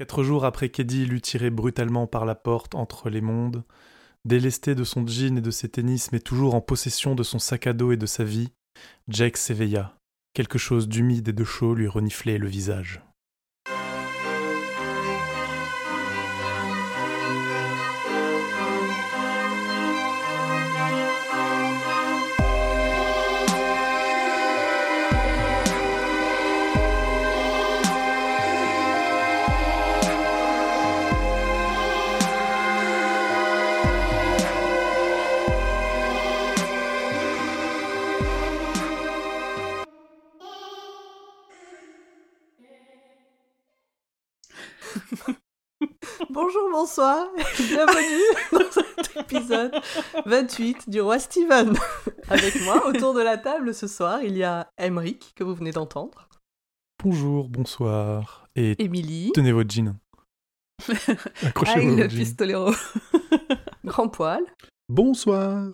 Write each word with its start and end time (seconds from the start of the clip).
Quatre 0.00 0.22
jours 0.22 0.46
après 0.46 0.70
qu'Eddie 0.70 1.04
l'eut 1.04 1.20
tiré 1.20 1.50
brutalement 1.50 2.06
par 2.06 2.24
la 2.24 2.34
porte 2.34 2.74
entre 2.74 3.10
les 3.10 3.20
mondes, 3.20 3.64
délesté 4.24 4.74
de 4.74 4.82
son 4.82 5.06
jean 5.06 5.36
et 5.36 5.42
de 5.42 5.50
ses 5.50 5.68
tennis, 5.68 6.10
mais 6.10 6.20
toujours 6.20 6.54
en 6.54 6.62
possession 6.62 7.14
de 7.14 7.22
son 7.22 7.38
sac 7.38 7.66
à 7.66 7.74
dos 7.74 7.92
et 7.92 7.98
de 7.98 8.06
sa 8.06 8.24
vie, 8.24 8.48
Jake 9.08 9.36
s'éveilla. 9.36 9.94
Quelque 10.32 10.56
chose 10.56 10.88
d'humide 10.88 11.28
et 11.28 11.34
de 11.34 11.44
chaud 11.44 11.74
lui 11.74 11.86
reniflait 11.86 12.38
le 12.38 12.48
visage. 12.48 13.02
Bonsoir, 46.84 47.28
bienvenue 47.58 48.24
dans 48.52 48.70
cet 48.72 49.14
épisode 49.14 49.70
28 50.24 50.88
du 50.88 51.02
Roi 51.02 51.18
Steven. 51.18 51.74
Avec 52.30 52.58
moi, 52.62 52.86
autour 52.86 53.12
de 53.12 53.20
la 53.20 53.36
table 53.36 53.74
ce 53.74 53.86
soir, 53.86 54.22
il 54.22 54.34
y 54.38 54.44
a 54.44 54.66
Emric, 54.78 55.34
que 55.36 55.44
vous 55.44 55.54
venez 55.54 55.72
d'entendre. 55.72 56.26
Bonjour, 57.04 57.50
bonsoir, 57.50 58.46
et 58.56 58.82
Émilie, 58.82 59.30
tenez 59.34 59.52
votre 59.52 59.70
jean. 59.70 59.98
Accrochez-vous 61.44 61.90
Aïe, 61.90 61.96
le 61.96 62.08
jean. 62.08 62.16
pistolero. 62.16 62.72
Grand 63.84 64.08
Poil, 64.08 64.42
Bonsoir. 64.88 65.66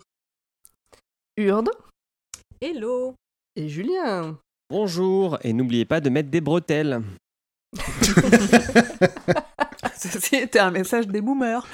Urde 1.37 1.69
Hello. 2.59 3.15
et 3.55 3.69
Julien. 3.69 4.37
Bonjour, 4.69 5.37
et 5.41 5.53
n'oubliez 5.53 5.85
pas 5.85 6.01
de 6.01 6.09
mettre 6.09 6.29
des 6.29 6.41
bretelles. 6.41 7.01
Ceci 10.11 10.35
était 10.35 10.59
un 10.59 10.71
message 10.71 11.07
des 11.07 11.21
boomers. 11.21 11.65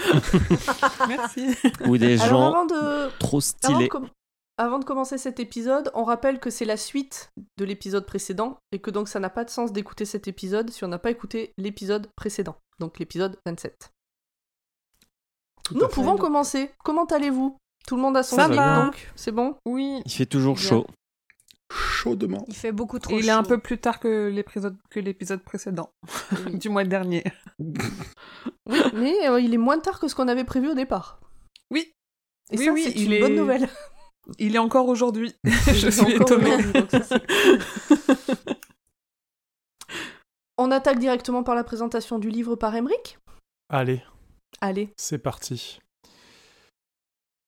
Merci. 1.08 1.48
Ou 1.86 1.98
des 1.98 2.20
Alors 2.22 2.30
gens 2.30 2.48
avant 2.54 2.66
de, 2.66 3.10
trop 3.20 3.38
avant, 3.38 3.38
de 3.38 3.44
stylés. 3.44 3.88
com- 3.90 4.10
avant 4.58 4.80
de 4.80 4.86
commencer 4.86 5.18
cet 5.18 5.40
épisode, 5.40 5.92
on 5.96 6.04
rappelle 6.04 6.40
que 6.40 6.50
c'est 6.50 6.66
la 6.66 6.78
suite 6.78 7.32
de 7.58 7.66
l'épisode 7.66 8.06
précédent 8.06 8.58
et 8.72 8.80
que 8.80 8.92
donc 8.92 9.08
ça 9.10 9.20
n'a 9.20 9.30
pas 9.30 9.44
de 9.44 9.50
sens 9.50 9.72
d'écouter 9.74 10.06
cet 10.06 10.28
épisode 10.28 10.70
si 10.70 10.84
on 10.84 10.88
n'a 10.88 11.00
pas 11.00 11.10
écouté 11.12 11.54
l'épisode 11.58 12.08
précédent, 12.16 12.56
donc 12.80 13.00
l'épisode 13.00 13.38
27. 13.48 13.90
Tout 15.64 15.76
Nous 15.76 15.88
pouvons 15.88 16.18
commencer. 16.18 16.72
Comment 16.84 17.06
allez-vous? 17.06 17.58
Tout 17.88 17.96
le 17.96 18.02
monde 18.02 18.16
a 18.18 18.24
son 18.24 18.36
Ça 18.36 18.48
va. 18.48 18.86
donc 18.86 19.12
c'est 19.16 19.32
bon? 19.32 19.56
Oui. 19.66 20.02
Il 20.06 20.12
fait 20.12 20.26
toujours 20.26 20.56
Bien. 20.56 20.64
chaud. 20.70 20.88
Chaudement. 21.74 22.46
Il 22.48 22.56
fait 22.56 22.72
beaucoup 22.72 23.00
trop 23.00 23.14
Et 23.14 23.18
il 23.20 23.24
chaud. 23.24 23.30
est 23.30 23.32
un 23.32 23.44
peu 23.44 23.58
plus 23.60 23.78
tard 23.80 24.00
que 24.00 24.28
l'épisode 24.28 24.78
que 24.90 25.00
l'épisode 25.00 25.42
précédent 25.44 25.92
Oui. 26.46 26.58
du 26.60 26.70
mois 26.70 26.84
dernier. 26.84 27.24
Oui, 28.70 28.80
mais 28.94 29.28
euh, 29.28 29.40
il 29.42 29.54
est 29.54 29.58
moins 29.58 29.80
tard 29.80 30.00
que 30.00 30.08
ce 30.08 30.16
qu'on 30.16 30.28
avait 30.30 30.44
prévu 30.46 30.70
au 30.70 30.74
départ. 30.74 31.20
Oui. 31.70 31.92
Et 32.52 32.58
Oui, 32.58 32.66
ça, 32.66 32.72
oui, 32.72 32.84
c'est 32.84 32.92
il 32.92 33.06
une 33.06 33.12
est- 33.14 33.20
bonne 33.20 33.36
nouvelle. 33.36 33.68
Il 34.40 34.56
est 34.56 34.60
encore 34.60 34.88
aujourd'hui. 34.88 35.34
Je 35.44 35.90
suis 35.90 36.02
encore 36.02 36.22
étonnée. 36.40 36.56
On 40.58 40.72
attaque 40.72 41.00
directement 41.00 41.44
par 41.44 41.56
la 41.56 41.64
présentation 41.66 42.20
du 42.20 42.30
livre 42.30 42.56
par 42.56 42.74
Emric 42.76 43.18
Allez, 43.70 44.02
Allez. 44.62 44.94
c'est 44.98 45.18
parti. 45.18 45.80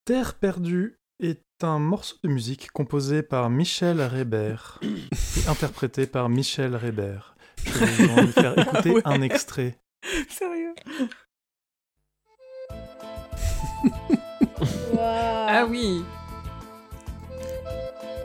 Terre 0.05 0.35
perdue 0.35 0.97
est 1.19 1.41
un 1.61 1.79
morceau 1.79 2.15
de 2.23 2.29
musique 2.29 2.71
composé 2.71 3.23
par 3.23 3.49
Michel 3.49 4.01
Reber 4.01 4.79
et 4.83 5.47
interprété 5.49 6.07
par 6.07 6.29
Michel 6.29 6.75
Reber. 6.75 7.35
Je 7.65 7.71
vais 7.79 7.85
vous 8.07 8.19
en 8.19 8.27
faire 8.27 8.57
écouter 8.59 8.91
Ouais. 8.91 9.01
un 9.05 9.21
extrait. 9.21 9.77
Sérieux? 10.29 10.75
Ah 14.99 15.65
oui. 15.69 16.03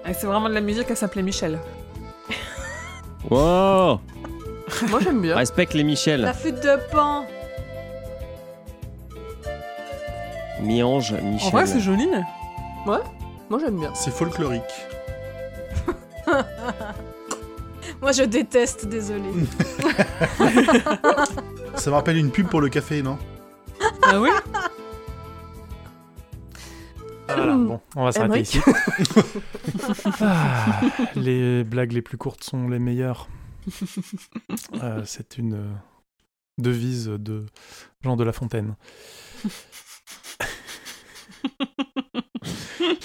Et 0.09 0.13
c'est 0.15 0.27
vraiment 0.27 0.49
de 0.49 0.55
la 0.55 0.61
musique, 0.61 0.87
elle 0.91 0.97
s'appelait 0.97 1.23
Michel. 1.23 1.59
Wow 3.31 4.01
Moi 4.89 5.01
j'aime 5.01 5.21
bien. 5.23 5.37
Respecte 5.37 5.75
les 5.75 5.85
Michel. 5.85 6.23
La 6.23 6.33
flûte 6.35 6.57
de 6.57 6.91
pan. 6.91 7.27
Mi-ange, 10.61 11.13
Michel. 11.23 11.49
En 11.49 11.51
vrai, 11.51 11.67
c'est 11.67 11.81
joli. 11.81 12.07
Moi 12.87 13.59
j'aime 13.59 13.79
bien. 13.79 13.95
C'est 13.95 14.11
folklorique. 14.11 14.63
Moi 18.01 18.13
je 18.13 18.23
déteste, 18.23 18.87
désolé. 18.87 19.29
Ça 21.75 21.91
me 21.91 21.95
rappelle 21.95 22.17
une 22.17 22.31
pub 22.31 22.49
pour 22.49 22.61
le 22.61 22.69
café, 22.69 23.03
non? 23.03 23.19
Ah 24.03 24.21
oui? 24.21 24.31
Voilà, 27.27 27.55
bon, 27.55 27.81
on 27.97 28.05
va 28.05 28.13
s'arrêter 28.13 28.41
ici. 28.41 28.61
Ah, 30.21 30.81
les 31.17 31.65
blagues 31.65 31.93
les 31.93 32.03
plus 32.03 32.19
courtes 32.19 32.45
sont 32.45 32.69
les 32.69 32.79
meilleures. 32.79 33.29
Euh, 34.83 35.03
c'est 35.05 35.39
une 35.39 35.55
euh, 35.55 35.73
devise 36.59 37.07
de 37.07 37.47
Jean 38.03 38.17
de 38.17 38.25
La 38.25 38.33
Fontaine. 38.33 38.75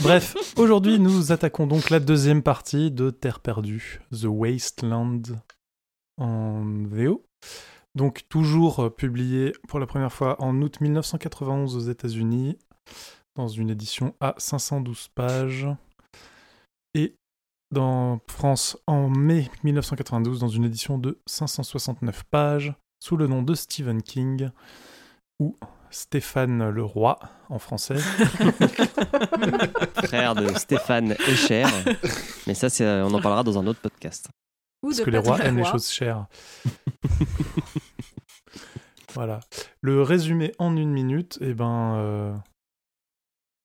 Bref, 0.06 0.36
aujourd'hui 0.56 1.00
nous 1.00 1.32
attaquons 1.32 1.66
donc 1.66 1.90
la 1.90 2.00
deuxième 2.00 2.44
partie 2.44 2.92
de 2.92 3.10
Terre 3.10 3.40
perdue, 3.40 4.02
The 4.12 4.26
Wasteland 4.26 5.24
en 6.18 6.64
VO. 6.86 7.26
Donc 7.96 8.22
toujours 8.30 8.96
publié 8.96 9.54
pour 9.68 9.80
la 9.80 9.88
première 9.88 10.14
fois 10.14 10.40
en 10.44 10.62
août 10.62 10.80
1991 10.80 11.76
aux 11.76 11.90
États-Unis 11.90 12.56
dans 13.36 13.48
une 13.48 13.72
édition 13.72 14.14
à 14.20 14.36
512 14.38 15.08
pages 15.08 15.68
et 16.94 17.16
dans 17.72 18.20
France 18.28 18.78
en 18.86 19.10
mai 19.10 19.50
1992 19.64 20.40
dans 20.40 20.48
une 20.50 20.66
édition 20.66 21.00
de 21.00 21.20
569 21.26 22.26
pages 22.26 22.76
sous 23.04 23.18
le 23.18 23.26
nom 23.26 23.42
de 23.42 23.56
Stephen 23.56 24.04
King 24.04 24.52
ou 25.40 25.56
Stéphane 25.92 26.70
le 26.70 26.84
Roi 26.84 27.20
en 27.50 27.60
français. 27.60 27.96
frère 30.04 30.36
de 30.36 30.54
Stéphane 30.58 31.12
Escher. 31.28 31.66
Mais 32.48 32.54
ça, 32.54 32.70
c'est- 32.70 33.02
on 33.02 33.14
en 33.14 33.22
parlera 33.22 33.44
dans 33.44 33.58
un 33.58 33.68
autre 33.68 33.80
podcast. 33.82 34.28
Ou 34.84 34.90
Parce 34.90 35.02
que 35.02 35.10
les 35.10 35.18
rois 35.18 35.40
aiment 35.44 35.58
les 35.58 35.64
Roy. 35.64 35.72
choses 35.72 35.90
chères. 35.90 36.26
voilà. 39.14 39.40
Le 39.82 40.02
résumé 40.02 40.54
en 40.60 40.76
une 40.76 40.92
minute, 40.92 41.38
eh 41.42 41.54
ben, 41.54 41.96
euh, 41.98 42.34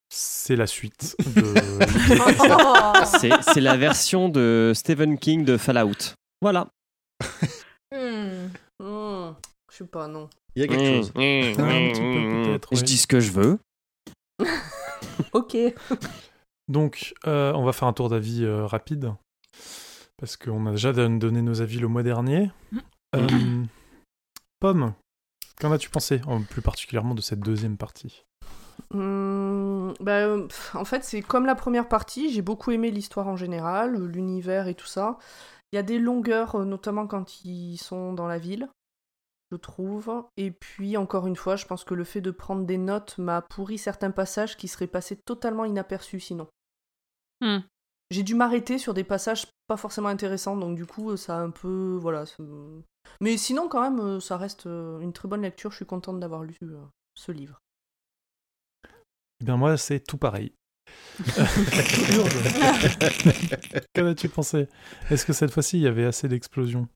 c'est 0.08 0.56
la 0.56 0.66
suite 0.66 1.16
de. 1.36 1.42
C'est 3.20 3.30
c'est 3.42 3.60
la 3.60 3.76
version 3.76 4.28
de 4.28 4.72
Stephen 4.74 5.18
King 5.18 5.44
de 5.44 5.56
Fallout. 5.56 6.14
Voilà. 6.40 6.68
Hmm. 7.92 8.48
Hmm, 8.78 9.32
Je 9.70 9.76
sais 9.76 9.84
pas, 9.86 10.06
non. 10.06 10.28
Il 10.56 10.62
y 10.62 10.64
a 10.64 10.68
quelque 10.68 10.80
Mmh, 10.82 11.02
chose. 11.02 11.12
mmh, 11.14 11.20
Un 11.60 11.88
petit 11.88 12.00
peu, 12.00 12.20
mmh, 12.20 12.44
peut-être, 12.44 12.74
Je 12.76 12.82
dis 12.82 12.96
ce 12.98 13.06
que 13.06 13.20
je 13.20 13.32
veux. 13.32 13.58
Ok. 15.32 15.56
Donc, 16.68 17.14
euh, 17.26 17.52
on 17.54 17.64
va 17.64 17.72
faire 17.72 17.86
un 17.88 17.92
tour 17.92 18.08
d'avis 18.08 18.44
euh, 18.44 18.66
rapide. 18.66 19.12
Parce 20.16 20.36
qu'on 20.36 20.66
a 20.66 20.72
déjà 20.72 20.92
don- 20.92 21.16
donné 21.18 21.40
nos 21.42 21.60
avis 21.62 21.78
le 21.78 21.88
mois 21.88 22.02
dernier. 22.02 22.50
Euh, 23.16 23.62
Pomme, 24.60 24.92
qu'en 25.60 25.72
as-tu 25.72 25.88
pensé, 25.88 26.20
en 26.26 26.42
plus 26.42 26.62
particulièrement 26.62 27.14
de 27.14 27.20
cette 27.20 27.40
deuxième 27.40 27.76
partie? 27.76 28.24
Bah, 28.92 30.36
pff, 30.48 30.74
en 30.74 30.84
fait, 30.84 31.04
c'est 31.04 31.22
comme 31.22 31.46
la 31.46 31.54
première 31.54 31.88
partie. 31.88 32.32
J'ai 32.32 32.42
beaucoup 32.42 32.70
aimé 32.70 32.90
l'histoire 32.90 33.28
en 33.28 33.36
général, 33.36 33.96
l'univers 34.06 34.68
et 34.68 34.74
tout 34.74 34.86
ça. 34.86 35.16
Il 35.72 35.76
y 35.76 35.78
a 35.78 35.82
des 35.82 35.98
longueurs, 35.98 36.58
notamment 36.64 37.06
quand 37.06 37.44
ils 37.44 37.78
sont 37.78 38.12
dans 38.12 38.26
la 38.26 38.38
ville, 38.38 38.68
je 39.50 39.56
trouve. 39.56 40.24
Et 40.36 40.50
puis, 40.50 40.96
encore 40.96 41.26
une 41.26 41.36
fois, 41.36 41.56
je 41.56 41.66
pense 41.66 41.84
que 41.84 41.94
le 41.94 42.04
fait 42.04 42.20
de 42.20 42.30
prendre 42.30 42.64
des 42.64 42.78
notes 42.78 43.18
m'a 43.18 43.42
pourri 43.42 43.78
certains 43.78 44.10
passages 44.10 44.56
qui 44.56 44.68
seraient 44.68 44.86
passés 44.86 45.16
totalement 45.16 45.64
inaperçus 45.64 46.20
sinon. 46.20 46.48
Hmm. 47.40 47.60
J'ai 48.10 48.22
dû 48.22 48.34
m'arrêter 48.34 48.78
sur 48.78 48.92
des 48.92 49.04
passages 49.04 49.46
pas 49.68 49.76
forcément 49.76 50.08
intéressants, 50.08 50.56
donc 50.56 50.76
du 50.76 50.84
coup, 50.84 51.16
ça 51.16 51.38
a 51.38 51.40
un 51.40 51.50
peu. 51.50 51.96
Voilà. 52.00 52.24
Mais 53.20 53.36
sinon, 53.36 53.68
quand 53.68 53.82
même, 53.82 54.00
euh, 54.00 54.20
ça 54.20 54.36
reste 54.36 54.66
euh, 54.66 54.98
une 55.00 55.12
très 55.12 55.28
bonne 55.28 55.42
lecture. 55.42 55.70
Je 55.70 55.76
suis 55.76 55.86
contente 55.86 56.18
d'avoir 56.18 56.42
lu 56.42 56.56
euh, 56.62 56.82
ce 57.14 57.30
livre. 57.30 57.60
Eh 59.40 59.44
bien, 59.44 59.56
moi, 59.56 59.76
c'est 59.76 60.00
tout 60.00 60.18
pareil. 60.18 60.52
Qu'en 63.94 64.06
as-tu 64.06 64.28
pensé 64.28 64.68
Est-ce 65.10 65.24
que 65.24 65.32
cette 65.32 65.52
fois-ci, 65.52 65.78
il 65.78 65.82
y 65.82 65.86
avait 65.86 66.04
assez 66.04 66.26
d'explosions? 66.28 66.88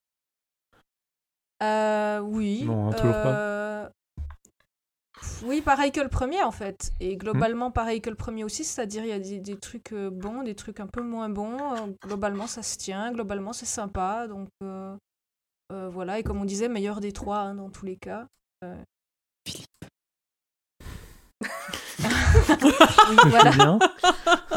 Euh, 1.65 2.21
oui. 2.21 2.65
Non, 2.65 2.89
hein, 2.89 2.93
toujours 2.93 3.13
pas. 3.13 3.29
Euh, 3.29 3.89
Oui, 5.45 5.61
pareil 5.63 5.93
que 5.93 6.01
le 6.01 6.09
premier 6.09 6.43
en 6.43 6.51
fait. 6.51 6.91
Hmm. 7.01 7.05
Et 7.05 7.17
globalement, 7.17 7.71
pareil 7.71 8.01
que 8.01 8.11
le 8.11 8.17
premier 8.17 8.45
aussi, 8.45 8.65
c'est-à-dire 8.65 9.05
il 9.05 9.09
y 9.09 9.13
a 9.13 9.19
des, 9.19 9.41
des 9.41 9.57
trucs 9.59 9.93
euh, 9.93 10.11
bons, 10.11 10.43
des 10.43 10.55
trucs 10.55 10.81
un 10.81 10.87
peu 10.87 11.03
moins 11.03 11.29
bons. 11.29 11.59
Euh, 11.75 11.87
globalement, 12.03 12.47
ça 12.47 12.63
se 12.63 12.77
tient. 12.77 13.13
Globalement, 13.13 13.53
c'est 13.53 13.67
sympa. 13.67 14.27
Donc 14.29 14.49
euh, 14.63 14.97
euh, 15.73 15.89
voilà. 15.89 16.19
Et 16.19 16.23
comme 16.23 16.41
on 16.41 16.45
disait, 16.45 16.69
meilleur 16.69 17.01
des 17.01 17.13
trois 17.13 17.39
hein, 17.39 17.55
dans 17.55 17.71
tous 17.71 17.87
les 17.87 17.97
cas. 17.97 18.27
Euh. 18.65 18.77
oui, 23.11 23.17
voilà. 23.27 23.51
Julien 23.51 23.79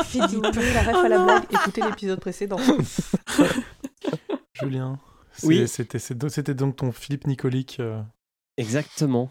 Philippe. 0.03 0.55
la 0.73 0.81
ref 0.81 0.95
à 0.95 1.09
la 1.09 1.23
blague, 1.23 1.43
écoutez 1.51 1.81
l'épisode 1.81 2.19
précédent. 2.19 2.57
Julien 4.53 4.97
Oui. 5.43 5.67
C'était 5.67 6.53
donc 6.53 6.77
ton 6.77 6.91
Philippe 6.91 7.27
Nicolique. 7.27 7.77
euh, 7.79 8.01
Exactement. 8.57 9.29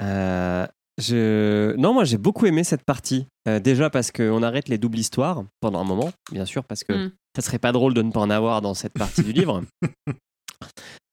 Euh, 0.00 0.66
je... 0.98 1.74
Non, 1.76 1.94
moi 1.94 2.04
j'ai 2.04 2.18
beaucoup 2.18 2.46
aimé 2.46 2.64
cette 2.64 2.84
partie. 2.84 3.26
Euh, 3.48 3.58
déjà 3.60 3.90
parce 3.90 4.10
qu'on 4.12 4.42
arrête 4.42 4.68
les 4.68 4.78
doubles 4.78 4.98
histoires 4.98 5.44
pendant 5.60 5.80
un 5.80 5.84
moment, 5.84 6.12
bien 6.30 6.44
sûr, 6.44 6.64
parce 6.64 6.84
que 6.84 6.92
Mm. 7.06 7.12
ça 7.36 7.42
serait 7.42 7.58
pas 7.58 7.72
drôle 7.72 7.94
de 7.94 8.02
ne 8.02 8.10
pas 8.12 8.20
en 8.20 8.30
avoir 8.30 8.60
dans 8.60 8.74
cette 8.74 8.92
partie 8.94 9.22
du 9.22 9.32
livre. 9.32 9.62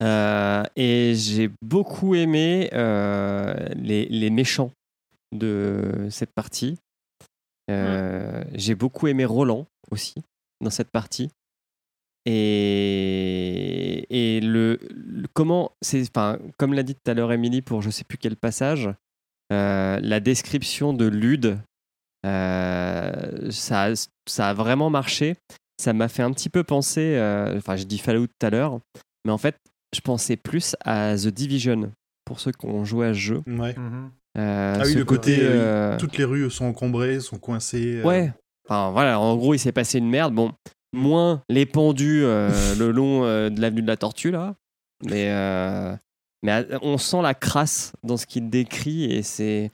Euh, 0.03 0.63
et 0.75 1.13
j'ai 1.15 1.49
beaucoup 1.61 2.13
aimé 2.15 2.69
euh, 2.71 3.53
les, 3.75 4.05
les 4.05 4.29
méchants 4.29 4.71
de 5.35 6.07
cette 6.11 6.31
partie. 6.33 6.77
Euh, 7.69 8.43
J'ai 8.53 8.75
beaucoup 8.75 9.07
aimé 9.07 9.25
Roland 9.25 9.65
aussi 9.91 10.13
dans 10.61 10.69
cette 10.69 10.91
partie. 10.91 11.29
Et, 12.25 14.05
et 14.37 14.39
le, 14.41 14.79
le- 14.91 15.27
comment 15.33 15.71
c'est 15.81 16.01
enfin 16.09 16.37
comme 16.57 16.73
l'a 16.73 16.83
dit 16.83 16.95
tout 16.95 17.09
à 17.11 17.13
l'heure 17.13 17.31
Émilie 17.31 17.61
pour 17.61 17.81
je 17.81 17.89
sais 17.89 18.03
plus 18.03 18.17
quel 18.17 18.35
passage 18.35 18.89
euh, 19.51 19.99
la 20.01 20.19
description 20.19 20.93
de 20.93 21.05
Lude 21.05 21.57
euh, 22.25 23.49
ça 23.51 23.85
a- 23.91 24.07
ça 24.27 24.49
a 24.49 24.53
vraiment 24.53 24.89
marché 24.89 25.35
ça 25.81 25.93
m'a 25.93 26.07
fait 26.07 26.23
un 26.23 26.31
petit 26.31 26.49
peu 26.49 26.63
penser 26.63 27.15
euh, 27.15 27.57
enfin 27.57 27.75
je 27.75 27.83
dis 27.85 27.97
Fallout 27.97 28.27
tout 28.27 28.45
à 28.45 28.49
l'heure 28.49 28.79
mais 29.25 29.31
en 29.31 29.37
fait 29.37 29.55
je 29.95 30.01
pensais 30.01 30.35
plus 30.37 30.75
à 30.81 31.15
The 31.15 31.27
Division 31.27 31.91
pour 32.25 32.39
ceux 32.39 32.51
qui 32.51 32.65
ont 32.67 32.85
joué 32.85 33.07
à 33.07 33.13
ce 33.13 33.19
jeu 33.19 33.41
Ouais. 33.47 33.75
mhm. 33.77 34.11
Euh, 34.37 34.77
Ah 34.79 34.83
oui, 34.85 34.93
le 34.93 35.03
côté, 35.05 35.37
euh, 35.41 35.97
Toutes 35.97 36.15
les 36.17 36.23
rues 36.23 36.51
sont 36.51 36.65
encombrées, 36.65 37.19
sont 37.19 37.39
coincées. 37.39 37.95
euh, 37.95 38.03
Ouais. 38.03 38.31
Enfin 38.69 38.91
voilà, 38.91 39.19
en 39.19 39.35
gros, 39.35 39.55
il 39.55 39.59
s'est 39.59 39.71
passé 39.71 39.97
une 39.97 40.07
merde. 40.07 40.35
Bon, 40.35 40.51
moins 40.93 41.43
les 41.49 41.65
pendus 41.65 42.23
euh, 42.23 42.49
le 42.79 42.91
long 42.91 43.23
euh, 43.25 43.49
de 43.49 43.61
l'avenue 43.61 43.81
de 43.81 43.87
la 43.87 43.97
Tortue 43.97 44.31
là, 44.31 44.55
mais 45.03 45.29
euh, 45.29 45.95
mais 46.43 46.65
on 46.81 46.97
sent 46.97 47.21
la 47.21 47.33
crasse 47.33 47.93
dans 48.03 48.17
ce 48.17 48.25
qu'il 48.25 48.49
décrit 48.49 49.05
et 49.05 49.23
c'est 49.23 49.71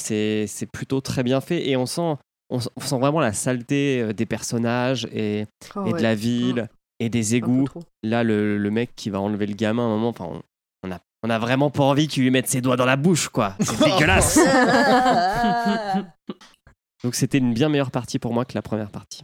c'est 0.00 0.46
c'est 0.46 0.66
plutôt 0.66 1.00
très 1.00 1.22
bien 1.22 1.40
fait 1.40 1.68
et 1.68 1.76
on 1.76 1.86
sent 1.86 2.16
on, 2.50 2.60
sent 2.60 2.98
vraiment 2.98 3.20
la 3.20 3.32
saleté 3.34 4.14
des 4.14 4.26
personnages 4.26 5.06
et, 5.12 5.44
Oh, 5.74 5.84
et 5.84 5.92
ouais. 5.92 5.98
de 5.98 6.02
la 6.02 6.14
ville 6.14 6.68
et 6.98 7.10
des 7.10 7.34
égouts. 7.34 7.68
Là, 8.02 8.24
le, 8.24 8.56
le 8.56 8.70
mec 8.70 8.96
qui 8.96 9.10
va 9.10 9.20
enlever 9.20 9.46
le 9.46 9.54
gamin 9.54 9.82
à 9.82 9.86
un 9.86 9.90
moment, 9.90 10.08
enfin, 10.08 10.24
on, 10.30 10.42
on 10.82 10.90
a 10.90 10.98
on 11.22 11.30
a 11.30 11.38
vraiment 11.38 11.70
pas 11.70 11.82
envie 11.84 12.06
qu'il 12.08 12.22
lui 12.22 12.30
mette 12.30 12.48
ses 12.48 12.60
doigts 12.60 12.76
dans 12.76 12.84
la 12.84 12.96
bouche 12.96 13.28
quoi. 13.28 13.54
C'est 13.60 13.78
dégueulasse. 13.84 14.38
Donc 17.04 17.14
c'était 17.14 17.38
une 17.38 17.54
bien 17.54 17.68
meilleure 17.68 17.90
partie 17.90 18.18
pour 18.18 18.32
moi 18.32 18.44
que 18.44 18.54
la 18.54 18.62
première 18.62 18.90
partie. 18.90 19.22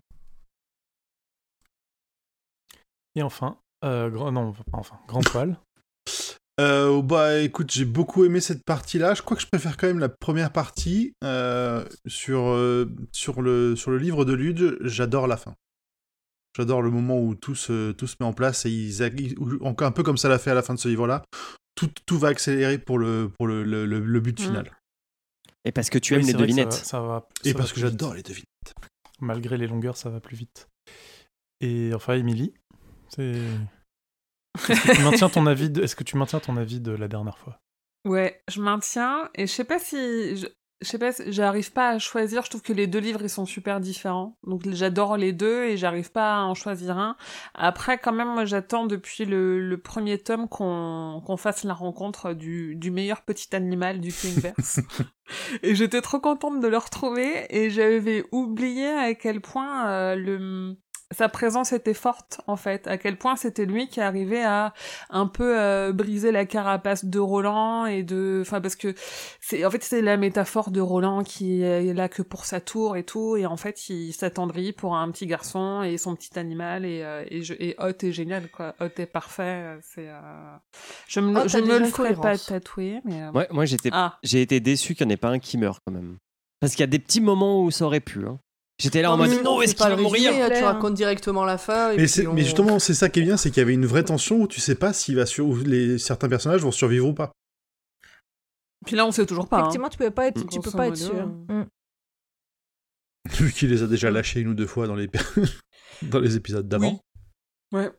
Et 3.16 3.22
enfin, 3.22 3.58
euh, 3.84 4.11
grand, 4.11 4.32
non, 4.32 4.52
pas 4.52 4.62
enfin, 4.78 4.99
Grand 5.08 5.22
Poil. 5.22 5.58
Euh, 6.61 7.02
bah 7.02 7.40
écoute, 7.40 7.72
j'ai 7.72 7.84
beaucoup 7.84 8.25
aimé 8.25 8.40
cette 8.40 8.62
partie-là. 8.64 9.14
Je 9.14 9.22
crois 9.22 9.37
que 9.37 9.43
je 9.43 9.49
préfère 9.49 9.76
quand 9.76 9.88
même 9.88 9.99
la 9.99 10.08
première 10.08 10.52
partie. 10.52 11.12
Euh, 11.25 11.84
sur, 12.06 12.43
euh, 12.46 12.88
sur, 13.11 13.43
le, 13.43 13.75
sur 13.75 13.90
le 13.90 13.99
livre 13.99 14.25
de 14.25 14.34
Lude, 14.34 14.78
j'adore 14.82 15.26
la 15.26 15.37
fin. 15.37 15.56
J'adore 16.56 16.81
le 16.82 16.93
moment 16.93 17.20
où 17.20 17.34
tout 17.34 17.56
se, 17.56 17.90
tout 17.90 18.06
se 18.06 18.14
met 18.20 18.26
en 18.26 18.32
place 18.32 18.66
et 18.66 18.70
ils, 18.70 19.02
un 19.02 19.90
peu 19.90 20.05
comme 20.05 20.17
ça 20.17 20.28
l'a 20.28 20.38
fait 20.38 20.52
à 20.52 20.55
la 20.55 20.62
fin 20.62 20.75
de 20.75 20.78
ce 20.78 20.87
livre-là. 20.87 21.25
Tout, 21.75 21.90
tout 22.06 22.20
va 22.20 22.28
accélérer 22.28 22.78
pour 22.78 23.00
le, 23.00 23.32
pour 23.37 23.49
le, 23.49 23.64
le, 23.64 23.84
le- 23.84 23.99
le 23.99 24.20
but 24.20 24.38
Mm. 24.38 24.44
final. 24.44 24.70
Et 25.64 25.72
parce 25.72 25.90
que 25.90 25.99
tu 25.99 26.14
Oui, 26.14 26.20
aimes 26.20 26.26
les 26.26 26.32
ça 26.34 26.38
devinettes. 26.38 26.67
va- 26.69 26.72
ça 26.84 27.00
va- 27.00 27.28
Et 27.44 27.52
va 27.52 27.58
parce 27.58 27.72
que 27.72 27.81
j'adore 27.81 28.14
les 28.14 28.22
devinettes. 28.22 28.75
Malgré 29.19 29.58
les 29.58 29.67
longueurs, 29.67 29.96
ça 29.96 30.08
va 30.08 30.20
plus 30.20 30.37
vite. 30.37 30.69
Et 31.60 31.90
enfin, 31.94 32.14
Émilie. 32.14 32.55
Est-ce 34.69 34.81
que 34.81 34.94
tu 34.94 35.02
maintiens 35.02 35.28
ton 35.28 35.46
avis 35.46 35.70
de... 35.70 35.82
Est-ce 35.82 35.96
que 35.96 36.05
tu 36.05 36.16
maintiens 36.16 36.40
ton 36.40 36.56
avis 36.56 36.81
de 36.81 36.93
la 36.93 37.08
dernière 37.08 37.38
fois? 37.38 37.58
Ouais, 38.06 38.43
je 38.50 38.61
maintiens 38.61 39.31
et 39.34 39.46
je 39.46 39.52
sais 39.52 39.64
pas 39.64 39.78
si 39.78 40.37
je, 40.37 40.46
je 40.82 40.87
sais 40.87 40.99
pas, 40.99 41.12
si- 41.12 41.32
j'arrive 41.32 41.72
pas 41.72 41.88
à 41.88 41.99
choisir. 41.99 42.44
Je 42.44 42.50
trouve 42.50 42.61
que 42.62 42.72
les 42.75 42.87
deux 42.87 42.99
livres 42.99 43.22
ils 43.22 43.31
sont 43.31 43.46
super 43.46 43.81
différents. 43.81 44.37
Donc 44.46 44.62
j'adore 44.69 45.16
les 45.16 45.32
deux 45.32 45.64
et 45.64 45.76
j'arrive 45.78 46.12
pas 46.12 46.34
à 46.37 46.40
en 46.43 46.55
choisir 46.55 46.99
un. 46.99 47.16
Après, 47.55 47.99
quand 47.99 48.12
même, 48.12 48.28
moi 48.28 48.44
j'attends 48.44 48.87
depuis 48.87 49.25
le, 49.25 49.58
le 49.58 49.81
premier 49.81 50.19
tome 50.19 50.49
qu'on 50.49 51.22
qu'on 51.25 51.37
fasse 51.38 51.64
la 51.64 51.72
rencontre 51.75 52.34
du, 52.34 52.76
du 52.76 52.90
meilleur 52.90 53.22
petit 53.22 53.56
animal 53.56 54.00
du 54.00 54.12
Kingverse. 54.12 54.81
et 55.62 55.75
j'étais 55.75 56.02
trop 56.02 56.20
contente 56.20 56.60
de 56.60 56.69
le 56.69 56.76
retrouver 56.76 57.46
et 57.49 57.70
j'avais 57.70 58.22
oublié 58.32 58.88
à 58.88 59.14
quel 59.14 59.40
point 59.40 59.88
euh, 59.88 60.14
le 60.14 60.76
sa 61.10 61.28
présence 61.28 61.72
était 61.72 61.94
forte 61.94 62.40
en 62.46 62.56
fait, 62.56 62.86
à 62.86 62.96
quel 62.98 63.16
point 63.18 63.36
c'était 63.36 63.66
lui 63.66 63.88
qui 63.88 64.00
arrivait 64.00 64.42
à 64.42 64.72
un 65.10 65.26
peu 65.26 65.58
euh, 65.60 65.92
briser 65.92 66.32
la 66.32 66.44
carapace 66.46 67.04
de 67.04 67.18
Roland 67.18 67.86
et 67.86 68.02
de 68.02 68.38
enfin 68.40 68.60
parce 68.60 68.74
que 68.76 68.94
c'est 69.40 69.64
en 69.64 69.70
fait 69.70 69.82
c'est 69.82 70.02
la 70.02 70.16
métaphore 70.16 70.70
de 70.70 70.80
Roland 70.80 71.22
qui 71.22 71.62
est 71.62 71.92
là 71.94 72.08
que 72.08 72.22
pour 72.22 72.44
sa 72.44 72.60
tour 72.60 72.96
et 72.96 73.04
tout 73.04 73.36
et 73.36 73.46
en 73.46 73.56
fait 73.56 73.88
il 73.88 74.12
s'attendrit 74.12 74.72
pour 74.72 74.96
un 74.96 75.10
petit 75.10 75.26
garçon 75.26 75.82
et 75.82 75.98
son 75.98 76.14
petit 76.16 76.38
animal 76.38 76.84
et 76.84 77.02
euh, 77.02 77.24
et, 77.28 77.42
je, 77.42 77.54
et 77.58 77.74
Hot 77.78 77.90
est 78.02 78.12
génial 78.12 78.48
quoi 78.50 78.74
Hot 78.80 78.90
est 78.96 79.06
parfait 79.06 79.78
c'est 79.82 80.08
euh... 80.08 80.56
je 81.06 81.20
me, 81.20 81.46
je 81.48 81.58
a 81.58 81.60
me 81.60 81.78
le 81.78 81.84
ferai 81.86 82.14
pas 82.14 82.36
tatouer 82.38 83.00
mais 83.04 83.22
euh, 83.22 83.30
Ouais, 83.32 83.46
moi 83.50 83.64
j'étais 83.66 83.90
ah 83.92 84.18
j'ai 84.22 84.42
été 84.42 84.60
déçu 84.60 84.94
qu'il 84.94 85.06
n'y 85.06 85.12
en 85.12 85.14
ait 85.14 85.18
pas 85.18 85.28
un 85.30 85.38
qui 85.38 85.58
meurt 85.58 85.80
quand 85.86 85.92
même. 85.92 86.16
Parce 86.60 86.72
qu'il 86.72 86.80
y 86.80 86.84
a 86.84 86.88
des 86.88 86.98
petits 86.98 87.20
moments 87.20 87.62
où 87.62 87.70
ça 87.70 87.84
aurait 87.84 88.00
pu. 88.00 88.24
hein. 88.26 88.38
J'étais 88.84 89.02
là 89.02 89.12
en 89.12 89.16
mode 89.16 89.31
non, 89.42 89.58
fais 89.58 89.64
est-ce 89.64 89.75
pas 89.75 89.84
qu'il 89.86 89.90
va 89.92 89.96
le 89.96 90.02
mourir 90.02 90.31
résumé, 90.31 90.56
Tu 90.58 90.62
racontes 90.64 90.94
directement 90.94 91.44
la 91.44 91.58
fin. 91.58 91.88
Et 91.90 91.96
Mais, 91.96 92.02
puis 92.02 92.08
c'est- 92.08 92.26
on- 92.26 92.32
mais 92.34 92.42
justement, 92.42 92.78
c'est 92.78 92.94
ça 92.94 93.08
qui 93.08 93.20
est 93.20 93.22
bien, 93.22 93.36
c'est 93.36 93.50
qu'il 93.50 93.60
y 93.60 93.62
avait 93.62 93.75
une 93.75 93.86
vraie 93.86 94.04
tension 94.04 94.36
où 94.42 94.46
tu 94.46 94.60
sais 94.60 94.75
pas 94.75 94.92
si 94.92 95.14
va 95.14 95.26
sur... 95.26 95.56
les... 95.56 95.98
certains 95.98 96.28
personnages 96.28 96.60
vont 96.62 96.70
survivre 96.70 97.08
ou 97.08 97.14
pas. 97.14 97.32
puis 98.86 98.94
là 98.96 99.06
on 99.06 99.10
sait 99.12 99.24
toujours 99.26 99.48
pas 99.48 99.56
hein. 99.56 99.60
Effectivement, 99.62 99.88
tu 99.88 99.98
peux 99.98 100.10
pas 100.10 100.26
être, 100.26 100.46
tu 100.48 100.60
peux 100.60 100.70
pas 100.70 100.88
être 100.88 100.96
sûr. 100.96 101.14
euh. 101.17 101.62
Mm. 101.62 101.67
Vu 103.31 103.53
qu'il 103.53 103.70
les 103.70 103.82
a 103.82 103.86
déjà 103.86 104.10
lâchés 104.10 104.41
une 104.41 104.48
ou 104.48 104.55
deux 104.55 104.67
fois 104.67 104.86
dans 104.86 104.94
les, 104.96 105.08
dans 106.03 106.19
les 106.20 106.36
épisodes 106.36 106.69
d'avant. 106.69 107.00
Oui. 107.72 107.81
ouais 107.81 107.91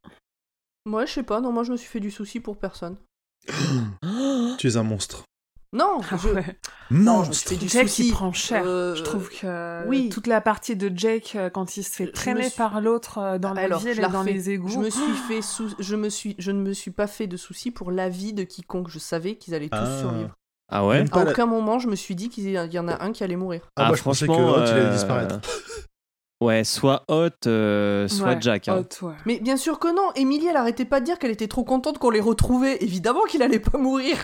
Moi, 0.86 1.06
je 1.08 1.14
sais 1.14 1.24
pas. 1.24 1.42
Non, 1.42 1.52
moi, 1.52 1.64
je 1.64 1.72
me 1.72 1.78
suis 1.78 1.88
fait 1.90 2.00
du 2.00 2.12
souci 2.12 2.40
pour 2.40 2.58
personne. 2.60 2.98
Tu 4.60 4.68
es 4.68 4.78
un 4.78 4.84
monstre. 4.84 5.24
Non, 5.76 6.00
Ah 6.10 6.16
je... 6.18 6.30
ouais. 6.30 6.58
non, 6.90 7.24
je 7.24 7.30
me 7.30 7.34
suis 7.34 7.50
fait 7.50 7.56
du 7.58 7.68
Jake 7.68 7.90
souci. 7.90 8.08
il 8.08 8.12
prend 8.14 8.32
cher. 8.32 8.64
Euh, 8.66 8.96
Je 8.96 9.04
trouve 9.04 9.30
que 9.30 9.88
oui. 9.88 10.10
toute 10.10 10.28
la 10.28 10.40
partie 10.42 10.76
de 10.76 10.92
Jake 10.96 11.34
euh, 11.36 11.50
quand 11.50 11.78
il 11.78 11.84
se 11.84 11.92
fait 11.92 12.12
traîner 12.12 12.44
suis- 12.50 12.58
par 12.58 12.80
l'autre 12.82 13.18
euh, 13.18 13.38
dans 13.38 13.54
la 13.54 13.64
Alors, 13.64 13.80
ville 13.80 13.94
je 13.94 14.00
et 14.00 14.02
la 14.02 14.08
dans 14.08 14.24
les 14.24 14.50
égouts. 14.50 14.70
Je 14.70 14.80
me 14.80 14.90
suis 14.90 15.14
fait 15.28 15.42
sou- 15.42 15.76
je 15.78 15.96
me 15.96 16.10
suis 16.10 16.36
je 16.40 16.52
ne 16.52 16.62
me 16.62 16.74
suis 16.74 16.92
pas 16.92 17.08
fait 17.08 17.28
de 17.28 17.38
soucis 17.38 17.72
pour 17.72 17.92
l'avis 17.92 18.34
de 18.34 18.44
quiconque. 18.44 18.90
Je 18.90 19.00
savais 19.00 19.36
qu'ils 19.36 19.54
allaient 19.54 19.70
tous 19.70 19.78
Ah. 19.80 20.00
survivre. 20.00 20.30
Ah 20.72 20.86
ouais 20.88 21.04
À 21.12 21.24
la- 21.24 21.32
aucun 21.32 21.46
moment, 21.46 21.78
je 21.78 21.88
me 21.88 21.96
suis 21.96 22.16
dit 22.16 22.30
qu'il 22.30 22.50
y 22.50 22.80
en 22.80 22.88
a 22.88 23.04
un 23.04 23.12
qui 23.12 23.24
allait 23.24 23.36
mourir. 23.36 23.62
Ah, 23.76 23.90
bah, 23.90 23.96
je 23.96 24.02
pensais 24.02 24.26
que 24.28 24.32
il 24.32 24.70
allait 24.72 24.90
disparaître. 24.92 25.36
Ouais, 26.42 26.66
soit 26.66 27.06
Hot, 27.08 27.30
euh, 27.48 28.10
soit 28.10 28.28
Ouais, 28.34 28.38
Jack. 28.42 28.68
hein. 28.68 28.80
Hot, 29.02 29.06
ouais. 29.08 29.14
Mais 29.26 29.40
bien 29.40 29.56
sûr 29.56 29.80
que 29.80 29.88
non. 29.88 30.12
Émilie, 30.16 30.48
elle 30.48 30.58
arrêtait 30.58 30.84
pas 30.84 31.00
de 31.00 31.06
dire 31.06 31.18
qu'elle 31.18 31.32
était 31.32 31.48
trop 31.48 31.64
contente 31.64 31.98
qu'on 31.98 32.10
les 32.10 32.20
retrouvait. 32.20 32.78
Évidemment 32.84 33.24
qu'il 33.24 33.42
allait 33.42 33.58
pas 33.60 33.78
mourir. 33.78 34.18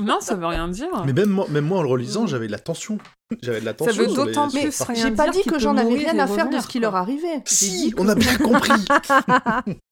Non, 0.00 0.20
ça 0.20 0.34
veut 0.36 0.46
rien 0.46 0.68
dire. 0.68 0.88
Mais 1.04 1.12
même 1.12 1.28
moi, 1.28 1.46
même 1.50 1.66
moi, 1.66 1.80
en 1.80 1.82
le 1.82 1.88
relisant, 1.88 2.26
j'avais 2.26 2.46
de 2.46 2.52
la 2.52 2.58
tension. 2.58 2.96
J'avais 3.42 3.60
de 3.60 3.64
la 3.66 3.72
Ça 3.72 3.76
tension. 3.76 4.02
veut 4.02 4.08
sur 4.08 4.24
les- 4.24 4.32
d'autant 4.32 4.48
plus 4.48 4.72
j'ai 4.94 5.10
pas 5.10 5.28
dit 5.28 5.42
que 5.42 5.58
j'en 5.58 5.76
avais 5.76 5.94
rien 5.94 6.18
à 6.18 6.26
faire 6.26 6.48
de 6.48 6.58
ce 6.58 6.66
qui 6.66 6.80
leur 6.80 6.96
arrivait. 6.96 7.42
Si, 7.44 7.94
on 7.98 8.08
a 8.08 8.14
bien 8.14 8.36
compris. 8.38 8.72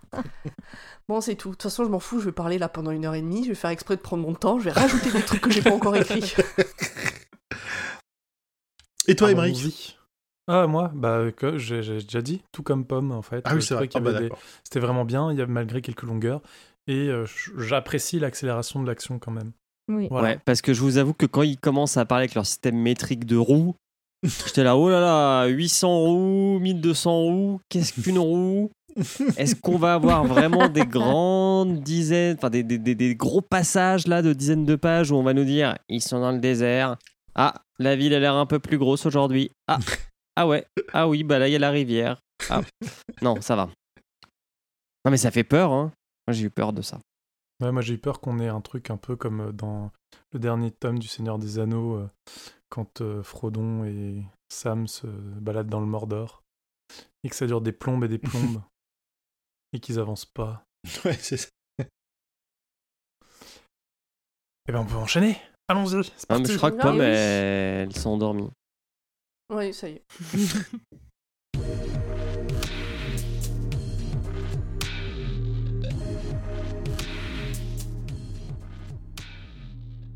Bon, 1.09 1.21
c'est 1.21 1.35
tout. 1.35 1.49
De 1.49 1.54
toute 1.54 1.62
façon, 1.64 1.83
je 1.85 1.88
m'en 1.88 1.99
fous. 1.99 2.21
Je 2.21 2.26
vais 2.26 2.33
parler 2.33 2.57
là 2.57 2.69
pendant 2.69 2.92
une 2.92 3.04
heure 3.04 3.16
et 3.16 3.21
demie. 3.21 3.42
Je 3.42 3.49
vais 3.49 3.54
faire 3.57 3.71
exprès 3.71 3.97
de 3.97 4.00
prendre 4.00 4.23
mon 4.23 4.33
temps. 4.35 4.61
Je 4.61 4.64
vais 4.66 4.71
rajouter 4.71 5.11
des 5.11 5.23
trucs 5.23 5.40
que 5.40 5.50
j'ai 5.50 5.61
pas 5.62 5.73
encore 5.73 5.97
écrits. 5.97 6.35
Et 9.09 9.16
toi, 9.16 9.30
Émeric 9.30 9.57
Allons-y. 9.59 9.97
Ah, 10.47 10.66
moi, 10.66 10.90
bah, 10.95 11.33
que 11.37 11.59
j'ai 11.59 11.80
déjà 11.80 12.23
dit, 12.23 12.42
tout 12.52 12.62
comme 12.62 12.85
Pomme, 12.85 13.12
en 13.12 13.23
fait. 13.23 13.42
Ah 13.45 13.54
oui, 13.54 13.62
c'est 13.62 13.75
vrai. 13.75 13.88
Ah 13.95 14.00
bah, 14.00 14.11
avait 14.11 14.28
des-. 14.28 14.35
C'était 14.64 14.80
vraiment 14.80 15.04
bien, 15.04 15.33
il 15.33 15.38
y 15.38 15.42
a 15.42 15.47
malgré 15.47 15.80
quelques 15.83 16.02
longueurs. 16.02 16.42
Et 16.87 17.09
euh, 17.09 17.25
j- 17.26 17.50
j'apprécie 17.59 18.19
l'accélération 18.19 18.80
de 18.83 18.87
l'action 18.87 19.19
quand 19.19 19.30
même. 19.33 19.52
Oui. 19.91 20.09
Voilà. 20.11 20.29
Ouais, 20.29 20.39
parce 20.45 20.63
que 20.63 20.73
je 20.73 20.81
vous 20.81 20.97
avoue 20.99 21.13
que 21.15 21.27
quand 21.27 21.43
ils 21.43 21.59
commencent 21.59 21.97
à 21.97 22.05
parler 22.05 22.23
avec 22.25 22.35
leur 22.35 22.47
système 22.47 22.77
métrique 22.77 23.25
de 23.27 23.37
roues, 23.37 23.75
j'étais 24.47 24.63
là, 24.65 24.77
oh 24.77 24.89
là 24.91 25.01
là, 25.01 25.47
800 25.47 25.99
roues, 25.99 26.59
1200 26.61 27.21
roues, 27.23 27.61
qu'est-ce 27.69 27.93
qu'une 28.01 28.19
roue? 28.19 28.71
Est-ce 29.37 29.55
qu'on 29.55 29.79
va 29.79 29.95
avoir 29.95 30.25
vraiment 30.25 30.69
des 30.69 30.85
grandes 30.87 31.81
dizaines, 31.81 32.37
enfin 32.37 32.51
des, 32.51 32.63
des- 32.65 32.79
des- 32.79 32.95
des 32.97 33.15
gros 33.15 33.41
passages 33.41 34.07
là 34.09 34.21
de 34.21 34.33
dizaines 34.33 34.65
de 34.65 34.75
pages 34.77 35.11
où 35.13 35.17
on 35.17 35.23
va 35.23 35.33
nous 35.33 35.45
dire 35.45 35.77
ils 35.89 36.03
sont 36.03 36.21
dans 36.21 36.33
le 36.33 36.39
désert. 36.41 36.97
Ah, 37.37 37.55
la 37.79 37.95
ville 37.95 38.13
a 38.15 38.19
l'air 38.19 38.35
un 38.35 38.47
peu 38.47 38.59
plus 38.59 38.79
grosse 38.79 39.07
aujourd'hui. 39.07 39.53
Ah, 39.69 39.79
ah 40.37 40.47
ouais. 40.49 40.67
Ah 40.93 41.09
oui, 41.09 41.23
bah 41.23 41.39
là 41.39 41.47
il 41.49 41.53
y 41.53 41.57
a 41.57 41.61
la 41.61 41.71
rivière. 41.71 42.21
Ah. 42.51 42.63
Non, 43.23 43.41
ça 43.41 43.55
va. 43.55 43.71
Non 45.05 45.11
mais 45.13 45.17
ça 45.19 45.31
fait 45.31 45.45
peur, 45.45 45.73
hein. 45.73 45.93
Moi 46.27 46.35
j'ai 46.35 46.47
eu 46.47 46.51
peur 46.51 46.73
de 46.73 46.83
ça. 46.83 46.99
Ouais, 47.61 47.73
moi 47.73 47.83
j'ai 47.83 47.95
eu 47.95 47.99
peur 47.99 48.21
qu'on 48.21 48.38
ait 48.38 48.49
un 48.49 48.61
truc 48.61 48.90
un 48.90 48.97
peu 48.97 49.17
comme 49.17 49.40
euh, 49.40 49.52
dans 49.52 49.90
le 50.33 50.38
dernier 50.38 50.71
tome 50.71 50.99
du 50.99 51.09
Seigneur 51.09 51.38
des 51.38 51.59
Anneaux, 51.59 51.97
euh, 51.97 52.09
quand 52.71 53.00
euh, 53.02 53.23
Frodon 53.23 53.85
et 53.85 54.23
Sam 54.49 54.87
se 54.87 55.07
baladent 55.07 55.69
dans 55.69 55.81
le 55.81 55.87
Mordor, 55.87 56.43
et 57.23 57.29
que 57.29 57.37
ça 57.37 57.47
dure 57.47 57.61
des 57.61 57.73
plombes 57.73 58.05
et 58.05 58.09
des 58.09 58.19
plombes, 58.19 58.62
et 59.73 59.81
qu'ils 59.81 59.99
avancent 59.99 60.26
pas. 60.26 60.64
Ouais, 61.05 61.12
c'est 61.14 61.37
ça. 61.37 61.49
Eh 64.69 64.73
ben 64.73 64.81
on 64.81 64.87
peut 64.87 64.95
enchaîner 64.95 65.37
Allons-y, 65.69 66.11
Ah, 66.29 66.38
mais 66.38 66.47
je 66.47 66.57
crois 66.57 66.71
que 66.71 66.81
Pomme, 66.81 66.97
oui. 66.99 67.05
elle, 67.05 67.88
elles 67.88 67.97
sont 67.97 68.11
endormies. 68.11 68.50
Oui, 69.52 69.75
ça 69.75 69.88
y 69.88 69.93
est. 69.95 70.05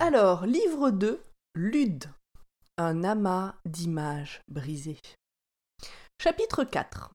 Alors, 0.07 0.45
livre 0.45 0.91
2, 0.91 1.19
Lude. 1.55 2.05
Un 2.77 3.05
amas 3.05 3.55
d'images 3.65 4.43
brisées. 4.49 4.99
Chapitre 6.21 6.63
4. 6.63 7.11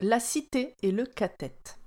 La 0.00 0.18
cité 0.18 0.74
et 0.82 0.90
le 0.90 1.06
cathète. 1.06 1.78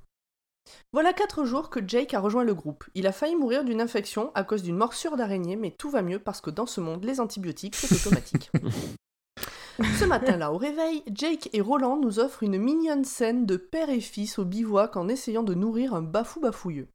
Voilà 0.94 1.12
quatre 1.12 1.44
jours 1.44 1.70
que 1.70 1.86
Jake 1.86 2.14
a 2.14 2.22
rejoint 2.22 2.46
le 2.46 2.54
groupe. 2.54 2.86
Il 2.96 3.08
a 3.08 3.12
failli 3.12 3.36
mourir 3.36 3.66
d'une 3.66 3.82
infection 3.82 4.32
à 4.36 4.46
cause 4.46 4.64
d'une 4.64 4.78
morsure 4.78 5.18
d'araignée, 5.18 5.58
mais 5.58 5.72
tout 5.72 5.90
va 5.90 6.02
mieux 6.02 6.20
parce 6.20 6.40
que 6.40 6.50
dans 6.50 6.66
ce 6.66 6.80
monde, 6.80 7.04
les 7.04 7.20
antibiotiques, 7.20 7.76
c'est 7.76 7.94
automatique. 7.94 8.50
Ce 10.00 10.06
matin-là, 10.06 10.54
au 10.54 10.58
réveil, 10.58 11.04
Jake 11.12 11.50
et 11.52 11.60
Roland 11.60 11.98
nous 11.98 12.20
offrent 12.20 12.44
une 12.44 12.58
mignonne 12.58 13.04
scène 13.04 13.46
de 13.46 13.58
père 13.58 13.90
et 13.90 14.00
fils 14.00 14.40
au 14.40 14.46
bivouac 14.46 14.96
en 14.96 15.10
essayant 15.10 15.44
de 15.44 15.54
nourrir 15.54 15.94
un 15.94 16.02
bafou 16.02 16.40
bafouilleux. 16.40 16.88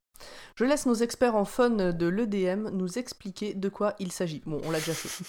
Je 0.57 0.65
laisse 0.65 0.87
nos 0.87 0.95
experts 0.95 1.35
en 1.35 1.45
fun 1.45 1.71
de 1.71 2.07
l'EDM 2.07 2.69
nous 2.71 2.99
expliquer 2.99 3.55
de 3.55 3.69
quoi 3.69 3.95
il 3.99 4.13
s'agit. 4.13 4.43
Bon, 4.47 4.61
on 4.65 4.71
l'a 4.71 4.79
déjà 4.79 4.95
fait. 4.95 5.25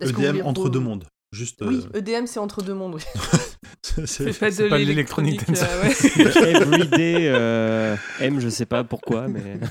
EDM 0.00 0.38
E 0.40 0.44
entre 0.44 0.68
re- 0.68 0.70
deux 0.70 0.80
mondes. 0.80 1.06
Juste. 1.32 1.62
Oui, 1.62 1.86
euh, 1.94 1.98
EDM 1.98 2.26
c'est 2.26 2.40
entre 2.40 2.62
deux 2.62 2.74
mondes. 2.74 2.94
oui. 2.96 3.02
C'est 4.06 4.38
pas 4.38 4.50
de 4.50 4.64
l'électronique 4.84 5.42
euh, 5.48 5.82
ouais. 5.82 6.50
Everyday 6.54 7.28
euh, 7.28 7.96
M, 8.20 8.38
je 8.40 8.48
sais 8.48 8.66
pas 8.66 8.84
pourquoi, 8.84 9.28
mais. 9.28 9.58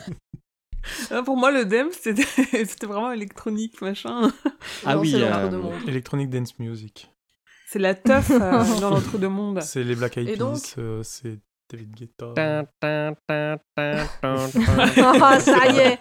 Ah, 1.12 1.22
Pour 1.24 1.36
moi, 1.38 1.52
le 1.52 1.66
DEM, 1.66 1.90
c'était 1.92 2.24
c'était 2.66 2.88
vraiment 2.88 3.12
électronique, 3.12 3.82
machin. 3.82 4.32
Ah 4.86 4.96
Non, 4.96 5.02
oui, 5.02 5.12
c'est 5.12 5.22
euh, 5.24 6.26
Dance 6.28 6.58
Music. 6.58 7.10
C'est 7.68 7.80
la 7.80 7.94
teuf 7.94 8.32
euh, 8.32 8.40
dans 8.80 8.90
l'entre-deux-mondes. 8.90 9.62
C'est 9.62 9.84
les 9.84 9.94
Black 9.96 10.18
Eyed 10.18 10.38
Peas, 10.38 10.76
euh, 10.78 11.04
c'est 11.04 11.38
David 11.72 11.96
Guetta. 11.96 12.34
Ah, 15.22 15.40
ça 15.40 15.68
y 15.68 15.78
est. 15.78 16.00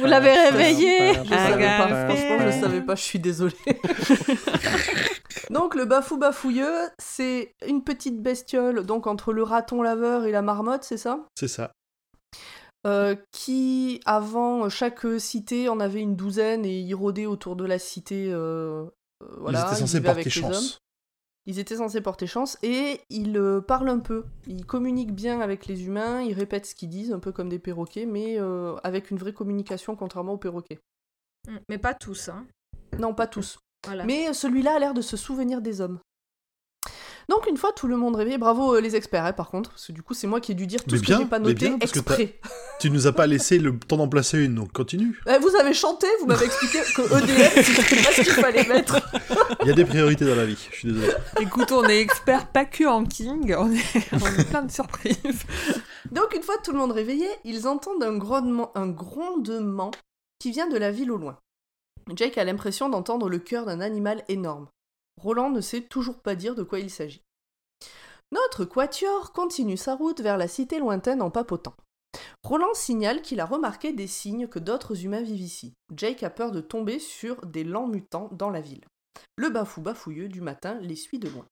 Vous 0.00 0.06
l'avez 0.06 0.32
réveillé. 0.32 1.14
Je 1.24 1.28
savais 1.30 1.66
pas, 1.66 2.06
franchement, 2.06 2.38
je 2.46 2.60
savais 2.60 2.80
pas, 2.82 2.94
je 2.94 3.02
suis 3.02 3.18
désolée. 3.18 3.54
donc, 5.50 5.74
le 5.74 5.84
bafou 5.84 6.18
bafouilleux, 6.18 6.88
c'est 6.98 7.54
une 7.66 7.82
petite 7.82 8.20
bestiole, 8.22 8.84
donc 8.84 9.06
entre 9.06 9.32
le 9.32 9.42
raton 9.42 9.82
laveur 9.82 10.24
et 10.26 10.32
la 10.32 10.42
marmotte, 10.42 10.84
c'est 10.84 10.98
ça? 10.98 11.20
C'est 11.34 11.48
ça. 11.48 11.72
Euh, 12.86 13.16
Qui, 13.32 14.00
avant 14.06 14.68
chaque 14.68 15.04
cité, 15.18 15.68
en 15.68 15.80
avait 15.80 16.00
une 16.00 16.16
douzaine 16.16 16.64
et 16.64 16.78
ils 16.78 16.94
rôdaient 16.94 17.26
autour 17.26 17.56
de 17.56 17.64
la 17.64 17.78
cité. 17.78 18.30
euh, 18.32 18.84
euh, 19.22 19.26
voilà, 19.40 19.60
Ils 19.60 19.66
étaient 19.66 19.80
censés 19.80 20.00
porter 20.00 20.30
chance. 20.30 20.78
Ils 21.48 21.58
étaient 21.58 21.76
censés 21.76 22.02
porter 22.02 22.26
chance 22.26 22.58
et 22.62 23.00
ils 23.08 23.38
euh, 23.38 23.62
parlent 23.62 23.88
un 23.88 24.00
peu. 24.00 24.26
Ils 24.46 24.66
communiquent 24.66 25.14
bien 25.14 25.40
avec 25.40 25.64
les 25.64 25.86
humains, 25.86 26.20
ils 26.20 26.34
répètent 26.34 26.66
ce 26.66 26.74
qu'ils 26.74 26.90
disent, 26.90 27.10
un 27.10 27.20
peu 27.20 27.32
comme 27.32 27.48
des 27.48 27.58
perroquets, 27.58 28.04
mais 28.04 28.38
euh, 28.38 28.76
avec 28.84 29.10
une 29.10 29.16
vraie 29.16 29.32
communication, 29.32 29.96
contrairement 29.96 30.34
aux 30.34 30.38
perroquets. 30.38 30.78
Mm, 31.48 31.56
Mais 31.70 31.78
pas 31.78 31.94
tous, 31.94 32.28
hein. 32.28 32.46
Non, 32.98 33.14
pas 33.14 33.26
tous. 33.26 33.58
Voilà. 33.86 34.04
Mais 34.04 34.34
celui-là 34.34 34.74
a 34.74 34.78
l'air 34.78 34.92
de 34.92 35.00
se 35.00 35.16
souvenir 35.16 35.62
des 35.62 35.80
hommes. 35.80 36.00
Donc 37.28 37.46
une 37.46 37.58
fois 37.58 37.72
tout 37.72 37.86
le 37.86 37.96
monde 37.96 38.16
réveillé, 38.16 38.38
bravo 38.38 38.74
euh, 38.74 38.80
les 38.80 38.96
experts 38.96 39.26
hein, 39.26 39.32
par 39.34 39.50
contre, 39.50 39.70
parce 39.70 39.86
que 39.86 39.92
du 39.92 40.02
coup 40.02 40.14
c'est 40.14 40.26
moi 40.26 40.40
qui 40.40 40.52
ai 40.52 40.54
dû 40.54 40.66
dire 40.66 40.82
tout 40.82 40.92
Mais 40.92 40.98
ce 40.98 41.02
bien, 41.02 41.16
que 41.18 41.22
j'ai 41.24 41.28
pas 41.28 41.38
noté 41.38 41.68
bien, 41.68 41.78
parce 41.78 41.92
que 41.92 41.98
exprès. 41.98 42.40
Tu 42.80 42.90
nous 42.90 43.06
as 43.06 43.12
pas 43.12 43.26
laissé 43.26 43.58
le 43.58 43.76
temps 43.76 43.96
d'en 43.96 44.08
placer 44.08 44.38
une, 44.38 44.54
donc 44.54 44.72
continue. 44.72 45.20
Eh, 45.26 45.38
vous 45.38 45.54
avez 45.56 45.74
chanté, 45.74 46.06
vous 46.20 46.26
m'avez 46.26 46.46
expliqué 46.46 46.78
que 46.94 47.02
EDF 47.02 47.54
c'était 47.62 48.02
pas 48.02 48.12
ce 48.12 48.22
qu'il 48.22 48.32
fallait 48.32 48.66
mettre. 48.66 48.96
Il 49.62 49.68
y 49.68 49.70
a 49.70 49.74
des 49.74 49.84
priorités 49.84 50.24
dans 50.24 50.36
la 50.36 50.46
vie, 50.46 50.68
je 50.70 50.76
suis 50.76 50.88
désolé. 50.92 51.12
Écoute, 51.40 51.70
on 51.72 51.84
est 51.84 52.00
expert 52.00 52.46
pas 52.46 52.64
que 52.64 52.84
en 52.84 53.04
King, 53.04 53.54
on 53.58 53.72
est, 53.72 54.12
on 54.12 54.26
est 54.26 54.48
plein 54.48 54.62
de 54.62 54.70
surprises. 54.70 55.18
Donc 56.12 56.34
une 56.34 56.42
fois 56.42 56.56
tout 56.64 56.72
le 56.72 56.78
monde 56.78 56.92
réveillé, 56.92 57.28
ils 57.44 57.66
entendent 57.66 58.02
un 58.02 58.16
grondement, 58.16 58.70
un 58.74 58.88
grondement 58.88 59.90
qui 60.38 60.50
vient 60.50 60.68
de 60.68 60.78
la 60.78 60.90
ville 60.90 61.10
au 61.10 61.18
loin. 61.18 61.38
Jake 62.14 62.38
a 62.38 62.44
l'impression 62.44 62.88
d'entendre 62.88 63.28
le 63.28 63.38
cœur 63.38 63.66
d'un 63.66 63.80
animal 63.80 64.24
énorme. 64.28 64.68
Roland 65.18 65.50
ne 65.50 65.60
sait 65.60 65.82
toujours 65.82 66.20
pas 66.20 66.34
dire 66.34 66.54
de 66.54 66.62
quoi 66.62 66.78
il 66.78 66.90
s'agit. 66.90 67.22
Notre 68.30 68.64
quatuor 68.64 69.32
continue 69.32 69.76
sa 69.76 69.94
route 69.94 70.20
vers 70.20 70.36
la 70.36 70.48
cité 70.48 70.78
lointaine 70.78 71.22
en 71.22 71.30
papotant. 71.30 71.74
Roland 72.42 72.74
signale 72.74 73.22
qu'il 73.22 73.40
a 73.40 73.46
remarqué 73.46 73.92
des 73.92 74.06
signes 74.06 74.48
que 74.48 74.58
d'autres 74.58 75.04
humains 75.04 75.22
vivent 75.22 75.40
ici. 75.40 75.74
Jake 75.94 76.22
a 76.22 76.30
peur 76.30 76.52
de 76.52 76.60
tomber 76.60 76.98
sur 76.98 77.44
des 77.46 77.64
lents 77.64 77.88
mutants 77.88 78.28
dans 78.32 78.50
la 78.50 78.60
ville. 78.60 78.84
Le 79.36 79.50
bafou 79.50 79.80
bafouilleux 79.80 80.28
du 80.28 80.40
matin 80.40 80.78
les 80.80 80.96
suit 80.96 81.18
de 81.18 81.28
loin. 81.28 81.46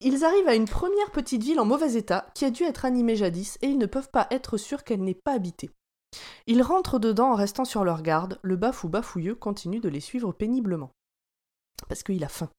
Ils 0.00 0.24
arrivent 0.24 0.48
à 0.48 0.54
une 0.54 0.68
première 0.68 1.10
petite 1.10 1.42
ville 1.42 1.58
en 1.58 1.64
mauvais 1.64 1.94
état 1.94 2.30
qui 2.34 2.44
a 2.44 2.50
dû 2.50 2.62
être 2.62 2.84
animée 2.84 3.16
jadis 3.16 3.58
et 3.62 3.66
ils 3.66 3.78
ne 3.78 3.86
peuvent 3.86 4.10
pas 4.10 4.28
être 4.30 4.56
sûrs 4.56 4.84
qu'elle 4.84 5.02
n'est 5.02 5.14
pas 5.14 5.32
habitée. 5.32 5.70
Ils 6.46 6.62
rentrent 6.62 6.98
dedans 6.98 7.32
en 7.32 7.34
restant 7.34 7.64
sur 7.64 7.84
leur 7.84 8.02
garde, 8.02 8.38
le 8.42 8.56
bafou 8.56 8.88
bafouilleux 8.88 9.34
continue 9.34 9.80
de 9.80 9.88
les 9.88 10.00
suivre 10.00 10.32
péniblement. 10.32 10.92
Parce 11.88 12.02
qu'il 12.02 12.22
a 12.24 12.28
faim. 12.28 12.50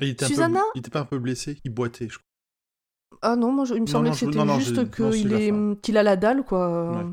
Et 0.00 0.06
il 0.06 0.10
était, 0.10 0.24
Susanna 0.26 0.60
peu, 0.60 0.66
il 0.74 0.78
était 0.80 0.90
pas 0.90 1.00
un 1.00 1.04
peu 1.04 1.18
blessé, 1.18 1.58
il 1.64 1.70
boitait, 1.72 2.08
je 2.08 2.18
crois. 2.18 3.18
Ah 3.20 3.36
non, 3.36 3.52
moi 3.52 3.64
je- 3.64 3.74
il 3.74 3.82
me 3.82 3.86
semblait 3.86 4.10
que 4.10 4.16
c'était 4.16 4.38
juste 4.58 4.90
qu'il 4.90 5.32
est- 5.94 5.96
a 5.98 6.02
la 6.02 6.16
dalle, 6.16 6.44
quoi. 6.44 6.92
Ouais. 6.92 7.06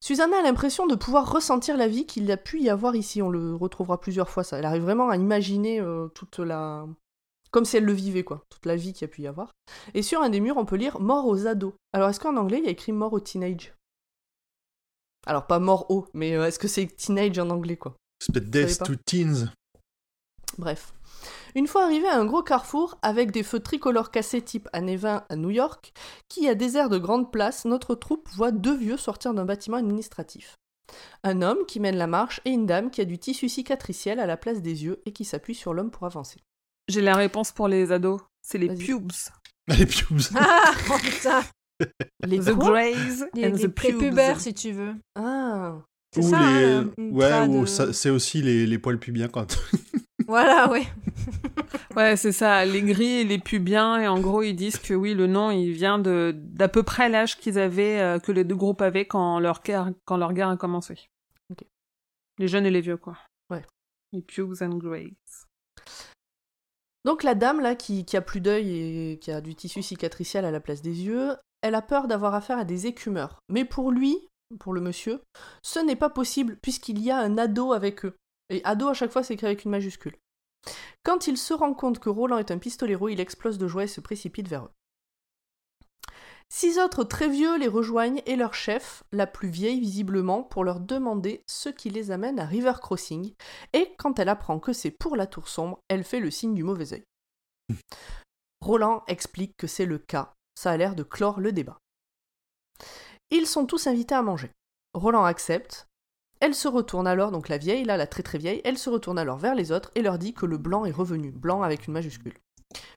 Susanna 0.00 0.38
a 0.38 0.42
l'impression 0.42 0.86
de 0.86 0.94
pouvoir 0.94 1.30
ressentir 1.30 1.76
la 1.76 1.86
vie 1.86 2.06
qu'il 2.06 2.30
a 2.30 2.36
pu 2.36 2.60
y 2.60 2.70
avoir 2.70 2.96
ici. 2.96 3.20
On 3.20 3.28
le 3.28 3.54
retrouvera 3.54 4.00
plusieurs 4.00 4.30
fois, 4.30 4.44
ça. 4.44 4.58
Elle 4.58 4.64
arrive 4.64 4.82
vraiment 4.82 5.10
à 5.10 5.16
imaginer 5.16 5.80
euh, 5.80 6.08
toute 6.08 6.38
la. 6.38 6.86
Comme 7.50 7.64
si 7.64 7.76
elle 7.76 7.84
le 7.84 7.92
vivait, 7.92 8.22
quoi. 8.24 8.44
Toute 8.48 8.64
la 8.64 8.76
vie 8.76 8.92
qu'il 8.92 9.02
y 9.02 9.04
a 9.04 9.08
pu 9.12 9.22
y 9.22 9.26
avoir. 9.26 9.52
Et 9.92 10.02
sur 10.02 10.22
un 10.22 10.30
des 10.30 10.40
murs, 10.40 10.56
on 10.56 10.64
peut 10.64 10.76
lire 10.76 11.00
Mort 11.00 11.26
aux 11.26 11.46
ados. 11.46 11.74
Alors, 11.92 12.08
est-ce 12.08 12.20
qu'en 12.20 12.36
anglais, 12.36 12.58
il 12.60 12.64
y 12.64 12.68
a 12.68 12.70
écrit 12.70 12.92
Mort 12.92 13.12
aux 13.12 13.20
teenage? 13.20 13.74
Alors, 15.26 15.46
pas 15.46 15.58
mort 15.58 15.90
au, 15.90 16.06
mais 16.14 16.34
euh, 16.34 16.46
est-ce 16.46 16.58
que 16.58 16.68
c'est 16.68 16.86
teenage 16.86 17.38
en 17.38 17.50
anglais, 17.50 17.76
quoi? 17.76 17.94
C'est 18.20 18.32
peut-être 18.32 18.48
Death 18.50 18.82
to 18.84 18.94
Teens. 19.04 19.52
Bref. 20.60 20.92
Une 21.54 21.66
fois 21.66 21.84
arrivé 21.84 22.06
à 22.06 22.16
un 22.18 22.24
gros 22.24 22.42
carrefour 22.42 22.98
avec 23.02 23.30
des 23.32 23.42
feux 23.42 23.60
tricolores 23.60 24.10
cassés 24.10 24.40
type 24.42 24.68
années 24.72 24.96
20 24.96 25.24
à 25.28 25.36
New 25.36 25.50
York, 25.50 25.92
qui 26.28 26.48
a 26.48 26.54
des 26.54 26.76
airs 26.76 26.88
de 26.90 26.98
grande 26.98 27.32
place, 27.32 27.64
notre 27.64 27.94
troupe 27.94 28.28
voit 28.34 28.52
deux 28.52 28.76
vieux 28.76 28.96
sortir 28.96 29.34
d'un 29.34 29.44
bâtiment 29.44 29.76
administratif. 29.78 30.54
Un 31.24 31.40
homme 31.42 31.58
qui 31.66 31.80
mène 31.80 31.96
la 31.96 32.06
marche 32.06 32.40
et 32.44 32.50
une 32.50 32.66
dame 32.66 32.90
qui 32.90 33.00
a 33.00 33.04
du 33.04 33.18
tissu 33.18 33.48
cicatriciel 33.48 34.20
à 34.20 34.26
la 34.26 34.36
place 34.36 34.60
des 34.62 34.84
yeux 34.84 35.00
et 35.06 35.12
qui 35.12 35.24
s'appuie 35.24 35.54
sur 35.54 35.72
l'homme 35.74 35.90
pour 35.90 36.06
avancer. 36.06 36.40
J'ai 36.88 37.00
la 37.00 37.14
réponse 37.14 37.52
pour 37.52 37.68
les 37.68 37.90
ados. 37.92 38.20
C'est 38.42 38.58
les 38.58 38.74
pubes. 38.74 39.12
Les 39.68 39.86
pubes. 39.86 40.20
Ah, 40.34 40.72
oh 40.90 40.96
putain. 41.00 41.42
Les 42.26 42.38
The 42.40 42.48
Les, 43.34 43.46
and 43.46 43.52
les 43.52 43.52
the 43.52 43.60
pubes. 43.62 43.74
prépubères, 43.74 44.40
si 44.40 44.52
tu 44.52 44.72
veux. 44.72 44.94
Ah, 45.14 45.76
C'est 46.14 46.22
ça, 46.22 46.38
les... 46.40 46.64
hein, 46.64 46.90
ouais, 46.98 47.24
euh, 47.24 47.66
ça- 47.66 47.92
c'est 47.92 48.10
aussi 48.10 48.42
les, 48.42 48.66
les 48.66 48.78
poils 48.78 48.98
pubiens 48.98 49.28
quand. 49.28 49.56
Voilà, 50.30 50.70
ouais. 50.70 50.86
Ouais, 51.96 52.16
c'est 52.16 52.30
ça, 52.30 52.64
les 52.64 52.82
gris 52.82 53.18
et 53.18 53.24
les 53.24 53.40
pubiens, 53.40 53.98
et 53.98 54.06
en 54.06 54.20
gros, 54.20 54.42
ils 54.42 54.54
disent 54.54 54.78
que 54.78 54.94
oui, 54.94 55.12
le 55.12 55.26
nom, 55.26 55.50
il 55.50 55.72
vient 55.72 55.98
de 55.98 56.32
d'à 56.36 56.68
peu 56.68 56.84
près 56.84 57.08
l'âge 57.08 57.36
qu'ils 57.36 57.58
avaient, 57.58 57.98
euh, 57.98 58.20
que 58.20 58.30
les 58.30 58.44
deux 58.44 58.54
groupes 58.54 58.80
avaient 58.80 59.06
quand 59.06 59.40
leur 59.40 59.60
guerre, 59.60 59.90
quand 60.04 60.16
leur 60.16 60.32
guerre 60.32 60.50
a 60.50 60.56
commencé. 60.56 61.08
Les 62.38 62.46
jeunes 62.46 62.64
et 62.64 62.70
les 62.70 62.80
vieux, 62.80 62.96
quoi. 62.96 63.18
Ouais. 63.50 63.64
Les 64.12 64.22
pubes 64.22 64.54
and 64.60 64.76
greys. 64.76 65.16
Donc 67.04 67.24
la 67.24 67.34
dame 67.34 67.60
là 67.60 67.74
qui, 67.74 68.04
qui 68.04 68.16
a 68.16 68.22
plus 68.22 68.40
d'œil 68.40 69.12
et 69.12 69.18
qui 69.18 69.32
a 69.32 69.40
du 69.40 69.56
tissu 69.56 69.82
cicatriciel 69.82 70.44
à 70.44 70.52
la 70.52 70.60
place 70.60 70.80
des 70.80 71.02
yeux, 71.02 71.34
elle 71.60 71.74
a 71.74 71.82
peur 71.82 72.06
d'avoir 72.06 72.34
affaire 72.34 72.58
à 72.58 72.64
des 72.64 72.86
écumeurs. 72.86 73.40
Mais 73.48 73.64
pour 73.64 73.90
lui, 73.90 74.16
pour 74.60 74.74
le 74.74 74.80
monsieur, 74.80 75.22
ce 75.62 75.80
n'est 75.80 75.96
pas 75.96 76.10
possible 76.10 76.56
puisqu'il 76.62 77.00
y 77.00 77.10
a 77.10 77.18
un 77.18 77.36
ado 77.36 77.72
avec 77.72 78.04
eux. 78.04 78.14
Et 78.50 78.60
ado 78.64 78.88
à 78.88 78.94
chaque 78.94 79.10
fois 79.10 79.22
c'est 79.22 79.34
écrit 79.34 79.46
avec 79.46 79.64
une 79.64 79.70
majuscule. 79.70 80.16
Quand 81.02 81.26
il 81.26 81.38
se 81.38 81.54
rend 81.54 81.72
compte 81.72 81.98
que 81.98 82.10
Roland 82.10 82.38
est 82.38 82.50
un 82.50 82.58
pistolero, 82.58 83.08
il 83.08 83.20
explose 83.20 83.58
de 83.58 83.66
joie 83.66 83.84
et 83.84 83.88
se 83.88 84.00
précipite 84.00 84.48
vers 84.48 84.66
eux. 84.66 84.70
Six 86.52 86.80
autres 86.80 87.04
très 87.04 87.28
vieux 87.28 87.56
les 87.58 87.68
rejoignent 87.68 88.22
et 88.26 88.34
leur 88.34 88.54
chef, 88.54 89.04
la 89.12 89.28
plus 89.28 89.48
vieille 89.48 89.78
visiblement, 89.78 90.42
pour 90.42 90.64
leur 90.64 90.80
demander 90.80 91.44
ce 91.46 91.68
qui 91.68 91.90
les 91.90 92.10
amène 92.10 92.40
à 92.40 92.44
River 92.44 92.72
Crossing, 92.80 93.32
et 93.72 93.94
quand 93.98 94.18
elle 94.18 94.28
apprend 94.28 94.58
que 94.58 94.72
c'est 94.72 94.90
pour 94.90 95.14
la 95.14 95.28
tour 95.28 95.48
sombre, 95.48 95.80
elle 95.88 96.02
fait 96.02 96.18
le 96.18 96.32
signe 96.32 96.54
du 96.54 96.64
mauvais 96.64 96.92
œil. 96.92 97.04
Roland 98.60 99.04
explique 99.06 99.56
que 99.56 99.68
c'est 99.68 99.86
le 99.86 99.98
cas, 99.98 100.34
ça 100.56 100.72
a 100.72 100.76
l'air 100.76 100.96
de 100.96 101.04
clore 101.04 101.38
le 101.38 101.52
débat. 101.52 101.78
Ils 103.30 103.46
sont 103.46 103.64
tous 103.64 103.86
invités 103.86 104.16
à 104.16 104.22
manger. 104.22 104.50
Roland 104.92 105.24
accepte. 105.24 105.86
Elle 106.40 106.54
se 106.54 106.68
retourne 106.68 107.06
alors, 107.06 107.30
donc 107.32 107.48
la 107.48 107.58
vieille, 107.58 107.84
là, 107.84 107.96
la 107.96 108.06
très 108.06 108.22
très 108.22 108.38
vieille, 108.38 108.60
elle 108.64 108.78
se 108.78 108.88
retourne 108.90 109.18
alors 109.18 109.36
vers 109.38 109.54
les 109.54 109.72
autres 109.72 109.90
et 109.94 110.00
leur 110.02 110.18
dit 110.18 110.32
que 110.32 110.46
le 110.46 110.56
blanc 110.58 110.84
est 110.86 110.90
revenu, 110.90 111.30
blanc 111.32 111.62
avec 111.62 111.86
une 111.86 111.92
majuscule. 111.92 112.34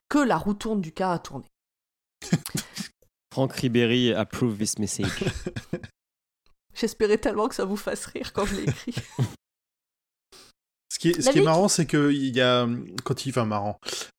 Que 0.08 0.18
la 0.18 0.36
roue 0.38 0.54
tourne 0.54 0.80
du 0.80 0.92
cas 0.92 1.12
a 1.12 1.18
tourné. 1.18 1.46
Franck 3.32 3.52
Ribéry 3.54 4.12
approve 4.14 4.56
this 4.56 4.78
message. 4.78 5.24
J'espérais 6.74 7.18
tellement 7.18 7.48
que 7.48 7.54
ça 7.54 7.64
vous 7.64 7.76
fasse 7.76 8.06
rire 8.06 8.32
quand 8.32 8.46
je 8.46 8.54
l'ai 8.56 8.62
écrit. 8.64 8.94
Ce 10.92 10.98
qui 10.98 11.08
est, 11.10 11.20
ce 11.20 11.26
La 11.26 11.32
qui 11.32 11.38
est 11.38 11.40
vie 11.40 11.44
marrant, 11.44 11.68
c'est 11.68 11.86
que 11.86 12.12
il 12.12 12.34
y 12.36 12.40
a 12.40 12.68
quand 13.02 13.26
il, 13.26 13.30
enfin 13.30 13.44
marrant, 13.44 13.78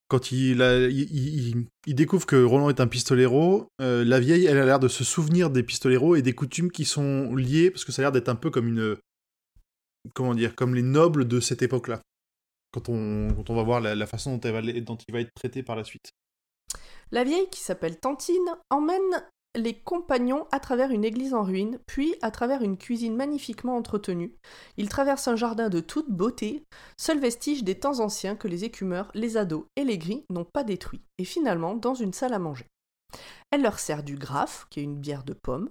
quand 0.09 0.31
il, 0.33 0.61
a- 0.61 0.87
il, 0.87 0.99
il- 0.99 1.67
il 1.87 1.95
découvre 1.95 2.25
que 2.25 2.43
Roland 2.43 2.69
est 2.69 2.81
un 2.81 2.87
pistolero, 2.87 3.67
euh, 3.81 4.03
la 4.03 4.19
vieille, 4.19 4.45
elle 4.45 4.57
a 4.57 4.65
l'air 4.65 4.79
de 4.79 4.89
se 4.89 5.05
souvenir 5.05 5.49
des 5.49 5.63
pistoleros 5.63 6.15
et 6.15 6.21
des 6.21 6.33
coutumes 6.33 6.69
qui 6.71 6.83
sont 6.83 7.33
liées, 7.33 7.71
parce 7.71 7.85
que 7.85 7.93
ça 7.93 8.01
a 8.01 8.03
l'air 8.03 8.11
d'être 8.11 8.27
un 8.27 8.35
peu 8.35 8.49
comme 8.51 8.67
une, 8.67 8.97
comment 10.13 10.35
dire, 10.35 10.55
comme 10.55 10.75
les 10.75 10.81
nobles 10.81 11.27
de 11.27 11.39
cette 11.39 11.61
époque-là. 11.61 12.01
Quand 12.71 12.89
on, 12.89 13.33
quand 13.33 13.49
on 13.49 13.55
va 13.55 13.63
voir 13.63 13.79
la, 13.79 14.07
façon 14.07 14.37
dont, 14.37 14.97
il 15.07 15.13
va 15.13 15.21
être 15.21 15.33
traité 15.33 15.63
par 15.63 15.75
la 15.75 15.83
suite. 15.83 16.11
La 17.11 17.23
vieille, 17.23 17.49
qui 17.49 17.61
s'appelle 17.61 17.99
Tantine, 17.99 18.57
emmène 18.69 19.23
les 19.55 19.73
compagnons 19.73 20.47
à 20.51 20.59
travers 20.59 20.91
une 20.91 21.05
église 21.05 21.33
en 21.33 21.43
ruine, 21.43 21.79
puis 21.87 22.15
à 22.21 22.31
travers 22.31 22.61
une 22.61 22.77
cuisine 22.77 23.15
magnifiquement 23.15 23.77
entretenue. 23.77 24.35
Ils 24.77 24.89
traversent 24.89 25.29
un 25.29 25.35
jardin 25.35 25.69
de 25.69 25.79
toute 25.79 26.09
beauté, 26.09 26.65
seul 26.99 27.19
vestige 27.19 27.63
des 27.63 27.79
temps 27.79 27.99
anciens 27.99 28.35
que 28.35 28.47
les 28.47 28.65
écumeurs, 28.65 29.09
les 29.13 29.37
ados 29.37 29.65
et 29.77 29.85
les 29.85 29.97
gris 29.97 30.25
n'ont 30.29 30.45
pas 30.45 30.63
détruit, 30.63 31.01
et 31.17 31.25
finalement 31.25 31.75
dans 31.75 31.93
une 31.93 32.13
salle 32.13 32.33
à 32.33 32.39
manger. 32.39 32.67
Elle 33.51 33.61
leur 33.61 33.79
sert 33.79 34.03
du 34.03 34.15
graphe, 34.17 34.67
qui 34.69 34.81
est 34.81 34.83
une 34.83 34.99
bière 34.99 35.23
de 35.23 35.33
pomme. 35.33 35.69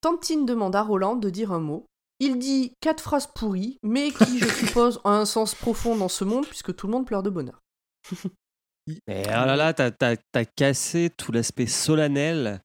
Tantine 0.00 0.44
demande 0.44 0.76
à 0.76 0.82
Roland 0.82 1.16
de 1.16 1.30
dire 1.30 1.52
un 1.52 1.60
mot. 1.60 1.86
Il 2.24 2.38
dit 2.38 2.72
quatre 2.80 3.02
phrases 3.02 3.26
pourries, 3.26 3.78
mais 3.82 4.10
qui, 4.10 4.38
je 4.38 4.48
suppose, 4.66 5.00
ont 5.04 5.10
un 5.10 5.24
sens 5.26 5.54
profond 5.54 5.96
dans 5.96 6.08
ce 6.08 6.24
monde, 6.24 6.46
puisque 6.46 6.74
tout 6.74 6.86
le 6.86 6.92
monde 6.92 7.06
pleure 7.06 7.22
de 7.22 7.30
bonheur. 7.30 7.60
Mais 9.08 9.22
oh 9.28 9.30
là 9.46 9.56
là, 9.56 9.72
t'as, 9.72 9.90
t'as- 9.90 10.16
t'as 10.32 10.44
cassé 10.44 11.10
tout 11.16 11.32
l'aspect 11.32 11.66
solennel 11.66 12.60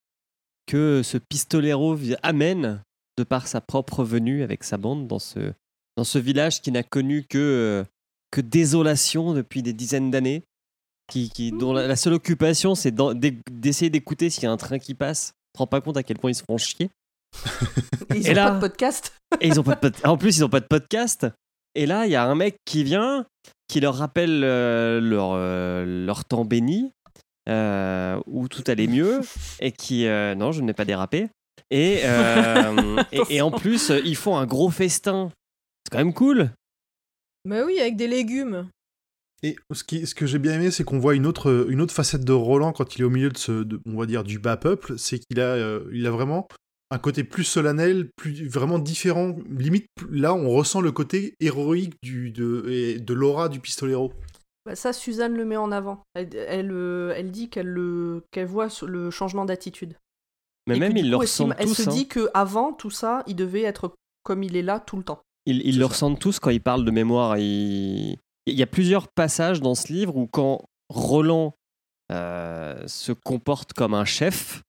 que 0.68 1.02
ce 1.02 1.18
pistolero 1.18 1.96
vi- 1.96 2.18
amène 2.24 2.84
de 3.18 3.24
par 3.24 3.48
sa 3.48 3.62
propre 3.62 4.04
venue 4.04 4.44
avec 4.44 4.64
sa 4.66 4.78
bande 4.78 5.08
dans 5.08 5.20
ce, 5.20 5.54
dans 5.96 6.04
ce 6.04 6.20
village 6.20 6.62
qui 6.62 6.72
n'a 6.74 6.84
connu 6.84 7.24
que, 7.24 7.86
que 8.32 8.42
désolation 8.42 9.34
depuis 9.34 9.64
des 9.64 9.72
dizaines 9.74 10.12
d'années, 10.12 10.44
qui, 11.10 11.30
qui, 11.30 11.52
dont 11.52 11.72
la, 11.74 11.88
la 11.88 11.96
seule 11.96 12.14
occupation 12.14 12.76
c'est 12.76 12.92
d'en- 12.92 13.14
d'essayer 13.14 13.90
d'écouter 13.90 14.30
s'il 14.30 14.44
y 14.44 14.48
a 14.48 14.52
un 14.52 14.58
train 14.58 14.78
qui 14.78 14.94
passe. 14.96 15.28
Tu 15.28 15.54
te 15.54 15.58
rends 15.60 15.68
pas 15.68 15.80
compte 15.82 15.96
à 15.98 16.04
quel 16.04 16.18
point 16.20 16.32
ils 16.32 16.36
se 16.36 16.44
font 16.44 16.58
chier. 16.58 16.90
Et 18.14 18.18
ils 18.18 18.28
Et 18.28 18.32
ont 18.32 18.34
là- 18.36 18.50
pas 18.50 18.56
de 18.56 18.60
podcast. 18.60 19.14
Et 19.42 19.48
ils 19.48 19.60
ont 19.60 19.64
pas 19.64 19.76
de 19.76 19.80
pod- 19.90 19.96
En 20.06 20.18
plus, 20.18 20.38
ils 20.38 20.42
n'ont 20.42 20.50
pas 20.50 20.60
de 20.60 20.66
podcast. 20.68 21.28
Et 21.76 21.86
là, 21.86 22.06
il 22.06 22.12
y 22.12 22.16
a 22.16 22.24
un 22.26 22.36
mec 22.36 22.58
qui 22.66 22.84
vient, 22.84 23.26
qui 23.68 23.80
leur 23.80 23.96
rappelle 23.96 24.44
euh, 24.44 25.00
leur, 25.00 25.32
euh, 25.34 26.06
leur 26.06 26.26
temps 26.26 26.46
béni, 26.46 26.92
euh, 27.48 28.20
où 28.26 28.48
tout 28.48 28.64
allait 28.68 28.88
mieux, 28.88 29.22
et 29.62 29.72
qui... 29.72 30.08
euh, 30.08 30.34
non, 30.36 30.52
je 30.52 30.62
n'ai 30.62 30.74
pas 30.74 30.86
dérapé. 30.86 31.30
Et, 31.72 32.02
euh, 32.06 33.04
et, 33.12 33.22
et 33.36 33.42
en 33.42 33.52
plus, 33.52 33.92
ils 34.04 34.16
font 34.16 34.36
un 34.38 34.48
gros 34.48 34.72
festin. 34.72 35.32
C'est 35.86 35.92
quand 35.92 36.00
même 36.04 36.14
cool. 36.16 36.50
Mais 37.46 37.62
oui, 37.62 37.80
avec 37.80 37.96
des 37.96 38.08
légumes. 38.08 38.68
Et 39.44 39.56
ce, 39.72 39.84
qui, 39.84 40.06
ce 40.08 40.16
que 40.16 40.26
j'ai 40.26 40.40
bien 40.40 40.54
aimé, 40.54 40.72
c'est 40.72 40.84
qu'on 40.84 41.00
voit 41.00 41.16
une 41.16 41.26
autre, 41.28 41.68
une 41.70 41.80
autre 41.82 41.94
facette 41.94 42.26
de 42.26 42.34
Roland 42.34 42.74
quand 42.74 42.96
il 42.96 43.02
est 43.02 43.06
au 43.06 43.10
milieu 43.10 43.30
de 43.30 43.38
ce, 43.38 43.64
de- 43.64 43.80
on 43.86 43.98
va 43.98 44.06
dire, 44.08 44.24
du 44.24 44.40
bas 44.40 44.58
peuple, 44.58 44.98
c'est 44.98 45.20
qu'il 45.20 45.40
a, 45.40 45.44
euh, 45.54 45.88
il 45.94 46.06
a 46.08 46.12
vraiment 46.12 46.48
un 46.92 46.98
côté 47.00 47.24
plus 47.24 47.44
solennel, 47.44 48.10
plus 48.16 48.48
vraiment 48.48 48.80
différent. 48.80 49.36
Limite, 49.50 49.88
là, 50.10 50.34
on 50.34 50.50
ressent 50.50 50.82
le 50.82 50.92
côté 50.92 51.36
héroïque 51.40 51.94
du, 52.02 52.32
de, 52.32 52.66
et 52.70 53.00
de 53.00 53.14
l'aura 53.14 53.48
du 53.50 53.60
pistolero. 53.60 54.12
Bah, 54.66 54.76
ça, 54.76 54.92
Suzanne 54.94 55.36
le 55.36 55.46
met 55.46 55.56
en 55.58 55.72
avant. 55.72 56.02
Elle, 56.16 56.30
elle, 56.36 56.72
euh, 56.72 57.14
elle 57.16 57.32
dit 57.32 57.50
qu'elle 57.50 57.68
le- 57.68 58.24
qu'elle 58.32 58.48
voit 58.48 58.68
le 58.88 59.12
changement 59.12 59.46
d'attitude. 59.46 59.96
Mais 60.68 60.78
Et 60.78 60.80
même, 60.80 60.98
ils 60.98 61.02
coup, 61.04 61.08
le 61.10 61.14
elle 61.14 61.16
ressentent 61.16 61.50
s'im- 61.52 61.56
Elle 61.60 61.68
tous. 61.68 61.84
se 61.84 61.90
hein. 61.90 61.94
dit 61.94 62.08
qu'avant 62.08 62.74
tout 62.74 62.92
ça, 62.92 63.24
il 63.28 63.36
devait 63.36 63.64
être 63.64 63.94
comme 64.24 64.44
il 64.44 64.56
est 64.58 64.62
là 64.62 64.80
tout 64.80 64.98
le 64.98 65.04
temps. 65.04 65.22
Ils, 65.46 65.78
le 65.78 65.84
ça. 65.84 65.88
ressentent 65.90 66.20
tous 66.20 66.40
quand 66.40 66.50
ils 66.52 66.62
parlent 66.62 66.86
de 66.86 66.92
mémoire. 66.92 67.38
Il 67.38 68.18
y 68.48 68.62
a 68.64 68.68
plusieurs 68.68 69.08
passages 69.08 69.62
dans 69.62 69.74
ce 69.76 69.92
livre 69.94 70.16
où 70.18 70.28
quand 70.28 70.66
Roland 70.90 71.54
euh, 72.12 72.82
se 72.88 73.12
comporte 73.12 73.74
comme 73.74 73.94
un 73.94 74.06
chef, 74.06 74.62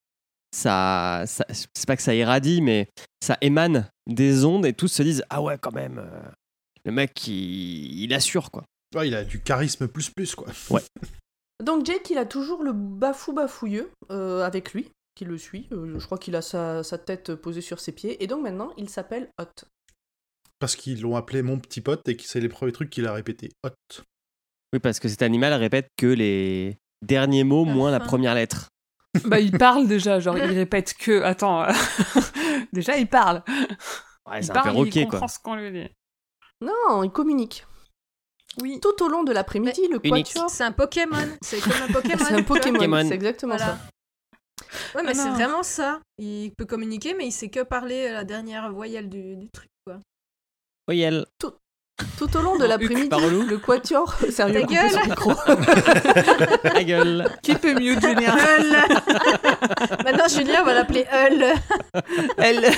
ça, 0.51 1.23
ça 1.25 1.45
c'est 1.49 1.85
pas 1.87 1.95
que 1.95 2.03
ça 2.03 2.13
irradie, 2.13 2.61
mais 2.61 2.87
ça 3.21 3.37
émane 3.41 3.89
des 4.07 4.45
ondes 4.45 4.65
et 4.65 4.73
tous 4.73 4.87
se 4.87 5.03
disent 5.03 5.23
ah 5.29 5.41
ouais 5.41 5.57
quand 5.59 5.73
même, 5.73 5.99
euh, 5.99 6.29
le 6.85 6.91
mec 6.91 7.27
il, 7.27 8.03
il 8.03 8.13
assure 8.13 8.51
quoi. 8.51 8.63
Ouais, 8.95 9.07
il 9.07 9.15
a 9.15 9.23
du 9.23 9.41
charisme 9.41 9.87
plus 9.87 10.09
plus, 10.09 10.35
quoi. 10.35 10.47
Donc 11.63 11.85
Jake, 11.85 12.09
il 12.09 12.17
a 12.17 12.25
toujours 12.25 12.63
le 12.63 12.73
bafou 12.73 13.33
bafouilleux 13.33 13.91
euh, 14.11 14.43
avec 14.43 14.73
lui, 14.73 14.89
qui 15.15 15.25
le 15.25 15.37
suit. 15.37 15.67
Euh, 15.71 15.99
je 15.99 16.05
crois 16.05 16.17
qu'il 16.17 16.35
a 16.35 16.41
sa, 16.41 16.83
sa 16.83 16.97
tête 16.97 17.35
posée 17.35 17.61
sur 17.61 17.79
ses 17.79 17.91
pieds. 17.91 18.21
Et 18.23 18.27
donc 18.27 18.41
maintenant, 18.41 18.73
il 18.77 18.89
s'appelle 18.89 19.29
Hot. 19.39 19.65
Parce 20.59 20.75
qu'ils 20.75 21.01
l'ont 21.01 21.15
appelé 21.15 21.41
mon 21.41 21.59
petit 21.59 21.81
pote 21.81 22.07
et 22.09 22.17
que 22.17 22.23
c'est 22.23 22.39
les 22.39 22.49
premiers 22.49 22.71
trucs 22.71 22.89
qu'il 22.89 23.05
a 23.07 23.13
répété. 23.13 23.51
Hot. 23.63 24.03
Oui 24.73 24.79
parce 24.79 24.99
que 24.99 25.07
cet 25.07 25.21
animal 25.21 25.53
répète 25.53 25.87
que 25.97 26.07
les 26.07 26.77
derniers 27.01 27.43
mots 27.43 27.65
La 27.65 27.73
moins 27.73 27.91
la 27.91 27.99
première 27.99 28.35
lettre. 28.35 28.69
Bah, 29.25 29.39
il 29.39 29.51
parle 29.57 29.87
déjà, 29.87 30.19
genre, 30.19 30.37
il 30.37 30.43
répète 30.45 30.93
que. 30.93 31.21
Attends, 31.23 31.63
euh, 31.63 31.71
déjà, 32.73 32.97
il 32.97 33.07
parle. 33.07 33.43
Ouais, 34.29 34.39
il 34.39 34.43
c'est 34.45 34.51
un 34.51 34.53
parle, 34.53 34.69
perroquet 34.69 35.01
il 35.01 35.07
quoi. 35.07 35.27
ce 35.27 35.39
qu'on 35.39 35.55
lui 35.55 35.71
dit. 35.71 35.89
Non, 36.61 37.03
il 37.03 37.11
communique. 37.11 37.65
Oui. 38.61 38.79
Tout 38.81 39.03
au 39.03 39.07
long 39.07 39.23
de 39.23 39.31
l'après-midi, 39.31 39.87
le 39.89 39.99
quatuor... 39.99 40.49
C'est 40.49 40.63
un 40.63 40.71
Pokémon. 40.71 41.17
C'est 41.41 41.59
comme 41.61 41.71
un 41.81 41.91
Pokémon. 41.91 42.17
C'est 42.27 42.33
un 42.33 42.43
Pokémon, 42.43 42.77
Pokémon. 42.79 43.03
c'est 43.07 43.15
exactement 43.15 43.55
Voilà. 43.55 43.77
ça. 43.77 43.79
Ouais, 44.95 45.03
mais 45.03 45.11
Ah 45.11 45.13
c'est 45.13 45.29
vraiment 45.29 45.63
ça. 45.63 45.99
Il 46.17 46.51
peut 46.57 46.65
communiquer, 46.65 47.13
mais 47.13 47.25
il 47.27 47.31
sait 47.31 47.49
que 47.49 47.61
parler 47.63 48.11
la 48.11 48.23
dernière 48.23 48.71
voyelle 48.71 49.09
du, 49.09 49.35
du 49.37 49.49
truc, 49.49 49.69
quoi. 49.85 49.99
Voyelle. 50.87 51.25
Tout 51.39 51.53
au 52.35 52.41
long 52.41 52.55
de 52.57 52.65
l'après-midi, 52.65 53.09
le 53.49 53.57
quatuor... 53.57 54.13
Sérieux, 54.29 54.61
Ta 54.61 54.67
son 54.67 54.99
gueule. 54.99 55.09
micro. 55.09 55.33
Gueule. 56.85 57.25
Qui 57.43 57.55
peut 57.55 57.73
mieux 57.73 57.99
Julien 57.99 58.35
Hull 58.59 58.75
Maintenant, 60.03 60.27
Julien, 60.27 60.59
on 60.61 60.65
va 60.65 60.73
l'appeler 60.73 61.05
Hull. 61.11 61.45
Elle. 62.37 62.71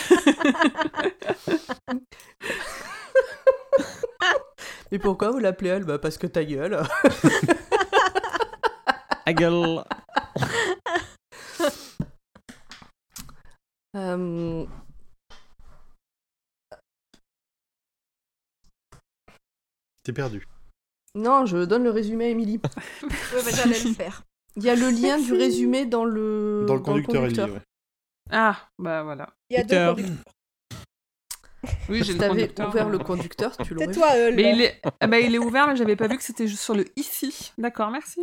Et 4.91 4.99
pourquoi 4.99 5.31
vous 5.31 5.39
l'appelez 5.39 5.69
elle 5.71 5.83
Bah 5.85 5.97
parce 5.99 6.17
que 6.17 6.27
ta 6.27 6.43
gueule. 6.43 6.81
La 9.25 9.33
gueule. 9.33 9.83
Euh, 13.95 14.65
T'es 20.03 20.13
perdu. 20.13 20.47
Non, 21.15 21.45
je 21.45 21.57
donne 21.65 21.83
le 21.83 21.91
résumé 21.91 22.25
à 22.25 22.29
Émilie. 22.29 22.59
Ouais, 23.03 23.09
bah, 23.43 23.51
j'allais 23.51 23.79
le 23.79 23.93
faire. 23.93 24.23
Il 24.55 24.63
y 24.63 24.69
a 24.69 24.75
le 24.75 24.89
lien 24.89 25.17
du 25.19 25.33
résumé 25.33 25.85
dans 25.85 26.05
le, 26.05 26.65
Dans 26.67 26.75
le 26.75 26.81
conducteur, 26.81 27.25
il 27.25 27.33
dit, 27.33 27.41
ouais. 27.41 27.61
Ah, 28.31 28.67
bah 28.79 29.03
voilà. 29.03 29.29
Il 29.49 29.55
y 29.55 29.57
a 29.57 29.63
Peter. 29.63 29.75
deux 29.95 30.03
conducteurs. 30.03 30.33
Oui, 31.89 31.97
j'ai 31.99 32.03
Si 32.03 32.13
le 32.13 32.17
t'avais 32.19 32.29
conducteur. 32.41 32.69
ouvert 32.69 32.89
le 32.89 32.99
conducteur, 32.99 33.57
tu 33.57 33.73
l'aurais 33.73 33.87
C'est 33.87 33.93
toi, 33.93 34.07
Hull. 34.17 34.35
Mais 34.35 34.51
il 34.53 34.61
est... 34.61 34.81
ah 34.99 35.07
bah, 35.07 35.19
il 35.19 35.33
est 35.33 35.39
ouvert, 35.39 35.67
mais 35.67 35.75
j'avais 35.75 35.95
pas 35.95 36.07
vu 36.07 36.17
que 36.17 36.23
c'était 36.23 36.47
juste 36.47 36.61
sur 36.63 36.75
le 36.75 36.85
ici. 36.97 37.53
D'accord, 37.57 37.89
merci. 37.89 38.19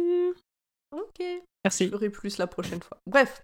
Ok. 0.93 1.19
Je 1.21 1.39
Merci. 1.65 1.89
ferai 1.89 2.11
plus 2.11 2.39
la 2.39 2.47
prochaine 2.47 2.83
fois. 2.83 2.99
Bref. 3.07 3.43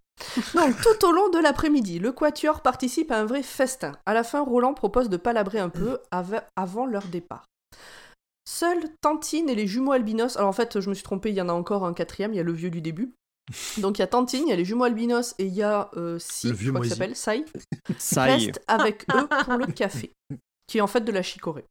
Donc, 0.55 0.75
tout 0.83 1.07
au 1.07 1.12
long 1.12 1.29
de 1.31 1.38
l'après-midi, 1.38 1.99
le 1.99 2.12
Quatuor 2.12 2.61
participe 2.62 3.11
à 3.11 3.18
un 3.20 3.25
vrai 3.25 3.42
festin. 3.42 3.92
À 4.07 4.14
la 4.14 4.22
fin, 4.25 4.42
Roland 4.42 4.75
propose 4.75 5.09
de 5.09 5.16
palabrer 5.16 5.59
un 5.61 5.68
peu 5.70 5.99
av- 6.11 6.44
avant 6.57 6.87
leur 6.87 7.05
départ. 7.05 7.44
Seuls 8.48 8.90
Tantine 9.00 9.48
et 9.48 9.54
les 9.54 9.66
jumeaux 9.66 9.92
albinos. 9.92 10.37
Alors, 10.37 10.48
en 10.48 10.52
fait, 10.52 10.80
je 10.80 10.88
me 10.88 10.94
suis 10.94 11.02
trompée, 11.04 11.30
il 11.30 11.37
y 11.37 11.40
en 11.40 11.48
a 11.48 11.52
encore 11.52 11.85
un 11.85 11.94
quatrième, 11.94 12.32
il 12.32 12.37
y 12.37 12.40
a 12.40 12.44
le 12.44 12.52
vieux 12.52 12.70
du 12.70 12.80
début. 12.80 13.12
Donc, 13.78 13.98
il 13.98 14.00
y 14.00 14.04
a 14.04 14.06
Tantine, 14.06 14.44
il 14.46 14.50
y 14.50 14.52
a 14.52 14.56
les 14.56 14.64
jumeaux 14.64 14.85
albinos 14.85 15.35
et 15.38 15.46
il 15.46 15.54
y 15.54 15.62
a 15.62 15.90
euh, 15.96 16.18
Si, 16.18 16.48
Le 16.48 16.54
je 16.54 16.59
vieux 16.59 16.72
crois 16.72 16.87
qu'il 16.87 16.96
moisi. 16.96 17.14
s'appelle, 17.14 17.44
Sai, 17.98 18.24
restent 18.24 18.62
avec 18.66 19.06
eux 19.14 19.28
pour 19.44 19.54
le 19.54 19.66
café, 19.66 20.12
qui 20.66 20.78
est 20.78 20.82
en 20.82 20.87
fait 20.87 21.02
de 21.02 21.12
la 21.12 21.22
chicorée. 21.22 21.66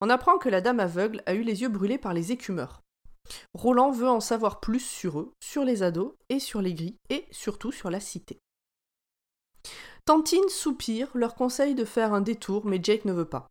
On 0.00 0.10
apprend 0.10 0.38
que 0.38 0.48
la 0.48 0.60
dame 0.60 0.80
aveugle 0.80 1.22
a 1.26 1.34
eu 1.34 1.42
les 1.42 1.62
yeux 1.62 1.68
brûlés 1.68 1.98
par 1.98 2.14
les 2.14 2.32
écumeurs. 2.32 2.80
Roland 3.54 3.92
veut 3.92 4.08
en 4.08 4.20
savoir 4.20 4.60
plus 4.60 4.80
sur 4.80 5.20
eux, 5.20 5.32
sur 5.42 5.64
les 5.64 5.82
ados 5.82 6.12
et 6.28 6.40
sur 6.40 6.60
les 6.60 6.74
gris, 6.74 6.96
et 7.08 7.24
surtout 7.30 7.70
sur 7.72 7.88
la 7.88 8.00
cité. 8.00 8.38
Tantine 10.04 10.48
soupire, 10.48 11.08
leur 11.14 11.36
conseille 11.36 11.76
de 11.76 11.84
faire 11.84 12.12
un 12.12 12.20
détour, 12.20 12.66
mais 12.66 12.80
Jake 12.82 13.04
ne 13.04 13.12
veut 13.12 13.28
pas. 13.28 13.46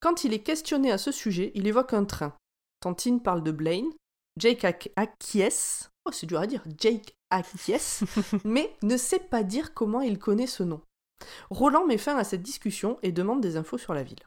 Quand 0.00 0.24
il 0.24 0.32
est 0.32 0.42
questionné 0.42 0.90
à 0.90 0.98
ce 0.98 1.12
sujet, 1.12 1.52
il 1.54 1.66
évoque 1.66 1.92
un 1.92 2.04
train. 2.04 2.34
Tantine 2.80 3.20
parle 3.22 3.42
de 3.42 3.52
Blaine, 3.52 3.90
Jake 4.38 4.62
ac- 4.64 4.90
acquiesce, 4.96 5.90
oh 6.06 6.12
c'est 6.12 6.26
dur 6.26 6.40
à 6.40 6.46
dire, 6.46 6.64
Jake 6.78 7.14
acquiesce, 7.30 8.02
mais 8.44 8.74
ne 8.82 8.96
sait 8.96 9.18
pas 9.18 9.42
dire 9.42 9.74
comment 9.74 10.00
il 10.00 10.18
connaît 10.18 10.46
ce 10.46 10.62
nom. 10.62 10.80
Roland 11.50 11.86
met 11.86 11.98
fin 11.98 12.16
à 12.16 12.24
cette 12.24 12.42
discussion 12.42 12.98
et 13.02 13.12
demande 13.12 13.42
des 13.42 13.56
infos 13.56 13.76
sur 13.76 13.92
la 13.92 14.02
ville. 14.02 14.26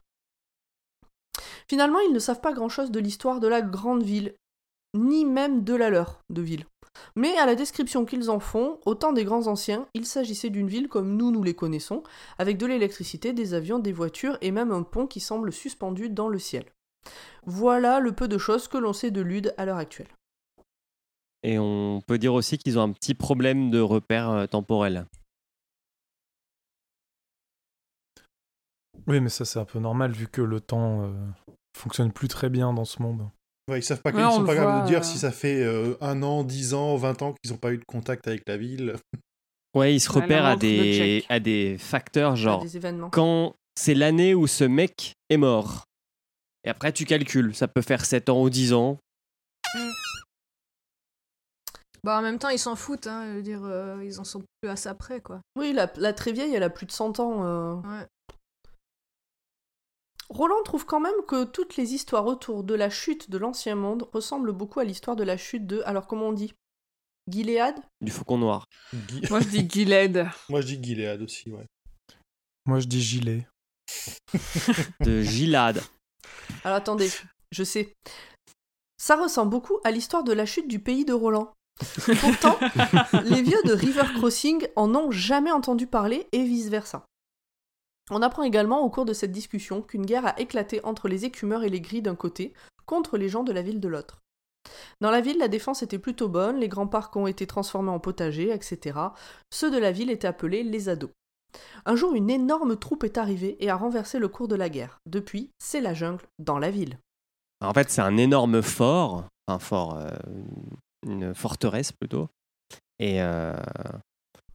Finalement, 1.68 1.98
ils 2.00 2.12
ne 2.12 2.18
savent 2.18 2.40
pas 2.40 2.52
grand-chose 2.52 2.90
de 2.90 3.00
l'histoire 3.00 3.40
de 3.40 3.48
la 3.48 3.62
grande 3.62 4.02
ville, 4.04 4.34
ni 4.94 5.24
même 5.24 5.64
de 5.64 5.74
la 5.74 5.90
leur 5.90 6.20
de 6.30 6.40
ville. 6.40 6.64
Mais 7.16 7.36
à 7.36 7.46
la 7.46 7.54
description 7.54 8.04
qu'ils 8.04 8.30
en 8.30 8.38
font, 8.38 8.78
au 8.86 8.94
temps 8.94 9.12
des 9.12 9.24
grands 9.24 9.46
anciens, 9.46 9.86
il 9.94 10.06
s'agissait 10.06 10.50
d'une 10.50 10.68
ville 10.68 10.88
comme 10.88 11.16
nous 11.16 11.30
nous 11.30 11.42
les 11.42 11.54
connaissons, 11.54 12.02
avec 12.38 12.56
de 12.56 12.66
l'électricité, 12.66 13.32
des 13.32 13.54
avions, 13.54 13.78
des 13.78 13.92
voitures 13.92 14.38
et 14.40 14.50
même 14.50 14.70
un 14.70 14.82
pont 14.82 15.06
qui 15.06 15.20
semble 15.20 15.52
suspendu 15.52 16.08
dans 16.08 16.28
le 16.28 16.38
ciel. 16.38 16.64
Voilà 17.44 18.00
le 18.00 18.12
peu 18.12 18.28
de 18.28 18.38
choses 18.38 18.68
que 18.68 18.78
l'on 18.78 18.92
sait 18.92 19.10
de 19.10 19.20
Lude 19.20 19.54
à 19.58 19.66
l'heure 19.66 19.76
actuelle. 19.76 20.08
Et 21.42 21.58
on 21.58 22.00
peut 22.06 22.16
dire 22.16 22.32
aussi 22.32 22.56
qu'ils 22.56 22.78
ont 22.78 22.82
un 22.82 22.92
petit 22.92 23.14
problème 23.14 23.70
de 23.70 23.78
repère 23.78 24.30
euh, 24.30 24.46
temporel. 24.46 25.06
Oui, 29.06 29.20
mais 29.20 29.28
ça, 29.28 29.44
c'est 29.44 29.58
un 29.58 29.66
peu 29.66 29.78
normal 29.78 30.12
vu 30.12 30.26
que 30.26 30.40
le 30.40 30.60
temps 30.60 31.02
euh, 31.02 31.12
fonctionne 31.76 32.12
plus 32.12 32.28
très 32.28 32.48
bien 32.48 32.72
dans 32.72 32.86
ce 32.86 33.02
monde. 33.02 33.28
Ouais, 33.70 33.78
ils 33.78 33.82
savent 33.82 34.02
pas, 34.02 34.10
Ouais, 34.10 34.20
ils 34.20 34.24
on 34.26 34.36
sont 34.36 34.44
pas 34.44 34.54
capables 34.56 34.82
de 34.82 34.88
dire 34.88 35.00
euh. 35.00 35.02
si 35.02 35.18
ça 35.18 35.32
fait 35.32 35.62
euh, 35.62 35.94
un 36.02 36.22
an, 36.22 36.44
dix 36.44 36.74
ans, 36.74 36.96
vingt 36.96 37.20
ans 37.22 37.32
qu'ils 37.42 37.52
n'ont 37.52 37.58
pas 37.58 37.72
eu 37.72 37.78
de 37.78 37.84
contact 37.86 38.26
avec 38.28 38.42
la 38.46 38.56
ville. 38.56 38.96
Ouais, 39.76 39.92
ils 39.92 39.98
se 39.98 40.08
la 40.14 40.20
repèrent 40.20 40.44
à 40.44 40.54
des, 40.54 41.24
à 41.28 41.40
des 41.40 41.76
facteurs 41.78 42.36
genre 42.36 42.62
Des 42.62 42.76
événements. 42.76 43.10
quand 43.10 43.54
c'est 43.76 43.94
l'année 43.94 44.32
où 44.32 44.46
ce 44.46 44.62
mec 44.62 45.14
est 45.30 45.36
mort. 45.36 45.82
Et 46.62 46.68
après, 46.70 46.92
tu 46.92 47.04
calcules, 47.06 47.56
ça 47.56 47.66
peut 47.66 47.82
faire 47.82 48.04
7 48.04 48.28
ans 48.28 48.40
ou 48.40 48.50
10 48.50 48.72
ans. 48.72 48.98
Bah, 52.04 52.18
en 52.18 52.22
même 52.22 52.38
temps, 52.38 52.50
ils 52.50 52.58
s'en 52.58 52.76
foutent, 52.76 53.06
hein, 53.06 53.24
je 53.30 53.32
veux 53.36 53.42
dire, 53.42 53.64
euh, 53.64 53.96
ils 54.04 54.20
en 54.20 54.24
sont 54.24 54.42
plus 54.60 54.70
à 54.70 54.76
ça 54.76 54.94
près, 54.94 55.20
quoi. 55.20 55.40
Oui, 55.58 55.72
la, 55.72 55.90
la 55.96 56.12
très 56.12 56.32
vieille, 56.32 56.54
elle 56.54 56.62
a 56.62 56.70
plus 56.70 56.86
de 56.86 56.92
100 56.92 57.18
ans. 57.18 57.44
euh. 57.44 57.74
Ouais. 57.76 58.06
Roland 60.30 60.62
trouve 60.64 60.86
quand 60.86 61.00
même 61.00 61.12
que 61.28 61.44
toutes 61.44 61.76
les 61.76 61.94
histoires 61.94 62.26
autour 62.26 62.64
de 62.64 62.74
la 62.74 62.90
chute 62.90 63.30
de 63.30 63.38
l'ancien 63.38 63.74
monde 63.74 64.08
ressemblent 64.12 64.52
beaucoup 64.52 64.80
à 64.80 64.84
l'histoire 64.84 65.16
de 65.16 65.24
la 65.24 65.36
chute 65.36 65.66
de. 65.66 65.82
Alors, 65.86 66.06
comment 66.06 66.28
on 66.28 66.32
dit? 66.32 66.54
Gilead? 67.30 67.74
Du 68.00 68.10
faucon 68.10 68.38
noir. 68.38 68.66
Gui- 68.94 69.22
Moi, 69.30 69.40
je 69.40 69.48
dis 69.48 69.68
Gilead. 69.68 70.26
Moi, 70.48 70.60
je 70.60 70.66
dis 70.74 70.82
Gilead 70.82 71.22
aussi, 71.22 71.50
ouais. 71.50 71.66
Moi, 72.66 72.80
je 72.80 72.86
dis 72.86 73.02
gilet. 73.02 73.46
De 75.00 75.20
Gilad. 75.22 75.82
Alors, 76.64 76.76
attendez, 76.78 77.10
je 77.52 77.64
sais. 77.64 77.92
Ça 78.98 79.16
ressemble 79.16 79.50
beaucoup 79.50 79.78
à 79.84 79.90
l'histoire 79.90 80.24
de 80.24 80.32
la 80.32 80.46
chute 80.46 80.68
du 80.68 80.78
pays 80.80 81.04
de 81.04 81.12
Roland. 81.12 81.52
Pourtant, 82.20 82.58
les 83.24 83.42
vieux 83.42 83.60
de 83.64 83.72
River 83.74 84.04
Crossing 84.16 84.66
en 84.76 84.94
ont 84.94 85.10
jamais 85.10 85.50
entendu 85.52 85.86
parler 85.86 86.26
et 86.32 86.44
vice-versa. 86.44 87.04
On 88.10 88.22
apprend 88.22 88.42
également 88.42 88.80
au 88.80 88.90
cours 88.90 89.06
de 89.06 89.14
cette 89.14 89.32
discussion 89.32 89.80
qu'une 89.80 90.04
guerre 90.04 90.26
a 90.26 90.38
éclaté 90.38 90.80
entre 90.84 91.08
les 91.08 91.24
écumeurs 91.24 91.64
et 91.64 91.70
les 91.70 91.80
gris 91.80 92.02
d'un 92.02 92.14
côté, 92.14 92.52
contre 92.86 93.16
les 93.16 93.28
gens 93.28 93.44
de 93.44 93.52
la 93.52 93.62
ville 93.62 93.80
de 93.80 93.88
l'autre. 93.88 94.20
Dans 95.00 95.10
la 95.10 95.20
ville, 95.20 95.38
la 95.38 95.48
défense 95.48 95.82
était 95.82 95.98
plutôt 95.98 96.28
bonne, 96.28 96.58
les 96.58 96.68
grands 96.68 96.86
parcs 96.86 97.16
ont 97.16 97.26
été 97.26 97.46
transformés 97.46 97.90
en 97.90 98.00
potagers, 98.00 98.50
etc. 98.50 98.98
Ceux 99.50 99.70
de 99.70 99.78
la 99.78 99.92
ville 99.92 100.10
étaient 100.10 100.28
appelés 100.28 100.62
les 100.62 100.88
ados. 100.88 101.10
Un 101.86 101.96
jour, 101.96 102.14
une 102.14 102.30
énorme 102.30 102.76
troupe 102.76 103.04
est 103.04 103.18
arrivée 103.18 103.56
et 103.60 103.70
a 103.70 103.76
renversé 103.76 104.18
le 104.18 104.28
cours 104.28 104.48
de 104.48 104.56
la 104.56 104.68
guerre. 104.68 104.98
Depuis, 105.06 105.50
c'est 105.58 105.80
la 105.80 105.94
jungle 105.94 106.24
dans 106.38 106.58
la 106.58 106.70
ville. 106.70 106.98
En 107.60 107.72
fait, 107.72 107.90
c'est 107.90 108.02
un 108.02 108.16
énorme 108.16 108.62
fort, 108.62 109.24
un 109.46 109.58
fort, 109.58 109.96
euh, 109.96 110.10
une 111.06 111.34
forteresse 111.34 111.92
plutôt. 111.92 112.28
Et, 112.98 113.22
euh, 113.22 113.54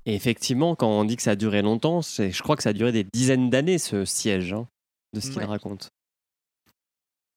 et 0.10 0.16
effectivement, 0.16 0.76
quand 0.76 0.90
on 0.90 1.04
dit 1.06 1.18
que 1.18 1.22
ça 1.22 1.32
a 1.32 1.36
duré 1.36 1.62
longtemps, 1.62 2.02
je 2.02 2.42
crois 2.42 2.56
que 2.56 2.64
ça 2.64 2.70
a 2.70 2.74
duré 2.74 2.92
des 2.92 3.04
dizaines 3.04 3.52
d'années 3.52 3.78
ce 3.78 4.06
siège, 4.06 4.54
hein, 4.54 4.68
de 5.14 5.20
ce 5.20 5.30
qu'il 5.30 5.38
Ouais. 5.38 5.46
raconte. 5.46 5.90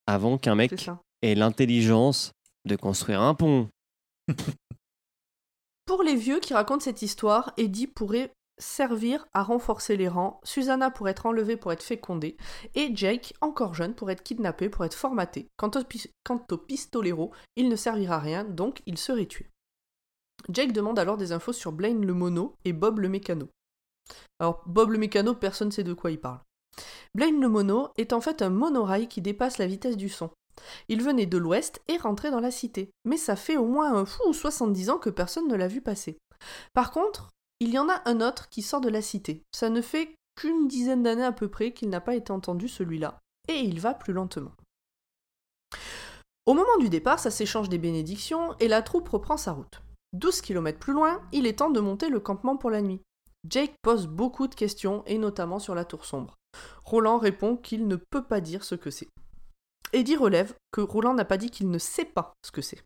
Avant 0.07 0.39
qu'un 0.39 0.55
mec 0.55 0.73
ait 1.21 1.35
l'intelligence 1.35 2.33
de 2.65 2.75
construire 2.77 3.21
un 3.21 3.35
pont. 3.35 3.69
Pour 5.85 6.03
les 6.03 6.17
vieux 6.17 6.41
qui 6.41 6.55
racontent 6.55 6.81
cette 6.81 7.03
histoire, 7.03 7.53
Eddie 7.59 7.89
pourrait 7.89 8.33
servir 8.59 9.27
à 9.35 9.43
renforcer 9.43 9.99
les 9.99 10.09
rangs, 10.09 10.41
Susanna 10.43 10.91
pourrait 10.91 11.11
être 11.11 11.27
enlevée 11.27 11.59
pour 11.59 11.73
être 11.73 11.83
fécondée, 11.83 12.39
et 12.75 12.91
Jake, 12.95 13.35
encore 13.43 13.75
jeune, 13.75 13.95
pourrait 13.95 14.15
être 14.15 14.23
kidnappé 14.23 14.71
pour 14.71 14.87
être 14.87 14.95
formaté. 14.95 15.49
Quant 15.59 15.71
au, 15.75 15.83
quant 16.25 16.43
au 16.51 16.57
pistolero, 16.57 17.33
il 17.57 17.69
ne 17.69 17.77
servira 17.77 18.17
à 18.17 18.21
rien, 18.21 18.45
donc 18.45 18.81
il 18.87 18.97
serait 18.97 19.27
tué. 19.27 19.51
Jake 20.49 20.73
demande 20.73 20.99
alors 20.99 21.17
des 21.17 21.33
infos 21.33 21.53
sur 21.53 21.73
Blaine 21.73 22.05
le 22.05 22.15
mono 22.15 22.55
et 22.65 22.73
Bob 22.73 22.99
le 22.99 23.09
mécano. 23.09 23.49
Alors, 24.39 24.63
Bob 24.67 24.91
le 24.91 24.99
mécano, 24.99 25.35
personne 25.35 25.69
ne 25.69 25.73
sait 25.73 25.85
de 25.85 25.93
quoi 25.93 26.11
il 26.11 26.21
parle. 26.21 26.41
Blaine 27.15 27.41
le 27.41 27.49
mono 27.49 27.91
est 27.97 28.13
en 28.13 28.21
fait 28.21 28.43
un 28.43 28.51
monorail 28.51 29.09
qui 29.09 29.21
dépasse 29.21 29.59
la 29.59 29.67
vitesse 29.67 29.97
du 29.97 30.09
son. 30.09 30.31
Il 30.89 31.03
venait 31.03 31.27
de 31.27 31.39
l'ouest 31.39 31.81
et 31.89 31.97
rentrait 31.97 32.31
dans 32.31 32.41
la 32.41 32.51
cité. 32.51 32.91
Mais 33.05 33.17
ça 33.17 33.37
fait 33.37 33.57
au 33.57 33.67
moins 33.67 33.95
un 33.95 34.05
fou 34.05 34.23
ou 34.29 34.33
70 34.33 34.91
ans 34.91 34.99
que 34.99 35.11
personne 35.11 35.49
ne 35.49 35.55
l'a 35.55 35.69
vu 35.69 35.81
passer. 35.81 36.19
Par 36.73 36.91
contre, 36.91 37.31
il 37.61 37.71
y 37.71 37.79
en 37.79 37.89
a 37.89 38.03
un 38.07 38.21
autre 38.21 38.49
qui 38.49 38.63
sort 38.63 38.81
de 38.81 38.89
la 38.89 39.03
cité. 39.03 39.45
Ça 39.53 39.71
ne 39.71 39.81
fait 39.81 40.15
qu'une 40.35 40.67
dizaine 40.67 41.03
d'années 41.03 41.25
à 41.25 41.33
peu 41.33 41.49
près 41.49 41.73
qu'il 41.73 41.91
n'a 41.91 42.01
pas 42.01 42.15
été 42.15 42.33
entendu 42.33 42.69
celui-là. 42.69 43.19
Et 43.49 43.61
il 43.61 43.81
va 43.81 43.95
plus 43.95 44.13
lentement. 44.13 44.53
Au 46.47 46.55
moment 46.55 46.77
du 46.81 46.89
départ, 46.89 47.21
ça 47.21 47.31
s'échange 47.31 47.69
des 47.69 47.79
bénédictions 47.79 48.57
et 48.59 48.67
la 48.67 48.83
troupe 48.83 49.09
reprend 49.09 49.37
sa 49.37 49.53
route. 49.53 49.81
12 50.13 50.41
km 50.43 50.79
plus 50.79 50.93
loin, 50.93 51.21
il 51.33 51.47
est 51.47 51.59
temps 51.59 51.71
de 51.71 51.81
monter 51.81 52.09
le 52.09 52.21
campement 52.21 52.57
pour 52.57 52.71
la 52.71 52.83
nuit. 52.83 53.01
Jake 53.49 53.75
pose 53.83 54.07
beaucoup 54.07 54.47
de 54.47 54.55
questions 54.55 55.03
et 55.07 55.19
notamment 55.19 55.59
sur 55.59 55.75
la 55.75 55.85
tour 55.85 56.05
sombre. 56.05 56.37
Roland 56.85 57.19
répond 57.19 57.57
qu'il 57.57 57.89
ne 57.89 57.97
peut 57.97 58.23
pas 58.23 58.41
dire 58.41 58.65
ce 58.65 58.75
que 58.75 58.91
c'est. 58.91 59.09
Eddie 59.93 60.17
relève 60.17 60.55
que 60.71 60.81
Roland 60.81 61.15
n'a 61.15 61.25
pas 61.25 61.37
dit 61.39 61.51
qu'il 61.51 61.71
ne 61.71 61.79
sait 61.79 62.05
pas 62.05 62.35
ce 62.45 62.51
que 62.51 62.63
c'est. 62.63 62.83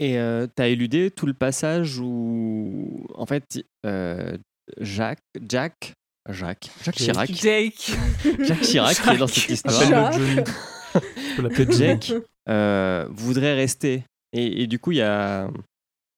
Et 0.00 0.18
euh, 0.18 0.46
t'as 0.52 0.68
éludé 0.68 1.10
tout 1.10 1.26
le 1.26 1.34
passage 1.34 1.98
où, 1.98 3.06
en 3.14 3.26
fait, 3.26 3.64
euh, 3.86 4.36
Jacques, 4.80 5.22
Jack, 5.40 5.92
Jacques, 6.28 6.70
Jacques 6.82 6.96
Chirac, 6.96 7.30
Jake. 7.32 7.92
Jacques 8.40 8.60
Chirac 8.62 8.96
qui 8.96 9.10
est 9.10 9.18
dans 9.18 9.26
cette 9.26 9.50
histoire, 9.50 10.10
l'appeler 11.38 11.72
Jake 11.72 12.12
euh, 12.48 13.06
voudrait 13.10 13.54
rester. 13.54 14.04
Et, 14.32 14.62
et 14.62 14.66
du 14.66 14.80
coup, 14.80 14.90
il 14.90 14.98
y 14.98 15.02
a, 15.02 15.48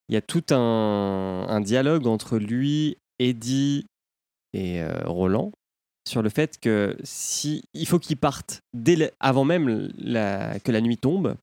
il 0.08 0.14
y 0.14 0.16
a 0.16 0.22
tout 0.22 0.44
un, 0.50 1.46
un 1.48 1.60
dialogue 1.60 2.06
entre 2.06 2.38
lui, 2.38 2.96
Eddie 3.18 3.86
et 4.52 4.80
euh, 4.82 5.02
Roland 5.06 5.52
sur 6.08 6.22
le 6.22 6.28
fait 6.28 6.58
que 6.60 6.96
si 7.02 7.64
il 7.74 7.86
faut 7.86 7.98
qu'ils 7.98 8.16
partent 8.16 8.60
dès 8.74 8.94
le- 8.96 9.10
avant 9.18 9.44
même 9.44 9.90
la- 9.98 10.60
que 10.60 10.70
la 10.70 10.80
nuit 10.80 10.98
tombe, 10.98 11.34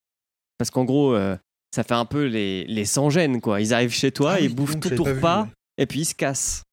parce 0.57 0.71
qu'en 0.71 0.85
gros, 0.85 1.13
euh, 1.13 1.35
ça 1.75 1.83
fait 1.83 1.95
un 1.95 2.05
peu 2.05 2.25
les, 2.25 2.63
les 2.65 2.85
sans-gêne, 2.85 3.41
quoi. 3.41 3.59
Ils 3.59 3.73
arrivent 3.73 3.93
chez 3.93 4.11
toi, 4.11 4.33
Ah 4.33 4.39
ils 4.39 4.47
oui, 4.47 4.53
bouffent 4.55 4.79
tout 4.79 4.89
ton 4.95 5.03
repas, 5.15 5.47
et 5.77 5.85
puis 5.85 6.01
ils 6.01 6.05
se 6.05 6.15
cassent. 6.15 6.63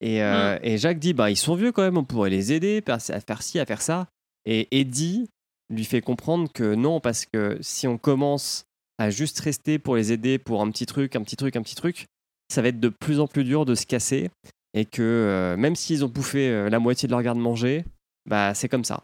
Et, 0.00 0.22
euh, 0.22 0.58
et 0.62 0.78
Jacques 0.78 0.98
dit, 0.98 1.12
bah, 1.12 1.30
ils 1.30 1.36
sont 1.36 1.56
vieux 1.56 1.72
quand 1.72 1.82
même, 1.82 1.98
on 1.98 2.04
pourrait 2.04 2.30
les 2.30 2.52
aider 2.54 2.82
à 2.86 2.98
faire 2.98 3.42
ci, 3.42 3.58
à 3.58 3.66
faire 3.66 3.82
ça. 3.82 4.06
Et 4.46 4.68
Eddie 4.80 5.28
lui 5.68 5.84
fait 5.84 6.00
comprendre 6.00 6.50
que 6.50 6.74
non, 6.74 7.00
parce 7.00 7.26
que 7.26 7.58
si 7.60 7.86
on 7.86 7.98
commence 7.98 8.64
à 9.00 9.10
juste 9.10 9.40
rester 9.40 9.78
pour 9.78 9.96
les 9.96 10.12
aider 10.12 10.38
pour 10.38 10.60
un 10.62 10.70
petit 10.70 10.84
truc, 10.86 11.16
un 11.16 11.22
petit 11.22 11.36
truc, 11.36 11.56
un 11.56 11.62
petit 11.62 11.74
truc, 11.74 12.06
ça 12.52 12.60
va 12.62 12.68
être 12.68 12.78
de 12.80 12.88
plus 12.90 13.18
en 13.20 13.26
plus 13.26 13.44
dur 13.44 13.64
de 13.64 13.74
se 13.74 13.86
casser. 13.86 14.30
Et 14.74 14.84
que 14.84 15.02
euh, 15.02 15.56
même 15.56 15.74
s'ils 15.74 16.04
ont 16.04 16.08
bouffé 16.08 16.48
euh, 16.48 16.68
la 16.68 16.78
moitié 16.78 17.06
de 17.08 17.12
leur 17.12 17.22
garde-manger, 17.22 17.84
bah 18.28 18.54
c'est 18.54 18.68
comme 18.68 18.84
ça. 18.84 19.02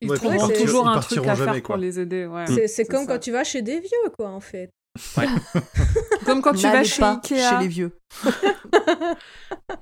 Ils 0.00 0.08
Ouais, 0.08 0.16
trouveront 0.16 0.46
puis 0.48 0.56
ils 0.60 0.64
toujours 0.64 0.84
partiront- 0.84 0.88
un 0.96 1.00
truc 1.00 1.18
à 1.18 1.22
partiront 1.22 1.24
faire 1.36 1.46
jamais, 1.46 1.60
pour 1.60 1.66
quoi. 1.66 1.76
les 1.78 1.98
aider. 2.00 2.24
Ouais. 2.26 2.46
C'est 2.46 2.68
c'est 2.68 2.84
comme 2.86 3.04
ça. 3.06 3.12
quand 3.14 3.18
tu 3.18 3.32
vas 3.32 3.44
chez 3.44 3.60
des 3.62 3.80
vieux, 3.80 4.10
quoi, 4.16 4.30
en 4.30 4.40
fait. 4.40 4.70
Comme 6.26 6.42
quand 6.42 6.52
tu 6.52 6.62
vas 6.62 6.82
chez 6.84 7.02
Ikea. 7.02 7.36
chez 7.50 7.58
les 7.60 7.68
vieux. 7.68 7.92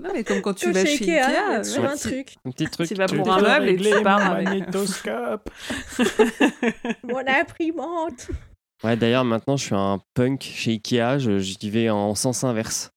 Non, 0.01 0.11
mais 0.13 0.23
comme 0.23 0.43
quand 0.43 0.53
tu 0.55 0.67
Comme 0.67 0.75
vas 0.75 0.85
chez 0.85 0.93
Ikea, 0.93 1.21
Ikea. 1.25 1.81
ouais. 1.81 1.87
un 1.87 1.97
truc. 1.97 2.35
Un 2.45 2.51
petit 2.51 2.67
truc. 2.69 2.89
Tu 2.89 2.95
vas 2.95 3.07
pour 3.07 3.33
un 3.33 3.41
meuble 3.41 3.69
et 3.71 3.77
tu 3.79 4.03
pars 4.03 4.33
avec. 4.33 4.49
magnétoscope. 4.49 5.49
Mon 7.05 7.23
imprimante. 7.27 8.29
Ouais, 8.85 8.97
d'ailleurs, 8.97 9.25
maintenant, 9.25 9.57
je 9.57 9.65
suis 9.65 9.75
un 9.75 10.01
punk 10.15 10.43
chez 10.43 10.73
Ikea, 10.73 11.19
je- 11.19 11.39
j'y 11.39 11.71
vais 11.71 11.91
en 11.91 12.15
sens 12.15 12.45
inverse. 12.45 12.91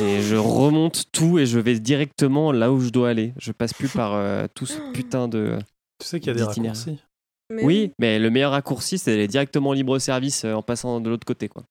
Et 0.00 0.20
je 0.22 0.36
remonte 0.36 1.10
tout 1.12 1.38
et 1.38 1.46
je 1.46 1.58
vais 1.58 1.78
directement 1.80 2.52
là 2.52 2.72
où 2.72 2.80
je 2.80 2.90
dois 2.90 3.08
aller. 3.10 3.32
Je 3.38 3.52
passe 3.52 3.72
plus 3.72 3.88
par 3.88 4.12
euh, 4.14 4.46
tout 4.54 4.66
ce 4.66 4.78
putain 4.92 5.28
de. 5.28 5.58
Tu 5.98 6.06
sais 6.06 6.20
qu'il 6.20 6.28
y 6.28 6.30
a 6.30 6.34
des 6.34 6.44
d'itinéraire. 6.46 6.76
raccourcis. 6.76 7.02
Mais 7.50 7.64
Oui, 7.64 7.92
mais 7.98 8.18
le 8.18 8.30
meilleur 8.30 8.52
raccourci, 8.52 8.98
c'est 8.98 9.12
d'aller 9.12 9.28
directement 9.28 9.72
libre 9.72 9.98
service 9.98 10.44
euh, 10.44 10.54
en 10.54 10.62
passant 10.62 11.00
de 11.00 11.08
l'autre 11.10 11.26
côté, 11.26 11.48
quoi. 11.48 11.64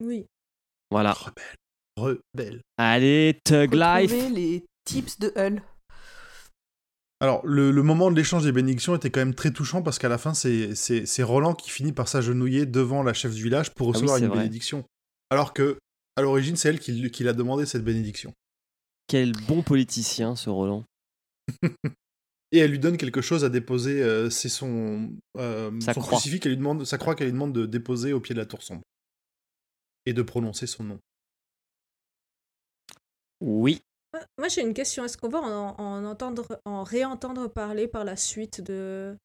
Oui. 0.00 0.26
Voilà. 0.90 1.12
Rebelle. 1.12 2.18
Rebelle. 2.34 2.60
Allez, 2.78 3.38
Tug 3.44 3.74
Life. 3.74 4.12
Les 4.32 4.64
tips 4.84 5.18
de 5.18 5.32
Hull. 5.36 5.62
Alors, 7.22 7.46
le, 7.46 7.70
le 7.70 7.82
moment 7.82 8.10
de 8.10 8.16
l'échange 8.16 8.44
des 8.44 8.52
bénédictions 8.52 8.96
était 8.96 9.10
quand 9.10 9.20
même 9.20 9.34
très 9.34 9.52
touchant 9.52 9.82
parce 9.82 9.98
qu'à 9.98 10.08
la 10.08 10.16
fin, 10.16 10.32
c'est- 10.32 11.22
Roland 11.22 11.54
qui 11.54 11.70
finit 11.70 11.92
par 11.92 12.08
s'agenouiller 12.08 12.64
devant 12.64 13.02
la 13.02 13.12
chef 13.12 13.34
du 13.34 13.42
village 13.42 13.74
pour 13.74 13.88
Ah 13.88 13.90
oui, 13.90 13.94
recevoir 13.96 14.18
une 14.18 14.28
vrai. 14.28 14.38
bénédiction. 14.38 14.84
Alors 15.28 15.52
que, 15.52 15.78
à 16.16 16.22
l'origine, 16.22 16.56
c'est 16.56 16.70
elle 16.70 16.80
qui, 16.80 17.10
qui 17.10 17.22
l'a 17.24 17.34
demandé 17.34 17.66
cette 17.66 17.84
bénédiction. 17.84 18.32
Quel 19.06 19.32
bon 19.32 19.62
politicien, 19.62 20.34
ce 20.34 20.48
Roland. 20.48 20.84
Et 22.52 22.58
elle 22.58 22.70
lui 22.72 22.78
donne 22.80 22.96
quelque 22.96 23.20
chose 23.20 23.44
à 23.44 23.48
déposer, 23.48 24.02
euh, 24.02 24.28
c'est 24.30 24.48
son, 24.48 25.12
euh, 25.36 25.70
Sa 25.80 25.94
son 25.94 26.00
croix. 26.00 26.14
crucifix 26.18 26.40
qu'elle 26.40 26.52
lui 26.52 26.58
demande, 26.58 26.84
sa 26.84 26.98
croix 26.98 27.14
qu'elle 27.14 27.26
lui 27.28 27.32
demande 27.32 27.52
de 27.52 27.64
déposer 27.66 28.12
au 28.12 28.18
pied 28.20 28.34
de 28.34 28.40
la 28.40 28.46
tour 28.46 28.62
sombre. 28.62 28.82
Et 30.06 30.12
de 30.14 30.22
prononcer 30.22 30.66
son 30.66 30.82
nom. 30.84 30.98
Oui. 33.40 33.80
Moi- 34.38 34.48
j'ai 34.48 34.62
une 34.62 34.74
question. 34.74 35.04
Est-ce 35.04 35.16
qu'on 35.16 35.28
va 35.28 35.38
en, 35.40 35.74
en 35.78 36.04
entendre, 36.04 36.60
en 36.64 36.82
réentendre 36.82 37.48
parler 37.48 37.86
par 37.88 38.04
la 38.04 38.16
suite 38.16 38.60
de, 38.60 39.16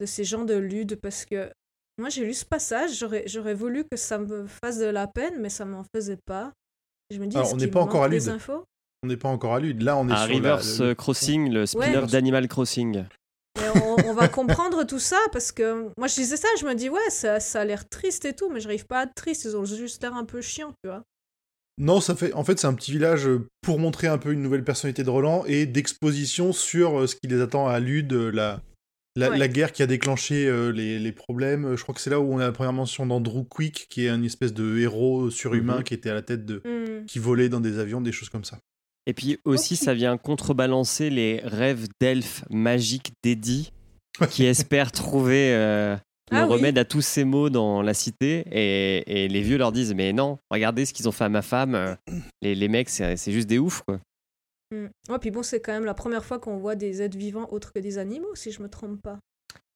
de 0.00 0.06
ces 0.06 0.24
gens 0.24 0.44
de 0.44 0.54
Lude? 0.54 0.96
Parce 1.00 1.24
que 1.24 1.50
moi, 1.98 2.08
j'ai 2.08 2.24
lu 2.24 2.34
ce 2.34 2.44
passage. 2.44 2.98
J'aurais, 2.98 3.24
j'aurais 3.26 3.54
voulu 3.54 3.84
que 3.84 3.96
ça 3.96 4.18
me 4.18 4.46
fasse 4.46 4.78
de 4.78 4.86
la 4.86 5.06
peine, 5.06 5.38
mais 5.40 5.48
ça 5.50 5.64
m'en 5.64 5.84
faisait 5.94 6.18
pas. 6.26 6.52
Je 7.10 7.18
me 7.18 7.26
dis, 7.26 7.36
Alors, 7.36 7.46
est-ce 7.46 7.54
on 7.54 7.58
n'est 7.58 7.68
pas 7.68 7.80
encore 7.80 8.04
à 8.04 8.08
des 8.08 8.18
Lude. 8.20 8.28
infos? 8.28 8.64
On 9.04 9.06
n'est 9.06 9.16
pas 9.16 9.28
encore 9.28 9.54
à 9.54 9.60
lui. 9.60 9.72
Là, 9.74 9.96
on 9.96 10.08
est 10.08 10.12
À 10.12 10.16
sur 10.16 10.26
la- 10.28 10.34
Rivers 10.34 10.60
le- 10.80 10.94
Crossing, 10.94 11.50
le 11.52 11.66
spin-off 11.66 12.04
Ouais. 12.04 12.10
d'Animal 12.10 12.48
Crossing. 12.48 13.04
Mais 13.56 13.68
on, 13.82 13.96
on 14.08 14.12
va 14.14 14.28
comprendre 14.28 14.84
tout 14.84 14.98
ça 14.98 15.18
parce 15.32 15.52
que 15.52 15.88
moi, 15.96 16.08
je 16.08 16.14
disais 16.16 16.36
ça, 16.36 16.48
je 16.60 16.66
me 16.66 16.74
dis, 16.74 16.88
ouais, 16.88 17.10
ça, 17.10 17.38
ça 17.40 17.60
a 17.60 17.64
l'air 17.64 17.88
triste 17.88 18.24
et 18.24 18.34
tout, 18.34 18.50
mais 18.50 18.58
j'arrive 18.60 18.86
pas 18.86 19.00
à 19.00 19.02
être 19.04 19.14
triste. 19.14 19.44
Ils 19.44 19.56
ont 19.56 19.64
juste 19.64 20.02
l'air 20.02 20.14
un 20.14 20.24
peu 20.24 20.40
chiants, 20.40 20.72
tu 20.82 20.90
vois. 20.90 21.02
Non, 21.78 22.00
ça 22.00 22.14
fait. 22.16 22.32
En 22.34 22.44
fait, 22.44 22.58
c'est 22.58 22.66
un 22.66 22.74
petit 22.74 22.90
village 22.90 23.26
euh, 23.26 23.46
pour 23.62 23.78
montrer 23.78 24.08
un 24.08 24.18
peu 24.18 24.32
une 24.32 24.42
nouvelle 24.42 24.64
personnalité 24.64 25.04
de 25.04 25.10
Roland 25.10 25.44
et 25.46 25.64
d'exposition 25.66 26.52
sur 26.52 27.00
euh, 27.00 27.06
ce 27.06 27.14
qui 27.16 27.28
les 27.28 27.40
attend 27.40 27.68
à 27.68 27.78
Lude, 27.80 28.12
euh, 28.12 28.30
la, 28.30 28.60
la, 29.16 29.30
Ouais. 29.30 29.38
la 29.38 29.48
guerre 29.48 29.72
qui 29.72 29.82
a 29.82 29.86
déclenché 29.86 30.46
euh, 30.46 30.70
les, 30.70 30.98
les 30.98 31.12
problèmes. 31.12 31.76
Je 31.76 31.82
crois 31.82 31.94
que 31.94 32.00
c'est 32.00 32.10
là 32.10 32.18
où 32.20 32.32
on 32.34 32.38
a 32.38 32.44
la 32.46 32.52
première 32.52 32.72
mention 32.72 33.06
d'Andrew 33.06 33.44
Quick, 33.48 33.86
qui 33.88 34.06
est 34.06 34.08
une 34.10 34.24
espèce 34.24 34.52
de 34.52 34.78
héros 34.78 35.30
surhumain 35.30 35.78
Mhm. 35.78 35.82
qui 35.84 35.94
était 35.94 36.10
à 36.10 36.14
la 36.14 36.22
tête 36.22 36.44
de. 36.44 36.62
Hmm. 36.64 37.06
qui 37.06 37.18
volait 37.20 37.48
dans 37.48 37.60
des 37.60 37.78
avions, 37.78 38.00
des 38.00 38.12
choses 38.12 38.28
comme 38.28 38.44
ça. 38.44 38.58
Et 39.06 39.14
puis 39.14 39.38
aussi, 39.44 39.76
ça 39.76 39.94
vient 39.94 40.18
contrebalancer 40.18 41.08
les 41.10 41.40
rêves 41.44 41.86
d'elfes 42.00 42.44
magiques 42.50 43.12
d'Eddie 43.22 43.72
qui 44.30 44.44
espèrent 44.44 44.90
trouver 44.92 45.54
euh, 45.54 45.96
le 46.30 46.36
Ah 46.38 46.46
oui. 46.46 46.52
remède 46.54 46.78
à 46.78 46.84
tous 46.84 47.00
ces 47.02 47.24
maux 47.24 47.50
dans 47.50 47.82
la 47.82 47.94
cité. 47.94 48.44
Et, 48.50 49.24
et 49.24 49.28
les 49.28 49.40
vieux 49.42 49.58
leur 49.58 49.72
disent 49.72 49.94
Mais 49.94 50.12
non, 50.12 50.38
regardez 50.50 50.84
ce 50.86 50.92
qu'ils 50.92 51.08
ont 51.08 51.12
fait 51.12 51.24
à 51.24 51.28
ma 51.28 51.42
femme. 51.42 51.74
euh, 51.74 51.94
Les, 52.42 52.54
les 52.54 52.68
mecs, 52.68 52.88
c'est 52.88 53.16
juste 53.32 53.48
des 53.48 53.58
oufs, 53.58 53.82
quoi. 53.82 53.98
Hmm. 54.74 54.88
Ouais, 55.10 55.18
puis 55.18 55.30
bon, 55.30 55.42
c'est 55.42 55.60
quand 55.60 55.72
même 55.72 55.86
la 55.86 55.94
première 55.94 56.24
fois 56.24 56.38
qu'on 56.38 56.58
voit 56.58 56.74
des 56.74 57.00
êtres 57.00 57.16
vivants 57.16 57.48
autres 57.50 57.72
que 57.72 57.78
des 57.78 57.96
animaux, 57.98 58.34
si 58.34 58.52
je 58.52 58.62
me 58.62 58.68
trompe 58.68 59.00
pas. 59.02 59.18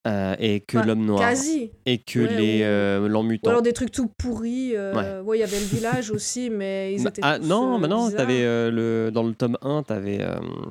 Euh, 0.06 0.34
et 0.40 0.58
que 0.60 0.78
Enfin, 0.78 0.86
l'homme 0.88 1.04
noir. 1.06 1.20
Quasi. 1.20 1.70
Et 1.86 1.98
que 1.98 2.18
Ouais, 2.18 2.36
les 2.36 2.60
ou- 2.60 2.64
euh, 2.64 3.08
Ou 3.08 3.22
mutants. 3.22 3.50
alors 3.50 3.62
des 3.62 3.72
trucs 3.72 3.92
tout 3.92 4.10
pourris. 4.18 4.74
euh, 4.76 5.22
ouais, 5.22 5.38
il 5.38 5.40
y 5.40 5.44
avait 5.44 5.60
le 5.60 5.64
village 5.64 6.10
aussi, 6.10 6.50
mais 6.50 6.92
ils 6.94 7.04
Bah, 7.04 7.10
étaient 7.10 7.20
ah, 7.24 7.38
tous, 7.38 7.46
non, 7.46 7.78
mais 7.78 7.86
non, 7.86 8.08
le, 8.10 9.10
dans 9.10 9.22
le 9.22 9.32
tome 9.34 9.56
1, 9.62 9.84
t'avais. 9.84 10.18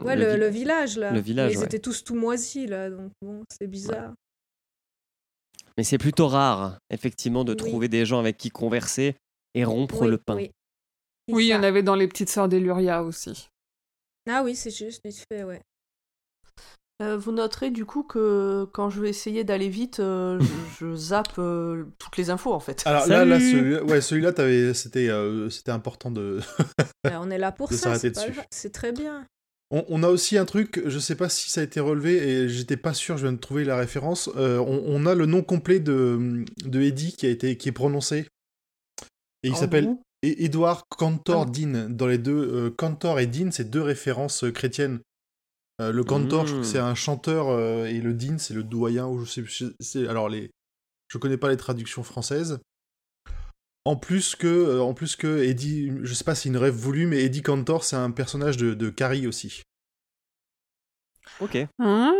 Ouais, 0.03 0.15
le 0.17 0.25
le, 0.25 0.31
vi- 0.33 0.37
le 0.37 0.47
village, 0.49 0.97
là. 0.97 1.11
le 1.13 1.19
village, 1.21 1.53
Mais 1.53 1.59
ils 1.61 1.63
étaient 1.63 1.79
tous 1.79 2.03
tout 2.03 2.13
moisis, 2.15 2.67
là, 2.69 2.89
donc 2.89 3.11
bon, 3.21 3.41
c'est 3.49 3.67
bizarre. 3.67 4.13
Mais 5.81 5.85
c'est 5.85 5.97
plutôt 5.97 6.27
rare, 6.27 6.77
effectivement, 6.91 7.43
de 7.43 7.53
Oui. 7.53 7.57
trouver 7.57 7.87
des 7.87 8.05
gens 8.05 8.19
avec 8.19 8.37
qui 8.37 8.51
converser 8.51 9.15
et 9.55 9.63
rompre 9.63 10.01
Oui, 10.03 10.09
le 10.11 10.19
pain. 10.19 10.35
Oui, 10.35 10.51
Oui, 11.27 11.45
il 11.45 11.47
y 11.47 11.55
en 11.55 11.63
avait 11.63 11.81
dans 11.81 11.95
les 11.95 12.07
petites 12.07 12.29
sœurs 12.29 12.47
d'Eluria 12.47 13.01
aussi. 13.01 13.49
Ah 14.29 14.43
oui, 14.43 14.55
c'est 14.55 14.69
juste, 14.69 15.01
vite 15.03 15.25
fait, 15.33 15.43
ouais. 15.43 15.59
Euh, 17.01 17.17
vous 17.17 17.31
noterez 17.31 17.71
du 17.71 17.83
coup 17.83 18.03
que 18.03 18.67
quand 18.73 18.91
je 18.91 19.01
vais 19.01 19.09
essayer 19.09 19.43
d'aller 19.43 19.69
vite, 19.69 19.99
euh, 20.01 20.39
je, 20.39 20.45
je 20.91 20.95
zappe 20.95 21.39
euh, 21.39 21.85
toutes 21.97 22.17
les 22.17 22.29
infos 22.29 22.53
en 22.53 22.59
fait. 22.59 22.83
Alors 22.85 23.07
là, 23.07 23.39
celui-là, 23.39 23.83
ouais, 23.85 24.01
celui-là, 24.01 24.33
t'avais- 24.33 24.75
c'était, 24.75 25.09
euh, 25.09 25.49
c'était 25.49 25.71
important 25.71 26.11
de. 26.11 26.41
Ben, 27.03 27.19
on 27.23 27.31
est 27.31 27.39
là 27.39 27.51
pour 27.51 27.69
De 27.71 27.73
ça, 27.75 27.89
pas 27.93 27.97
c'est 28.51 28.71
très 28.71 28.91
bien. 28.91 29.25
On, 29.71 29.85
on 29.87 30.03
a 30.03 30.09
aussi 30.09 30.37
un 30.37 30.45
truc, 30.45 30.81
je 30.85 30.99
sais 30.99 31.15
pas 31.15 31.29
si 31.29 31.49
ça 31.49 31.61
a 31.61 31.63
été 31.63 31.79
relevé 31.79 32.17
et 32.17 32.49
j'étais 32.49 32.77
pas 32.77 32.93
sûr, 32.93 33.17
je 33.17 33.23
viens 33.23 33.31
de 33.33 33.37
trouver 33.39 33.63
la 33.63 33.77
référence. 33.77 34.29
Euh, 34.35 34.59
on, 34.59 34.83
on 34.85 35.05
a 35.05 35.15
le 35.15 35.25
nom 35.25 35.41
complet 35.43 35.79
de, 35.79 36.43
de 36.65 36.81
Eddie 36.81 37.13
qui 37.13 37.25
a 37.25 37.29
été 37.29 37.57
qui 37.57 37.69
est 37.69 37.73
prononcé. 37.73 38.27
Et 39.43 39.47
il 39.49 39.55
s'appelle 39.55 39.85
gros, 39.85 40.03
E- 40.23 40.35
Edward 40.43 40.83
Cantor 40.89 41.45
Ah. 41.47 41.51
Dean. 41.51 41.89
Dans 41.89 42.05
les 42.07 42.17
deux, 42.17 42.33
euh, 42.53 42.69
Cantor 42.69 43.19
et 43.19 43.27
Dean, 43.27 43.49
c'est 43.51 43.69
deux 43.69 43.81
références 43.81 44.43
euh, 44.43 44.51
chrétiennes. 44.51 44.99
Euh, 45.81 45.91
le 45.91 46.03
Cantor, 46.03 46.45
je 46.45 46.51
crois 46.51 46.61
que 46.61 46.67
c'est 46.67 46.77
un 46.77 46.93
chanteur 46.93 47.85
et 47.87 47.99
le 48.01 48.13
Dean, 48.13 48.37
c'est 48.37 48.53
le 48.53 48.63
doyen. 48.63 49.07
Ou 49.07 49.25
je 49.25 49.71
sais, 49.79 50.07
alors 50.07 50.29
les, 50.29 50.51
je 51.07 51.17
connais 51.17 51.37
pas 51.37 51.49
les 51.49 51.57
traductions 51.57 52.03
françaises. 52.03 52.59
En 53.85 53.95
plus 53.95 54.35
que, 54.35 54.47
euh, 54.47 54.81
en 54.81 54.93
plus 54.93 55.15
que 55.15 55.43
Eddie, 55.43 55.91
je 56.03 56.13
sais 56.13 56.23
pas 56.23 56.35
si 56.35 56.43
c'est 56.43 56.49
une 56.49 56.57
rêve 56.57 56.73
voulue, 56.75 57.07
mais 57.07 57.23
Eddie 57.23 57.41
Cantor, 57.41 57.83
c'est 57.83 57.95
un 57.95 58.11
personnage 58.11 58.57
de, 58.57 58.73
de 58.75 58.89
Carrie 58.89 59.25
aussi. 59.27 59.63
Ok. 61.39 61.57
Hein 61.79 62.13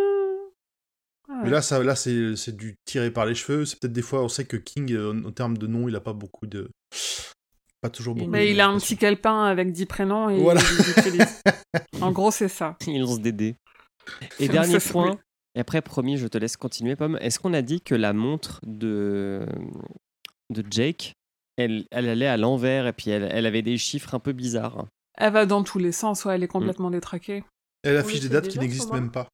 Mais 1.43 1.50
là, 1.50 1.62
ça, 1.62 1.84
là, 1.84 1.95
c'est, 1.95 2.36
c'est 2.36 2.56
du 2.56 2.76
tiré 2.86 3.12
par 3.12 3.26
les 3.26 3.36
cheveux. 3.36 3.65
C'est 3.65 3.80
peut-être 3.80 3.93
des 3.93 4.02
fois, 4.02 4.24
on 4.24 4.28
sait 4.30 4.45
que 4.45 4.58
King, 4.58 4.91
euh, 4.93 5.21
en 5.26 5.32
termes 5.32 5.58
de 5.58 5.67
nom, 5.67 5.88
il 5.88 5.95
a 5.95 6.02
pas 6.02 6.13
beaucoup 6.13 6.47
de, 6.47 6.69
pas 7.82 7.89
toujours 7.91 8.15
beaucoup. 8.15 8.30
Mais 8.32 8.45
de- 8.47 8.52
il 8.52 8.60
a 8.60 8.67
un 8.67 8.78
petit 8.80 8.97
calepin 8.97 9.43
avec 9.43 9.71
10 9.71 9.86
prénoms 9.86 10.30
et 10.30 10.39
Voilà. 10.39 10.62
il. 11.06 11.26
En 12.02 12.12
gros, 12.12 12.32
c'est 12.32 12.47
ça. 12.50 12.78
Il 12.88 13.02
lance 13.02 13.19
des 13.21 13.32
dés. 13.32 13.56
Et 14.39 14.47
dernier 14.47 14.80
point, 14.80 15.19
et 15.54 15.60
après, 15.60 15.82
promis, 15.84 16.17
je 16.17 16.26
te 16.28 16.38
laisse 16.39 16.58
continuer, 16.58 16.95
Pomme. 16.95 17.17
Est-ce 17.21 17.38
qu'on 17.39 17.54
a 17.54 17.62
dit 17.62 17.82
que 17.82 17.93
la 17.93 18.13
montre 18.13 18.60
de, 18.65 19.45
de 20.50 20.63
Jake, 20.71 21.13
elle, 21.58 21.86
elle 21.92 22.10
allait 22.10 22.28
à 22.28 22.38
l'envers 22.38 22.88
et 22.88 22.94
puis 22.94 23.10
elle, 23.12 23.30
elle 23.32 23.46
avait 23.46 23.62
des 23.62 23.78
chiffres 23.78 24.14
un 24.16 24.20
peu 24.20 24.34
bizarres 24.34 24.88
Elle 25.16 25.34
va 25.34 25.46
dans 25.46 25.64
tous 25.64 25.80
les 25.80 25.92
sens, 25.92 26.26
ouais, 26.26 26.36
elle 26.36 26.44
est 26.44 26.48
complètement 26.48 26.92
détraquée. 26.92 27.44
Elle 27.84 27.98
affiche 27.98 28.22
des 28.22 28.30
dates 28.30 28.48
qui 28.48 28.60
n'existent 28.60 28.94
même 28.94 29.12
pas. 29.12 29.28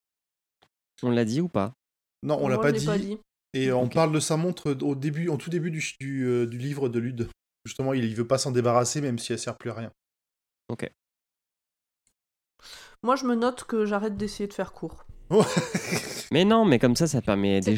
On 1.04 1.12
l'a 1.12 1.26
dit 1.26 1.42
ou 1.42 1.48
pas? 1.48 1.74
Non, 2.24 2.38
on 2.42 2.48
l'a 2.48 2.58
pas 2.58 2.72
dit. 2.72 3.20
Et 3.54 3.72
on 3.72 3.84
Ok. 3.86 3.94
parle 3.94 4.12
de 4.12 4.20
sa 4.20 4.38
montre 4.38 4.76
au 4.82 4.96
début, 4.96 5.30
en 5.30 5.38
tout 5.38 5.50
début 5.50 5.72
du, 5.72 5.84
du, 6.00 6.26
euh, 6.26 6.46
du 6.46 6.58
livre 6.58 6.90
de 6.90 7.00
Lude. 7.00 7.30
Justement, 7.66 7.94
il, 7.94 8.04
il 8.04 8.16
veut 8.16 8.28
pas 8.28 8.38
s'en 8.38 8.52
débarrasser, 8.52 9.02
même 9.02 9.20
si 9.20 9.34
elle 9.34 9.40
sert 9.40 9.58
plus 9.58 9.70
à 9.70 9.74
rien. 9.74 9.92
Moi, 13.04 13.16
je 13.16 13.26
me 13.26 13.36
note 13.36 13.64
que 13.64 13.86
j'arrête 13.86 14.18
d'essayer 14.18 14.48
de 14.48 14.54
faire 14.54 14.74
court. 14.74 15.06
Mais 16.32 16.46
non, 16.46 16.66
mais 16.66 16.80
comme 16.80 16.96
ça, 16.96 17.08
ça 17.08 17.22
permet 17.22 17.62
C'est 17.62 17.76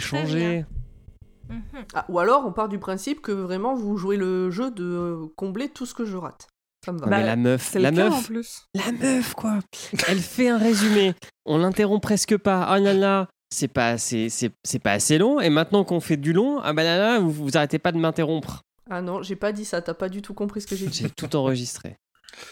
Mhm. 1.50 1.86
Ah, 1.96 2.06
ou 2.10 2.20
alors, 2.20 2.46
on 2.46 2.52
part 2.52 2.70
du 2.70 2.80
principe 2.80 3.22
que 3.22 3.32
vraiment 3.32 3.74
vous 3.76 3.98
jouez 3.98 4.18
le 4.18 4.52
jeu 4.52 4.72
de 4.72 4.84
euh, 4.86 5.26
combler 5.36 5.70
tout 5.70 5.86
ce 5.86 5.94
que 5.94 6.06
je 6.06 6.16
rate. 6.16 6.48
Ça 6.86 6.92
me 6.94 7.00
va. 7.00 7.06
Ouais, 7.06 7.12
mais 7.12 7.18
Bah, 7.22 7.26
la 7.26 7.36
meuf, 7.36 7.74
la 7.74 7.90
en 7.90 7.92
meuf, 7.92 8.26
plus. 8.28 8.64
la 8.76 8.92
meuf, 8.92 9.34
quoi. 9.34 9.60
Elle 10.08 10.20
fait 10.20 10.50
un 10.50 10.58
résumé. 10.58 11.14
On 11.46 11.58
l'interrompt 11.58 12.02
presque 12.02 12.38
pas. 12.38 12.64
Ah 12.64 12.80
là 12.80 12.94
là, 12.94 13.28
c'est 13.54 13.68
pas 13.68 13.90
assez, 13.90 14.30
c'est, 14.30 14.52
c'est 14.64 14.80
pas 14.80 14.92
assez 14.94 15.18
long. 15.18 15.40
Et 15.42 15.50
maintenant 15.50 15.84
qu'on 15.84 16.00
fait 16.00 16.18
du 16.18 16.32
long, 16.34 16.60
ah 16.62 16.72
bah 16.74 16.84
là 16.84 16.98
là, 16.98 17.20
vous, 17.20 17.32
vous 17.32 17.58
arrêtez 17.58 17.80
pas 17.80 17.92
de 17.92 17.98
m'interrompre. 17.98 18.62
Ah 18.90 19.02
non, 19.02 19.22
j'ai 19.24 19.36
pas 19.36 19.52
dit 19.52 19.66
ça, 19.66 19.82
t'as 19.82 19.94
pas 19.94 20.08
du 20.10 20.22
tout 20.22 20.34
compris 20.34 20.62
ce 20.62 20.68
que 20.68 20.76
j'ai 20.76 20.88
dit. 20.88 21.00
J'ai 21.04 21.10
tout 21.10 21.36
enregistré. 21.36 21.98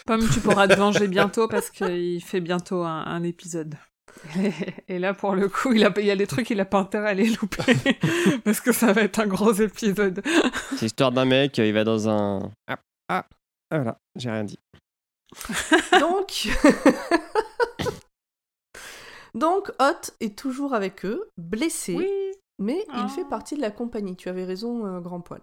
Pomme, 0.06 0.28
tu 0.34 0.40
pourras 0.40 0.68
te 0.68 0.74
venger 0.76 1.08
bientôt 1.08 1.48
parce 1.48 1.70
qu'il 1.70 2.22
fait 2.24 2.42
bientôt 2.42 2.84
un, 2.84 3.06
un 3.06 3.24
épisode. 3.24 3.76
Et, 4.88 5.00
là, 5.00 5.14
pour 5.14 5.36
le 5.36 5.48
coup, 5.50 5.74
il, 5.74 5.84
a, 5.86 5.94
il 5.98 6.06
y 6.06 6.12
a 6.12 6.16
des 6.16 6.28
trucs 6.28 6.48
qu'il 6.48 6.60
a 6.60 6.66
pas 6.66 6.80
intérêt 6.80 7.10
à 7.10 7.14
les 7.14 7.28
louper 7.30 7.74
parce 8.44 8.60
que 8.62 8.72
ça 8.72 8.94
va 8.94 9.02
être 9.04 9.20
un 9.20 9.28
gros 9.28 9.54
épisode. 9.54 10.22
C'est 10.72 10.84
l'histoire 10.84 11.12
d'un 11.12 11.26
mec, 11.26 11.58
il 11.58 11.74
va 11.74 11.84
dans 11.84 12.10
un. 12.10 12.52
Ah, 12.68 12.80
ah, 13.10 13.26
voilà, 13.72 13.98
j'ai 14.16 14.30
rien 14.32 14.44
dit. 14.44 14.60
Donc, 16.00 16.48
donc 19.34 19.70
Hot 19.80 20.12
est 20.20 20.38
toujours 20.38 20.74
avec 20.74 21.06
eux, 21.06 21.30
blessé, 21.38 21.98
mais 22.60 22.84
Ah. 22.90 23.06
il 23.08 23.14
fait 23.14 23.28
partie 23.28 23.56
de 23.56 23.62
la 23.62 23.72
compagnie. 23.72 24.16
Tu 24.16 24.30
avais 24.30 24.46
raison, 24.46 24.86
euh, 24.86 25.00
Grand 25.00 25.22
Poil. 25.22 25.42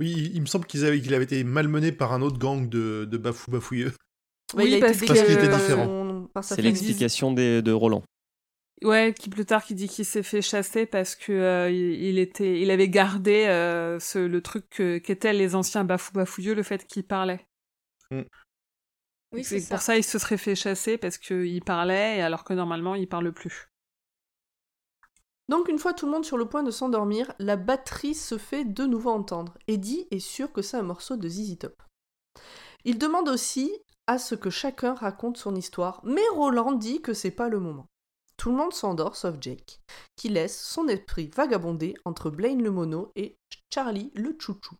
Oui, 0.00 0.12
il, 0.16 0.36
il 0.36 0.40
me 0.40 0.46
semble 0.46 0.66
qu'ils 0.66 0.84
avaient- 0.84 1.00
qu'il 1.00 1.14
avait 1.14 1.24
été 1.24 1.42
malmené 1.44 1.92
par 1.92 2.12
un 2.12 2.20
autre 2.22 2.38
gang 2.38 2.68
de, 2.68 3.06
de 3.10 3.16
bafou 3.16 3.50
bafouilleux. 3.50 3.92
Oui, 4.54 4.64
il 4.68 4.74
a 4.76 4.80
parce 4.86 4.96
été 4.98 5.06
que- 5.06 5.12
Parce 5.12 5.24
qu'il 5.24 5.34
était 5.34 5.48
différent. 5.48 5.84
son- 5.86 6.03
C'est 6.42 6.62
l'explication 6.62 7.32
de 7.32 7.72
Roland. 7.72 8.02
Ouais, 8.82 9.14
qui 9.18 9.30
plus 9.30 9.46
tard 9.46 9.64
qui 9.64 9.74
dit 9.74 9.88
qu'il 9.88 10.04
s'est 10.04 10.22
fait 10.22 10.42
chasser 10.42 10.84
parce 10.84 11.14
que 11.14 11.32
euh, 11.32 11.70
il, 11.70 12.18
était, 12.18 12.60
il 12.60 12.70
avait 12.70 12.88
gardé 12.88 13.46
euh, 13.46 13.98
ce, 14.00 14.18
le 14.18 14.42
truc 14.42 14.68
qu'étaient 14.68 15.32
les 15.32 15.54
anciens 15.54 15.84
bafou 15.84 16.12
bafouilleux, 16.12 16.54
le 16.54 16.62
fait 16.62 16.84
qu'ils 16.86 17.06
parlaient. 17.06 17.46
Oui, 18.10 19.42
c'est 19.42 19.60
c'est 19.60 19.68
pour 19.68 19.78
ça. 19.78 19.86
ça 19.86 19.96
il 19.96 20.04
se 20.04 20.18
serait 20.18 20.36
fait 20.36 20.54
chasser 20.54 20.98
parce 20.98 21.18
qu'il 21.18 21.62
parlait 21.64 22.20
alors 22.20 22.44
que 22.44 22.52
normalement 22.52 22.94
il 22.94 23.08
parle 23.08 23.32
plus. 23.32 23.68
Donc 25.48 25.68
une 25.68 25.78
fois 25.78 25.94
tout 25.94 26.06
le 26.06 26.12
monde 26.12 26.24
sur 26.24 26.36
le 26.36 26.48
point 26.48 26.62
de 26.62 26.70
s'endormir, 26.70 27.32
la 27.38 27.56
batterie 27.56 28.14
se 28.14 28.38
fait 28.38 28.64
de 28.64 28.84
nouveau 28.84 29.10
entendre. 29.10 29.56
Eddie 29.66 30.06
est 30.10 30.20
sûr 30.20 30.52
que 30.52 30.62
c'est 30.62 30.76
un 30.76 30.82
morceau 30.82 31.16
de 31.16 31.28
ZZ 31.28 31.58
Top. 31.58 31.82
Il 32.84 32.98
demande 32.98 33.28
aussi 33.28 33.72
à 34.06 34.18
ce 34.18 34.34
que 34.34 34.50
chacun 34.50 34.94
raconte 34.94 35.36
son 35.36 35.54
histoire, 35.54 36.00
mais 36.04 36.26
Roland 36.32 36.72
dit 36.72 37.00
que 37.00 37.14
c'est 37.14 37.30
pas 37.30 37.48
le 37.48 37.60
moment. 37.60 37.86
Tout 38.36 38.50
le 38.50 38.56
monde 38.56 38.72
s'endort 38.72 39.16
sauf 39.16 39.36
Jake, 39.40 39.80
qui 40.16 40.28
laisse 40.28 40.60
son 40.60 40.88
esprit 40.88 41.28
vagabonder 41.28 41.94
entre 42.04 42.30
Blaine 42.30 42.62
le 42.62 42.70
mono 42.70 43.12
et 43.16 43.36
Charlie 43.72 44.10
le 44.14 44.36
chouchou. 44.38 44.76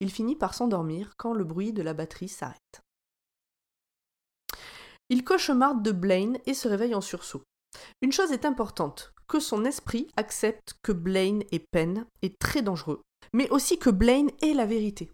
Il 0.00 0.10
finit 0.10 0.36
par 0.36 0.54
s'endormir 0.54 1.14
quand 1.16 1.32
le 1.32 1.44
bruit 1.44 1.72
de 1.72 1.82
la 1.82 1.94
batterie 1.94 2.28
s'arrête. 2.28 2.82
Il 5.10 5.24
cauchemarde 5.24 5.82
de 5.82 5.92
Blaine 5.92 6.38
et 6.46 6.54
se 6.54 6.68
réveille 6.68 6.94
en 6.94 7.00
sursaut. 7.00 7.42
Une 8.02 8.12
chose 8.12 8.32
est 8.32 8.44
importante, 8.44 9.12
que 9.26 9.40
son 9.40 9.64
esprit 9.64 10.08
accepte 10.16 10.74
que 10.82 10.92
Blaine 10.92 11.42
et 11.50 11.64
Penn 11.70 12.06
est 12.22 12.38
très 12.38 12.62
dangereux, 12.62 13.02
mais 13.32 13.48
aussi 13.50 13.78
que 13.78 13.90
Blaine 13.90 14.30
est 14.42 14.54
la 14.54 14.66
vérité. 14.66 15.10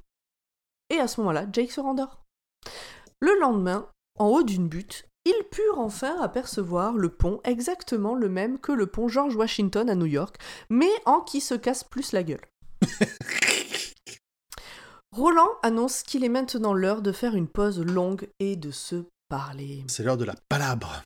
Et 0.91 0.99
à 0.99 1.09
ce 1.09 1.21
moment-là, 1.21 1.47
Jake 1.53 1.71
se 1.71 1.81
rendort. 1.81 2.25
Le 3.25 3.41
lendemain, 3.41 3.89
en 4.19 4.27
haut 4.27 4.43
d'une 4.43 4.69
butte, 4.69 5.09
ils 5.25 5.45
purent 5.51 5.79
enfin 5.79 6.21
apercevoir 6.21 6.93
le 6.93 7.09
pont 7.09 7.41
exactement 7.45 8.15
le 8.15 8.29
même 8.29 8.59
que 8.59 8.71
le 8.71 8.87
pont 8.87 9.09
George 9.09 9.35
Washington 9.35 9.89
à 9.89 9.95
New 9.95 10.05
York, 10.05 10.37
mais 10.69 10.91
en 11.07 11.23
qui 11.23 11.41
se 11.41 11.55
casse 11.55 11.85
plus 11.85 12.13
la 12.13 12.23
gueule. 12.23 12.45
Roland 15.11 15.49
annonce 15.63 16.03
qu'il 16.03 16.23
est 16.23 16.29
maintenant 16.29 16.75
l'heure 16.75 17.01
de 17.01 17.13
faire 17.13 17.35
une 17.35 17.49
pause 17.49 17.81
longue 17.81 18.29
et 18.41 18.57
de 18.57 18.71
se 18.71 19.07
parler. 19.31 19.85
C'est 19.89 20.03
l'heure 20.03 20.19
de 20.19 20.27
la 20.27 20.35
palabre. 20.51 21.01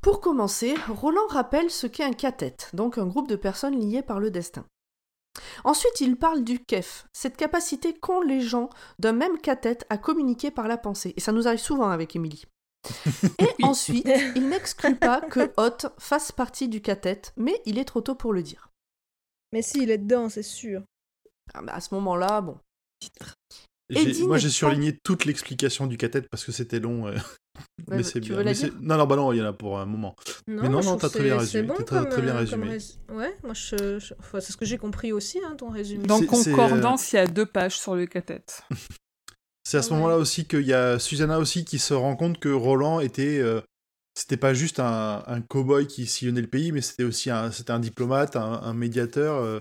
Pour 0.00 0.22
commencer, 0.22 0.74
Roland 0.88 1.26
rappelle 1.28 1.70
ce 1.70 1.86
qu'est 1.86 2.02
un 2.02 2.14
cathète, 2.14 2.70
donc 2.72 2.96
un 2.96 3.06
groupe 3.06 3.28
de 3.28 3.36
personnes 3.36 3.78
liées 3.78 4.00
par 4.00 4.20
le 4.20 4.30
destin. 4.30 4.64
Ensuite, 5.64 6.00
il 6.00 6.16
parle 6.16 6.42
du 6.44 6.58
kef, 6.58 7.06
cette 7.12 7.36
capacité 7.36 7.94
qu'ont 7.94 8.20
les 8.20 8.40
gens 8.40 8.68
d'un 8.98 9.12
même 9.12 9.38
cathète 9.38 9.86
à 9.88 9.96
communiquer 9.98 10.50
par 10.50 10.68
la 10.68 10.76
pensée. 10.76 11.14
Et 11.16 11.20
ça 11.20 11.32
nous 11.32 11.46
arrive 11.46 11.60
souvent 11.60 11.90
avec 11.90 12.16
Émilie. 12.16 12.44
Et 13.38 13.48
ensuite, 13.62 14.08
il 14.36 14.48
n'exclut 14.48 14.96
pas 14.96 15.20
que 15.20 15.52
Hot 15.56 15.88
fasse 15.98 16.32
partie 16.32 16.68
du 16.68 16.80
cathète, 16.80 17.32
mais 17.36 17.60
il 17.66 17.78
est 17.78 17.84
trop 17.84 18.00
tôt 18.00 18.14
pour 18.14 18.32
le 18.32 18.42
dire. 18.42 18.70
Mais 19.52 19.62
si, 19.62 19.82
il 19.82 19.90
est 19.90 19.98
dedans, 19.98 20.28
c'est 20.28 20.42
sûr. 20.42 20.82
Ah 21.54 21.62
bah, 21.62 21.74
à 21.74 21.80
ce 21.80 21.94
moment-là, 21.94 22.40
bon. 22.40 22.58
Moi, 23.90 24.38
j'ai 24.38 24.48
pas- 24.48 24.52
surligné 24.52 24.96
toute 25.04 25.24
l'explication 25.24 25.86
du 25.86 25.96
cathète 25.96 26.28
parce 26.30 26.44
que 26.44 26.52
c'était 26.52 26.80
long. 26.80 27.06
euh, 27.08 27.16
Ouais, 27.58 27.84
mais 27.88 27.96
bah, 27.98 28.02
c'est 28.04 28.20
tu 28.20 28.28
bien. 28.28 28.36
veux 28.36 28.42
la 28.44 28.50
Mais 28.50 28.54
c'est- 28.54 28.70
dire 28.70 28.78
Non, 28.80 28.96
non, 28.96 29.06
bah 29.06 29.16
non, 29.16 29.32
il 29.32 29.38
y 29.38 29.42
en 29.42 29.46
a 29.46 29.52
pour 29.52 29.78
un 29.78 29.86
moment. 29.86 30.14
Non, 30.46 30.62
Mais 30.62 30.68
non, 30.68 30.82
non, 30.82 30.96
t'as 30.96 31.08
très 31.08 31.22
bien 31.24 31.36
résumé, 31.38 31.50
C'est 31.50 31.62
bon 31.78 31.84
comme, 31.84 32.08
très 32.08 32.22
bien 32.22 32.34
euh, 32.34 32.38
résumé. 32.38 32.68
rés- 32.68 33.14
Ouais, 33.14 33.36
moi, 33.42 33.54
je, 33.54 33.98
je- 33.98 34.14
enfin, 34.18 34.40
c'est 34.40 34.52
ce 34.52 34.56
que 34.56 34.64
j'ai 34.64 34.78
compris 34.78 35.12
aussi, 35.12 35.38
hein, 35.44 35.54
ton 35.56 35.70
résumé. 35.70 36.06
Dans 36.06 36.18
c'est, 36.18 36.24
euh, 36.24 36.26
Concordance, 36.28 37.12
il 37.12 37.16
y 37.16 37.18
a 37.18 37.26
deux 37.26 37.46
pages 37.46 37.78
sur 37.78 37.94
le 37.96 38.06
cathète. 38.06 38.62
C'est 39.66 39.76
à 39.78 39.82
ce 39.82 39.90
Ouais. 39.90 39.96
moment-là 39.96 40.16
aussi 40.16 40.46
qu'il 40.46 40.62
y 40.66 40.72
a 40.72 40.98
Susanna 40.98 41.38
aussi 41.38 41.64
qui 41.64 41.78
se 41.78 41.94
rend 41.94 42.16
compte 42.16 42.40
que 42.40 42.48
Roland 42.48 42.98
était. 43.00 43.38
euh, 43.38 43.60
c'était 44.16 44.36
pas 44.36 44.52
juste 44.52 44.80
un, 44.80 45.22
un 45.26 45.40
cow-boy 45.40 45.86
qui 45.86 46.06
sillonnait 46.06 46.40
le 46.40 46.48
pays, 46.48 46.72
mais 46.72 46.80
c'était 46.80 47.04
aussi 47.04 47.30
un, 47.30 47.50
c'était 47.52 47.70
un 47.70 47.78
diplomate, 47.78 48.34
un, 48.36 48.60
un 48.62 48.74
médiateur, 48.74 49.36
euh, 49.36 49.60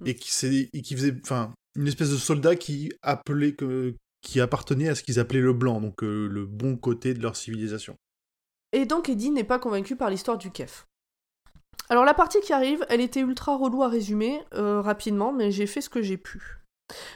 Mm. 0.00 0.06
et, 0.08 0.14
qui, 0.14 0.68
et 0.72 0.82
qui 0.82 0.94
faisait. 0.94 1.14
Enfin, 1.22 1.52
une 1.74 1.86
espèce 1.88 2.10
de 2.10 2.16
soldat 2.16 2.54
qui 2.56 2.92
appelait. 3.02 3.52
Que, 3.54 3.94
qui 4.26 4.40
appartenait 4.40 4.88
à 4.88 4.96
ce 4.96 5.04
qu'ils 5.04 5.20
appelaient 5.20 5.40
le 5.40 5.52
blanc, 5.52 5.80
donc 5.80 6.02
euh, 6.02 6.26
le 6.26 6.46
bon 6.46 6.76
côté 6.76 7.14
de 7.14 7.22
leur 7.22 7.36
civilisation. 7.36 7.96
Et 8.72 8.84
donc 8.84 9.08
Eddie 9.08 9.30
n'est 9.30 9.44
pas 9.44 9.60
convaincu 9.60 9.94
par 9.94 10.10
l'histoire 10.10 10.36
du 10.36 10.50
kef. 10.50 10.84
Alors 11.88 12.04
la 12.04 12.12
partie 12.12 12.40
qui 12.40 12.52
arrive, 12.52 12.84
elle 12.88 13.00
était 13.00 13.20
ultra 13.20 13.56
relou 13.56 13.84
à 13.84 13.88
résumer 13.88 14.42
euh, 14.54 14.80
rapidement, 14.80 15.32
mais 15.32 15.52
j'ai 15.52 15.66
fait 15.66 15.80
ce 15.80 15.88
que 15.88 16.02
j'ai 16.02 16.16
pu. 16.16 16.58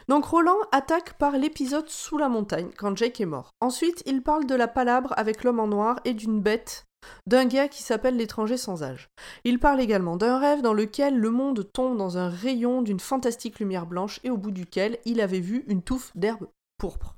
Donc 0.07 0.25
Roland 0.25 0.59
attaque 0.71 1.15
par 1.19 1.37
l'épisode 1.37 1.89
sous 1.89 2.17
la 2.17 2.29
montagne, 2.29 2.71
quand 2.79 2.97
Jake 2.97 3.21
est 3.21 3.27
mort. 3.27 3.51
Ensuite, 3.61 4.05
il 4.07 4.23
parle 4.23 4.47
de 4.47 4.55
la 4.55 4.69
palabre 4.69 5.13
avec 5.17 5.43
l'homme 5.43 5.61
en 5.61 5.67
noir 5.67 5.99
et 6.05 6.15
d'une 6.15 6.41
bête, 6.41 6.85
d'un 7.27 7.47
gars 7.47 7.67
qui 7.67 7.83
s'appelle 7.83 8.17
l'étranger 8.17 8.57
sans 8.57 8.85
âge. 8.85 9.09
Il 9.43 9.59
parle 9.59 9.81
également 9.81 10.17
d'un 10.17 10.39
rêve 10.39 10.63
dans 10.63 10.75
lequel 10.75 11.19
le 11.19 11.31
monde 11.31 11.69
tombe 11.73 11.97
dans 11.97 12.19
un 12.19 12.29
rayon 12.29 12.83
d'une 12.83 13.01
fantastique 13.01 13.59
lumière 13.59 13.87
blanche 13.87 14.21
et 14.23 14.31
au 14.31 14.37
bout 14.37 14.53
duquel 14.53 14.99
il 15.05 15.21
avait 15.21 15.41
vu 15.41 15.65
une 15.67 15.83
touffe 15.83 16.13
d'herbe 16.15 16.47
pourpre. 16.81 17.15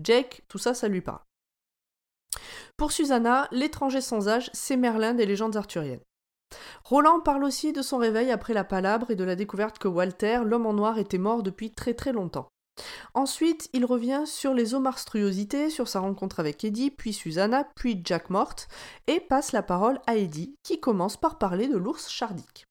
Jake, 0.00 0.44
tout 0.48 0.58
ça, 0.58 0.72
ça 0.72 0.86
lui 0.86 1.00
parle. 1.00 1.20
Pour 2.76 2.92
Susanna, 2.92 3.48
l'étranger 3.50 4.00
sans 4.00 4.28
âge, 4.28 4.50
c'est 4.52 4.76
Merlin 4.76 5.14
des 5.14 5.26
légendes 5.26 5.56
arthuriennes. 5.56 6.00
Roland 6.84 7.20
parle 7.20 7.42
aussi 7.42 7.72
de 7.72 7.82
son 7.82 7.98
réveil 7.98 8.30
après 8.30 8.54
la 8.54 8.62
palabre 8.62 9.10
et 9.10 9.16
de 9.16 9.24
la 9.24 9.34
découverte 9.34 9.78
que 9.80 9.88
Walter, 9.88 10.42
l'homme 10.44 10.66
en 10.66 10.72
noir, 10.72 10.98
était 10.98 11.18
mort 11.18 11.42
depuis 11.42 11.72
très 11.72 11.92
très 11.92 12.12
longtemps. 12.12 12.48
Ensuite, 13.14 13.68
il 13.72 13.84
revient 13.84 14.22
sur 14.24 14.54
les 14.54 14.72
monstruosités, 14.74 15.70
sur 15.70 15.88
sa 15.88 15.98
rencontre 15.98 16.38
avec 16.38 16.64
Eddie, 16.64 16.92
puis 16.92 17.12
Susanna, 17.12 17.64
puis 17.74 18.00
Jack 18.04 18.30
Mort, 18.30 18.54
et 19.08 19.18
passe 19.18 19.50
la 19.50 19.64
parole 19.64 20.00
à 20.06 20.16
Eddie, 20.16 20.54
qui 20.62 20.78
commence 20.78 21.16
par 21.16 21.38
parler 21.38 21.66
de 21.66 21.76
l'ours 21.76 22.08
Chardic. 22.08 22.64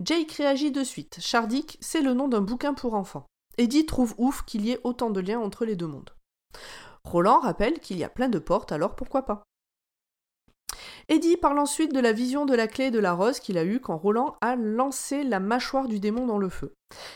Jake 0.00 0.30
réagit 0.30 0.70
de 0.70 0.84
suite. 0.84 1.18
Chardic, 1.20 1.76
c'est 1.80 2.02
le 2.02 2.14
nom 2.14 2.28
d'un 2.28 2.40
bouquin 2.40 2.72
pour 2.72 2.94
enfants. 2.94 3.26
Eddie 3.58 3.86
trouve 3.86 4.14
ouf 4.18 4.42
qu'il 4.44 4.64
y 4.64 4.72
ait 4.72 4.80
autant 4.84 5.10
de 5.10 5.20
liens 5.20 5.40
entre 5.40 5.64
les 5.64 5.76
deux 5.76 5.86
mondes. 5.86 6.10
Roland 7.04 7.40
rappelle 7.40 7.80
qu'il 7.80 7.98
y 7.98 8.04
a 8.04 8.08
plein 8.08 8.28
de 8.28 8.38
portes, 8.38 8.72
alors 8.72 8.96
pourquoi 8.96 9.24
pas? 9.24 9.42
Eddie 11.08 11.36
parle 11.36 11.58
ensuite 11.58 11.92
de 11.92 12.00
la 12.00 12.12
vision 12.12 12.46
de 12.46 12.54
la 12.54 12.66
clé 12.66 12.90
de 12.90 12.98
la 12.98 13.12
rose 13.12 13.38
qu'il 13.38 13.58
a 13.58 13.64
eue 13.64 13.78
quand 13.78 13.98
Roland 13.98 14.36
a 14.40 14.56
lancé 14.56 15.22
la 15.22 15.38
mâchoire 15.38 15.86
du 15.86 16.00
démon 16.00 16.26
dans 16.26 16.38
le 16.38 16.48
feu. 16.48 16.72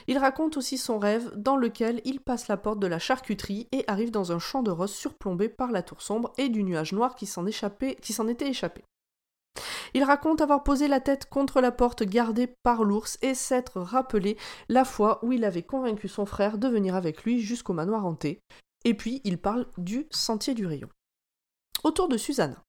Il 0.07 0.19
raconte 0.19 0.59
aussi 0.59 0.77
son 0.77 0.99
rêve 0.99 1.33
dans 1.37 1.57
lequel 1.57 2.03
il 2.05 2.21
passe 2.21 2.49
la 2.49 2.59
porte 2.59 2.81
de 2.81 2.87
la 2.87 2.99
charcuterie 2.99 3.67
et 3.73 3.85
arrive 3.87 4.11
dans 4.11 4.31
un 4.31 4.39
champ 4.39 4.63
de 4.63 4.71
roses 4.71 4.93
surplombé 4.93 5.49
par 5.49 5.71
la 5.71 5.83
tour 5.83 6.03
sombre 6.03 6.33
et 6.37 6.51
du 6.51 6.65
nuage 6.65 6.93
noir 6.93 7.15
qui 7.15 7.27
s'en 7.27 7.47
échappait- 7.47 7.99
qui 8.01 8.13
s'en 8.13 8.29
était 8.29 8.49
échappé. 8.49 8.85
Il 9.95 10.05
raconte 10.05 10.41
avoir 10.41 10.63
posé 10.63 10.89
la 10.89 11.01
tête 11.01 11.27
contre 11.29 11.61
la 11.61 11.73
porte 11.73 12.03
gardée 12.03 12.53
par 12.63 12.85
l'ours 12.85 13.19
et 13.23 13.35
s'être 13.35 13.81
rappelé 13.81 14.37
la 14.69 14.85
fois 14.85 15.25
où 15.25 15.33
il 15.33 15.45
avait 15.45 15.63
convaincu 15.63 16.09
son 16.09 16.27
frère 16.27 16.59
de 16.59 16.69
venir 16.69 16.95
avec 16.95 17.25
lui 17.25 17.41
jusqu'au 17.41 17.73
manoir 17.73 18.07
hanté. 18.07 18.41
Et 18.85 18.95
puis 18.95 19.21
il 19.25 19.39
parle 19.39 19.67
du 19.77 20.07
sentier 20.11 20.55
du 20.55 20.67
rayon. 20.67 20.89
Autour 21.85 22.09
de 22.09 22.17
Susanna. 22.17 22.63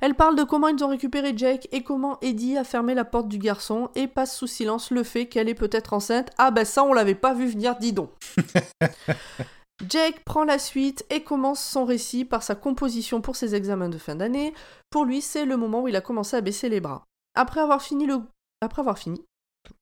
Elle 0.00 0.14
parle 0.14 0.36
de 0.36 0.44
comment 0.44 0.68
ils 0.68 0.82
ont 0.82 0.88
récupéré 0.88 1.34
Jake 1.36 1.68
et 1.72 1.82
comment 1.82 2.18
Eddie 2.20 2.56
a 2.56 2.64
fermé 2.64 2.94
la 2.94 3.04
porte 3.04 3.28
du 3.28 3.38
garçon 3.38 3.90
et 3.94 4.08
passe 4.08 4.36
sous 4.36 4.46
silence 4.46 4.90
le 4.90 5.02
fait 5.02 5.26
qu'elle 5.26 5.48
est 5.48 5.54
peut-être 5.54 5.92
enceinte. 5.92 6.30
Ah 6.38 6.50
ben 6.50 6.64
ça 6.64 6.84
on 6.84 6.92
l'avait 6.92 7.14
pas 7.14 7.34
vu 7.34 7.46
venir, 7.46 7.76
dis 7.76 7.92
donc. 7.92 8.10
Jake 9.86 10.24
prend 10.24 10.44
la 10.44 10.58
suite 10.58 11.06
et 11.08 11.22
commence 11.22 11.62
son 11.62 11.84
récit 11.84 12.24
par 12.24 12.42
sa 12.42 12.54
composition 12.54 13.20
pour 13.20 13.36
ses 13.36 13.54
examens 13.54 13.88
de 13.88 13.98
fin 13.98 14.16
d'année. 14.16 14.52
Pour 14.90 15.04
lui, 15.04 15.20
c'est 15.20 15.44
le 15.44 15.56
moment 15.56 15.82
où 15.82 15.88
il 15.88 15.96
a 15.96 16.00
commencé 16.00 16.36
à 16.36 16.40
baisser 16.40 16.68
les 16.68 16.80
bras. 16.80 17.04
Après 17.34 17.60
avoir 17.60 17.80
fini 17.80 18.06
le... 18.06 18.20
Après 18.60 18.80
avoir 18.80 18.98
fini... 18.98 19.24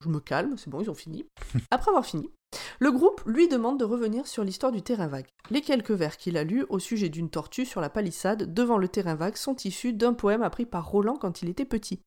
Je 0.03 0.09
me 0.09 0.21
calme, 0.21 0.57
c'est 0.59 0.69
bon, 0.69 0.81
ils 0.81 0.91
ont 0.91 0.95
fini. 0.95 1.25
Après 1.71 1.91
avoir 1.91 2.05
fini, 2.05 2.31
le 2.79 2.93
groupe 2.93 3.23
lui 3.25 3.49
demande 3.49 3.79
de 3.79 3.85
revenir 3.85 4.27
sur 4.27 4.45
l'histoire 4.45 4.73
du 4.73 4.83
terrain 4.83 5.07
vague. 5.07 5.29
Les 5.51 5.61
quelques 5.61 5.93
vers 5.93 6.17
qu'il 6.17 6.37
a 6.37 6.45
lus 6.45 6.67
au 6.69 6.79
sujet 6.79 7.09
d'une 7.09 7.31
tortue 7.31 7.65
sur 7.65 7.81
la 7.81 7.89
palissade 7.89 8.53
devant 8.53 8.79
le 8.79 8.89
terrain 8.89 9.15
vague 9.15 9.37
sont 9.37 9.57
issus 9.65 9.93
d'un 9.93 10.13
poème 10.13 10.43
appris 10.43 10.67
par 10.67 10.91
Roland 10.91 11.17
quand 11.17 11.43
il 11.43 11.49
était 11.49 11.65
petit. 11.65 12.01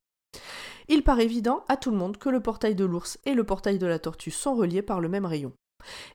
Il 0.87 1.03
paraît 1.03 1.25
évident 1.25 1.63
à 1.67 1.77
tout 1.77 1.91
le 1.91 1.97
monde 1.97 2.17
que 2.17 2.29
le 2.29 2.41
portail 2.41 2.75
de 2.75 2.85
l'ours 2.85 3.17
et 3.25 3.33
le 3.33 3.43
portail 3.43 3.79
de 3.79 3.87
la 3.87 3.99
tortue 3.99 4.31
sont 4.31 4.55
reliés 4.55 4.81
par 4.81 5.01
le 5.01 5.09
même 5.09 5.25
rayon. 5.25 5.53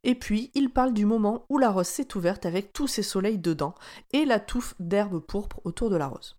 Et 0.02 0.14
puis, 0.14 0.50
il 0.54 0.70
parle 0.70 0.92
du 0.92 1.06
moment 1.06 1.46
où 1.48 1.58
la 1.58 1.70
rose 1.70 1.86
s'est 1.86 2.16
ouverte 2.16 2.46
avec 2.46 2.72
tous 2.72 2.86
ses 2.86 3.02
soleils 3.02 3.38
dedans 3.38 3.74
et 4.12 4.24
la 4.24 4.40
touffe 4.40 4.74
d'herbe 4.78 5.20
pourpre 5.20 5.60
autour 5.64 5.90
de 5.90 5.96
la 5.96 6.08
rose. 6.08 6.36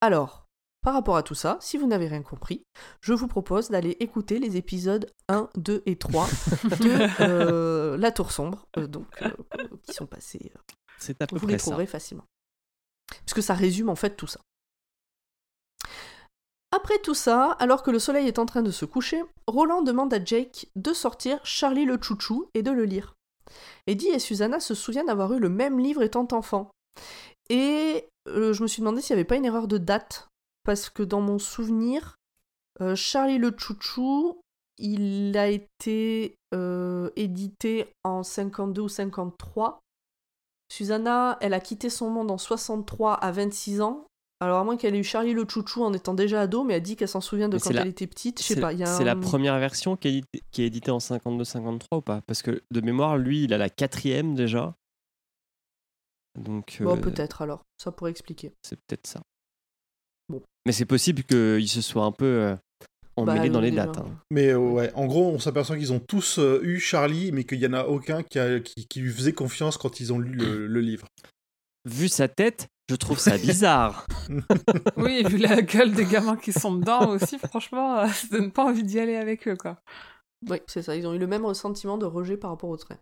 Alors, 0.00 0.48
par 0.82 0.94
rapport 0.94 1.16
à 1.16 1.22
tout 1.22 1.34
ça, 1.34 1.58
si 1.60 1.76
vous 1.76 1.86
n'avez 1.86 2.06
rien 2.06 2.22
compris, 2.22 2.64
je 3.00 3.12
vous 3.12 3.26
propose 3.26 3.68
d'aller 3.68 3.96
écouter 4.00 4.38
les 4.38 4.56
épisodes 4.56 5.12
1, 5.28 5.50
2 5.56 5.82
et 5.86 5.96
3 5.96 6.26
de 6.64 7.22
euh, 7.22 7.96
La 7.96 8.12
Tour 8.12 8.30
Sombre, 8.30 8.68
euh, 8.76 8.86
donc, 8.86 9.06
euh, 9.22 9.30
qui 9.82 9.92
sont 9.92 10.06
passés. 10.06 10.52
C'est 10.98 11.20
à 11.20 11.26
peu 11.26 11.36
vous 11.36 11.46
les 11.48 11.58
ça. 11.58 11.64
trouverez 11.64 11.86
facilement. 11.86 12.24
Puisque 13.24 13.42
ça 13.42 13.54
résume 13.54 13.88
en 13.88 13.96
fait 13.96 14.16
tout 14.16 14.26
ça. 14.26 14.40
Après 16.70 16.98
tout 16.98 17.14
ça, 17.14 17.52
alors 17.52 17.82
que 17.82 17.90
le 17.90 17.98
soleil 17.98 18.28
est 18.28 18.38
en 18.38 18.46
train 18.46 18.62
de 18.62 18.70
se 18.70 18.84
coucher, 18.84 19.22
Roland 19.46 19.82
demande 19.82 20.12
à 20.12 20.22
Jake 20.22 20.68
de 20.76 20.92
sortir 20.92 21.40
Charlie 21.44 21.86
le 21.86 21.98
Chouchou 22.00 22.50
et 22.54 22.62
de 22.62 22.70
le 22.70 22.84
lire. 22.84 23.14
Eddie 23.86 24.08
et 24.08 24.18
Susanna 24.18 24.60
se 24.60 24.74
souviennent 24.74 25.06
d'avoir 25.06 25.32
eu 25.32 25.38
le 25.38 25.48
même 25.48 25.78
livre 25.78 26.02
étant 26.02 26.28
enfant. 26.32 26.70
Et 27.48 28.06
euh, 28.28 28.52
je 28.52 28.62
me 28.62 28.68
suis 28.68 28.80
demandé 28.80 29.00
s'il 29.00 29.16
n'y 29.16 29.20
avait 29.20 29.26
pas 29.26 29.36
une 29.36 29.46
erreur 29.46 29.66
de 29.66 29.78
date, 29.78 30.28
parce 30.64 30.90
que 30.90 31.02
dans 31.02 31.22
mon 31.22 31.38
souvenir, 31.38 32.16
euh, 32.82 32.94
Charlie 32.94 33.38
le 33.38 33.54
Chouchou, 33.56 34.40
il 34.76 35.36
a 35.36 35.48
été 35.48 36.36
euh, 36.54 37.10
édité 37.16 37.92
en 38.04 38.22
52 38.22 38.82
ou 38.82 38.88
53. 38.88 39.80
Susanna, 40.70 41.38
elle 41.40 41.54
a 41.54 41.60
quitté 41.60 41.88
son 41.88 42.10
monde 42.10 42.30
en 42.30 42.38
63 42.38 43.14
à 43.14 43.32
26 43.32 43.80
ans. 43.80 44.07
Alors 44.40 44.58
à 44.60 44.64
moins 44.64 44.76
qu'elle 44.76 44.94
ait 44.94 44.98
eu 45.00 45.04
Charlie 45.04 45.32
le 45.32 45.44
chouchou 45.48 45.82
en 45.82 45.92
étant 45.92 46.14
déjà 46.14 46.42
ado, 46.42 46.62
mais 46.62 46.74
elle 46.74 46.82
dit 46.82 46.94
qu'elle 46.94 47.08
s'en 47.08 47.20
souvient 47.20 47.48
de 47.48 47.56
Mais 47.56 47.60
quand 47.60 47.70
la- 47.72 47.82
elle 47.82 47.88
était 47.88 48.06
petite. 48.06 48.40
Je 48.40 48.44
sais 48.44 48.54
C'est 48.54 48.60
pas. 48.60 48.72
il 48.72 48.78
y 48.78 48.84
a 48.84 48.86
c'est 48.86 49.04
la 49.04 49.16
première 49.16 49.58
version 49.58 49.96
qui 49.96 50.08
est, 50.08 50.12
éditée, 50.18 50.42
qui 50.52 50.62
est 50.62 50.66
éditée 50.66 50.90
en 50.92 50.98
52-53 51.00 51.98
ou 51.98 52.00
pas? 52.02 52.20
Parce 52.26 52.42
que 52.42 52.62
de 52.70 52.80
mémoire, 52.80 53.16
lui, 53.18 53.44
il 53.44 53.52
a 53.52 53.58
la 53.58 53.68
quatrième 53.68 54.34
déjà. 54.36 54.74
Donc, 56.38 56.78
Bon, 56.80 56.96
euh, 56.96 57.00
peut-être 57.00 57.42
alors. 57.42 57.64
Ça 57.78 57.90
pourrait 57.90 58.10
expliquer. 58.12 58.52
c'est 58.62 58.76
peut-être 58.86 59.06
ça. 59.08 59.22
Bon. 60.28 60.40
Mais 60.66 60.72
c'est 60.72 60.84
possible 60.84 61.24
qu'il 61.24 61.68
se 61.68 61.80
soit 61.80 62.04
un 62.04 62.12
peu 62.12 62.24
euh, 62.26 62.56
emmêlé 63.16 63.48
Bah, 63.48 63.54
dans 63.54 63.60
les 63.60 63.70
déjà. 63.70 63.86
dates. 63.86 63.98
hein. 63.98 64.06
Mais 64.30 64.50
euh, 64.50 64.58
ouais, 64.58 64.92
en 64.94 65.06
gros, 65.06 65.30
on 65.30 65.40
s'aperçoit 65.40 65.76
qu'ils 65.76 65.92
ont 65.92 65.98
tous 66.00 66.38
euh, 66.38 66.60
eu 66.62 66.78
Charlie, 66.78 67.32
mais 67.32 67.42
qu'il 67.42 67.58
y 67.58 67.66
en 67.66 67.72
a 67.72 67.84
aucun 67.86 68.22
qui, 68.22 68.38
a- 68.38 68.60
qui, 68.60 68.86
qui 68.86 69.00
lui 69.00 69.10
faisait 69.12 69.32
confiance 69.32 69.76
quand 69.78 69.98
ils 69.98 70.12
ont 70.12 70.18
lu 70.20 70.32
le, 70.34 70.66
le 70.68 70.80
livre. 70.80 71.08
Vu 71.84 72.08
sa 72.08 72.28
tête, 72.28 72.68
je 72.90 72.96
trouve 72.96 73.18
ça 73.18 73.36
bizarre. 73.38 74.06
Oui, 74.96 75.22
vu 75.24 75.38
la 75.38 75.62
gueule 75.62 75.92
des 75.92 76.04
gamins 76.04 76.36
qui 76.36 76.52
sont 76.52 76.74
dedans 76.74 77.08
aussi, 77.10 77.38
franchement, 77.38 77.98
euh, 78.00 78.08
ça 78.08 78.26
donne 78.30 78.52
pas 78.52 78.64
envie 78.64 78.82
d'y 78.84 78.98
aller 79.00 79.16
avec 79.16 79.48
eux, 79.48 79.56
quoi. 79.56 79.80
Oui, 80.48 80.58
c'est 80.66 80.82
ça. 80.82 80.94
Ils 80.96 81.06
ont 81.06 81.14
eu 81.14 81.18
le 81.18 81.26
même 81.26 81.44
ressentiment 81.46 81.96
de 81.98 82.04
rejet 82.06 82.36
par 82.36 82.50
rapport 82.50 82.68
au 82.70 82.76
train. 82.76 82.98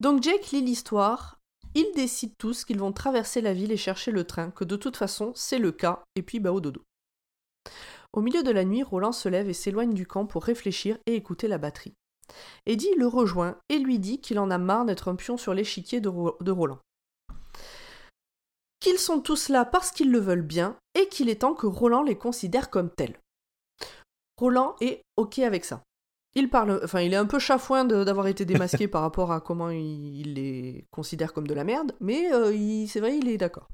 Donc 0.00 0.22
Jake 0.22 0.50
lit 0.50 0.60
l'histoire. 0.62 1.38
Ils 1.76 1.90
décident 1.94 2.34
tous 2.38 2.64
qu'ils 2.64 2.78
vont 2.78 2.92
traverser 2.92 3.40
la 3.40 3.52
ville 3.52 3.72
et 3.72 3.76
chercher 3.76 4.10
le 4.12 4.24
train, 4.24 4.50
que 4.50 4.64
de 4.64 4.76
toute 4.76 4.96
façon, 4.96 5.32
c'est 5.34 5.58
le 5.58 5.72
cas, 5.72 6.02
et 6.16 6.22
puis 6.22 6.38
bah 6.40 6.52
au 6.52 6.60
dodo. 6.60 6.82
Au 8.12 8.20
milieu 8.20 8.42
de 8.44 8.50
la 8.52 8.64
nuit, 8.64 8.82
Roland 8.84 9.12
se 9.12 9.28
lève 9.28 9.48
et 9.48 9.54
s'éloigne 9.54 9.92
du 9.94 10.06
camp 10.06 10.26
pour 10.26 10.44
réfléchir 10.44 10.98
et 11.06 11.14
écouter 11.14 11.48
la 11.48 11.58
batterie. 11.58 11.94
Eddie 12.66 12.94
le 12.96 13.06
rejoint 13.06 13.56
et 13.68 13.78
lui 13.78 13.98
dit 13.98 14.20
qu'il 14.20 14.38
en 14.38 14.50
a 14.50 14.58
marre 14.58 14.84
d'être 14.84 15.08
un 15.08 15.16
pion 15.16 15.36
sur 15.36 15.52
l'échiquier 15.52 16.00
de, 16.00 16.08
Ro- 16.08 16.36
de 16.40 16.50
Roland. 16.52 16.78
Qu'ils 18.84 18.98
sont 18.98 19.22
tous 19.22 19.48
là 19.48 19.64
parce 19.64 19.90
qu'ils 19.90 20.12
le 20.12 20.18
veulent 20.18 20.42
bien 20.42 20.76
et 20.94 21.08
qu'il 21.08 21.30
est 21.30 21.40
temps 21.40 21.54
que 21.54 21.66
Roland 21.66 22.02
les 22.02 22.18
considère 22.18 22.68
comme 22.68 22.90
tels. 22.90 23.18
Roland 24.36 24.76
est 24.82 25.00
OK 25.16 25.38
avec 25.38 25.64
ça. 25.64 25.82
Il 26.34 26.50
parle, 26.50 26.82
enfin, 26.84 27.00
il 27.00 27.14
est 27.14 27.16
un 27.16 27.24
peu 27.24 27.38
chafouin 27.38 27.86
d'avoir 27.86 28.26
été 28.26 28.44
démasqué 28.44 28.86
par 28.88 29.00
rapport 29.00 29.32
à 29.32 29.40
comment 29.40 29.70
il, 29.70 30.34
les 30.34 30.84
considère 30.90 31.32
comme 31.32 31.46
de 31.46 31.54
la 31.54 31.64
merde, 31.64 31.96
mais 32.00 32.30
euh, 32.34 32.86
c'est 32.86 33.00
vrai, 33.00 33.16
il 33.16 33.26
est 33.26 33.38
d'accord. 33.38 33.68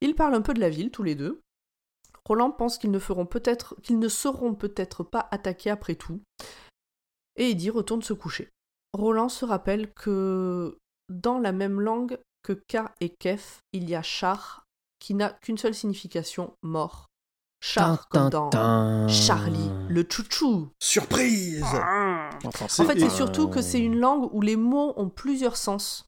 Ils 0.00 0.14
parlent 0.14 0.34
un 0.34 0.40
peu 0.40 0.54
de 0.54 0.60
la 0.60 0.70
ville, 0.70 0.90
tous 0.90 1.02
les 1.02 1.14
deux. 1.14 1.42
Roland 2.24 2.52
pense 2.52 2.78
qu'ils 2.78 2.90
ne 2.90 2.98
feront 2.98 3.26
peut-être, 3.26 3.78
qu'ils 3.82 3.98
ne 3.98 4.08
seront 4.08 4.54
peut-être 4.54 5.04
pas 5.04 5.28
attaqués 5.30 5.68
après 5.68 5.96
tout, 5.96 6.22
et 7.36 7.50
Eddie 7.50 7.68
retourne 7.68 8.02
se 8.02 8.14
coucher. 8.14 8.48
Roland 8.94 9.28
se 9.28 9.44
rappelle 9.44 9.92
que 9.92 10.78
dans 11.10 11.38
la 11.38 11.52
même 11.52 11.82
langue 11.82 12.18
que 12.42 12.52
K 12.52 12.78
et 13.00 13.10
Kef, 13.10 13.62
il 13.72 13.88
y 13.88 13.94
a 13.94 14.02
char, 14.02 14.66
qui 14.98 15.14
n'a 15.14 15.30
qu'une 15.30 15.58
seule 15.58 15.74
signification, 15.74 16.56
mort. 16.62 17.08
Char, 17.60 18.08
comme 18.08 18.28
dans. 18.28 19.06
Charlie, 19.08 19.70
le 19.88 20.04
chouchou. 20.08 20.70
Surprise 20.80 21.64
En 21.64 22.68
fait, 22.68 22.98
c'est 22.98 23.10
surtout 23.10 23.48
que 23.48 23.62
c'est 23.62 23.78
une 23.80 23.98
langue 23.98 24.28
où 24.32 24.40
les 24.40 24.56
mots 24.56 24.94
ont 24.96 25.08
plusieurs 25.08 25.56
sens. 25.56 26.06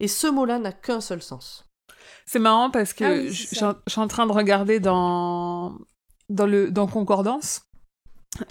Et 0.00 0.08
ce 0.08 0.26
mot-là 0.26 0.58
n'a 0.58 0.72
qu'un 0.72 1.02
seul 1.02 1.20
sens. 1.22 1.66
C'est 2.24 2.38
marrant 2.38 2.70
parce 2.70 2.94
que 2.94 3.04
Ah 3.04 3.10
oui, 3.10 3.30
je 3.30 3.46
je 3.54 3.92
suis 3.92 4.00
en 4.00 4.08
train 4.08 4.26
de 4.26 4.32
regarder 4.32 4.80
dans, 4.80 5.76
dans, 6.30 6.46
le, 6.46 6.70
dans 6.70 6.86
Concordance. 6.86 7.62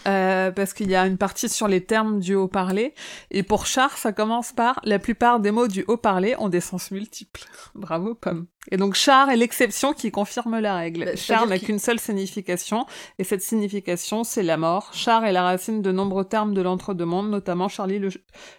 Euh, 0.08 0.52
parce 0.52 0.74
qu'il 0.74 0.90
y 0.90 0.96
a 0.96 1.06
une 1.06 1.18
partie 1.18 1.50
sur 1.50 1.68
les 1.68 1.84
termes 1.84 2.20
du 2.20 2.36
haut-parler. 2.36 2.94
Et 3.32 3.44
pour 3.44 3.66
char, 3.66 3.98
ça 3.98 4.12
commence 4.14 4.52
par 4.52 4.80
la 4.84 5.00
plupart 5.00 5.40
des 5.40 5.52
mots 5.52 5.68
du 5.68 5.84
haut-parler 5.88 6.36
ont 6.40 6.50
des 6.50 6.62
sens 6.62 6.92
multiples. 6.92 7.46
Bravo, 7.76 8.16
Pomme. 8.16 8.48
Et 8.72 8.78
donc, 8.78 8.96
char 8.96 9.30
est 9.30 9.38
l'exception 9.38 9.94
qui 9.94 10.12
confirme 10.12 10.60
la 10.60 10.76
règle. 10.76 11.06
Bah, 11.06 11.16
char 11.16 11.46
n'a 11.48 11.60
qu'une 11.60 11.78
seule 11.80 12.00
signification, 12.00 12.86
et 13.20 13.24
cette 13.24 13.42
signification, 13.42 14.24
c'est 14.24 14.42
la 14.44 14.58
mort. 14.58 14.92
Char 14.94 15.24
est 15.26 15.34
la 15.34 15.44
racine 15.44 15.82
de 15.82 15.92
nombreux 15.92 16.26
termes 16.26 16.54
de 16.54 16.62
l'entre-deux-mondes, 16.62 17.30
notamment 17.30 17.68
Charlie, 17.68 18.00
le... 18.00 18.10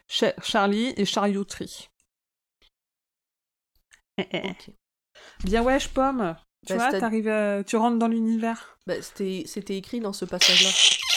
Cha- 0.07 0.35
Charlie 0.43 0.95
et 0.97 1.05
charioterie. 1.05 1.89
Eh, 4.19 4.27
eh. 4.33 4.51
Ok. 4.51 4.71
Bien 5.45 5.63
wesh, 5.63 5.89
Pomme. 5.89 6.37
Tu 6.67 6.75
Bah, 6.77 6.91
vois, 6.91 6.99
t'arrives, 7.01 7.29
à- 7.29 7.63
tu 7.65 7.77
rentres 7.77 7.99
dans 7.99 8.09
l'univers. 8.09 8.79
Bah, 8.87 8.95
c'était 9.03 9.77
écrit 9.77 10.01
dans 10.01 10.13
ce 10.13 10.25
passage-là. 10.25 10.71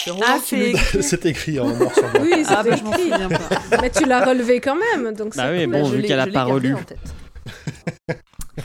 Roland 0.06 0.20
Ah, 0.26 0.38
c'est 0.44 0.56
le 0.56 1.26
écrit. 1.26 1.60
En 1.60 1.68
noir 1.76 1.92
sur 1.94 2.10
blanc. 2.10 2.20
Oui, 2.22 2.44
Ah, 2.46 2.62
c'est 2.64 2.70
bah, 2.70 2.76
je 2.76 2.82
m'en 2.84 2.90
écrit. 2.92 3.10
souviens 3.10 3.28
pas. 3.28 3.78
Mais 3.82 3.90
tu 3.90 4.04
l'as 4.06 4.24
relevé 4.24 4.60
quand 4.60 4.76
même, 4.76 5.12
donc 5.14 5.36
Bah 5.36 5.50
oui, 5.52 5.64
cool. 5.64 5.72
bon, 5.72 5.88
vu 5.88 6.02
qu'elle 6.02 6.20
a 6.20 6.26
pas 6.26 6.44
relu. 6.44 6.74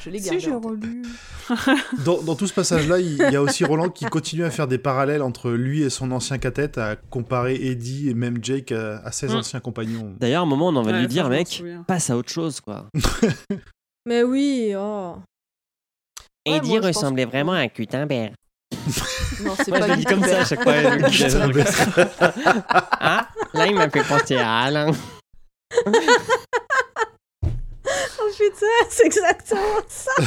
Je 0.03 0.09
l'ai 0.09 0.19
Si, 0.19 0.25
gardé 0.25 0.39
j'ai 0.41 0.51
en 0.51 0.59
tête. 0.59 0.69
relu. 0.71 1.01
Dans, 2.05 2.21
dans 2.21 2.36
tout 2.36 2.47
ce 2.47 2.53
passage-là, 2.53 2.99
il 2.99 3.13
il 3.13 3.31
y 3.31 3.36
a 3.36 3.41
aussi 3.41 3.63
Roland 3.63 3.88
qui 3.89 4.03
continue 4.05 4.43
à 4.43 4.51
faire 4.51 4.67
des 4.67 4.77
parallèles 4.77 5.21
entre 5.21 5.51
lui 5.51 5.83
et 5.83 5.89
son 5.89 6.11
ancien 6.11 6.38
cathette, 6.38 6.77
à 6.77 6.95
comparer 6.97 7.55
Eddie 7.55 8.09
et 8.09 8.13
même 8.13 8.39
Jake 8.43 8.71
à, 8.73 8.97
à 9.05 9.11
ses 9.13 9.27
Mm. 9.27 9.36
anciens 9.36 9.59
compagnons. 9.61 10.13
D'ailleurs, 10.19 10.41
à 10.41 10.43
un 10.45 10.47
moment, 10.49 10.67
on 10.67 10.75
en 10.75 10.81
va 10.81 10.91
Ouais, 10.91 10.99
lui 10.99 11.07
dire, 11.07 11.29
mec, 11.29 11.63
passe 11.88 12.09
à 12.09 12.17
autre 12.17 12.31
chose, 12.31 12.59
quoi. 12.59 12.88
Mais 14.05 14.21
oui, 14.23 14.73
oh. 14.75 15.15
Ouais, 16.47 16.57
Eddie 16.57 16.71
moi, 16.77 16.88
ressemblait 16.88 17.23
que- 17.25 17.29
vraiment 17.29 17.53
à 17.53 17.59
un 17.59 17.67
Gutenberg. 17.67 18.33
Non, 19.43 19.53
c'est 19.57 19.67
Moi, 19.69 19.79
je 19.81 19.81
pas 19.81 19.88
le 19.88 19.95
dis 19.97 20.05
comme 20.05 20.23
ça 20.23 20.39
à 20.41 20.45
chaque 20.45 20.63
fois. 20.63 20.73
ah, 22.99 23.27
là, 23.53 23.67
il 23.67 23.75
m'a 23.75 23.89
fait 23.89 24.03
penser 24.03 24.38
à 24.38 24.59
Alain. 24.61 24.91
Oh 28.19 28.29
putain, 28.38 28.65
c'est 28.89 29.05
exactement 29.05 29.61
ça. 29.88 30.11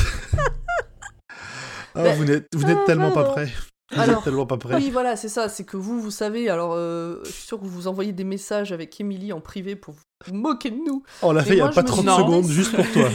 Ah, 1.95 2.11
vous 2.15 2.25
n'êtes 2.25 2.47
vous 2.55 2.65
n'êtes 2.65 2.79
Ah, 2.83 2.87
tellement 2.87 3.11
pas 3.11 3.25
prêt. 3.25 3.49
Vous 3.91 4.01
Alors, 4.01 4.19
êtes 4.19 4.25
tellement 4.25 4.47
pas 4.47 4.57
prêt. 4.57 4.77
Oui, 4.77 4.91
voilà, 4.91 5.17
c'est 5.17 5.29
ça. 5.31 5.49
C'est 5.49 5.65
que 5.65 5.77
vous, 5.77 6.01
vous 6.01 6.13
savez. 6.13 6.49
Alors, 6.49 6.75
euh, 6.75 7.21
je 7.25 7.31
suis 7.33 7.47
sûr 7.49 7.59
que 7.59 7.65
vous 7.65 7.71
vous 7.71 7.89
envoyez 7.89 8.13
des 8.13 8.23
messages 8.23 8.71
avec 8.71 9.01
Émilie 9.01 9.33
en 9.33 9.41
privé 9.41 9.75
pour 9.75 9.95
vous 10.27 10.35
moquer 10.35 10.71
de 10.71 10.77
nous. 10.77 11.03
On 11.23 11.33
l'a 11.33 11.41
Mais 11.43 11.49
fait 11.49 11.55
il 11.55 11.59
y 11.59 11.63
a 11.63 11.69
pas 11.69 11.73
je 11.73 11.81
me 11.81 11.87
30 11.87 11.97
suis 11.97 12.05
demandé 12.05 12.23
secondes 12.23 12.45
si- 12.45 12.53
juste 12.53 12.77
pour 12.77 12.89
toi. 12.93 13.09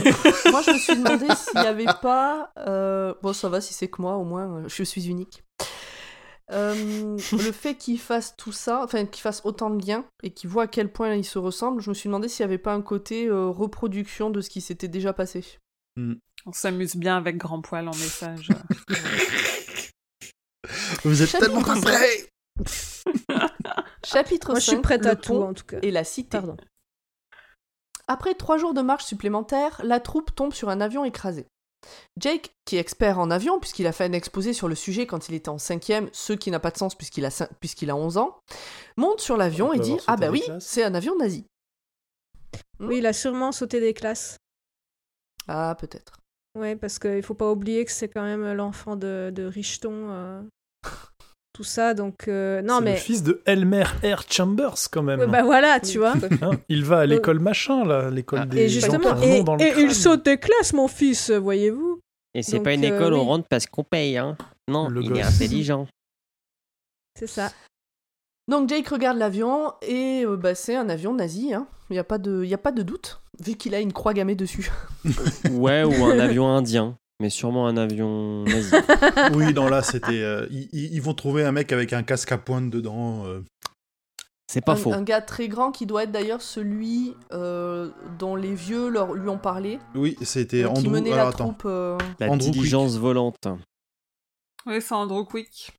Moi, 0.50 0.62
je 0.66 0.70
me 0.72 0.78
suis 0.78 0.96
demandé 0.96 1.26
s'il 1.34 1.60
n'y 1.60 1.66
avait 1.66 1.84
pas. 2.02 2.50
euh, 2.58 3.14
Bon, 3.22 3.32
ça 3.32 3.48
va, 3.48 3.62
si 3.62 3.72
c'est 3.72 3.88
que 3.88 4.02
moi, 4.02 4.16
au 4.16 4.24
moins, 4.24 4.58
euh, 4.58 4.64
je 4.66 4.82
suis 4.82 5.08
unique. 5.08 5.43
Euh, 6.52 7.16
le 7.32 7.52
fait 7.52 7.74
qu'il 7.76 7.98
fasse 7.98 8.36
tout 8.36 8.52
ça, 8.52 8.82
enfin 8.84 9.06
qu'il 9.06 9.22
fasse 9.22 9.40
autant 9.44 9.70
de 9.70 9.84
liens 9.86 10.04
et 10.22 10.30
qu'il 10.30 10.50
voit 10.50 10.64
à 10.64 10.66
quel 10.66 10.92
point 10.92 11.14
ils 11.14 11.24
se 11.24 11.38
ressemblent, 11.38 11.80
je 11.80 11.88
me 11.90 11.94
suis 11.94 12.08
demandé 12.08 12.28
s'il 12.28 12.44
n'y 12.44 12.50
avait 12.52 12.58
pas 12.58 12.74
un 12.74 12.82
côté 12.82 13.26
euh, 13.26 13.46
reproduction 13.48 14.30
de 14.30 14.40
ce 14.40 14.50
qui 14.50 14.60
s'était 14.60 14.88
déjà 14.88 15.12
passé. 15.12 15.44
On 15.96 16.52
s'amuse 16.52 16.96
bien 16.96 17.16
avec 17.16 17.36
grand 17.38 17.60
poil 17.62 17.88
en 17.88 17.94
message. 17.94 18.48
Vous 21.04 21.22
êtes 21.22 21.28
Chapitre 21.28 21.46
tellement 21.46 21.62
pas 21.62 21.74
cinq. 21.76 21.82
prêt. 21.82 22.28
Chapitre 24.04 24.50
Moi, 24.50 24.58
je 24.60 24.64
5, 24.64 24.72
suis 24.72 24.82
prête 24.82 25.06
à 25.06 25.16
tout, 25.16 25.34
en 25.36 25.54
tout 25.54 25.64
cas. 25.64 25.78
et 25.82 25.90
la 25.90 26.04
cité. 26.04 26.38
Pardon. 26.38 26.56
Après 28.06 28.34
trois 28.34 28.58
jours 28.58 28.74
de 28.74 28.82
marche 28.82 29.04
supplémentaires, 29.04 29.80
la 29.84 30.00
troupe 30.00 30.34
tombe 30.34 30.52
sur 30.52 30.68
un 30.68 30.80
avion 30.80 31.04
écrasé. 31.04 31.46
Jake, 32.18 32.54
qui 32.64 32.76
est 32.76 32.80
expert 32.80 33.18
en 33.18 33.30
avion, 33.30 33.58
puisqu'il 33.58 33.86
a 33.86 33.92
fait 33.92 34.04
un 34.04 34.12
exposé 34.12 34.52
sur 34.52 34.68
le 34.68 34.74
sujet 34.74 35.06
quand 35.06 35.28
il 35.28 35.34
était 35.34 35.48
en 35.48 35.58
cinquième, 35.58 36.08
ce 36.12 36.32
qui 36.32 36.50
n'a 36.50 36.60
pas 36.60 36.70
de 36.70 36.78
sens 36.78 36.94
puisqu'il 36.94 37.24
a, 37.24 37.46
puisqu'il 37.60 37.90
a 37.90 37.96
11 37.96 38.18
ans, 38.18 38.38
monte 38.96 39.20
sur 39.20 39.36
l'avion 39.36 39.68
On 39.68 39.72
et 39.72 39.78
dit 39.78 39.96
Ah 40.06 40.16
bah 40.16 40.30
oui, 40.30 40.42
classes. 40.42 40.64
c'est 40.66 40.84
un 40.84 40.94
avion 40.94 41.16
nazi. 41.16 41.44
Oui, 42.80 42.98
il 42.98 43.06
a 43.06 43.12
sûrement 43.12 43.52
sauté 43.52 43.80
des 43.80 43.94
classes. 43.94 44.36
Ah, 45.48 45.76
peut-être. 45.78 46.20
Ouais, 46.56 46.76
parce 46.76 46.98
qu'il 46.98 47.22
faut 47.22 47.34
pas 47.34 47.50
oublier 47.50 47.84
que 47.84 47.90
c'est 47.90 48.08
quand 48.08 48.22
même 48.22 48.52
l'enfant 48.52 48.94
de, 48.96 49.32
de 49.34 49.44
Richeton. 49.44 50.08
euh, 50.10 50.42
tout 51.54 51.64
ça, 51.64 51.94
donc. 51.94 52.28
euh, 52.28 52.60
non, 52.60 52.78
c'est 52.80 52.84
mais. 52.84 52.90
le 52.92 52.96
fils 52.98 53.22
de 53.22 53.40
Elmer 53.46 53.84
Air 54.02 54.24
Chambers, 54.28 54.74
quand 54.92 55.02
même. 55.02 55.20
Ouais, 55.20 55.26
bah 55.26 55.42
voilà, 55.42 55.80
tu 55.80 55.98
vois. 55.98 56.12
Hein, 56.42 56.50
il 56.68 56.84
va 56.84 56.98
à 57.00 57.06
l'école 57.06 57.38
machin, 57.38 57.84
là, 57.86 58.10
l'école 58.10 58.40
Ah, 58.42 58.46
des 58.46 58.62
Et 58.64 58.68
justement, 58.68 59.18
et, 59.22 59.42
dans 59.42 59.54
le 59.56 59.62
et 59.62 59.72
il 59.80 59.94
saute 59.94 60.24
des 60.26 60.36
classes, 60.36 60.72
mon 60.74 60.88
fils, 60.88 61.30
voyez-vous. 61.30 62.00
Et 62.34 62.42
c'est 62.42 62.60
pas 62.60 62.74
une 62.74 62.84
euh, 62.84 62.96
école, 62.96 63.14
on 63.14 63.20
oui. 63.20 63.26
rentre 63.26 63.46
parce 63.48 63.66
qu'on 63.66 63.84
paye, 63.84 64.18
hein. 64.18 64.36
Non, 64.68 64.88
Le 64.88 65.02
il 65.02 65.16
est 65.16 65.22
intelligent. 65.22 65.86
C'est 67.18 67.28
ça. 67.28 67.52
Donc 68.48 68.68
Jake 68.68 68.88
regarde 68.88 69.16
l'avion 69.16 69.72
et 69.82 70.24
euh, 70.26 70.36
bah, 70.36 70.54
c'est 70.54 70.74
un 70.74 70.88
avion 70.88 71.14
nazi, 71.14 71.54
hein. 71.54 71.66
il 71.88 71.94
n'y 71.94 71.98
a, 72.00 72.04
pas 72.04 72.18
de- 72.18 72.44
y 72.44 72.52
a 72.52 72.58
pas 72.58 72.72
de 72.72 72.82
doute, 72.82 73.20
vu 73.40 73.54
qu'il 73.54 73.74
a 73.74 73.80
une 73.80 73.92
croix 73.92 74.12
gammée 74.12 74.34
dessus. 74.34 74.70
Ouais, 75.50 75.84
ou 75.84 76.04
un 76.04 76.18
avion 76.18 76.48
indien. 76.48 76.96
Mais 77.20 77.30
sûrement 77.30 77.66
un 77.68 77.76
avion 77.76 78.42
nazi. 78.44 78.72
Oui, 79.34 79.52
non, 79.54 79.68
là, 79.68 79.82
c'était. 79.82 80.20
euh, 80.22 80.46
ils, 80.50 80.68
ils- 80.72 80.94
ils 80.94 81.02
vont 81.02 81.14
trouver 81.14 81.44
un 81.44 81.52
mec 81.52 81.72
avec 81.72 81.92
un 81.92 82.02
casque 82.02 82.32
à 82.32 82.38
pointe 82.38 82.70
dedans. 82.70 83.24
euh. 83.26 83.42
C'est 84.46 84.60
pas 84.60 84.72
un, 84.72 84.76
faux. 84.76 84.92
un 84.92 85.02
gars 85.02 85.22
très 85.22 85.48
grand 85.48 85.72
qui 85.72 85.86
doit 85.86 86.02
être 86.04 86.12
d'ailleurs 86.12 86.42
celui 86.42 87.14
euh, 87.32 87.90
dont 88.18 88.36
les 88.36 88.54
vieux 88.54 88.88
leur, 88.88 89.14
lui 89.14 89.28
ont 89.28 89.38
parlé, 89.38 89.78
Oui, 89.94 90.16
c'était 90.22 90.64
euh, 90.64 90.68
qui 90.72 90.80
Andrew. 90.80 90.90
menait 90.90 91.12
alors, 91.12 91.24
la 91.26 91.30
attends. 91.30 91.44
troupe. 91.48 91.62
euh, 91.66 91.98
La 92.20 92.28
Andrew 92.30 92.50
diligence 92.50 92.96
volante. 92.98 93.46
oui, 94.66 94.80
c'est 94.82 94.94
Andrew 94.94 95.24
Quick. 95.24 95.72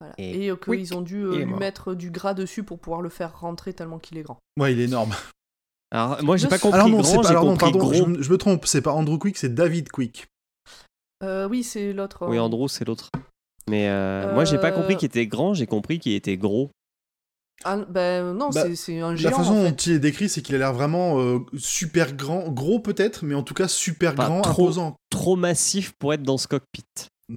Voilà. 0.00 0.14
Et 0.18 0.44
Et, 0.44 0.50
euh, 0.50 0.56
quick, 0.56 0.78
qu'ils 0.80 0.94
ont 0.96 1.00
dû 1.02 1.24
euh, 1.24 1.30
il 1.34 1.40
est 1.40 1.44
lui 1.44 1.50
mort. 1.50 1.58
mettre 1.60 1.94
du 1.94 2.10
gras 2.10 2.34
dessus 2.34 2.62
pour 2.62 2.78
pouvoir 2.78 3.00
le 3.00 3.08
faire 3.08 3.40
rentrer 3.40 3.72
tellement 3.72 3.98
qu'il 3.98 4.16
est 4.18 4.22
grand. 4.22 4.38
Ouais, 4.58 4.72
il 4.72 4.80
est 4.80 4.84
énorme. 4.84 5.12
Alors, 5.90 6.22
moi, 6.22 6.36
j'ai 6.36 6.44
Je 6.44 6.50
pas 6.50 6.58
compris 6.58 6.74
Alors 6.78 6.88
non, 6.88 7.00
grand, 7.00 7.22
pas, 7.22 7.28
alors 7.30 7.44
non, 7.44 7.50
compris 7.52 7.72
pardon, 7.72 7.78
gros. 7.78 7.94
je, 7.94 8.02
me- 8.04 8.22
je 8.22 8.30
me 8.30 8.36
trompe, 8.38 8.66
c'est 8.66 8.82
pas 8.82 8.92
Andrew 8.92 9.18
Quick, 9.18 9.36
c'est 9.38 9.54
David 9.54 9.90
Quick. 9.90 10.26
Euh, 11.24 11.48
oui, 11.48 11.64
c'est 11.64 11.92
l'autre. 11.92 12.26
Oui, 12.28 12.36
euh, 12.36 12.42
Andrew, 12.42 12.68
c'est 12.68 12.84
l'autre. 12.86 13.08
Mais 13.68 13.88
euh, 13.88 14.32
moi, 14.34 14.44
j'ai 14.44 14.58
pas 14.58 14.70
compris 14.70 14.96
qu'il 14.96 15.06
était 15.06 15.26
grand, 15.26 15.54
j'ai 15.54 15.66
compris 15.66 15.98
qu'il 15.98 16.12
était 16.12 16.36
gros. 16.36 16.70
Ah, 17.64 17.76
ben 17.88 18.34
non, 18.34 18.50
Bah, 18.50 18.72
c'est- 18.76 19.00
un 19.00 19.16
géant. 19.16 19.30
La 19.30 19.36
façon 19.36 19.50
en 19.50 19.54
dont 19.64 19.68
fait. 19.70 19.86
il 19.86 19.92
est 19.94 19.98
décrit, 19.98 20.28
c'est 20.28 20.42
qu'il 20.42 20.54
a 20.54 20.58
l'air 20.58 20.72
vraiment 20.72 21.18
euh, 21.20 21.40
super 21.56 22.12
grand, 22.14 22.48
gros 22.50 22.78
peut-être, 22.78 23.24
mais 23.24 23.34
en 23.34 23.42
tout 23.42 23.54
cas 23.54 23.66
super 23.66 24.14
Pas 24.14 24.26
grand, 24.26 24.42
trop. 24.42 24.62
imposant. 24.66 24.96
Trop 25.10 25.34
massif 25.34 25.92
pour 25.98 26.14
être 26.14 26.22
dans 26.22 26.38
ce 26.38 26.46
cockpit. 26.46 26.84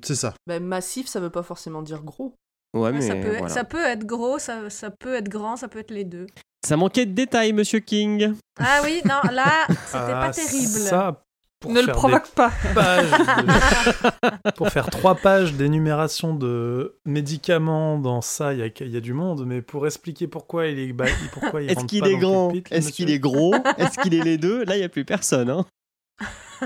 C'est 0.04 0.16
ça. 0.16 0.36
Ben, 0.46 0.64
massif, 0.64 1.08
ça 1.08 1.20
veut 1.20 1.32
pas 1.32 1.42
forcément 1.44 1.82
dire 1.82 2.04
gros. 2.04 2.36
Ouais, 2.74 2.82
Ouais, 2.82 2.92
mais 2.94 3.02
ça, 3.02 3.16
peut, 3.16 3.30
voilà. 3.38 3.50
ça 3.50 3.64
peut 3.64 3.84
être 3.84 4.06
gros, 4.06 4.38
ça, 4.40 4.70
ça 4.70 4.92
peut 4.92 5.16
être 5.16 5.28
grand, 5.28 5.58
ça 5.58 5.68
peut 5.68 5.80
être 5.80 5.92
les 5.92 6.06
deux. 6.06 6.28
Ça 6.66 6.78
manquait 6.78 7.06
de 7.06 7.14
détails, 7.14 7.54
monsieur 7.54 7.80
King. 7.80 8.34
Ah 8.60 8.82
oui, 8.84 9.02
non, 9.06 9.20
là, 9.32 9.66
c'était 9.68 9.80
Ah, 9.94 10.24
pas 10.28 10.32
terrible. 10.32 10.68
Ça, 10.68 11.24
pour 11.60 11.72
ne 11.72 11.80
le 11.80 11.86
faire 11.86 11.96
provoque 11.96 12.30
pas. 12.32 12.50
de- 12.50 14.52
pour 14.56 14.70
faire 14.70 14.90
trois 14.90 15.16
pages 15.16 15.54
d'énumération 15.54 16.34
de 16.36 17.00
médicaments 17.06 17.98
dans 18.00 18.22
ça, 18.22 18.54
il 18.54 18.60
y 18.60 18.64
a, 18.64 18.68
y 18.68 19.02
du 19.02 19.14
monde, 19.14 19.46
mais 19.46 19.62
pour 19.62 19.86
expliquer 19.88 20.28
pourquoi 20.28 20.68
il 20.68 20.80
est, 20.80 20.94
bah, 20.94 21.06
pourquoi 21.34 21.62
il 21.64 21.72
Est-ce 21.72 21.86
qu'il 21.86 22.06
est 22.08 22.18
grand? 22.18 22.52
Est-ce 22.70 22.92
qu'il 22.92 23.10
est 23.10 23.20
gros? 23.20 23.56
Est-ce 23.78 23.98
qu'il 24.00 24.14
est 24.14 24.24
les 24.24 24.38
deux? 24.38 24.64
Là, 24.66 24.76
il 24.76 24.80
n'y 24.80 24.86
a 24.86 24.90
plus 24.90 25.06
personne. 25.06 25.50
Hein. 25.50 25.66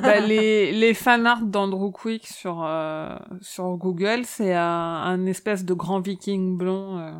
Bah, 0.01 0.19
les, 0.19 0.73
les 0.73 0.93
fanarts 0.93 1.45
d'Andrew 1.45 1.91
Quick 1.91 2.27
sur, 2.27 2.63
euh, 2.65 3.15
sur 3.41 3.77
Google, 3.77 4.23
c'est 4.25 4.53
un, 4.53 4.61
un 4.61 5.25
espèce 5.25 5.63
de 5.63 5.73
grand 5.73 6.01
viking 6.01 6.57
blond. 6.57 6.99
euh. 6.99 7.11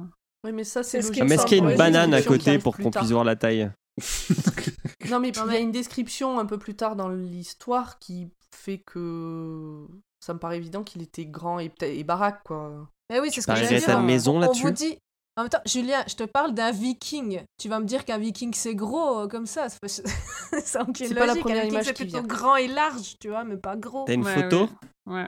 Oui, 0.46 0.52
mais 0.54 0.64
ça, 0.64 0.84
c'est 0.84 1.02
C'est 1.02 1.02
ce 1.02 1.08
logique. 1.10 1.24
mais 1.26 1.36
est-ce 1.36 1.46
qu'il 1.46 1.58
y 1.58 1.60
a 1.60 1.64
une 1.64 1.70
ouais, 1.72 1.76
banane 1.76 2.14
à 2.14 2.22
côté 2.22 2.58
pour 2.60 2.78
qu'on 2.78 2.92
puisse 2.92 3.10
voir 3.12 3.24
la 3.26 3.36
taille 3.36 3.70
Non, 5.10 5.20
mais 5.20 5.30
il 5.30 5.36
y 5.54 5.56
a 5.56 5.60
une 5.60 5.72
description 5.72 6.40
un 6.40 6.46
peu 6.46 6.58
plus 6.58 6.76
tard 6.76 6.96
dans 6.96 7.10
l'histoire 7.10 8.00
qui 8.00 8.28
fait 8.56 8.82
que 8.86 9.86
ça 10.24 10.34
me 10.34 10.40
paraît 10.40 10.58
évident 10.58 10.84
qu'il 10.84 11.02
était 11.02 11.26
grand 11.26 11.60
et, 11.60 11.70
peut-être- 11.70 11.96
et 11.98 12.04
baraque, 12.04 12.42
quoi. 12.46 12.88
Mais 13.12 13.20
oui, 13.20 13.30
c'est 13.32 13.42
ce 13.42 13.48
que 13.48 13.52
parierais 13.52 13.68
j'allais 13.70 13.82
ta 13.82 13.94
dire. 13.96 14.02
maison 14.02 14.38
On- 14.38 14.40
là-dessus 14.40 14.64
On 14.64 14.68
vous 14.68 14.72
dit. 14.74 14.98
En 15.38 15.42
même 15.42 15.50
temps, 15.50 15.60
Julien, 15.66 16.02
je 16.08 16.16
te 16.16 16.24
parle 16.24 16.54
d'un 16.54 16.72
viking. 16.72 17.42
Tu 17.60 17.68
vas 17.68 17.80
me 17.80 17.86
dire 17.86 18.06
qu'un 18.06 18.18
viking 18.18 18.54
c'est 18.54 18.74
gros 18.74 19.20
euh, 19.22 19.28
comme 19.28 19.46
ça. 19.46 19.68
C'est 19.84 21.14
pas- 21.14 21.26
la 21.26 21.36
première 21.36 21.64
un 21.64 21.68
viking 21.68 21.82
c'est 21.84 21.94
plutôt 21.94 22.20
vient. 22.20 22.24
grand 22.24 22.56
et 22.56 22.68
large, 22.68 23.16
tu 23.20 23.30
vois, 23.30 23.44
mais 23.44 23.58
pas 23.58 23.76
gros. 23.76 24.06
T'as 24.08 24.14
une 24.14 24.24
Ouais, 24.24 24.34
photo 24.44 24.70
Ouais. 25.06 25.28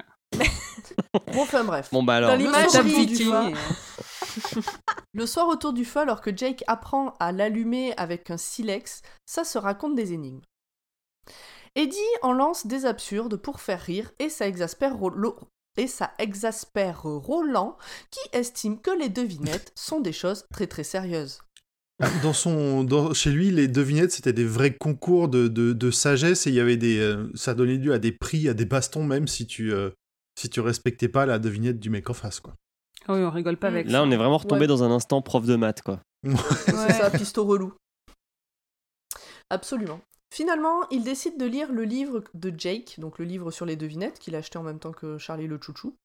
Bon, 1.33 1.41
enfin 1.41 1.63
bref. 1.63 1.89
Bon, 1.91 2.03
bah 2.03 2.15
alors. 2.15 2.29
Dans 2.31 2.35
Le 2.37 2.43
l'image 2.43 2.69
soir 2.69 2.83
d'un 2.83 2.89
autour 2.89 3.05
du 3.05 3.13
viking. 3.15 3.55
Le 5.13 5.25
soir 5.25 5.47
autour 5.47 5.73
du 5.73 5.85
feu, 5.85 5.99
alors 6.01 6.21
que 6.21 6.35
Jake 6.35 6.63
apprend 6.67 7.13
à 7.19 7.31
l'allumer 7.31 7.93
avec 7.97 8.29
un 8.29 8.37
silex, 8.37 9.01
ça 9.25 9.43
se 9.43 9.57
raconte 9.57 9.95
des 9.95 10.13
énigmes. 10.13 10.41
Eddie 11.75 11.97
en 12.21 12.33
lance 12.33 12.65
des 12.67 12.85
absurdes 12.85 13.37
pour 13.37 13.61
faire 13.61 13.81
rire 13.81 14.11
et 14.19 14.29
ça 14.29 14.47
exaspère 14.47 14.95
Ro- 14.97 15.11
et 15.77 15.87
ça 15.87 16.11
exaspère 16.17 17.03
Roland 17.03 17.77
qui 18.09 18.19
estime 18.35 18.81
que 18.81 18.91
les 18.97 19.09
devinettes 19.09 19.71
sont 19.75 19.99
des 19.99 20.13
choses 20.13 20.45
très 20.51 20.67
très 20.67 20.83
sérieuses. 20.83 21.39
Dans 22.21 22.33
son, 22.33 22.83
dans- 22.83 23.13
chez 23.13 23.31
lui, 23.31 23.49
les 23.49 23.67
devinettes, 23.67 24.11
c'était 24.11 24.33
des 24.33 24.45
vrais 24.45 24.75
concours 24.75 25.29
de, 25.29 25.47
de, 25.47 25.73
de 25.73 25.91
sagesse 25.91 26.45
et 26.45 26.51
il 26.51 26.55
y 26.55 26.59
avait 26.59 26.77
des, 26.77 26.99
euh, 26.99 27.31
ça 27.35 27.55
donnait 27.55 27.77
lieu 27.77 27.93
à 27.93 27.99
des 27.99 28.11
prix, 28.11 28.47
à 28.49 28.53
des 28.53 28.65
bastons 28.65 29.03
même 29.03 29.27
si 29.27 29.47
tu, 29.47 29.71
euh, 29.73 29.89
si 30.39 30.49
tu 30.49 30.59
respectais 30.59 31.07
pas 31.07 31.25
la 31.25 31.39
devinette 31.39 31.79
du 31.79 31.89
mec 31.89 32.09
en 32.09 32.13
face, 32.13 32.39
quoi. 32.39 32.53
Ah 33.07 33.13
oui, 33.13 33.23
on 33.23 33.29
rigole 33.31 33.57
pas 33.57 33.67
avec 33.67 33.89
Là, 33.89 34.03
on 34.03 34.11
est 34.11 34.17
vraiment 34.17 34.37
retombé 34.37 34.61
Ouais. 34.61 34.67
dans 34.67 34.83
un 34.83 34.91
instant 34.91 35.21
prof 35.21 35.45
de 35.45 35.55
maths, 35.55 35.81
quoi. 35.81 35.99
C'est 36.65 36.93
ça, 36.93 37.09
pisto 37.09 37.43
relou. 37.45 37.73
Absolument. 39.49 39.99
Finalement, 40.33 40.87
il 40.89 41.03
décide 41.03 41.37
de 41.39 41.45
lire 41.45 41.71
le 41.71 41.83
livre 41.83 42.23
de 42.33 42.53
Jake, 42.55 42.99
donc 42.99 43.17
le 43.17 43.25
livre 43.25 43.49
sur 43.51 43.65
les 43.65 43.77
devinettes, 43.77 44.19
qu'il 44.19 44.35
a 44.35 44.39
acheté 44.39 44.57
en 44.57 44.63
même 44.63 44.79
temps 44.79 44.91
que 44.91 45.17
Charlie 45.17 45.47
le 45.47 45.59
chouchou, 45.61 45.95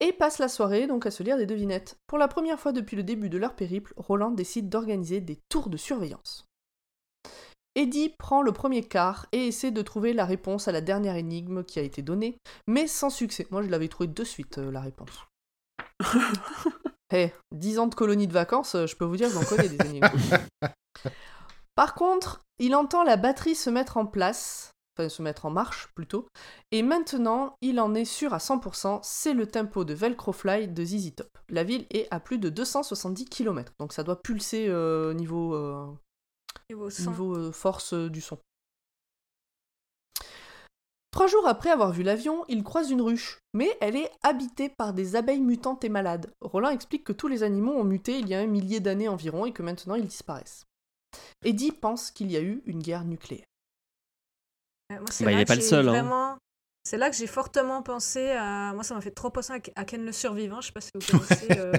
et 0.00 0.12
passe 0.12 0.38
la 0.38 0.48
soirée 0.48 0.86
donc 0.86 1.06
à 1.06 1.10
se 1.10 1.22
lire 1.22 1.38
des 1.38 1.46
devinettes. 1.46 1.96
Pour 2.06 2.18
la 2.18 2.28
première 2.28 2.60
fois 2.60 2.72
depuis 2.72 2.96
le 2.96 3.02
début 3.02 3.30
de 3.30 3.38
leur 3.38 3.54
périple, 3.54 3.94
Roland 3.96 4.30
décide 4.32 4.68
d'organiser 4.68 5.20
des 5.20 5.38
tours 5.48 5.70
de 5.70 5.78
surveillance. 5.78 6.44
Eddie 7.76 8.14
prend 8.18 8.42
le 8.42 8.52
premier 8.52 8.82
quart 8.84 9.26
et 9.32 9.48
essaie 9.48 9.72
de 9.72 9.82
trouver 9.82 10.12
la 10.12 10.26
réponse 10.26 10.68
à 10.68 10.72
la 10.72 10.80
dernière 10.80 11.16
énigme 11.16 11.64
qui 11.64 11.78
a 11.78 11.82
été 11.82 12.02
donnée, 12.02 12.36
mais 12.68 12.86
sans 12.86 13.10
succès. 13.10 13.46
Moi, 13.50 13.62
je 13.62 13.68
l'avais 13.68 13.88
trouvé 13.88 14.08
de 14.08 14.24
suite, 14.24 14.58
euh, 14.58 14.70
la 14.70 14.80
réponse. 14.80 15.24
Eh, 17.12 17.30
10 17.52 17.78
ans 17.78 17.86
de 17.86 17.94
colonie 17.94 18.26
de 18.26 18.32
vacances, 18.32 18.74
euh, 18.74 18.86
je 18.86 18.96
peux 18.96 19.04
vous 19.04 19.16
dire 19.16 19.28
que 19.28 19.34
j'en 19.34 19.44
connais 19.44 19.68
des 19.68 19.86
énigmes. 19.86 20.08
Par 21.76 21.94
contre, 21.94 22.40
il 22.58 22.74
entend 22.74 23.04
la 23.04 23.16
batterie 23.16 23.54
se 23.54 23.70
mettre 23.70 23.98
en 23.98 24.06
place, 24.06 24.72
enfin 24.96 25.08
se 25.08 25.22
mettre 25.22 25.44
en 25.44 25.50
marche 25.50 25.88
plutôt, 25.94 26.26
et 26.72 26.82
maintenant 26.82 27.54
il 27.60 27.78
en 27.78 27.94
est 27.94 28.04
sûr 28.04 28.32
à 28.32 28.38
100%, 28.38 29.00
c'est 29.02 29.34
le 29.34 29.46
tempo 29.46 29.84
de 29.84 29.92
Velcrofly 29.94 30.66
de 30.68 30.84
ZZ 30.84 31.14
Top. 31.14 31.28
La 31.50 31.62
ville 31.62 31.86
est 31.90 32.08
à 32.10 32.20
plus 32.20 32.38
de 32.38 32.48
270 32.48 33.26
km, 33.26 33.72
donc 33.78 33.92
ça 33.92 34.02
doit 34.02 34.20
pulser 34.20 34.66
euh, 34.68 35.12
niveau, 35.14 35.54
euh, 35.54 35.86
Niveau 36.70 36.90
sang. 36.90 37.10
niveau 37.10 37.36
euh, 37.36 37.52
force 37.52 37.92
euh, 37.92 38.08
du 38.08 38.20
son. 38.20 38.38
Trois 41.14 41.28
jours 41.28 41.46
après 41.46 41.70
avoir 41.70 41.92
vu 41.92 42.02
l'avion, 42.02 42.44
il 42.48 42.64
croise 42.64 42.90
une 42.90 43.00
ruche, 43.00 43.38
mais 43.52 43.68
elle 43.80 43.94
est 43.94 44.10
habitée 44.24 44.68
par 44.68 44.92
des 44.92 45.14
abeilles 45.14 45.40
mutantes 45.40 45.84
et 45.84 45.88
malades. 45.88 46.32
Roland 46.40 46.70
explique 46.70 47.04
que 47.04 47.12
tous 47.12 47.28
les 47.28 47.44
animaux 47.44 47.70
ont 47.74 47.84
muté 47.84 48.18
il 48.18 48.28
y 48.28 48.34
a 48.34 48.40
un 48.40 48.46
millier 48.48 48.80
d'années 48.80 49.06
environ 49.06 49.46
et 49.46 49.52
que 49.52 49.62
maintenant 49.62 49.94
ils 49.94 50.08
disparaissent. 50.08 50.64
Eddie 51.44 51.70
pense 51.70 52.10
qu'il 52.10 52.32
y 52.32 52.36
a 52.36 52.40
eu 52.40 52.64
une 52.66 52.82
guerre 52.82 53.04
nucléaire. 53.04 53.44
Moi, 54.90 55.04
c'est 55.10 55.24
Bah, 55.24 55.30
il 55.30 55.36
là 55.36 55.42
est 55.42 55.44
que 55.44 55.48
pas 55.48 55.54
le 55.54 55.60
j'ai 55.60 55.68
seul, 55.68 55.88
hein. 55.88 56.36
C'est 56.82 56.96
là 56.98 57.10
que 57.10 57.16
j'ai 57.16 57.28
fortement 57.28 57.80
pensé 57.82 58.32
à. 58.32 58.72
Moi, 58.74 58.82
ça 58.82 58.96
m'a 58.96 59.00
fait 59.00 59.12
trop 59.12 59.30
penser 59.30 59.52
à- 59.52 59.80
à 59.80 59.84
Ken 59.84 60.04
le 60.04 60.10
survivant. 60.12 60.60
Je 60.60 60.66
sais 60.66 60.72
pas 60.72 60.80
si 60.80 60.90
vous 60.94 61.00
connaissez. 61.06 61.48
euh, 61.58 61.72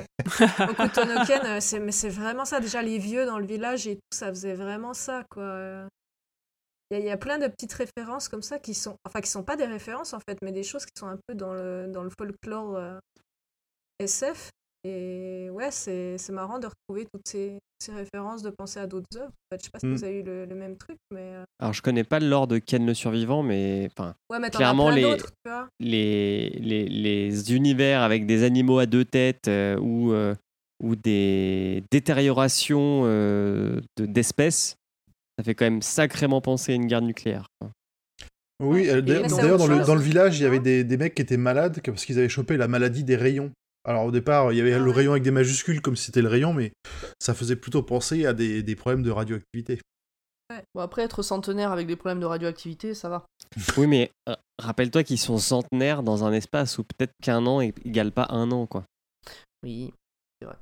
Hokuto 0.66 1.04
no 1.06 1.26
Ken, 1.28 1.46
euh, 1.46 1.60
c'est- 1.60 1.80
mais 1.82 1.92
c'est 1.92 2.10
vraiment 2.10 2.46
ça. 2.46 2.62
Déjà, 2.62 2.82
les 2.82 3.00
vieux 3.00 3.26
dans 3.26 3.38
le 3.38 3.46
village 3.46 3.86
et 3.86 3.96
tout, 3.98 4.02
ça 4.18 4.30
faisait 4.30 4.56
vraiment 4.56 4.94
ça, 4.94 5.26
quoi. 5.30 5.88
Il 6.92 6.98
y, 6.98 6.98
a- 6.98 7.04
il 7.04 7.06
y 7.08 7.12
a 7.12 7.18
plein 7.18 7.40
de 7.40 7.48
petites 7.48 7.74
références 7.74 8.28
comme 8.30 8.42
ça 8.44 8.60
qui 8.60 8.74
sont. 8.74 8.96
Enfin, 9.06 9.22
qui 9.22 9.30
sont 9.30 9.44
pas 9.44 9.56
des 9.56 9.66
références, 9.66 10.14
en 10.14 10.20
fait, 10.20 10.38
mais 10.44 10.52
des 10.52 10.64
choses 10.64 10.86
qui 10.86 10.92
sont 10.98 11.08
un 11.08 11.18
peu 11.28 11.34
dans 11.36 11.54
le, 11.54 11.88
dans 11.92 12.04
le 12.04 12.10
folklore 12.18 12.76
euh, 12.76 12.98
SF. 14.00 14.50
Et 14.88 15.50
ouais, 15.52 15.72
c'est 15.72 16.18
c'est 16.20 16.32
marrant 16.32 16.60
de 16.60 16.68
retrouver 16.68 17.08
toutes 17.12 17.28
ces, 17.28 17.58
ces 17.80 17.92
références, 17.92 18.44
de 18.44 18.52
penser 18.52 18.80
à 18.80 18.86
d'autres 18.86 19.18
œuvres. 19.18 19.32
En 19.32 19.56
fait, 19.56 19.60
je 19.62 19.64
sais 19.66 19.72
pas 19.72 19.80
si 19.80 19.88
Mm. 19.88 19.94
vous 19.96 20.04
avez 20.04 20.20
eu 20.20 20.24
le, 20.24 20.46
le 20.46 20.56
même 20.56 20.78
truc, 20.78 20.98
mais. 21.12 21.22
euh, 21.34 21.44
Alors, 21.60 21.74
je 21.74 21.82
connais 21.82 22.04
pas 22.04 22.20
le 22.20 22.28
lore 22.30 22.46
de 22.46 22.60
Ken 22.60 22.86
le 22.86 22.94
survivant, 22.94 23.42
mais 23.42 23.90
enfin, 23.92 24.14
Ouais, 24.30 24.38
mais 24.40 24.52
t'en 24.52 24.60
Clairement, 24.60 24.92
les- 24.92 25.18
les, 25.80 26.50
les, 26.50 26.86
les 26.88 27.54
univers 27.56 28.02
avec 28.04 28.28
des 28.28 28.44
animaux 28.44 28.78
à 28.78 28.86
deux 28.86 29.06
têtes 29.06 29.48
euh, 29.48 29.76
ou, 29.80 30.14
euh, 30.14 30.36
ou 30.84 30.96
des 30.96 31.84
détériorations 31.90 33.06
de- 33.06 33.82
d'espèces, 33.98 34.78
ça 35.38 35.44
fait 35.44 35.56
quand 35.56 35.66
même 35.66 35.82
sacrément 35.82 36.42
penser 36.42 36.74
à 36.74 36.76
une 36.76 36.88
guerre 36.88 37.02
nucléaire. 37.02 37.48
Oui, 38.62 38.90
euh, 38.90 39.02
d'ailleurs 39.02 39.58
dans, 39.58 39.68
le, 39.68 39.78
chose, 39.78 39.88
dans 39.88 39.96
le 39.96 40.02
village, 40.02 40.40
il 40.40 40.44
y 40.44 40.46
avait 40.46 40.58
hein. 40.58 40.62
des, 40.62 40.84
des 40.84 40.98
mecs 40.98 41.16
qui 41.16 41.22
étaient 41.22 41.38
malades 41.38 41.82
parce 41.84 42.06
qu'ils 42.06 42.18
avaient 42.18 42.30
chopé 42.30 42.56
la 42.58 42.68
maladie 42.68 43.04
des 43.04 43.18
rayons. 43.18 43.52
Alors 43.84 44.06
au 44.06 44.12
départ, 44.12 44.52
il 44.52 44.58
y 44.58 44.62
avait 44.62 44.74
Ah 44.74 44.80
le 44.80 44.86
ouais. 44.86 44.94
rayon 44.94 45.12
avec 45.12 45.24
des 45.24 45.32
majuscules 45.32 45.82
comme 45.82 45.96
si 45.96 46.06
c'était 46.06 46.22
le 46.22 46.30
rayon, 46.30 46.54
mais 46.54 46.72
ça 47.20 47.34
faisait 47.34 47.56
plutôt 47.56 47.84
penser 47.84 48.26
à 48.26 48.34
des, 48.34 48.64
des 48.64 48.76
problèmes 48.76 49.04
de 49.04 49.12
radioactivité. 49.12 49.80
Bon, 50.74 50.82
après, 50.82 51.02
être 51.02 51.24
centenaire 51.24 51.72
avec 51.72 51.88
des 51.88 51.96
problèmes 51.96 52.20
de 52.20 52.26
radioactivité, 52.26 52.94
ça 52.94 53.10
va. 53.10 53.26
Oui, 53.78 53.88
mais 53.88 54.12
euh, 54.30 54.36
rappelle-toi 54.60 55.04
qu'ils 55.04 55.20
sont 55.20 55.38
centenaires 55.38 56.04
dans 56.04 56.24
un 56.24 56.34
espace 56.34 56.78
où 56.78 56.84
peut-être 56.84 57.14
qu'un 57.22 57.46
an 57.46 57.62
égale 57.62 58.12
pas 58.12 58.28
un 58.30 58.52
an, 58.52 58.68
quoi. 58.68 58.86
Oui, 59.64 59.92
c'est 60.40 60.46
vrai. 60.46 60.58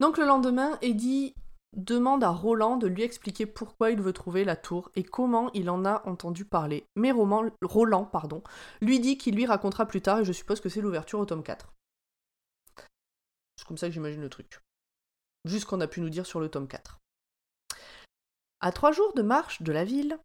Donc 0.00 0.18
le 0.18 0.26
lendemain, 0.26 0.78
Eddie 0.82 1.34
demande 1.76 2.22
à 2.24 2.30
Roland 2.30 2.76
de 2.76 2.86
lui 2.86 3.02
expliquer 3.02 3.46
pourquoi 3.46 3.90
il 3.90 4.00
veut 4.00 4.12
trouver 4.12 4.44
la 4.44 4.56
tour 4.56 4.90
et 4.94 5.02
comment 5.02 5.50
il 5.52 5.68
en 5.70 5.84
a 5.84 6.02
entendu 6.08 6.44
parler. 6.44 6.86
Mais 6.96 7.10
Roman- 7.12 7.50
Roland 7.62 8.04
pardon, 8.04 8.42
lui 8.80 9.00
dit 9.00 9.18
qu'il 9.18 9.34
lui 9.34 9.46
racontera 9.46 9.86
plus 9.86 10.00
tard 10.02 10.20
et 10.20 10.24
je 10.24 10.32
suppose 10.32 10.60
que 10.60 10.68
c'est 10.68 10.80
l'ouverture 10.80 11.18
au 11.18 11.26
tome 11.26 11.42
4. 11.42 11.72
C'est 13.56 13.66
comme 13.66 13.78
ça 13.78 13.86
que 13.88 13.92
j'imagine 13.92 14.20
le 14.20 14.28
truc. 14.30 14.60
Juste 15.44 15.62
ce 15.64 15.66
qu'on 15.68 15.80
a 15.80 15.86
pu 15.88 16.00
nous 16.00 16.10
dire 16.10 16.26
sur 16.26 16.40
le 16.40 16.48
tome 16.48 16.68
4. 16.68 16.98
À 18.60 18.72
trois 18.72 18.92
jours 18.92 19.12
de 19.14 19.22
marche 19.22 19.62
de 19.62 19.72
la 19.72 19.84
ville, 19.84 20.18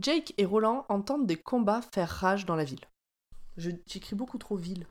Jake 0.00 0.34
et 0.38 0.44
Roland 0.44 0.86
entendent 0.88 1.26
des 1.26 1.36
combats 1.36 1.82
faire 1.94 2.08
rage 2.10 2.46
dans 2.46 2.56
la 2.56 2.64
ville. 2.64 2.84
Je- 3.56 3.70
J'écris 3.86 4.16
beaucoup 4.16 4.38
trop 4.38 4.56
ville. 4.56 4.86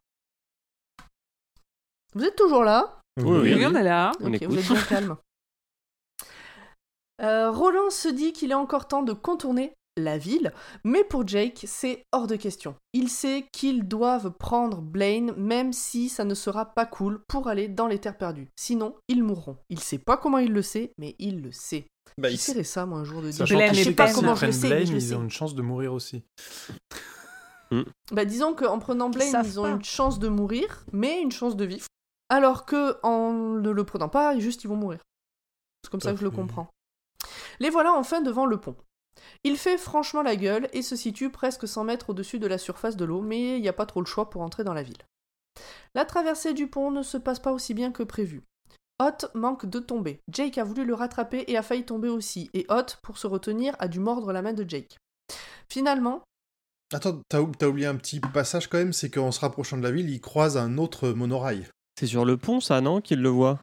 Vous 2.13 2.23
êtes 2.23 2.35
toujours 2.35 2.63
là? 2.63 2.99
Oui, 3.17 3.37
oui, 3.39 3.53
Oui, 3.55 3.65
on 3.65 3.75
est 3.75 3.83
là. 3.83 4.11
On 4.21 4.27
Ok, 4.27 4.35
écoute. 4.41 4.49
vous 4.49 4.59
êtes 4.59 4.67
bien 4.71 4.83
calme. 4.85 5.17
Euh, 7.21 7.51
Roland 7.51 7.89
se 7.89 8.07
dit 8.09 8.33
qu'il 8.33 8.51
est 8.51 8.55
encore 8.55 8.87
temps 8.87 9.03
de 9.03 9.13
contourner 9.13 9.73
la 9.95 10.17
ville, 10.17 10.51
mais 10.83 11.03
pour 11.03 11.27
Jake, 11.27 11.65
c'est 11.67 12.03
hors 12.11 12.25
de 12.25 12.35
question. 12.35 12.75
Il 12.93 13.09
sait 13.09 13.45
qu'ils 13.53 13.87
doivent 13.87 14.31
prendre 14.31 14.81
Blaine, 14.81 15.33
même 15.37 15.71
si 15.71 16.09
ça 16.09 16.23
ne 16.23 16.33
sera 16.33 16.65
pas 16.73 16.87
cool, 16.87 17.21
pour 17.27 17.47
aller 17.47 17.67
dans 17.67 17.85
les 17.85 17.99
terres 17.99 18.17
perdues. 18.17 18.47
Sinon, 18.55 18.95
ils 19.07 19.21
mourront. 19.23 19.57
Il 19.69 19.79
sait 19.79 19.99
pas 19.99 20.17
comment 20.17 20.39
il 20.39 20.51
le 20.51 20.63
sait, 20.63 20.93
mais 20.97 21.15
il 21.19 21.43
le 21.43 21.51
sait. 21.51 21.85
Bah, 22.17 22.31
il- 22.31 22.39
ça, 22.39 22.85
moi 22.87 22.97
un 22.99 23.03
jour 23.03 23.21
de 23.21 23.29
dire. 23.29 23.45
Blaine 23.45 23.73
je 23.73 23.83
sais 23.83 23.93
pas 23.93 24.05
Blaine. 24.05 24.15
comment 24.15 24.35
je 24.35 24.47
le 24.47 24.51
sais, 24.51 24.67
Blaine, 24.67 24.79
mais 24.79 24.85
je 24.87 24.91
le 24.93 24.97
ils 24.97 25.01
sais. 25.09 25.13
ont 25.15 25.23
une 25.23 25.29
chance 25.29 25.53
de 25.53 25.61
mourir 25.61 25.93
aussi. 25.93 26.23
Bah, 28.11 28.25
disons 28.25 28.53
qu'en 28.53 28.77
prenant 28.79 29.09
Blaine, 29.09 29.33
ils 29.45 29.59
ont 29.59 29.63
pas. 29.63 29.69
une 29.71 29.83
chance 29.83 30.19
de 30.19 30.27
mourir, 30.27 30.85
mais 30.91 31.21
une 31.21 31.31
chance 31.31 31.55
de 31.55 31.65
vivre. 31.65 31.85
Alors 32.29 32.65
que 32.65 32.97
en 33.03 33.31
ne 33.33 33.69
le 33.69 33.83
prenant 33.83 34.09
pas, 34.09 34.37
juste 34.39 34.63
ils 34.63 34.67
vont 34.67 34.75
mourir. 34.75 34.99
C'est 35.83 35.89
comme 35.91 36.01
ça 36.01 36.11
que 36.13 36.19
je 36.19 36.23
le 36.23 36.29
comprends. 36.31 36.67
Les 37.59 37.69
voilà 37.69 37.93
enfin 37.93 38.21
devant 38.21 38.45
le 38.45 38.59
pont. 38.59 38.75
Il 39.43 39.57
fait 39.57 39.77
franchement 39.77 40.21
la 40.23 40.35
gueule 40.35 40.69
et 40.73 40.81
se 40.81 40.95
situe 40.95 41.29
presque 41.29 41.67
100 41.67 41.83
mètres 41.83 42.09
au-dessus 42.09 42.39
de 42.39 42.47
la 42.47 42.57
surface 42.57 42.95
de 42.97 43.05
l'eau, 43.05 43.21
mais 43.21 43.57
il 43.57 43.61
n'y 43.61 43.67
a 43.69 43.73
pas 43.73 43.85
trop 43.85 44.01
le 44.01 44.05
choix 44.07 44.29
pour 44.29 44.41
entrer 44.41 44.63
dans 44.63 44.73
la 44.73 44.83
ville. 44.83 44.97
La 45.93 46.05
traversée 46.05 46.53
du 46.53 46.67
pont 46.67 46.89
ne 46.91 47.03
se 47.03 47.17
passe 47.17 47.39
pas 47.39 47.51
aussi 47.53 47.73
bien 47.73 47.91
que 47.91 48.03
prévu. 48.03 48.41
Hot 48.99 49.27
manque 49.33 49.65
de 49.65 49.79
tomber. 49.79 50.19
Jake 50.31 50.57
a 50.57 50.63
voulu 50.63 50.85
le 50.85 50.93
rattraper 50.93 51.43
et 51.47 51.57
a 51.57 51.61
failli 51.63 51.83
tomber 51.83 52.09
aussi, 52.09 52.49
et 52.53 52.65
Hot, 52.69 52.97
pour 53.03 53.17
se 53.17 53.27
retenir, 53.27 53.75
a 53.79 53.87
dû 53.87 53.99
mordre 53.99 54.31
la 54.31 54.41
main 54.41 54.53
de 54.53 54.67
Jake. 54.67 54.97
Finalement, 55.69 56.21
Attends, 56.93 57.21
t'as 57.27 57.41
ou- 57.41 57.51
t'as 57.57 57.67
oublié 57.67 57.87
un 57.87 57.95
petit 57.95 58.19
passage 58.19 58.67
quand 58.67 58.77
même, 58.77 58.93
c'est 58.93 59.09
qu'en 59.09 59.31
se 59.31 59.39
rapprochant 59.39 59.77
de 59.77 59.83
la 59.83 59.91
ville, 59.91 60.09
il 60.11 60.21
croise 60.21 60.57
un 60.57 60.77
autre 60.77 61.09
monorail. 61.09 61.67
C'est 61.99 62.05
sur 62.05 62.23
le 62.23 62.37
pont, 62.37 62.59
ça, 62.59 62.81
non 62.81 63.01
Qu'il 63.01 63.19
le 63.21 63.29
voit? 63.29 63.59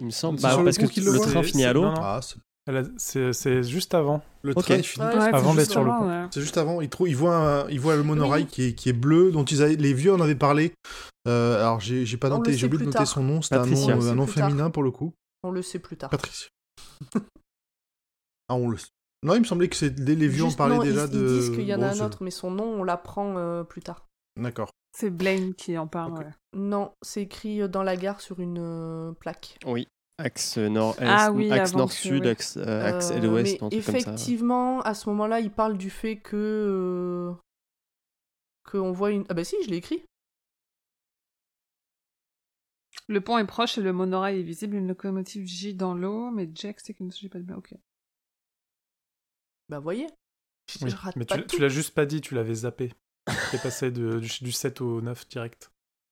Il 0.00 0.06
me 0.06 0.10
semble. 0.10 0.40
Bah, 0.40 0.56
parce 0.62 0.78
que 0.78 0.82
le 1.00 1.18
train 1.18 1.42
C'est- 1.42 1.42
finit 1.44 1.64
à 1.64 1.72
l'eau. 1.72 1.82
non. 1.84 1.94
Ah, 1.96 2.20
c'est- 2.98 3.62
juste 3.62 3.94
avant. 3.94 4.22
le 4.42 4.54
train 4.54 4.82
finit. 4.82 5.04
Ouais, 5.06 5.12
Avant 5.14 5.52
c'est 5.52 5.56
d'être 5.58 5.70
sur 5.70 5.84
le 5.84 5.90
pont. 5.90 6.08
ouais. 6.08 6.26
C'est 6.32 6.40
juste 6.40 6.58
avant, 6.58 6.80
il, 6.80 6.88
trouve, 6.88 7.08
il, 7.08 7.16
voit 7.16 7.36
un- 7.36 7.68
il 7.68 7.80
voit 7.80 7.96
le 7.96 8.02
monorail 8.02 8.42
Oui. 8.42 8.48
qui, 8.48 8.62
est, 8.64 8.74
qui 8.74 8.88
est 8.88 8.92
bleu, 8.92 9.30
dont 9.32 9.44
ils 9.44 9.62
avaient- 9.62 9.76
les 9.76 9.94
vieux 9.94 10.12
en 10.12 10.20
avaient 10.20 10.34
parlé. 10.34 10.72
Euh, 11.28 11.58
alors 11.60 11.80
j'ai 11.80 12.04
pas 12.16 12.28
noté, 12.28 12.52
j'ai 12.52 12.66
oublié 12.66 12.80
de 12.80 12.86
noter 12.86 12.98
tard. 12.98 13.06
son 13.06 13.22
nom, 13.22 13.40
c'était 13.42 13.56
un 13.56 13.66
nom, 13.66 13.88
euh, 13.88 13.94
un 13.94 14.00
sait 14.00 14.14
nom 14.14 14.26
plus 14.26 14.34
tard. 14.34 14.48
féminin 14.48 14.70
pour 14.70 14.82
le 14.82 14.90
coup. 14.90 15.12
on 15.42 15.50
le 15.52 15.62
sait 15.62 15.78
plus 15.78 15.96
tard. 15.96 16.10
Patricia. 16.10 16.48
ah, 18.48 18.54
on 18.54 18.68
le 18.68 18.76
sait. 18.76 18.88
Non, 19.22 19.34
il 19.34 19.40
me 19.40 19.44
semblait 19.44 19.68
que 19.68 19.76
les, 19.84 20.14
vieux 20.28 20.44
Juste- 20.44 20.54
en 20.54 20.58
parlaient 20.58 20.76
non, 20.76 20.82
ils- 20.82 20.90
déjà 20.90 21.04
ils, 21.06 21.10
de. 21.10 21.28
disent 21.38 21.50
qu'il 21.50 21.62
y 21.62 21.74
en 21.74 21.82
a 21.82 21.92
Bon, 21.94 22.00
un 22.02 22.04
autre, 22.06 22.22
mais 22.22 22.30
son 22.30 22.50
nom, 22.50 22.64
on 22.64 22.84
l'apprend 22.84 23.34
euh, 23.38 23.64
plus 23.64 23.80
tard. 23.80 24.06
D'accord. 24.36 24.70
C'est 24.92 25.10
Blaine 25.10 25.54
qui 25.54 25.76
en 25.76 25.86
parle, 25.86 26.12
ouais. 26.18 26.30
Non, 26.54 26.94
c'est 27.02 27.22
écrit 27.22 27.60
euh, 27.62 27.68
dans 27.68 27.82
la 27.82 27.96
gare 27.96 28.20
sur 28.20 28.40
une 28.40 28.58
euh, 28.58 29.12
plaque. 29.12 29.58
Oui. 29.66 29.86
Axe 30.18 30.56
nord-est, 30.56 31.04
Ah 31.06 31.30
oui, 31.30 31.52
axe 31.52 31.74
nord-sud, 31.74 32.22
oui. 32.24 32.28
axe, 32.30 32.56
euh, 32.56 32.82
axe 32.82 33.10
Euh, 33.10 33.56
comme 33.58 33.70
ça. 33.70 33.76
effectivement, 33.76 34.80
à 34.80 34.94
ce 34.94 35.10
moment-là, 35.10 35.40
il 35.40 35.50
parle 35.50 35.76
du 35.76 35.90
fait 35.90 36.16
que 36.16 36.36
euh, 36.36 37.34
qu'on 38.70 38.92
voit 38.92 39.10
une. 39.10 39.26
Ah 39.28 39.34
bah 39.34 39.44
si, 39.44 39.56
je 39.64 39.68
l'ai 39.68 39.76
écrit. 39.76 40.02
Le 43.08 43.20
pont 43.20 43.36
est 43.36 43.46
proche 43.46 43.76
et 43.76 43.82
le 43.82 43.92
monorail 43.92 44.40
est 44.40 44.42
visible. 44.42 44.76
Une 44.76 44.88
locomotive 44.88 45.44
gît 45.46 45.74
dans 45.74 45.92
l'eau, 45.94 46.30
mais 46.30 46.48
Jack 46.54 46.80
sait 46.80 46.94
qu'il 46.94 47.04
ne 47.06 47.10
s'agit 47.10 47.28
pas 47.28 47.38
de 47.38 47.44
bien. 47.44 47.56
Ok. 47.56 47.74
Bah 49.68 49.80
voyez. 49.80 50.06
Je, 50.70 50.82
Oui, 50.84 50.90
je 50.90 50.96
rate 50.96 51.14
Mais 51.16 51.26
pas 51.26 51.36
tu, 51.38 51.46
tu 51.46 51.60
l'as 51.60 51.68
juste 51.68 51.94
pas 51.94 52.06
dit, 52.06 52.20
tu 52.22 52.34
l'avais 52.34 52.54
zappé. 52.54 52.92
Passé 53.62 53.90
de- 53.90 54.20
du, 54.20 54.44
du 54.44 54.52
7 54.52 54.80
au 54.80 55.00
9 55.00 55.28
direct. 55.28 55.70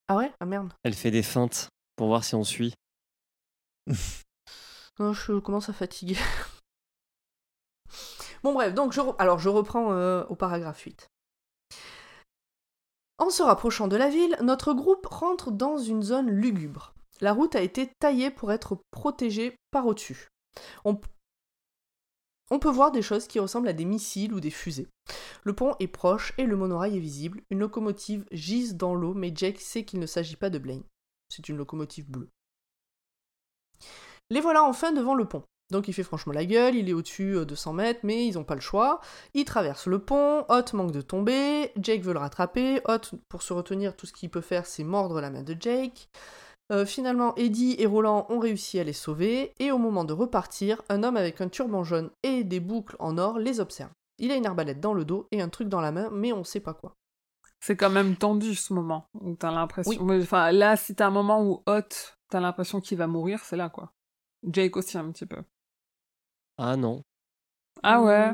Ah 0.08 0.16
ouais? 0.16 0.32
Ah 0.40 0.46
merde. 0.46 0.72
Elle 0.82 0.94
fait 0.94 1.10
des 1.10 1.22
feintes 1.22 1.68
pour 1.96 2.08
voir 2.08 2.24
si 2.24 2.34
on 2.34 2.44
suit. 2.44 2.74
Non, 5.00 5.12
je 5.12 5.40
commence 5.40 5.68
à 5.68 5.72
fatiguer. 5.72 6.16
bon 8.44 8.52
bref, 8.52 8.74
donc 8.74 8.92
je 8.92 9.00
alors 9.18 9.40
je 9.40 9.48
reprends 9.48 9.92
euh, 9.92 10.22
au 10.28 10.36
paragraphe 10.36 10.82
8. 10.82 11.08
En 13.18 13.30
se 13.30 13.42
rapprochant 13.42 13.88
de 13.88 13.96
la 13.96 14.08
ville, 14.10 14.36
notre 14.40 14.72
groupe 14.72 15.04
rentre 15.06 15.50
dans 15.50 15.78
une 15.78 16.04
zone 16.04 16.30
lugubre. 16.30 16.94
La 17.20 17.32
route 17.32 17.56
a 17.56 17.60
été 17.60 17.90
taillée 17.98 18.30
pour 18.30 18.52
être 18.52 18.78
protégée 18.92 19.56
par 19.72 19.84
au-dessus. 19.88 20.28
On, 20.84 21.00
on 22.50 22.58
peut 22.58 22.70
voir 22.70 22.92
des 22.92 23.02
choses 23.02 23.26
qui 23.26 23.40
ressemblent 23.40 23.68
à 23.68 23.72
des 23.72 23.84
missiles 23.84 24.34
ou 24.34 24.40
des 24.40 24.50
fusées. 24.50 24.88
Le 25.44 25.54
pont 25.54 25.74
est 25.80 25.88
proche 25.88 26.32
et 26.38 26.44
le 26.44 26.56
monorail 26.56 26.96
est 26.96 27.00
visible. 27.00 27.42
Une 27.50 27.60
locomotive 27.60 28.26
gise 28.32 28.76
dans 28.76 28.94
l'eau, 28.94 29.14
mais 29.14 29.32
Jake 29.34 29.60
sait 29.60 29.84
qu'il 29.84 30.00
ne 30.00 30.06
s'agit 30.06 30.36
pas 30.36 30.50
de 30.50 30.58
Blaine. 30.58 30.84
C'est 31.28 31.48
une 31.48 31.56
locomotive 31.56 32.10
bleue. 32.10 32.28
Les 34.30 34.40
voilà 34.40 34.62
enfin 34.64 34.92
devant 34.92 35.14
le 35.14 35.26
pont. 35.26 35.44
Donc 35.70 35.88
il 35.88 35.94
fait 35.94 36.02
franchement 36.02 36.32
la 36.32 36.44
gueule, 36.44 36.74
il 36.76 36.88
est 36.88 36.92
au-dessus 36.92 37.36
euh, 37.36 37.44
de 37.44 37.54
100 37.54 37.72
mètres, 37.72 38.00
mais 38.02 38.26
ils 38.26 38.34
n'ont 38.34 38.44
pas 38.44 38.54
le 38.54 38.60
choix. 38.60 39.00
Ils 39.32 39.44
traversent 39.44 39.86
le 39.86 39.98
pont, 39.98 40.44
Hot 40.48 40.64
manque 40.74 40.92
de 40.92 41.00
tomber, 41.00 41.72
Jake 41.78 42.02
veut 42.02 42.12
le 42.12 42.18
rattraper, 42.18 42.80
Hot, 42.86 43.16
pour 43.28 43.42
se 43.42 43.52
retenir, 43.52 43.96
tout 43.96 44.06
ce 44.06 44.12
qu'il 44.12 44.30
peut 44.30 44.42
faire, 44.42 44.66
c'est 44.66 44.84
mordre 44.84 45.20
la 45.20 45.30
main 45.30 45.42
de 45.42 45.56
Jake. 45.58 46.08
Euh, 46.72 46.86
finalement, 46.86 47.34
Eddie 47.36 47.76
et 47.78 47.86
Roland 47.86 48.26
ont 48.30 48.38
réussi 48.38 48.78
à 48.80 48.84
les 48.84 48.92
sauver, 48.94 49.52
et 49.58 49.70
au 49.70 49.78
moment 49.78 50.04
de 50.04 50.12
repartir, 50.14 50.80
un 50.88 51.02
homme 51.02 51.16
avec 51.16 51.40
un 51.40 51.48
turban 51.48 51.84
jaune 51.84 52.10
et 52.22 52.42
des 52.42 52.60
boucles 52.60 52.96
en 52.98 53.18
or 53.18 53.38
les 53.38 53.60
observe. 53.60 53.90
Il 54.18 54.30
a 54.30 54.36
une 54.36 54.46
arbalète 54.46 54.80
dans 54.80 54.94
le 54.94 55.04
dos 55.04 55.28
et 55.30 55.42
un 55.42 55.48
truc 55.48 55.68
dans 55.68 55.80
la 55.80 55.92
main, 55.92 56.08
mais 56.12 56.32
on 56.32 56.44
sait 56.44 56.60
pas 56.60 56.72
quoi. 56.74 56.94
C'est 57.60 57.76
quand 57.76 57.90
même 57.90 58.16
tendu 58.16 58.54
ce 58.54 58.72
moment. 58.72 59.08
Où 59.14 59.34
t'as 59.34 59.50
l'impression. 59.50 60.02
Oui. 60.02 60.20
Enfin, 60.22 60.52
là, 60.52 60.76
si 60.76 60.94
t'as 60.94 61.06
un 61.06 61.10
moment 61.10 61.42
où 61.42 61.62
Hot, 61.66 61.80
t'as 62.30 62.40
l'impression 62.40 62.80
qu'il 62.80 62.98
va 62.98 63.06
mourir, 63.06 63.40
c'est 63.42 63.56
là, 63.56 63.70
quoi. 63.70 63.92
Jake 64.46 64.76
aussi, 64.76 64.98
un 64.98 65.10
petit 65.10 65.26
peu. 65.26 65.38
Ah 66.58 66.76
non. 66.76 67.02
Ah 67.82 68.02
ouais. 68.02 68.32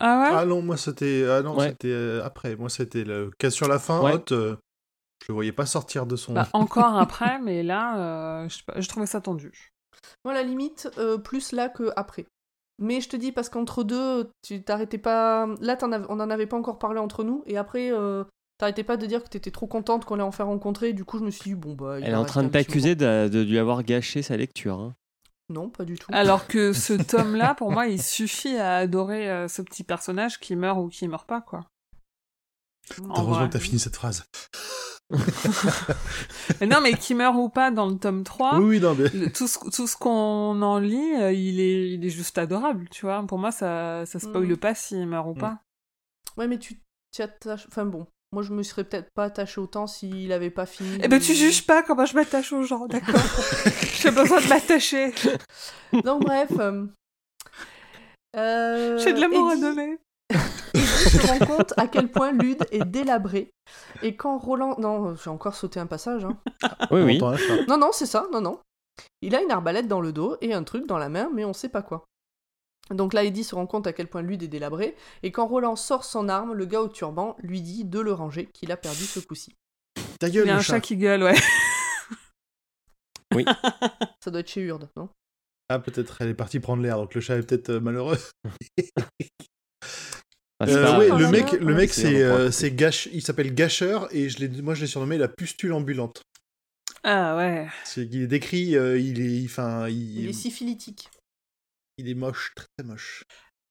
Ah 0.00 0.20
ouais? 0.20 0.36
Ah 0.36 0.44
non, 0.46 0.62
moi 0.62 0.76
c'était 0.76 1.26
ah 1.28 1.42
non, 1.42 1.56
Ouais. 1.56 1.70
c'était 1.70 1.88
euh, 1.92 2.24
après. 2.24 2.56
Moi 2.56 2.68
c'était 2.68 3.04
le 3.04 3.30
cas 3.38 3.50
sur 3.50 3.68
la 3.68 3.78
fin. 3.78 4.02
Ouais. 4.02 4.14
Hot, 4.14 4.32
euh, 4.32 4.56
je 5.22 5.26
le 5.28 5.34
voyais 5.34 5.52
pas 5.52 5.66
sortir 5.66 6.06
de 6.06 6.16
son. 6.16 6.32
Bah, 6.34 6.48
encore 6.52 6.96
après, 6.98 7.38
mais 7.40 7.62
là, 7.62 7.98
euh, 8.42 8.48
je, 8.48 8.56
sais 8.56 8.62
pas, 8.66 8.80
je 8.80 8.88
trouvais 8.88 9.06
ça 9.06 9.20
tendu. 9.20 9.70
Moi, 10.24 10.34
la 10.34 10.42
limite, 10.42 10.90
euh, 10.98 11.18
plus 11.18 11.52
là 11.52 11.68
que 11.68 11.90
après. 11.96 12.26
Mais 12.80 13.00
je 13.00 13.08
te 13.08 13.16
dis, 13.16 13.30
parce 13.30 13.48
qu'entre 13.48 13.84
deux, 13.84 14.30
tu 14.42 14.62
t'arrêtais 14.62 14.98
pas. 14.98 15.46
Là, 15.60 15.76
av- 15.80 16.06
on 16.08 16.18
en 16.20 16.30
avait 16.30 16.46
pas 16.46 16.56
encore 16.56 16.78
parlé 16.78 16.98
entre 16.98 17.22
nous, 17.22 17.44
et 17.46 17.56
après, 17.56 17.92
euh, 17.92 18.24
t'arrêtais 18.58 18.82
pas 18.82 18.96
de 18.96 19.06
dire 19.06 19.22
que 19.22 19.28
t'étais 19.28 19.50
trop 19.52 19.66
contente 19.66 20.04
qu'on 20.04 20.16
l'ait 20.16 20.22
enfin 20.22 20.44
rencontré, 20.44 20.92
du 20.92 21.04
coup, 21.04 21.18
je 21.18 21.24
me 21.24 21.30
suis 21.30 21.50
dit, 21.50 21.54
bon, 21.54 21.74
bah. 21.74 22.00
il 22.00 22.04
Elle 22.04 22.12
est 22.12 22.16
en 22.16 22.24
train 22.24 22.42
de 22.42 22.48
t'accuser 22.48 22.96
de, 22.96 23.28
de 23.28 23.40
lui 23.40 23.58
avoir 23.58 23.84
gâché 23.84 24.22
sa 24.22 24.36
lecture. 24.36 24.80
hein. 24.80 24.94
Non, 25.48 25.68
pas 25.68 25.84
du 25.84 25.98
tout. 25.98 26.10
Alors 26.12 26.46
que 26.46 26.72
ce 26.72 26.94
tome-là, 26.94 27.54
pour 27.54 27.70
moi, 27.70 27.86
il 27.86 28.02
suffit 28.02 28.56
à 28.56 28.76
adorer 28.76 29.30
euh, 29.30 29.48
ce 29.48 29.62
petit 29.62 29.84
personnage 29.84 30.40
qui 30.40 30.56
meurt 30.56 30.78
ou 30.78 30.88
qui 30.88 31.06
meurt 31.06 31.28
pas, 31.28 31.42
quoi. 31.42 31.66
En 33.08 33.20
Heureusement 33.22 33.46
que 33.46 33.52
t'as 33.52 33.58
fini 33.60 33.78
cette 33.78 33.94
phrase. 33.96 34.24
Non, 36.66 36.80
mais 36.80 36.94
qui 36.94 37.14
meurt 37.14 37.34
ou 37.36 37.48
pas 37.48 37.70
dans 37.70 37.86
le 37.86 37.96
tome 37.98 38.24
3, 38.24 38.58
Oui, 38.58 38.64
oui, 38.76 38.80
non, 38.80 38.94
mais. 38.94 39.08
le- 39.10 39.32
tout 39.32 39.46
ce, 39.48 39.58
tout 39.70 39.86
ce 39.86 39.96
qu'on 39.96 40.62
en 40.62 40.78
lit, 40.78 41.14
euh, 41.20 41.32
il 41.32 41.60
est, 41.60 41.90
il 41.92 42.04
est 42.04 42.10
juste 42.10 42.38
adorable, 42.38 42.88
tu 42.90 43.06
vois. 43.06 43.22
Pour 43.26 43.38
moi, 43.38 43.50
ça, 43.52 44.04
ça 44.06 44.18
spoile 44.18 44.46
Mm. 44.46 44.56
pas 44.56 44.74
s'il 44.74 45.06
meurt 45.06 45.26
ou 45.26 45.34
Mm. 45.34 45.38
pas. 45.38 45.58
Ouais, 46.36 46.46
mais 46.48 46.58
tu 46.58 46.80
t'y 47.10 47.22
attaches. 47.22 47.66
Enfin 47.68 47.84
bon, 47.84 48.06
moi, 48.32 48.42
je 48.42 48.52
me 48.52 48.62
serais 48.62 48.84
peut-être 48.84 49.10
pas 49.14 49.24
attaché 49.24 49.60
autant 49.60 49.86
s'il 49.86 50.32
avait 50.32 50.50
pas 50.50 50.66
fini. 50.66 50.98
Eh 51.02 51.08
ben, 51.08 51.20
tu 51.20 51.34
juges 51.34 51.66
pas 51.66 51.82
comment 51.82 52.06
je 52.06 52.14
m'attache 52.14 52.52
aux 52.52 52.62
gens, 52.62 52.86
d'accord 52.86 53.14
J'ai 54.00 54.10
besoin 54.10 54.40
de 54.40 54.48
m'attacher. 54.48 55.12
Donc, 56.04 56.22
bref. 56.24 56.50
euh, 56.58 56.86
euh, 58.36 58.98
J'ai 58.98 59.12
de 59.12 59.20
l'amour 59.20 59.50
à 59.50 59.56
donner. 59.56 59.98
Eddie 61.06 61.18
se 61.18 61.26
rend 61.26 61.38
compte 61.46 61.74
à 61.76 61.86
quel 61.88 62.10
point 62.10 62.32
Lude 62.32 62.64
est 62.70 62.84
délabré. 62.84 63.50
Et 64.02 64.16
quand 64.16 64.38
Roland. 64.38 64.76
Non, 64.78 65.14
j'ai 65.16 65.30
encore 65.30 65.54
sauté 65.54 65.80
un 65.80 65.86
passage, 65.86 66.24
hein. 66.24 66.38
Oui, 66.90 67.02
oui. 67.02 67.18
Non, 67.68 67.78
non, 67.78 67.90
c'est 67.92 68.06
ça, 68.06 68.26
non, 68.32 68.40
non. 68.40 68.60
Il 69.20 69.34
a 69.34 69.42
une 69.42 69.50
arbalète 69.50 69.88
dans 69.88 70.00
le 70.00 70.12
dos 70.12 70.36
et 70.40 70.54
un 70.54 70.64
truc 70.64 70.86
dans 70.86 70.98
la 70.98 71.08
main, 71.08 71.30
mais 71.32 71.44
on 71.44 71.52
sait 71.52 71.68
pas 71.68 71.82
quoi. 71.82 72.04
Donc 72.90 73.14
là, 73.14 73.24
Eddie 73.24 73.44
se 73.44 73.54
rend 73.54 73.66
compte 73.66 73.86
à 73.86 73.92
quel 73.92 74.08
point 74.08 74.22
Lude 74.22 74.42
est 74.42 74.48
délabré, 74.48 74.96
et 75.22 75.30
quand 75.32 75.46
Roland 75.46 75.76
sort 75.76 76.04
son 76.04 76.28
arme, 76.28 76.52
le 76.52 76.66
gars 76.66 76.82
au 76.82 76.88
turban 76.88 77.36
lui 77.38 77.62
dit 77.62 77.84
de 77.84 78.00
le 78.00 78.12
ranger, 78.12 78.46
qu'il 78.52 78.72
a 78.72 78.76
perdu 78.76 79.04
ce 79.04 79.20
coup-ci. 79.20 79.54
Ta 80.18 80.28
Il 80.28 80.34
gueule, 80.34 80.46
y 80.48 80.50
a 80.50 80.54
le 80.54 80.58
un 80.58 80.62
chat. 80.62 80.74
chat 80.74 80.80
qui 80.80 80.96
gueule, 80.96 81.22
ouais. 81.22 81.34
Ça 84.20 84.30
doit 84.30 84.40
être 84.40 84.50
chez 84.50 84.60
Urde, 84.62 84.90
non? 84.96 85.08
Ah, 85.70 85.78
peut-être 85.78 86.20
elle 86.20 86.28
est 86.28 86.34
partie 86.34 86.60
prendre 86.60 86.82
l'air, 86.82 86.96
donc 86.98 87.14
le 87.14 87.20
chat 87.22 87.36
est 87.36 87.42
peut-être 87.48 87.70
euh, 87.70 87.80
malheureux. 87.80 88.18
Ah, 90.64 90.68
Euh, 90.68 90.98
ouais, 90.98 91.08
Ah, 91.10 91.18
le 91.18 91.28
mec, 91.28 91.52
le 91.52 91.66
ouais. 91.66 91.74
mec, 91.74 91.90
C'est 91.90 92.22
euh, 92.22 92.50
il 93.12 93.22
s'appelle 93.22 93.54
Gâcheur 93.54 94.08
et 94.14 94.28
je 94.28 94.38
l'ai, 94.38 94.62
moi 94.62 94.74
je 94.74 94.82
l'ai 94.82 94.86
surnommé 94.86 95.18
la 95.18 95.28
pustule 95.28 95.72
ambulante. 95.72 96.22
Ah 97.04 97.36
ouais. 97.36 97.68
C'est, 97.84 98.06
il 98.06 98.22
est 98.22 98.26
décrit, 98.28 98.76
euh, 98.76 98.98
il 98.98 99.20
est, 99.20 99.44
enfin, 99.44 99.88
il, 99.88 100.20
Il 100.20 100.28
est 100.28 100.32
syphilitique. 100.32 101.08
il 101.98 102.08
est 102.08 102.14
moche, 102.14 102.52
très 102.54 102.66
très 102.76 102.86
moche. 102.86 103.24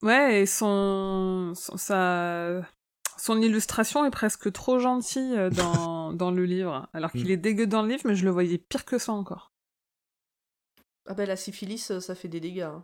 Ouais, 0.03 0.41
et 0.41 0.45
son, 0.45 1.53
son, 1.55 1.77
sa- 1.77 2.61
son 3.17 3.41
illustration 3.41 4.03
est 4.05 4.11
presque 4.11 4.51
trop 4.51 4.79
gentille 4.79 5.37
euh, 5.37 5.49
dans, 5.49 6.11
dans 6.13 6.31
le 6.31 6.43
livre. 6.45 6.89
Alors 6.93 7.11
qu'il 7.11 7.29
Mm. 7.29 7.33
est 7.33 7.37
dégueu 7.37 7.67
dans 7.67 7.83
le 7.83 7.89
livre, 7.89 8.01
mais 8.05 8.15
je 8.15 8.25
le 8.25 8.31
voyais 8.31 8.57
pire 8.57 8.83
que 8.85 8.97
ça 8.97 9.13
encore. 9.13 9.51
Ah 11.05 11.13
ben 11.13 11.27
la 11.27 11.35
syphilis, 11.35 11.99
ça 11.99 12.15
fait 12.15 12.27
des 12.27 12.39
dégâts. 12.39 12.61
hein. 12.61 12.83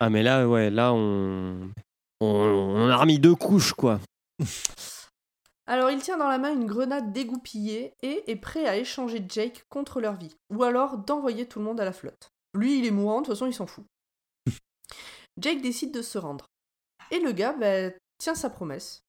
Ah, 0.00 0.10
mais 0.10 0.22
là, 0.22 0.48
ouais, 0.48 0.70
là, 0.70 0.92
on... 0.94 1.70
on, 2.20 2.26
on 2.26 2.88
a 2.88 2.96
remis 2.96 3.18
deux 3.18 3.34
couches, 3.34 3.72
quoi. 3.72 4.00
Alors 5.66 5.90
il 5.90 6.02
tient 6.02 6.18
dans 6.18 6.28
la 6.28 6.38
main 6.38 6.52
une 6.52 6.66
grenade 6.66 7.12
dégoupillée 7.12 7.94
et 8.02 8.28
est 8.28 8.36
prêt 8.36 8.66
à 8.66 8.76
échanger 8.76 9.24
Jake 9.28 9.66
contre 9.68 10.00
leur 10.00 10.16
vie, 10.16 10.36
ou 10.52 10.64
alors 10.64 10.98
d'envoyer 10.98 11.46
tout 11.46 11.60
le 11.60 11.64
monde 11.64 11.80
à 11.80 11.84
la 11.84 11.92
flotte. 11.92 12.32
Lui, 12.54 12.80
il 12.80 12.86
est 12.86 12.90
mourant, 12.90 13.20
de 13.20 13.26
toute 13.26 13.34
façon, 13.34 13.46
il 13.46 13.54
s'en 13.54 13.68
fout. 13.68 13.84
Jake 15.40 15.62
décide 15.62 15.92
de 15.94 16.02
se 16.02 16.18
rendre. 16.18 16.46
Et 17.12 17.20
le 17.20 17.30
gars 17.30 17.52
bah, 17.52 17.90
tient 18.18 18.34
sa 18.34 18.50
promesse. 18.50 19.04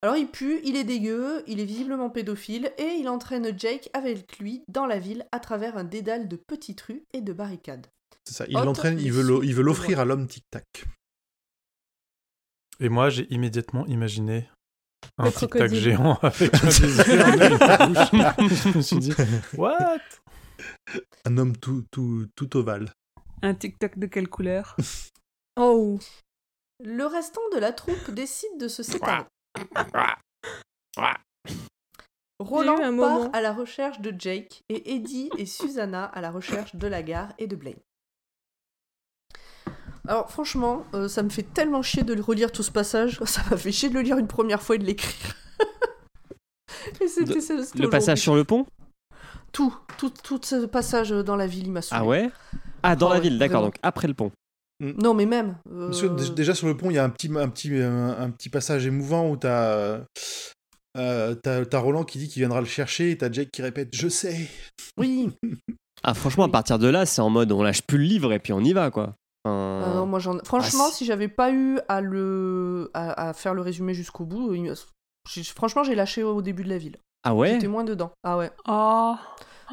Alors 0.00 0.16
il 0.16 0.28
pue, 0.28 0.60
il 0.64 0.76
est 0.76 0.84
dégueu, 0.84 1.42
il 1.46 1.60
est 1.60 1.64
visiblement 1.64 2.08
pédophile 2.10 2.72
et 2.78 2.96
il 2.98 3.08
entraîne 3.08 3.58
Jake 3.58 3.90
avec 3.92 4.38
lui 4.38 4.62
dans 4.68 4.86
la 4.86 4.98
ville 4.98 5.26
à 5.32 5.40
travers 5.40 5.76
un 5.76 5.84
dédale 5.84 6.28
de 6.28 6.36
petites 6.36 6.80
rues 6.82 7.04
et 7.12 7.20
de 7.20 7.32
barricades. 7.32 7.86
C'est 8.24 8.34
ça. 8.34 8.44
Il 8.48 8.54
l'entraîne, 8.54 8.98
il 9.00 9.12
veut 9.12 9.62
l'offrir 9.62 10.00
à 10.00 10.06
l'homme 10.06 10.26
Tic 10.26 10.44
Tac. 10.50 10.86
Et 12.80 12.88
moi, 12.88 13.08
j'ai 13.10 13.32
immédiatement 13.32 13.86
imaginé 13.86 14.48
un 15.18 15.30
tic-tac 15.30 15.72
géant 15.72 16.14
avec 16.22 16.54
un 16.54 16.66
désir 16.66 17.18
dans 17.58 17.66
la 17.66 17.86
bouche. 17.86 18.62
Je 18.72 18.76
me 18.76 18.82
suis 18.82 18.98
dit, 18.98 19.12
what? 19.56 19.98
Un 21.24 21.38
homme 21.38 21.56
tout, 21.56 21.84
tout, 21.90 22.26
tout 22.34 22.56
ovale. 22.56 22.92
Un 23.42 23.54
tic-tac 23.54 23.98
de 23.98 24.06
quelle 24.06 24.28
couleur? 24.28 24.76
Oh, 25.56 26.00
Le 26.82 27.06
restant 27.06 27.40
de 27.52 27.60
la 27.60 27.72
troupe 27.72 28.10
décide 28.10 28.58
de 28.58 28.66
se 28.66 28.82
séparer. 28.82 29.22
Roland 32.40 32.76
part 32.76 32.90
moment. 32.90 33.30
à 33.30 33.40
la 33.40 33.52
recherche 33.52 34.00
de 34.00 34.12
Jake 34.18 34.64
et 34.68 34.96
Eddie 34.96 35.30
et 35.38 35.46
Susanna 35.46 36.06
à 36.06 36.20
la 36.20 36.32
recherche 36.32 36.74
de 36.74 36.88
la 36.88 37.04
gare 37.04 37.32
et 37.38 37.46
de 37.46 37.54
Blaine. 37.54 37.78
Alors 40.06 40.30
franchement, 40.30 40.84
euh, 40.94 41.08
ça 41.08 41.22
me 41.22 41.30
fait 41.30 41.42
tellement 41.42 41.82
chier 41.82 42.02
de 42.02 42.20
relire 42.20 42.52
tout 42.52 42.62
ce 42.62 42.70
passage, 42.70 43.18
ça 43.24 43.42
m'a 43.50 43.56
fait 43.56 43.72
chier 43.72 43.88
de 43.88 43.94
le 43.94 44.00
lire 44.02 44.18
une 44.18 44.26
première 44.26 44.62
fois 44.62 44.76
et 44.76 44.78
de 44.78 44.84
l'écrire. 44.84 45.36
et 47.00 47.08
c'était 47.08 47.40
ça, 47.40 47.54
Le 47.74 47.88
passage 47.88 48.20
sur 48.20 48.34
le 48.34 48.44
pont? 48.44 48.66
Tout, 49.52 49.74
tout, 49.98 50.10
tout 50.10 50.40
ce 50.42 50.66
passage 50.66 51.10
dans 51.10 51.36
la 51.36 51.46
ville, 51.46 51.66
il 51.66 51.72
m'a 51.72 51.80
saoulé. 51.82 52.00
Ah 52.02 52.06
ouais? 52.06 52.30
Ah, 52.82 52.96
dans 52.96 53.06
Oh 53.06 53.10
la 53.10 53.16
ouais, 53.16 53.22
ville, 53.22 53.38
d'accord, 53.38 53.62
donc 53.62 53.76
après 53.82 54.08
le 54.08 54.14
pont. 54.14 54.30
Non 54.80 55.14
mais 55.14 55.24
même... 55.24 55.56
euh, 55.70 55.86
Parce 55.86 56.02
que 56.02 56.06
dé- 56.08 56.30
déjà 56.34 56.54
sur 56.54 56.66
le 56.66 56.76
pont, 56.76 56.90
il 56.90 56.94
y 56.94 56.98
a 56.98 57.04
un 57.04 57.08
petit, 57.08 57.30
un 57.34 57.48
petit, 57.48 57.72
un, 57.80 58.10
un 58.20 58.30
petit 58.30 58.48
passage 58.50 58.84
émouvant 58.86 59.30
où 59.30 59.36
t'as, 59.36 60.00
euh, 60.98 61.34
t'as, 61.42 61.64
t'as 61.64 61.78
Roland 61.78 62.04
qui 62.04 62.18
dit 62.18 62.28
qu'il 62.28 62.40
viendra 62.40 62.60
le 62.60 62.66
chercher 62.66 63.12
et 63.12 63.16
t'as 63.16 63.30
Jake 63.30 63.50
qui 63.52 63.62
répète 63.62 63.90
Je 63.94 64.08
sais. 64.08 64.48
Oui, 64.98 65.30
Ah, 66.02 66.12
franchement, 66.12 66.44
à 66.44 66.48
partir 66.50 66.78
de 66.78 66.88
là, 66.88 67.06
c'est 67.06 67.22
en 67.22 67.30
mode 67.30 67.50
on 67.52 67.62
lâche 67.62 67.80
plus 67.80 67.96
le 67.96 68.04
livre 68.04 68.32
et 68.34 68.38
puis 68.38 68.52
on 68.52 68.60
y 68.60 68.74
va, 68.74 68.90
quoi. 68.90 69.14
Enfin, 69.44 69.82
Ah 69.86 69.94
non, 69.96 70.06
moi 70.06 70.18
j'en... 70.18 70.38
Franchement, 70.44 70.88
si. 70.88 70.96
si 70.98 71.04
j'avais 71.04 71.28
pas 71.28 71.50
eu 71.52 71.78
à 71.88 72.00
le 72.00 72.90
à, 72.94 73.28
à 73.28 73.32
faire 73.34 73.54
le 73.54 73.60
résumé 73.62 73.92
jusqu'au 73.94 74.24
bout, 74.24 74.54
j'ai- 75.28 75.44
franchement 75.44 75.84
j'ai 75.84 75.94
lâché 75.94 76.22
au 76.22 76.40
début 76.42 76.64
de 76.64 76.68
la 76.70 76.78
ville. 76.78 76.96
Ah 77.24 77.34
ouais? 77.34 77.52
J'étais 77.52 77.68
moins 77.68 77.84
dedans. 77.84 78.10
Ah 78.22 78.36
ouais. 78.38 78.50
Oh 78.68 79.14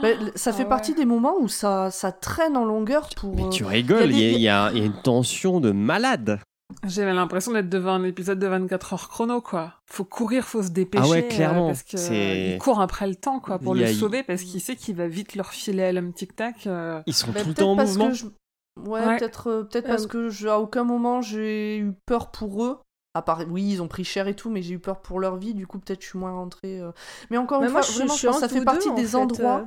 Bah, 0.01 0.07
ça 0.35 0.53
fait 0.53 0.63
Ah 0.63 0.69
partie 0.69 0.91
ouais. 0.91 0.97
des 0.97 1.05
moments 1.05 1.35
où 1.39 1.47
ça, 1.47 1.91
ça 1.91 2.11
traîne 2.11 2.55
en 2.57 2.65
longueur 2.65 3.09
pour. 3.15 3.35
Mais 3.35 3.43
euh, 3.43 3.49
tu 3.49 3.63
rigoles, 3.65 4.11
il 4.11 4.19
y 4.19 4.23
a 4.23 4.27
y, 4.27 4.31
des- 4.31 4.33
a- 4.33 4.37
il 4.37 4.41
y 4.41 4.49
a, 4.49 4.71
il 4.73 4.77
y 4.79 4.81
a 4.81 4.85
une 4.85 5.01
tension 5.01 5.59
de 5.59 5.71
malade. 5.71 6.39
J'avais 6.87 7.13
l'impression 7.13 7.51
d'être 7.51 7.67
devant 7.67 7.91
un 7.91 8.03
épisode 8.05 8.39
de 8.39 8.47
24 8.47 8.93
heures 8.93 9.09
chrono, 9.09 9.41
quoi. 9.41 9.73
Faut 9.91 10.05
courir, 10.05 10.45
faut 10.45 10.63
se 10.63 10.69
dépêcher. 10.69 11.03
Ah 11.05 11.09
ouais, 11.09 11.25
euh, 11.25 11.27
clairement, 11.27 11.67
parce 11.67 11.83
que 11.83 11.97
c'est- 11.97 12.51
il 12.53 12.57
court 12.59 12.79
après 12.79 13.07
le 13.07 13.15
temps, 13.15 13.41
quoi, 13.41 13.59
pour 13.59 13.75
le 13.75 13.83
a- 13.83 13.93
sauver, 13.93 14.23
parce 14.23 14.43
qu'il 14.43 14.61
sait 14.61 14.77
qu'il 14.77 14.95
va 14.95 15.07
vite 15.09 15.35
leur 15.35 15.49
filer 15.49 15.83
à 15.83 15.91
l'homme 15.91 16.13
tic-tac. 16.13 16.67
euh. 16.67 17.01
Ils 17.07 17.13
sont 17.13 17.31
bah, 17.31 17.41
tout 17.41 17.49
le 17.49 17.53
temps 17.53 17.71
en 17.71 17.75
mouvement. 17.75 18.07
que 18.07 18.13
je... 18.15 18.25
Ouais, 18.79 19.05
Ouais. 19.05 19.17
peut-être 19.17 19.47
euh, 19.47 19.63
peut-être 19.63 19.85
Euh, 19.85 19.89
parce 19.89 20.07
que 20.07 20.29
je, 20.29 20.47
à 20.47 20.59
aucun 20.59 20.83
moment 20.83 21.21
j'ai 21.21 21.77
eu 21.77 21.93
peur 22.05 22.31
pour 22.31 22.63
eux. 22.65 22.79
À 23.13 23.21
part, 23.21 23.41
oui, 23.49 23.63
ils 23.73 23.81
ont 23.81 23.89
pris 23.89 24.05
cher 24.05 24.27
et 24.29 24.35
tout, 24.35 24.49
mais 24.49 24.61
j'ai 24.61 24.75
eu 24.75 24.79
peur 24.79 25.01
pour 25.01 25.19
leur 25.19 25.35
vie, 25.35 25.53
du 25.53 25.67
coup, 25.67 25.79
peut-être 25.79 26.01
je 26.01 26.07
suis 26.07 26.17
moins 26.19 26.31
rentrée. 26.31 26.79
euh. 26.79 26.91
Mais 27.29 27.37
encore 27.37 27.59
Mais 27.61 27.67
une 27.67 27.73
moi, 27.73 27.81
fois, 27.81 27.91
je, 27.91 27.97
vraiment, 27.99 28.15
je 28.15 28.27
pense 28.27 28.35
que 28.35 28.39
ça 28.41 28.47
fait 28.47 28.63
partie 28.63 28.85
deux, 28.87 28.91
en 28.91 28.95
des 28.95 29.07
fait, 29.07 29.15
endroits. 29.17 29.57
euh, 29.59 29.65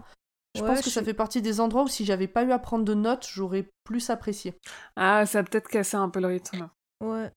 Je 0.55 0.63
ouais, 0.63 0.69
pense 0.69 0.79
que 0.79 0.85
je 0.89 0.91
ça 0.95 1.03
fait 1.05 1.13
partie 1.13 1.43
des 1.43 1.61
endroits 1.61 1.83
où 1.83 1.89
si 1.89 2.07
j'avais 2.07 2.27
pas 2.29 2.43
eu 2.45 2.53
à 2.53 2.59
prendre 2.59 2.85
de 2.87 2.95
notes, 2.95 3.27
j'aurais 3.31 3.69
plus 3.85 4.09
apprécié. 4.09 4.55
Ah, 4.97 5.27
ça 5.27 5.41
a 5.41 5.43
peut-être 5.43 5.69
cassé 5.69 5.97
un 5.99 6.09
peu 6.09 6.21
le 6.21 6.29
rythme. 6.29 6.71
Ouais. 7.03 7.31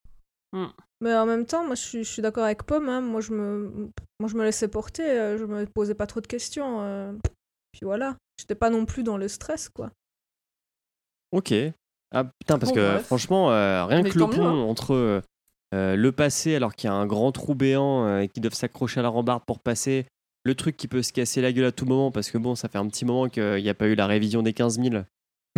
Hmm. 0.53 0.67
Mais 1.01 1.13
en 1.13 1.25
même 1.25 1.45
temps, 1.45 1.65
moi 1.65 1.75
je 1.75 2.01
suis, 2.03 2.21
d'accord 2.21 2.45
avec 2.45 2.63
Pomme. 2.63 2.87
hein. 2.87 3.01
Moi, 3.01 3.19
je 3.19 3.33
me, 3.33 3.89
moi 4.21 4.29
je 4.29 4.35
me 4.37 4.43
laissais 4.45 4.69
porter, 4.69 5.03
euh, 5.03 5.37
je 5.37 5.43
me 5.43 5.65
posais 5.65 5.93
pas 5.93 6.07
trop 6.07 6.21
de 6.21 6.27
questions. 6.27 6.81
euh. 6.83 7.11
Puis 7.73 7.81
voilà. 7.83 8.15
J'étais 8.39 8.55
pas 8.55 8.69
non 8.69 8.85
plus 8.85 9.03
dans 9.03 9.17
le 9.17 9.27
stress, 9.27 9.67
quoi. 9.67 9.91
Ok. 11.31 11.53
Ah 12.15 12.23
putain, 12.23 12.57
parce 12.57 12.71
Bon, 12.71 12.75
que 12.75 12.91
bref. 12.93 13.05
franchement, 13.05 13.51
euh, 13.51 13.85
rien 13.85 14.01
Mais 14.01 14.09
que 14.09 14.17
le 14.19 14.25
mieux, 14.27 14.31
pont 14.31 14.45
hein. 14.47 14.53
entre 14.63 15.21
euh, 15.73 15.95
le 15.95 16.11
passé, 16.13 16.55
alors 16.55 16.73
qu'il 16.75 16.87
y 16.89 16.91
a 16.91 16.95
un 16.95 17.05
grand 17.05 17.31
trou 17.33 17.53
béant 17.55 18.05
euh, 18.05 18.19
et 18.21 18.27
qu'ils 18.29 18.41
doivent 18.41 18.53
s'accrocher 18.53 19.01
à 19.01 19.03
la 19.03 19.09
rambarde 19.09 19.43
pour 19.45 19.59
passer, 19.59 20.05
le 20.45 20.55
truc 20.55 20.77
qui 20.77 20.87
peut 20.87 21.03
se 21.03 21.11
casser 21.11 21.41
la 21.41 21.51
gueule 21.51 21.65
à 21.65 21.71
tout 21.73 21.85
moment, 21.85 22.09
parce 22.11 22.31
que 22.31 22.37
bon, 22.37 22.55
ça 22.55 22.69
fait 22.69 22.77
un 22.77 22.87
petit 22.87 23.03
moment 23.03 23.27
qu'il 23.27 23.61
n'y 23.61 23.69
a 23.69 23.73
pas 23.73 23.87
eu 23.87 23.95
la 23.95 24.07
révision 24.07 24.41
des 24.41 24.53
15 24.53 24.79
000. 24.81 25.03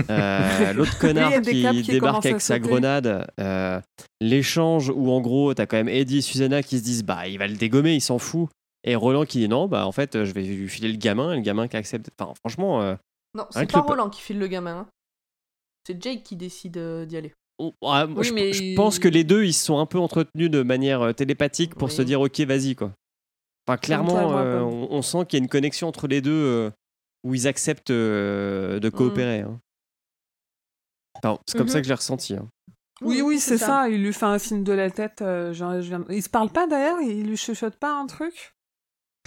Euh, 0.09 0.73
L'autre 0.73 0.97
connard 0.97 1.39
qui 1.41 1.83
débarque 1.83 2.25
avec 2.25 2.41
sa 2.41 2.57
grenade, 2.57 3.27
l'échange 4.21 4.89
où 4.95 5.11
en 5.11 5.21
gros 5.21 5.53
t'as 5.53 5.65
quand 5.65 5.77
même 5.77 5.89
Eddie 5.89 6.19
et 6.19 6.21
Susanna 6.21 6.63
qui 6.63 6.79
se 6.79 6.83
disent 6.83 7.03
bah 7.03 7.27
il 7.27 7.37
va 7.37 7.47
le 7.47 7.55
dégommer, 7.55 7.95
il 7.95 8.01
s'en 8.01 8.17
fout, 8.17 8.49
et 8.83 8.95
Roland 8.95 9.25
qui 9.25 9.39
dit 9.39 9.47
non 9.49 9.67
bah 9.67 9.85
en 9.85 9.91
fait 9.91 10.23
je 10.23 10.31
vais 10.33 10.41
lui 10.41 10.67
filer 10.69 10.89
le 10.91 10.97
gamin, 10.97 11.33
et 11.33 11.35
le 11.35 11.41
gamin 11.41 11.67
qui 11.67 11.77
accepte. 11.77 12.09
Enfin 12.19 12.33
franchement, 12.35 12.81
Non, 13.35 13.45
c'est 13.51 13.71
pas 13.71 13.81
Roland 13.81 14.09
qui 14.09 14.21
file 14.21 14.39
le 14.39 14.47
gamin. 14.47 14.77
hein. 14.79 14.87
C'est 15.89 16.01
Jake 16.01 16.23
qui 16.23 16.35
décide 16.35 16.77
euh, 16.77 17.05
d'y 17.05 17.17
aller. 17.17 17.33
Oh, 17.57 17.73
ouais, 17.81 18.05
moi, 18.07 18.21
Oui, 18.21 18.27
je, 18.27 18.33
mais- 18.33 18.53
je 18.53 18.75
pense 18.75 18.99
que 18.99 19.07
les 19.07 19.23
deux, 19.23 19.43
ils 19.43 19.53
se 19.53 19.65
sont 19.65 19.79
un 19.79 19.85
peu 19.87 19.97
entretenus 19.97 20.49
de 20.51 20.61
manière 20.61 21.01
euh, 21.01 21.13
télépathique 21.13 21.73
pour 21.75 21.87
Oui. 21.89 21.93
se 21.95 22.01
dire 22.03 22.21
ok, 22.21 22.39
vas-y 22.41 22.75
quoi. 22.75 22.93
Enfin, 23.67 23.77
clairement, 23.77 24.37
euh, 24.37 24.61
on, 24.61 24.87
on 24.91 25.01
sent 25.01 25.25
qu'il 25.27 25.39
y 25.39 25.41
a 25.41 25.43
une 25.43 25.49
connexion 25.49 25.87
entre 25.87 26.07
les 26.07 26.21
deux 26.21 26.31
euh, 26.31 26.71
où 27.23 27.33
ils 27.35 27.47
acceptent 27.47 27.89
euh, 27.91 28.79
de 28.79 28.89
coopérer. 28.89 29.39
hein. 29.41 29.59
Enfin, 31.23 31.39
c'est 31.47 31.57
comme 31.57 31.67
Mhm. 31.67 31.73
ça 31.73 31.79
que 31.79 31.83
je 31.85 31.89
l'ai 31.89 31.95
ressenti. 31.95 32.33
hein. 32.35 32.47
Oui, 33.01 33.21
oui, 33.21 33.39
c'est 33.39 33.57
ça. 33.57 33.89
Il 33.89 34.03
lui 34.03 34.13
fait 34.13 34.25
un 34.25 34.37
signe 34.37 34.63
de 34.63 34.73
la 34.73 34.89
tête. 34.91 35.21
euh, 35.21 35.53
genre, 35.53 35.81
je 35.81 35.87
viens- 35.87 36.05
Il 36.09 36.21
se 36.21 36.29
parle 36.29 36.49
pas 36.49 36.67
d'ailleurs 36.67 36.99
Il 37.01 37.27
lui 37.27 37.37
chuchote 37.37 37.75
pas 37.77 37.93
un 37.99 38.05
truc? 38.07 38.53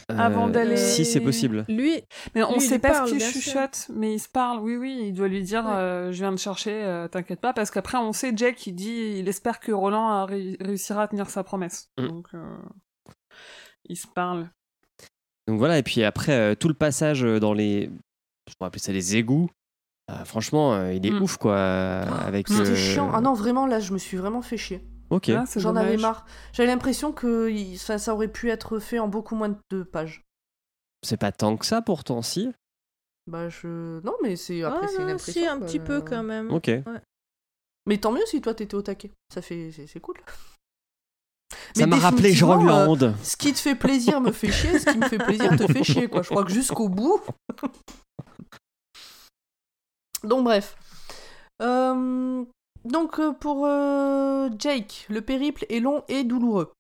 Avant 0.09 0.49
d'aller- 0.49 0.77
Si, 0.77 1.05
c'est 1.05 1.21
possible. 1.21 1.65
Lui, 1.69 2.03
Mais 2.35 2.43
on 2.43 2.55
il 2.57 2.61
sait 2.61 2.79
pas 2.79 3.07
ce 3.07 3.11
qu'il 3.13 3.21
chuchote, 3.21 3.89
mais 3.95 4.15
il 4.15 4.19
se 4.19 4.29
parle. 4.29 4.59
Oui, 4.61 4.77
oui, 4.77 4.99
il 5.09 5.13
doit 5.13 5.29
lui 5.29 5.43
dire 5.43 5.65
Ouais. 5.65 5.73
euh, 5.73 6.13
Je 6.13 6.19
viens 6.19 6.33
de 6.33 6.39
chercher, 6.39 6.73
euh, 6.83 7.09
t'inquiète 7.09 7.41
pas. 7.41 7.53
Parce 7.53 7.71
qu'après, 7.71 7.99
on 7.99 8.13
sait, 8.13 8.33
Jake, 8.37 8.67
il 8.67 8.75
dit 8.75 9.17
il 9.19 9.29
espère 9.29 9.61
que 9.61 9.73
Roland 9.73 10.09
a 10.09 10.27
ré- 10.27 10.57
réussira 10.61 11.03
à 11.03 11.09
tenir 11.09 11.31
sa 11.31 11.43
promesse. 11.45 11.91
Mm. 11.99 12.07
Donc, 12.09 12.27
euh, 12.35 12.57
il 13.89 13.97
se 13.97 14.07
parle. 14.07 14.49
Donc 15.49 15.59
voilà, 15.59 15.79
et 15.79 15.83
puis 15.83 16.05
après, 16.05 16.33
euh, 16.33 16.55
tout 16.55 16.69
le 16.69 16.75
passage 16.75 17.23
dans 17.23 17.53
les. 17.53 17.91
Je 18.49 18.55
pourrais 18.55 18.69
appeler 18.69 18.81
ça 18.83 18.93
les 18.93 19.17
égouts. 19.17 19.51
euh, 20.11 20.25
franchement, 20.25 20.75
euh, 20.75 20.93
il 20.93 21.07
est 21.07 21.11
Mm. 21.11 21.23
ouf 21.23 21.37
quoi. 21.37 21.55
euh, 21.57 22.05
avec, 22.27 22.49
C'était 22.49 22.71
euh, 22.71 22.75
chiant. 22.75 23.11
Ah 23.15 23.21
non, 23.21 23.35
vraiment, 23.35 23.67
là, 23.67 23.79
je 23.81 23.93
me 23.93 23.99
suis 23.99 24.17
vraiment 24.17 24.43
fait 24.43 24.57
chier. 24.57 24.85
Ok. 25.13 25.29
Ah, 25.29 25.45
J'en 25.57 25.77
avais 25.77 25.99
marre. 25.99 26.25
J'avais 26.55 26.71
l'impression 26.71 27.13
que 27.13 27.55
ça, 27.77 27.99
ça 27.99 28.15
aurait 28.15 28.33
pu 28.33 28.49
être 28.51 28.79
fait 28.79 28.99
en 28.99 29.09
beaucoup 29.09 29.35
moins 29.35 29.55
de 29.71 29.83
pages. 29.83 30.25
C'est 31.03 31.19
pas 31.19 31.33
tant 31.33 31.59
que 31.59 31.67
ça 31.67 31.83
pourtant, 31.83 32.23
si. 32.23 32.51
Bah, 33.27 33.51
je. 33.51 34.01
Non, 34.01 34.15
mais 34.23 34.37
c'est. 34.37 34.63
Après, 34.63 34.87
ah 34.87 34.89
c'est 34.89 35.03
une 35.03 35.09
non, 35.09 35.13
impression. 35.15 35.43
si, 35.43 35.47
un 35.47 35.59
quoi. 35.59 35.67
petit 35.67 35.81
peu 35.81 36.01
quand 36.01 36.23
même. 36.23 36.51
Ok. 36.51 36.71
Mais 37.85 37.99
tant 37.99 38.11
mieux 38.11 38.25
si 38.25 38.41
toi 38.41 38.55
t'étais 38.55 38.75
au 38.75 38.81
taquet. 38.81 39.11
Ça 39.35 39.43
fait. 39.43 39.71
C'est 39.71 39.87
c'est 39.87 40.01
cool. 40.01 40.17
Ça 41.75 41.87
m'a 41.87 41.97
rappelé 41.97 42.31
définitivement, 42.31 42.55
euh, 42.55 42.85
Groenland. 42.87 43.15
Ce 43.23 43.37
qui 43.37 43.53
te 43.53 43.59
fait 43.59 43.75
plaisir 43.75 44.19
me 44.23 44.33
fait 44.33 44.51
chier, 44.51 44.79
ce 44.79 44.91
qui 44.91 44.99
me 44.99 45.07
fait 45.09 45.19
plaisir 45.19 45.55
te 45.57 45.71
fait 45.71 45.85
chier, 45.85 46.09
quoi. 46.09 46.23
Je 46.23 46.31
crois 46.31 46.45
que 46.45 46.53
jusqu'au 46.53 46.89
bout. 46.89 47.21
Donc, 50.25 50.45
bref. 50.45 50.75
Euh, 51.61 52.45
Donc, 52.85 53.19
euh, 53.19 53.33
pour 53.33 53.65
euh, 53.67 54.49
Jake, 54.59 55.07
le 55.09 55.21
périple 55.21 55.65
est 55.69 55.81
long 55.81 56.03
et 56.09 56.25
douloureux. 56.25 56.73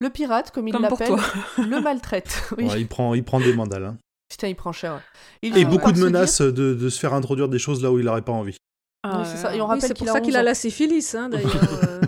Le 0.00 0.10
pirate, 0.10 0.50
comme 0.50 0.68
il 0.68 0.74
l'appelle, 0.76 1.16
le 1.58 1.80
maltraite. 1.80 2.42
Oui. 2.58 2.66
Ouais, 2.66 2.80
il, 2.80 2.88
prend, 2.88 3.14
il 3.14 3.24
prend 3.24 3.40
des 3.40 3.52
mandales. 3.52 3.84
hein. 3.84 3.96
Putain, 4.30 4.48
il 4.48 4.54
prend 4.56 4.72
cher. 4.72 4.94
ouais. 4.94 5.00
Il 5.42 5.56
Et 5.58 5.64
beaucoup 5.64 5.90
de 5.90 5.96
dire- 5.96 6.04
menaces 6.06 6.40
de, 6.42 6.74
de 6.74 6.88
se 6.88 6.98
faire 7.00 7.14
introduire 7.14 7.48
des 7.48 7.58
choses 7.58 7.82
là 7.82 7.90
où 7.90 7.98
il 7.98 8.04
n'aurait 8.04 8.22
pas 8.22 8.32
envie. 8.32 8.56
Ah, 9.02 9.18
Oui, 9.20 9.26
c'est 9.26 9.36
ça. 9.38 9.54
Et 9.54 9.60
on 9.60 9.64
Oui, 9.64 9.68
rappelle 9.70 9.82
c'est 9.82 9.88
pour 9.94 9.98
qu'il 9.98 10.08
a 10.08 10.12
ça 10.12 10.20
qu'il 10.20 10.30
11 10.34 10.36
a 10.36 10.42
la 10.42 10.54
syphilis, 10.54 11.14
hein, 11.14 11.28
d'ailleurs. 11.28 11.50
euh, 11.84 12.00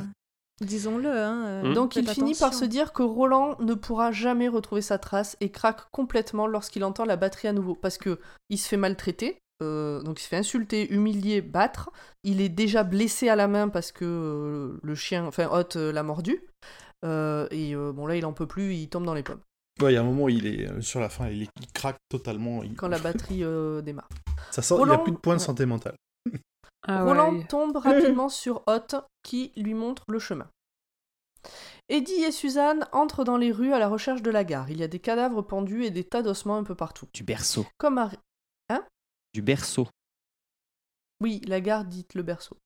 Disons-le. 0.61 1.11
Hein, 1.11 1.45
euh, 1.47 1.70
Mm. 1.70 1.74
Donc 1.74 1.97
il 1.97 2.07
finit 2.09 2.34
par 2.34 2.53
se 2.55 2.64
dire 2.64 2.93
que 2.93 3.03
Roland 3.03 3.57
ne 3.61 3.74
pourra 3.74 4.12
jamais 4.12 4.49
retrouver 4.49 4.82
sa 4.82 4.99
trace 4.99 5.36
et 5.41 5.51
craque 5.51 5.91
complètement 5.91 6.47
lorsqu'il 6.47 6.84
entend 6.84 7.05
la 7.05 7.16
batterie 7.16 7.49
à 7.49 7.53
nouveau 7.53 7.74
parce 7.74 7.97
que 7.99 8.18
il 8.51 8.59
se 8.59 8.68
fait 8.68 8.76
maltraiter, 8.76 9.38
euh, 9.62 10.02
donc 10.02 10.20
il 10.20 10.22
se 10.24 10.28
fait 10.28 10.36
insulter, 10.36 10.90
humilier, 10.92 11.40
battre. 11.40 11.90
Il 12.24 12.40
est 12.40 12.48
déjà 12.48 12.82
blessé 12.84 13.28
à 13.28 13.36
la 13.36 13.48
main 13.48 13.68
parce 13.68 13.92
que 13.92 14.04
euh, 14.04 14.80
le 14.82 14.94
chien, 14.94 15.24
enfin 15.26 15.48
Hot 15.50 15.76
euh, 15.76 15.92
l'a 15.92 16.02
mordu. 16.02 16.40
Euh, 17.04 17.46
et 17.50 17.74
euh, 17.74 17.92
bon 17.92 18.06
là 18.06 18.16
il 18.16 18.26
en 18.26 18.32
peut 18.32 18.46
plus, 18.46 18.74
il 18.74 18.88
tombe 18.88 19.04
dans 19.06 19.14
les 19.14 19.22
pommes 19.22 19.40
Ouais, 19.80 19.92
il 19.92 19.94
y 19.94 19.96
a 19.96 20.02
un 20.02 20.04
moment 20.04 20.24
où 20.24 20.28
il 20.28 20.46
est 20.46 20.68
euh, 20.70 20.80
sur 20.82 21.00
la 21.00 21.08
fin, 21.08 21.28
il, 21.28 21.42
est- 21.44 21.48
il 21.61 21.72
craque 21.72 21.96
totalement. 22.11 22.62
il- 22.62 22.74
quand 22.74 22.88
la 22.88 22.98
batterie 23.32 23.42
euh, 23.44 23.80
démarre. 23.80 24.08
Ça 24.50 24.61
sort, 24.62 24.86
il 24.86 24.92
a 24.92 24.98
plus 24.98 25.12
de 25.12 25.16
points 25.16 25.36
de 25.36 25.40
santé 25.40 25.64
mentale. 25.66 25.94
Ah 26.88 27.04
Roland 27.04 27.34
ouais. 27.34 27.44
tombe 27.46 27.76
rapidement 27.76 28.28
sur 28.30 28.62
Hot 28.66 29.02
qui 29.22 29.52
lui 29.54 29.74
montre 29.74 30.02
le 30.08 30.18
chemin. 30.18 30.48
Eddie 31.90 32.22
et 32.24 32.32
Suzanne 32.32 32.86
entrent 32.92 33.24
dans 33.24 33.36
les 33.36 33.52
rues 33.52 33.72
à 33.74 33.78
la 33.78 33.88
recherche 33.88 34.22
de 34.22 34.30
la 34.30 34.44
gare. 34.44 34.70
Il 34.70 34.78
y 34.78 34.82
a 34.82 34.88
des 34.88 34.98
cadavres 34.98 35.42
pendus 35.42 35.84
et 35.84 35.90
des 35.90 36.04
tas 36.04 36.22
d'ossements 36.22 36.56
un 36.56 36.64
peu 36.64 36.74
partout. 36.74 37.06
Du 37.12 37.22
berceau. 37.24 37.66
Comme 37.78 37.98
à... 37.98 38.11
Du 39.33 39.43
berceau. 39.43 39.89
Oui, 41.20 41.41
la 41.47 41.61
gare 41.61 41.85
dite 41.85 42.14
le 42.14 42.22
berceau. 42.22 42.57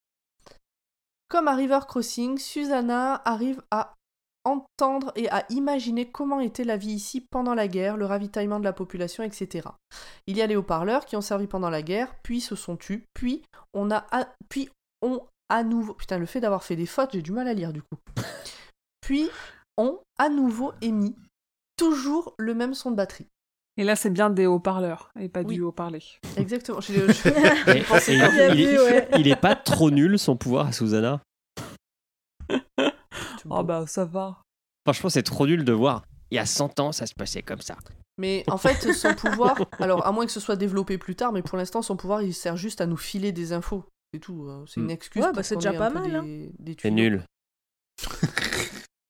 Comme 1.28 1.48
à 1.48 1.54
River 1.54 1.80
Crossing, 1.86 2.38
Susanna 2.38 3.20
arrive 3.24 3.62
à 3.70 3.94
entendre 4.44 5.12
et 5.16 5.28
à 5.30 5.44
imaginer 5.50 6.10
comment 6.10 6.40
était 6.40 6.64
la 6.64 6.76
vie 6.76 6.92
ici 6.92 7.20
pendant 7.20 7.54
la 7.54 7.66
guerre, 7.66 7.96
le 7.96 8.06
ravitaillement 8.06 8.60
de 8.60 8.64
la 8.64 8.72
population, 8.72 9.24
etc. 9.24 9.68
Il 10.26 10.36
y 10.36 10.42
a 10.42 10.46
les 10.46 10.56
haut-parleurs 10.56 11.06
qui 11.06 11.16
ont 11.16 11.22
servi 11.22 11.46
pendant 11.46 11.70
la 11.70 11.82
guerre, 11.82 12.14
puis 12.22 12.40
se 12.40 12.54
sont 12.54 12.76
tus, 12.76 13.06
puis 13.14 13.42
on 13.72 13.90
a, 13.90 14.06
puis 14.48 14.68
on 15.02 15.26
à 15.48 15.62
nouveau, 15.62 15.94
putain, 15.94 16.18
le 16.18 16.26
fait 16.26 16.40
d'avoir 16.40 16.64
fait 16.64 16.76
des 16.76 16.86
fautes, 16.86 17.12
j'ai 17.12 17.22
du 17.22 17.32
mal 17.32 17.48
à 17.48 17.54
lire 17.54 17.72
du 17.72 17.82
coup. 17.82 17.96
Puis 19.00 19.28
ont 19.76 20.00
à 20.18 20.28
nouveau 20.28 20.72
émis 20.80 21.16
toujours 21.76 22.34
le 22.38 22.54
même 22.54 22.74
son 22.74 22.90
de 22.90 22.96
batterie. 22.96 23.28
Et 23.76 23.82
là, 23.84 23.96
c'est 23.96 24.10
bien 24.10 24.30
des 24.30 24.46
haut-parleurs 24.46 25.10
et 25.18 25.28
pas 25.28 25.42
Oui. 25.42 25.54
du 25.56 25.60
haut-parler. 25.62 26.00
Exactement. 26.36 26.80
je- 26.80 26.92
je- 26.92 27.28
Et- 27.70 28.12
et 28.12 28.54
il, 28.54 28.66
vu, 28.68 28.74
est, 28.74 28.78
ouais. 28.78 29.08
il 29.18 29.26
est 29.28 29.36
pas 29.40 29.56
trop 29.56 29.90
nul 29.90 30.18
son 30.18 30.36
pouvoir 30.36 30.68
à 30.68 30.72
Susanna. 30.72 31.20
Oh 33.50 33.62
bah, 33.62 33.84
ça 33.86 34.04
va. 34.04 34.40
Franchement, 34.86 35.10
c'est 35.10 35.22
trop 35.22 35.46
nul 35.46 35.64
de 35.64 35.72
voir. 35.72 36.04
Il 36.30 36.36
y 36.36 36.38
a 36.38 36.46
100 36.46 36.80
ans, 36.80 36.92
ça 36.92 37.06
se 37.06 37.14
passait 37.14 37.42
comme 37.42 37.60
ça. 37.60 37.76
Mais 38.16 38.44
en 38.48 38.58
fait, 38.58 38.92
son 38.92 39.14
pouvoir, 39.14 39.56
alors 39.80 40.06
à 40.06 40.12
moins 40.12 40.24
que 40.24 40.32
ce 40.32 40.40
soit 40.40 40.56
développé 40.56 40.98
plus 40.98 41.16
tard, 41.16 41.32
mais 41.32 41.42
pour 41.42 41.58
l'instant, 41.58 41.82
son 41.82 41.96
pouvoir, 41.96 42.22
il 42.22 42.32
sert 42.32 42.56
juste 42.56 42.80
à 42.80 42.86
nous 42.86 42.96
filer 42.96 43.32
des 43.32 43.52
infos. 43.52 43.84
C'est 44.12 44.20
tout. 44.20 44.46
euh, 44.48 44.64
C'est 44.68 44.80
une 44.80 44.90
excuse. 44.90 45.22
Ouais, 45.24 45.32
bah, 45.32 45.42
c'est 45.42 45.56
déjà 45.56 45.72
pas 45.72 45.90
mal, 45.90 46.14
hein. 46.14 46.22
des- 46.58 46.76
C'est 46.80 46.90
nul. 46.92 47.24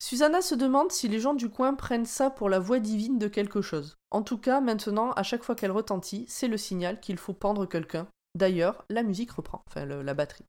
Susanna 0.07 0.43
se 0.43 0.53
demande 0.53 0.91
si 0.91 1.07
les 1.07 1.19
gens 1.19 1.33
du 1.33 1.49
coin 1.49 1.73
prennent 1.73 2.05
ça 2.05 2.29
pour 2.29 2.47
la 2.47 2.59
voix 2.59 2.77
divine 2.77 3.17
de 3.17 3.27
quelque 3.27 3.63
chose. 3.63 3.97
En 4.11 4.21
tout 4.21 4.37
cas, 4.37 4.61
maintenant, 4.61 5.09
à 5.13 5.23
chaque 5.23 5.41
fois 5.43 5.55
qu'elle 5.55 5.71
retentit, 5.71 6.25
c'est 6.27 6.47
le 6.47 6.57
signal 6.57 6.99
qu'il 6.99 7.17
faut 7.17 7.33
pendre 7.33 7.65
quelqu'un. 7.65 8.05
D'ailleurs, 8.35 8.85
la 8.91 9.01
musique 9.01 9.31
reprend, 9.31 9.63
enfin 9.65 9.83
la 9.87 10.13
batterie. 10.13 10.45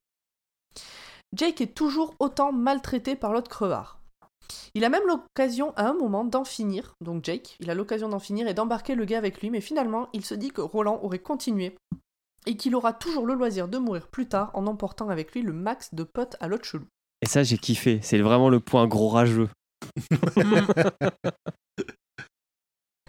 Jake 1.32 1.62
est 1.62 1.74
toujours 1.74 2.14
autant 2.18 2.52
maltraité 2.52 3.16
par 3.16 3.32
l'autre 3.32 3.48
crevard. 3.48 3.98
Il 4.74 4.84
a 4.84 4.90
même 4.90 5.06
l'occasion 5.06 5.72
à 5.76 5.88
un 5.88 5.94
moment 5.94 6.26
d'en 6.26 6.44
finir, 6.44 6.92
donc 7.00 7.24
Jake, 7.24 7.56
il 7.58 7.70
a 7.70 7.74
l'occasion 7.74 8.10
d'en 8.10 8.18
finir 8.18 8.48
et 8.48 8.52
d'embarquer 8.52 8.94
le 8.94 9.06
gars 9.06 9.16
avec 9.16 9.40
lui, 9.40 9.48
mais 9.48 9.62
finalement, 9.62 10.10
il 10.12 10.26
se 10.26 10.34
dit 10.34 10.50
que 10.50 10.60
Roland 10.60 11.00
aurait 11.02 11.20
continué 11.20 11.78
et 12.44 12.58
qu'il 12.58 12.74
aura 12.74 12.92
toujours 12.92 13.24
le 13.24 13.32
loisir 13.32 13.68
de 13.68 13.78
mourir 13.78 14.08
plus 14.08 14.28
tard 14.28 14.50
en 14.52 14.66
emportant 14.66 15.08
avec 15.08 15.32
lui 15.32 15.40
le 15.40 15.54
max 15.54 15.94
de 15.94 16.04
potes 16.04 16.36
à 16.40 16.46
l'autre 16.46 16.66
chelou. 16.66 16.84
Et 17.22 17.26
ça, 17.26 17.42
j'ai 17.42 17.58
kiffé. 17.58 18.00
C'est 18.02 18.18
vraiment 18.18 18.48
le 18.50 18.60
point 18.60 18.86
gros 18.86 19.08
rageux. 19.08 19.48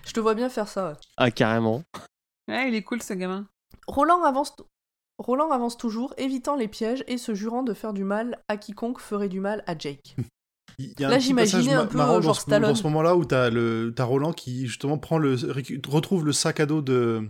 Je 0.05 0.13
te 0.13 0.19
vois 0.19 0.35
bien 0.35 0.49
faire 0.49 0.67
ça. 0.67 0.89
ouais. 0.89 0.95
Ah, 1.17 1.31
carrément. 1.31 1.83
Ouais, 2.47 2.69
il 2.69 2.75
est 2.75 2.83
cool 2.83 3.01
ce 3.01 3.13
gamin. 3.13 3.47
Roland 3.87 4.23
avance, 4.23 4.55
Roland 5.17 5.51
avance 5.51 5.77
toujours, 5.77 6.13
évitant 6.17 6.55
les 6.55 6.67
pièges 6.69 7.03
et 7.07 7.17
se 7.17 7.33
jurant 7.35 7.63
de 7.63 7.73
faire 7.73 7.93
du 7.93 8.03
mal 8.03 8.39
à 8.47 8.55
quiconque 8.57 8.99
ferait 8.99 9.29
du 9.29 9.39
mal 9.39 9.63
à 9.67 9.77
Jake. 9.77 10.15
Il 10.79 10.93
y 10.99 11.05
a 11.05 11.09
Là, 11.09 11.17
petit 11.17 11.27
j'imaginais 11.27 11.63
passage 11.71 11.79
un 11.79 11.87
peu, 11.87 11.97
marrant 11.97 12.17
euh, 12.17 12.21
dans 12.21 12.33
ce, 12.35 12.41
Stallone. 12.41 12.69
dans 12.69 12.75
ce 12.75 12.83
moment-là 12.83 13.15
où 13.15 13.25
t'as 13.25 13.49
le 13.49 13.91
t'as 13.95 14.03
Roland 14.03 14.31
qui 14.31 14.67
justement 14.67 14.99
prend 14.99 15.17
le 15.17 15.33
récu- 15.35 15.81
retrouve 15.89 16.23
le 16.23 16.33
sac 16.33 16.59
à 16.59 16.67
dos 16.67 16.81
de 16.83 17.27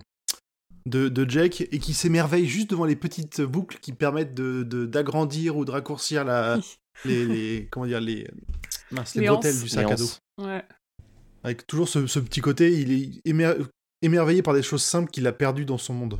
de, 0.89 1.09
de 1.09 1.29
Jake 1.29 1.61
et 1.71 1.79
qui 1.79 1.93
s'émerveille 1.93 2.47
juste 2.47 2.69
devant 2.69 2.85
les 2.85 2.95
petites 2.95 3.41
boucles 3.41 3.77
qui 3.81 3.93
permettent 3.93 4.33
de 4.33 4.63
de- 4.63 4.85
d'agrandir 4.85 5.57
ou 5.57 5.65
de 5.65 5.71
raccourcir 5.71 6.23
la 6.25 6.59
les, 7.05 7.25
les 7.25 7.67
comment 7.71 7.85
dire 7.85 8.01
les 8.01 8.27
mince, 8.91 9.15
les, 9.15 9.21
Les 9.21 9.27
bretelles 9.27 9.59
du 9.61 9.69
sac 9.69 9.85
Les 9.87 9.93
à 9.93 9.95
dos. 9.95 10.09
Ouais. 10.39 10.63
avec 11.43 11.65
toujours 11.67 11.87
ce, 11.89 12.07
ce 12.07 12.19
petit 12.19 12.41
côté 12.41 12.79
il 12.79 12.91
est 12.91 13.21
émer- 13.25 13.55
émerveillé 14.01 14.41
par 14.41 14.53
des 14.53 14.63
choses 14.63 14.83
simples 14.83 15.09
qu'il 15.11 15.25
a 15.27 15.31
perdues 15.33 15.65
dans 15.65 15.77
son 15.77 15.93
monde. 15.93 16.19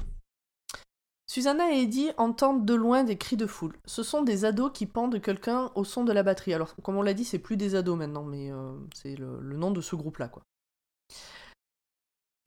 Susanna 1.29 1.73
et 1.73 1.81
Eddie 1.81 2.09
entendent 2.17 2.65
de 2.65 2.73
loin 2.73 3.03
des 3.03 3.17
cris 3.17 3.35
de 3.35 3.47
foule. 3.47 3.73
Ce 3.85 4.01
sont 4.01 4.21
des 4.21 4.45
ados 4.45 4.71
qui 4.73 4.85
pendent 4.85 5.21
quelqu'un 5.21 5.71
au 5.75 5.83
son 5.83 6.05
de 6.05 6.13
la 6.13 6.23
batterie. 6.23 6.53
Alors, 6.53 6.73
comme 6.83 6.95
on 6.95 7.01
l'a 7.01 7.13
dit, 7.13 7.25
c'est 7.25 7.37
plus 7.37 7.57
des 7.57 7.75
ados 7.75 7.97
maintenant, 7.97 8.23
mais 8.23 8.49
euh, 8.49 8.71
c'est 8.95 9.17
le, 9.17 9.37
le 9.41 9.57
nom 9.57 9.71
de 9.71 9.81
ce 9.81 9.97
groupe-là, 9.97 10.29
quoi. 10.29 10.41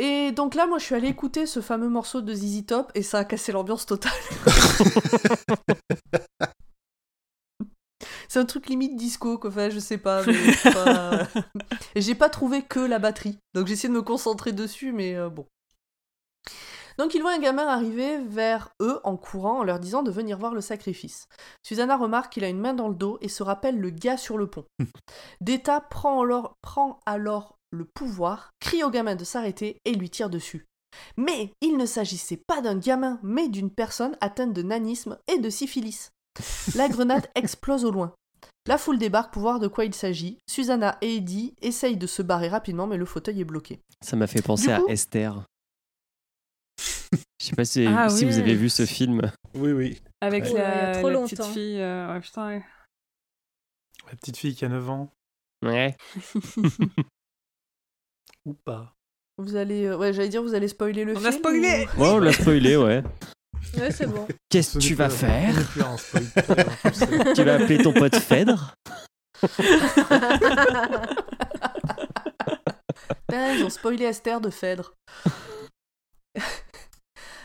Et 0.03 0.33
donc 0.33 0.55
là, 0.55 0.67
moi, 0.67 0.79
je 0.79 0.85
suis 0.87 0.95
allée 0.95 1.09
écouter 1.09 1.45
ce 1.45 1.61
fameux 1.61 1.91
morceau 1.91 2.23
de 2.23 2.33
ZZ 2.33 2.65
Top 2.65 2.91
et 2.95 3.03
ça 3.03 3.19
a 3.19 3.25
cassé 3.27 3.53
l'ambiance 3.53 3.85
totale. 3.85 4.11
c'est 8.29 8.39
un 8.39 8.47
truc 8.47 8.71
limite 8.71 8.97
disco, 8.97 9.37
quoi. 9.37 9.51
Enfin, 9.51 9.69
je 9.69 9.79
sais 9.79 9.99
pas. 9.99 10.23
mais 10.27 10.33
c'est 10.55 10.73
pas- 10.73 11.29
et 11.95 12.01
j'ai 12.01 12.15
pas 12.15 12.31
trouvé 12.31 12.63
que 12.63 12.81
la 12.81 12.99
batterie. 12.99 13.37
Donc 13.53 13.67
j'ai 13.67 13.75
essayé 13.75 13.91
de 13.91 13.95
me 13.99 14.01
concentrer 14.01 14.53
dessus, 14.53 14.93
mais 14.93 15.17
euh, 15.17 15.29
bon. 15.29 15.45
Donc 16.97 17.15
ils 17.15 17.21
voient 17.21 17.35
un 17.35 17.39
gamin 17.39 17.67
arriver 17.67 18.25
vers 18.25 18.71
eux 18.81 19.01
en 19.05 19.19
courant 19.19 19.59
en 19.59 19.65
leur 19.65 19.81
disant 19.81 20.03
de 20.03 20.11
venir 20.11 20.39
voir 20.39 20.55
le 20.55 20.63
sacrifice. 20.63 21.27
Susanna 21.63 21.99
remarque 21.99 22.33
qu'il 22.33 22.45
a 22.45 22.49
une 22.49 22.59
main 22.59 22.73
dans 22.73 22.89
le 22.89 22.95
dos 22.95 23.19
et 23.21 23.29
se 23.29 23.43
rappelle 23.43 23.79
le 23.79 23.91
gars 23.91 24.17
sur 24.17 24.39
le 24.39 24.47
pont. 24.47 24.65
Deta 25.43 25.83
prend 25.83 26.23
alors, 26.23 26.55
prend 26.63 27.01
alors 27.05 27.59
le 27.71 27.85
pouvoir, 27.85 28.51
crie 28.61 28.83
au 28.85 28.91
gamin 28.91 29.14
de 29.16 29.25
s'arrêter 29.25 29.79
et 29.85 29.95
lui 29.95 30.11
tire 30.11 30.31
dessus. 30.31 30.66
Mais 31.16 31.53
il 31.61 31.77
ne 31.77 31.87
s'agissait 31.87 32.41
pas 32.49 32.61
d'un 32.61 32.77
gamin, 32.77 33.21
mais 33.23 33.49
d'une 33.49 33.71
personne 33.71 34.16
atteinte 34.21 34.53
de 34.53 34.62
nanisme 34.62 35.18
et 35.29 35.39
de 35.39 35.49
syphilis. 35.51 36.11
La 36.75 36.89
grenade 36.89 37.29
explose 37.37 37.85
au 37.85 37.91
loin. 37.93 38.12
La 38.66 38.77
foule 38.77 38.99
débarque 38.99 39.33
pour 39.33 39.43
voir 39.43 39.61
de 39.61 39.68
quoi 39.68 39.85
il 39.85 39.95
s'agit. 39.95 40.39
Susanna 40.49 40.99
et 41.01 41.16
Eddie 41.16 41.55
essayent 41.62 41.97
de 41.97 42.07
se 42.07 42.23
barrer 42.23 42.49
rapidement, 42.49 42.87
mais 42.87 42.97
le 42.97 43.05
fauteuil 43.07 43.41
est 43.41 43.45
bloqué. 43.45 43.81
Ça 44.05 44.16
m'a 44.16 44.27
fait 44.27 44.43
penser 44.43 44.66
coup- 44.66 44.89
à 44.89 44.93
Esther. 44.93 45.45
Je 47.41 47.47
sais 47.47 47.57
pas 47.57 47.64
si, 47.64 47.87
Ah 47.87 48.09
si 48.09 48.25
vous 48.25 48.39
avez 48.39 48.55
vu 48.55 48.68
ce 48.68 48.85
film. 48.87 49.23
Oui 49.55 49.73
oui. 49.73 50.01
Avec 50.21 50.45
Ouais, 50.45 50.55
la, 50.55 50.93
trop 50.99 51.09
la 51.09 51.21
petite 51.23 51.43
fille. 51.45 51.81
euh, 51.81 52.12
Ouais, 52.12 52.21
putain, 52.21 52.47
ouais. 52.49 52.64
La 54.11 54.16
petite 54.16 54.37
fille 54.37 54.55
qui 54.55 54.64
a 54.64 54.68
9 54.68 54.91
ans. 54.91 55.11
Ouais. 55.64 55.97
Ou 58.47 58.55
pas. 58.55 58.95
Vous 59.38 59.57
allez, 59.57 59.86
euh, 59.86 59.97
ouais, 59.97 60.12
j'allais 60.12 60.28
dire, 60.28 60.43
vous 60.43 60.55
allez 60.55 60.68
spoiler 60.68 61.05
le 61.05 61.12
On 61.12 61.16
film. 61.16 61.26
a 61.26 61.32
spoilé 61.32 61.86
ou- 61.97 62.01
Ouais, 62.03 62.09
on 62.09 62.18
l'a 62.18 62.32
spoilé, 62.32 62.76
ouais. 62.76 63.03
Ouais, 63.78 63.91
c'est 63.91 64.07
bon. 64.07 64.26
Qu'est-ce 64.49 64.74
que 64.78 64.82
tu 64.82 64.95
vas 64.95 65.09
faire 65.11 65.55
on 65.76 67.34
Tu 67.34 67.43
vas 67.45 67.55
appeler 67.55 67.78
ton 67.82 67.93
pote 67.93 68.16
Phèdre 68.16 68.74
Putain, 73.28 73.55
ils 73.55 73.64
ont 73.64 73.70
spoilé 73.70 74.05
Esther 74.05 74.41
de 74.41 74.51
Phèdre. 74.51 74.95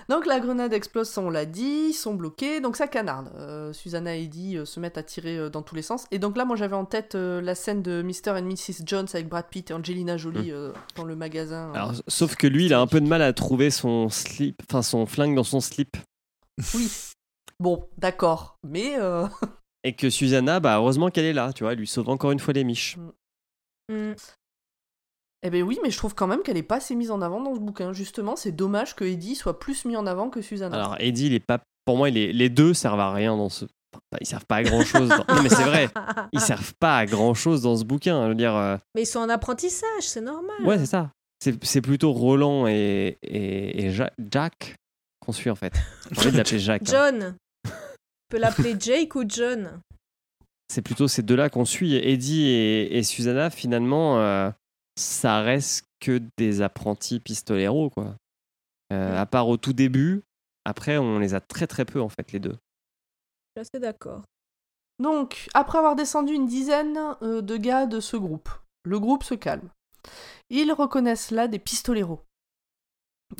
Donc 0.09 0.25
la 0.25 0.39
grenade 0.39 0.73
explose, 0.73 1.09
ça 1.09 1.21
on 1.21 1.29
l'a 1.29 1.45
dit, 1.45 1.87
ils 1.89 1.93
sont 1.93 2.13
bloqués, 2.13 2.61
donc 2.61 2.75
ça 2.75 2.87
canarde. 2.87 3.31
Euh, 3.35 3.73
Susanna 3.73 4.15
et 4.15 4.23
Eddie 4.23 4.57
euh, 4.57 4.65
se 4.65 4.79
mettent 4.79 4.97
à 4.97 5.03
tirer 5.03 5.37
euh, 5.37 5.49
dans 5.49 5.61
tous 5.61 5.75
les 5.75 5.81
sens. 5.81 6.05
Et 6.11 6.19
donc 6.19 6.37
là, 6.37 6.45
moi 6.45 6.55
j'avais 6.55 6.75
en 6.75 6.85
tête 6.85 7.15
la 7.15 7.55
scène 7.55 7.81
de 7.81 8.01
Mr. 8.01 8.31
and 8.31 8.43
Mrs. 8.43 8.85
Jones 8.85 9.07
avec 9.13 9.27
Brad 9.27 9.47
Pitt 9.49 9.71
et 9.71 9.73
Angelina 9.73 10.17
Jolie 10.17 10.51
euh, 10.51 10.71
dans 10.95 11.03
le 11.03 11.15
magasin. 11.15 11.71
Alors, 11.73 11.93
sauf 12.07 12.35
que 12.35 12.47
lui, 12.47 12.67
il 12.67 12.73
a 12.73 12.79
un 12.79 12.87
peu 12.87 13.01
de 13.01 13.07
mal 13.07 13.21
à 13.21 13.33
trouver 13.33 13.71
son 13.71 14.09
slip, 14.09 14.61
enfin 14.69 14.81
son 14.81 15.05
flingue 15.05 15.35
dans 15.35 15.43
son 15.43 15.59
slip. 15.59 15.97
Oui. 16.73 16.91
Bon, 17.59 17.87
d'accord. 17.97 18.57
Mais 18.63 18.95
Et 19.83 19.95
que 19.95 20.09
Susanna, 20.09 20.59
bah 20.59 20.77
heureusement 20.77 21.09
qu'elle 21.09 21.25
est 21.25 21.33
là, 21.33 21.53
tu 21.53 21.63
vois, 21.63 21.73
elle 21.73 21.79
lui 21.79 21.87
sauve 21.87 22.09
encore 22.09 22.31
une 22.31 22.39
fois 22.39 22.53
les 22.53 22.63
miches. 22.63 22.97
Mm. 23.89 24.13
Eh 25.45 25.49
ben 25.51 25.61
oui, 25.63 25.77
mais 25.83 25.91
je 25.91 25.97
trouve 25.97 26.15
quand 26.15 26.25
même 26.27 26.41
qu'elle 26.41 26.57
est 26.57 26.63
pas 26.63 26.77
assez 26.77 26.95
mise 26.95 27.11
en 27.11 27.21
avant 27.21 27.39
dans 27.41 27.53
ce 27.53 27.59
bouquin. 27.59 27.93
Justement, 27.93 28.35
c'est 28.35 28.51
dommage 28.51 28.95
que 28.95 29.03
Eddie 29.05 29.35
soit 29.35 29.59
plus 29.59 29.85
mis 29.85 29.95
en 29.95 30.07
avant 30.07 30.29
que 30.29 30.41
Susanna. 30.41 30.75
Alors 30.75 30.95
Eddie, 30.99 31.27
il 31.27 31.33
est 31.33 31.39
pas, 31.45 31.59
pour 31.85 31.97
moi, 31.97 32.09
il 32.09 32.17
est... 32.17 32.33
les 32.33 32.49
deux 32.49 32.73
servent 32.73 32.99
à 32.99 33.13
rien 33.13 33.37
dans 33.37 33.49
ce, 33.49 33.65
enfin, 33.65 34.17
ils 34.21 34.25
servent 34.25 34.45
pas 34.47 34.55
à 34.57 34.63
grand 34.63 34.81
chose. 34.83 35.09
Non 35.09 35.43
mais 35.43 35.49
c'est 35.49 35.63
vrai, 35.63 35.87
ils 36.33 36.39
servent 36.41 36.73
pas 36.79 36.97
à 36.97 37.05
grand 37.05 37.33
chose 37.35 37.61
dans 37.61 37.75
ce 37.75 37.83
bouquin. 37.83 38.23
Je 38.23 38.29
veux 38.29 38.35
dire, 38.35 38.55
euh, 38.55 38.77
Mais 38.95 39.03
ils 39.03 39.07
sont 39.07 39.19
en 39.19 39.29
apprentissage, 39.29 40.01
c'est 40.01 40.21
normal. 40.21 40.55
ouais, 40.65 40.79
c'est 40.79 40.85
ça. 40.87 41.11
C'est 41.43 41.63
c'est 41.63 41.81
plutôt 41.81 42.11
Roland 42.11 42.65
et, 42.65 43.17
et, 43.21 43.85
et 43.85 43.91
Ja- 43.91 44.11
Jack 44.31 44.75
qu'on 45.23 45.31
suit 45.31 45.49
en 45.51 45.55
fait. 45.55 45.73
J'ai 46.11 46.21
envie 46.21 46.31
de 46.31 46.37
l'appeler 46.37 46.59
Jack. 46.59 46.81
hein. 46.81 46.85
John. 46.91 47.35
Tu 47.65 47.71
peux 48.29 48.37
l'appeler 48.39 48.75
Jake 48.79 49.15
ou 49.15 49.23
John. 49.27 49.79
C'est 50.73 50.81
plutôt 50.81 51.07
ces 51.07 51.21
deux-là 51.21 51.49
qu'on 51.49 51.65
suit. 51.65 51.93
Eddie 51.95 52.47
et, 52.47 52.97
et 52.97 53.03
Susanna, 53.03 53.51
finalement, 53.51 54.19
euh, 54.19 54.49
ça 54.95 55.41
reste 55.41 55.85
que 55.99 56.21
des 56.37 56.61
apprentis 56.61 57.19
pistoleros, 57.19 57.89
quoi. 57.89 58.15
Euh, 58.93 59.19
à 59.19 59.25
part 59.25 59.47
au 59.47 59.57
tout 59.57 59.73
début, 59.73 60.23
après, 60.65 60.97
on 60.97 61.19
les 61.19 61.33
a 61.33 61.41
très 61.41 61.67
très 61.67 61.85
peu, 61.85 62.01
en 62.01 62.09
fait, 62.09 62.31
les 62.31 62.39
deux. 62.39 62.57
Je 63.55 63.61
suis 63.61 63.69
assez 63.69 63.79
d'accord. 63.79 64.23
Donc, 64.99 65.49
après 65.53 65.77
avoir 65.77 65.95
descendu 65.95 66.33
une 66.33 66.47
dizaine 66.47 66.97
euh, 67.21 67.41
de 67.41 67.57
gars 67.57 67.85
de 67.85 67.99
ce 67.99 68.17
groupe, 68.17 68.49
le 68.83 68.99
groupe 68.99 69.23
se 69.23 69.35
calme. 69.35 69.69
Ils 70.49 70.71
reconnaissent 70.71 71.31
là 71.31 71.47
des 71.47 71.59
pistoleros. 71.59 72.21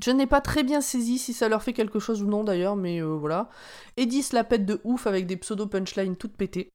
Je 0.04 0.12
n'ai 0.12 0.28
pas 0.28 0.42
très 0.42 0.64
bien 0.64 0.82
saisi 0.82 1.18
si 1.18 1.34
ça 1.34 1.48
leur 1.48 1.64
fait 1.64 1.74
quelque 1.74 2.00
chose 2.00 2.24
ou 2.24 2.28
non 2.28 2.44
d'ailleurs, 2.44 2.76
mais 2.76 3.02
euh, 3.02 3.16
voilà. 3.16 3.50
Eddie 3.98 4.24
se 4.24 4.36
la 4.36 4.44
pète 4.44 4.66
de 4.66 4.82
ouf 4.84 5.08
avec 5.08 5.28
des 5.28 5.38
pseudo-punchlines 5.38 6.18
toutes 6.18 6.36
pétées. 6.36 6.72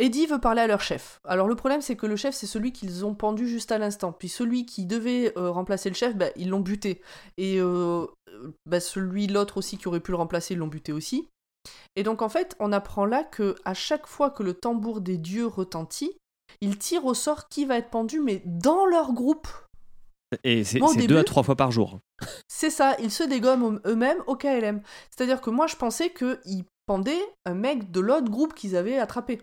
Eddie 0.00 0.26
veut 0.26 0.40
parler 0.40 0.62
à 0.62 0.66
leur 0.66 0.80
chef. 0.80 1.20
Alors 1.24 1.46
le 1.46 1.54
problème 1.54 1.82
c'est 1.82 1.94
que 1.94 2.06
le 2.06 2.16
chef 2.16 2.34
c'est 2.34 2.46
celui 2.46 2.72
qu'ils 2.72 3.04
ont 3.04 3.14
pendu 3.14 3.46
juste 3.46 3.70
à 3.70 3.78
l'instant. 3.78 4.12
Puis 4.12 4.30
celui 4.30 4.64
qui 4.64 4.86
devait 4.86 5.36
euh, 5.36 5.50
remplacer 5.50 5.90
le 5.90 5.94
chef, 5.94 6.16
bah, 6.16 6.30
ils 6.36 6.48
l'ont 6.48 6.60
buté. 6.60 7.02
Et 7.36 7.60
euh, 7.60 8.06
bah, 8.64 8.80
celui, 8.80 9.26
l'autre 9.26 9.58
aussi 9.58 9.76
qui 9.76 9.88
aurait 9.88 10.00
pu 10.00 10.12
le 10.12 10.16
remplacer, 10.16 10.54
ils 10.54 10.56
l'ont 10.58 10.68
buté 10.68 10.92
aussi. 10.92 11.28
Et 11.96 12.02
donc 12.02 12.22
en 12.22 12.30
fait, 12.30 12.56
on 12.60 12.72
apprend 12.72 13.04
là 13.04 13.24
que 13.24 13.56
à 13.66 13.74
chaque 13.74 14.06
fois 14.06 14.30
que 14.30 14.42
le 14.42 14.54
tambour 14.54 15.02
des 15.02 15.18
dieux 15.18 15.46
retentit, 15.46 16.16
Ils 16.60 16.78
tirent 16.78 17.04
au 17.04 17.14
sort 17.14 17.48
qui 17.48 17.64
va 17.64 17.76
être 17.76 17.90
pendu, 17.90 18.20
mais 18.20 18.42
dans 18.44 18.86
leur 18.86 19.12
groupe. 19.12 19.48
Et 20.44 20.64
c'est 20.64 20.80
deux 21.06 21.18
à 21.18 21.24
trois 21.24 21.42
fois 21.42 21.56
par 21.56 21.70
jour. 21.70 21.98
C'est 22.48 22.70
ça, 22.70 22.96
ils 23.00 23.10
se 23.10 23.24
dégomment 23.24 23.80
eux-mêmes 23.86 24.22
au 24.26 24.36
KLM. 24.36 24.82
C'est-à-dire 25.10 25.40
que 25.40 25.50
moi, 25.50 25.66
je 25.66 25.76
pensais 25.76 26.12
qu'ils 26.12 26.64
pendaient 26.86 27.22
un 27.46 27.54
mec 27.54 27.90
de 27.90 28.00
l'autre 28.00 28.30
groupe 28.30 28.54
qu'ils 28.54 28.76
avaient 28.76 28.98
attrapé. 28.98 29.42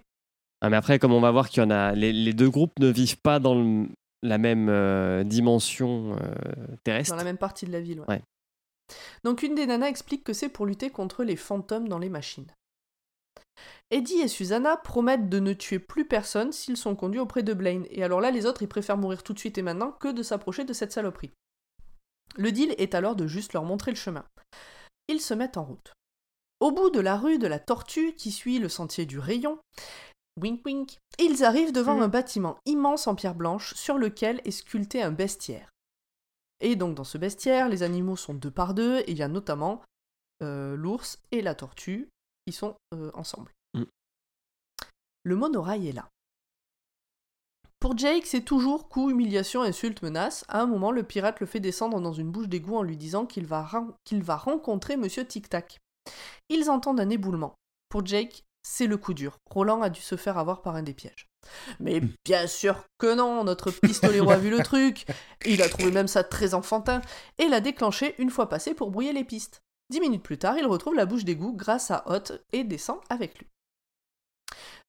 Ah, 0.61 0.69
mais 0.69 0.77
après, 0.77 0.99
comme 0.99 1.13
on 1.13 1.21
va 1.21 1.31
voir 1.31 1.49
qu'il 1.49 1.61
y 1.61 1.65
en 1.65 1.69
a, 1.69 1.93
les, 1.93 2.11
les 2.11 2.33
deux 2.33 2.49
groupes 2.49 2.79
ne 2.79 2.87
vivent 2.87 3.21
pas 3.21 3.39
dans 3.39 3.55
le- 3.55 3.87
la 4.23 4.37
même 4.37 4.69
euh, 4.69 5.23
dimension 5.23 6.17
euh, 6.19 6.75
terrestre. 6.83 7.11
Dans 7.11 7.17
la 7.17 7.23
même 7.23 7.37
partie 7.37 7.65
de 7.65 7.71
la 7.71 7.81
ville, 7.81 7.99
ouais. 8.01 8.07
Ouais. 8.07 8.21
Donc 9.23 9.43
une 9.43 9.53
des 9.53 9.67
nanas 9.67 9.89
explique 9.89 10.23
que 10.23 10.33
c'est 10.33 10.49
pour 10.49 10.65
lutter 10.65 10.89
contre 10.89 11.23
les 11.23 11.35
fantômes 11.35 11.87
dans 11.87 11.99
les 11.99 12.09
machines. 12.09 12.51
Eddie 13.91 14.19
et 14.21 14.27
Susanna 14.27 14.77
promettent 14.77 15.29
de 15.29 15.39
ne 15.39 15.53
tuer 15.53 15.79
plus 15.79 16.05
personne 16.07 16.51
s'ils 16.51 16.77
sont 16.77 16.95
conduits 16.95 17.19
auprès 17.19 17.43
de 17.43 17.53
Blaine. 17.53 17.85
Et 17.89 18.03
alors 18.03 18.21
là, 18.21 18.31
les 18.31 18.45
autres, 18.45 18.63
ils 18.63 18.67
préfèrent 18.67 18.97
mourir 18.97 19.23
tout 19.23 19.33
de 19.33 19.39
suite 19.39 19.57
et 19.57 19.61
maintenant 19.61 19.91
que 19.91 20.09
de 20.09 20.23
s'approcher 20.23 20.65
de 20.65 20.73
cette 20.73 20.91
saloperie. 20.91 21.31
Le 22.35 22.51
deal 22.51 22.75
est 22.77 22.95
alors 22.95 23.15
de 23.15 23.27
juste 23.27 23.53
leur 23.53 23.63
montrer 23.63 23.91
le 23.91 23.97
chemin. 23.97 24.25
Ils 25.07 25.21
se 25.21 25.33
mettent 25.33 25.57
en 25.57 25.63
route. 25.63 25.93
Au 26.59 26.71
bout 26.71 26.89
de 26.89 26.99
la 26.99 27.17
rue 27.17 27.37
de 27.37 27.47
la 27.47 27.59
Tortue 27.59 28.13
qui 28.13 28.31
suit 28.31 28.59
le 28.59 28.67
sentier 28.67 29.05
du 29.05 29.19
Rayon, 29.19 29.59
wink 30.38 30.65
wink, 30.65 30.97
ils 31.19 31.43
arrivent 31.43 31.71
devant 31.73 31.95
Mhm. 31.95 32.03
un 32.03 32.07
bâtiment 32.07 32.57
immense 32.65 33.07
en 33.07 33.15
pierre 33.15 33.35
blanche 33.35 33.73
sur 33.73 33.97
lequel 33.97 34.41
est 34.45 34.51
sculpté 34.51 35.01
un 35.01 35.11
bestiaire. 35.11 35.71
Et 36.59 36.75
donc 36.75 36.95
dans 36.95 37.03
ce 37.03 37.17
bestiaire, 37.17 37.69
les 37.69 37.83
animaux 37.83 38.15
sont 38.15 38.33
deux 38.33 38.51
par 38.51 38.73
deux, 38.73 38.99
et 38.99 39.11
il 39.11 39.17
y 39.17 39.23
a 39.23 39.27
notamment 39.27 39.81
euh, 40.43 40.75
l'ours 40.75 41.19
et 41.31 41.41
la 41.41 41.55
tortue 41.55 42.09
qui 42.45 42.53
sont 42.53 42.75
euh, 42.93 43.11
ensemble. 43.15 43.51
Mm. 43.73 43.83
Le 45.23 45.35
monorail 45.35 45.89
est 45.89 45.93
là. 45.93 46.09
Pour 47.79 47.97
Jake, 47.97 48.25
c'est 48.25 48.41
toujours 48.41 48.89
coup, 48.89 49.09
humiliation, 49.11 49.61
insulte, 49.61 50.01
menace. 50.01 50.45
À 50.47 50.61
un 50.61 50.65
moment, 50.65 50.91
le 50.91 51.03
pirate 51.03 51.39
le 51.39 51.45
fait 51.45 51.59
descendre 51.59 51.99
dans 52.01 52.13
une 52.13 52.31
bouche 52.31 52.47
d'égout 52.47 52.75
en 52.75 52.81
lui 52.81 52.97
disant 52.97 53.25
qu'il 53.25 53.45
va, 53.45 53.69
va 54.11 54.38
rencontrer 54.38 54.97
Monsieur 54.97 55.25
Tic 55.25 55.49
Tac. 55.49 55.79
Ils 56.49 56.69
entendent 56.69 56.99
un 56.99 57.09
éboulement. 57.09 57.53
Pour 57.89 58.05
Jake, 58.05 58.43
c'est 58.63 58.87
le 58.87 58.97
coup 58.97 59.13
dur. 59.13 59.37
Roland 59.49 59.81
a 59.81 59.89
dû 59.89 60.01
se 60.01 60.15
faire 60.15 60.37
avoir 60.37 60.61
par 60.61 60.75
un 60.75 60.83
des 60.83 60.93
pièges. 60.93 61.27
Mais 61.79 62.01
bien 62.25 62.47
sûr 62.47 62.83
que 62.97 63.15
non, 63.15 63.43
notre 63.43 63.71
pistolero 63.71 64.29
a 64.31 64.37
vu 64.37 64.49
le 64.49 64.63
truc. 64.63 65.05
Il 65.45 65.61
a 65.61 65.69
trouvé 65.69 65.91
même 65.91 66.07
ça 66.07 66.23
très 66.23 66.53
enfantin 66.53 67.01
et 67.37 67.47
l'a 67.47 67.61
déclenché 67.61 68.15
une 68.17 68.29
fois 68.29 68.49
passé 68.49 68.73
pour 68.73 68.91
brouiller 68.91 69.13
les 69.13 69.23
pistes. 69.23 69.61
Dix 69.89 70.01
minutes 70.01 70.23
plus 70.23 70.37
tard, 70.37 70.57
il 70.57 70.65
retrouve 70.65 70.95
la 70.95 71.05
bouche 71.05 71.23
d'égout 71.23 71.53
grâce 71.53 71.91
à 71.91 72.03
Hot 72.07 72.33
et 72.51 72.63
descend 72.63 72.99
avec 73.09 73.39
lui. 73.39 73.47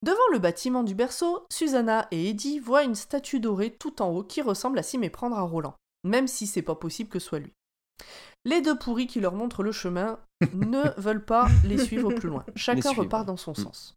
Devant 0.02 0.28
le 0.32 0.38
bâtiment 0.38 0.84
du 0.84 0.94
berceau, 0.94 1.46
Susanna 1.50 2.06
et 2.10 2.30
Eddie 2.30 2.60
voient 2.60 2.84
une 2.84 2.94
statue 2.94 3.40
dorée 3.40 3.72
tout 3.72 4.00
en 4.00 4.10
haut 4.10 4.22
qui 4.22 4.42
ressemble 4.42 4.78
à 4.78 4.82
s'y 4.82 4.98
méprendre 4.98 5.36
à 5.36 5.42
Roland, 5.42 5.74
même 6.04 6.28
si 6.28 6.46
c'est 6.46 6.62
pas 6.62 6.76
possible 6.76 7.10
que 7.10 7.18
ce 7.18 7.28
soit 7.28 7.40
lui. 7.40 7.52
Les 8.48 8.62
deux 8.62 8.78
pourris 8.78 9.06
qui 9.06 9.20
leur 9.20 9.34
montrent 9.34 9.62
le 9.62 9.72
chemin 9.72 10.18
ne 10.54 10.98
veulent 11.00 11.24
pas 11.24 11.48
les 11.64 11.78
suivre 11.78 12.12
plus 12.14 12.28
loin. 12.28 12.44
Chacun 12.56 12.92
repart 12.92 13.26
dans 13.26 13.36
son 13.36 13.52
Mm. 13.52 13.54
sens. 13.56 13.94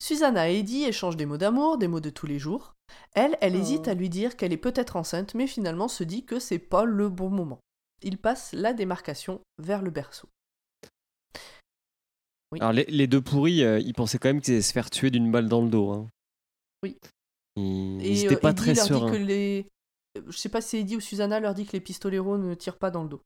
Susanna 0.00 0.50
et 0.50 0.58
Eddie 0.58 0.84
échangent 0.84 1.16
des 1.16 1.26
mots 1.26 1.36
d'amour, 1.38 1.78
des 1.78 1.86
mots 1.86 2.00
de 2.00 2.10
tous 2.10 2.26
les 2.26 2.38
jours. 2.40 2.74
Elle, 3.14 3.38
elle 3.40 3.54
Oh. 3.54 3.60
hésite 3.60 3.86
à 3.86 3.94
lui 3.94 4.08
dire 4.08 4.36
qu'elle 4.36 4.52
est 4.52 4.56
peut-être 4.56 4.96
enceinte, 4.96 5.34
mais 5.34 5.46
finalement 5.46 5.86
se 5.88 6.02
dit 6.02 6.24
que 6.24 6.40
c'est 6.40 6.58
pas 6.58 6.84
le 6.84 7.08
bon 7.08 7.30
moment. 7.30 7.60
Ils 8.02 8.18
passent 8.18 8.52
la 8.52 8.72
démarcation 8.72 9.40
vers 9.58 9.80
le 9.80 9.90
berceau. 9.90 10.28
Oui. 12.50 12.58
Alors, 12.60 12.72
les, 12.72 12.84
les 12.86 13.06
deux 13.06 13.20
pourris, 13.22 13.62
euh, 13.62 13.78
ils 13.78 13.94
pensaient 13.94 14.18
quand 14.18 14.28
même 14.28 14.40
qu'ils 14.40 14.54
allaient 14.54 14.62
se 14.62 14.72
faire 14.72 14.90
tuer 14.90 15.10
d'une 15.10 15.30
balle 15.30 15.48
dans 15.48 15.62
le 15.62 15.70
dos. 15.70 15.90
hein. 15.92 16.08
Oui. 16.82 16.98
Ils 17.56 17.98
n'étaient 17.98 18.34
euh, 18.36 18.40
pas 18.40 18.50
Eddie 18.50 18.56
très 18.62 18.74
leur 18.74 18.82
dit 18.84 18.88
sereins. 18.88 19.10
que 19.12 19.16
les. 19.16 19.66
Euh, 20.18 20.22
Je 20.28 20.36
sais 20.36 20.48
pas 20.48 20.60
si 20.60 20.68
c'est 20.70 20.80
Eddie 20.80 20.96
ou 20.96 21.00
Susanna 21.00 21.40
leur 21.40 21.54
dit 21.54 21.66
que 21.66 21.72
les 21.72 21.80
pistoleros 21.80 22.38
ne 22.38 22.54
tirent 22.54 22.78
pas 22.78 22.90
dans 22.90 23.02
le 23.02 23.08
dos. 23.08 23.22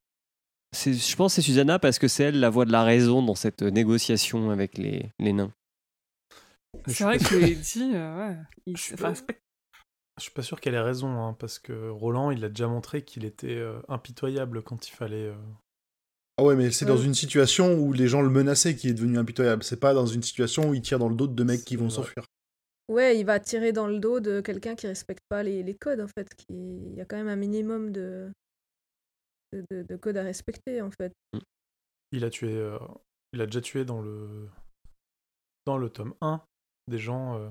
C'est- 0.72 0.93
Je 0.95 1.16
pense 1.16 1.32
que 1.32 1.37
c'est 1.37 1.47
Susanna 1.47 1.78
parce 1.78 1.99
que 1.99 2.09
c'est 2.09 2.24
elle 2.24 2.41
la 2.41 2.51
voix 2.51 2.64
de 2.64 2.72
la 2.72 2.82
raison 2.84 3.22
dans 3.22 3.34
cette 3.34 3.62
négociation 3.62 4.51
avec 4.51 4.76
les, 4.78 5.11
les 5.18 5.32
nains. 5.32 5.53
C'est 6.89 7.05
vrai 7.05 7.18
que 7.18 7.34
Eddie, 7.37 7.93
euh, 7.95 8.18
ouais. 8.30 8.37
il- 8.66 8.76
Je 8.76 8.82
suis 8.82 8.95
enfin, 8.95 9.09
pas- 9.11 9.14
c'est 9.14 9.26
pas- 9.26 9.34
Je 10.18 10.22
suis 10.22 10.32
pas 10.32 10.43
sûr 10.43 10.61
qu'elle 10.61 10.74
ait 10.74 10.80
raison, 10.80 11.09
hein, 11.09 11.34
parce 11.39 11.59
que 11.59 11.91
Roland, 11.91 12.30
il 12.30 12.43
a 12.45 12.49
déjà 12.49 12.66
montré 12.68 13.05
qu'il 13.05 13.24
était 13.26 13.55
euh, 13.57 13.80
impitoyable 13.89 14.62
quand 14.62 14.89
il 14.89 14.93
fallait. 14.93 15.26
euh, 15.26 15.34
Ah 16.39 16.43
ouais, 16.45 16.57
mais 16.57 16.70
c'est 16.70 16.84
dans 16.87 16.97
Euh. 16.99 17.03
une 17.03 17.14
situation 17.14 17.74
où 17.74 17.93
les 17.95 18.09
gens 18.09 18.20
le 18.22 18.28
menaçaient 18.30 18.76
qui 18.76 18.89
est 18.89 18.95
devenu 18.95 19.18
impitoyable. 19.18 19.62
C'est 19.62 19.80
pas 19.80 19.95
dans 19.95 20.07
une 20.07 20.22
situation 20.22 20.68
où 20.70 20.74
il 20.74 20.82
tire 20.82 20.99
dans 20.99 21.09
le 21.09 21.16
dos 21.16 21.26
de 21.26 21.32
deux 21.34 21.45
mecs 21.45 21.64
qui 21.64 21.76
vont 21.76 21.87
vrai. 21.89 21.95
s'enfuir. 21.97 22.24
Ouais, 22.89 23.18
il 23.18 23.24
va 23.26 23.41
tirer 23.41 23.72
dans 23.72 23.87
le 23.89 23.99
dos 23.99 24.20
de 24.20 24.41
quelqu'un 24.41 24.76
qui 24.76 24.87
respecte 24.87 25.22
pas 25.28 25.43
les, 25.43 25.62
les 25.62 25.74
codes, 25.74 26.01
en 26.01 26.07
fait. 26.09 26.32
Qui... 26.34 26.47
Il 26.55 26.95
y 26.95 27.01
a 27.01 27.05
quand 27.05 27.16
même 27.16 27.28
un 27.28 27.37
minimum 27.37 27.91
de, 27.91 28.30
de, 29.53 29.64
de- 29.70 29.82
de 29.82 29.97
codes 29.97 30.16
à 30.16 30.22
respecter, 30.22 30.80
en 30.82 30.91
fait. 30.91 31.12
Il 32.12 32.24
a 32.24 32.30
tué. 32.30 32.53
euh, 32.55 32.78
il 33.32 33.41
a 33.41 33.47
déjà 33.47 33.61
tué 33.61 33.84
dans 33.84 34.01
le. 34.01 34.49
Dans 35.66 35.78
le 35.78 35.91
tome 35.91 36.14
1 36.20 36.41
des 36.87 36.99
gens. 36.99 37.37
euh, 37.39 37.49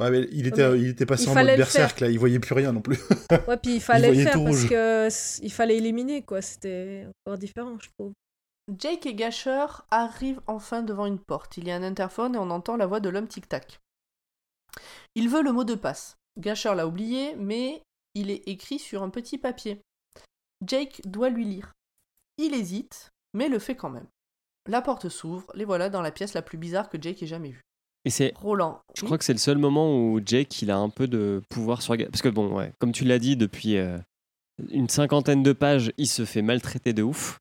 Ouais, 0.00 0.10
mais 0.10 0.26
il 0.32 0.46
était, 0.46 0.70
mais 0.70 0.80
il 0.80 0.88
était 0.88 1.04
passé 1.06 1.24
il 1.24 1.28
en 1.28 1.34
mode 1.34 1.46
le 1.48 1.56
berserk, 1.58 2.00
là, 2.00 2.08
il 2.08 2.18
voyait 2.18 2.40
plus 2.40 2.54
rien 2.54 2.72
non 2.72 2.80
plus. 2.80 2.96
Ouais, 3.46 3.58
puis 3.58 3.74
il 3.76 3.80
fallait 3.80 4.08
le 4.08 4.22
faire 4.24 4.32
parce 4.42 4.46
rouge. 4.46 4.68
que 4.70 5.06
s- 5.06 5.38
il 5.42 5.52
fallait 5.52 5.76
éliminer, 5.76 6.22
quoi. 6.22 6.40
C'était 6.40 7.06
encore 7.26 7.38
différent, 7.38 7.78
je 7.78 7.90
trouve. 7.90 8.12
Jake 8.78 9.04
et 9.06 9.14
Gasher 9.14 9.66
arrivent 9.90 10.40
enfin 10.46 10.82
devant 10.82 11.04
une 11.06 11.18
porte. 11.18 11.58
Il 11.58 11.66
y 11.68 11.70
a 11.70 11.76
un 11.76 11.82
interphone 11.82 12.34
et 12.34 12.38
on 12.38 12.50
entend 12.50 12.76
la 12.78 12.86
voix 12.86 13.00
de 13.00 13.10
l'homme 13.10 13.28
tic-tac. 13.28 13.80
Il 15.14 15.28
veut 15.28 15.42
le 15.42 15.52
mot 15.52 15.64
de 15.64 15.74
passe. 15.74 16.16
Gasher 16.38 16.74
l'a 16.74 16.86
oublié, 16.86 17.34
mais 17.36 17.82
il 18.14 18.30
est 18.30 18.46
écrit 18.48 18.78
sur 18.78 19.02
un 19.02 19.10
petit 19.10 19.38
papier. 19.38 19.80
Jake 20.66 21.00
doit 21.04 21.30
lui 21.30 21.44
lire. 21.44 21.72
Il 22.38 22.54
hésite, 22.54 23.10
mais 23.34 23.48
le 23.48 23.58
fait 23.58 23.76
quand 23.76 23.90
même. 23.90 24.06
La 24.68 24.80
porte 24.80 25.08
s'ouvre, 25.08 25.50
les 25.54 25.64
voilà 25.64 25.90
dans 25.90 26.02
la 26.02 26.12
pièce 26.12 26.34
la 26.34 26.42
plus 26.42 26.58
bizarre 26.58 26.88
que 26.88 27.00
Jake 27.00 27.22
ait 27.22 27.26
jamais 27.26 27.50
vue. 27.50 27.62
Et 28.04 28.10
c'est, 28.10 28.32
Roland. 28.36 28.80
je 28.96 29.02
oui, 29.02 29.06
crois 29.06 29.18
que 29.18 29.24
c'est 29.24 29.32
le 29.32 29.38
seul 29.38 29.58
moment 29.58 29.96
où 29.96 30.20
Jake 30.24 30.62
il 30.62 30.70
a 30.70 30.76
un 30.76 30.88
peu 30.88 31.06
de 31.06 31.42
pouvoir 31.48 31.82
sur. 31.82 31.96
Parce 31.96 32.22
que 32.22 32.28
bon, 32.28 32.56
ouais, 32.56 32.72
comme 32.78 32.92
tu 32.92 33.04
l'as 33.04 33.18
dit, 33.18 33.36
depuis 33.36 33.76
euh, 33.76 33.98
une 34.70 34.88
cinquantaine 34.88 35.42
de 35.42 35.52
pages, 35.52 35.92
il 35.98 36.08
se 36.08 36.24
fait 36.24 36.42
maltraiter 36.42 36.92
de 36.92 37.02
ouf. 37.02 37.38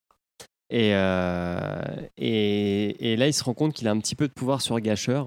Et, 0.69 0.95
euh, 0.95 1.83
et, 2.17 3.11
et 3.13 3.17
là, 3.17 3.27
il 3.27 3.33
se 3.33 3.43
rend 3.43 3.53
compte 3.53 3.73
qu'il 3.73 3.87
a 3.87 3.91
un 3.91 3.99
petit 3.99 4.15
peu 4.15 4.27
de 4.27 4.33
pouvoir 4.33 4.61
sur 4.61 4.79
Gasher 4.79 5.23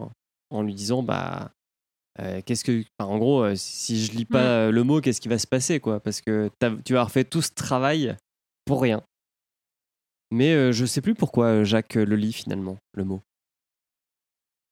en 0.51 0.63
lui 0.63 0.75
disant 0.75 1.03
bah. 1.03 1.51
Euh, 2.21 2.41
qu'est-ce 2.45 2.65
que 2.65 2.85
enfin, 2.99 3.11
en 3.11 3.19
gros 3.19 3.43
euh, 3.43 3.55
si 3.57 4.05
je 4.05 4.13
lis 4.13 4.25
pas 4.25 4.67
euh, 4.67 4.71
le 4.71 4.83
mot 4.85 5.01
qu'est-ce 5.01 5.21
qui 5.21 5.29
va 5.29 5.39
se 5.39 5.47
passer 5.47 5.81
quoi? 5.81 6.01
Parce 6.01 6.21
que 6.21 6.51
tu 6.85 6.93
vas 6.93 7.01
avoir 7.01 7.11
fait 7.11 7.25
tout 7.25 7.43
ce 7.43 7.51
travail 7.51 8.17
pour 8.65 8.81
rien 8.81 9.03
mais 10.35 10.53
euh, 10.53 10.73
je 10.73 10.85
sais 10.85 11.01
plus 11.01 11.15
pourquoi 11.15 11.47
euh, 11.47 11.65
Jacques 11.65 11.95
le 11.95 12.17
lit 12.17 12.33
finalement 12.33 12.77
le 12.95 13.05
mot 13.05 13.23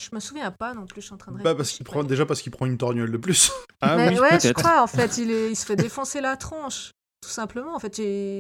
Je 0.03 0.09
me 0.12 0.18
souviens 0.20 0.51
pas 0.51 0.74
non 0.74 0.86
plus, 0.86 1.01
je 1.01 1.07
suis 1.07 1.14
en 1.14 1.18
train 1.18 1.30
de 1.30 1.40
Bah, 1.43 1.55
parce 1.55 1.70
qu'il 1.70 1.84
prend, 1.84 2.03
déjà 2.03 2.26
parce 2.26 2.43
qu'il 2.43 2.51
prend 2.51 2.66
une 2.66 2.78
torgnole 2.78 3.12
de 3.12 3.16
plus. 3.16 3.53
ah 3.80 3.97
Mais 3.97 4.09
oui 4.11 4.18
ouais, 4.18 4.40
je 4.40 4.53
crois, 4.53 4.82
en 4.82 4.88
fait, 4.88 5.18
il, 5.18 5.30
est, 5.30 5.51
il 5.51 5.57
se 5.57 5.64
fait 5.64 5.76
défoncer 5.76 6.20
la 6.20 6.36
tronche. 6.36 6.90
Tout 7.20 7.30
simplement, 7.30 7.76
en 7.76 7.78
fait, 7.78 7.95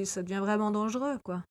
ça 0.04 0.22
devient 0.22 0.40
vraiment 0.40 0.72
dangereux, 0.72 1.18
quoi. 1.24 1.44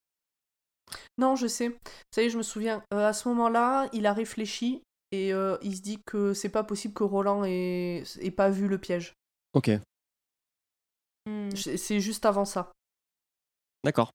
Non, 1.18 1.38
je 1.38 1.48
sais. 1.48 1.74
Ça 2.14 2.22
y 2.22 2.26
est, 2.26 2.30
je 2.30 2.38
me 2.38 2.44
souviens. 2.44 2.84
Euh, 2.94 3.08
à 3.08 3.14
ce 3.14 3.30
moment-là, 3.30 3.88
il 3.94 4.06
a 4.06 4.12
réfléchi 4.12 4.82
et 5.12 5.34
euh, 5.34 5.58
il 5.62 5.76
se 5.76 5.82
dit 5.82 6.00
que 6.06 6.34
c'est 6.34 6.50
pas 6.50 6.64
possible 6.64 6.94
que 6.94 7.04
Roland 7.04 7.44
ait, 7.46 8.04
ait 8.22 8.32
pas 8.32 8.50
vu 8.50 8.68
le 8.68 8.78
piège. 8.78 9.14
ok 9.54 9.72
Hmm. 11.30 11.50
C'est 11.56 11.78
c'est 11.78 12.00
juste 12.00 12.26
avant 12.26 12.46
ça. 12.46 12.72
d'accord 13.84 14.10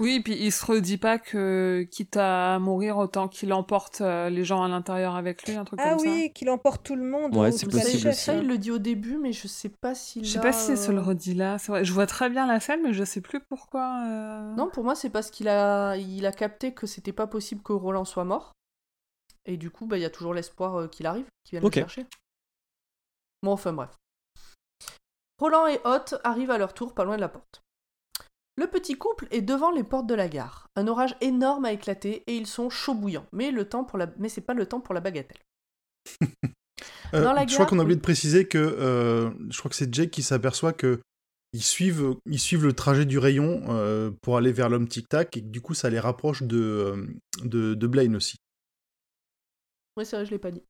Oui, 0.00 0.20
puis 0.20 0.36
il 0.38 0.52
se 0.52 0.66
redit 0.66 0.98
pas 0.98 1.18
que, 1.18 1.86
quitte 1.90 2.18
à 2.18 2.58
mourir, 2.58 2.98
autant 2.98 3.28
qu'il 3.28 3.50
emporte 3.54 4.02
euh, 4.02 4.28
les 4.28 4.44
gens 4.44 4.62
à 4.62 4.68
l'intérieur 4.68 5.16
avec 5.16 5.46
lui, 5.46 5.54
un 5.56 5.64
truc 5.64 5.80
Ah 5.82 5.90
comme 5.90 6.00
ça. 6.00 6.04
oui, 6.04 6.30
qu'il 6.34 6.50
emporte 6.50 6.82
tout 6.84 6.96
le 6.96 7.04
monde. 7.04 7.34
Ouais, 7.34 7.50
c'est 7.50 7.64
possible 7.66 8.12
ça, 8.12 8.34
il 8.34 8.46
le 8.46 8.58
dit 8.58 8.70
au 8.70 8.78
début, 8.78 9.16
mais 9.16 9.32
je 9.32 9.48
sais 9.48 9.70
pas 9.70 9.94
s'il 9.94 10.24
Je 10.26 10.32
sais 10.32 10.38
a, 10.38 10.42
pas 10.42 10.52
si 10.52 10.76
se 10.76 10.92
le 10.92 10.98
euh, 10.98 11.02
redit 11.02 11.32
là. 11.32 11.56
C'est 11.58 11.72
vrai. 11.72 11.82
Je 11.84 11.92
vois 11.94 12.06
très 12.06 12.28
bien 12.28 12.46
la 12.46 12.60
scène, 12.60 12.80
mais 12.82 12.92
je 12.92 13.04
sais 13.04 13.22
plus 13.22 13.40
pourquoi. 13.40 14.04
euh. 14.06 14.54
Non, 14.54 14.68
pour 14.68 14.84
moi, 14.84 14.94
c'est 14.94 15.08
parce 15.10 15.30
qu'il 15.30 15.48
a, 15.48 15.96
il 15.96 16.26
a 16.26 16.32
capté 16.32 16.74
que 16.74 16.86
c'était 16.86 17.12
pas 17.12 17.26
possible 17.26 17.62
que 17.62 17.72
Roland 17.72 18.04
soit 18.04 18.24
mort. 18.24 18.52
Et 19.46 19.56
du 19.56 19.70
coup, 19.70 19.86
bah, 19.86 19.98
il 19.98 20.02
y 20.02 20.06
a 20.06 20.10
toujours 20.10 20.34
l'espoir 20.34 20.76
euh, 20.76 20.88
qu'il 20.88 21.06
arrive, 21.06 21.26
qu'il 21.44 21.58
vienne 21.58 21.64
Ok. 21.64 21.76
le 21.76 21.82
chercher. 21.82 22.06
Bon, 23.42 23.52
enfin 23.52 23.72
bref. 23.72 23.90
Roland 25.38 25.66
et 25.66 25.80
Hot 25.84 26.16
arrivent 26.22 26.52
à 26.52 26.58
leur 26.58 26.74
tour 26.74 26.94
pas 26.94 27.04
loin 27.04 27.16
de 27.16 27.20
la 27.20 27.28
porte. 27.28 27.62
Le 28.56 28.66
petit 28.66 28.94
couple 28.96 29.26
est 29.30 29.40
devant 29.40 29.70
les 29.70 29.82
portes 29.82 30.06
de 30.06 30.14
la 30.14 30.28
gare. 30.28 30.66
Un 30.76 30.86
orage 30.86 31.16
énorme 31.20 31.64
a 31.64 31.72
éclaté 31.72 32.22
et 32.26 32.36
ils 32.36 32.46
sont 32.46 32.70
chauds 32.70 32.94
bouillants. 32.94 33.26
Mais 33.32 33.50
le 33.50 33.68
temps 33.68 33.82
pour 33.82 33.98
la, 33.98 34.12
mais 34.18 34.28
c'est 34.28 34.42
pas 34.42 34.54
le 34.54 34.66
temps 34.66 34.80
pour 34.80 34.94
la 34.94 35.00
bagatelle. 35.00 35.40
Euh, 37.14 37.22
Dans 37.22 37.34
la 37.34 37.46
je 37.46 37.52
crois 37.54 37.66
qu'on 37.66 37.78
a 37.78 37.82
oublié 37.82 37.96
de 37.96 38.02
préciser 38.02 38.48
que 38.48 38.58
euh, 38.58 39.30
je 39.50 39.58
crois 39.58 39.68
que 39.68 39.76
c'est 39.76 39.94
Jake 39.94 40.10
qui 40.10 40.22
s'aperçoit 40.22 40.72
que 40.72 40.98
ils 41.52 41.62
suivent, 41.62 42.16
ils 42.24 42.40
suivent 42.40 42.64
le 42.64 42.72
trajet 42.72 43.04
du 43.04 43.18
rayon 43.18 43.62
euh, 43.68 44.10
pour 44.22 44.38
aller 44.38 44.50
vers 44.50 44.70
l'homme 44.70 44.88
Tic 44.88 45.08
Tac 45.08 45.36
et 45.36 45.42
que 45.42 45.46
du 45.46 45.60
coup 45.60 45.74
ça 45.74 45.90
les 45.90 46.00
rapproche 46.00 46.42
de, 46.42 47.06
de, 47.44 47.74
de 47.74 47.86
Blaine 47.86 48.16
aussi. 48.16 48.36
Oui, 49.96 50.06
c'est 50.06 50.16
vrai, 50.16 50.26
je 50.26 50.30
l'ai 50.30 50.38
pas 50.38 50.50
dit. 50.50 50.62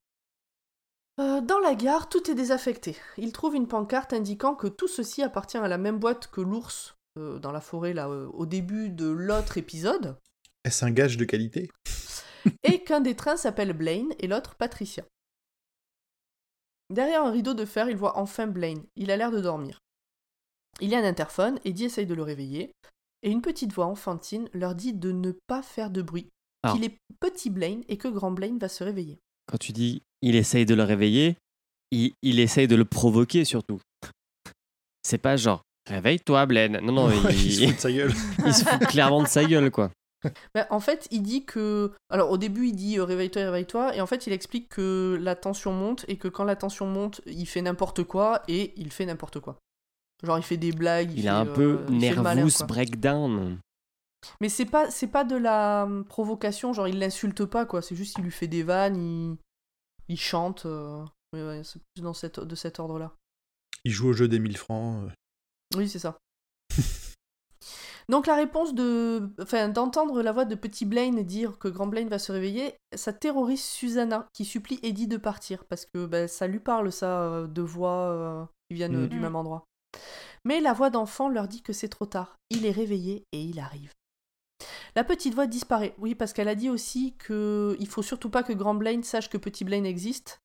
Euh, 1.21 1.41
dans 1.41 1.59
la 1.59 1.75
gare, 1.75 2.09
tout 2.09 2.31
est 2.31 2.35
désaffecté. 2.35 2.97
Il 3.19 3.33
trouve 3.33 3.55
une 3.55 3.69
pancarte 3.69 4.13
indiquant 4.13 4.55
que 4.55 4.67
tout 4.67 4.89
ceci 4.89 5.23
appartient 5.23 5.59
à 5.59 5.69
la 5.69 5.79
même 5.79 5.99
boîte 5.99 6.29
que 6.29 6.41
l'ours 6.41 6.97
euh, 7.19 7.39
dans 7.39 7.53
la 7.53 7.61
forêt 7.61 7.93
là 7.93 8.09
euh, 8.09 8.27
au 8.29 8.47
début 8.47 8.89
de 8.89 9.07
l'autre 9.07 9.59
épisode, 9.59 10.17
Est-ce 10.65 10.85
un 10.85 10.91
gage 10.91 11.19
de 11.19 11.27
qualité? 11.27 11.71
Et 12.65 12.83
qu'un 12.83 13.01
des 13.01 13.15
trains 13.15 13.37
s'appelle 13.37 13.75
Blaine 13.75 14.15
et 14.19 14.27
l'autre 14.27 14.55
Patricia. 14.55 15.05
Derrière 16.89 17.25
un 17.25 17.31
rideau 17.31 17.55
de 17.55 17.67
fer, 17.67 17.89
il 17.91 17.97
voit 17.97 18.19
enfin 18.19 18.47
Blaine. 18.47 18.85
Il 18.97 19.11
a 19.11 19.17
l'air 19.17 19.31
de 19.31 19.41
dormir. 19.41 19.79
Il 20.81 20.89
y 20.89 20.95
a 20.95 20.99
un 20.99 21.05
interphone, 21.05 21.61
Eddie 21.65 21.85
essaye 21.85 22.07
de 22.07 22.15
le 22.15 22.23
réveiller, 22.23 22.73
et 23.23 23.31
une 23.31 23.43
petite 23.43 23.73
voix 23.73 23.87
enfantine 23.87 24.49
leur 24.53 24.75
dit 24.75 24.95
de 24.95 25.13
ne 25.13 25.33
pas 25.47 25.63
faire 25.63 25.91
de 25.91 26.03
bruit. 26.03 26.31
Qu'il 26.71 26.85
est 26.85 26.97
petit 27.21 27.51
Blaine 27.51 27.83
et 27.89 27.97
que 27.97 28.09
grand 28.09 28.31
Blaine 28.31 28.59
va 28.59 28.69
se 28.69 28.85
réveiller. 28.85 29.19
Quand 29.47 29.59
tu 29.59 29.73
dis 29.73 30.03
il 30.23 30.37
essaye 30.37 30.65
de 30.65 30.75
le 30.75 30.85
réveiller, 30.85 31.37
il, 31.91 32.13
il 32.23 32.39
essaye 32.39 32.69
de 32.69 32.77
le 32.77 32.85
provoquer 32.85 33.45
surtout. 33.45 33.81
C'est 35.03 35.19
pas 35.19 35.37
genre 35.37 35.63
réveille-toi, 35.89 36.47
Blaine. 36.47 36.79
Non, 36.83 36.93
non, 36.93 37.07
Ouais, 37.09 37.17
il, 37.31 37.47
il 37.47 37.53
se 37.53 37.67
fout 37.67 37.75
de 37.75 37.81
sa 37.81 37.93
gueule. 37.93 38.13
il 38.47 38.55
se 38.55 38.65
fout 38.65 38.87
clairement 38.87 39.23
de 39.23 39.29
sa 39.29 39.45
gueule, 39.45 39.71
quoi. 39.71 39.91
Ben, 40.55 40.67
en 40.71 40.79
fait, 40.79 41.09
il 41.11 41.23
dit 41.23 41.45
que. 41.45 41.93
Alors, 42.09 42.31
au 42.31 42.39
début, 42.39 42.69
il 42.69 42.77
dit 42.77 42.99
euh, 42.99 43.05
réveille-toi, 43.05 43.43
réveille-toi. 43.43 43.97
Et 43.97 44.01
en 44.01 44.07
fait, 44.07 44.27
il 44.27 44.33
explique 44.33 44.69
que 44.69 45.19
la 45.21 45.35
tension 45.35 45.73
monte 45.73 46.05
et 46.09 46.17
que 46.17 46.29
quand 46.29 46.45
la 46.45 46.55
tension 46.55 46.87
monte, 46.87 47.21
il 47.27 47.47
fait 47.47 47.63
n'importe 47.63 48.05
quoi 48.05 48.43
et 48.47 48.73
il 48.77 48.93
fait 48.93 49.07
n'importe 49.07 49.41
quoi. 49.41 49.59
Genre, 50.23 50.39
il 50.39 50.45
fait 50.45 50.57
des 50.57 50.71
blagues. 50.71 51.13
Il 51.17 51.23
fait, 51.23 51.29
a 51.29 51.39
un 51.39 51.47
euh, 51.47 51.53
peu 51.53 51.79
malin, 51.89 52.37
nervous 52.37 52.65
breakdown. 52.69 53.59
Mais 54.41 54.49
c'est 54.49 54.67
pas, 54.67 54.91
c'est 54.91 55.09
pas 55.09 55.25
de 55.25 55.37
la 55.37 55.85
hum, 55.85 56.05
provocation, 56.05 56.73
genre, 56.73 56.89
il 56.89 56.99
l'insulte 56.99 57.45
pas, 57.45 57.67
quoi. 57.67 57.83
C'est 57.83 57.97
juste, 57.97 58.17
il 58.19 58.25
lui 58.25 58.31
fait 58.31 58.47
des 58.49 58.63
vannes, 58.63 58.97
il, 58.97 59.37
il 60.09 60.19
chante. 60.19 60.67
euh, 60.67 61.05
ouais, 61.35 61.63
c'est 61.65 61.81
plus 61.95 62.03
dans 62.03 62.15
cette... 62.15 62.41
de 62.41 62.55
cet 62.55 62.79
ordre-là. 62.81 63.13
Il 63.85 63.91
joue 63.93 64.09
au 64.09 64.13
jeu 64.13 64.29
des 64.29 64.39
1000 64.39 64.57
francs. 64.57 65.05
euh. 65.05 65.11
Oui, 65.77 65.89
c'est 65.89 65.99
ça. 65.99 66.19
Donc 68.09 68.27
la 68.27 68.35
réponse 68.35 68.75
de, 68.75 69.31
enfin, 69.41 69.69
d'entendre 69.69 70.23
la 70.23 70.33
voix 70.33 70.45
de 70.45 70.57
Petit 70.57 70.85
Blaine 70.85 71.23
dire 71.23 71.59
que 71.59 71.69
Grand 71.69 71.87
Blaine 71.87 72.09
va 72.09 72.19
se 72.19 72.33
réveiller, 72.33 72.75
ça 72.95 73.13
terrorise 73.13 73.63
Susanna 73.63 74.27
qui 74.35 74.45
supplie 74.45 74.81
Eddie 74.83 75.07
de 75.07 75.17
partir 75.17 75.65
parce 75.65 75.87
que 75.87 76.05
ben, 76.07 76.27
ça 76.29 76.47
lui 76.49 76.59
parle 76.59 76.91
ça 76.93 77.23
euh, 77.23 77.47
de 77.47 77.63
voix 77.63 78.09
euh, 78.11 78.45
qui 78.69 78.75
viennent 78.75 79.07
du 79.09 79.19
Mm. 79.19 79.23
même 79.23 79.37
endroit. 79.37 79.65
Mais 80.45 80.61
la 80.61 80.73
voix 80.73 80.91
d'enfant 80.91 81.29
leur 81.29 81.47
dit 81.47 81.63
que 81.63 81.73
c'est 81.73 81.89
trop 81.89 82.07
tard. 82.07 82.37
Il 82.51 82.67
est 82.67 82.73
réveillé 82.73 83.25
et 83.33 83.41
il 83.41 83.61
arrive. 83.61 83.93
La 84.95 85.05
petite 85.05 85.35
voix 85.35 85.47
disparaît. 85.47 85.95
Oui, 85.99 86.15
parce 86.15 86.33
qu'elle 86.33 86.49
a 86.49 86.55
dit 86.55 86.69
aussi 86.71 87.15
que 87.19 87.77
il 87.81 87.87
faut 87.89 88.03
surtout 88.03 88.29
pas 88.31 88.43
que 88.43 88.53
Grand 88.53 88.75
Blaine 88.75 89.03
sache 89.03 89.31
que 89.31 89.39
Petit 89.39 89.65
Blaine 89.65 89.87
existe 89.87 90.41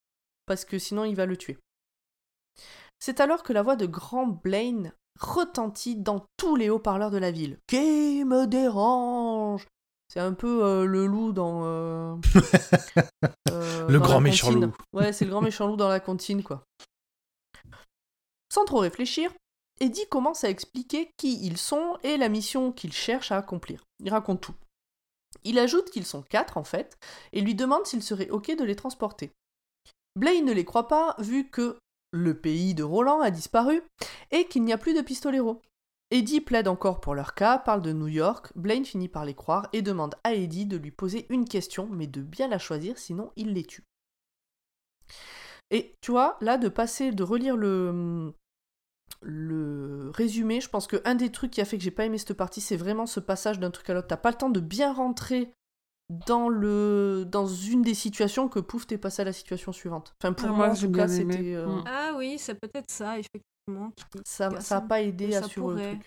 parce 0.46 0.64
que 0.66 0.80
sinon 0.80 1.04
il 1.04 1.16
va 1.16 1.26
le 1.26 1.36
tuer. 1.38 1.58
C'est 3.00 3.20
alors 3.20 3.44
que 3.44 3.54
la 3.54 3.62
voix 3.62 3.76
de 3.76 3.86
Grand 3.86 4.26
Blaine 4.28 4.94
retentit 5.20 5.96
dans 5.96 6.26
tous 6.38 6.56
les 6.56 6.70
haut-parleurs 6.70 7.12
de 7.12 7.18
la 7.18 7.32
ville. 7.32 7.58
Qui 7.68 8.24
me 8.24 8.46
dérange? 8.48 9.68
C'est 10.08 10.22
un 10.22 10.34
peu 10.34 10.64
euh, 10.64 10.86
le 10.86 11.06
loup 11.06 11.34
dans. 11.34 11.66
euh, 11.66 12.16
euh, 13.52 13.88
Le 13.88 14.00
dans 14.00 14.06
grand 14.06 14.22
méchant 14.22 14.52
loup. 14.52 14.72
Ouais, 14.94 15.12
c'est 15.12 15.26
le 15.26 15.32
grand 15.32 15.42
méchant 15.42 15.68
loup 15.68 15.76
dans 15.76 15.90
la 15.90 16.00
comptine, 16.00 16.44
quoi. 16.44 16.64
Sans 18.50 18.64
trop 18.64 18.80
réfléchir, 18.80 19.32
Eddie 19.80 20.08
commence 20.10 20.44
à 20.44 20.50
expliquer 20.50 21.12
qui 21.18 21.46
ils 21.46 21.58
sont 21.58 21.98
et 22.04 22.18
la 22.18 22.30
mission 22.30 22.72
qu'ils 22.72 22.94
cherchent 22.94 23.32
à 23.32 23.38
accomplir. 23.38 23.84
Il 24.00 24.10
raconte 24.10 24.42
tout. 24.42 24.56
Il 25.44 25.60
ajoute 25.60 25.92
qu'ils 25.92 26.06
sont 26.06 26.24
quatre 26.24 26.58
en 26.58 26.64
fait, 26.64 26.98
et 27.32 27.42
lui 27.42 27.56
demande 27.56 27.86
s'il 27.86 28.02
serait 28.02 28.30
ok 28.30 28.56
de 28.58 28.64
les 28.64 28.76
transporter. 28.76 29.32
Blaine 30.16 30.46
ne 30.46 30.54
les 30.54 30.66
croit 30.66 30.88
pas, 30.88 31.16
vu 31.20 31.50
que 31.50 31.78
le 32.12 32.40
pays 32.40 32.74
de 32.74 32.84
Roland 32.84 33.22
a 33.22 33.30
disparu 33.30 33.84
et 34.32 34.46
qu'il 34.46 34.64
n'y 34.64 34.74
a 34.74 34.78
plus 34.78 34.94
de 34.96 35.02
pistoleros. 35.02 35.62
Eddie 36.10 36.42
plaide 36.42 36.70
encore 36.70 37.02
pour 37.02 37.16
leur 37.16 37.34
cas, 37.36 37.58
parle 37.58 37.82
de 37.82 37.92
New 37.92 38.08
York, 38.08 38.52
Blaine 38.56 38.86
finit 38.86 39.10
par 39.10 39.26
les 39.26 39.36
croire 39.36 39.68
et 39.74 39.82
demande 39.82 40.16
à 40.24 40.34
Eddie 40.34 40.66
de 40.66 40.78
lui 40.78 40.92
poser 40.92 41.26
une 41.30 41.48
question, 41.48 41.88
mais 41.92 42.08
de 42.08 42.22
bien 42.22 42.48
la 42.48 42.60
choisir, 42.60 42.98
sinon 42.98 43.32
il 43.36 43.54
les 43.54 43.66
tue. 43.66 43.84
Et 45.70 45.96
tu 46.02 46.12
vois, 46.12 46.38
là, 46.40 46.58
de 46.58 46.70
passer, 46.70 47.12
de 47.12 47.24
relire 47.24 47.58
le, 47.58 48.34
le 49.22 50.12
résumé, 50.14 50.62
je 50.62 50.70
pense 50.70 50.88
que 50.88 51.02
un 51.06 51.16
des 51.16 51.32
trucs 51.32 51.52
qui 51.52 51.62
a 51.62 51.66
fait 51.66 51.78
que 51.78 51.84
j'ai 51.84 51.92
pas 51.92 52.06
aimé 52.06 52.18
cette 52.18 52.34
partie, 52.34 52.62
c'est 52.62 52.78
vraiment 52.78 53.06
ce 53.06 53.20
passage 53.20 53.60
d'un 53.60 53.72
truc 53.72 53.90
à 53.90 53.94
l'autre. 53.94 54.08
T'as 54.08 54.18
pas 54.18 54.32
le 54.32 54.38
temps 54.38 54.50
de 54.50 54.60
bien 54.60 54.94
rentrer 54.94 55.52
dans 56.28 56.48
le 56.48 57.26
dans 57.28 57.48
une 57.48 57.82
des 57.82 57.94
situations 57.94 58.48
que 58.48 58.60
pouf 58.60 58.88
t'es 58.88 58.98
passé 58.98 59.24
à 59.24 59.26
la 59.26 59.34
situation 59.34 59.72
suivante. 59.72 60.14
Enfin 60.22 60.34
pour 60.34 60.48
Ah, 60.48 60.52
moi, 60.52 60.68
moi, 60.68 60.76
en 60.76 60.80
tout 60.80 60.92
cas 60.92 61.08
c'était 61.08 61.56
euh, 61.56 61.68
Mm. 61.68 61.84
Ah 61.88 62.14
oui, 62.16 62.38
c'est 62.40 62.56
peut-être 62.56 62.90
ça, 62.90 63.20
effectivement. 63.20 63.92
ça 64.26 64.50
qui 64.50 64.62
ça 64.62 64.78
a 64.78 64.82
pas 64.82 65.02
aidé 65.02 65.36
à 65.36 65.44
suivre 65.44 65.74
le 65.74 65.82
truc. 65.82 66.06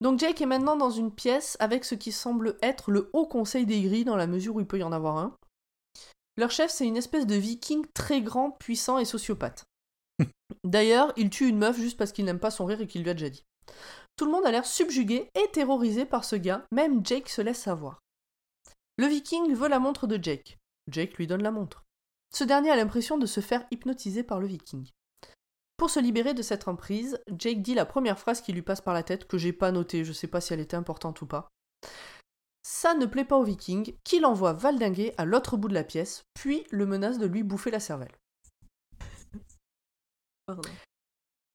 Donc 0.00 0.18
Jake 0.18 0.40
est 0.40 0.46
maintenant 0.46 0.76
dans 0.76 0.90
une 0.90 1.12
pièce 1.12 1.56
avec 1.60 1.84
ce 1.84 1.94
qui 1.94 2.12
semble 2.12 2.56
être 2.60 2.90
le 2.90 3.08
haut 3.12 3.26
conseil 3.26 3.66
des 3.66 3.82
grilles 3.82 4.04
dans 4.04 4.16
la 4.16 4.26
mesure 4.26 4.56
où 4.56 4.60
il 4.60 4.66
peut 4.66 4.78
y 4.78 4.82
en 4.84 4.92
avoir 4.92 5.16
un. 5.18 5.36
Leur 6.36 6.50
chef 6.50 6.70
c'est 6.70 6.86
une 6.86 6.96
espèce 6.96 7.26
de 7.26 7.34
viking 7.36 7.86
très 7.94 8.20
grand, 8.20 8.50
puissant 8.52 8.98
et 8.98 9.04
sociopathe. 9.04 9.64
D'ailleurs, 10.64 11.12
il 11.16 11.30
tue 11.30 11.48
une 11.48 11.58
meuf 11.58 11.76
juste 11.76 11.96
parce 11.96 12.12
qu'il 12.12 12.24
n'aime 12.24 12.38
pas 12.38 12.50
son 12.50 12.64
rire 12.64 12.80
et 12.80 12.86
qu'il 12.86 13.02
lui 13.02 13.10
a 13.10 13.14
déjà 13.14 13.30
dit. 13.30 13.44
Tout 14.16 14.26
le 14.26 14.30
monde 14.30 14.46
a 14.46 14.50
l'air 14.50 14.66
subjugué 14.66 15.28
et 15.34 15.50
terrorisé 15.52 16.04
par 16.04 16.24
ce 16.24 16.36
gars, 16.36 16.66
même 16.70 17.04
Jake 17.04 17.28
se 17.28 17.42
laisse 17.42 17.60
savoir. 17.60 18.00
Le 18.98 19.06
viking 19.06 19.54
veut 19.54 19.68
la 19.68 19.78
montre 19.78 20.06
de 20.06 20.22
Jake. 20.22 20.58
Jake 20.90 21.14
lui 21.14 21.26
donne 21.26 21.42
la 21.42 21.50
montre. 21.50 21.82
Ce 22.34 22.44
dernier 22.44 22.70
a 22.70 22.76
l'impression 22.76 23.18
de 23.18 23.26
se 23.26 23.40
faire 23.40 23.64
hypnotiser 23.70 24.22
par 24.22 24.40
le 24.40 24.46
viking. 24.46 24.88
Pour 25.76 25.90
se 25.90 26.00
libérer 26.00 26.34
de 26.34 26.42
cette 26.42 26.68
emprise, 26.68 27.18
Jake 27.36 27.62
dit 27.62 27.74
la 27.74 27.86
première 27.86 28.18
phrase 28.18 28.40
qui 28.40 28.52
lui 28.52 28.62
passe 28.62 28.80
par 28.80 28.94
la 28.94 29.02
tête, 29.02 29.26
que 29.26 29.38
j'ai 29.38 29.52
pas 29.52 29.72
notée, 29.72 30.04
je 30.04 30.12
sais 30.12 30.28
pas 30.28 30.40
si 30.40 30.52
elle 30.52 30.60
était 30.60 30.76
importante 30.76 31.20
ou 31.22 31.26
pas. 31.26 31.48
Ça 32.62 32.94
ne 32.94 33.06
plaît 33.06 33.24
pas 33.24 33.36
au 33.36 33.42
viking, 33.42 33.96
qui 34.04 34.20
l'envoie 34.20 34.52
valdinguer 34.52 35.12
à 35.18 35.24
l'autre 35.24 35.56
bout 35.56 35.68
de 35.68 35.74
la 35.74 35.84
pièce, 35.84 36.22
puis 36.34 36.64
le 36.70 36.86
menace 36.86 37.18
de 37.18 37.26
lui 37.26 37.42
bouffer 37.42 37.70
la 37.70 37.80
cervelle. 37.80 38.16
Pardon. 40.46 40.62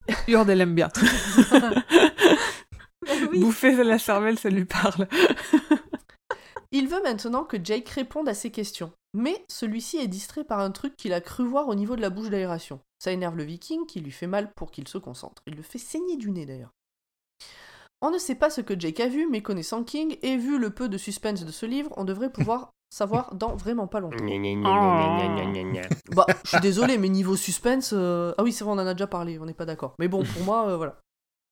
Urde, 0.27 0.49
elle 0.49 0.61
aime 0.61 0.75
bien. 0.75 0.89
oui. 3.31 3.39
Bouffer 3.39 3.83
la 3.83 3.99
cervelle, 3.99 4.39
ça 4.39 4.49
lui 4.49 4.65
parle. 4.65 5.07
Il 6.71 6.88
veut 6.88 7.01
maintenant 7.01 7.45
que 7.45 7.63
Jake 7.63 7.88
réponde 7.89 8.27
à 8.27 8.33
ses 8.33 8.51
questions, 8.51 8.91
mais 9.13 9.45
celui-ci 9.49 9.97
est 9.97 10.07
distrait 10.07 10.43
par 10.43 10.59
un 10.59 10.71
truc 10.71 10.97
qu'il 10.97 11.13
a 11.13 11.21
cru 11.21 11.45
voir 11.45 11.69
au 11.69 11.76
niveau 11.76 11.95
de 11.95 12.01
la 12.01 12.09
bouche 12.09 12.30
d'aération. 12.30 12.81
Ça 12.99 13.11
énerve 13.11 13.38
le 13.38 13.43
viking 13.43 13.85
qui 13.85 14.01
lui 14.01 14.11
fait 14.11 14.27
mal 14.27 14.51
pour 14.53 14.72
qu'il 14.72 14.88
se 14.88 14.97
concentre. 14.97 15.41
Il 15.47 15.55
le 15.55 15.64
fait 15.64 15.77
saigner 15.77 16.18
du 16.18 16.30
nez 16.30 16.45
d'ailleurs. 16.45 16.73
On 18.01 18.11
ne 18.11 18.18
sait 18.18 18.35
pas 18.35 18.49
ce 18.49 18.61
que 18.61 18.80
Jake 18.80 18.99
a 18.99 19.07
vu, 19.07 19.27
mais 19.30 19.41
connaissant 19.41 19.84
King 19.84 20.18
et 20.22 20.38
vu 20.38 20.59
le 20.59 20.69
peu 20.69 20.89
de 20.89 20.97
suspense 20.97 21.45
de 21.45 21.51
ce 21.51 21.65
livre, 21.65 21.93
on 21.97 22.03
devrait 22.03 22.31
pouvoir 22.31 22.72
savoir 22.89 23.35
dans 23.35 23.55
vraiment 23.55 23.88
pas 23.88 23.99
longtemps. 23.99 24.23
Bah, 26.15 26.26
je 26.43 26.49
suis 26.49 26.59
désolé, 26.59 26.97
mais 26.97 27.09
niveau 27.09 27.35
suspense, 27.35 27.91
euh, 27.93 28.34
ah 28.38 28.43
oui, 28.43 28.51
c'est 28.51 28.64
vrai, 28.64 28.73
on 28.73 28.80
en 28.80 28.88
a 28.88 28.93
déjà 28.93 29.07
parlé, 29.07 29.38
on 29.39 29.45
n'est 29.45 29.53
pas 29.53 29.65
d'accord. 29.65 29.93
Mais 29.99 30.07
bon, 30.07 30.23
pour 30.23 30.43
moi, 30.43 30.69
euh, 30.69 30.77
voilà. 30.77 30.99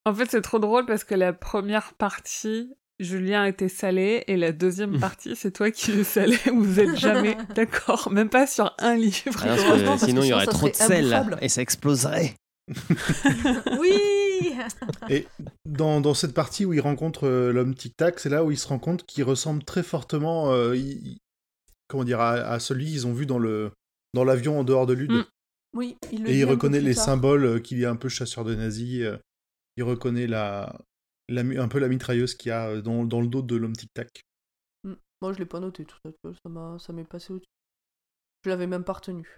En 0.06 0.14
fait, 0.14 0.30
c'est 0.30 0.41
trop 0.41 0.60
drôle 0.60 0.86
parce 0.86 1.03
que 1.03 1.16
la 1.16 1.34
première 1.34 1.94
partie, 1.94 2.74
Julien 2.99 3.45
était 3.45 3.70
salé, 3.70 4.24
et 4.28 4.38
la 4.38 4.52
deuxième 4.52 4.99
partie, 4.99 5.36
c'est 5.36 5.52
toi 5.52 5.72
qui 5.72 5.91
es 5.91 6.03
salé. 6.03 6.38
Vous 6.53 6.80
êtes 6.80 6.95
jamais 6.98 7.36
d'accord, 7.56 8.10
même 8.12 8.30
pas 8.30 8.48
sur 8.48 8.74
un 8.80 8.95
livre. 8.95 9.16
Ah 9.41 9.48
parce 9.48 9.64
que 9.64 9.86
parce 9.86 10.06
sinon, 10.06 10.22
il 10.24 10.28
y 10.28 10.34
aurait 10.34 10.45
ça 10.45 10.52
trop 10.52 10.70
de 10.70 10.74
serait 10.74 10.88
sel 10.88 11.06
et 11.41 11.49
ça 11.49 11.62
exploserait. 11.62 12.36
Oui 13.80 14.53
Et 15.10 15.28
dans, 15.66 16.02
dans 16.02 16.14
cette 16.14 16.34
partie 16.34 16.66
où 16.66 16.74
il 16.74 16.80
rencontre 16.82 17.28
euh, 17.28 17.52
l'homme 17.52 17.76
Tic 17.76 17.95
Tac, 17.98 18.20
c'est 18.20 18.30
là 18.30 18.44
où 18.44 18.52
il 18.52 18.57
se 18.57 18.68
rend 18.68 18.80
compte 18.80 19.06
qu'il 19.06 19.24
ressemble 19.24 19.64
très 19.64 19.84
fortement, 19.84 20.52
euh, 20.52 20.76
il- 20.76 21.18
comment 21.88 22.03
dire, 22.03 22.20
à, 22.20 22.32
à 22.32 22.60
celui 22.60 22.86
qu'ils 22.86 23.07
ont 23.07 23.14
vu 23.14 23.26
dans 23.26 23.40
le 23.40 23.72
dans 24.14 24.24
l'avion 24.24 24.60
en 24.60 24.64
dehors 24.64 24.86
de 24.86 24.94
Lude. 24.94 25.12
Mm. 25.12 25.26
Oui, 25.74 25.98
il 26.12 26.24
le 26.24 26.30
Et 26.30 26.40
il 26.40 26.45
reconnaît 26.45 26.82
les 26.82 26.94
symboles, 26.94 27.45
euh, 27.45 27.60
qu'il 27.60 27.82
est 27.82 27.86
un 27.86 27.98
peu 27.98 28.07
chasseur 28.07 28.45
de 28.45 28.56
nazis. 28.56 29.02
euh, 29.02 29.18
il 29.78 29.84
reconnaît 29.84 30.28
la, 30.28 30.80
un 31.30 31.68
peu 31.68 31.80
la 31.80 31.90
mitrailleuse 31.90 32.36
qu'il 32.36 32.49
y 32.49 32.52
a 32.53 32.70
euh, 32.70 32.82
dans, 32.82 33.03
dans 33.03 33.20
le 33.20 33.28
dos 33.28 33.41
de 33.41 33.56
l'homme 33.57 33.76
Tic 33.76 33.90
Tac. 33.94 34.22
Mm. 34.84 34.94
Moi, 35.22 35.34
je 35.34 35.40
l'ai 35.40 35.45
pas 35.45 35.60
noté 35.60 35.84
tout 35.84 35.98
ça, 36.06 36.12
vois, 36.24 36.34
ça 36.34 36.49
m'a, 36.49 36.78
ça 36.80 36.94
m'est 36.94 37.03
passé 37.03 37.34
au-dessus. 37.34 37.49
Je 38.45 38.49
l'avais 38.49 38.68
même 38.68 38.86
pas 38.86 38.94
retenu. 38.94 39.36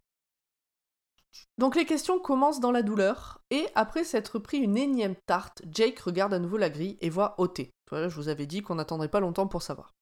Donc 1.58 1.76
les 1.76 1.86
questions 1.86 2.20
commencent 2.20 2.60
dans 2.60 2.72
la 2.72 2.84
douleur, 2.84 3.42
et 3.52 3.68
après 3.76 4.04
s'être 4.04 4.40
pris 4.40 4.58
une 4.58 4.78
énième 4.78 5.16
tarte, 5.28 5.62
Jake 5.72 6.00
regarde 6.00 6.34
à 6.34 6.40
nouveau 6.40 6.58
la 6.58 6.70
grille 6.70 6.98
et 7.00 7.10
voit 7.10 7.40
ôter. 7.40 7.72
Voilà, 7.90 8.10
je 8.10 8.16
vous 8.16 8.28
avais 8.30 8.48
dit 8.48 8.62
qu'on 8.62 8.76
n'attendrait 8.76 9.10
pas 9.10 9.20
longtemps 9.20 9.48
pour 9.48 9.62
savoir. 9.62 9.94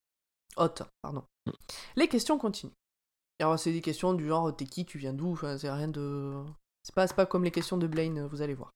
Hôte, 0.58 0.84
pardon. 1.02 1.24
Les 1.96 2.08
questions 2.08 2.38
continuent. 2.38 2.72
Alors 3.40 3.60
c'est 3.60 3.74
des 3.74 3.82
questions 3.82 4.14
du 4.14 4.28
genre 4.28 4.56
t'es 4.56 4.66
qui, 4.66 4.86
tu 4.86 4.98
viens 4.98 5.14
d'où, 5.14 5.34
enfin 5.34 5.58
c'est 5.58 5.70
rien 5.72 5.88
de... 5.88 6.34
C'est 6.84 6.96
pas, 6.96 7.08
pas 7.08 7.26
comme 7.26 7.44
les 7.44 7.52
questions 7.52 7.78
de 7.78 7.88
Blaine, 7.88 8.26
vous 8.28 8.42
allez 8.42 8.54
voir. 8.54 8.72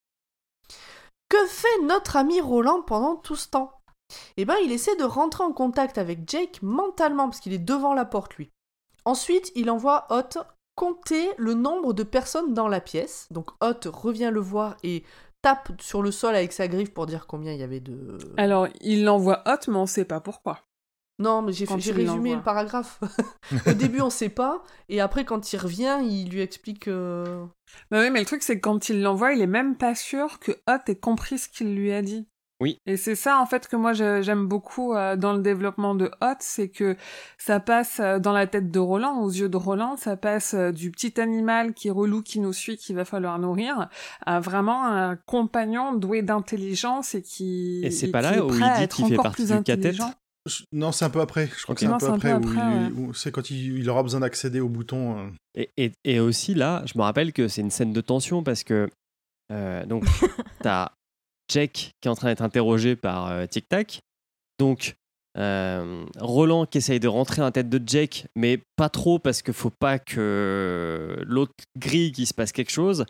Que 1.30 1.46
fait 1.46 1.82
notre 1.84 2.18
ami 2.18 2.42
Roland 2.42 2.82
pendant 2.82 3.16
tout 3.16 3.36
ce 3.36 3.48
temps? 3.48 3.72
Eh 4.38 4.46
ben, 4.46 4.56
il 4.64 4.72
essaie 4.72 4.96
de 4.96 5.04
rentrer 5.04 5.44
en 5.44 5.54
contact 5.54 6.00
avec 6.00 6.28
Jake 6.28 6.60
mentalement, 6.64 7.30
parce 7.30 7.40
qu'il 7.40 7.54
est 7.54 7.60
devant 7.60 7.94
la 7.94 8.06
porte, 8.06 8.36
lui. 8.36 8.50
Ensuite, 9.06 9.52
il 9.56 9.70
envoie 9.70 10.08
Hot 10.10 10.42
compter 10.76 11.30
le 11.38 11.54
nombre 11.54 11.94
de 11.94 12.04
personnes 12.04 12.54
dans 12.54 12.68
la 12.68 12.82
pièce. 12.82 13.28
Donc 13.32 13.52
Hot 13.62 13.92
revient 13.92 14.32
le 14.34 14.40
voir 14.40 14.78
et 14.82 15.04
tape 15.42 15.80
sur 15.82 16.02
le 16.02 16.12
sol 16.12 16.36
avec 16.36 16.52
sa 16.52 16.68
griffe 16.68 16.94
pour 16.94 17.06
dire 17.06 17.28
combien 17.28 17.54
il 17.54 17.60
y 17.60 17.64
avait 17.64 17.80
de... 17.80 18.18
Alors, 18.38 18.68
il 18.82 19.04
l'envoie 19.04 19.44
hot, 19.46 19.70
mais 19.70 19.78
on 19.78 19.86
sait 19.86 20.06
pas 20.06 20.20
pourquoi. 20.20 20.62
Non, 21.20 21.42
mais 21.42 21.52
j'ai 21.52 21.66
résumé 22.14 22.30
le 22.38 22.42
paragraphe. 22.42 23.00
Au 23.68 23.74
début, 23.74 24.02
on 24.02 24.10
sait 24.10 24.30
pas, 24.30 24.64
et 24.88 25.02
après, 25.02 25.26
quand 25.26 25.52
il 25.54 25.58
revient, 25.58 25.98
il 26.02 26.30
lui 26.30 26.42
explique. 26.42 26.88
euh, 26.88 27.44
Bah 27.92 28.00
oui, 28.02 28.10
mais 28.10 28.20
le 28.20 28.26
truc, 28.26 28.42
c'est 28.42 28.56
que 28.56 28.62
quand 28.62 28.90
il 28.90 29.02
l'envoie, 29.02 29.34
il 29.34 29.42
est 29.42 29.48
même 29.48 29.76
pas 29.76 29.96
sûr 29.96 30.40
que 30.40 30.54
Hot 30.68 30.80
ait 30.88 30.96
compris 30.96 31.38
ce 31.38 31.50
qu'il 31.50 31.76
lui 31.76 31.92
a 31.92 32.02
dit. 32.02 32.26
Oui. 32.62 32.78
Et 32.86 32.98
c'est 32.98 33.16
ça, 33.16 33.40
en 33.40 33.46
fait, 33.46 33.70
que 33.70 33.78
moi, 33.78 33.94
je- 33.94 34.22
j'aime 34.22 34.46
beaucoup 34.46 34.94
euh, 34.94 35.16
dans 35.16 35.32
le 35.32 35.40
développement 35.42 35.96
de 35.96 36.12
Hot, 36.22 36.36
c'est 36.40 36.68
que 36.68 36.98
ça 37.38 37.62
passe 37.62 38.02
euh, 38.02 38.20
dans 38.20 38.34
la 38.34 38.48
tête 38.48 38.70
de 38.70 38.80
Roland, 38.80 39.22
aux 39.22 39.30
yeux 39.30 39.48
de 39.48 39.56
Roland, 39.56 39.96
ça 39.96 40.18
passe 40.18 40.54
euh, 40.56 40.72
du 40.74 40.92
petit 40.92 41.22
animal 41.22 41.74
qui 41.74 41.88
est 41.88 41.92
relou, 41.92 42.22
qui 42.22 42.42
nous 42.42 42.52
suit, 42.52 42.76
qu'il 42.76 42.98
va 42.98 43.06
falloir 43.06 43.40
nourrir, 43.40 43.88
à 44.26 44.42
vraiment 44.42 44.86
un 44.86 45.16
compagnon 45.16 45.94
doué 45.94 46.22
d'intelligence 46.22 47.16
et 47.16 47.22
qui, 47.22 47.82
Et 47.84 47.92
c'est 47.92 48.10
pas 48.12 48.22
là 48.22 48.36
est 48.36 48.42
où 48.42 48.48
prêt 48.48 48.58
il 48.60 48.64
à 48.64 48.78
dit 48.78 48.84
être 48.84 48.96
qu'il 48.98 49.06
fait 49.08 49.14
encore 49.14 49.24
partie 49.24 49.44
du 49.46 49.54
Non, 50.72 50.92
c'est 50.92 51.06
un 51.06 51.10
peu 51.10 51.22
après. 51.22 51.48
Je 51.58 51.64
crois 51.64 51.76
que 51.76 51.82
c'est 51.82 51.88
un 51.88 51.98
peu 51.98 52.08
après, 52.08 52.32
après, 52.32 52.92
c'est 53.14 53.32
quand 53.32 53.50
il, 53.52 53.78
il 53.78 53.90
aura 53.90 54.04
besoin 54.04 54.22
d'accéder 54.22 54.60
au 54.60 54.70
bouton. 54.70 55.18
euh. 55.20 55.30
Et, 55.56 55.70
et, 55.78 55.92
et 56.06 56.20
aussi 56.20 56.54
là, 56.54 56.84
je 56.86 56.98
me 56.98 57.04
rappelle 57.04 57.34
que 57.34 57.48
c'est 57.48 57.62
une 57.62 57.72
scène 57.72 57.94
de 57.94 58.02
tension 58.02 58.44
parce 58.44 58.64
que 58.64 58.90
euh, 59.52 59.86
donc 59.86 60.06
t'as 60.62 60.92
Jack 61.52 61.92
qui 62.02 62.08
est 62.08 62.10
en 62.10 62.16
train 62.16 62.30
d'être 62.30 62.42
interrogé 62.42 62.96
par 62.96 63.28
euh, 63.28 63.46
Tic 63.48 63.68
Tac, 63.68 64.00
donc 64.60 64.96
euh, 65.38 66.06
Roland 66.20 66.66
qui 66.66 66.78
essaye 66.80 67.00
de 67.00 67.08
rentrer 67.08 67.38
dans 67.38 67.46
la 67.46 67.52
tête 67.52 67.70
de 67.70 67.82
Jack, 67.86 68.28
mais 68.36 68.60
pas 68.76 68.90
trop 68.90 69.20
parce 69.20 69.42
qu'il 69.42 69.54
faut 69.54 69.70
pas 69.72 70.00
que 70.00 71.24
l'autre 71.28 71.54
grille 71.78 72.12
qu'il 72.12 72.28
se 72.28 72.34
passe 72.34 72.52
quelque 72.52 72.72
chose. 72.72 73.06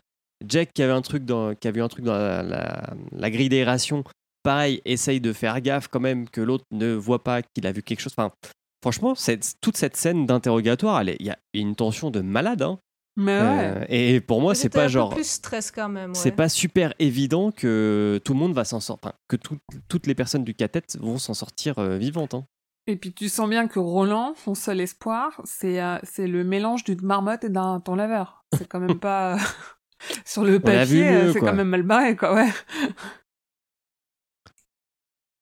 Jack 0.45 0.72
qui 0.73 0.81
avait 0.84 0.93
un 0.93 1.01
truc 1.01 1.26
dans, 1.26 1.53
qui 1.56 1.68
a 1.68 1.72
vu 1.72 1.81
un 1.81 1.88
truc 1.89 2.06
dans 2.06 2.14
la, 2.18 2.43
la- 2.43 2.93
la 3.11 3.30
grille 3.30 3.49
d'aération, 3.49 4.03
pareil, 4.50 4.82
essaye 4.86 5.22
de 5.22 5.32
faire 5.32 5.62
gaffe 5.62 5.88
quand 5.90 6.00
même 6.00 6.28
que 6.28 6.42
l'autre 6.42 6.66
ne 6.72 6.94
voit 6.94 7.24
pas 7.24 7.42
qu'il 7.44 7.68
a 7.68 7.72
vu 7.72 7.84
quelque 7.84 8.00
chose. 8.02 8.14
Enfin, 8.18 8.32
franchement, 8.84 9.14
cette- 9.14 9.54
toute 9.62 9.78
cette 9.78 9.96
scène 9.96 10.26
d'interrogatoire, 10.26 11.04
il 11.04 11.16
y 11.24 11.30
a 11.30 11.38
une 11.54 11.76
tension 11.76 12.10
de 12.10 12.22
malade. 12.22 12.64
hein. 12.64 12.80
Mais 13.16 13.40
ouais. 13.40 13.74
Euh, 13.76 13.86
et 13.90 14.22
pour 14.22 14.42
moi, 14.42 14.56
c'est 14.56 14.70
pas 14.70 14.82
un 14.84 14.86
peu 14.86 14.90
genre. 14.92 15.14
plus 15.14 15.30
stress 15.30 15.70
quand 15.72 15.90
même. 15.90 16.16
C'est 16.16 16.32
pas 16.32 16.50
super 16.50 16.94
évident 17.00 17.52
que 17.52 18.20
tout 18.26 18.34
le 18.34 18.40
monde 18.40 18.54
va 18.54 18.64
s'en 18.64 18.80
sortir. 18.80 19.10
Enfin, 19.10 19.16
que 19.28 19.36
tout- 19.36 19.58
toutes 19.88 20.08
les 20.08 20.16
personnes 20.16 20.44
du 20.46 20.56
catet 20.56 20.84
vont 21.00 21.18
s'en 21.20 21.34
sortir 21.36 21.78
euh, 21.80 21.98
vivantes. 21.98 22.34
hein. 22.34 22.46
Et 22.88 22.96
puis 22.96 23.14
tu 23.14 23.30
sens 23.30 23.48
bien 23.50 23.68
que 23.68 23.78
Roland, 23.78 24.34
son 24.46 24.56
seul 24.56 24.80
espoir, 24.82 25.42
c'est 25.44 25.80
euh, 25.80 25.98
c'est 26.04 26.26
le 26.28 26.44
mélange 26.44 26.84
d'une 26.86 27.02
marmotte 27.04 27.44
et 27.44 27.50
d'un 27.50 27.80
ton 27.82 27.94
laveur. 27.96 28.46
C'est 28.58 28.68
quand 28.68 28.80
même 28.80 29.00
pas 29.10 29.38
sur 30.26 30.44
le 30.44 30.60
papier, 30.60 31.32
c'est 31.34 31.40
quand 31.40 31.54
même 31.54 31.70
mal 31.70 31.84
barré 31.84 32.16
quoi. 32.16 32.34
Ouais. 32.34 32.50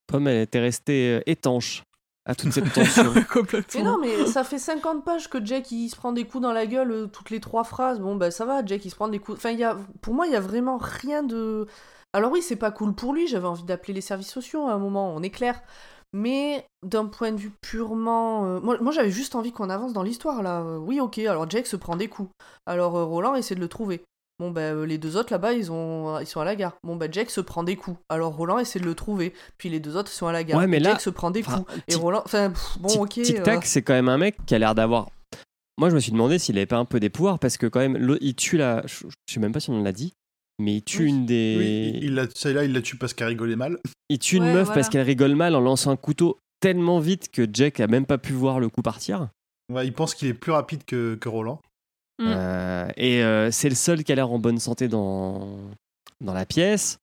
Pomme, 0.08 0.28
elle 0.28 0.42
était 0.42 0.60
restée 0.60 1.18
euh, 1.18 1.22
étanche 1.26 1.84
à 2.26 2.36
toute 2.36 2.52
cette 2.52 2.72
tension. 2.74 3.14
Complètement. 3.32 3.80
Mais 3.82 3.86
non, 3.86 3.98
mais 4.00 4.26
ça 4.26 4.44
fait 4.44 4.60
50 4.60 5.04
pages 5.06 5.30
que 5.30 5.44
Jack 5.46 5.72
il 5.72 5.90
se 5.90 5.96
prend 5.96 6.12
des 6.12 6.26
coups 6.26 6.42
dans 6.42 6.54
la 6.54 6.66
gueule 6.66 6.92
euh, 6.92 7.08
toutes 7.08 7.30
les 7.30 7.40
trois 7.40 7.64
phrases. 7.64 8.00
Bon, 8.00 8.16
bah 8.16 8.32
ça 8.32 8.46
va, 8.46 8.66
Jack 8.66 8.84
il 8.86 8.90
se 8.90 8.96
prend 8.96 9.08
des 9.08 9.20
coups. 9.20 9.38
Enfin, 9.38 9.52
il 9.52 9.60
y 9.60 9.64
a... 9.64 9.78
pour 10.02 10.14
moi, 10.14 10.26
il 10.28 10.34
y 10.34 10.36
a 10.36 10.42
vraiment 10.42 10.78
rien 10.78 11.24
de. 11.24 11.68
Alors, 12.14 12.32
oui, 12.32 12.42
c'est 12.42 12.56
pas 12.56 12.72
cool 12.72 12.96
pour 12.96 13.14
lui, 13.14 13.28
j'avais 13.28 13.48
envie 13.48 13.64
d'appeler 13.64 13.94
les 13.94 14.02
services 14.02 14.32
sociaux 14.32 14.66
à 14.68 14.72
un 14.74 14.78
moment, 14.80 15.14
on 15.14 15.22
est 15.24 15.30
clair. 15.30 15.62
Mais 16.14 16.66
d'un 16.84 17.06
point 17.06 17.32
de 17.34 17.38
vue 17.38 17.52
purement. 17.62 18.46
euh, 18.46 18.60
Moi, 18.62 18.78
moi 18.80 18.92
j'avais 18.94 19.12
juste 19.12 19.36
envie 19.36 19.52
qu'on 19.52 19.70
avance 19.70 19.92
dans 19.92 20.04
l'histoire 20.04 20.42
là. 20.42 20.64
Oui, 20.80 21.00
ok, 21.02 21.18
alors 21.20 21.50
Jack 21.50 21.68
se 21.68 21.76
prend 21.76 21.98
des 21.98 22.08
coups. 22.08 22.30
Alors 22.66 22.96
euh, 22.98 23.04
Roland 23.04 23.36
essaie 23.36 23.56
de 23.56 23.60
le 23.60 23.68
trouver. 23.68 24.04
Bon, 24.40 24.52
bah 24.52 24.62
euh, 24.62 24.86
les 24.86 24.98
deux 25.00 25.18
autres 25.18 25.34
là-bas, 25.34 25.54
ils, 25.54 25.72
ont... 25.72 26.20
ils 26.20 26.28
sont 26.28 26.40
à 26.40 26.46
la 26.46 26.56
gare. 26.56 26.78
Bon, 26.84 26.96
bah 26.96 27.08
Jack 27.12 27.32
se 27.32 27.42
prend 27.42 27.64
des 27.64 27.76
coups. 27.76 27.98
Alors 28.10 28.36
Roland 28.36 28.60
essaie 28.60 28.80
de 28.80 28.86
le 28.86 28.94
trouver. 28.94 29.34
Puis 29.58 29.70
les 29.70 29.80
deux 29.80 29.96
autres 29.98 30.12
sont 30.12 30.28
à 30.28 30.32
la 30.32 30.44
gare. 30.44 30.60
Ouais, 30.60 30.68
mais 30.68 30.80
là- 30.80 30.92
Jack 30.92 31.02
se 31.02 31.10
prend 31.10 31.32
des 31.32 31.42
Enfin, 31.42 31.64
coups. 31.64 31.74
Et 31.88 31.96
Roland. 31.96 32.22
Enfin, 32.24 32.54
bon, 32.80 32.88
Tic- 32.90 33.00
ok. 33.02 33.10
Tic 33.10 33.40
euh, 33.40 33.44
Tac, 33.44 33.66
c'est 33.66 33.82
quand 33.82 33.94
même 33.94 34.10
un 34.10 34.18
mec 34.20 34.36
qui 34.46 34.54
a 34.54 34.60
l'air 34.60 34.76
d'avoir. 34.76 35.10
Moi, 35.80 35.90
je 35.90 35.96
me 35.96 36.00
suis 36.00 36.12
demandé 36.12 36.38
s'il 36.40 36.58
avait 36.58 36.66
pas 36.68 36.78
un 36.78 36.86
peu 36.86 37.00
des 37.00 37.10
pouvoirs 37.10 37.40
parce 37.40 37.58
que 37.58 37.66
quand 37.68 37.80
même, 37.80 38.18
il 38.22 38.36
tue 38.36 38.58
la. 38.58 38.84
Je, 38.86 39.06
sais 39.28 39.40
même 39.40 39.52
pas 39.52 39.60
si 39.60 39.70
on 39.72 39.82
l'a 39.84 39.92
dit, 39.92 40.14
mais 40.60 40.76
il 40.76 40.82
tue 40.84 41.04
Oui. 41.04 41.10
une 41.10 41.26
des. 41.26 41.56
Oui, 41.94 42.00
il 42.04 42.14
l'a- 42.16 42.28
celle-là, 42.34 42.64
il 42.64 42.74
la 42.74 42.82
tue 42.82 42.98
parce 42.98 43.14
qu'elle 43.16 43.28
rigolait 43.30 43.56
mal. 43.56 43.80
Il 44.10 44.20
tue 44.20 44.38
une 44.38 44.44
Ouais, 44.44 44.54
meuf 44.54 44.66
voilà. 44.68 44.76
parce 44.82 44.90
qu'elle 44.90 45.02
rigole 45.06 45.36
mal 45.36 45.56
en 45.56 45.62
lançant 45.62 45.92
un 45.92 45.96
couteau 45.98 46.38
tellement 46.60 47.00
vite 47.00 47.30
que 47.32 47.48
Jack 47.52 47.80
a 47.80 47.88
même 47.88 48.06
pas 48.06 48.18
pu 48.18 48.34
voir 48.34 48.60
le 48.60 48.70
coup 48.70 48.82
partir. 48.84 49.30
Ouais, 49.72 49.86
il 49.86 49.94
pense 49.94 50.16
qu'il 50.16 50.28
est 50.30 50.34
plus 50.34 50.52
rapide 50.52 50.84
que, 50.86 51.16
que 51.16 51.28
Roland. 51.30 51.60
Mm. 52.20 52.26
Euh, 52.28 52.88
et 52.98 53.24
euh, 53.24 53.52
c'est 53.52 53.70
le 53.70 53.76
seul 53.76 54.04
qui 54.04 54.12
a 54.12 54.16
l'air 54.16 54.32
en 54.32 54.40
bonne 54.40 54.58
santé 54.60 54.88
dans, 54.88 55.58
dans 56.22 56.34
la 56.34 56.46
pièce. 56.46 56.98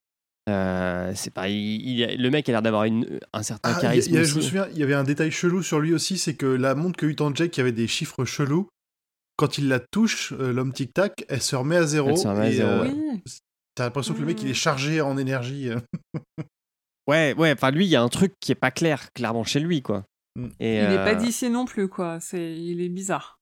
Euh, 0.49 1.11
c'est 1.15 1.31
pas, 1.33 1.49
il- 1.49 2.17
le 2.21 2.29
mec 2.29 2.47
a 2.49 2.51
l'air 2.51 2.61
d'avoir 2.61 2.83
une- 2.83 3.19
un 3.33 3.41
certain 3.43 3.69
Ah, 3.69 3.71
il 3.71 3.75
y 3.75 3.77
a- 3.77 3.81
charisme. 3.89 4.09
il 4.11 4.15
y 4.15 4.17
a- 4.19 4.23
je 4.23 4.35
me 4.35 4.41
souviens, 4.41 4.67
il 4.73 4.77
y 4.77 4.83
avait 4.83 4.93
un 4.93 5.03
détail 5.03 5.31
chelou 5.31 5.63
sur 5.63 5.79
lui 5.79 5.93
aussi, 5.93 6.17
c'est 6.17 6.35
que 6.35 6.45
la 6.45 6.75
montre 6.75 6.97
que 6.97 7.11
Jack, 7.33 7.57
y 7.57 7.61
avait 7.61 7.71
des 7.71 7.87
chiffres 7.87 8.25
chelous. 8.25 8.67
Quand 9.37 9.57
il 9.57 9.67
la 9.67 9.79
touche, 9.79 10.33
euh, 10.39 10.53
l'homme 10.53 10.71
Tic 10.71 10.93
Tac, 10.93 11.25
elle 11.29 11.41
se 11.41 11.55
remet 11.55 11.77
à 11.77 11.85
zéro. 11.85 12.09
Elle 12.09 12.17
se 12.17 12.27
remet 12.27 12.47
à 12.47 12.51
zéro, 12.51 12.69
euh, 12.69 12.81
ouais. 12.83 12.91
Oui. 12.93 13.23
T'as 13.73 13.85
l'impression 13.85 14.13
que 14.13 14.19
le 14.19 14.25
mec, 14.27 14.37
Mm. 14.41 14.45
il 14.45 14.49
est 14.51 14.53
chargé 14.53 15.01
en 15.01 15.17
énergie. 15.17 15.69
Ouais, 17.07 17.35
ouais. 17.37 17.51
Enfin, 17.51 17.69
lui, 17.71 17.85
il 17.85 17.89
y 17.89 17.95
a 17.95 18.01
un 18.01 18.09
truc 18.09 18.33
qui 18.39 18.51
est 18.51 18.55
pas 18.55 18.71
clair, 18.71 19.11
clairement 19.13 19.43
chez 19.43 19.59
lui, 19.59 19.81
quoi. 19.83 20.05
Mm. 20.35 20.47
Et, 20.59 20.77
Il 20.77 20.89
n'est 20.89 21.03
pas 21.03 21.13
d'ici 21.15 21.49
non 21.49 21.65
plus 21.65 21.87
quoi. 21.87 22.19
C'est 22.19 22.55
il 22.55 22.81
est 22.81 22.89
bizarre. 22.89 23.37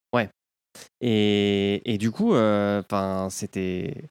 Et, 1.01 1.81
et 1.93 1.97
du 1.97 2.11
coup, 2.11 2.33
euh, 2.33 2.81
enfin, 2.81 3.27
c'était. 3.29 4.09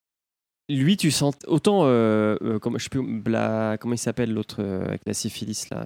Lui, 0.68 0.96
tu 0.96 1.10
sens 1.10 1.34
autant, 1.46 1.82
euh, 1.84 2.36
euh, 2.42 2.58
comment, 2.58 2.78
je 2.78 2.84
sais 2.84 2.88
plus, 2.90 3.02
Bla- 3.20 3.76
comment 3.80 3.94
il 3.94 3.98
s'appelle 3.98 4.32
l'autre 4.32 4.56
euh, 4.60 4.84
avec 4.86 5.02
la 5.06 5.12
syphilis 5.14 5.68
là, 5.70 5.84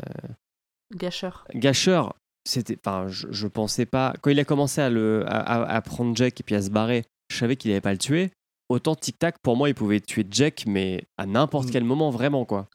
Gâcheur. 0.95 1.47
Gâcheur. 1.55 2.15
C'était, 2.49 2.79
enfin, 2.85 3.09
je, 3.09 3.27
je 3.31 3.49
pensais 3.49 3.87
pas 3.87 4.15
quand 4.21 4.31
il 4.31 4.39
a 4.39 4.45
commencé 4.45 4.81
à 4.81 4.89
le, 4.91 5.25
à, 5.27 5.41
à- 5.41 5.75
à 5.77 5.83
prendre 5.83 6.15
Jack 6.17 6.39
et 6.41 6.45
puis 6.45 6.55
à 6.55 6.63
se 6.63 6.71
barrer, 6.71 7.05
je 7.33 7.37
savais 7.39 7.57
qu'il 7.57 7.73
allait 7.73 7.81
pas 7.81 7.91
le 7.93 7.99
tuer. 7.99 8.31
Autant 8.69 8.95
Tic 8.95 9.19
Tac, 9.19 9.37
pour 9.43 9.57
moi, 9.57 9.69
il 9.69 9.75
pouvait 9.75 10.01
tuer 10.01 10.25
Jack, 10.31 10.65
mais 10.67 11.03
à 11.19 11.27
n'importe 11.27 11.69
Mm. 11.69 11.71
quel 11.73 11.85
moment, 11.85 12.11
vraiment 12.11 12.45
quoi. 12.45 12.69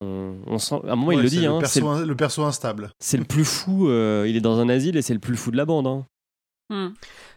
On, 0.00 0.36
on 0.46 0.58
sent, 0.58 0.76
à 0.86 0.92
un 0.92 0.96
moment, 0.96 1.10
il 1.12 1.20
le 1.22 1.28
dit, 1.28 1.40
le, 1.40 1.48
hein, 1.48 1.60
c'est 1.64 1.80
perso, 1.80 2.04
le 2.04 2.14
perso 2.16 2.42
instable. 2.44 2.90
c'est 3.00 3.16
le 3.16 3.24
plus 3.24 3.44
fou. 3.44 3.88
euh, 3.88 4.26
il 4.28 4.36
est 4.36 4.40
dans 4.40 4.60
un 4.60 4.68
asile 4.68 4.96
et 4.96 5.02
c'est 5.02 5.14
le 5.14 5.18
plus 5.20 5.36
fou 5.36 5.50
de 5.50 5.56
la 5.56 5.64
bande. 5.64 5.88
hein. 5.88 6.06
Hmm. 6.70 6.88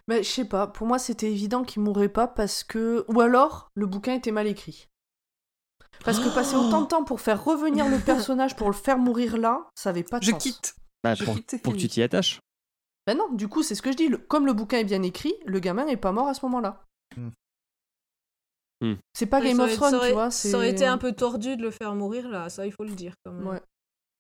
Mais 0.08 0.24
je 0.24 0.30
sais 0.30 0.46
pas, 0.46 0.68
pour 0.68 0.88
moi 0.88 1.00
c'était 1.00 1.32
évident 1.32 1.64
qu'il 1.64 1.82
mourrait 1.82 2.10
pas 2.10 2.28
parce 2.28 2.64
que. 2.64 3.06
Ou 3.08 3.22
alors, 3.22 3.70
le 3.76 3.86
bouquin 3.86 4.14
était 4.14 4.32
mal 4.32 4.48
écrit. 4.48 4.88
Parce 6.04 6.20
que 6.20 6.34
passer 6.34 6.56
autant 6.56 6.82
de 6.82 6.88
temps 6.88 7.04
pour 7.04 7.22
faire 7.22 7.44
revenir 7.44 7.88
le 7.88 8.00
personnage, 8.00 8.56
pour 8.56 8.68
le 8.68 8.74
faire 8.74 8.98
mourir 8.98 9.38
là, 9.38 9.68
ça 9.76 9.92
avait 9.92 10.04
pas 10.04 10.20
de 10.20 10.26
Je 10.26 10.32
sens. 10.32 10.42
quitte. 10.44 10.76
Bah, 11.04 11.14
Je 11.16 11.24
pour, 11.24 11.36
quitte, 11.36 11.62
pour 11.64 11.74
que 11.74 11.78
tu 11.78 11.88
t'y 11.88 12.02
attaches. 12.02 12.40
Ben 13.08 13.16
non, 13.18 13.32
du 13.34 13.48
coup, 13.48 13.64
c'est 13.64 13.76
ce 13.76 13.82
que 13.82 13.92
je 13.92 13.98
dis. 13.98 14.08
le- 14.08 14.18
Comme 14.18 14.46
le 14.46 14.54
bouquin 14.54 14.78
est 14.80 14.84
bien 14.84 15.02
écrit, 15.04 15.34
le 15.46 15.60
gamin 15.60 15.88
est 15.88 15.98
pas 15.98 16.12
mort 16.12 16.28
à 16.28 16.34
ce 16.34 16.46
moment-là. 16.46 16.84
Hmm. 17.18 17.30
Hmm. 18.84 18.96
C'est 19.14 19.28
pas 19.28 19.42
Game 19.42 19.60
of 19.60 19.74
Thrones, 19.76 20.00
tu 20.08 20.12
vois. 20.14 20.32
Ça 20.32 20.58
aurait 20.58 20.72
été 20.72 20.86
un 20.88 20.98
peu 20.98 21.12
tordu 21.14 21.56
de 21.56 21.62
le 21.62 21.72
faire 21.72 21.94
mourir 21.94 22.28
là, 22.30 22.50
ça 22.50 22.66
il 22.66 22.72
faut 22.72 22.84
le 22.84 22.92
dire 22.96 23.14
quand 23.24 23.32
même. 23.32 23.48
Ouais. 23.48 23.62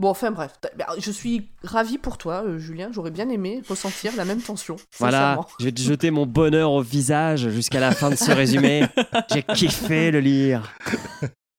Bon, 0.01 0.09
enfin 0.09 0.31
bref, 0.31 0.53
ben, 0.75 0.85
je 0.97 1.11
suis 1.11 1.47
ravi 1.63 1.99
pour 1.99 2.17
toi, 2.17 2.41
euh, 2.43 2.57
Julien. 2.57 2.89
J'aurais 2.91 3.11
bien 3.11 3.29
aimé 3.29 3.61
ressentir 3.69 4.11
la 4.17 4.25
même 4.25 4.41
tension. 4.41 4.75
Voilà, 4.97 5.39
je 5.59 5.65
vais 5.65 5.71
te 5.71 5.79
jeter 5.79 6.09
mon 6.09 6.25
bonheur 6.25 6.71
au 6.71 6.81
visage 6.81 7.47
jusqu'à 7.49 7.79
la 7.79 7.91
fin 7.91 8.09
de 8.09 8.15
ce 8.15 8.31
résumé. 8.31 8.83
J'ai 9.31 9.43
kiffé 9.43 10.09
le 10.09 10.19
lire. 10.19 10.73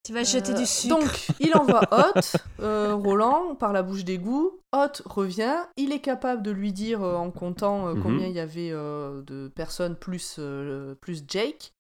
Tu 0.05 0.13
vas 0.13 0.25
jeter 0.25 0.51
Euh, 0.51 0.57
du 0.57 0.67
sucre. 0.67 0.99
Donc, 0.99 1.29
il 1.39 1.55
envoie 1.57 1.83
Hot, 1.93 2.21
euh, 2.61 2.97
Roland, 2.97 3.55
par 3.55 3.73
la 3.73 3.85
bouche 3.85 4.03
d'égout. 4.03 4.59
Hot 4.73 5.01
revient. 5.05 5.55
Il 5.77 5.93
est 5.93 6.01
capable 6.01 6.43
de 6.43 6.51
lui 6.51 6.73
dire, 6.73 7.05
euh, 7.05 7.15
en 7.15 7.31
comptant 7.31 7.87
euh, 7.87 7.95
Mhm. 7.95 8.03
combien 8.03 8.27
il 8.27 8.33
y 8.35 8.41
avait 8.41 8.71
euh, 8.73 9.23
de 9.23 9.47
personnes 9.55 9.95
plus, 9.95 10.35
euh, 10.41 10.97
plus 10.97 11.23
Jake. 11.29 11.73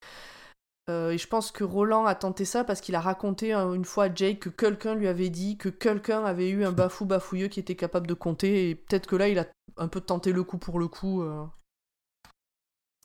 Euh, 0.93 1.10
et 1.10 1.19
je 1.19 1.27
pense 1.27 1.51
que 1.51 1.64
Roland 1.64 2.05
a 2.05 2.14
tenté 2.14 2.44
ça 2.44 2.64
parce 2.64 2.81
qu'il 2.81 2.94
a 2.94 3.01
raconté 3.01 3.55
euh, 3.55 3.73
une 3.73 3.85
fois 3.85 4.05
à 4.05 4.14
Jake 4.14 4.40
que 4.40 4.48
quelqu'un 4.51 4.94
lui 4.94 5.09
avait 5.09 5.31
dit 5.31 5.56
que 5.56 5.69
quelqu'un 5.69 6.24
avait 6.24 6.51
eu 6.51 6.64
un 6.64 6.73
bafou 6.73 7.06
bafouilleux 7.06 7.48
qui 7.48 7.60
était 7.60 7.77
capable 7.77 8.06
de 8.06 8.14
compter. 8.14 8.70
Et 8.70 8.74
peut-être 8.74 9.06
que 9.06 9.16
là, 9.16 9.28
il 9.28 9.39
a 9.39 9.47
un 9.77 9.89
peu 9.89 10.01
tenté 10.01 10.32
le 10.32 10.44
coup 10.44 10.59
pour 10.59 10.78
le 10.78 10.89
coup. 10.89 11.23
euh, 11.23 11.44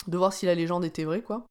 de 0.08 0.18
voir 0.18 0.34
si 0.34 0.46
la 0.46 0.56
légende 0.56 0.86
était 0.86 1.04
vraie, 1.04 1.22
quoi. 1.22 1.46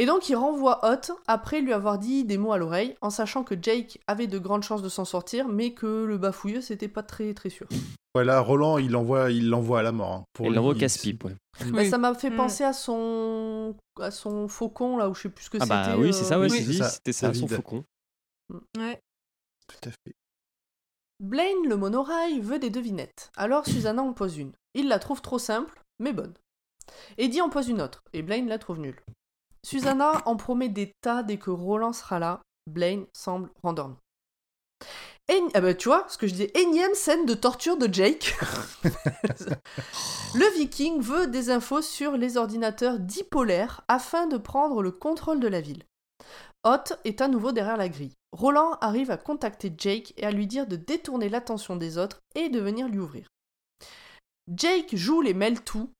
Et 0.00 0.06
donc 0.06 0.28
il 0.28 0.36
renvoie 0.36 0.78
Hot 0.84 1.12
après 1.26 1.60
lui 1.60 1.72
avoir 1.72 1.98
dit 1.98 2.24
des 2.24 2.38
mots 2.38 2.52
à 2.52 2.58
l'oreille, 2.58 2.94
en 3.00 3.10
sachant 3.10 3.42
que 3.42 3.54
Jake 3.60 4.00
avait 4.06 4.28
de 4.28 4.38
grandes 4.38 4.62
chances 4.62 4.80
de 4.80 4.88
s'en 4.88 5.04
sortir, 5.04 5.48
mais 5.48 5.72
que 5.74 6.04
le 6.04 6.16
bafouilleux 6.18 6.60
c'était 6.60 6.86
pas 6.88 7.02
très 7.02 7.34
très 7.34 7.50
sûr. 7.50 7.66
Voilà, 8.14 8.40
Roland, 8.40 8.78
il 8.78 8.90
l'envoie 8.92 9.30
il 9.32 9.48
l'envoie 9.48 9.80
à 9.80 9.82
la 9.82 9.90
mort. 9.92 10.12
hein. 10.12 10.24
Pour 10.32 10.46
Il 10.46 10.54
l'envoie 10.54 10.72
au 10.72 10.76
casse-pipe. 10.76 11.24
ouais. 11.24 11.34
Bah, 11.60 11.66
Oui. 11.80 11.90
ça 11.90 11.98
m'a 11.98 12.14
fait 12.14 12.30
Mm. 12.30 12.36
penser 12.36 12.62
à 12.64 12.72
son 12.72 13.74
à 14.00 14.10
son 14.12 14.46
faucon 14.48 14.96
là 14.96 15.08
où 15.10 15.14
je 15.14 15.22
sais 15.22 15.28
plus 15.28 15.44
ce 15.44 15.50
que 15.50 15.58
Ah 15.60 15.64
c'était. 15.64 15.74
bah 15.74 15.96
oui, 15.98 16.12
c'est 16.14 16.24
ça, 16.24 16.38
ouais, 16.38 16.46
euh, 16.46 16.48
Oui, 16.50 16.80
c'était 16.90 17.12
ça, 17.12 17.34
son 17.34 17.48
faucon. 17.48 17.84
Ouais. 18.78 19.00
Tout 19.66 19.88
à 19.88 19.90
fait. 19.90 20.14
Blaine 21.20 21.66
le 21.68 21.76
monorail 21.76 22.40
veut 22.40 22.60
des 22.60 22.70
devinettes. 22.70 23.30
Alors 23.36 23.66
Susanna 23.66 24.02
en 24.02 24.12
pose 24.12 24.38
une. 24.38 24.52
Il 24.74 24.86
la 24.88 25.00
trouve 25.00 25.20
trop 25.20 25.38
simple, 25.40 25.82
mais 25.98 26.12
bonne. 26.12 26.34
Eddie 27.18 27.40
en 27.42 27.50
pose 27.50 27.68
une 27.68 27.82
autre, 27.82 28.02
et 28.12 28.22
Blaine 28.22 28.48
la 28.48 28.58
trouve 28.58 28.78
nulle. 28.78 29.00
Susanna 29.64 30.22
en 30.26 30.36
promet 30.36 30.68
des 30.68 30.92
tas 31.00 31.22
dès 31.22 31.36
que 31.38 31.50
Roland 31.50 31.92
sera 31.92 32.18
là. 32.18 32.40
Blaine 32.66 33.06
semble 33.12 33.50
rendormi. 33.62 33.96
Éni- 35.28 35.50
ah 35.54 35.60
bah, 35.60 35.74
tu 35.74 35.88
vois, 35.88 36.06
ce 36.08 36.16
que 36.16 36.26
je 36.26 36.32
disais, 36.32 36.52
énième 36.54 36.94
scène 36.94 37.26
de 37.26 37.34
torture 37.34 37.76
de 37.76 37.92
Jake. 37.92 38.34
le 40.34 40.58
viking 40.58 41.00
veut 41.00 41.26
des 41.26 41.50
infos 41.50 41.82
sur 41.82 42.12
les 42.16 42.36
ordinateurs 42.36 42.98
dipolaires 42.98 43.82
afin 43.88 44.26
de 44.26 44.36
prendre 44.38 44.82
le 44.82 44.90
contrôle 44.90 45.40
de 45.40 45.48
la 45.48 45.60
ville. 45.60 45.84
Hot 46.64 46.94
est 47.04 47.20
à 47.20 47.28
nouveau 47.28 47.52
derrière 47.52 47.76
la 47.76 47.88
grille. 47.88 48.14
Roland 48.32 48.72
arrive 48.80 49.10
à 49.10 49.16
contacter 49.16 49.72
Jake 49.76 50.12
et 50.16 50.24
à 50.26 50.30
lui 50.30 50.46
dire 50.46 50.66
de 50.66 50.76
détourner 50.76 51.28
l'attention 51.28 51.76
des 51.76 51.98
autres 51.98 52.20
et 52.34 52.48
de 52.48 52.60
venir 52.60 52.88
lui 52.88 52.98
ouvrir. 52.98 53.26
Jake 54.54 54.94
joue 54.96 55.20
les 55.20 55.34
mêle 55.34 55.62
tout. 55.62 55.90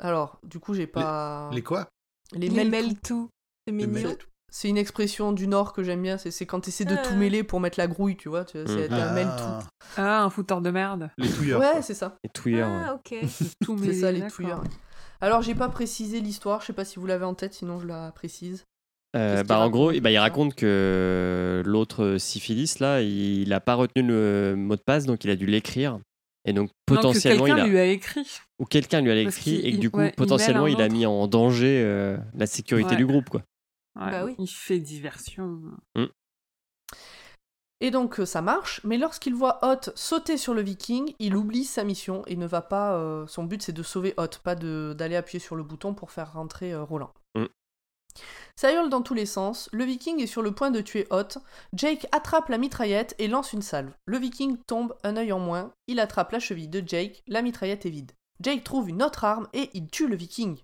Alors, 0.00 0.38
du 0.42 0.60
coup, 0.60 0.74
j'ai 0.74 0.86
pas. 0.86 1.50
Les 1.52 1.62
quoi? 1.62 1.88
Les, 2.34 2.48
Les 2.48 2.64
mêle 2.64 2.98
tout. 3.00 3.28
C'est 3.66 3.72
Les 3.72 3.86
mignon. 3.86 4.16
C'est 4.50 4.68
une 4.68 4.78
expression 4.78 5.32
du 5.32 5.46
Nord 5.46 5.74
que 5.74 5.82
j'aime 5.82 6.02
bien. 6.02 6.16
C'est 6.16 6.46
quand 6.46 6.60
tu 6.60 6.70
essaies 6.70 6.86
de 6.86 6.94
tout 6.94 7.10
Ah. 7.12 7.16
mêler 7.16 7.42
pour 7.42 7.60
mettre 7.60 7.78
la 7.78 7.86
grouille, 7.86 8.16
tu 8.16 8.30
vois. 8.30 8.44
tu- 8.46 8.58
C'est 8.66 8.88
Mm. 8.90 8.94
un 8.94 9.12
mêle 9.12 9.28
Ah, 9.30 9.58
tout. 9.60 9.66
Ah, 9.98 10.22
un 10.24 10.30
fouteur 10.30 10.62
de 10.62 10.70
merde. 10.70 11.10
Les 11.18 11.28
touilleurs. 11.28 11.60
Ouais, 11.60 11.82
c'est 11.82 11.92
ça. 11.94 12.16
Et 12.24 12.28
touilleurs. 12.30 12.68
Ah, 12.70 12.94
ok. 12.94 13.18
Tout 13.62 13.76
C'est 13.84 13.92
ça, 13.92 14.10
les 14.12 14.26
touilleurs. 14.28 14.64
Alors, 15.20 15.42
j'ai 15.42 15.54
pas 15.54 15.68
précisé 15.68 16.20
l'histoire. 16.20 16.62
Je 16.62 16.66
sais 16.66 16.72
pas 16.72 16.84
si 16.86 16.98
vous 16.98 17.06
l'avez 17.06 17.24
en 17.26 17.34
tête, 17.34 17.52
sinon 17.54 17.78
je 17.80 17.86
la 17.86 18.10
précise. 18.12 18.64
Euh, 19.16 19.42
bah, 19.42 19.58
en 19.58 19.68
gros, 19.70 19.86
raconte 19.88 20.02
bah, 20.02 20.10
il 20.10 20.18
raconte 20.18 20.54
que 20.54 21.62
l'autre 21.66 22.16
syphilis, 22.18 22.78
là, 22.78 23.00
il 23.02 23.48
n'a 23.48 23.60
pas 23.60 23.74
retenu 23.74 24.02
le 24.06 24.54
mot 24.56 24.76
de 24.76 24.82
passe, 24.82 25.06
donc 25.06 25.24
il 25.24 25.30
a 25.30 25.36
dû 25.36 25.46
l'écrire. 25.46 25.98
Et 26.44 26.52
donc, 26.52 26.68
Non, 26.68 26.72
que 26.86 26.94
potentiellement, 26.94 27.46
il 27.46 27.52
a... 27.52 27.66
lui 27.66 27.78
a 27.78 27.84
écrit. 27.86 28.26
ou 28.58 28.64
quelqu'un 28.64 29.00
lui 29.00 29.10
a 29.10 29.16
écrit, 29.20 29.56
et 29.56 29.72
que 29.72 29.76
du 29.78 29.90
coup, 29.90 29.98
ouais, 29.98 30.12
potentiellement, 30.16 30.66
il 30.66 30.80
a 30.80 30.88
mis 30.88 31.04
en 31.04 31.26
danger 31.26 31.82
euh, 31.84 32.16
la 32.34 32.46
sécurité 32.46 32.90
Ouais. 32.90 32.96
du 32.96 33.06
groupe, 33.06 33.28
quoi. 33.28 33.42
Ouais, 33.98 34.10
Bah 34.10 34.24
oui. 34.24 34.34
Il 34.38 34.46
fait 34.46 34.78
diversion. 34.78 35.60
Et 37.80 37.90
donc, 37.90 38.18
euh, 38.18 38.26
ça 38.26 38.42
marche. 38.42 38.80
Mais 38.84 38.98
lorsqu'il 38.98 39.34
voit 39.34 39.58
Hot 39.62 39.90
sauter 39.94 40.36
sur 40.36 40.52
le 40.54 40.62
viking, 40.62 41.14
il 41.20 41.36
oublie 41.36 41.64
sa 41.64 41.84
mission 41.84 42.22
et 42.26 42.34
ne 42.36 42.46
va 42.46 42.60
pas. 42.62 42.94
euh, 42.96 43.26
son 43.26 43.44
but, 43.44 43.62
c'est 43.62 43.72
de 43.72 43.82
sauver 43.84 44.14
Hot, 44.16 44.38
pas 44.42 44.54
de- 44.56 44.94
d'aller 44.98 45.14
appuyer 45.16 45.38
sur 45.38 45.54
le 45.54 45.62
bouton 45.62 45.94
pour 45.94 46.10
faire 46.10 46.32
rentrer 46.32 46.72
euh, 46.72 46.82
Roland. 46.82 47.12
Ça 48.56 48.72
hurle 48.72 48.88
dans 48.90 49.02
tous 49.02 49.14
les 49.14 49.26
sens. 49.26 49.68
Le 49.72 49.84
viking 49.84 50.20
est 50.20 50.26
sur 50.26 50.42
le 50.42 50.52
point 50.52 50.70
de 50.70 50.80
tuer 50.80 51.06
Hot. 51.10 51.38
Jake 51.74 52.06
attrape 52.12 52.48
la 52.48 52.58
mitraillette 52.58 53.14
et 53.18 53.28
lance 53.28 53.52
une 53.52 53.62
salve. 53.62 53.92
Le 54.06 54.18
viking 54.18 54.56
tombe, 54.66 54.94
un 55.04 55.16
œil 55.16 55.32
en 55.32 55.38
moins. 55.38 55.72
Il 55.86 56.00
attrape 56.00 56.32
la 56.32 56.40
cheville 56.40 56.68
de 56.68 56.82
Jake. 56.84 57.22
La 57.28 57.42
mitraillette 57.42 57.86
est 57.86 57.90
vide. 57.90 58.12
Jake 58.40 58.64
trouve 58.64 58.88
une 58.88 59.02
autre 59.02 59.24
arme 59.24 59.46
et 59.52 59.70
il 59.74 59.88
tue 59.88 60.08
le 60.08 60.16
viking. 60.16 60.58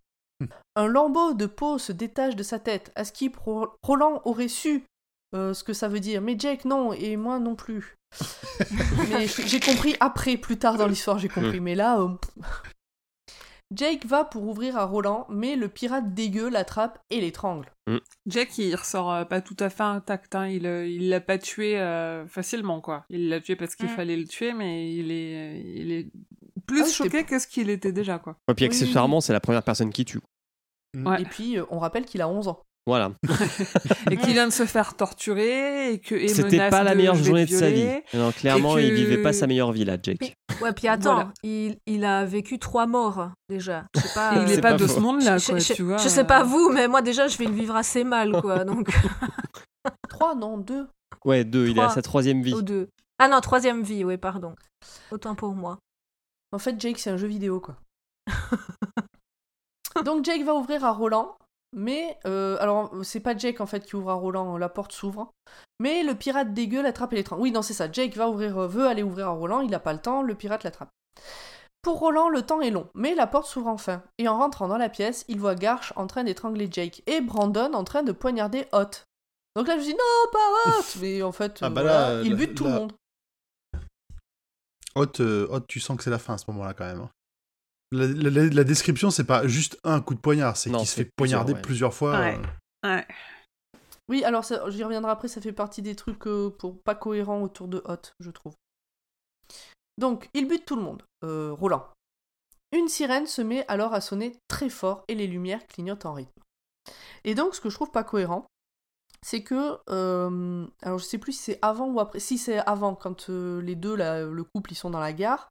Un 0.76 0.86
lambeau 0.89 1.35
de 1.35 1.47
peau 1.47 1.78
se 1.78 1.93
détache 1.93 2.35
de 2.36 2.43
sa 2.43 2.59
tête. 2.59 2.90
À 2.97 3.05
ce 3.05 3.12
qui 3.12 3.31
Ro- 3.44 3.68
Roland 3.82 4.20
aurait 4.24 4.48
su 4.48 4.85
euh, 5.35 5.55
ce 5.55 5.62
que 5.64 5.72
ça 5.72 5.89
veut 5.89 6.01
dire. 6.01 6.20
Mais 6.20 6.36
Jake, 6.39 6.64
non, 6.64 6.93
et 6.93 7.16
moi 7.16 7.39
non 7.39 7.55
plus. 7.55 7.94
mais 9.10 9.26
j'ai 9.26 9.60
compris 9.60 9.97
après, 10.01 10.36
plus 10.36 10.59
tard 10.59 10.76
dans 10.76 10.86
l'histoire, 10.86 11.18
j'ai 11.18 11.28
compris. 11.28 11.60
Mais 11.60 11.74
là. 11.76 12.01
euh, 12.01 12.09
Jake 13.75 14.07
va 14.07 14.25
pour 14.25 14.45
ouvrir 14.45 14.77
à 14.77 14.85
Roland, 14.85 15.27
mais 15.31 15.57
le 15.57 15.69
pirate 15.69 16.15
dégueu 16.15 16.49
l'attrape 16.49 16.99
et 17.11 17.21
l'étrangle. 17.21 17.71
Jack, 18.27 18.57
il 18.59 18.75
ressort 18.75 19.13
euh, 19.13 19.25
pas 19.25 19.41
tout 19.41 19.57
à 19.61 19.69
fait 19.71 19.83
intact. 19.83 20.35
Hein. 20.35 20.49
Il 20.49 20.67
euh, 20.67 20.87
il 20.87 21.09
l'a 21.09 21.21
pas 21.21 21.39
tué 21.39 21.79
euh, 21.79 22.27
facilement, 22.27 22.81
quoi. 22.81 23.05
Il 23.11 23.29
l'a 23.29 23.41
tué 23.41 23.57
parce 23.57 23.75
qu'il 23.77 23.87
Mm. 23.87 23.97
fallait 23.97 24.17
le 24.17 24.27
tuer, 24.27 24.53
mais 24.55 24.95
il 24.95 25.11
est, 25.11 25.61
il 25.77 25.93
est 25.93 26.11
plus 26.67 26.83
Ah 26.83 26.85
c'était- 26.85 27.05
choqué 27.05 27.25
que 27.25 27.39
ce 27.39 27.47
qu'il 27.47 27.69
était 27.71 27.93
déjà, 27.93 28.19
quoi. 28.19 28.37
Et 28.51 28.55
puis, 28.55 28.65
oui, 28.65 28.69
accessoirement, 28.71 29.21
c'est 29.21 29.33
la 29.35 29.41
première 29.41 29.63
personne 29.63 29.91
qui 29.91 30.05
tue. 30.05 30.21
Ouais. 30.97 31.21
Et 31.23 31.25
puis, 31.25 31.59
euh, 31.59 31.65
on 31.71 31.79
rappelle 31.79 32.05
qu'il 32.07 32.23
a 32.23 32.29
11 32.29 32.49
ans. 32.49 32.63
Voilà. 32.86 33.12
Et 34.11 34.16
qu'il 34.19 34.32
vient 34.35 34.47
de 34.47 34.52
se 34.52 34.66
faire 34.66 34.94
torturer 34.94 35.93
et 35.94 35.98
que 36.01 36.28
C'était 36.28 36.69
pas 36.69 36.82
la 36.82 36.94
meilleure 36.94 37.15
journée 37.15 37.47
de 37.47 37.51
sa 37.51 37.70
vie. 37.70 37.89
Non, 38.12 38.31
clairement, 38.31 38.74
que- 38.74 38.81
il 38.81 38.93
vivait 38.93 39.23
pas 39.23 39.32
sa 39.32 39.47
meilleure 39.47 39.73
vie, 39.73 39.86
là, 39.86 39.97
Jake. 40.02 40.36
Ouais, 40.61 40.73
puis 40.74 40.86
attends, 40.89 41.15
Voilà. 41.15 41.32
il, 41.43 41.78
il 41.86 42.05
a 42.05 42.27
vécu 42.27 42.59
trois 42.59 42.86
morts 42.86 43.31
déjà. 43.48 43.86
Je 43.94 44.01
sais 44.02 44.15
pas, 44.15 44.35
il 44.43 44.48
c'est 44.48 44.55
est 44.56 44.61
pas, 44.61 44.73
pas 44.73 44.77
de 44.77 44.86
faux. 44.86 44.97
ce 44.97 45.01
monde-là, 45.01 45.39
je, 45.39 45.47
quoi, 45.48 45.59
je- 45.59 45.73
tu 45.73 45.82
vois. 45.82 45.97
je 45.97 46.09
sais 46.09 46.24
pas 46.24 46.43
vous, 46.43 46.69
mais 46.70 46.86
moi 46.86 47.01
déjà 47.01 47.27
je 47.27 47.39
vais 47.39 47.47
le 47.47 47.55
vivre 47.55 47.74
assez 47.74 48.05
mal, 48.05 48.32
quoi. 48.43 48.65
Donc, 48.65 48.90
3, 50.11 50.35
non, 50.35 50.59
2. 50.59 50.86
Ouais, 51.24 51.43
deux, 51.44 51.69
il 51.69 51.78
est 51.78 51.81
à 51.81 51.85
Trois. 51.85 51.94
sa 51.94 52.02
troisième 52.02 52.43
vie. 52.43 52.52
ou 52.52 52.61
deux. 52.62 52.89
Ah 53.19 53.28
non, 53.28 53.40
troisième 53.40 53.82
vie, 53.82 54.05
oui, 54.05 54.19
pardon. 54.19 54.55
Autant 55.11 55.35
pour 55.35 55.55
moi. 55.55 55.78
En 56.52 56.59
fait, 56.59 56.78
Jake, 56.78 56.98
c'est 56.98 57.11
un 57.11 57.16
jeu 57.16 57.28
vidéo, 57.28 57.61
quoi. 57.61 57.77
Donc, 60.05 60.24
Jake 60.24 60.43
va 60.44 60.55
ouvrir 60.55 60.85
à 60.85 60.90
Roland, 60.93 61.36
mais. 61.75 62.19
euh, 62.27 62.57
alors, 62.61 62.91
c'est 63.03 63.21
pas 63.21 63.37
Jake, 63.37 63.61
en 63.61 63.67
fait, 63.67 63.85
qui 63.85 63.97
ouvre 63.97 64.11
à 64.11 64.15
Roland, 64.15 64.57
la 64.57 64.69
porte 64.69 64.93
s'ouvre. 64.93 65.33
Mais 65.81 66.03
le 66.03 66.15
pirate 66.15 66.55
dégueu 66.55 66.83
l'attrape 66.83 67.13
et 67.13 67.17
l'étrangle. 67.17 67.43
Oui, 67.43 67.51
non, 67.53 67.63
c'est 67.63 67.75
ça. 67.75 67.91
Jake 67.91 68.17
va 68.17 68.29
ouvrir, 68.29 68.57
euh, 68.59 68.67
veut 68.69 68.87
aller 68.87 69.03
ouvrir 69.03 69.27
à 69.29 69.31
Roland, 69.33 69.61
il 69.61 69.75
a 69.75 69.81
pas 69.81 69.93
le 69.93 69.99
temps, 70.01 70.23
le 70.23 70.35
pirate 70.35 70.65
l'attrape. 70.65 70.91
Pour 71.83 71.99
Roland, 71.99 72.31
le 72.31 72.41
temps 72.43 72.63
est 72.63 72.71
long, 72.71 72.89
mais 72.95 73.15
la 73.15 73.27
porte 73.27 73.47
s'ouvre 73.47 73.67
enfin. 73.69 74.03
Et 74.19 74.27
en 74.27 74.39
rentrant 74.39 74.69
dans 74.69 74.79
la 74.79 74.89
pièce, 74.89 75.25
il 75.29 75.39
voit 75.39 75.55
Garch 75.55 75.93
en 75.97 76.07
train 76.07 76.25
d'étrangler 76.25 76.67
Jake 76.71 77.03
et 77.07 77.21
Brandon 77.21 77.75
en 77.75 77.85
train 77.85 78.03
de 78.03 78.13
poignarder 78.13 78.67
Hot. 78.73 79.05
Donc 79.55 79.69
là, 79.69 79.75
je 79.75 79.81
me 79.81 79.85
dis 79.85 79.93
non, 79.93 80.31
pas 80.33 80.79
Hot 80.79 80.83
Mais 81.03 81.23
en 81.23 81.33
fait, 81.33 81.59
Ah 81.61 81.67
euh, 81.67 81.69
bah 81.69 81.83
voilà, 81.83 82.15
là, 82.17 82.23
il 82.23 82.31
là- 82.31 82.37
bute 82.37 82.55
tout 82.55 82.65
le 82.65 82.71
monde. 82.71 82.93
Hot, 84.97 85.21
euh, 85.21 85.47
Hot, 85.51 85.61
tu 85.69 85.81
sens 85.81 85.97
que 85.97 86.05
c'est 86.05 86.11
la 86.11 86.19
fin 86.19 86.35
à 86.35 86.39
ce 86.39 86.45
moment-là 86.53 86.73
quand 86.73 86.85
même. 86.87 87.07
La, 87.95 88.07
la- 88.07 88.31
la- 88.31 88.47
la 88.51 88.65
description, 88.65 89.11
c'est 89.11 89.25
pas 89.25 89.47
juste 89.47 89.79
un 89.85 90.01
coup 90.01 90.15
de 90.15 90.21
poignard, 90.21 90.57
c'est 90.57 90.71
qu'il 90.71 90.87
se 90.87 90.95
fait 90.95 91.11
poignarder 91.16 91.55
plusieurs, 91.55 91.93
ouais. 91.93 91.93
plusieurs 91.93 91.95
fois. 91.95 92.21
Ouais. 92.21 92.39
euh. 92.85 92.97
Ouais. 92.97 93.07
Oui, 94.09 94.23
alors 94.25 94.45
j'y 94.69 94.85
reviendrai 94.85 95.11
après, 95.11 95.29
ça 95.29 95.41
fait 95.41 95.53
partie 95.53 95.81
des 95.81 95.95
trucs 95.97 96.27
euh, 96.27 96.51
pour 96.51 96.79
pas 96.83 96.95
cohérents 96.95 97.41
autour 97.43 97.69
de 97.69 97.83
Hot, 97.87 98.12
je 98.21 98.31
trouve. 98.31 98.53
Donc, 99.97 100.29
il 100.35 100.47
bute 100.49 100.66
tout 100.66 100.77
le 100.77 100.83
monde. 100.83 101.03
Euh, 101.25 101.53
Roland. 101.53 101.87
Une 102.73 102.89
sirène 102.89 103.27
se 103.27 103.41
met 103.41 103.65
alors 103.69 103.95
à 103.95 104.01
sonner 104.01 104.37
très 104.49 104.69
fort 104.69 105.05
et 105.09 105.15
les 105.15 105.27
lumières 105.27 105.66
clignotent 105.66 106.07
en 106.07 106.15
rythme. 106.15 106.41
Et 107.25 107.35
donc, 107.35 107.55
ce 107.55 107.61
que 107.61 107.71
je 107.71 107.77
trouve 107.77 107.93
pas 107.93 108.05
cohérent, 108.05 108.45
c'est 109.23 109.43
que. 109.43 109.79
euh, 109.89 110.66
alors, 110.83 110.99
je 110.99 111.05
sais 111.05 111.19
plus 111.19 111.33
si 111.33 111.43
c'est 111.43 111.59
avant 111.62 111.89
ou 111.89 112.01
après. 112.01 112.19
Si 112.19 112.37
c'est 112.37 112.59
avant, 112.59 112.95
quand 112.95 113.31
euh, 113.31 113.62
les 113.62 113.77
deux, 113.77 113.95
là, 113.95 114.23
le 114.25 114.45
couple, 114.45 114.73
ils 114.73 114.77
sont 114.77 114.91
dans 114.91 115.01
la 115.01 115.12
gare, 115.12 115.49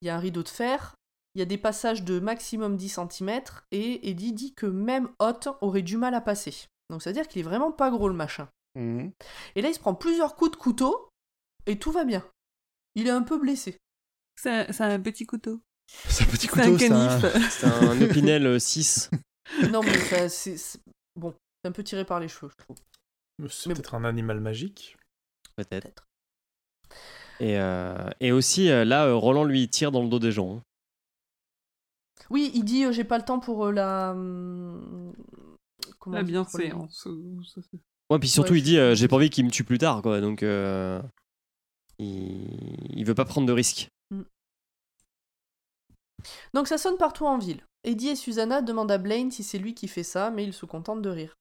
il 0.00 0.06
y 0.06 0.10
a 0.10 0.16
un 0.16 0.18
rideau 0.18 0.42
de 0.42 0.48
fer, 0.48 0.94
il 1.34 1.38
y 1.38 1.42
a 1.42 1.46
des 1.46 1.58
passages 1.58 2.02
de 2.02 2.20
maximum 2.20 2.76
10 2.76 2.98
cm, 3.10 3.40
et 3.70 4.10
Eddie 4.10 4.32
dit 4.32 4.54
que 4.54 4.66
même 4.66 5.08
Hot 5.18 5.56
aurait 5.60 5.82
du 5.82 5.96
mal 5.96 6.14
à 6.14 6.20
passer. 6.20 6.54
Donc, 6.90 7.02
ça 7.02 7.10
veut 7.10 7.14
dire 7.14 7.28
qu'il 7.28 7.40
est 7.40 7.44
vraiment 7.44 7.72
pas 7.72 7.90
gros 7.90 8.08
le 8.08 8.14
machin. 8.14 8.48
Mhm. 8.74 9.12
Et 9.54 9.62
là, 9.62 9.68
il 9.68 9.74
se 9.74 9.80
prend 9.80 9.94
plusieurs 9.94 10.34
coups 10.34 10.52
de 10.52 10.56
couteau 10.56 11.08
et 11.66 11.78
tout 11.78 11.92
va 11.92 12.04
bien. 12.04 12.24
Il 12.94 13.06
est 13.06 13.10
un 13.10 13.22
peu 13.22 13.38
blessé. 13.38 13.78
C'est 14.36 14.70
c'est 14.72 14.84
un 14.84 15.00
petit 15.00 15.26
couteau. 15.26 15.60
C'est 15.86 16.24
un 16.24 16.26
petit 16.26 16.48
C'est 16.48 16.60
un 16.60 16.64
couteau, 16.64 16.78
c'est 16.78 16.92
un... 16.92 17.20
canif. 17.20 17.50
C'est 17.50 17.66
un 17.66 18.02
Opinel 18.10 18.46
euh, 18.46 18.58
6. 18.58 19.10
Non, 19.70 19.82
mais 19.82 19.98
ça, 19.98 20.28
c'est. 20.28 20.56
Bon, 21.16 21.34
c'est 21.62 21.68
un 21.68 21.72
peu 21.72 21.84
tiré 21.84 22.04
par 22.04 22.20
les 22.20 22.28
cheveux, 22.28 22.50
je 22.50 22.64
trouve. 22.64 22.76
C'est 23.50 23.72
peut-être 23.72 23.94
un 23.94 24.04
animal 24.04 24.40
magique. 24.40 24.96
Peut-être. 25.56 26.06
Et, 27.40 27.58
euh, 27.58 28.08
et 28.20 28.32
aussi, 28.32 28.70
euh, 28.70 28.84
là, 28.84 29.06
euh, 29.06 29.14
Roland 29.14 29.44
lui 29.44 29.68
tire 29.68 29.92
dans 29.92 30.02
le 30.02 30.08
dos 30.08 30.18
des 30.18 30.32
gens. 30.32 30.62
Oui, 32.32 32.50
il 32.54 32.64
dit 32.64 32.84
euh, 32.84 32.92
j'ai 32.92 33.04
pas 33.04 33.18
le 33.18 33.24
temps 33.24 33.38
pour 33.38 33.66
euh, 33.66 33.72
la. 33.72 34.10
hum, 34.12 35.12
Comment 35.98 36.16
La 36.16 36.22
bienséance. 36.24 37.06
c'est- 37.54 37.60
Ouais, 38.10 38.18
puis 38.18 38.28
surtout, 38.28 38.52
Ouais, 38.52 38.58
il 38.58 38.62
dit 38.64 38.78
euh, 38.78 38.94
J'ai 38.94 39.06
pas 39.08 39.16
envie 39.16 39.30
qu'il 39.30 39.44
me 39.44 39.50
tue 39.50 39.64
plus 39.64 39.78
tard, 39.78 40.02
quoi. 40.02 40.20
Donc, 40.20 40.42
euh, 40.42 41.00
il... 41.98 42.98
il 42.98 43.04
veut 43.04 43.14
pas 43.14 43.24
prendre 43.24 43.46
de 43.46 43.52
risques. 43.52 43.88
Donc 46.54 46.68
ça 46.68 46.78
sonne 46.78 46.96
partout 46.96 47.26
en 47.26 47.38
ville. 47.38 47.64
Eddie 47.84 48.08
et 48.10 48.16
Susanna 48.16 48.62
demandent 48.62 48.90
à 48.92 48.98
Blaine 48.98 49.30
si 49.30 49.42
c'est 49.42 49.58
lui 49.58 49.74
qui 49.74 49.88
fait 49.88 50.04
ça, 50.04 50.30
mais 50.30 50.44
il 50.44 50.52
se 50.52 50.66
contente 50.66 51.02
de 51.02 51.10
rire. 51.10 51.36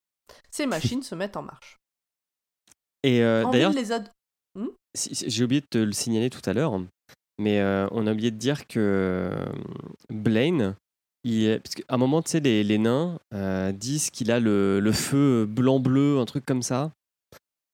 Ces 0.49 0.65
machines 0.67 1.03
se 1.03 1.15
mettent 1.15 1.37
en 1.37 1.43
marche. 1.43 1.77
Et 3.03 3.23
euh, 3.23 3.43
d'ailleurs, 3.51 3.73
ad... 3.91 4.09
si- 4.95 5.29
j'ai 5.29 5.43
oublié 5.43 5.61
de 5.61 5.67
te 5.67 5.77
le 5.77 5.91
signaler 5.91 6.29
tout 6.29 6.41
à 6.45 6.53
l'heure, 6.53 6.79
mais 7.41 7.59
euh, 7.59 7.87
on 7.91 8.05
a 8.05 8.11
oublié 8.11 8.29
de 8.29 8.37
dire 8.37 8.67
que 8.67 8.79
euh, 8.79 9.45
Blaine, 10.09 10.75
il 11.23 11.59
parce 11.63 11.73
qu'à 11.75 11.83
un 11.89 11.97
moment, 11.97 12.21
tu 12.21 12.31
sais, 12.31 12.39
les, 12.39 12.63
les 12.63 12.77
nains 12.77 13.17
euh, 13.33 13.71
disent 13.71 14.11
qu'il 14.11 14.31
a 14.31 14.39
le, 14.39 14.79
le 14.79 14.91
feu 14.91 15.45
blanc-bleu, 15.45 16.19
un 16.19 16.25
truc 16.25 16.45
comme 16.45 16.61
ça. 16.61 16.91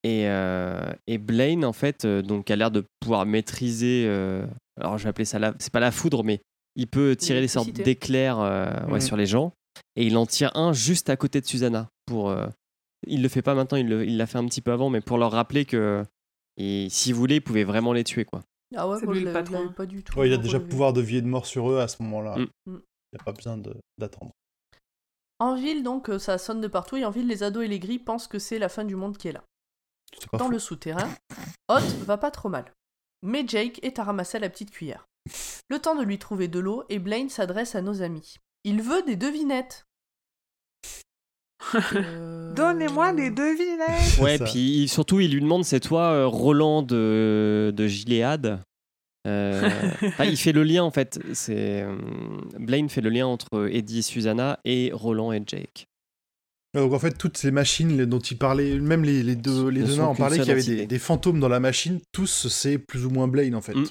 Et, 0.04 0.28
euh, 0.28 0.90
et 1.08 1.18
Blaine, 1.18 1.66
en 1.66 1.74
fait, 1.74 2.06
donc, 2.06 2.50
a 2.50 2.56
l'air 2.56 2.72
de 2.72 2.86
pouvoir 3.02 3.26
maîtriser. 3.26 4.08
alors, 4.80 4.98
je 4.98 5.04
vais 5.04 5.10
appeler 5.10 5.26
ça 5.26 5.38
la. 5.38 5.54
C'est 5.60 5.74
pas 5.74 5.82
la 5.82 5.92
foudre, 5.92 6.24
mais 6.24 6.40
il 6.78 6.88
peut 6.88 7.16
tirer 7.18 7.42
des 7.42 7.50
sortes 7.50 7.72
d'éclairs 7.72 8.40
ouais, 8.90 9.02
sur 9.02 9.18
les 9.18 9.26
gens. 9.26 9.52
Et 9.98 10.06
il 10.06 10.16
en 10.16 10.26
tire 10.26 10.56
un 10.56 10.72
juste 10.72 11.10
à 11.10 11.18
côté 11.18 11.42
de 11.42 11.46
Susanna. 11.46 11.90
Pour, 12.06 12.34
il 13.06 13.22
le 13.22 13.28
fait 13.28 13.42
pas 13.42 13.54
maintenant, 13.54 13.78
il 13.78 14.16
l'a 14.16 14.28
fait 14.28 14.38
un 14.38 14.46
petit 14.46 14.62
peu 14.62 14.72
avant, 14.72 14.90
mais 14.90 15.02
pour 15.02 15.18
leur 15.18 15.32
rappeler 15.32 15.66
que 15.66 16.06
et 16.58 16.88
s'il 16.90 17.14
voulait, 17.14 17.38
il 17.38 17.42
pouvait 17.42 17.64
vraiment 17.64 17.94
les 17.94 18.04
tuer. 18.04 18.26
quoi. 18.26 18.42
Ah 18.76 18.88
ouais, 18.88 19.00
moi, 19.02 19.14
lui 19.14 19.22
je 19.22 19.26
le 19.26 19.34
patron. 19.34 19.72
pas 19.72 19.86
du 19.86 20.04
tout. 20.04 20.18
Ouais, 20.20 20.28
il 20.28 20.34
a 20.34 20.38
déjà 20.38 20.58
relevé. 20.58 20.70
pouvoir 20.70 20.94
de 20.94 21.02
vie 21.02 21.18
et 21.18 21.22
de 21.22 21.28
mort 21.28 21.46
sur 21.46 21.70
eux 21.72 21.80
à 21.80 21.88
ce 21.88 22.02
moment-là. 22.04 22.38
Mm. 22.38 22.48
Mm. 22.66 22.82
Il 23.14 23.16
n'y 23.16 23.22
a 23.22 23.24
pas 23.24 23.32
besoin 23.32 23.58
d'attendre. 23.98 24.34
En 25.40 25.56
ville, 25.56 25.84
donc, 25.84 26.10
euh, 26.10 26.20
ça 26.20 26.38
sonne 26.38 26.62
de 26.62 26.68
partout, 26.68 26.98
et 26.98 27.06
en 27.06 27.12
ville, 27.12 27.28
les 27.28 27.44
ados 27.44 27.64
et 27.64 27.68
les 27.68 27.80
gris 27.80 28.00
pensent 28.00 28.28
que 28.28 28.40
c'est 28.40 28.60
la 28.60 28.70
fin 28.70 28.84
du 28.84 28.96
monde 28.96 29.18
qui 29.18 29.28
est 29.28 29.34
là. 29.34 29.44
Dans 30.34 30.46
fou. 30.46 30.52
le 30.52 30.60
souterrain, 30.60 31.10
Hot 31.70 31.80
va 32.06 32.18
pas 32.18 32.32
trop 32.32 32.50
mal. 32.50 32.74
Mais 33.22 33.48
Jake 33.48 33.80
est 33.84 34.00
à 34.00 34.04
ramasser 34.04 34.40
la 34.40 34.50
petite 34.50 34.72
cuillère. 34.72 35.08
Le 35.70 35.80
temps 35.80 35.96
de 35.96 36.04
lui 36.04 36.18
trouver 36.18 36.48
de 36.48 36.60
l'eau, 36.60 36.84
et 36.90 37.00
Blaine 37.00 37.30
s'adresse 37.30 37.76
à 37.76 37.82
nos 37.82 38.02
amis. 38.02 38.36
Il 38.64 38.82
veut 38.82 39.04
des 39.04 39.16
devinettes. 39.16 39.86
Euh, 41.94 42.37
Donnez-moi 42.58 43.14
des 43.14 43.30
devinettes. 43.30 44.18
Ouais, 44.20 44.40
puis 44.40 44.88
surtout, 44.88 45.20
il 45.20 45.32
lui 45.32 45.42
demande 45.42 45.64
c'est 45.64 45.80
toi, 45.80 46.12
euh, 46.12 46.28
Roland 46.28 46.82
de, 46.82 47.72
de 47.76 47.88
Gilead? 47.88 48.60
Euh, 49.28 49.70
Il 50.26 50.38
fait 50.38 50.54
le 50.54 50.64
lien 50.64 50.84
en 50.84 50.92
fait. 50.92 51.20
C'est 51.34 51.84
euh, 51.84 51.96
Blaine 52.58 52.90
fait 52.90 53.02
le 53.02 53.10
lien 53.10 53.28
entre 53.28 53.70
Eddie 53.72 54.00
et 54.00 54.02
Susanna 54.02 54.60
et 54.66 54.92
Roland 54.94 55.32
et 55.32 55.42
Jake. 55.46 55.88
Donc 56.74 56.94
en 56.94 57.00
fait, 57.00 57.18
toutes 57.18 57.38
ces 57.38 57.52
machines 57.52 58.06
dont 58.06 58.20
il 58.20 58.38
parlait, 58.38 58.78
même 58.80 59.04
les, 59.04 59.24
les 59.24 59.36
deux, 59.36 59.70
les 59.70 59.84
deux 59.84 60.00
en 60.00 60.16
parlaient, 60.16 60.40
qu'il 60.40 60.48
y 60.48 60.52
avait 60.52 60.64
des, 60.64 60.86
des 60.86 61.00
fantômes 61.00 61.40
dans 61.40 61.50
la 61.50 61.60
machine, 61.60 62.00
tous 62.12 62.48
c'est 62.48 62.78
plus 62.78 63.06
ou 63.06 63.10
moins 63.10 63.28
Blaine 63.28 63.56
en 63.56 63.62
fait. 63.62 63.76
Mm. 63.76 63.86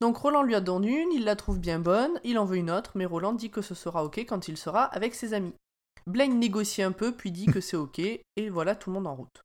Donc 0.00 0.16
Roland 0.18 0.44
lui 0.44 0.54
a 0.54 0.60
donné 0.60 0.96
une, 0.96 1.12
il 1.12 1.24
la 1.24 1.34
trouve 1.34 1.58
bien 1.58 1.80
bonne, 1.80 2.20
il 2.22 2.38
en 2.38 2.44
veut 2.44 2.56
une 2.56 2.70
autre, 2.70 2.92
mais 2.94 3.04
Roland 3.04 3.32
dit 3.32 3.50
que 3.50 3.62
ce 3.62 3.74
sera 3.74 4.04
ok 4.04 4.18
quand 4.20 4.46
il 4.46 4.56
sera 4.56 4.84
avec 4.84 5.14
ses 5.14 5.34
amis. 5.34 5.54
Blaine 6.08 6.38
négocie 6.38 6.82
un 6.82 6.92
peu, 6.92 7.12
puis 7.12 7.30
dit 7.30 7.46
que 7.46 7.60
c'est 7.60 7.76
ok, 7.76 7.98
et 8.00 8.48
voilà 8.50 8.74
tout 8.74 8.90
le 8.90 8.94
monde 8.94 9.06
en 9.06 9.14
route. 9.14 9.42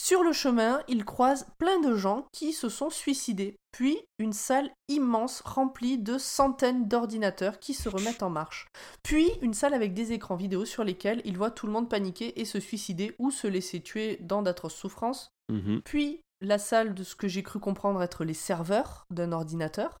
Sur 0.00 0.22
le 0.22 0.32
chemin, 0.32 0.80
il 0.88 1.04
croise 1.04 1.46
plein 1.58 1.80
de 1.80 1.94
gens 1.96 2.28
qui 2.32 2.52
se 2.52 2.68
sont 2.68 2.88
suicidés, 2.88 3.56
puis 3.72 3.98
une 4.18 4.32
salle 4.32 4.70
immense 4.88 5.40
remplie 5.40 5.98
de 5.98 6.18
centaines 6.18 6.86
d'ordinateurs 6.88 7.58
qui 7.58 7.74
se 7.74 7.88
remettent 7.88 8.22
en 8.22 8.30
marche, 8.30 8.68
puis 9.02 9.28
une 9.42 9.54
salle 9.54 9.74
avec 9.74 9.94
des 9.94 10.12
écrans 10.12 10.36
vidéo 10.36 10.64
sur 10.64 10.84
lesquels 10.84 11.20
il 11.24 11.36
voit 11.36 11.50
tout 11.50 11.66
le 11.66 11.72
monde 11.72 11.90
paniquer 11.90 12.40
et 12.40 12.44
se 12.44 12.60
suicider 12.60 13.14
ou 13.18 13.30
se 13.30 13.46
laisser 13.48 13.82
tuer 13.82 14.16
dans 14.20 14.42
d'atroces 14.42 14.76
souffrances, 14.76 15.30
Mhm. 15.50 15.82
puis 15.84 16.20
la 16.40 16.58
salle 16.58 16.94
de 16.94 17.02
ce 17.02 17.16
que 17.16 17.26
j'ai 17.26 17.42
cru 17.42 17.58
comprendre 17.58 18.00
être 18.02 18.24
les 18.24 18.34
serveurs 18.34 19.04
d'un 19.10 19.32
ordinateur. 19.32 19.98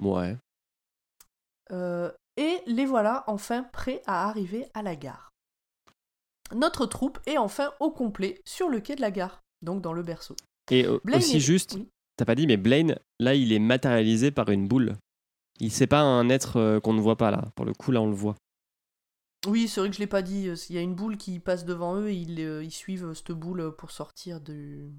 Ouais. 0.00 0.36
Euh, 1.72 2.12
et 2.36 2.60
les 2.66 2.86
voilà 2.86 3.24
enfin 3.26 3.62
prêts 3.64 4.02
à 4.06 4.28
arriver 4.28 4.66
à 4.74 4.82
la 4.82 4.96
gare. 4.96 5.30
Notre 6.54 6.86
troupe 6.86 7.18
est 7.26 7.38
enfin 7.38 7.72
au 7.80 7.90
complet 7.90 8.40
sur 8.44 8.68
le 8.68 8.80
quai 8.80 8.96
de 8.96 9.00
la 9.00 9.10
gare, 9.10 9.40
donc 9.62 9.80
dans 9.82 9.92
le 9.92 10.02
berceau. 10.02 10.36
Et 10.70 10.84
euh, 10.86 10.98
Blaine 11.04 11.18
aussi 11.18 11.36
est- 11.36 11.40
juste, 11.40 11.74
oui. 11.74 11.88
t'as 12.16 12.24
pas 12.24 12.34
dit, 12.34 12.46
mais 12.46 12.56
Blaine, 12.56 12.98
là, 13.18 13.34
il 13.34 13.52
est 13.52 13.58
matérialisé 13.58 14.30
par 14.30 14.48
une 14.50 14.68
boule. 14.68 14.96
Il 15.60 15.70
c'est 15.72 15.86
pas 15.86 16.00
un 16.02 16.28
être 16.28 16.56
euh, 16.58 16.80
qu'on 16.80 16.92
ne 16.92 17.00
voit 17.00 17.16
pas 17.16 17.30
là. 17.30 17.44
Pour 17.56 17.64
le 17.64 17.72
coup, 17.72 17.92
là, 17.92 18.00
on 18.02 18.08
le 18.08 18.14
voit. 18.14 18.34
Oui, 19.46 19.68
c'est 19.68 19.80
vrai 19.80 19.88
que 19.90 19.94
je 19.96 20.00
l'ai 20.00 20.06
pas 20.06 20.22
dit. 20.22 20.48
euh, 20.48 20.56
Il 20.68 20.74
y 20.74 20.78
a 20.78 20.82
une 20.82 20.94
boule 20.94 21.16
qui 21.16 21.38
passe 21.38 21.64
devant 21.64 21.96
eux 21.96 22.08
et 22.10 22.14
ils, 22.16 22.38
ils 22.40 22.70
suivent 22.72 23.14
cette 23.14 23.32
boule 23.32 23.74
pour 23.76 23.90
sortir 23.90 24.40
du. 24.40 24.90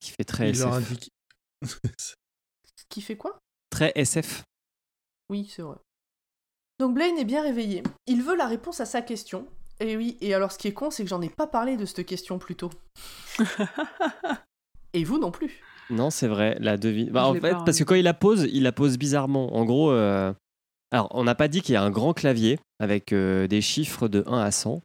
Qui 0.00 0.10
fait 0.10 0.24
très 0.24 0.50
Il 0.50 0.58
leur 0.58 0.76
SF. 0.76 0.90
indique. 0.90 1.10
Qui 2.88 3.00
fait 3.00 3.16
quoi? 3.16 3.38
Très 3.70 3.92
SF. 3.94 4.42
Oui, 5.30 5.46
c'est 5.48 5.62
vrai. 5.62 5.76
Donc 6.78 6.94
Blaine 6.94 7.16
est 7.18 7.24
bien 7.24 7.42
réveillé. 7.42 7.82
Il 8.06 8.22
veut 8.22 8.36
la 8.36 8.46
réponse 8.46 8.80
à 8.80 8.84
sa 8.86 9.02
question. 9.02 9.46
Et 9.80 9.96
oui, 9.96 10.16
et 10.20 10.34
alors 10.34 10.52
ce 10.52 10.58
qui 10.58 10.68
est 10.68 10.72
con, 10.72 10.90
c'est 10.90 11.02
que 11.02 11.08
j'en 11.08 11.20
ai 11.22 11.28
pas 11.28 11.46
parlé 11.46 11.76
de 11.76 11.84
cette 11.84 12.04
question 12.06 12.38
plus 12.38 12.54
tôt. 12.56 12.70
Et 14.92 15.04
vous 15.04 15.18
non 15.18 15.30
plus. 15.30 15.60
Non, 15.90 16.10
c'est 16.10 16.28
vrai, 16.28 16.56
la 16.60 16.76
devine. 16.76 17.10
Bah, 17.10 17.26
en 17.26 17.34
fait, 17.34 17.40
pas 17.40 17.62
parce 17.64 17.78
que 17.78 17.84
quand 17.84 17.94
il 17.94 18.04
la 18.04 18.14
pose, 18.14 18.48
il 18.52 18.62
la 18.62 18.72
pose 18.72 18.96
bizarrement. 18.98 19.54
En 19.54 19.64
gros, 19.64 19.90
euh, 19.90 20.32
alors 20.90 21.08
on 21.12 21.24
n'a 21.24 21.34
pas 21.34 21.48
dit 21.48 21.60
qu'il 21.60 21.74
y 21.74 21.76
a 21.76 21.82
un 21.82 21.90
grand 21.90 22.14
clavier 22.14 22.58
avec 22.80 23.12
euh, 23.12 23.46
des 23.46 23.60
chiffres 23.60 24.08
de 24.08 24.24
1 24.26 24.38
à 24.38 24.50
100. 24.50 24.80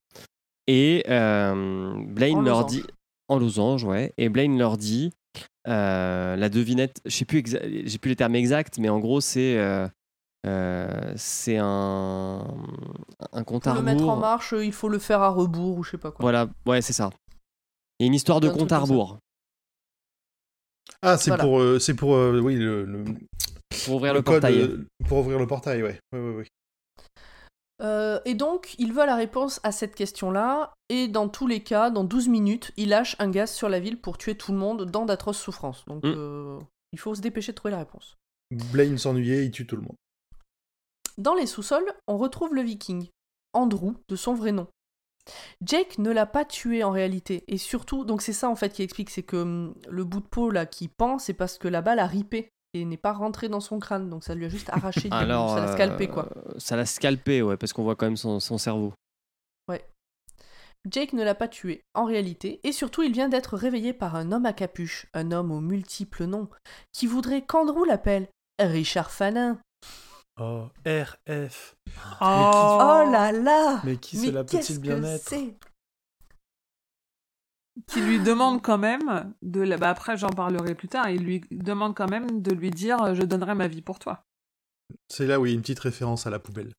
Et 0.67 1.03
euh, 1.09 1.93
Blaine 2.07 2.37
En 2.37 2.41
leur 2.41 2.57
losange. 2.61 2.71
dit. 2.71 2.83
En 3.29 3.39
losange, 3.39 3.83
ouais. 3.85 4.13
Et 4.17 4.27
Blaine 4.29 4.57
leur 4.57 4.77
dit. 4.77 5.11
euh, 5.67 6.35
la 6.35 6.49
devinette, 6.49 7.01
je 7.05 7.15
sais 7.15 7.25
plus, 7.25 7.39
exa- 7.41 7.87
j'ai 7.87 7.97
plus 7.97 8.09
les 8.09 8.15
termes 8.15 8.35
exacts, 8.35 8.77
mais 8.77 8.89
en 8.89 8.99
gros, 8.99 9.21
c'est. 9.21 9.55
Euh, 10.47 11.13
c'est 11.17 11.57
un, 11.57 12.45
un 13.31 13.43
compte 13.43 13.67
à 13.67 13.71
Pour 13.71 13.79
le 13.81 13.85
mettre 13.85 14.03
en 14.03 14.07
rebours. 14.11 14.17
marche, 14.19 14.53
euh, 14.53 14.65
il 14.65 14.73
faut 14.73 14.89
le 14.89 14.99
faire 14.99 15.21
à 15.21 15.29
rebours 15.29 15.77
ou 15.77 15.83
je 15.83 15.91
sais 15.91 15.97
pas 15.97 16.11
quoi. 16.11 16.23
Voilà, 16.23 16.47
ouais, 16.65 16.81
c'est 16.81 16.93
ça. 16.93 17.09
Il 17.99 18.03
y 18.03 18.05
a 18.05 18.07
une 18.07 18.13
histoire 18.15 18.39
de 18.39 18.49
Un 18.49 18.53
compte 18.53 18.71
à 18.71 18.79
rebours 18.79 19.19
Ah, 21.03 21.17
c'est 21.17 21.29
Voilà. 21.29 21.43
pour, 21.43 21.59
euh, 21.59 21.79
c'est 21.79 21.93
pour, 21.95 22.15
euh, 22.15 22.39
oui, 22.39 22.55
le, 22.55 22.85
le, 22.85 23.03
pour 23.85 23.95
ouvrir 23.95 24.13
le, 24.13 24.21
code, 24.21 24.41
portail. 24.41 24.61
euh, 24.61 24.87
pour 25.07 25.19
ouvrir 25.19 25.37
le 25.39 25.47
portail, 25.47 25.83
ouais. 25.83 25.99
ouais, 26.13 26.19
ouais, 26.19 26.35
ouais. 26.35 26.47
Euh, 27.83 28.19
et 28.25 28.35
donc, 28.35 28.75
il 28.77 28.93
veut 28.93 29.05
la 29.07 29.15
réponse 29.15 29.59
à 29.63 29.71
cette 29.71 29.95
question-là, 29.95 30.73
et 30.89 31.07
dans 31.07 31.27
tous 31.29 31.47
les 31.47 31.63
cas, 31.63 31.89
dans 31.89 32.03
12 32.03 32.27
minutes, 32.27 32.71
il 32.77 32.89
lâche 32.89 33.15
un 33.17 33.29
gaz 33.31 33.51
sur 33.51 33.69
la 33.69 33.79
ville 33.79 33.99
pour 33.99 34.19
tuer 34.19 34.35
tout 34.35 34.51
le 34.51 34.57
monde 34.59 34.85
dans 34.85 35.05
d'atroces 35.05 35.39
souffrances. 35.39 35.83
Donc, 35.85 36.03
Mm. 36.03 36.13
euh, 36.15 36.59
il 36.93 36.99
faut 36.99 37.15
se 37.15 37.21
dépêcher 37.21 37.53
de 37.53 37.55
trouver 37.55 37.71
la 37.71 37.79
réponse. 37.79 38.17
Blaine 38.71 38.97
s'ennuyait, 38.99 39.45
il 39.45 39.51
tue 39.51 39.65
tout 39.65 39.77
le 39.77 39.81
monde. 39.81 39.95
Dans 41.17 41.33
les 41.35 41.45
sous-sols, 41.45 41.91
on 42.07 42.17
retrouve 42.17 42.53
le 42.55 42.61
viking, 42.61 43.09
Andrew, 43.53 43.93
de 44.07 44.15
son 44.15 44.33
vrai 44.33 44.51
nom. 44.51 44.67
Jake 45.63 45.99
ne 45.99 46.09
l'a 46.11 46.25
pas 46.25 46.45
tué 46.45 46.83
en 46.83 46.91
réalité, 46.91 47.43
et 47.47 47.57
surtout, 47.57 48.05
donc 48.05 48.21
c'est 48.21 48.33
ça 48.33 48.49
en 48.49 48.55
fait 48.55 48.73
qui 48.73 48.81
explique, 48.81 49.09
c'est 49.11 49.21
que 49.23 49.37
hum, 49.37 49.75
le 49.87 50.03
bout 50.03 50.19
de 50.21 50.27
peau 50.27 50.49
là 50.49 50.65
qui 50.65 50.87
pend, 50.87 51.19
c'est 51.19 51.33
parce 51.35 51.57
que 51.59 51.67
la 51.67 51.81
balle 51.81 51.99
a 51.99 52.07
ripé 52.07 52.49
et 52.73 52.85
n'est 52.85 52.97
pas 52.97 53.11
rentrée 53.13 53.49
dans 53.49 53.59
son 53.59 53.79
crâne, 53.79 54.09
donc 54.09 54.23
ça 54.23 54.33
lui 54.33 54.45
a 54.45 54.49
juste 54.49 54.69
arraché, 54.69 55.01
du- 55.01 55.07
Alors, 55.15 55.49
ça 55.53 55.61
l'a 55.61 55.71
scalpé 55.73 56.07
quoi. 56.07 56.27
euh, 56.37 56.53
Ça 56.57 56.75
l'a 56.75 56.85
scalpé, 56.87 57.41
ouais, 57.43 57.57
parce 57.57 57.71
qu'on 57.73 57.83
voit 57.83 57.95
quand 57.95 58.07
même 58.07 58.17
son, 58.17 58.39
son 58.39 58.57
cerveau. 58.57 58.93
Jake 60.89 61.13
ne 61.13 61.23
l'a 61.23 61.35
pas 61.35 61.47
tué, 61.47 61.83
en 61.93 62.05
réalité, 62.05 62.59
et 62.63 62.71
surtout 62.71 63.03
il 63.03 63.11
vient 63.13 63.29
d'être 63.29 63.55
réveillé 63.55 63.93
par 63.93 64.15
un 64.15 64.31
homme 64.31 64.47
à 64.47 64.53
capuche, 64.53 65.05
un 65.13 65.31
homme 65.31 65.51
aux 65.51 65.61
multiples 65.61 66.25
noms, 66.25 66.49
qui 66.91 67.05
voudrait 67.05 67.43
qu'Andrew 67.45 67.85
l'appelle 67.85 68.27
Richard 68.59 69.11
Fanin. 69.11 69.59
Oh, 70.43 70.69
RF. 70.87 71.75
Oh, 72.19 72.23
Oh 72.23 73.11
là 73.11 73.31
là 73.31 73.79
Mais 73.83 73.97
qui 73.97 74.17
Mais 74.17 74.27
cela 74.27 74.43
qu'est-ce 74.43 74.69
peut-il 74.73 74.77
que 74.77 74.81
bien 74.81 75.03
être 75.03 75.29
c'est 75.29 75.55
Qui 77.87 78.01
lui 78.01 78.19
demande 78.19 78.61
quand 78.63 78.79
même 78.79 79.33
de. 79.43 79.61
la- 79.61 79.77
Bah 79.77 79.89
après, 79.89 80.17
j'en 80.17 80.29
parlerai 80.31 80.73
plus 80.73 80.87
tard. 80.87 81.09
Il 81.09 81.23
lui 81.23 81.41
demande 81.51 81.95
quand 81.95 82.09
même 82.09 82.41
de 82.41 82.53
lui 82.53 82.71
dire 82.71 83.01
euh, 83.03 83.13
Je 83.13 83.21
donnerai 83.21 83.53
ma 83.53 83.67
vie 83.67 83.81
pour 83.83 83.99
toi. 83.99 84.23
C'est 85.09 85.27
là 85.27 85.39
où 85.39 85.45
il 85.45 85.49
y 85.49 85.51
a 85.51 85.55
une 85.55 85.61
petite 85.61 85.79
référence 85.79 86.25
à 86.25 86.29
la 86.31 86.39
poubelle. 86.39 86.73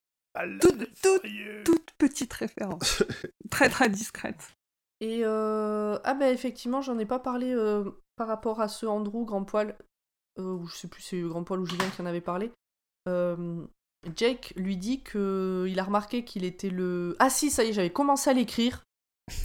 Toute, 0.60 0.78
toute, 1.02 1.22
toute 1.64 1.90
petite 1.98 2.32
référence. 2.32 3.05
très 3.51 3.68
très 3.68 3.89
discrète. 3.89 4.55
Et 5.01 5.20
euh... 5.24 5.98
ah 6.05 6.14
ben 6.14 6.32
effectivement, 6.32 6.80
j'en 6.82 6.98
ai 6.98 7.06
pas 7.06 7.18
parlé 7.18 7.52
euh, 7.52 7.90
par 8.16 8.28
rapport 8.28 8.60
à 8.60 8.68
ce 8.68 8.86
Andrew 8.86 9.24
grand 9.24 9.44
poil, 9.44 9.76
euh, 10.39 10.55
ou 10.55 10.66
je 10.66 10.74
sais 10.76 10.89
plus 10.89 11.02
si 11.02 11.09
c'est 11.10 11.28
grand 11.28 11.44
poil 11.44 11.60
ou 11.60 11.66
Julien 11.66 11.89
qui 11.94 12.01
en 12.02 12.06
avait 12.06 12.20
parlé. 12.20 12.51
Euh, 13.09 13.65
Jake 14.16 14.53
lui 14.57 14.77
dit 14.77 15.03
que 15.03 15.66
il 15.69 15.79
a 15.79 15.85
remarqué 15.85 16.24
qu'il 16.24 16.45
était 16.45 16.70
le. 16.70 17.16
Ah 17.19 17.31
si, 17.31 17.51
ça 17.51 17.65
y 17.65 17.69
est, 17.69 17.73
j'avais 17.73 17.91
commencé 17.91 18.31
à 18.31 18.33
l'écrire 18.33 18.83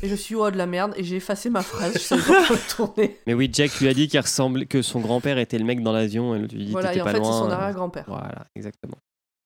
et 0.02 0.10
je 0.10 0.16
suis 0.16 0.36
oh 0.36 0.50
de 0.50 0.58
la 0.58 0.66
merde 0.66 0.94
et 0.98 1.04
j'ai 1.04 1.18
effacé 1.18 1.50
ma 1.50 1.62
phrase. 1.62 1.94
Je 1.94 2.00
savais 2.00 2.22
pas 2.22 2.46
retourner. 2.46 3.20
Mais 3.28 3.34
oui, 3.34 3.50
Jack 3.52 3.80
lui 3.80 3.88
a 3.88 3.94
dit 3.94 4.08
qu'il 4.08 4.20
ressemblait, 4.20 4.66
que 4.66 4.82
son 4.82 5.00
grand-père 5.00 5.38
était 5.38 5.60
le 5.60 5.66
mec 5.66 5.82
dans 5.82 5.94
l'avion, 5.94 6.36
et 6.36 6.40
lui 6.40 6.48
dit 6.48 6.72
Voilà, 6.72 6.96
et 6.96 7.02
en 7.02 7.06
pas 7.06 7.12
fait 7.12 7.18
c'est 7.18 7.24
loin. 7.24 7.40
son 7.40 7.50
arrière-grand-père. 7.52 8.06
Voilà, 8.08 8.48
exactement. 8.56 8.98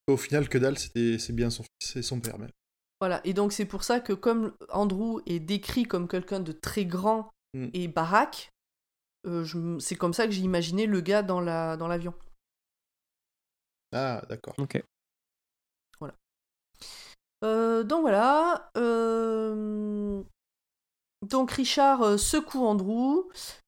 Au 0.08 0.18
final, 0.18 0.50
que 0.50 0.58
dalle, 0.58 0.78
c'était, 0.78 1.18
c'est 1.20 1.34
bien 1.34 1.50
son 1.50 1.64
fils 1.64 1.96
et 1.96 2.02
son 2.02 2.20
père 2.20 2.38
même. 2.40 2.52
Voilà, 3.00 3.22
et 3.24 3.34
donc 3.34 3.52
c'est 3.52 3.66
pour 3.66 3.84
ça 3.84 4.00
que 4.00 4.14
comme 4.14 4.54
Andrew 4.70 5.22
est 5.26 5.40
décrit 5.40 5.84
comme 5.84 6.08
quelqu'un 6.08 6.40
de 6.40 6.52
très 6.52 6.86
grand 6.86 7.32
Mm. 7.54 7.68
et 7.74 7.88
baraque, 7.88 8.52
euh, 9.28 9.44
je 9.44 9.78
c'est 9.80 9.96
comme 9.96 10.14
ça 10.14 10.26
que 10.26 10.32
j'ai 10.32 10.42
imaginé 10.42 10.86
le 10.86 11.02
gars 11.02 11.22
dans 11.22 11.42
la 11.42 11.78
dans 11.78 11.88
l'avion. 11.88 12.14
Ah, 13.94 14.22
d'accord. 14.30 14.56
Ok. 14.58 14.82
Euh, 17.44 17.84
donc 17.84 18.02
voilà. 18.02 18.70
euh, 18.78 20.22
Donc 21.28 21.52
Richard 21.52 22.04
euh, 22.04 22.18
secoue 22.18 22.64
Andrew, 22.66 23.24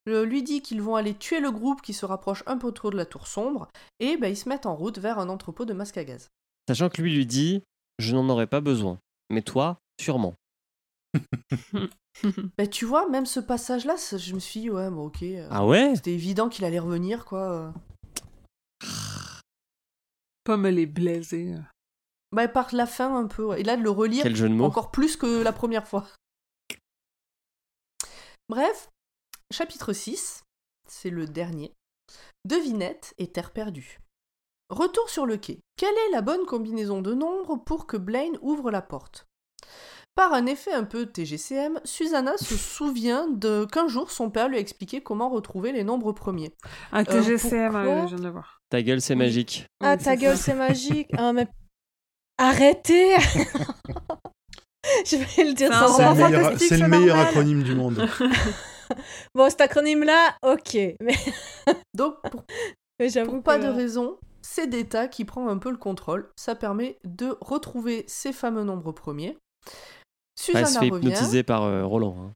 lui 0.06 0.44
dit 0.44 0.62
qu'ils 0.62 0.80
vont 0.80 0.94
aller 0.94 1.14
tuer 1.14 1.40
le 1.40 1.50
groupe 1.50 1.82
qui 1.82 1.92
se 1.92 2.06
rapproche 2.06 2.44
un 2.46 2.56
peu 2.56 2.70
trop 2.70 2.90
de 2.90 2.96
la 2.96 3.04
tour 3.04 3.26
sombre, 3.26 3.66
et 3.98 4.16
ben, 4.16 4.28
ils 4.28 4.36
se 4.36 4.48
mettent 4.48 4.66
en 4.66 4.76
route 4.76 4.98
vers 4.98 5.18
un 5.18 5.28
entrepôt 5.28 5.64
de 5.64 5.72
masque 5.72 5.96
à 5.96 6.04
gaz. 6.04 6.28
Sachant 6.68 6.88
que 6.88 7.02
lui 7.02 7.12
lui 7.14 7.26
dit 7.26 7.62
Je 7.98 8.14
n'en 8.14 8.28
aurais 8.28 8.46
pas 8.46 8.60
besoin. 8.60 8.98
Mais 9.30 9.42
toi, 9.42 9.78
sûrement. 10.00 10.34
Ben, 12.56 12.68
tu 12.70 12.84
vois, 12.84 13.08
même 13.08 13.26
ce 13.26 13.40
passage-là, 13.40 13.96
je 14.16 14.34
me 14.34 14.38
suis 14.38 14.60
dit, 14.60 14.70
ouais, 14.70 14.88
bon 14.88 15.06
ok. 15.06 15.24
euh, 15.24 15.48
Ah 15.50 15.66
ouais? 15.66 15.96
C'était 15.96 16.12
évident 16.12 16.48
qu'il 16.48 16.64
allait 16.64 16.78
revenir, 16.78 17.24
quoi. 17.24 17.74
Euh. 20.44 20.52
Pomme, 20.52 20.66
elle 20.66 20.78
est 20.78 20.86
blasée. 20.86 21.54
Ben, 22.32 22.48
par 22.48 22.74
la 22.74 22.86
fin, 22.86 23.16
un 23.16 23.26
peu. 23.26 23.56
Et 23.58 23.62
là, 23.62 23.76
de 23.76 23.82
le 23.82 23.90
relire, 23.90 24.22
Quel 24.22 24.36
jeu 24.36 24.48
de 24.48 24.54
mots. 24.54 24.64
encore 24.64 24.90
plus 24.90 25.16
que 25.16 25.42
la 25.42 25.52
première 25.52 25.86
fois. 25.86 26.06
Bref, 28.48 28.90
chapitre 29.52 29.92
6, 29.92 30.42
c'est 30.88 31.10
le 31.10 31.26
dernier. 31.26 31.72
Devinette 32.44 33.14
et 33.18 33.30
terre 33.32 33.52
perdue. 33.52 34.00
Retour 34.68 35.08
sur 35.08 35.26
le 35.26 35.36
quai. 35.36 35.60
Quelle 35.76 35.94
est 36.08 36.12
la 36.12 36.20
bonne 36.22 36.44
combinaison 36.46 37.00
de 37.00 37.14
nombres 37.14 37.56
pour 37.56 37.86
que 37.86 37.96
Blaine 37.96 38.38
ouvre 38.42 38.70
la 38.70 38.82
porte? 38.82 39.26
Par 40.14 40.32
un 40.32 40.46
effet 40.46 40.72
un 40.72 40.84
peu 40.84 41.06
TGCM, 41.06 41.80
Susanna 41.84 42.36
se 42.36 42.54
souvient 42.56 43.28
de 43.28 43.66
qu'un 43.70 43.88
jour 43.88 44.10
son 44.10 44.30
père 44.30 44.48
lui 44.48 44.56
a 44.56 44.60
expliqué 44.60 45.02
comment 45.02 45.28
retrouver 45.28 45.72
les 45.72 45.84
nombres 45.84 46.12
premiers. 46.12 46.54
Un 46.92 47.04
TGCM, 47.04 47.72
pourquoi 47.72 47.90
euh, 47.90 48.02
je 48.02 48.06
viens 48.08 48.18
de 48.18 48.24
le 48.24 48.30
voir. 48.30 48.53
Ta 48.70 48.82
gueule, 48.82 49.00
c'est 49.00 49.14
magique. 49.14 49.66
Ah, 49.80 49.92
Oui, 49.92 49.98
ta 49.98 50.10
c'est 50.12 50.16
gueule, 50.16 50.36
c'est 50.36 50.54
magique. 50.54 51.08
Ah, 51.18 51.32
mais... 51.32 51.46
Arrêtez 52.38 53.14
Je 55.06 55.16
vais 55.16 55.44
le 55.44 55.54
dire 55.54 55.68
C'est 55.72 55.78
sans 55.78 55.96
C'est 56.58 56.76
le 56.78 56.88
meilleur, 56.88 57.16
c'est 57.16 57.22
le 57.22 57.28
acronyme 57.28 57.62
du 57.62 57.74
monde. 57.74 58.06
Bon, 59.34 59.48
cet 59.48 59.62
acronyme-là, 59.62 60.36
ok. 60.42 60.74
Mais, 61.00 61.14
Donc, 61.94 62.16
pour, 62.30 62.44
mais 63.00 63.08
j'avoue 63.08 63.32
pour 63.36 63.42
pas 63.42 63.58
que- 63.58 63.64
de 63.64 63.68
raison, 63.68 64.18
c'est 64.42 64.66
Data 64.66 65.08
qui 65.08 65.24
prend 65.24 65.48
un 65.48 65.56
peu 65.56 65.70
le 65.70 65.78
contrôle. 65.78 66.30
Ça 66.36 66.54
permet 66.54 66.98
de 67.04 67.36
retrouver 67.40 68.04
ces 68.06 68.32
fameux 68.32 68.62
nombres 68.62 68.92
premiers. 68.92 69.32
Bah, 69.32 69.72
elle 69.72 70.38
Susanna 70.38 70.66
se 70.66 70.78
fait 70.80 70.88
revient. 70.90 71.06
hypnotiser 71.08 71.42
par 71.44 71.62
euh, 71.62 71.84
Roland. 71.86 72.14
hein. 72.20 72.32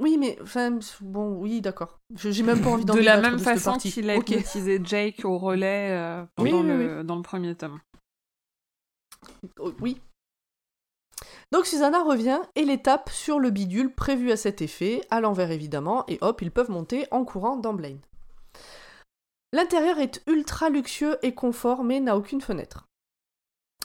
Oui, 0.00 0.16
mais 0.18 0.36
enfin, 0.42 0.78
bon, 1.00 1.36
oui, 1.36 1.60
d'accord. 1.60 2.00
Je- 2.16 2.30
J'ai 2.30 2.42
même 2.42 2.60
pas 2.60 2.70
envie 2.70 2.84
d'en 2.86 2.94
De 2.94 3.00
la 3.00 3.20
même 3.20 3.36
de 3.36 3.40
façon 3.42 3.76
qu'il 3.78 4.10
a 4.10 4.16
Ok. 4.16 4.30
hypnotisé 4.30 4.80
Jake 4.82 5.24
au 5.24 5.38
relais 5.38 5.90
euh, 5.92 6.24
Oui, 6.38 6.52
oui, 6.52 6.62
le- 6.62 7.04
dans 7.04 7.16
le 7.16 7.22
premier 7.22 7.54
tome. 7.54 7.80
Oh, 9.60 9.72
Oui. 9.80 10.00
Donc 11.52 11.66
Susanna 11.66 12.02
revient 12.02 12.40
et 12.56 12.64
les 12.64 12.82
tape 12.82 13.10
sur 13.10 13.38
le 13.38 13.50
bidule 13.50 13.94
prévu 13.94 14.32
à 14.32 14.36
cet 14.36 14.60
effet, 14.62 15.00
à 15.10 15.20
l'envers 15.20 15.52
évidemment, 15.52 16.04
et 16.08 16.18
hop, 16.22 16.42
ils 16.42 16.50
peuvent 16.50 16.70
monter 16.70 17.06
en 17.12 17.24
courant 17.24 17.56
dans 17.56 17.74
Blaine. 17.74 18.00
L'intérieur 19.52 19.98
est 19.98 20.20
ultra 20.26 20.68
luxueux 20.70 21.16
et 21.22 21.32
confort, 21.34 21.84
mais 21.84 22.00
n'a 22.00 22.16
aucune 22.16 22.40
fenêtre. 22.40 22.86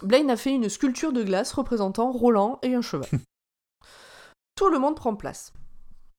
Blaine 0.01 0.31
a 0.31 0.37
fait 0.37 0.51
une 0.51 0.69
sculpture 0.69 1.13
de 1.13 1.21
glace 1.23 1.51
représentant 1.53 2.11
Roland 2.11 2.57
et 2.63 2.73
un 2.73 2.81
cheval. 2.81 3.09
Tout 4.55 4.69
le 4.69 4.79
monde 4.79 4.95
prend 4.95 5.15
place. 5.15 5.53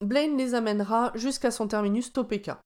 Blaine 0.00 0.36
les 0.36 0.54
amènera 0.54 1.12
jusqu'à 1.14 1.50
son 1.50 1.68
terminus 1.68 2.12
Topeka. 2.12 2.60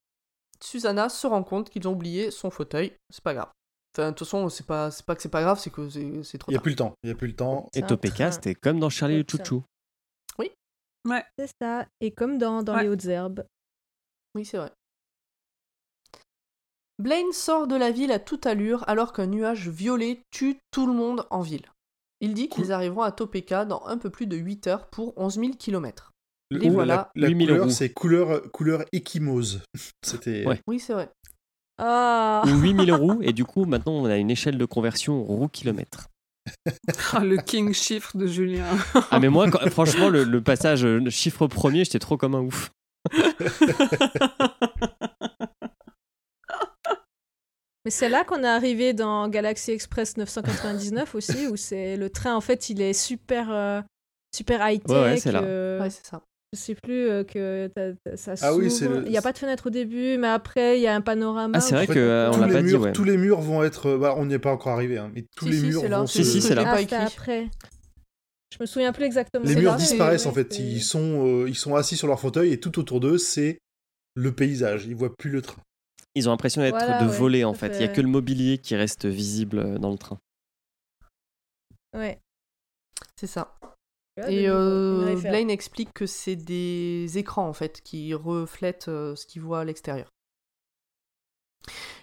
Susanna 0.63 1.09
se 1.09 1.27
rend 1.27 1.43
compte 1.43 1.69
qu'ils 1.71 1.87
ont 1.89 1.93
oublié 1.93 2.31
son 2.31 2.51
fauteuil, 2.51 2.93
c'est 3.11 3.23
pas 3.25 3.35
grave. 3.35 3.51
Enfin, 3.97 4.11
de 4.11 4.15
toute 4.17 4.27
façon, 4.27 4.49
c'est 4.49 4.67
pas, 4.67 4.91
c'est 4.91 5.05
pas 5.05 5.15
que 5.15 5.23
c'est 5.23 5.29
pas 5.29 5.43
grave, 5.43 5.59
c'est 5.59 5.71
que 5.71 5.89
c'est 5.89 6.23
c'est 6.25 6.39
trop 6.39 6.51
Il 6.51 6.55
n'y 6.55 6.57
a 6.57 6.59
tard. 6.59 6.63
plus 6.63 6.71
le 6.71 6.77
temps. 6.77 6.95
Il 7.03 7.07
n'y 7.09 7.13
a 7.13 7.17
plus 7.17 7.27
le 7.29 7.37
temps. 7.37 7.69
Et 7.75 7.83
Topeka, 7.83 8.33
c'était 8.33 8.55
comme 8.55 8.81
dans 8.81 8.89
Charlie 8.91 9.19
le 9.19 9.25
Comme 9.25 9.39
ça. 9.39 9.45
Chouchou. 9.45 9.65
C'est 11.39 11.51
ça. 11.61 11.87
Et 12.01 12.13
comme 12.13 12.39
dans, 12.39 12.63
dans 12.63 12.75
Ouais. 12.75 12.85
les 12.85 12.89
hautes 12.89 13.05
herbes. 13.05 13.47
Oui, 14.35 14.45
c'est 14.47 14.57
vrai. 14.57 14.73
Blaine 16.99 17.33
sort 17.33 17.67
de 17.67 17.77
la 17.77 17.91
ville 17.91 18.11
à 18.11 18.19
toute 18.19 18.47
allure 18.47 18.89
alors 18.89 19.13
qu'un 19.13 19.27
nuage 19.27 19.69
violet 19.69 20.23
tue 20.31 20.59
tout 20.71 20.87
le 20.87 20.93
monde 20.93 21.27
en 21.31 21.41
ville. 21.43 21.71
Il 22.21 22.33
dit 22.35 22.49
qu'ils 22.49 22.73
arriveront 22.73 23.03
à 23.03 23.13
Topeka 23.13 23.65
dans 23.65 23.85
un 23.87 23.99
peu 23.99 24.09
plus 24.11 24.27
de 24.27 24.37
8 24.37 24.67
heures 24.69 24.89
pour 24.89 25.13
11 25.19 25.35
000 25.39 25.53
km. 25.59 26.11
Le- 26.51 26.63
Et 26.63 26.67
la- 26.67 26.73
voilà. 26.73 27.11
La, 27.15 27.29
8000 27.29 27.49
couleur, 27.49 27.63
euros. 27.63 27.71
c'est 27.71 27.89
couleur, 27.93 28.43
couleur 28.53 28.85
échymose. 28.93 29.63
C'était. 30.05 30.47
Ouais. 30.47 30.61
Oui, 30.67 30.79
c'est 30.79 30.93
vrai. 30.93 31.11
Ah 31.79 32.43
Ou 32.47 32.57
8000 32.61 32.93
roues. 32.93 33.19
Et 33.23 33.33
du 33.33 33.45
coup, 33.45 33.65
maintenant, 33.65 33.93
on 33.93 34.05
a 34.05 34.17
une 34.17 34.31
échelle 34.31 34.59
de 34.59 34.65
conversion 34.65 35.23
roue-kilomètre. 35.25 36.09
Ah, 37.13 37.25
le 37.25 37.39
king 37.39 37.73
chiffre 37.73 38.17
de 38.17 38.27
Julien. 38.27 38.67
Ah, 39.11 39.19
mais 39.19 39.29
moi, 39.29 39.51
quand- 39.51 39.67
franchement, 39.71 40.09
le, 40.09 40.25
le 40.25 40.43
passage 40.43 40.85
euh, 40.85 41.09
chiffre 41.11 41.47
premier, 41.47 41.85
j'étais 41.85 41.99
trop 41.99 42.17
comme 42.17 42.35
un 42.35 42.41
ouf. 42.41 42.71
Mais 47.85 47.91
c'est 47.91 48.09
là 48.09 48.25
qu'on 48.25 48.43
est 48.43 48.49
arrivé 48.49 48.95
dans 48.95 49.29
Galaxy 49.29 49.71
Express 49.73 50.17
999 50.17 51.15
aussi, 51.15 51.47
où 51.49 51.57
c'est 51.57 51.97
le 51.99 52.09
train 52.09 52.35
en 52.35 52.41
fait 52.41 52.71
il 52.71 52.81
est 52.81 52.95
super 52.95 53.51
euh, 53.53 53.83
super 54.35 54.67
high 54.67 54.83
tech. 54.83 54.91
Ouais, 54.97 55.03
ouais, 55.03 55.17
c'est 55.19 55.33
là. 55.33 55.43
Ouais, 55.43 55.91
c'est 55.91 56.07
ça. 56.07 56.23
Je 56.55 56.61
sais 56.61 56.75
plus 56.75 57.09
euh, 57.09 57.25
que 57.25 57.71
ça 58.17 58.35
Ah 58.43 58.55
oui, 58.55 58.71
s'ouvre. 58.71 59.03
Il 59.05 59.11
n'y 59.11 59.19
a 59.19 59.23
pas 59.23 59.33
de 59.33 59.39
fenêtre 59.39 59.67
au 59.67 59.71
début, 59.71 60.17
mais 60.19 60.29
après 60.29 60.79
il 60.79 60.83
y 60.83 60.87
a 60.87 60.95
un 60.95 61.01
panorama. 61.01 61.59
Ah, 61.59 61.61
c'est 61.61 61.75
vrai 61.75 61.87
que 61.87 61.99
euh, 61.99 62.31
l'a 62.31 62.47
les 62.47 62.53
pas 62.53 62.63
dit, 62.63 62.69
murs, 62.69 62.81
ouais. 62.83 62.93
Tous 62.93 63.05
les 63.05 63.17
murs 63.17 63.41
vont 63.41 63.63
être. 63.63 63.87
euh, 63.91 63.99
bah, 63.99 64.15
on 64.17 64.27
n'y 64.27 64.35
est 64.35 64.39
pas 64.39 64.53
encore 64.53 64.73
arrivé, 64.73 64.99
hein, 64.99 65.11
mais 65.15 65.25
tous 65.37 65.47
Si, 65.47 65.51
les 65.51 65.59
si, 65.59 65.67
murs 65.67 65.89
là. 65.89 65.99
vont 66.01 66.07
Si, 66.07 66.25
se- 66.25 66.31
si, 66.31 66.41
c'est 66.43 66.55
là. 66.55 66.65
Ah, 66.67 66.71
pas 66.73 66.79
c'était 66.79 66.97
écrit. 66.97 67.07
après. 67.07 67.49
Je 68.53 68.59
me 68.61 68.67
souviens 68.67 68.93
plus 68.93 69.05
exactement. 69.05 69.45
Les 69.45 69.55
C'est 69.55 69.61
murs 69.61 69.73
là, 69.73 69.77
disparaissent 69.79 70.27
en 70.27 70.33
fait. 70.33 70.53
c'est- 70.53 70.63
Ils 70.63 70.83
sont, 70.83 71.27
euh, 71.27 71.49
ils 71.49 71.57
sont 71.57 71.75
assis 71.75 71.97
sur 71.97 72.07
leur 72.07 72.21
fauteuil 72.21 72.53
et 72.53 72.61
tout 72.61 72.79
autour 72.79 73.01
d'eux, 73.01 73.19
c'est 73.19 73.59
le 74.15 74.33
paysage. 74.33 74.87
Ils 74.87 74.95
voient 74.95 75.15
plus 75.17 75.31
le 75.31 75.43
train. 75.43 75.61
Ils 76.15 76.29
ont 76.29 76.31
l'impression 76.33 76.63
d'être 76.63 76.79
Voilà, 76.79 77.01
de 77.03 77.07
ouais, 77.09 77.17
voler, 77.17 77.43
en 77.45 77.55
fait. 77.55 77.73
Il 77.75 77.79
n'y 77.79 77.85
a 77.85 77.89
que 77.89 78.01
le 78.01 78.07
mobilier 78.07 78.59
qui 78.59 78.77
reste 78.77 79.07
visible 79.07 79.59
euh, 79.59 79.79
dans 79.79 79.91
le 79.91 79.99
train. 79.99 80.19
Ouais. 81.97 82.21
C'est 83.17 83.27
ça. 83.27 83.55
Et 84.29 84.49
euh. 84.49 85.17
Blaine 85.23 85.51
explique 85.51 85.93
que 85.93 86.07
c'est 86.07 86.37
des 86.37 87.19
écrans 87.19 87.49
en 87.49 87.53
fait 87.53 87.81
qui 87.83 88.15
reflètent 88.15 88.87
euh, 88.89 89.17
ce 89.17 89.27
qu'il 89.27 89.43
voit 89.43 89.61
à 89.61 89.65
l'extérieur. 89.65 90.09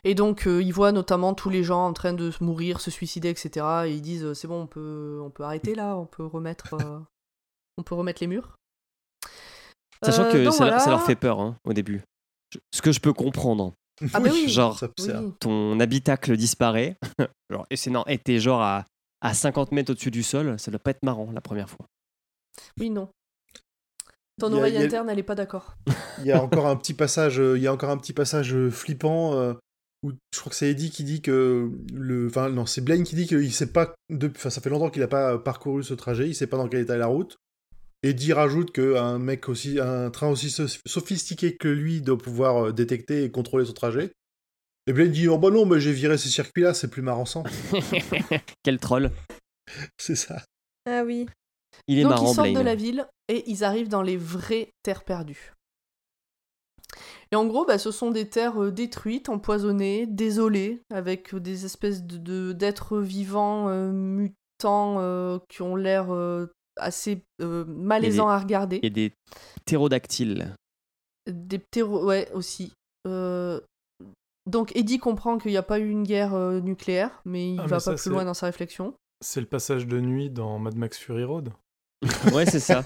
Et 0.03 0.15
donc 0.15 0.47
euh, 0.47 0.61
il 0.61 0.73
voit 0.73 0.91
notamment 0.91 1.33
tous 1.33 1.49
les 1.49 1.63
gens 1.63 1.85
en 1.85 1.93
train 1.93 2.13
de 2.13 2.31
se 2.31 2.43
mourir, 2.43 2.81
se 2.81 2.89
suicider, 2.91 3.29
etc. 3.29 3.65
Et 3.85 3.91
ils 3.93 4.01
disent 4.01 4.25
euh, 4.25 4.33
c'est 4.33 4.47
bon, 4.47 4.63
on 4.63 4.67
peut, 4.67 5.21
on 5.23 5.29
peut 5.29 5.43
arrêter 5.43 5.75
là, 5.75 5.95
on 5.95 6.05
peut 6.05 6.25
remettre, 6.25 6.73
euh, 6.73 6.99
on 7.77 7.83
peut 7.83 7.95
remettre 7.95 8.21
les 8.21 8.27
murs. 8.27 8.55
Sachant 10.03 10.23
Euh, 10.23 10.31
que 10.33 10.43
donc 10.43 10.53
ça, 10.53 10.65
leur 10.89 11.03
fait 11.05 11.15
peur 11.15 11.39
hein, 11.39 11.55
au 11.63 11.73
début. 11.73 12.01
Je- 12.51 12.59
Ce 12.73 12.81
que 12.81 12.91
je 12.91 12.99
peux 12.99 13.13
comprendre. 13.13 13.73
Ah 14.13 14.19
bah 14.19 14.29
oui. 14.33 14.49
Genre, 14.49 14.77
Oui. 14.99 15.33
ton 15.39 15.79
habitacle 15.79 16.35
disparaît. 16.35 16.97
genre, 17.51 17.65
et 17.69 17.75
c'est 17.77 17.91
non, 17.91 18.03
et 18.07 18.17
t'es 18.17 18.39
genre 18.39 18.61
à, 18.61 18.85
à 19.21 19.33
50 19.35 19.71
mètres 19.71 19.91
au-dessus 19.91 20.09
du 20.11 20.23
sol. 20.23 20.59
Ça 20.59 20.71
doit 20.71 20.79
pas 20.79 20.89
être 20.91 21.03
marrant 21.03 21.29
la 21.31 21.41
première 21.41 21.69
fois. 21.69 21.85
Oui, 22.79 22.89
non. 22.89 23.09
Ton 24.39 24.53
a- 24.53 24.57
oreille 24.57 24.77
a- 24.77 24.81
interne, 24.81 25.09
elle 25.09 25.19
est 25.19 25.23
pas 25.23 25.35
d'accord. 25.35 25.75
Il 26.19 26.25
y 26.25 26.31
a 26.31 26.41
encore 26.41 26.67
un 26.67 26.75
petit 26.77 26.93
passage, 26.93 27.39
euh, 27.39 27.57
il 27.57 27.63
y 27.63 27.67
a 27.67 27.73
encore 27.73 27.89
un 27.89 27.97
petit 27.97 28.13
passage 28.13 28.53
euh, 28.55 28.69
flippant 28.71 29.35
euh, 29.35 29.53
où 30.03 30.11
je 30.33 30.39
crois 30.39 30.49
que 30.49 30.55
c'est 30.55 30.69
Eddie 30.71 30.89
qui 30.89 31.03
dit 31.03 31.21
que 31.21 31.69
le, 31.93 32.27
enfin 32.27 32.49
non, 32.49 32.65
c'est 32.65 32.81
Blaine 32.81 33.03
qui 33.03 33.15
dit 33.15 33.27
qu'il 33.27 33.53
sait 33.53 33.71
pas, 33.71 33.93
de... 34.09 34.31
enfin 34.35 34.49
ça 34.49 34.59
fait 34.61 34.69
longtemps 34.69 34.89
qu'il 34.89 35.03
a 35.03 35.07
pas 35.07 35.37
parcouru 35.37 35.83
ce 35.83 35.93
trajet, 35.93 36.27
il 36.27 36.33
sait 36.35 36.47
pas 36.47 36.57
dans 36.57 36.67
quel 36.67 36.81
état 36.81 36.95
est 36.95 36.99
la 36.99 37.05
route. 37.07 37.37
Eddie 38.03 38.33
rajoute 38.33 38.71
qu'un 38.71 39.19
mec 39.19 39.47
aussi, 39.47 39.79
un 39.79 40.09
train 40.09 40.27
aussi 40.29 40.49
so- 40.49 40.65
sophistiqué 40.87 41.55
que 41.55 41.67
lui 41.67 42.01
doit 42.01 42.17
pouvoir 42.17 42.73
détecter 42.73 43.23
et 43.23 43.29
contrôler 43.29 43.65
son 43.65 43.73
trajet. 43.73 44.11
Et 44.87 44.93
Blaine 44.93 45.11
dit 45.11 45.27
oh 45.27 45.37
bah 45.37 45.51
non, 45.51 45.67
mais 45.67 45.79
j'ai 45.79 45.91
viré 45.93 46.17
ces 46.17 46.29
circuits-là, 46.29 46.73
c'est 46.73 46.89
plus 46.89 47.03
marrant 47.03 47.25
sans. 47.25 47.43
Quel 48.63 48.79
troll. 48.79 49.11
c'est 49.99 50.15
ça. 50.15 50.41
Ah 50.89 51.03
oui. 51.05 51.27
Il 51.87 51.99
est 51.99 52.03
Donc 52.03 52.11
marrant, 52.11 52.31
ils 52.31 52.35
sortent 52.35 52.49
Blaine. 52.49 52.55
de 52.59 52.65
la 52.65 52.75
ville 52.75 53.07
et 53.27 53.43
ils 53.49 53.63
arrivent 53.63 53.89
dans 53.89 54.01
les 54.01 54.17
vraies 54.17 54.71
terres 54.83 55.03
perdues. 55.03 55.53
Et 57.31 57.35
en 57.35 57.45
gros, 57.45 57.65
bah, 57.65 57.77
ce 57.77 57.91
sont 57.91 58.11
des 58.11 58.27
terres 58.29 58.61
euh, 58.61 58.71
détruites, 58.71 59.29
empoisonnées, 59.29 60.05
désolées, 60.05 60.81
avec 60.91 61.33
euh, 61.33 61.39
des 61.39 61.65
espèces 61.65 62.03
de- 62.03 62.51
d'êtres 62.51 62.99
vivants, 62.99 63.69
euh, 63.69 63.89
mutants, 63.91 64.97
euh, 64.99 65.39
qui 65.47 65.61
ont 65.61 65.75
l'air 65.77 66.13
euh, 66.13 66.47
assez 66.77 67.23
euh, 67.41 67.63
malaisants 67.65 68.27
à 68.27 68.37
regarder. 68.37 68.79
A 68.83 68.89
des 68.89 69.13
ptérodactyles. 69.65 70.53
Des 71.29 71.59
ptéro... 71.59 72.05
Ouais, 72.05 72.29
aussi. 72.33 72.73
Euh, 73.07 73.61
Donc 74.49 74.75
Eddie 74.75 74.99
comprend 74.99 75.37
qu'il 75.37 75.51
n'y 75.51 75.57
a 75.57 75.63
pas 75.63 75.79
eu 75.79 75.89
une 75.89 76.03
guerre 76.03 76.33
euh, 76.33 76.59
nucléaire, 76.59 77.21
mais 77.23 77.53
il 77.53 77.59
Ah, 77.59 77.63
va 77.63 77.67
mais 77.67 77.71
pas 77.71 77.79
ça, 77.79 77.93
plus 77.95 78.09
loin 78.09 78.25
dans 78.25 78.33
sa 78.33 78.47
réflexion. 78.47 78.93
C'est 79.23 79.39
le 79.39 79.47
passage 79.47 79.87
de 79.87 80.01
nuit 80.01 80.29
dans 80.29 80.59
Mad 80.59 80.75
Max 80.75 80.97
Fury 80.97 81.23
Road. 81.23 81.53
Ouais, 82.33 82.45
c'est 82.45 82.59
ça. 82.59 82.83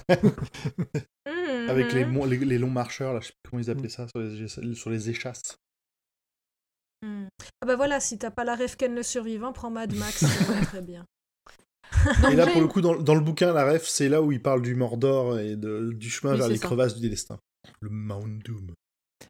Avec 1.68 1.92
les, 1.92 2.04
Mhm. 2.04 2.12
mon- 2.12 2.24
les, 2.24 2.38
les 2.38 2.58
longs 2.58 2.70
marcheurs, 2.70 3.12
là, 3.14 3.20
je 3.20 3.26
sais 3.28 3.32
plus 3.42 3.50
comment 3.50 3.62
ils 3.62 3.70
appelaient 3.70 3.88
ça, 3.88 4.06
sur 4.08 4.20
les, 4.20 4.74
sur 4.74 4.90
les 4.90 5.10
échasses. 5.10 5.56
Hmm. 7.02 7.26
Ah 7.62 7.66
bah 7.66 7.76
voilà, 7.76 8.00
si 8.00 8.18
t'as 8.18 8.30
pas 8.30 8.44
la 8.44 8.54
rêve 8.54 8.76
Ken 8.76 8.94
le 8.94 9.02
survivant, 9.02 9.52
prends 9.52 9.70
Mad 9.70 9.94
Max, 9.94 10.18
ça 10.26 10.52
va 10.52 10.60
très 10.64 10.82
bien. 10.82 11.04
Et 12.30 12.34
là, 12.36 12.46
pour 12.46 12.60
le 12.60 12.66
coup, 12.68 12.80
dans, 12.80 12.96
dans 12.96 13.14
le 13.14 13.20
bouquin, 13.20 13.52
la 13.52 13.64
ref, 13.70 13.86
c'est 13.86 14.08
là 14.08 14.20
où 14.22 14.32
il 14.32 14.42
parle 14.42 14.62
du 14.62 14.74
Mordor 14.74 15.38
et 15.38 15.56
de- 15.56 15.92
du 15.92 16.10
chemin 16.10 16.32
Oui, 16.32 16.38
vers 16.38 16.48
les 16.48 16.56
ça. 16.56 16.66
crevasses 16.66 16.96
du 16.96 17.08
destin. 17.08 17.38
Le 17.80 17.90
Mount 17.90 18.42
Doom. 18.44 18.72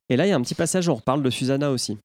Et 0.09 0.17
là, 0.17 0.27
il 0.27 0.31
y 0.31 0.33
a 0.33 0.37
un 0.37 0.43
petit 0.43 0.55
passage 0.55 0.89
où 0.89 0.93
on 0.93 0.97
reparle 0.97 1.23
de 1.23 1.31
Susanna 1.31 1.71
aussi. 1.71 1.99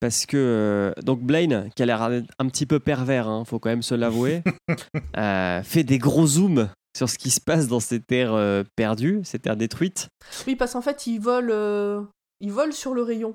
Parce 0.00 0.24
que, 0.24 0.36
euh, 0.36 1.02
donc 1.02 1.20
Blaine, 1.20 1.70
qui 1.76 1.82
a 1.82 1.86
l'air 1.86 2.02
un 2.02 2.48
petit 2.48 2.66
peu 2.66 2.80
pervers, 2.80 3.28
hein, 3.28 3.44
faut 3.44 3.58
quand 3.58 3.68
même 3.68 3.82
se 3.82 3.94
l'avouer, 3.94 4.42
euh, 5.18 5.62
fait 5.62 5.84
des 5.84 5.98
gros 5.98 6.26
zooms 6.26 6.70
sur 6.96 7.08
ce 7.08 7.18
qui 7.18 7.30
se 7.30 7.40
passe 7.40 7.68
dans 7.68 7.80
ces 7.80 8.00
terres 8.00 8.32
euh, 8.32 8.64
perdues, 8.76 9.20
ces 9.24 9.38
terres 9.38 9.56
détruites. 9.56 10.08
Oui, 10.46 10.56
parce 10.56 10.72
qu'en 10.72 10.80
fait, 10.80 11.06
ils 11.06 11.18
volent, 11.18 11.52
euh, 11.52 12.02
ils 12.40 12.50
volent 12.50 12.72
sur 12.72 12.94
le 12.94 13.02
rayon. 13.02 13.34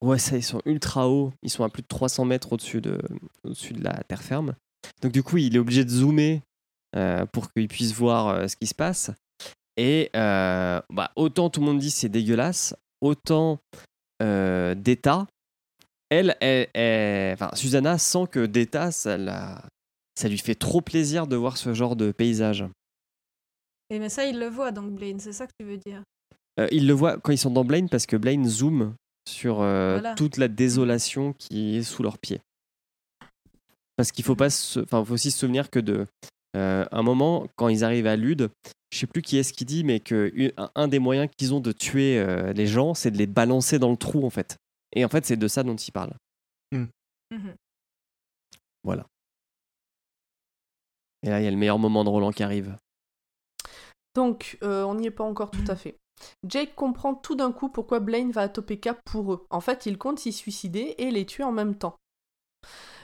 Ouais, 0.00 0.18
ça, 0.18 0.36
ils 0.36 0.42
sont 0.42 0.62
ultra 0.64 1.08
hauts. 1.08 1.32
Ils 1.42 1.50
sont 1.50 1.64
à 1.64 1.68
plus 1.68 1.82
de 1.82 1.88
300 1.88 2.24
mètres 2.24 2.52
au-dessus 2.52 2.80
de, 2.80 3.00
au-dessus 3.44 3.72
de 3.72 3.82
la 3.82 3.94
terre 4.06 4.22
ferme. 4.22 4.54
Donc, 5.02 5.12
du 5.12 5.22
coup, 5.22 5.38
il 5.38 5.56
est 5.56 5.58
obligé 5.58 5.84
de 5.84 5.90
zoomer 5.90 6.42
euh, 6.94 7.26
pour 7.26 7.52
qu'il 7.52 7.68
puisse 7.68 7.92
voir 7.92 8.28
euh, 8.28 8.46
ce 8.46 8.56
qui 8.56 8.66
se 8.66 8.74
passe. 8.74 9.10
Et 9.76 10.10
euh, 10.14 10.80
bah, 10.90 11.10
autant 11.16 11.50
tout 11.50 11.60
le 11.60 11.66
monde 11.66 11.78
dit 11.78 11.90
c'est 11.90 12.08
dégueulasse, 12.08 12.76
autant 13.00 13.58
euh, 14.22 14.74
d'État 14.74 15.26
elle, 16.18 16.36
elle, 16.40 16.68
elle- 16.74 17.34
enfin, 17.34 17.50
Susanna 17.54 17.98
sent 17.98 18.26
que 18.30 18.46
Data, 18.46 18.90
ça, 18.90 19.16
la- 19.16 19.62
ça 20.18 20.28
lui 20.28 20.38
fait 20.38 20.54
trop 20.54 20.80
plaisir 20.80 21.26
de 21.26 21.36
voir 21.36 21.56
ce 21.56 21.74
genre 21.74 21.96
de 21.96 22.12
paysage. 22.12 22.64
Et 23.90 23.98
mais 23.98 24.08
ça, 24.08 24.24
il 24.26 24.38
le 24.38 24.46
voit 24.48 24.72
donc 24.72 24.92
Blaine, 24.92 25.20
c'est 25.20 25.32
ça 25.32 25.46
que 25.46 25.52
tu 25.58 25.66
veux 25.66 25.76
dire? 25.76 26.02
Euh, 26.58 26.68
il 26.72 26.86
le 26.86 26.94
voit 26.94 27.18
quand 27.18 27.32
ils 27.32 27.38
sont 27.38 27.50
dans 27.50 27.64
Blaine 27.64 27.88
parce 27.88 28.06
que 28.06 28.16
Blaine 28.16 28.48
zoome 28.48 28.94
sur 29.28 29.60
euh, 29.60 29.94
Voilà. 29.94 30.14
toute 30.14 30.36
la 30.36 30.48
désolation 30.48 31.32
qui 31.32 31.76
est 31.76 31.82
sous 31.82 32.02
leurs 32.02 32.18
pieds. 32.18 32.40
Parce 33.96 34.10
qu'il 34.12 34.24
faut 34.24 34.36
pas, 34.36 34.50
se... 34.50 34.80
enfin, 34.80 35.04
faut 35.04 35.14
aussi 35.14 35.30
se 35.30 35.38
souvenir 35.38 35.70
que 35.70 35.78
de 35.78 36.06
euh, 36.56 36.84
un 36.90 37.02
moment 37.02 37.46
quand 37.56 37.68
ils 37.68 37.84
arrivent 37.84 38.06
à 38.06 38.16
Lude, 38.16 38.50
je 38.92 38.98
sais 38.98 39.06
plus 39.06 39.22
qui 39.22 39.36
est-ce 39.38 39.52
qui 39.52 39.64
dit, 39.64 39.84
mais 39.84 40.00
que 40.00 40.30
u- 40.34 40.52
un- 40.56 40.70
un 40.74 40.88
des 40.88 40.98
moyens 40.98 41.28
qu'ils 41.36 41.52
ont 41.54 41.60
de 41.60 41.72
tuer 41.72 42.24
les 42.54 42.66
gens, 42.66 42.94
c'est 42.94 43.10
de 43.10 43.18
les 43.18 43.26
balancer 43.26 43.78
dans 43.78 43.90
le 43.90 43.96
trou 43.96 44.24
en 44.24 44.30
fait. 44.30 44.56
Et 44.94 45.04
en 45.04 45.08
fait, 45.08 45.26
c'est 45.26 45.36
de 45.36 45.48
ça 45.48 45.62
dont 45.62 45.76
il 45.76 45.92
parle. 45.92 46.14
Mhm. 46.72 46.88
Et 51.24 51.30
là, 51.30 51.40
il 51.40 51.44
y 51.44 51.48
a 51.48 51.50
le 51.50 51.56
meilleur 51.56 51.78
moment 51.78 52.04
de 52.04 52.10
Roland 52.10 52.32
qui 52.32 52.42
arrive. 52.42 52.76
Donc, 54.14 54.58
euh, 54.62 54.84
on 54.84 54.94
n'y 54.94 55.06
est 55.06 55.10
pas 55.10 55.24
encore 55.24 55.50
tout 55.50 55.64
à 55.68 55.74
fait. 55.74 55.96
Jake 56.46 56.74
comprend 56.74 57.14
tout 57.14 57.34
d'un 57.34 57.50
coup 57.50 57.68
pourquoi 57.68 57.98
Blaine 57.98 58.30
va 58.30 58.42
à 58.42 58.48
Topeka 58.48 58.94
pour 59.04 59.32
eux. 59.32 59.46
En 59.50 59.60
fait, 59.60 59.86
il 59.86 59.98
compte 59.98 60.18
s'y 60.18 60.32
suicider 60.32 60.94
et 60.98 61.10
les 61.10 61.26
tuer 61.26 61.44
en 61.44 61.52
même 61.52 61.76
temps. 61.76 61.96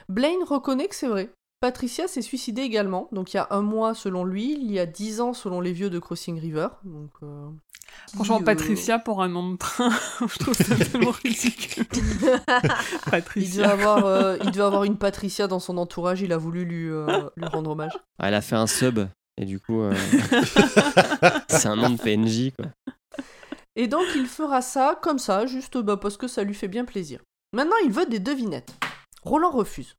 Blaine 0.07 0.43
reconnaît 0.43 0.87
que 0.87 0.95
c'est 0.95 1.07
vrai. 1.07 1.33
Patricia 1.61 2.07
s'est 2.07 2.23
suicidée 2.23 2.63
également, 2.63 3.07
donc 3.11 3.33
il 3.33 3.37
y 3.37 3.39
a 3.39 3.47
un 3.51 3.61
mois 3.61 3.93
selon 3.93 4.25
lui, 4.25 4.57
il 4.59 4.71
y 4.71 4.79
a 4.79 4.87
dix 4.87 5.21
ans 5.21 5.33
selon 5.33 5.61
les 5.61 5.71
vieux 5.71 5.91
de 5.91 5.99
Crossing 5.99 6.39
River. 6.39 6.69
Donc, 6.83 7.11
euh, 7.21 7.49
Franchement, 8.15 8.37
qui, 8.37 8.41
euh, 8.41 8.45
Patricia 8.45 8.97
pour 8.97 9.21
un 9.21 9.29
nom 9.29 9.51
de 9.51 9.57
train, 9.57 9.91
je 10.21 10.39
trouve 10.39 10.55
ça 10.55 10.75
tellement 10.91 11.11
ridicule. 11.11 11.85
Il 11.93 12.17
devait, 12.19 12.39
Patricia. 13.11 13.69
avoir, 13.69 14.05
euh, 14.05 14.37
il 14.43 14.49
devait 14.49 14.63
avoir 14.63 14.85
une 14.85 14.97
Patricia 14.97 15.47
dans 15.47 15.59
son 15.59 15.77
entourage, 15.77 16.21
il 16.21 16.33
a 16.33 16.37
voulu 16.37 16.65
lui, 16.65 16.89
euh, 16.89 17.29
lui 17.37 17.45
rendre 17.45 17.69
hommage. 17.69 17.93
Ah, 18.17 18.29
elle 18.29 18.33
a 18.33 18.41
fait 18.41 18.55
un 18.55 18.67
sub 18.67 19.07
et 19.37 19.45
du 19.45 19.59
coup, 19.59 19.81
euh, 19.81 19.93
c'est 21.47 21.67
un 21.67 21.75
nom 21.75 21.91
de 21.91 21.97
PNJ 21.97 22.53
quoi. 22.55 22.65
Et 23.75 23.87
donc 23.87 24.05
il 24.15 24.25
fera 24.25 24.61
ça 24.61 24.99
comme 25.01 25.19
ça, 25.19 25.45
juste 25.45 25.77
bah, 25.77 25.97
parce 25.97 26.17
que 26.17 26.27
ça 26.27 26.43
lui 26.43 26.55
fait 26.55 26.67
bien 26.67 26.85
plaisir. 26.85 27.21
Maintenant 27.53 27.75
il 27.85 27.91
veut 27.91 28.07
des 28.07 28.19
devinettes. 28.19 28.73
Roland 29.23 29.51
refuse. 29.51 29.95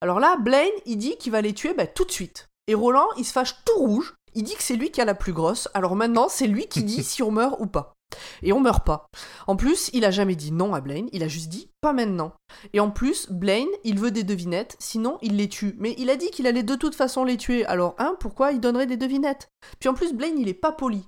Alors 0.00 0.20
là, 0.20 0.36
Blaine, 0.36 0.72
il 0.86 0.96
dit 0.96 1.16
qu'il 1.16 1.32
va 1.32 1.40
les 1.40 1.54
tuer 1.54 1.74
bah, 1.74 1.86
tout 1.86 2.04
de 2.04 2.10
suite. 2.12 2.48
Et 2.66 2.74
Roland, 2.74 3.08
il 3.16 3.24
se 3.24 3.32
fâche 3.32 3.56
tout 3.64 3.78
rouge, 3.78 4.14
il 4.34 4.42
dit 4.42 4.54
que 4.54 4.62
c'est 4.62 4.76
lui 4.76 4.90
qui 4.90 5.00
a 5.00 5.04
la 5.04 5.14
plus 5.14 5.32
grosse, 5.32 5.68
alors 5.74 5.96
maintenant 5.96 6.28
c'est 6.28 6.46
lui 6.46 6.66
qui 6.66 6.82
dit 6.82 7.02
si 7.04 7.22
on 7.22 7.30
meurt 7.30 7.56
ou 7.60 7.66
pas. 7.66 7.94
Et 8.42 8.52
on 8.52 8.60
meurt 8.60 8.86
pas. 8.86 9.06
En 9.46 9.56
plus, 9.56 9.90
il 9.92 10.04
a 10.04 10.12
jamais 10.12 10.36
dit 10.36 10.52
non 10.52 10.72
à 10.72 10.80
Blaine, 10.80 11.08
il 11.12 11.22
a 11.24 11.28
juste 11.28 11.48
dit 11.48 11.68
pas 11.80 11.92
maintenant. 11.92 12.32
Et 12.72 12.78
en 12.78 12.90
plus, 12.90 13.28
Blaine, 13.30 13.68
il 13.82 13.98
veut 13.98 14.12
des 14.12 14.22
devinettes, 14.22 14.76
sinon 14.78 15.18
il 15.20 15.36
les 15.36 15.48
tue. 15.48 15.74
Mais 15.78 15.94
il 15.98 16.10
a 16.10 16.16
dit 16.16 16.30
qu'il 16.30 16.46
allait 16.46 16.62
de 16.62 16.76
toute 16.76 16.94
façon 16.94 17.24
les 17.24 17.36
tuer, 17.36 17.66
alors 17.66 17.96
hein, 17.98 18.16
pourquoi 18.20 18.52
il 18.52 18.60
donnerait 18.60 18.86
des 18.86 18.96
devinettes? 18.96 19.48
Puis 19.80 19.88
en 19.88 19.94
plus, 19.94 20.12
Blaine, 20.12 20.38
il 20.38 20.48
est 20.48 20.54
pas 20.54 20.72
poli. 20.72 21.02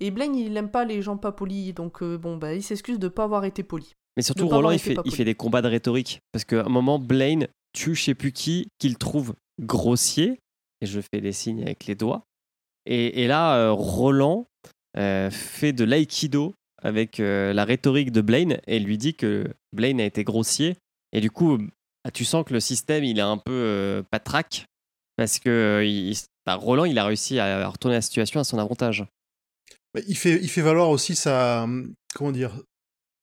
Et 0.00 0.10
Blaine, 0.10 0.34
il 0.34 0.56
aime 0.56 0.70
pas 0.70 0.84
les 0.84 1.02
gens 1.02 1.16
pas 1.16 1.32
polis, 1.32 1.74
donc 1.74 2.02
euh, 2.02 2.16
bon, 2.16 2.36
bah, 2.36 2.54
il 2.54 2.62
s'excuse 2.62 2.98
de 2.98 3.08
pas 3.08 3.24
avoir 3.24 3.44
été 3.44 3.62
poli. 3.62 3.94
Mais 4.16 4.22
surtout, 4.22 4.48
Roland, 4.48 4.70
il 4.70 4.78
fait, 4.78 4.96
il 5.04 5.14
fait 5.14 5.24
des 5.24 5.34
combats 5.34 5.62
de 5.62 5.68
rhétorique. 5.68 6.20
Parce 6.32 6.44
qu'à 6.44 6.64
un 6.64 6.68
moment, 6.68 6.98
Blaine 6.98 7.48
tue 7.72 7.94
je 7.94 8.02
sais 8.02 8.14
plus 8.14 8.32
qui, 8.32 8.68
qu'il 8.78 8.96
trouve 8.96 9.34
grossier. 9.60 10.40
Et 10.80 10.86
je 10.86 11.00
fais 11.00 11.20
des 11.20 11.32
signes 11.32 11.62
avec 11.62 11.86
les 11.86 11.94
doigts. 11.94 12.24
Et, 12.86 13.26
là, 13.26 13.56
euh, 13.56 13.72
Roland 13.72 14.46
euh, 14.96 15.30
fait 15.30 15.72
de 15.72 15.84
l'aïkido 15.84 16.54
avec 16.82 17.20
euh, 17.20 17.52
la 17.52 17.64
rhétorique 17.64 18.10
de 18.10 18.22
Blaine 18.22 18.60
et 18.66 18.78
lui 18.78 18.96
dit 18.96 19.14
que 19.14 19.46
Blaine 19.72 20.00
a 20.00 20.04
été 20.04 20.24
grossier. 20.24 20.76
Et 21.12 21.20
du 21.20 21.30
coup, 21.30 21.58
ah, 22.04 22.10
tu 22.10 22.24
sens 22.24 22.44
que 22.44 22.54
le 22.54 22.60
système, 22.60 23.04
il 23.04 23.18
est 23.18 23.22
un 23.22 23.36
peu 23.36 24.02
patraque. 24.10 24.64
Parce 25.16 25.38
que 25.38 26.12
bah, 26.46 26.54
Roland, 26.54 26.86
il 26.86 26.98
a 26.98 27.04
réussi 27.04 27.38
à 27.38 27.68
retourner 27.68 27.96
la 27.96 28.02
situation 28.02 28.40
à 28.40 28.44
son 28.44 28.58
avantage. 28.58 29.04
Il, 30.06 30.16
fait, 30.16 30.40
il 30.40 30.48
fait 30.48 30.62
valoir 30.62 30.88
aussi 30.88 31.14
sa. 31.14 31.66
Comment 32.14 32.32
dire 32.32 32.58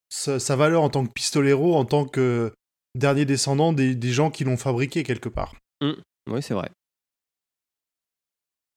sa, 0.09 0.39
sa 0.39 0.55
valeur 0.55 0.83
en 0.83 0.89
tant 0.89 1.05
que 1.05 1.11
pistolero, 1.11 1.75
en 1.75 1.85
tant 1.85 2.05
que 2.05 2.53
dernier 2.97 3.25
descendant 3.25 3.73
des, 3.73 3.95
des 3.95 4.11
gens 4.11 4.29
qui 4.31 4.43
l'ont 4.43 4.57
fabriqué 4.57 5.03
quelque 5.03 5.29
part. 5.29 5.55
Oui, 5.81 6.41
c'est 6.41 6.53
vrai. 6.53 6.69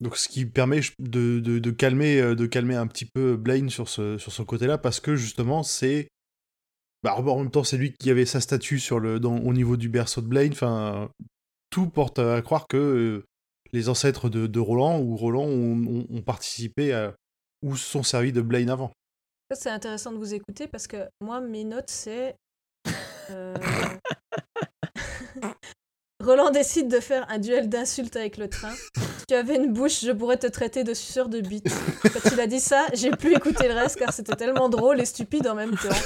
Donc, 0.00 0.16
ce 0.16 0.28
qui 0.28 0.46
permet 0.46 0.80
de, 0.98 1.40
de, 1.40 1.58
de 1.58 1.70
calmer, 1.70 2.20
euh, 2.20 2.34
de 2.34 2.46
calmer 2.46 2.74
un 2.76 2.86
petit 2.86 3.04
peu 3.04 3.36
Blaine 3.36 3.68
sur 3.68 3.88
ce, 3.88 4.16
sur 4.18 4.32
ce 4.32 4.42
côté-là, 4.42 4.78
parce 4.78 5.00
que 5.00 5.14
justement, 5.16 5.62
c'est. 5.62 6.08
Bah, 7.02 7.16
en 7.16 7.38
même 7.38 7.50
temps, 7.50 7.64
c'est 7.64 7.76
lui 7.76 7.92
qui 7.98 8.10
avait 8.10 8.26
sa 8.26 8.40
statue 8.40 8.78
sur 8.78 8.98
le, 9.00 9.20
dans, 9.20 9.36
au 9.38 9.52
niveau 9.52 9.76
du 9.76 9.88
berceau 9.88 10.20
de 10.20 10.26
Blaine. 10.26 10.52
Enfin, 10.52 11.10
tout 11.70 11.88
porte 11.88 12.18
à 12.18 12.40
croire 12.42 12.66
que 12.68 12.76
euh, 12.76 13.24
les 13.72 13.88
ancêtres 13.88 14.28
de, 14.28 14.46
de 14.46 14.58
Roland 14.60 15.00
ou 15.00 15.16
Roland 15.16 15.44
ont, 15.44 15.86
ont- 15.86 16.06
ont 16.10 16.22
participé 16.22 16.92
à, 16.92 17.14
ou 17.62 17.76
se 17.76 17.84
sont 17.88 18.02
servis 18.02 18.32
de 18.32 18.40
Blaine 18.42 18.70
avant. 18.70 18.92
Ça, 19.50 19.56
c'est 19.56 19.70
intéressant 19.70 20.12
de 20.12 20.18
vous 20.18 20.32
écouter 20.34 20.66
parce 20.66 20.86
que 20.86 21.08
moi, 21.20 21.40
mes 21.40 21.64
notes, 21.64 21.90
c'est. 21.90 22.36
Euh, 23.30 23.54
Roland 26.22 26.50
décide 26.50 26.88
de 26.88 27.00
faire 27.00 27.24
un 27.30 27.38
duel 27.38 27.68
d'insultes 27.70 28.14
avec 28.16 28.36
le 28.36 28.48
train. 28.48 28.74
Si 28.74 29.26
tu 29.26 29.34
avais 29.34 29.56
une 29.56 29.72
bouche, 29.72 30.04
je 30.04 30.12
pourrais 30.12 30.36
te 30.36 30.46
traiter 30.46 30.84
de 30.84 30.92
suceur 30.92 31.30
de 31.30 31.40
bite. 31.40 31.70
Quand 32.02 32.30
il 32.32 32.40
a 32.40 32.46
dit 32.46 32.60
ça, 32.60 32.86
j'ai 32.92 33.10
plus 33.10 33.32
écouté 33.34 33.68
le 33.68 33.74
reste 33.74 33.98
car 33.98 34.12
c'était 34.12 34.36
tellement 34.36 34.68
drôle 34.68 35.00
et 35.00 35.06
stupide 35.06 35.48
en 35.48 35.54
même 35.54 35.70
temps. 35.76 35.96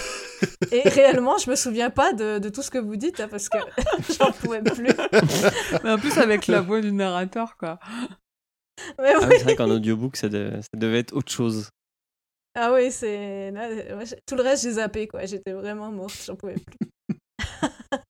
Et 0.70 0.88
réellement, 0.88 1.36
je 1.38 1.50
me 1.50 1.56
souviens 1.56 1.90
pas 1.90 2.12
de, 2.12 2.38
de 2.38 2.48
tout 2.48 2.62
ce 2.62 2.70
que 2.70 2.78
vous 2.78 2.94
dites 2.94 3.18
hein, 3.18 3.28
parce 3.28 3.48
que 3.48 3.58
j'en 4.18 4.30
pouvais 4.30 4.62
plus. 4.62 4.92
Mais 5.82 5.90
en 5.90 5.98
plus, 5.98 6.16
avec 6.18 6.46
la 6.46 6.60
voix 6.60 6.80
du 6.80 6.92
narrateur, 6.92 7.56
quoi. 7.56 7.80
Mais 9.00 9.14
Ah 9.14 9.18
oui. 9.20 9.26
oui, 9.30 9.34
c'est 9.38 9.44
vrai 9.44 9.56
qu'en 9.56 9.70
audiobook, 9.70 10.16
ça, 10.16 10.28
de- 10.28 10.52
ça 10.60 10.78
devait 10.78 11.00
être 11.00 11.12
autre 11.14 11.32
chose. 11.32 11.70
Ah 12.56 12.72
oui, 12.72 12.92
c'est. 12.92 13.52
Tout 14.26 14.36
le 14.36 14.42
reste, 14.42 14.62
j'ai 14.62 14.72
zappé, 14.72 15.08
quoi. 15.08 15.24
J'étais 15.26 15.52
vraiment 15.52 15.90
morte, 15.90 16.14
j'en 16.24 16.36
pouvais 16.36 16.54
plus. 16.54 16.88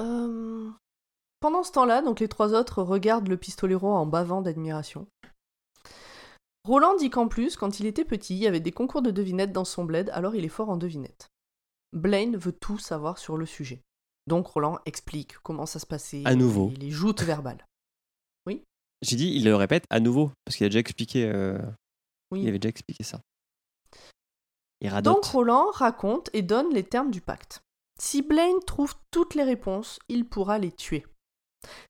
Euh, 0.00 0.70
Pendant 1.38 1.62
ce 1.62 1.70
temps-là, 1.72 2.02
donc 2.02 2.18
les 2.18 2.26
trois 2.28 2.52
autres 2.52 2.82
regardent 2.82 3.28
le 3.28 3.36
pistolero 3.36 3.92
en 3.92 4.06
bavant 4.06 4.42
d'admiration. 4.42 5.06
Roland 6.64 6.96
dit 6.96 7.10
qu'en 7.10 7.28
plus, 7.28 7.56
quand 7.56 7.78
il 7.78 7.86
était 7.86 8.04
petit, 8.04 8.34
il 8.34 8.40
y 8.42 8.46
avait 8.48 8.58
des 8.60 8.72
concours 8.72 9.02
de 9.02 9.10
devinettes 9.12 9.52
dans 9.52 9.64
son 9.64 9.84
bled, 9.84 10.10
alors 10.10 10.34
il 10.34 10.44
est 10.44 10.48
fort 10.48 10.70
en 10.70 10.76
devinettes. 10.76 11.28
Blaine 11.92 12.36
veut 12.36 12.52
tout 12.52 12.78
savoir 12.78 13.18
sur 13.18 13.36
le 13.36 13.46
sujet. 13.46 13.82
Donc 14.26 14.46
Roland 14.48 14.80
explique 14.86 15.38
comment 15.44 15.66
ça 15.66 15.78
se 15.78 15.86
passait, 15.86 16.22
À 16.24 16.34
nouveau. 16.34 16.72
les 16.76 16.90
joutes 16.90 17.22
verbales. 17.22 17.64
J'ai 19.02 19.16
dit, 19.16 19.28
il 19.34 19.44
le 19.44 19.54
répète 19.54 19.84
à 19.90 20.00
nouveau, 20.00 20.30
parce 20.46 20.56
qu'il 20.56 20.64
a 20.64 20.70
déjà 20.70 20.78
expliqué, 20.78 21.26
euh, 21.28 21.58
Oui. 22.30 22.40
il 22.42 22.48
avait 22.48 22.58
déjà 22.58 22.70
expliqué 22.70 23.04
ça. 23.04 23.20
Il 24.80 24.90
Donc. 25.02 25.24
Roland 25.26 25.70
raconte 25.72 26.30
et 26.32 26.40
donne 26.40 26.72
les 26.72 26.84
termes 26.84 27.10
du 27.10 27.20
pacte. 27.20 27.60
Si 28.00 28.22
Blaine 28.22 28.60
trouve 28.66 28.94
toutes 29.10 29.34
les 29.34 29.44
réponses, 29.44 29.98
il 30.08 30.24
pourra 30.28 30.58
les 30.58 30.72
tuer. 30.72 31.06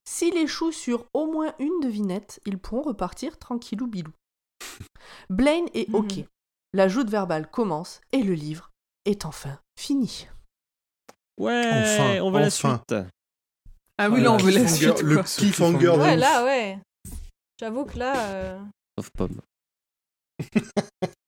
S'il 0.05 0.37
échoue 0.37 0.71
sur 0.73 1.07
au 1.15 1.27
moins 1.27 1.55
une 1.59 1.81
devinette, 1.81 2.41
ils 2.47 2.59
pourront 2.59 2.83
repartir 2.83 3.39
tranquillou 3.39 3.87
bilou. 3.87 4.13
Blaine 5.31 5.67
est 5.75 5.89
Mhm. 5.89 5.95
OK. 5.97 6.13
La 6.73 6.89
joute 6.89 7.09
verbale 7.11 7.51
commence 7.51 8.01
et 8.13 8.23
le 8.23 8.35
livre 8.35 8.71
est 9.05 9.25
enfin 9.27 9.59
fini. 9.79 10.29
Ouais, 11.41 11.69
Enfin, 11.85 12.21
on 12.23 12.31
veut 12.31 12.41
la 12.41 12.47
enfin. 12.47 12.81
suite. 12.89 13.05
Ah 13.99 14.11
oui, 14.11 14.21
là, 14.21 14.33
on 14.33 14.37
veut 14.37 14.51
la 14.53 14.67
suite, 14.69 15.01
le 15.03 15.23
cliffhanger 15.23 15.79
de 15.93 15.99
Ouais, 15.99 16.17
là, 16.17 16.45
ouais. 16.45 16.79
J'avoue 17.61 17.85
que 17.85 17.99
là. 17.99 18.31
euh, 18.33 18.61
Sauf 18.99 19.11
pomme. 19.11 19.41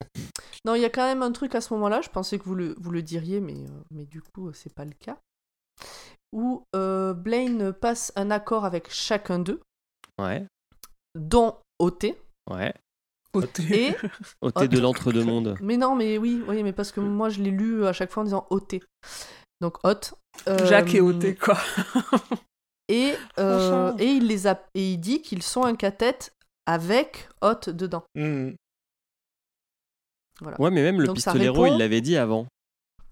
Non, 0.67 0.75
il 0.75 0.83
y 0.83 0.85
a 0.85 0.91
quand 0.91 1.05
même 1.07 1.23
un 1.23 1.33
truc 1.33 1.55
à 1.55 1.61
ce 1.61 1.73
moment-là, 1.75 2.01
je 2.01 2.09
pensais 2.09 2.39
que 2.39 2.45
vous 2.45 2.55
le, 2.57 2.75
vous 2.79 2.91
le 2.91 3.01
diriez, 3.03 3.41
mais, 3.41 3.55
euh, 3.55 3.83
mais 3.93 4.05
du 4.05 4.21
coup, 4.21 4.53
c'est 4.53 4.75
pas 4.75 4.85
le 4.85 4.93
cas. 4.99 5.17
Où 6.33 6.65
euh, 6.75 7.15
Blaine 7.15 7.73
passe 7.73 8.13
un 8.17 8.31
accord 8.31 8.65
avec 8.65 8.91
chacun 8.91 9.39
d'eux, 9.39 9.61
Ouais, 10.21 10.45
dont 11.15 11.57
OT, 11.79 12.17
ouais. 12.51 12.75
et 13.35 13.39
Au 13.39 13.43
thé 13.43 13.95
Hop. 14.41 14.65
de 14.65 14.79
l'entre-deux-mondes. 14.81 15.57
Mais 15.61 15.77
non, 15.77 15.95
mais 15.95 16.19
oui, 16.19 16.43
oui, 16.49 16.63
mais 16.63 16.73
parce 16.73 16.91
que 16.91 17.01
moi 17.01 17.29
je 17.29 17.43
l'ai 17.43 17.51
lu 17.51 17.85
à 17.87 17.93
chaque 17.93 18.11
fois 18.11 18.23
en 18.23 18.25
disant 18.25 18.47
OT. 18.51 18.81
Donc 19.61 19.79
hot. 19.85 20.17
euh, 20.49 20.67
Jacques 20.67 20.95
et 20.95 21.01
ôté, 21.01 21.35
quoi. 21.37 21.57
Et, 22.89 23.15
euh, 23.39 23.93
et 23.99 24.07
il 24.07 24.29
les 24.29 24.47
a 24.47 24.63
et 24.75 24.93
il 24.93 24.99
dit 24.99 25.21
qu'ils 25.21 25.43
sont 25.43 25.65
un 25.65 25.75
cathète 25.75 26.33
avec 26.67 27.29
hot 27.43 27.73
dedans. 27.73 28.05
Mhm. 28.15 28.55
Voilà. 30.41 30.61
Ouais, 30.61 30.71
mais 30.71 30.83
même 30.83 31.01
le 31.01 31.07
Donc 31.07 31.17
pistolero, 31.17 31.63
répond- 31.63 31.75
il 31.75 31.79
l'avait 31.79 32.01
dit 32.01 32.17
avant. 32.17 32.47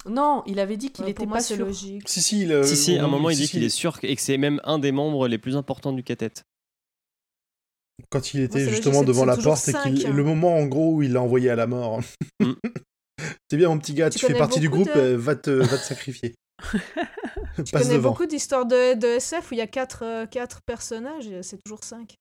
Non, 0.06 0.42
il 0.46 0.58
avait 0.60 0.76
dit 0.76 0.90
qu'il 0.90 1.04
ouais, 1.06 1.12
était 1.12 1.26
pas 1.26 1.40
c'est 1.40 1.56
sûr. 1.56 1.64
logique. 1.64 2.06
Si, 2.08 2.20
si, 2.20 2.44
le- 2.44 2.62
si, 2.64 2.76
si, 2.76 2.98
à 2.98 3.04
un 3.04 3.08
moment, 3.08 3.30
il 3.30 3.36
si, 3.36 3.42
dit 3.42 3.46
si. 3.46 3.52
qu'il 3.52 3.64
est 3.64 3.70
sûr 3.70 3.98
que- 4.00 4.06
et 4.06 4.14
que 4.16 4.20
c'est 4.20 4.36
même 4.36 4.60
un 4.64 4.78
des 4.78 4.92
membres 4.92 5.26
les 5.28 5.38
plus 5.38 5.56
importants 5.56 5.92
du 5.94 6.02
catet. 6.02 6.32
Quand 8.10 8.34
il 8.34 8.40
était 8.40 8.68
justement 8.68 9.02
devant 9.04 9.24
la 9.24 9.36
porte 9.36 9.68
et 9.68 9.72
qu'il 9.72 10.06
hein. 10.06 10.10
le 10.12 10.24
moment 10.24 10.56
en 10.56 10.66
gros 10.66 10.94
où 10.96 11.02
il 11.02 11.12
l'a 11.12 11.22
envoyé 11.22 11.48
à 11.48 11.56
la 11.56 11.66
mort. 11.66 12.00
Mm. 12.40 12.52
C'est 13.50 13.56
bien 13.56 13.68
mon 13.68 13.78
petit 13.78 13.94
gars, 13.94 14.10
tu, 14.10 14.18
Tu 14.18 14.26
fais 14.26 14.34
partie 14.34 14.58
du 14.60 14.68
groupe, 14.68 14.92
de- 14.94 15.00
euh, 15.00 15.16
va, 15.16 15.36
te, 15.36 15.50
va 15.50 15.78
te 15.78 15.82
sacrifier. 15.84 16.34
Je 17.56 17.62
Passe 17.70 17.70
connais 17.84 17.94
devant. 17.94 18.10
beaucoup 18.10 18.26
d'histoires 18.26 18.66
de, 18.66 18.94
de 18.94 19.06
SF 19.06 19.50
où 19.50 19.54
il 19.54 19.58
y 19.58 19.60
a 19.62 19.66
quatre, 19.68 20.02
euh, 20.04 20.26
quatre 20.26 20.58
personnages, 20.66 21.28
et 21.28 21.42
c'est 21.42 21.58
toujours 21.64 21.84
cinq. 21.84 22.14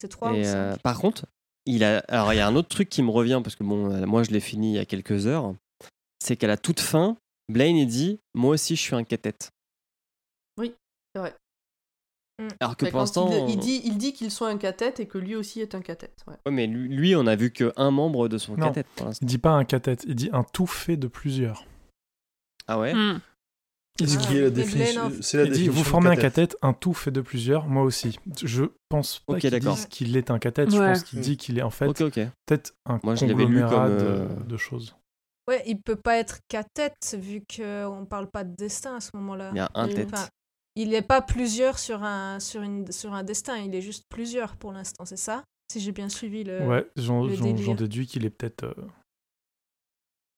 C'est 0.00 0.08
trois 0.08 0.32
ou 0.32 0.34
Et, 0.36 0.44
cinq. 0.44 0.54
euh, 0.56 0.76
par 0.82 0.98
contre, 0.98 1.24
il 1.66 1.84
a. 1.84 1.98
Alors, 2.08 2.32
il 2.32 2.36
y 2.36 2.40
a 2.40 2.46
un 2.46 2.56
autre 2.56 2.68
truc 2.68 2.88
qui 2.88 3.02
me 3.02 3.10
revient 3.10 3.40
parce 3.42 3.56
que 3.56 3.64
bon, 3.64 3.90
euh, 3.92 4.06
moi, 4.06 4.22
je 4.22 4.30
l'ai 4.30 4.40
fini 4.40 4.72
il 4.72 4.76
y 4.76 4.78
a 4.78 4.84
quelques 4.84 5.26
heures. 5.26 5.54
C'est 6.22 6.36
qu'à 6.36 6.46
la 6.46 6.56
toute 6.56 6.80
fin, 6.80 7.16
Blaine 7.52 7.76
il 7.76 7.86
dit, 7.86 8.20
moi 8.34 8.52
aussi, 8.54 8.76
je 8.76 8.80
suis 8.80 8.94
un 8.94 9.04
cathette. 9.04 9.50
Oui, 10.58 10.74
c'est 11.14 11.20
vrai. 11.20 11.34
Alors 12.60 12.76
que 12.76 12.84
Mais 12.84 12.90
pour 12.90 13.00
l'instant, 13.00 13.30
il, 13.30 13.54
il 13.54 13.58
dit, 13.58 13.80
il 13.84 13.96
dit 13.96 14.12
qu'ils 14.12 14.30
sont 14.32 14.44
un 14.44 14.58
cathète 14.58 14.98
et 14.98 15.06
que 15.06 15.18
lui 15.18 15.36
aussi 15.36 15.60
est 15.60 15.74
un 15.76 15.80
cathète. 15.80 16.24
Ouais. 16.26 16.34
Ouais, 16.46 16.52
mais 16.52 16.66
lui, 16.66 16.88
lui, 16.88 17.14
on 17.14 17.26
a 17.26 17.36
vu 17.36 17.52
que 17.52 17.72
un 17.76 17.92
membre 17.92 18.28
de 18.28 18.38
son 18.38 18.56
Non. 18.56 18.66
cathette 18.68 18.88
pour 18.96 19.06
l'instant. 19.06 19.24
Il 19.24 19.28
dit 19.28 19.38
pas 19.38 19.52
un 19.52 19.64
cathète, 19.64 20.04
il 20.08 20.16
dit 20.16 20.30
un 20.32 20.42
tout 20.42 20.66
fait 20.66 20.96
de 20.96 21.06
plusieurs. 21.06 21.64
Ah 22.66 22.80
ouais? 22.80 22.92
Hmm. 22.92 23.20
Il 24.00 24.08
Ce 24.08 24.18
dit, 24.18 24.26
qui 24.26 24.36
est 24.38 24.40
la 24.40 24.50
définition. 24.50 25.12
C'est 25.20 25.36
la 25.36 25.44
il 25.44 25.52
dit, 25.52 25.68
vous 25.68 25.84
formez 25.84 26.10
un 26.10 26.16
cathète. 26.16 26.56
un 26.62 26.72
tout 26.72 26.94
fait 26.94 27.12
de 27.12 27.20
plusieurs, 27.20 27.68
moi 27.68 27.84
aussi. 27.84 28.18
Je 28.42 28.64
pense 28.88 29.20
pas 29.20 29.38
qu'il 29.38 29.56
dise 29.56 29.86
qu'il 29.86 30.16
est 30.16 30.30
un 30.32 30.40
cathète, 30.40 30.70
je 30.72 30.78
pense 30.78 31.04
qu'il 31.04 31.20
dit 31.20 31.36
qu'il 31.36 31.58
est 31.58 31.62
en 31.62 31.70
fait 31.70 31.86
peut-être 31.86 32.74
un 32.86 32.98
Moi, 33.04 33.14
je 33.14 33.26
l'avais 33.26 33.44
lu 33.44 33.60
conglomérat 33.60 33.88
comme, 33.88 33.98
de- 33.98 34.04
euh, 34.04 34.28
de, 34.48 34.56
choses. 34.56 34.96
Ouais, 35.46 35.62
il 35.66 35.80
peut 35.80 35.96
pas 35.96 36.16
être 36.16 36.40
cathète 36.48 37.16
vu 37.20 37.44
qu'on 37.44 38.04
parle 38.08 38.28
pas 38.30 38.42
de 38.42 38.54
destin 38.56 38.96
à 38.96 39.00
ce 39.00 39.10
moment-là. 39.14 39.50
Il 39.52 39.58
y 39.58 39.60
a 39.60 39.70
un 39.74 39.86
tête. 39.86 40.08
Enfin, 40.12 40.26
il 40.74 40.88
n'est 40.88 41.02
pas 41.02 41.22
plusieurs 41.22 41.78
sur 41.78 42.02
un, 42.02 42.40
sur, 42.40 42.62
une, 42.62 42.90
sur 42.90 43.14
un 43.14 43.22
destin, 43.22 43.58
il 43.58 43.74
est 43.76 43.80
juste 43.80 44.06
plusieurs 44.08 44.56
pour 44.56 44.72
l'instant, 44.72 45.04
c'est 45.04 45.16
ça? 45.16 45.44
Si 45.70 45.78
j'ai 45.78 45.92
bien 45.92 46.08
suivi 46.08 46.42
le. 46.42 46.66
ouais, 46.66 46.84
j'en 46.96 47.26
déduis 47.74 48.08
qu'il 48.08 48.24
est 48.24 48.30
peut-être 48.30 48.64
euh, 48.64 48.74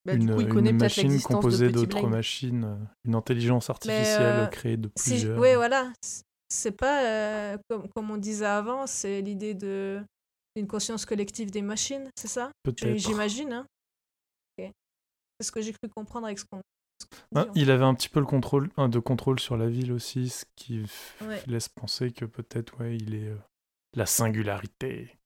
Bah, 0.07 0.17
du 0.17 0.25
une, 0.27 0.35
coup, 0.35 0.41
il 0.41 0.47
une 0.47 0.53
connaît 0.55 0.71
peut-être 0.73 0.97
machine 0.97 1.21
composée 1.23 1.71
d'autres 1.71 2.07
machines, 2.07 2.65
euh, 2.65 2.77
une 3.05 3.15
intelligence 3.17 3.71
artificielle 3.71 4.39
euh, 4.39 4.47
créée 4.47 4.77
de 4.77 4.89
Si- 4.97 5.11
plusieurs. 5.11 5.39
ouais, 5.41 5.57
voilà. 5.57 5.93
C'est 6.49 6.71
pas, 6.71 7.05
euh, 7.05 7.59
comme, 7.69 7.89
comme 7.89 8.11
on 8.13 8.17
disait 8.17 8.47
avant, 8.47 8.87
c'est 8.87 9.21
l'idée 9.21 9.55
de 9.55 10.01
d'une 10.55 10.69
conscience 10.69 11.05
collective 11.05 11.51
des 11.51 11.61
machines, 11.61 12.09
c'est 12.17 12.29
ça? 12.29 12.51
J'imagine. 12.97 13.53
Hein 13.53 13.67
Ok. 14.59 14.71
C'est 15.41 15.47
ce 15.47 15.53
que 15.53 15.61
j'ai 15.61 15.73
cru 15.73 15.89
comprendre 15.95 16.27
avec 16.27 16.39
ce 16.39 16.45
qu'on. 16.45 16.61
Hein, 17.35 17.49
il 17.55 17.71
avait 17.71 17.85
un 17.85 17.95
petit 17.95 18.09
peu 18.09 18.21
le 18.21 18.27
contrôle, 18.27 18.71
de 18.79 18.99
contrôle 19.01 19.39
sur 19.41 19.57
la 19.57 19.69
ville 19.69 19.93
aussi, 19.93 20.31
ce 20.31 20.45
qui 20.55 20.83
Ouais. 21.21 21.43
laisse 21.47 21.69
penser 21.69 22.11
que 22.13 22.25
peut-être 22.25 22.79
ouais, 22.81 22.97
il 22.97 23.15
est 23.15 23.29
euh, 23.29 23.37
la 23.95 24.07
singularité. 24.07 25.19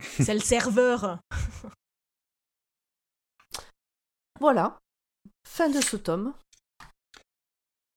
C'est 0.00 0.34
le 0.34 0.40
serveur. 0.40 1.18
Voilà. 4.40 4.78
Fin 5.46 5.68
de 5.70 5.80
ce 5.80 5.96
tome. 5.96 6.34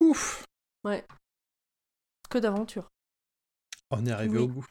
Ouf 0.01 0.45
Que 2.29 2.37
d'aventure. 2.37 2.87
On 3.91 4.05
est 4.05 4.11
arrivé 4.11 4.37
Oui. 4.37 4.43
au 4.43 4.47
bout. 4.47 4.65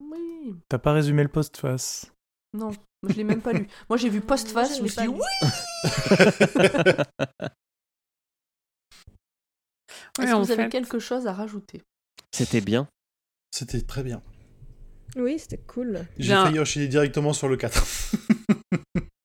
Oui. 0.00 0.56
T'as 0.68 0.78
pas 0.78 0.92
résumé 0.92 1.22
le 1.22 1.28
post-face 1.28 2.12
Non, 2.52 2.70
je 3.08 3.14
l'ai 3.14 3.24
même 3.24 3.40
pas 3.42 3.52
lu. 3.52 3.68
Moi, 3.88 3.96
j'ai 3.96 4.08
vu 4.08 4.20
post-face, 4.20 4.72
je 4.72 4.78
je 4.78 4.82
me 4.82 4.88
suis 4.88 5.02
dit 5.02 5.08
oui. 5.08 5.20
Est-ce 10.20 10.32
que 10.32 10.36
vous 10.44 10.50
avez 10.50 10.68
quelque 10.68 10.98
chose 10.98 11.26
à 11.26 11.32
rajouter? 11.32 11.82
C'était 12.32 12.60
bien. 12.60 12.88
C'était 13.52 13.80
très 13.80 14.02
bien. 14.02 14.22
Oui, 15.16 15.38
c'était 15.38 15.58
cool. 15.58 16.04
J'ai 16.18 16.34
failli 16.34 16.60
enchaîner 16.60 16.88
directement 16.88 17.32
sur 17.32 17.48
le 17.48 17.56
4. 17.56 17.84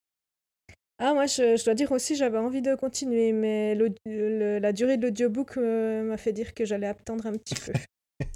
Ah, 1.05 1.13
moi, 1.13 1.25
je, 1.25 1.57
je 1.57 1.65
dois 1.65 1.73
dire 1.73 1.91
aussi, 1.91 2.15
j'avais 2.15 2.37
envie 2.37 2.61
de 2.61 2.75
continuer, 2.75 3.33
mais 3.33 3.75
le- 3.75 4.59
la 4.59 4.71
durée 4.71 4.95
de 4.95 5.03
l'audiobook 5.07 5.57
euh, 5.57 6.01
m'a 6.03 6.15
fait 6.15 6.31
dire 6.31 6.53
que 6.53 6.63
j'allais 6.63 6.87
attendre 6.87 7.25
un 7.25 7.33
petit 7.33 7.55
peu. 7.55 7.73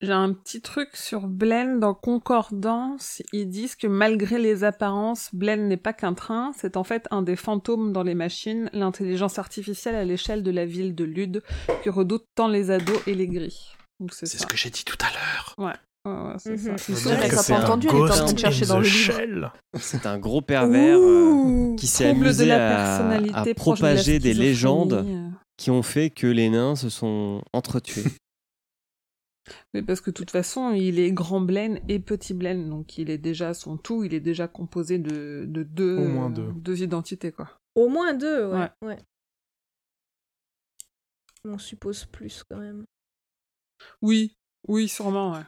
J'ai 0.00 0.12
un 0.12 0.32
petit 0.32 0.60
truc 0.60 0.90
sur 0.96 1.26
Blaine 1.26 1.80
dans 1.80 1.92
Concordance. 1.92 3.20
Ils 3.32 3.48
disent 3.48 3.74
que 3.74 3.88
malgré 3.88 4.38
les 4.38 4.62
apparences, 4.62 5.28
Blaine 5.32 5.66
n'est 5.66 5.76
pas 5.76 5.92
qu'un 5.92 6.14
train, 6.14 6.52
c'est 6.56 6.76
en 6.76 6.84
fait 6.84 7.06
un 7.10 7.22
des 7.22 7.34
fantômes 7.34 7.92
dans 7.92 8.04
les 8.04 8.14
machines, 8.14 8.70
l'intelligence 8.72 9.40
artificielle 9.40 9.96
à 9.96 10.04
l'échelle 10.04 10.44
de 10.44 10.52
la 10.52 10.66
ville 10.66 10.94
de 10.94 11.02
Lude, 11.04 11.42
que 11.82 11.90
redoutent 11.90 12.26
tant 12.36 12.46
les 12.46 12.70
ados 12.70 13.00
et 13.08 13.14
les 13.14 13.26
gris. 13.26 13.72
C'est 14.12 14.26
ça. 14.26 14.46
que 14.46 14.56
j'ai 14.56 14.70
dit 14.70 14.84
tout 14.84 14.98
à 15.00 15.10
l'heure. 15.12 15.54
Ouais, 15.58 15.74
ouais, 16.08 16.34
c'est 16.38 16.50
Mhm. 16.52 16.78
Ça 16.78 17.14
elle 17.14 17.30
pas 17.30 17.64
entendu, 17.64 17.88
elle 17.90 17.96
était 17.96 18.12
en 18.12 18.24
train 18.24 18.32
de 18.32 18.38
chercher 18.38 18.66
dans 18.66 18.80
the 18.80 18.84
le 18.84 18.88
livre. 18.88 19.52
C'est 19.78 20.06
un 20.06 20.18
gros 20.18 20.40
pervers 20.40 20.98
euh, 20.98 21.74
qui 21.76 21.86
s'est 21.86 22.04
de 22.04 22.10
amusé 22.10 22.46
la 22.46 22.96
à, 23.34 23.44
de 23.44 23.52
propager 23.52 24.18
des 24.18 24.34
légendes 24.34 25.06
qui 25.56 25.70
ont 25.70 25.82
fait 25.82 26.10
que 26.10 26.26
les 26.26 26.50
nains 26.50 26.76
se 26.76 26.88
sont 26.88 27.42
entretués. 27.52 28.04
Mais 29.74 29.82
parce 29.82 30.00
que 30.00 30.10
de 30.10 30.14
toute 30.14 30.30
façon, 30.30 30.72
il 30.72 30.98
est 30.98 31.10
grand 31.12 31.40
Blaine 31.40 31.80
et 31.88 31.98
petit 31.98 32.34
Blaine, 32.34 32.68
donc 32.68 32.98
il 32.98 33.08
est 33.10 33.18
déjà 33.18 33.54
son 33.54 33.76
tout, 33.78 34.04
il 34.04 34.12
est 34.14 34.20
déjà 34.20 34.46
composé 34.46 34.98
de, 34.98 35.44
de 35.48 35.62
deux, 35.62 35.96
Au 35.96 36.08
moins 36.08 36.30
deux. 36.30 36.52
deux 36.54 36.82
identités, 36.82 37.32
quoi. 37.32 37.48
Au 37.74 37.88
moins 37.88 38.12
deux, 38.14 38.46
ouais. 38.46 38.58
Ouais. 38.58 38.88
ouais. 38.88 38.98
On 41.44 41.58
suppose 41.58 42.04
plus 42.04 42.44
quand 42.48 42.58
même. 42.58 42.84
Oui, 44.02 44.36
oui, 44.66 44.88
sûrement, 44.88 45.32
ouais. 45.32 45.44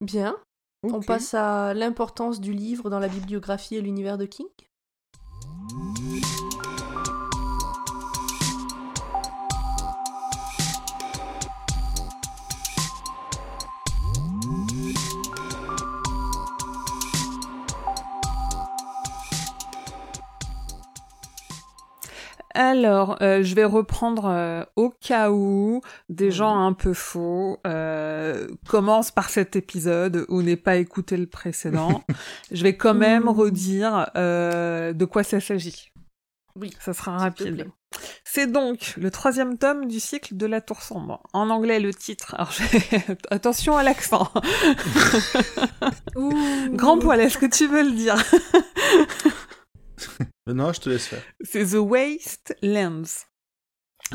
Bien. 0.00 0.36
On 0.84 1.00
passe 1.00 1.34
à 1.34 1.74
l'importance 1.74 2.40
du 2.40 2.52
livre 2.52 2.88
dans 2.88 3.00
la 3.00 3.08
bibliographie 3.08 3.76
et 3.76 3.80
l'univers 3.80 4.16
de 4.16 4.26
King? 4.26 4.46
Alors, 22.58 23.18
euh, 23.22 23.44
je 23.44 23.54
vais 23.54 23.64
reprendre 23.64 24.24
euh, 24.26 24.64
au 24.74 24.90
cas 24.90 25.30
où 25.30 25.80
des 26.08 26.32
gens 26.32 26.66
un 26.66 26.72
peu 26.72 26.92
faux 26.92 27.60
euh, 27.64 28.48
commencent 28.68 29.12
par 29.12 29.30
cet 29.30 29.54
épisode 29.54 30.26
ou 30.28 30.42
n'aient 30.42 30.56
pas 30.56 30.74
écouté 30.74 31.16
le 31.16 31.28
précédent. 31.28 32.02
je 32.50 32.60
vais 32.64 32.76
quand 32.76 32.94
même 32.94 33.28
Ouh. 33.28 33.32
redire 33.32 34.10
de 34.16 35.04
quoi 35.04 35.22
ça 35.22 35.38
s'agit. 35.38 35.92
Oui. 36.56 36.74
Ça 36.80 36.92
sera 36.94 37.16
rapide. 37.16 37.68
C'est 38.24 38.50
donc 38.50 38.94
le 38.96 39.12
troisième 39.12 39.56
tome 39.56 39.86
du 39.86 40.00
cycle 40.00 40.36
de 40.36 40.46
la 40.46 40.60
Tour 40.60 40.82
Sombre. 40.82 41.22
En 41.32 41.50
anglais, 41.50 41.78
le 41.78 41.94
titre. 41.94 42.34
Alors, 42.34 42.52
attention 43.30 43.76
à 43.76 43.84
l'accent. 43.84 44.32
Grand 46.72 46.98
poil, 46.98 47.20
est-ce 47.20 47.38
que 47.38 47.46
tu 47.46 47.68
veux 47.68 47.84
le 47.84 47.92
dire? 47.92 48.16
Non, 50.48 50.72
je 50.72 50.80
te 50.80 50.88
laisse 50.88 51.06
faire. 51.06 51.22
C'est 51.40 51.66
The 51.66 51.78
Wastelands. 51.78 53.26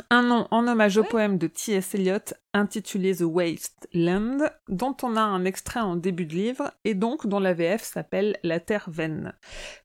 Un 0.10 0.24
nom 0.24 0.48
en 0.50 0.68
hommage 0.68 0.98
au 0.98 1.04
poème 1.04 1.38
de 1.38 1.46
T.S. 1.46 1.94
Eliot 1.94 2.34
intitulé 2.54 3.16
The 3.16 3.26
Wasteland, 3.26 4.50
dont 4.68 4.98
on 5.04 5.16
a 5.16 5.22
un 5.22 5.46
extrait 5.46 5.82
en 5.82 5.96
début 5.96 6.26
de 6.26 6.34
livre 6.34 6.72
et 6.84 6.96
donc 6.96 7.28
dont 7.28 7.40
la 7.40 7.54
VF 7.54 7.84
s'appelle 7.84 8.40
La 8.42 8.60
Terre 8.60 8.90
Vaine. 8.90 9.34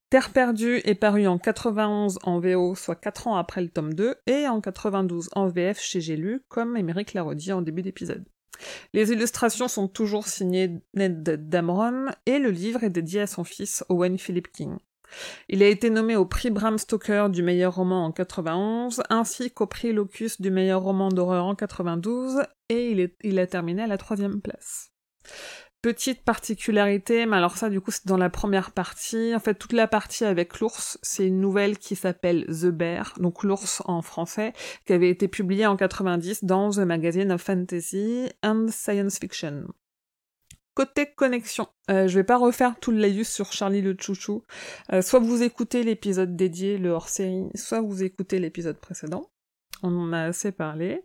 Terre 0.09 0.31
perdue 0.31 0.81
est 0.85 0.95
paru 0.95 1.27
en 1.27 1.37
91 1.37 2.20
en 2.23 2.41
VO, 2.41 2.75
soit 2.75 2.97
4 2.97 3.27
ans 3.27 3.37
après 3.37 3.61
le 3.61 3.69
tome 3.69 3.93
2, 3.93 4.15
et 4.27 4.49
en 4.49 4.62
92 4.62 5.29
en 5.35 5.49
VF 5.49 5.79
chez 5.79 6.01
J'ai 6.01 6.16
lu, 6.16 6.41
comme 6.49 6.79
Émeric 6.79 7.12
l'a 7.12 7.23
redit 7.23 7.53
en 7.53 7.61
début 7.61 7.83
d'épisode. 7.83 8.25
Les 8.95 9.12
illustrations 9.12 9.69
sont 9.69 9.87
toujours 9.87 10.27
signées 10.27 10.81
Ned 10.95 11.23
Dameron, 11.51 12.07
et 12.25 12.39
le 12.39 12.51
livre 12.51 12.85
est 12.85 12.91
dédié 12.91 13.20
à 13.20 13.27
son 13.27 13.45
fils 13.45 13.85
Owen 13.91 14.19
Philip 14.19 14.51
King. 14.51 14.79
Il 15.48 15.62
a 15.62 15.68
été 15.68 15.90
nommé 15.90 16.16
au 16.16 16.24
prix 16.24 16.51
Bram 16.51 16.78
Stoker 16.78 17.28
du 17.30 17.43
meilleur 17.43 17.74
roman 17.74 18.06
en 18.06 18.12
91, 18.12 19.02
ainsi 19.10 19.51
qu'au 19.51 19.66
prix 19.66 19.93
Locus 19.93 20.40
du 20.40 20.51
meilleur 20.51 20.82
roman 20.82 21.09
d'horreur 21.09 21.47
en 21.47 21.55
92, 21.55 22.43
et 22.68 23.10
il, 23.22 23.39
a 23.39 23.47
terminé 23.47 23.82
à 23.82 23.86
la 23.86 23.98
troisième 23.98 24.40
place. 24.40 24.90
Petite 25.80 26.24
particularité, 26.24 27.24
mais 27.24 27.36
alors 27.36 27.56
ça 27.56 27.70
du 27.70 27.80
coup 27.80 27.93
c'est 27.93 28.06
dans 28.06 28.16
la 28.16 28.30
première 28.30 28.72
partie, 28.72 29.32
en 29.32 29.39
fait 29.39 29.55
toute 29.55 29.72
la 29.72 29.86
partie 29.86 30.24
avec 30.24 30.59
l'ours, 30.59 30.98
c'est 31.02 31.24
une 31.24 31.40
nouvelle 31.40 31.78
qui 31.78 31.94
s'appelle 31.94 32.47
The 32.47 32.66
Bear, 32.66 33.14
donc 33.18 33.44
l'ours 33.44 33.80
en 33.85 34.02
français, 34.02 34.52
qui 34.86 34.93
avait 34.93 35.09
été 35.09 35.28
publiée 35.28 35.66
en 35.66 35.76
90 35.76 36.43
dans 36.44 36.70
The 36.70 36.78
Magazine 36.78 37.30
of 37.30 37.43
Fantasy 37.43 38.28
and 38.43 38.66
Science 38.70 39.20
Fiction. 39.20 39.66
Côté 40.78 41.06
connexion, 41.06 41.66
euh, 41.90 42.06
je 42.06 42.14
vais 42.14 42.22
pas 42.22 42.36
refaire 42.36 42.76
tout 42.80 42.92
le 42.92 42.98
laïus 42.98 43.28
sur 43.28 43.52
Charlie 43.52 43.82
le 43.82 43.96
Chouchou. 43.98 44.44
Euh, 44.92 45.02
soit 45.02 45.18
vous 45.18 45.42
écoutez 45.42 45.82
l'épisode 45.82 46.36
dédié, 46.36 46.78
le 46.78 46.90
hors-série, 46.90 47.48
soit 47.56 47.80
vous 47.80 48.05
écoutez 48.05 48.38
l'épisode 48.38 48.78
précédent. 48.78 49.28
On 49.82 49.88
en 49.88 50.12
a 50.12 50.20
assez 50.20 50.52
parlé. 50.52 51.02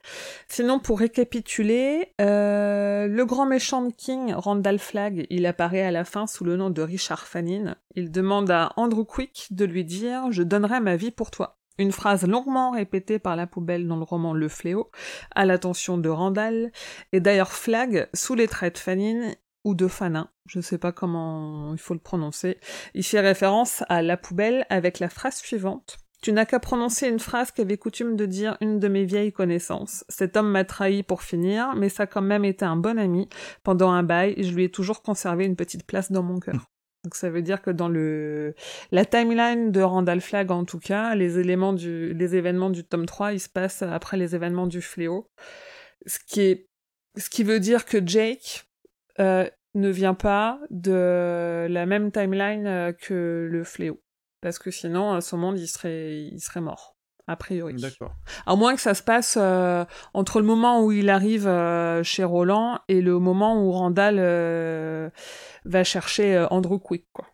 Sinon, 0.47 0.77
pour 0.77 0.99
récapituler, 0.99 2.13
euh, 2.21 3.07
le 3.07 3.25
grand 3.25 3.47
méchant 3.47 3.81
de 3.81 3.91
King, 3.91 4.35
Randall 4.35 4.77
Flagg, 4.77 5.25
il 5.31 5.47
apparaît 5.47 5.81
à 5.81 5.89
la 5.89 6.05
fin 6.05 6.27
sous 6.27 6.43
le 6.43 6.55
nom 6.55 6.69
de 6.69 6.83
Richard 6.83 7.25
Fannin. 7.25 7.75
Il 7.95 8.11
demande 8.11 8.51
à 8.51 8.73
Andrew 8.77 9.05
Quick 9.05 9.47
de 9.49 9.65
lui 9.65 9.83
dire 9.83 10.27
«Je 10.31 10.43
donnerai 10.43 10.81
ma 10.81 10.97
vie 10.97 11.09
pour 11.09 11.31
toi». 11.31 11.57
Une 11.79 11.91
phrase 11.91 12.27
longuement 12.27 12.69
répétée 12.69 13.17
par 13.17 13.35
la 13.35 13.47
poubelle 13.47 13.87
dans 13.87 13.97
le 13.97 14.03
roman 14.03 14.35
Le 14.35 14.47
Fléau, 14.47 14.91
à 15.33 15.43
l'attention 15.43 15.97
de 15.97 16.09
Randall, 16.09 16.71
et 17.11 17.19
d'ailleurs 17.19 17.51
Flag, 17.51 18.07
sous 18.13 18.35
les 18.35 18.47
traits 18.47 18.75
de 18.75 18.79
Fanine 18.79 19.35
ou 19.63 19.75
de 19.75 19.87
Fanin, 19.87 20.29
je 20.45 20.59
sais 20.61 20.77
pas 20.77 20.91
comment 20.91 21.73
il 21.73 21.79
faut 21.79 21.93
le 21.93 21.99
prononcer, 21.99 22.59
il 22.93 23.03
fait 23.03 23.19
référence 23.19 23.83
à 23.89 24.01
la 24.01 24.17
poubelle 24.17 24.65
avec 24.69 24.99
la 24.99 25.09
phrase 25.09 25.37
suivante. 25.37 25.97
Tu 26.21 26.31
n'as 26.31 26.45
qu'à 26.45 26.59
prononcer 26.61 27.09
une 27.09 27.19
phrase 27.19 27.51
qu'avait 27.51 27.77
coutume 27.77 28.15
de 28.15 28.25
dire 28.25 28.55
une 28.61 28.79
de 28.79 28.87
mes 28.87 29.03
vieilles 29.03 29.33
connaissances. 29.33 30.05
Cet 30.07 30.37
homme 30.37 30.49
m'a 30.49 30.63
trahi 30.63 31.03
pour 31.03 31.21
finir, 31.21 31.75
mais 31.75 31.89
ça 31.89 32.03
a 32.03 32.07
quand 32.07 32.21
même 32.21 32.45
été 32.45 32.63
un 32.63 32.77
bon 32.77 32.97
ami. 32.97 33.27
Pendant 33.61 33.91
un 33.91 34.03
bail, 34.03 34.35
je 34.41 34.53
lui 34.53 34.63
ai 34.63 34.71
toujours 34.71 35.01
conservé 35.01 35.43
une 35.43 35.57
petite 35.57 35.85
place 35.85 36.13
dans 36.13 36.23
mon 36.23 36.39
cœur. 36.39 36.55
Donc 37.03 37.15
ça 37.15 37.29
veut 37.29 37.41
dire 37.41 37.61
que 37.61 37.71
dans 37.71 37.89
le 37.89 38.55
la 38.91 39.03
timeline 39.03 39.73
de 39.73 39.81
Randall 39.81 40.21
Flagg 40.21 40.49
en 40.51 40.63
tout 40.63 40.79
cas, 40.79 41.13
les 41.15 41.39
éléments 41.39 41.73
du 41.73 42.13
les 42.13 42.35
événements 42.37 42.69
du 42.69 42.85
tome 42.85 43.05
3, 43.05 43.33
ils 43.33 43.41
se 43.41 43.49
passent 43.49 43.81
après 43.81 44.15
les 44.15 44.33
événements 44.33 44.67
du 44.67 44.81
fléau. 44.81 45.27
Ce 46.05 46.19
qui 46.25 46.39
est 46.39 46.69
ce 47.17 47.29
qui 47.29 47.43
veut 47.43 47.59
dire 47.59 47.83
que 47.83 47.97
Jake 48.05 48.65
euh, 49.19 49.49
ne 49.75 49.89
vient 49.89 50.13
pas 50.13 50.59
de 50.69 51.67
la 51.69 51.85
même 51.85 52.11
timeline 52.11 52.67
euh, 52.67 52.91
que 52.93 53.47
le 53.49 53.63
fléau 53.63 54.01
parce 54.41 54.59
que 54.59 54.71
sinon 54.71 55.13
à 55.13 55.21
ce 55.21 55.35
moment 55.35 55.55
il 55.55 55.67
serait 55.67 56.21
il 56.31 56.39
serait 56.39 56.61
mort 56.61 56.93
a 57.27 57.35
priori. 57.35 57.75
D'accord. 57.75 58.13
À 58.45 58.55
moins 58.55 58.75
que 58.75 58.81
ça 58.81 58.93
se 58.93 59.03
passe 59.03 59.37
euh, 59.39 59.85
entre 60.13 60.39
le 60.39 60.45
moment 60.45 60.83
où 60.83 60.91
il 60.91 61.09
arrive 61.09 61.47
euh, 61.47 62.03
chez 62.03 62.23
Roland 62.23 62.79
et 62.87 63.01
le 63.01 63.19
moment 63.19 63.63
où 63.63 63.71
Randall 63.71 64.17
euh, 64.19 65.09
va 65.65 65.83
chercher 65.83 66.35
euh, 66.35 66.47
Andrew 66.49 66.79
Quick, 66.79 67.05
quoi. 67.13 67.25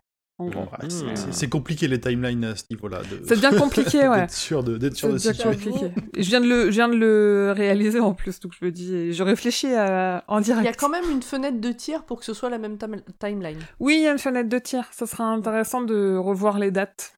Ouais, 0.46 1.14
c'est- 1.32 1.48
compliqué 1.48 1.88
les 1.88 2.00
timelines 2.00 2.44
à 2.44 2.56
ce 2.56 2.64
niveau-là. 2.70 3.00
de- 3.02 3.22
C'est 3.26 3.38
bien 3.38 3.52
compliqué, 3.52 3.98
ouais. 4.08 4.20
d'être 4.22 4.32
sûr 4.32 4.62
de, 4.64 4.78
d'être 4.78 4.96
sûr 4.96 5.12
de 5.12 5.18
C'est 5.18 5.32
se 5.34 5.42
bien 5.42 5.52
situer. 5.52 5.70
compliqué. 5.70 5.92
Et 6.14 6.22
Je 6.22 6.28
viens 6.28 6.40
de 6.40 6.46
le, 6.48 6.64
je 6.66 6.70
viens 6.76 6.88
de 6.88 6.94
le 6.96 7.52
réaliser 7.56 8.00
en 8.00 8.14
plus, 8.14 8.40
donc 8.40 8.52
je 8.58 8.64
me 8.64 8.70
dis, 8.70 9.12
je 9.12 9.22
réfléchis 9.22 9.72
à- 9.74 10.24
en 10.28 10.40
direct. 10.40 10.62
Il 10.64 10.66
y 10.66 10.72
a 10.72 10.74
quand 10.74 10.88
même 10.88 11.10
une 11.10 11.22
fenêtre 11.22 11.60
de 11.60 11.72
tir 11.72 12.04
pour 12.04 12.18
que 12.20 12.24
ce 12.24 12.34
soit 12.34 12.50
la 12.50 12.58
même 12.58 12.78
time- 12.78 13.02
timeline. 13.18 13.58
Oui, 13.78 13.96
il 13.98 14.02
y 14.02 14.06
a 14.06 14.12
une 14.12 14.18
fenêtre 14.18 14.48
de 14.48 14.58
tir. 14.58 14.84
Ça 14.92 15.06
sera 15.06 15.24
intéressant 15.24 15.82
de 15.82 16.16
revoir 16.16 16.58
les 16.58 16.70
dates. 16.70 17.12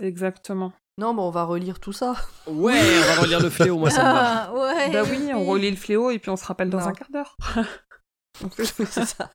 Exactement. 0.00 0.72
Non, 0.98 1.12
mais 1.12 1.20
on 1.20 1.30
va 1.30 1.44
relire 1.44 1.78
tout 1.78 1.92
ça. 1.92 2.14
Ouais, 2.46 2.72
on 2.80 3.14
va 3.16 3.20
relire 3.22 3.40
le 3.40 3.50
fléau, 3.50 3.78
moi 3.78 3.90
ça 3.90 3.98
me 4.02 4.12
va. 4.14 4.48
Ah, 4.48 4.54
ouais. 4.54 4.90
Bah 4.92 5.02
oui, 5.10 5.30
on 5.34 5.44
relit 5.44 5.70
le 5.70 5.76
fléau 5.76 6.10
et 6.10 6.18
puis 6.18 6.30
on 6.30 6.36
se 6.36 6.44
rappelle 6.46 6.70
dans 6.70 6.80
Non. 6.80 6.86
un 6.86 6.92
quart 6.92 7.10
d'heure. 7.12 7.36
On 8.44 8.50
fait 8.50 8.64
C'est 8.90 9.04
ça. 9.06 9.30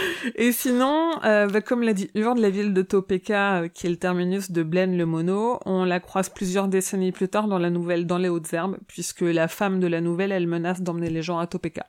Et 0.34 0.52
sinon, 0.52 1.22
euh, 1.24 1.46
bah, 1.46 1.60
comme 1.60 1.82
l'a 1.82 1.92
dit 1.92 2.10
Ur 2.14 2.34
de 2.34 2.40
la 2.42 2.50
ville 2.50 2.72
de 2.74 2.82
Topeka, 2.82 3.62
euh, 3.62 3.68
qui 3.68 3.86
est 3.86 3.90
le 3.90 3.96
terminus 3.96 4.50
de 4.50 4.62
Blaine 4.62 4.96
le 4.96 5.06
Mono, 5.06 5.58
on 5.66 5.84
la 5.84 6.00
croise 6.00 6.28
plusieurs 6.28 6.68
décennies 6.68 7.12
plus 7.12 7.28
tard 7.28 7.48
dans 7.48 7.58
la 7.58 7.70
nouvelle 7.70 8.06
Dans 8.06 8.18
les 8.18 8.28
Hautes 8.28 8.52
Herbes, 8.52 8.78
puisque 8.88 9.20
la 9.22 9.48
femme 9.48 9.80
de 9.80 9.86
la 9.86 10.00
nouvelle, 10.00 10.32
elle 10.32 10.46
menace 10.46 10.82
d'emmener 10.82 11.10
les 11.10 11.22
gens 11.22 11.38
à 11.38 11.46
Topeka. 11.46 11.86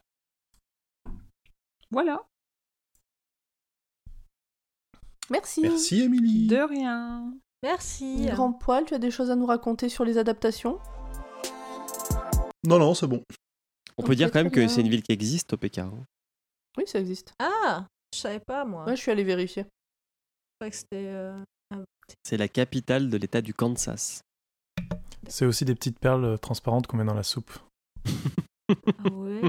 Voilà, 1.92 2.22
Merci. 5.30 5.62
Merci, 5.62 6.02
Émilie. 6.04 6.48
de 6.48 6.58
rien. 6.58 7.34
Merci. 7.64 8.28
Grand 8.28 8.54
poil, 8.54 8.86
tu 8.86 8.94
as 8.94 9.00
des 9.00 9.12
choses 9.12 9.30
à 9.32 9.36
nous 9.36 9.46
raconter 9.46 9.90
sur 9.90 10.06
les 10.06 10.18
adaptations? 10.18 10.80
Non, 12.66 12.80
non, 12.80 12.94
c'est 12.94 13.08
bon. 13.08 13.24
On 13.98 14.04
peut 14.04 14.16
dire 14.16 14.32
quand 14.32 14.40
même 14.44 14.52
que 14.52 14.68
c'est 14.68 14.82
une 14.82 14.90
ville 14.90 15.04
qui 15.04 15.12
existe 15.12 15.54
au 15.54 15.58
Pékin. 15.58 15.92
hein. 15.94 16.06
Oui, 16.78 16.84
ça 16.86 17.00
existe. 17.00 17.34
Ah, 17.40 17.88
je 18.14 18.20
savais 18.20 18.40
pas 18.40 18.66
moi. 18.66 18.86
Ouais, 18.86 18.96
je 18.96 19.02
suis 19.02 19.12
allée 19.12 19.24
vérifier. 19.24 19.66
Je 20.62 20.70
que 20.70 20.76
c'était. 20.76 21.08
euh, 21.08 21.38
C'est 22.24 22.38
la 22.38 22.48
capitale 22.48 23.10
de 23.10 23.18
l'état 23.18 23.42
du 23.42 23.54
Kansas. 23.54 24.22
C'est 25.28 25.46
aussi 25.46 25.66
des 25.66 25.76
petites 25.76 26.00
perles 26.00 26.26
euh, 26.26 26.38
transparentes 26.38 26.88
qu'on 26.88 26.98
met 26.98 27.04
dans 27.06 27.14
la 27.14 27.24
soupe. 27.24 27.52
Ah 28.70 29.10
ouais? 29.12 29.42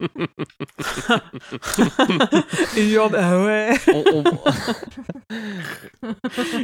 Et 2.76 2.90
Ur, 2.92 3.10
ah 3.16 3.42
ouais, 3.44 3.72
on, 3.94 4.24
on- 4.24 4.40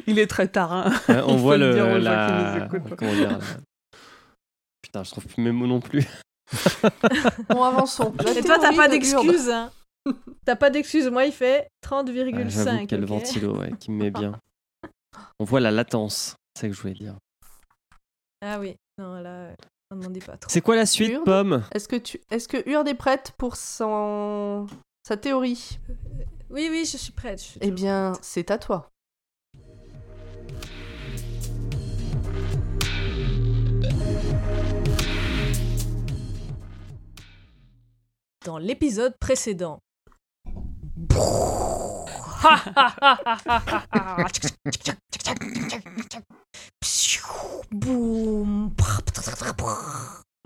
il 0.07 0.19
est 0.19 0.27
très 0.27 0.49
tarin. 0.49 0.91
Ouais, 1.09 1.23
on 1.27 1.35
Il 1.37 1.41
voit 1.41 1.57
le 1.57 1.99
la... 1.99 2.67
écoutent. 2.67 2.95
Comment 2.97 3.15
dire 3.15 3.31
la- 3.33 3.39
Putain, 4.83 5.03
je 5.05 5.11
trouve 5.13 5.27
plus 5.27 5.43
mes 5.43 5.53
mots 5.53 5.67
non 5.67 5.81
plus. 5.81 6.05
Bon, 7.49 7.63
avançons. 7.63 8.13
Et 8.37 8.43
toi, 8.43 8.59
t'as 8.59 8.75
pas 8.77 8.89
d'excuses. 8.89 9.49
Hein. 9.51 9.71
T'as 10.45 10.57
pas 10.57 10.71
d'excuses. 10.71 11.09
Moi, 11.09 11.27
il 11.27 11.33
fait 11.33 11.69
Ah, 11.91 12.03
J'avoue 12.07 12.13
30,5. 12.13 12.87
quel 12.87 13.03
ok 13.05 13.09
ventilo 13.09 13.57
ouais, 13.59 13.73
qui 13.79 13.91
me 13.91 14.05
met 14.05 14.11
bien. 14.11 14.39
On 15.39 15.45
voit 15.45 15.61
la 15.61 15.71
latence, 15.71 16.37
c'est 16.55 16.63
ça 16.63 16.69
que 16.69 16.75
je 16.75 16.81
voulais 16.81 16.95
dire. 16.95 17.17
Ah 18.43 18.59
oui. 18.61 18.77
Non, 18.99 19.15
là, 19.21 19.31
euh, 19.31 19.55
on 19.91 19.97
demandait 19.97 20.21
pas 20.21 20.37
trop. 20.37 20.51
C'est 20.51 20.61
quoi 20.61 20.77
la 20.77 20.87
suite, 20.87 21.13
Urde 21.13 21.25
Pomme? 21.25 21.65
Est-ce 21.73 21.89
que 21.89 21.97
tu, 21.97 22.21
est-ce 22.31 22.47
que 22.49 22.69
Hurd 22.69 22.87
est 22.89 22.95
prête 22.95 23.33
pour 23.39 23.57
son... 23.57 24.67
sa 25.07 25.17
théorie? 25.17 25.79
Oui, 26.51 26.69
oui, 26.71 26.85
je 26.85 26.97
suis 26.97 27.13
prête. 27.13 27.39
je 27.41 27.45
suis 27.45 27.59
Eh 27.63 27.71
bien, 27.71 28.13
c'est 28.23 28.51
à 28.51 28.59
toi. 28.59 28.91
Dans 38.45 38.59
l'épisode 38.59 39.17
précédent. 39.19 39.81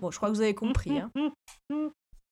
Bon, 0.01 0.10
je 0.10 0.16
crois 0.16 0.30
que 0.30 0.35
vous 0.35 0.40
avez 0.40 0.55
compris. 0.55 0.98
hein. 0.98 1.10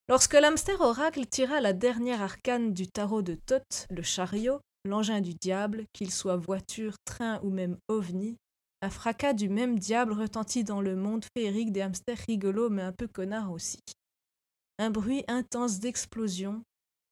Lorsque 0.09 0.33
l'hamster 0.33 0.79
oracle 0.79 1.25
tira 1.25 1.59
la 1.59 1.73
dernière 1.73 2.21
arcane 2.21 2.73
du 2.73 2.87
tarot 2.87 3.21
de 3.21 3.35
Thoth, 3.45 3.87
le 3.89 4.01
chariot, 4.03 4.59
l'engin 4.85 5.19
du 5.19 5.33
diable, 5.33 5.83
qu'il 5.93 6.11
soit 6.11 6.37
voiture, 6.37 6.93
train 7.03 7.41
ou 7.43 7.49
même 7.49 7.77
ovni, 7.89 8.37
un 8.81 8.89
fracas 8.89 9.33
du 9.33 9.49
même 9.49 9.77
diable 9.77 10.13
retentit 10.13 10.63
dans 10.63 10.79
le 10.81 10.95
monde 10.95 11.25
féerique 11.35 11.73
des 11.73 11.81
hamsters 11.81 12.19
rigolos 12.27 12.69
mais 12.69 12.83
un 12.83 12.93
peu 12.93 13.07
connards 13.07 13.51
aussi. 13.51 13.79
Un 14.79 14.91
bruit 14.91 15.25
intense 15.27 15.79
d'explosion, 15.79 16.61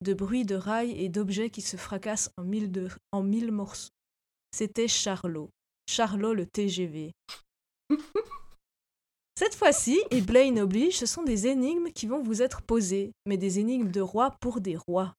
de 0.01 0.13
bruits 0.13 0.45
de 0.45 0.55
rails 0.55 0.91
et 0.91 1.09
d'objets 1.09 1.49
qui 1.49 1.61
se 1.61 1.77
fracassent 1.77 2.29
en 2.37 2.43
mille, 2.43 2.71
de- 2.71 2.89
en 3.11 3.23
mille 3.23 3.51
morceaux. 3.51 3.89
C'était 4.53 4.87
Charlot. 4.87 5.49
Charlot 5.89 6.33
le 6.33 6.45
TGV. 6.45 7.11
Cette 9.37 9.55
fois-ci, 9.55 10.01
et 10.11 10.21
Blaine 10.21 10.59
oblige, 10.59 10.97
ce 10.97 11.05
sont 11.05 11.23
des 11.23 11.47
énigmes 11.47 11.89
qui 11.91 12.07
vont 12.07 12.23
vous 12.23 12.41
être 12.41 12.61
posées, 12.61 13.11
mais 13.25 13.35
des 13.37 13.59
énigmes 13.59 13.91
de 13.91 13.99
rois 13.99 14.35
pour 14.39 14.61
des 14.61 14.77
rois. 14.77 15.13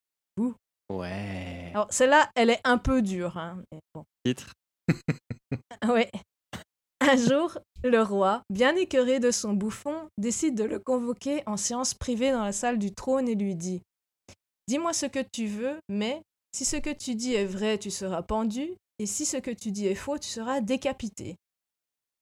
Ouais. 0.89 1.71
Alors, 1.75 1.93
celle-là, 1.93 2.31
elle 2.35 2.49
est 2.51 2.61
un 2.65 2.79
peu 2.79 3.03
dure. 3.03 3.37
Hein, 3.37 3.61
mais 3.73 3.79
bon. 3.95 4.05
Titre. 4.25 4.53
Ouais. 5.87 6.11
Un 7.01 7.17
jour, 7.17 7.59
le 7.85 8.01
roi, 8.03 8.43
bien 8.51 8.75
écœuré 8.75 9.21
de 9.21 9.31
son 9.31 9.53
bouffon, 9.53 10.09
décide 10.17 10.55
de 10.57 10.65
le 10.65 10.79
convoquer 10.79 11.43
en 11.47 11.57
séance 11.57 11.93
privée 11.93 12.33
dans 12.33 12.43
la 12.43 12.53
salle 12.53 12.79
du 12.79 12.93
trône 12.93 13.29
et 13.29 13.35
lui 13.35 13.55
dit 13.55 13.83
Dis-moi 14.69 14.93
ce 14.93 15.07
que 15.07 15.23
tu 15.23 15.47
veux, 15.47 15.79
mais 15.89 16.23
si 16.53 16.65
ce 16.65 16.77
que 16.77 16.93
tu 16.93 17.15
dis 17.15 17.35
est 17.35 17.47
vrai, 17.47 17.79
tu 17.79 17.91
seras 17.91 18.23
pendu, 18.23 18.77
et 18.99 19.07
si 19.07 19.27
ce 19.27 19.37
que 19.37 19.51
tu 19.51 19.71
dis 19.71 19.87
est 19.87 19.95
faux, 19.95 20.19
tu 20.19 20.29
seras 20.29 20.61
décapité. 20.61 21.37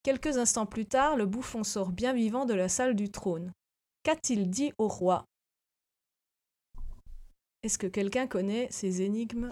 Quelques 0.02 0.36
instants 0.36 0.66
plus 0.66 0.86
tard, 0.86 1.16
le 1.16 1.24
bouffon 1.24 1.64
sort 1.64 1.90
bien 1.90 2.12
vivant 2.12 2.44
de 2.44 2.52
la 2.52 2.68
salle 2.68 2.94
du 2.94 3.10
trône. 3.10 3.52
Qu'a-t-il 4.02 4.50
dit 4.50 4.72
au 4.76 4.88
roi? 4.88 5.24
Est-ce 7.62 7.78
que 7.78 7.86
quelqu'un 7.86 8.26
connaît 8.26 8.68
ces 8.70 9.00
énigmes? 9.00 9.50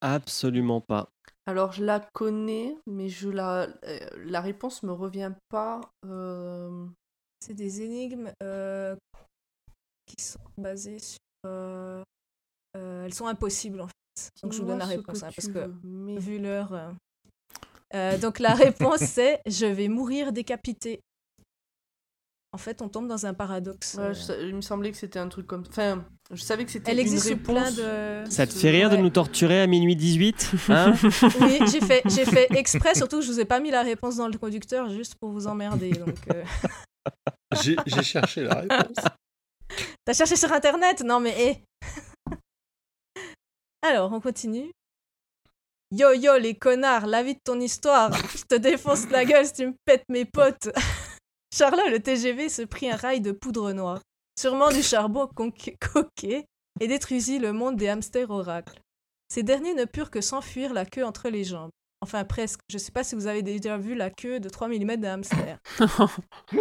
Absolument 0.00 0.80
pas. 0.80 1.08
Alors, 1.46 1.72
je 1.72 1.84
la 1.84 1.98
connais, 2.12 2.76
mais 2.86 3.08
je 3.08 3.28
la, 3.28 3.66
euh, 3.84 3.98
la 4.18 4.40
réponse 4.40 4.84
me 4.84 4.92
revient 4.92 5.32
pas. 5.48 5.80
euh, 6.06 6.86
C'est 7.40 7.54
des 7.54 7.82
énigmes 7.82 8.32
euh, 8.44 8.94
qui 10.06 10.22
sont 10.22 10.38
basées 10.56 11.00
sur. 11.00 11.18
Euh, 11.46 12.02
euh, 12.76 13.04
elles 13.04 13.14
sont 13.14 13.26
impossibles 13.26 13.80
en 13.80 13.86
fait. 13.86 14.30
Donc 14.42 14.52
je 14.52 14.60
vous 14.60 14.66
donne 14.66 14.78
la 14.78 14.86
réponse 14.86 15.22
hein, 15.22 15.30
parce 15.34 15.48
que 15.48 15.58
veux, 15.82 16.18
vu 16.18 16.38
l'heure. 16.38 16.72
euh, 16.74 16.90
euh, 17.94 18.18
donc 18.18 18.38
la 18.38 18.54
réponse 18.54 19.00
c'est 19.00 19.40
je 19.46 19.66
vais 19.66 19.88
mourir 19.88 20.32
décapité. 20.32 21.00
En 22.54 22.58
fait, 22.58 22.82
on 22.82 22.90
tombe 22.90 23.08
dans 23.08 23.24
un 23.24 23.32
paradoxe. 23.32 23.94
Ouais, 23.94 24.12
je 24.12 24.20
sa- 24.20 24.38
il 24.38 24.54
me 24.54 24.60
semblait 24.60 24.90
que 24.90 24.98
c'était 24.98 25.18
un 25.18 25.28
truc 25.30 25.46
comme. 25.46 25.64
Enfin, 25.66 26.04
je 26.30 26.42
savais 26.42 26.66
que 26.66 26.70
c'était 26.70 26.90
Elle 26.92 26.98
une 26.98 27.04
existe 27.04 27.22
sous 27.22 27.28
réponse. 27.30 27.46
plein 27.46 27.70
de. 28.24 28.30
Ça 28.30 28.46
te 28.46 28.52
fait 28.52 28.68
rire 28.70 28.90
de 28.90 28.96
nous 28.98 29.08
torturer 29.08 29.62
à 29.62 29.66
minuit 29.66 29.96
18 29.96 30.50
hein 30.68 30.92
Oui, 31.40 31.60
j'ai 31.72 31.80
fait, 31.80 32.02
j'ai 32.10 32.26
fait 32.26 32.48
exprès, 32.54 32.94
surtout 32.94 33.20
que 33.20 33.24
je 33.24 33.32
vous 33.32 33.40
ai 33.40 33.46
pas 33.46 33.58
mis 33.58 33.70
la 33.70 33.80
réponse 33.82 34.16
dans 34.16 34.28
le 34.28 34.36
conducteur 34.36 34.90
juste 34.90 35.14
pour 35.14 35.30
vous 35.30 35.46
emmerder. 35.46 35.92
Donc, 35.92 36.14
euh. 36.30 36.44
J'ai 37.62 37.76
j'ai 37.86 38.02
cherché 38.02 38.42
la 38.44 38.54
réponse. 38.60 38.96
T'as 40.04 40.14
cherché 40.14 40.36
sur 40.36 40.52
internet? 40.52 41.02
Non 41.02 41.20
mais 41.20 41.34
hé 41.40 41.64
Alors, 43.82 44.12
on 44.12 44.20
continue. 44.20 44.70
Yo 45.90 46.12
yo 46.14 46.38
les 46.38 46.54
connards, 46.54 47.06
la 47.06 47.22
vie 47.22 47.34
de 47.34 47.40
ton 47.44 47.60
histoire. 47.60 48.12
Je 48.34 48.44
te 48.44 48.54
défonce 48.54 49.10
la 49.10 49.24
gueule 49.24 49.46
si 49.46 49.52
tu 49.52 49.66
me 49.66 49.74
pètes 49.84 50.08
mes 50.08 50.24
potes. 50.24 50.70
Charlot, 51.54 51.90
le 51.90 52.00
TGV, 52.00 52.48
se 52.48 52.62
prit 52.62 52.90
un 52.90 52.96
rail 52.96 53.20
de 53.20 53.32
poudre 53.32 53.72
noire, 53.72 54.00
sûrement 54.38 54.70
du 54.70 54.82
charbon 54.82 55.28
coquet, 55.28 56.46
et 56.80 56.88
détruisit 56.88 57.38
le 57.38 57.52
monde 57.52 57.76
des 57.76 57.88
hamsters 57.88 58.30
oracles. 58.30 58.80
Ces 59.28 59.42
derniers 59.42 59.74
ne 59.74 59.84
purent 59.84 60.10
que 60.10 60.22
s'enfuir 60.22 60.72
la 60.72 60.86
queue 60.86 61.04
entre 61.04 61.28
les 61.28 61.44
jambes. 61.44 61.70
Enfin, 62.02 62.24
presque. 62.24 62.60
Je 62.68 62.78
sais 62.78 62.90
pas 62.90 63.04
si 63.04 63.14
vous 63.14 63.28
avez 63.28 63.42
déjà 63.42 63.78
vu 63.78 63.94
la 63.94 64.10
queue 64.10 64.40
de 64.40 64.48
3 64.48 64.66
mm 64.66 64.96
d'un 64.96 65.14
hamster. 65.14 65.58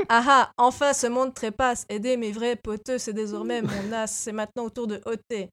ah 0.08 0.24
ah, 0.28 0.52
enfin 0.58 0.94
ce 0.94 1.08
monde 1.08 1.34
trépasse. 1.34 1.86
Aider 1.90 2.16
mes 2.16 2.32
vrais 2.32 2.56
poteux, 2.56 3.00
c'est 3.00 3.14
désormais 3.14 3.64
mon 3.64 3.92
as. 3.92 4.06
C'est 4.06 4.34
maintenant 4.34 4.66
au 4.66 4.70
tour 4.70 4.86
de 4.86 5.02
ôter. 5.06 5.50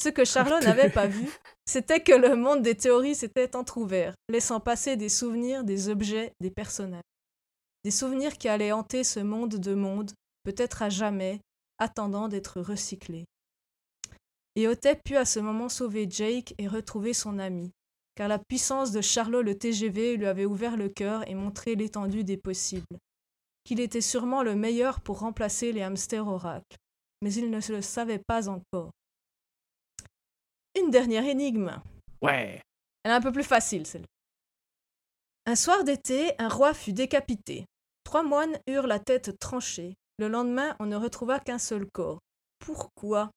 Ce 0.00 0.10
que 0.10 0.24
Charlot 0.24 0.60
n'avait 0.60 0.90
pas 0.90 1.08
vu, 1.08 1.28
c'était 1.64 2.00
que 2.00 2.12
le 2.12 2.36
monde 2.36 2.62
des 2.62 2.76
théories 2.76 3.16
s'était 3.16 3.56
entr'ouvert, 3.56 4.14
laissant 4.28 4.60
passer 4.60 4.96
des 4.96 5.08
souvenirs, 5.08 5.64
des 5.64 5.88
objets, 5.88 6.32
des 6.40 6.50
personnages. 6.50 7.02
Des 7.82 7.90
souvenirs 7.90 8.38
qui 8.38 8.48
allaient 8.48 8.72
hanter 8.72 9.02
ce 9.02 9.20
monde 9.20 9.56
de 9.56 9.74
monde, 9.74 10.12
peut-être 10.44 10.82
à 10.82 10.88
jamais, 10.88 11.40
attendant 11.78 12.28
d'être 12.28 12.60
recyclés. 12.60 13.24
Et 14.54 14.68
Otep 14.68 15.02
put 15.02 15.16
à 15.16 15.24
ce 15.24 15.40
moment 15.40 15.68
sauver 15.68 16.06
Jake 16.08 16.54
et 16.58 16.68
retrouver 16.68 17.12
son 17.12 17.38
ami, 17.38 17.72
car 18.16 18.28
la 18.28 18.38
puissance 18.38 18.90
de 18.90 19.00
Charlot 19.00 19.42
le 19.42 19.56
TGV 19.56 20.16
lui 20.16 20.26
avait 20.26 20.46
ouvert 20.46 20.76
le 20.76 20.88
cœur 20.88 21.28
et 21.28 21.34
montré 21.34 21.76
l'étendue 21.76 22.24
des 22.24 22.38
possibles. 22.38 22.98
Qu'il 23.62 23.78
était 23.78 24.00
sûrement 24.00 24.42
le 24.42 24.56
meilleur 24.56 25.00
pour 25.00 25.20
remplacer 25.20 25.72
les 25.72 25.82
hamsters 25.82 26.26
oracles, 26.26 26.76
mais 27.22 27.32
il 27.34 27.50
ne 27.50 27.60
se 27.60 27.72
le 27.72 27.82
savait 27.82 28.22
pas 28.26 28.48
encore. 28.48 28.90
Une 30.78 30.90
dernière 30.90 31.24
énigme. 31.24 31.80
Ouais. 32.22 32.60
Elle 33.04 33.10
est 33.12 33.14
un 33.14 33.20
peu 33.20 33.32
plus 33.32 33.44
facile, 33.44 33.86
celle-là. 33.86 34.06
Un 35.46 35.54
soir 35.54 35.84
d'été, 35.84 36.32
un 36.38 36.48
roi 36.48 36.74
fut 36.74 36.92
décapité. 36.92 37.66
Trois 38.02 38.22
moines 38.22 38.58
eurent 38.66 38.86
la 38.86 38.98
tête 38.98 39.38
tranchée. 39.38 39.94
Le 40.18 40.28
lendemain, 40.28 40.74
on 40.80 40.86
ne 40.86 40.96
retrouva 40.96 41.38
qu'un 41.38 41.58
seul 41.58 41.86
corps. 41.92 42.20
Pourquoi? 42.58 43.30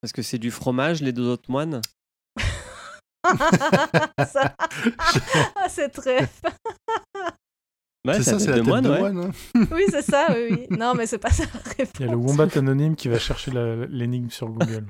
Parce 0.00 0.12
que 0.12 0.22
c'est 0.22 0.38
du 0.38 0.50
fromage, 0.50 1.02
les 1.02 1.12
deux 1.12 1.26
autres 1.26 1.50
moines? 1.50 1.80
Ça- 4.26 4.54
Ah, 5.56 5.68
c'est 5.68 5.88
très. 5.90 6.28
Ouais, 8.04 8.14
c'est 8.14 8.22
ça, 8.24 8.38
c'est 8.40 8.46
la 8.50 8.56
de 8.56 8.60
tête 8.62 8.66
moine, 8.68 8.84
de 8.84 8.90
ouais. 8.90 8.98
moine. 9.12 9.32
hein. 9.54 9.64
Oui, 9.70 9.84
c'est 9.88 10.02
ça, 10.02 10.26
oui, 10.30 10.48
oui. 10.50 10.66
Non, 10.76 10.94
mais 10.94 11.06
c'est 11.06 11.18
pas 11.18 11.30
ça 11.30 11.44
la 11.44 11.60
réponse. 11.70 11.92
Il 12.00 12.06
y 12.06 12.08
a 12.08 12.10
le 12.12 12.16
Wombat 12.16 12.48
anonyme 12.56 12.96
qui 12.96 13.08
va 13.08 13.18
chercher 13.18 13.52
l'énigme 13.88 14.28
sur 14.30 14.48
Google. 14.48 14.86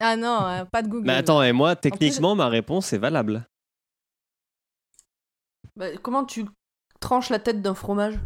Ah 0.00 0.16
non, 0.16 0.46
euh, 0.46 0.64
pas 0.66 0.82
de 0.82 0.88
Google. 0.88 1.06
Mais 1.06 1.14
attends, 1.14 1.42
et 1.42 1.52
moi, 1.52 1.76
techniquement, 1.76 2.34
ma 2.34 2.48
réponse 2.48 2.92
est 2.92 2.98
valable. 2.98 3.46
Bah, 5.76 5.96
comment 6.02 6.24
tu 6.24 6.44
tranches 7.00 7.30
la 7.30 7.38
tête 7.38 7.62
d'un 7.62 7.74
fromage? 7.74 8.18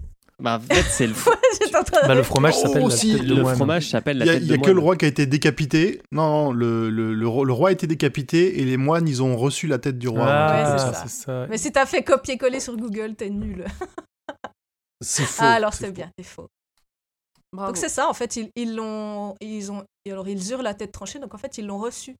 Bah, 0.43 0.57
en 0.57 0.61
fait, 0.61 0.83
c'est 0.83 1.07
le, 1.07 1.15
Bah, 2.07 2.15
le 2.15 2.23
fromage 2.23 2.57
s'appelle 2.59 2.83
Oh, 2.85 2.89
la 2.89 2.97
si, 2.97 3.13
tête 3.17 3.25
de 3.27 3.35
le 3.35 3.43
moine. 3.43 3.55
fromage 3.57 3.89
s'appelle 3.89 4.19
la 4.19 4.25
Il 4.25 4.29
y 4.29 4.31
a, 4.31 4.35
tête 4.35 4.43
il 4.43 4.49
de 4.49 4.55
y 4.57 4.59
a 4.59 4.61
que 4.61 4.71
le 4.71 4.81
roi 4.81 4.97
qui 4.97 5.05
a 5.05 5.09
été 5.09 5.27
décapité. 5.27 6.03
Non, 6.13 6.29
non, 6.29 6.53
le, 6.53 6.91
le, 6.91 7.15
le, 7.15 7.29
roi, 7.29 7.45
le 7.45 7.53
roi 7.53 7.69
a 7.69 7.73
été 7.73 7.87
décapité 7.87 8.61
et 8.61 8.65
les 8.65 8.77
moines, 8.77 9.07
ils 9.09 9.23
ont 9.23 9.37
reçu 9.37 9.67
la 9.69 9.79
tête 9.79 9.99
du 9.99 10.09
roi. 10.09 10.27
Ah, 10.27 10.73
Ouais, 10.73 10.79
c'est 10.79 10.85
ça. 10.85 10.95
c'est 10.95 11.09
ça. 11.25 11.47
Mais 11.49 11.57
si 11.59 11.71
t'as 11.73 11.87
fait 11.87 12.03
copier-coller 12.03 12.59
sur 12.61 12.77
Google, 12.77 13.15
t'es 13.15 13.31
nul. 13.31 13.65
C'est 15.01 15.25
faux. 15.25 15.43
Ah, 15.45 15.55
alors 15.55 15.75
c'est 15.75 15.91
bien, 15.93 16.11
t'es 16.17 16.23
faux. 16.25 16.49
Bravo. 17.53 17.69
Donc 17.71 17.77
c'est 17.77 17.91
ça, 17.91 18.09
en 18.09 18.15
fait, 18.15 18.37
ils 18.37 18.49
ils 18.57 18.75
l'ont, 18.75 19.35
ils 19.41 19.71
ont, 19.71 19.85
et 20.07 20.13
alors 20.13 20.27
ils 20.29 20.51
eurent 20.51 20.63
la 20.63 20.73
tête 20.73 20.93
tranchée, 20.93 21.19
donc 21.19 21.35
en 21.35 21.39
fait 21.39 21.59
ils 21.59 21.67
l'ont 21.67 21.79
reçu. 21.79 22.17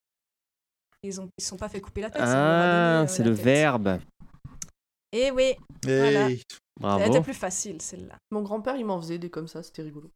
Ils 1.03 1.19
ont, 1.21 1.29
ils 1.39 1.43
se 1.43 1.49
sont 1.49 1.57
pas 1.57 1.69
fait 1.71 1.81
couper 1.81 2.03
la 2.03 2.11
tête. 2.11 2.21
Ah, 2.25 3.03
euh, 3.03 3.07
c'est 3.09 3.23
le 3.25 3.35
tête. 3.35 3.45
verbe. 3.45 3.99
Eh 5.13 5.31
oui, 5.31 5.55
Hey. 5.87 6.01
Voilà. 6.01 6.29
Elle 6.77 6.83
Bravo. 6.83 7.09
était 7.09 7.23
plus 7.23 7.35
facile 7.35 7.81
celle-là. 7.81 8.19
Mon 8.31 8.43
grand-père, 8.43 8.77
il 8.77 8.85
m'en 8.85 9.01
faisait 9.01 9.19
des 9.19 9.31
comme 9.31 9.49
ça, 9.49 9.63
c'était 9.63 9.83
rigolo. 9.83 10.11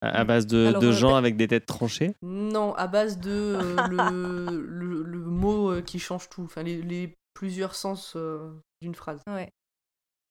À 0.00 0.20
à 0.20 0.24
base 0.24 0.46
de, 0.46 0.68
Alors, 0.68 0.80
de 0.80 0.86
euh, 0.86 0.92
gens 0.92 1.10
bah- 1.10 1.18
avec 1.18 1.36
des 1.36 1.48
têtes 1.48 1.66
tranchées? 1.66 2.14
Non, 2.22 2.74
à 2.74 2.86
base 2.86 3.18
de 3.18 3.30
euh, 3.30 3.88
le, 3.88 4.60
le, 4.62 5.02
le 5.02 5.18
mot 5.18 5.70
euh, 5.70 5.82
qui 5.82 5.98
change 5.98 6.28
tout, 6.30 6.42
enfin 6.44 6.62
les, 6.62 6.80
les 6.80 7.14
plusieurs 7.34 7.74
sens 7.74 8.14
euh, 8.16 8.50
d'une 8.80 8.94
phrase. 8.94 9.20
Ouais. 9.26 9.50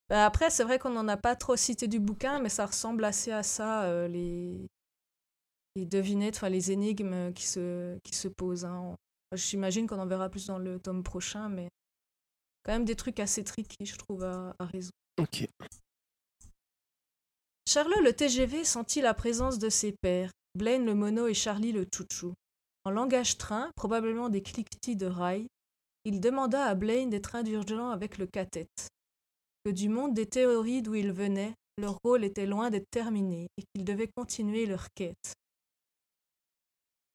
Bah, 0.10 0.26
après, 0.26 0.50
c'est 0.50 0.64
vrai 0.64 0.80
qu'on 0.80 0.90
n'en 0.92 1.08
a 1.08 1.18
pas 1.18 1.36
trop 1.36 1.56
cité 1.56 1.88
du 1.88 2.00
bouquin, 2.00 2.40
mais 2.40 2.50
ça 2.50 2.66
ressemble 2.66 3.04
assez 3.06 3.32
à 3.32 3.44
ça, 3.44 3.84
euh, 3.84 4.08
les... 4.08 4.68
les 5.76 5.86
devinettes, 5.86 6.36
enfin 6.38 6.50
les 6.50 6.72
énigmes 6.72 7.34
qui 7.34 7.46
se, 7.46 7.98
qui 8.04 8.16
se 8.16 8.28
posent. 8.28 8.66
hein. 8.66 8.96
J'imagine 9.34 9.88
qu'on 9.88 10.00
en 10.00 10.06
verra 10.08 10.30
plus 10.30 10.48
dans 10.48 10.60
le 10.60 10.80
tome 10.80 11.04
prochain, 11.04 11.50
mais 11.50 11.70
quand 12.64 12.74
même 12.74 12.86
des 12.86 12.96
trucs 12.96 13.20
assez 13.20 13.44
tricky, 13.44 13.86
je 13.86 13.98
trouve, 13.98 14.24
à, 14.24 14.56
à 14.60 14.66
résoudre. 14.66 14.94
Ok. 15.20 15.48
Charlot 17.68 18.02
le 18.02 18.14
TGV 18.14 18.64
sentit 18.64 19.02
la 19.02 19.14
présence 19.14 19.60
de 19.60 19.70
ses 19.70 19.94
pairs, 20.02 20.32
Blaine 20.56 20.86
le 20.86 20.96
mono 20.96 21.28
et 21.28 21.34
Charlie 21.34 21.72
le 21.72 21.88
chouchou. 21.94 22.34
En 22.84 22.92
langage 22.92 23.38
train, 23.38 23.72
probablement 23.76 24.30
des 24.30 24.42
cliquetis 24.42 24.96
de 24.96 25.06
rail, 25.06 25.48
il 26.06 26.20
demanda 26.20 26.66
à 26.66 26.76
Blaine 26.76 27.10
des 27.10 27.22
trains 27.22 27.44
d'urgence 27.44 27.94
avec 27.94 28.18
le 28.18 28.28
cathète. 28.28 28.90
Que 29.64 29.72
du 29.72 29.88
monde 29.88 30.14
des 30.14 30.28
théories 30.28 30.82
d'où 30.82 30.96
ils 30.96 31.14
venaient, 31.14 31.54
leur 31.78 31.98
rôle 32.04 32.24
était 32.24 32.46
loin 32.46 32.70
d'être 32.70 32.90
terminé 32.92 33.48
et 33.58 33.64
qu'ils 33.64 33.86
devaient 33.86 34.12
continuer 34.16 34.66
leur 34.66 34.88
quête. 34.96 35.34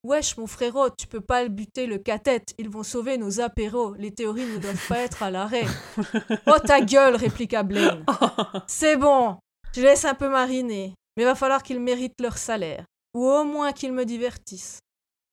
Wesh, 0.04 0.36
mon 0.36 0.46
frérot, 0.46 0.90
tu 0.90 1.08
peux 1.08 1.20
pas 1.20 1.48
buter 1.48 1.86
le 1.86 1.98
cathète, 1.98 2.54
ils 2.56 2.68
vont 2.68 2.84
sauver 2.84 3.18
nos 3.18 3.40
apéros, 3.40 3.94
les 3.94 4.12
théories 4.12 4.46
ne 4.46 4.58
doivent 4.58 4.86
pas 4.86 4.98
être 4.98 5.24
à 5.24 5.30
l'arrêt. 5.30 5.66
oh 6.46 6.58
ta 6.64 6.80
gueule, 6.80 7.16
répliqua 7.16 7.64
Blaine. 7.64 8.04
C'est 8.68 8.96
bon, 8.96 9.38
je 9.74 9.80
laisse 9.80 10.04
un 10.04 10.14
peu 10.14 10.28
mariner, 10.28 10.94
mais 11.16 11.24
va 11.24 11.34
falloir 11.34 11.64
qu'ils 11.64 11.80
méritent 11.80 12.20
leur 12.20 12.38
salaire, 12.38 12.84
ou 13.12 13.26
au 13.26 13.42
moins 13.42 13.72
qu'ils 13.72 13.92
me 13.92 14.04
divertissent. 14.04 14.78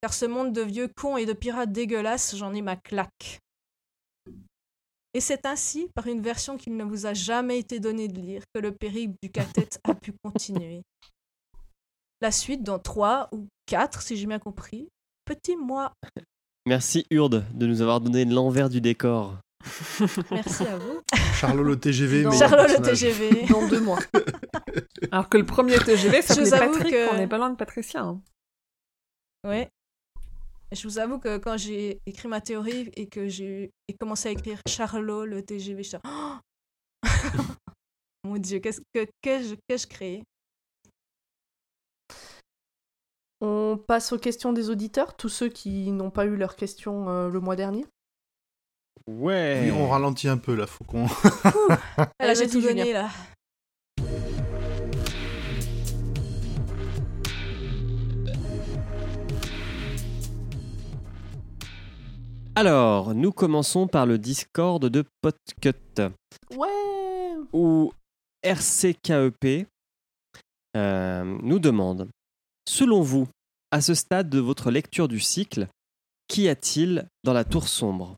Car 0.02 0.12
ce 0.12 0.26
monde 0.26 0.52
de 0.52 0.62
vieux 0.62 0.88
cons 0.96 1.16
et 1.16 1.26
de 1.26 1.32
pirates 1.32 1.72
dégueulasses, 1.72 2.34
j'en 2.34 2.52
ai 2.52 2.60
ma 2.60 2.74
claque. 2.74 3.38
Et 5.14 5.20
c'est 5.20 5.46
ainsi, 5.46 5.88
par 5.94 6.08
une 6.08 6.20
version 6.20 6.56
qu'il 6.56 6.76
ne 6.76 6.84
vous 6.84 7.06
a 7.06 7.14
jamais 7.14 7.60
été 7.60 7.78
donné 7.78 8.08
de 8.08 8.20
lire, 8.20 8.42
que 8.52 8.60
le 8.60 8.72
périple 8.72 9.14
du 9.22 9.30
cathète 9.30 9.78
a 9.84 9.94
pu 9.94 10.12
continuer. 10.22 10.82
La 12.20 12.30
suite 12.32 12.62
dans 12.62 12.78
trois 12.78 13.28
ou 13.32 13.46
quatre, 13.66 14.02
si 14.02 14.16
j'ai 14.16 14.26
bien 14.26 14.38
compris. 14.38 14.88
Petit 15.24 15.56
moi, 15.56 15.92
Merci 16.66 17.04
Urde 17.10 17.44
de 17.54 17.66
nous 17.66 17.80
avoir 17.82 18.00
donné 18.00 18.24
l'envers 18.24 18.68
du 18.68 18.80
décor. 18.80 19.36
merci 20.30 20.64
à 20.64 20.78
vous. 20.78 21.00
Charlot 21.34 21.62
le 21.62 21.78
TGV. 21.78 22.24
Charlot 22.36 22.66
le. 22.78 22.82
TGV. 22.82 23.46
Dans 23.46 23.68
deux 23.68 23.80
mois. 23.80 23.98
Alors 25.12 25.28
que 25.28 25.36
le 25.38 25.46
premier 25.46 25.78
TGV 25.78 26.18
Je 26.18 26.22
s'appelait 26.22 26.44
vous 26.44 26.54
avoue 26.54 26.72
Patrick, 26.72 26.92
que- 26.92 27.14
on 27.14 27.16
n'est 27.18 27.26
pas 27.28 27.38
loin 27.38 27.50
de 27.50 27.56
Patricia. 27.56 28.02
hein. 28.02 28.20
Ouais. 29.46 29.68
Je 30.72 30.82
vous 30.88 30.98
avoue 30.98 31.18
que 31.18 31.38
quand 31.38 31.56
j'ai 31.56 32.00
écrit 32.06 32.26
ma 32.28 32.40
théorie 32.40 32.90
et 32.96 33.06
que 33.08 33.28
j'ai 33.28 33.70
et 33.88 33.94
commencé 33.94 34.28
à 34.28 34.32
écrire 34.32 34.60
Charlot, 34.68 35.24
le 35.24 35.42
TGV, 35.44 35.82
je 35.84 35.96
Oh 36.04 36.34
Mon 38.24 38.38
Dieu, 38.38 38.58
qu'est-ce 38.58 38.80
que 38.92 39.06
qu'ai-je 39.22 39.54
qu'ai-je 39.68 39.86
créé? 39.86 40.24
On 43.40 43.76
passe 43.76 44.12
aux 44.12 44.18
questions 44.18 44.52
des 44.52 44.70
auditeurs, 44.70 45.16
tous 45.16 45.28
ceux 45.28 45.48
qui 45.48 45.90
n'ont 45.92 46.10
pas 46.10 46.24
eu 46.24 46.36
leurs 46.36 46.56
questions 46.56 47.08
euh, 47.08 47.28
le 47.28 47.40
mois 47.40 47.56
dernier. 47.56 47.84
Ouais. 49.06 49.62
Oui, 49.64 49.70
on 49.72 49.88
ralentit 49.88 50.28
un 50.28 50.38
peu 50.38 50.54
là, 50.54 50.66
faut 50.66 50.84
qu'on. 50.84 51.06
J'ai 52.34 52.48
tout 52.48 52.60
donné 52.60 52.92
là. 52.92 53.08
Alors, 62.54 63.14
nous 63.14 63.32
commençons 63.32 63.86
par 63.86 64.06
le 64.06 64.16
Discord 64.16 64.82
de 64.82 65.04
Podcut, 65.20 66.10
Ouais 66.56 66.68
où 67.52 67.92
RCKEP 68.42 69.66
euh, 70.76 71.38
nous 71.42 71.58
demande 71.58 72.08
Selon 72.68 73.00
vous, 73.00 73.28
à 73.70 73.80
ce 73.80 73.94
stade 73.94 74.28
de 74.28 74.38
votre 74.38 74.70
lecture 74.70 75.08
du 75.08 75.20
cycle, 75.20 75.68
qu'y 76.28 76.48
a-t-il 76.48 77.08
dans 77.24 77.32
la 77.32 77.44
tour 77.44 77.68
sombre? 77.68 78.16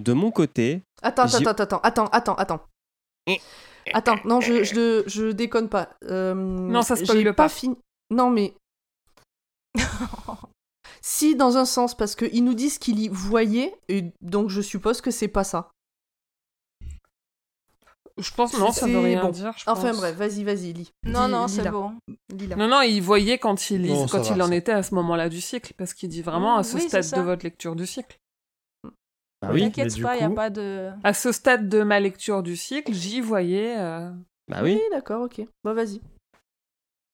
De 0.00 0.12
mon 0.12 0.30
côté, 0.30 0.82
Attends, 1.02 1.24
attends, 1.24 1.50
attends, 1.50 1.80
attends, 1.82 2.06
attends, 2.06 2.34
attends. 2.34 2.66
Attends, 3.92 4.16
non, 4.24 4.40
je, 4.40 4.64
je, 4.64 5.02
je 5.06 5.30
déconne 5.30 5.68
pas. 5.68 5.90
Euh, 6.04 6.34
Non, 6.34 6.82
ça 6.82 6.96
spoil 6.96 7.18
j'ai 7.18 7.24
pas. 7.24 7.32
pas 7.34 7.48
fini. 7.48 7.76
Non, 8.10 8.30
mais. 8.30 8.54
si, 11.00 11.36
dans 11.36 11.56
un 11.56 11.64
sens, 11.64 11.96
parce 11.96 12.14
qu'ils 12.16 12.44
nous 12.44 12.54
disent 12.54 12.78
qu'il 12.78 12.98
y 12.98 13.08
voyait, 13.08 13.74
et 13.88 14.04
donc 14.20 14.48
je 14.50 14.60
suppose 14.60 15.00
que 15.00 15.10
c'est 15.10 15.28
pas 15.28 15.44
ça. 15.44 15.70
Je 18.20 18.30
pense 18.34 18.56
non, 18.58 18.70
ça 18.72 18.86
C'est 18.86 18.92
veut 18.92 18.98
rien 19.00 19.22
bon. 19.24 19.30
dire. 19.30 19.52
je 19.56 19.64
Enfin 19.66 19.88
pense. 19.92 19.96
bref, 19.98 20.16
vas-y, 20.16 20.44
vas-y, 20.44 20.72
lis. 20.72 20.92
Non, 21.06 21.26
non, 21.28 21.48
c'est 21.48 21.68
bon. 21.70 21.94
Lis 22.34 22.46
là. 22.46 22.56
Non, 22.56 22.68
non, 22.68 22.80
il 22.82 23.00
voyait 23.00 23.38
quand 23.38 23.70
il, 23.70 23.82
Non, 23.86 24.06
quand 24.06 24.20
va, 24.28 24.34
il 24.36 24.42
en 24.42 24.48
ça. 24.48 24.54
était 24.54 24.72
à 24.72 24.82
ce 24.82 24.94
moment-là 24.94 25.28
du 25.28 25.40
cycle, 25.40 25.72
parce 25.76 25.94
qu'il 25.94 26.08
dit 26.10 26.22
vraiment 26.22 26.56
à 26.56 26.62
ce 26.62 26.76
oui, 26.76 26.82
stade 26.88 27.10
de 27.12 27.20
votre 27.22 27.44
lecture 27.44 27.74
du 27.76 27.86
cycle. 27.86 28.16
Bah 29.42 29.48
oui, 29.52 29.60
mais 29.62 29.66
T'inquiète 29.70 29.94
du 29.94 30.02
pas, 30.02 30.16
il 30.16 30.18
n'y 30.18 30.24
a 30.24 30.28
coup- 30.28 30.34
pas 30.34 30.50
de. 30.50 30.90
À 31.02 31.14
ce 31.14 31.32
stade 31.32 31.68
de 31.70 31.82
ma 31.82 31.98
lecture 31.98 32.42
du 32.42 32.56
cycle, 32.56 32.92
j'y 32.92 33.20
voyais. 33.22 33.78
euh, 33.78 34.10
bah 34.48 34.60
oui. 34.62 34.78
d'accord, 34.90 35.22
ok. 35.22 35.40
Bah 35.64 35.72
vas-y. 35.72 36.00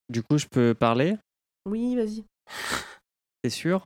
Du 0.08 0.22
coup, 0.24 0.36
je 0.38 0.46
peux 0.46 0.74
parler, 0.74 1.16
Oui, 1.66 1.94
vas-y. 1.94 2.24
c'est 3.44 3.50
sûr? 3.50 3.84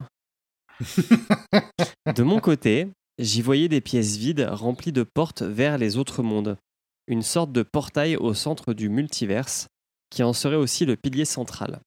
De 2.16 2.22
mon 2.22 2.40
côté, 2.40 2.88
j'y 3.18 3.42
voyais 3.42 3.68
des 3.68 3.80
pièces 3.82 4.16
vides 4.16 4.46
remplies 4.50 4.92
de 4.92 5.02
portes 5.02 5.42
vers 5.42 5.76
les 5.76 5.98
autres 5.98 6.22
mondes. 6.22 6.56
Une 7.10 7.22
sorte 7.22 7.50
de 7.52 7.62
portail 7.62 8.16
au 8.16 8.32
centre 8.34 8.72
du 8.72 8.88
multiverse, 8.88 9.66
qui 10.10 10.22
en 10.22 10.32
serait 10.32 10.54
aussi 10.56 10.86
le 10.86 10.96
pilier 10.96 11.24
central. 11.24 11.80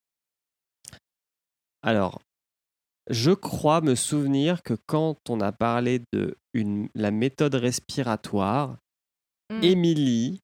Alors, 1.82 2.22
je 3.10 3.32
crois 3.32 3.82
me 3.82 3.96
souvenir 3.96 4.64
que 4.64 4.74
quand 4.86 5.18
on 5.30 5.40
a 5.42 5.52
parlé 5.52 6.02
de 6.14 6.36
une- 6.54 6.90
la 6.94 7.12
méthode 7.12 7.56
respiratoire, 7.56 8.78
Mm. 9.50 9.64
Émilie 9.64 10.40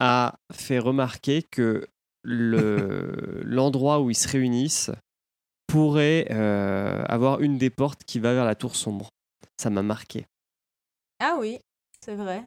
a 0.00 0.34
fait 0.52 0.78
remarquer 0.78 1.42
que 1.42 1.86
le- 2.22 3.42
l'endroit 3.44 4.00
où 4.00 4.10
ils 4.10 4.14
se 4.16 4.28
réunissent 4.28 4.90
pourrait 5.66 6.26
euh, 6.30 7.04
avoir 7.08 7.40
une 7.40 7.56
des 7.58 7.70
portes 7.70 8.04
qui 8.04 8.18
va 8.18 8.32
vers 8.34 8.44
la 8.44 8.54
tour 8.54 8.74
sombre. 8.76 9.08
Ça 9.60 9.70
m'a 9.70 9.82
marqué. 9.82 10.26
Ah 11.18 11.36
oui, 11.38 11.58
c'est 12.04 12.14
vrai. 12.14 12.44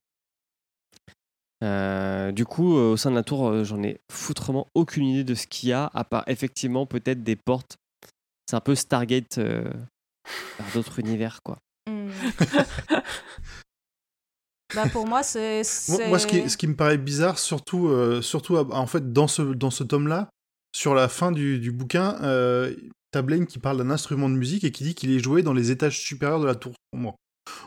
Euh, 1.63 2.31
du 2.31 2.45
coup, 2.45 2.77
euh, 2.77 2.91
au 2.91 2.97
sein 2.97 3.11
de 3.11 3.15
la 3.15 3.23
tour, 3.23 3.47
euh, 3.47 3.63
j'en 3.63 3.81
ai 3.81 3.99
foutrement 4.11 4.67
aucune 4.75 5.05
idée 5.05 5.23
de 5.23 5.35
ce 5.35 5.47
qu'il 5.47 5.69
y 5.69 5.73
a, 5.73 5.89
à 5.93 6.03
part 6.03 6.23
effectivement 6.27 6.85
peut-être 6.85 7.23
des 7.23 7.35
portes. 7.35 7.77
C'est 8.49 8.55
un 8.55 8.61
peu 8.61 8.75
Stargate 8.75 9.37
euh, 9.37 9.63
vers 10.59 10.73
d'autres 10.73 10.99
univers, 10.99 11.39
quoi. 11.43 11.57
Mm. 11.89 12.09
bah 14.75 14.87
pour 14.91 15.07
moi, 15.07 15.23
c'est. 15.23 15.61
Moi, 16.07 16.19
ce, 16.19 16.27
qui, 16.27 16.49
ce 16.49 16.57
qui 16.57 16.67
me 16.67 16.75
paraît 16.75 16.97
bizarre, 16.97 17.39
surtout, 17.39 17.87
euh, 17.87 18.21
surtout 18.21 18.57
euh, 18.57 18.65
en 18.71 18.87
fait, 18.87 19.13
dans 19.13 19.27
ce, 19.27 19.41
dans 19.41 19.71
ce 19.71 19.83
tome-là, 19.83 20.29
sur 20.75 20.93
la 20.93 21.07
fin 21.07 21.31
du, 21.31 21.59
du 21.59 21.71
bouquin, 21.71 22.17
euh, 22.21 22.75
t'as 23.11 23.21
Blaine 23.21 23.47
qui 23.47 23.59
parle 23.59 23.77
d'un 23.77 23.91
instrument 23.91 24.29
de 24.29 24.35
musique 24.35 24.65
et 24.65 24.71
qui 24.71 24.83
dit 24.83 24.93
qu'il 24.93 25.11
est 25.11 25.19
joué 25.19 25.41
dans 25.41 25.53
les 25.53 25.71
étages 25.71 25.99
supérieurs 25.99 26.41
de 26.41 26.45
la 26.45 26.55
tour 26.55 26.73
sombre. 26.93 27.15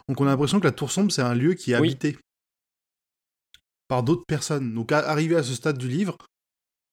Donc 0.09 0.21
on 0.21 0.27
a 0.27 0.31
l'impression 0.31 0.61
que 0.61 0.67
la 0.67 0.73
tour 0.73 0.91
sombre, 0.91 1.11
c'est 1.11 1.23
un 1.23 1.35
lieu 1.35 1.55
qui 1.55 1.73
est 1.73 1.79
Oui. 1.79 1.89
habité 1.89 2.19
par 3.89 4.03
d'autres 4.03 4.25
personnes. 4.27 4.75
Donc 4.75 4.93
à, 4.93 4.99
arrivé 4.99 5.35
à 5.37 5.43
ce 5.43 5.55
stade 5.55 5.79
du 5.79 5.89
livre, 5.89 6.17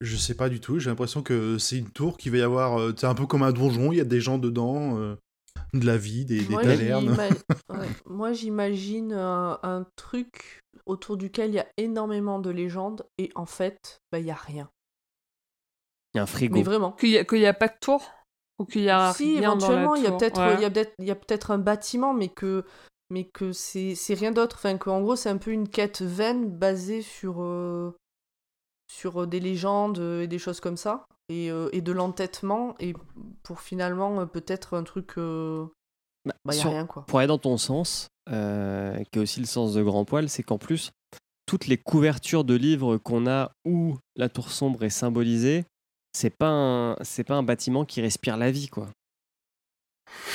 je 0.01 0.15
sais 0.17 0.35
pas 0.35 0.49
du 0.49 0.59
tout, 0.59 0.79
j'ai 0.79 0.89
l'impression 0.89 1.21
que 1.23 1.57
c'est 1.57 1.77
une 1.77 1.89
tour 1.91 2.17
qui 2.17 2.29
va 2.29 2.37
y 2.37 2.41
avoir... 2.41 2.79
euh, 2.79 2.93
c'est 2.97 3.07
un 3.07 3.15
peu 3.15 3.25
comme 3.25 3.43
un 3.43 3.51
donjon, 3.51 3.91
il 3.91 3.97
y 3.97 4.01
a 4.01 4.05
des 4.05 4.21
gens 4.21 4.37
dedans, 4.37 4.97
euh, 4.97 5.15
de 5.73 5.85
la 5.85 5.97
vie, 5.97 6.25
des, 6.25 6.43
des 6.43 6.49
Moi, 6.53 6.63
tavernes. 6.63 7.01
j'ima- 7.09 7.29
ouais. 7.79 7.87
Moi, 8.05 8.33
j'imagine 8.33 9.13
un, 9.13 9.59
un 9.63 9.85
truc 9.95 10.61
autour 10.85 11.17
duquel 11.17 11.51
il 11.51 11.55
y 11.55 11.59
a 11.59 11.67
énormément 11.77 12.39
de 12.39 12.49
légendes 12.49 13.05
et 13.17 13.31
en 13.35 13.45
fait, 13.45 14.01
bah, 14.11 14.19
il 14.19 14.25
y 14.25 14.31
a 14.31 14.35
rien. 14.35 14.69
Il 16.13 16.17
y 16.17 16.19
a 16.19 16.23
un 16.23 16.27
frigo. 16.27 16.55
Mais 16.55 16.63
vraiment. 16.63 16.91
Qu'il 16.93 17.09
n'y 17.11 17.45
a, 17.45 17.49
a 17.49 17.53
pas 17.53 17.67
de 17.67 17.75
tour? 17.79 18.09
Ou 18.59 18.65
qu'il 18.65 18.83
y 18.83 18.89
a 18.89 19.11
si, 19.13 19.39
rien 19.39 19.55
dans 19.55 19.55
la 19.55 19.55
éventuellement, 19.57 19.95
il 19.95 20.03
y 20.03 20.07
a 20.07 20.09
tour? 20.11 20.17
peut-être 20.19 20.39
Ouais. 20.39 20.53
il 20.55 20.61
y 20.61 20.65
a 20.65 20.69
peut-être 20.71 20.93
il 20.99 21.05
y 21.05 21.11
a 21.11 21.15
peut-être 21.15 21.51
un 21.51 21.57
bâtiment, 21.57 22.13
mais 22.13 22.29
que 22.29 22.63
mais 23.09 23.25
que 23.25 23.51
c'est 23.53 23.95
rien 24.09 24.31
d'autre. 24.31 24.55
Enfin, 24.57 24.77
que 24.77 24.89
en 24.89 25.01
gros, 25.01 25.15
c'est 25.15 25.29
un 25.29 25.37
peu 25.37 25.51
une 25.51 25.67
quête 25.69 26.01
vaine 26.01 26.49
basée 26.49 27.01
sur 27.01 27.41
euh, 27.41 27.91
sur 28.91 29.21
euh, 29.23 29.27
des 29.27 29.39
légendes 29.39 29.99
euh, 29.99 30.21
et 30.23 30.27
des 30.27 30.39
choses 30.39 30.59
comme 30.59 30.77
ça 30.77 31.05
et, 31.29 31.49
euh, 31.51 31.69
et 31.71 31.81
de 31.81 31.91
l'entêtement 31.91 32.75
et 32.79 32.93
pour 33.43 33.61
finalement 33.61 34.25
peut-être 34.27 34.75
un 34.75 34.83
truc. 34.83 35.13
euh, 35.17 35.65
Bah, 36.25 36.33
Bah, 36.45 36.53
y 36.55 36.57
a 36.57 36.61
sur- 36.61 36.71
rien 36.71 36.85
quoi. 36.85 37.03
pour 37.07 37.19
aller 37.19 37.27
dans 37.27 37.37
ton 37.39 37.57
sens, 37.57 38.07
qui 38.27 38.33
est 38.33 39.17
aussi 39.17 39.39
le 39.39 39.45
sens 39.45 39.73
de 39.73 39.83
Grand 39.83 40.05
Poil, 40.05 40.29
c'est 40.29 40.43
qu'en 40.43 40.57
plus, 40.57 40.91
toutes 41.45 41.67
les 41.67 41.77
couvertures 41.77 42.43
de 42.43 42.55
livres 42.55 42.97
qu'on 42.97 43.27
a 43.27 43.51
où 43.65 43.97
la 44.15 44.29
tour 44.29 44.49
sombre 44.51 44.83
est 44.83 44.89
symbolisée, 44.89 45.65
c'est 46.13 46.35
pas 46.35 46.49
un, 46.49 46.95
pas 47.27 47.35
un 47.35 47.43
bâtiment 47.43 47.85
qui 47.85 48.01
respire 48.01 48.37
la 48.37 48.49
vie, 48.49 48.67
quoi. 48.67 48.87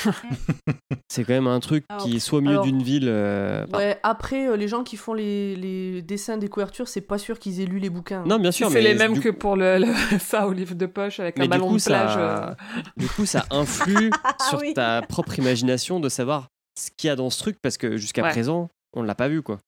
c'est 1.09 1.23
quand 1.23 1.33
même 1.33 1.47
un 1.47 1.59
truc 1.59 1.83
Alors- 1.89 2.03
qui 2.03 2.15
est 2.15 2.19
soit 2.19 2.39
au 2.39 2.41
milieu 2.41 2.53
alors- 2.53 2.65
d'une 2.65 2.81
ville. 2.81 3.07
euh, 3.07 3.65
Ouais, 3.73 3.99
après, 4.03 4.47
euh, 4.47 4.55
les 4.55 4.67
gens 4.67 4.83
qui 4.83 4.97
font 4.97 5.13
les, 5.13 5.55
les 5.55 6.01
dessins 6.01 6.37
des 6.37 6.47
couvertures, 6.47 6.87
c'est 6.87 7.01
pas 7.01 7.17
sûr 7.17 7.39
qu'ils 7.39 7.61
aient 7.61 7.65
lu 7.65 7.79
les 7.79 7.89
bouquins. 7.89 8.23
Non, 8.25 8.39
bien 8.39 8.51
sûr, 8.51 8.69
c'est 8.69 8.81
les 8.81 8.95
mêmes 8.95 9.13
du, 9.13 9.19
que 9.21 9.29
pour 9.29 9.55
le, 9.55 9.77
le- 9.79 9.93
ça 10.19 10.47
au 10.47 10.53
livre 10.53 10.75
de 10.75 10.85
poche 10.85 11.19
avec 11.19 11.37
mais 11.37 11.43
un 11.43 11.45
du 11.45 11.49
ballon 11.49 11.69
coup, 11.69 11.77
de 11.77 11.83
plage. 11.83 12.13
ça, 12.13 12.49
euh. 12.49 12.55
du 12.97 13.07
coup, 13.07 13.25
ça 13.25 13.45
influe 13.51 14.09
sur 14.49 14.59
oui. 14.59 14.73
ta 14.73 15.01
propre 15.01 15.37
imagination 15.39 15.99
de 15.99 16.09
savoir 16.09 16.47
ce 16.79 16.89
qu'il 16.95 17.07
y 17.07 17.11
a 17.11 17.15
dans 17.15 17.29
ce 17.29 17.39
truc 17.39 17.57
parce 17.61 17.77
que 17.77 17.97
jusqu'à 17.97 18.23
Ouais. 18.23 18.29
présent, 18.31 18.69
on 18.93 19.03
l'a 19.03 19.15
pas 19.15 19.27
vu, 19.27 19.41
quoi. 19.41 19.59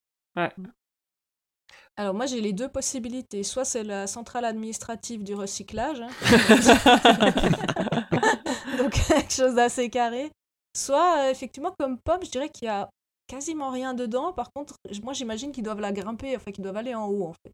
Alors 1.96 2.16
moi 2.16 2.26
j'ai 2.26 2.42
les 2.42 2.54
deux 2.54 2.70
possibilités. 2.70 3.44
Soit 3.44 3.66
c'est 3.66 3.84
la 3.84 4.08
centrale 4.08 4.46
administrative 4.46 5.24
du 5.24 5.36
recyclage, 5.36 6.02
hein. 6.02 6.10
donc 8.78 8.94
quelque 9.08 9.34
chose 9.34 9.56
d'assez 9.56 9.90
carré. 9.90 10.32
Soit 10.76 11.26
euh, 11.26 11.32
effectivement 11.32 11.74
comme 11.78 12.00
Pomme, 12.00 12.24
je 12.24 12.32
dirais 12.32 12.50
qu'il 12.50 12.66
y 12.66 12.70
a 12.70 12.90
quasiment 13.28 13.70
rien 13.70 13.94
dedans. 13.94 14.34
Par 14.34 14.52
contre, 14.54 14.76
moi 15.04 15.14
j'imagine 15.14 15.52
qu'ils 15.52 15.64
doivent 15.64 15.82
la 15.82 15.92
grimper, 15.92 16.36
enfin 16.36 16.52
qu'ils 16.52 16.64
doivent 16.64 16.78
aller 16.78 16.96
en 16.96 17.08
haut 17.08 17.26
en 17.26 17.34
fait. 17.34 17.54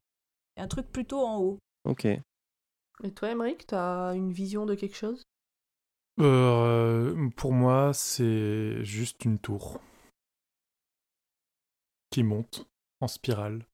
Il 0.55 0.59
y 0.59 0.61
a 0.61 0.63
un 0.63 0.69
truc 0.69 0.89
plutôt 0.89 1.25
en 1.25 1.39
haut. 1.39 1.57
Ok. 1.85 2.05
Et 2.05 3.11
toi, 3.11 3.29
Emmerich, 3.29 3.67
t'as 3.67 4.13
une 4.13 4.31
vision 4.31 4.65
de 4.65 4.75
quelque 4.75 4.95
chose? 4.95 5.23
Euh, 6.19 7.29
pour 7.37 7.53
moi, 7.53 7.93
c'est 7.93 8.83
juste 8.83 9.23
une 9.23 9.39
tour 9.39 9.79
qui 12.09 12.23
monte 12.23 12.67
en 12.99 13.07
spirale 13.07 13.65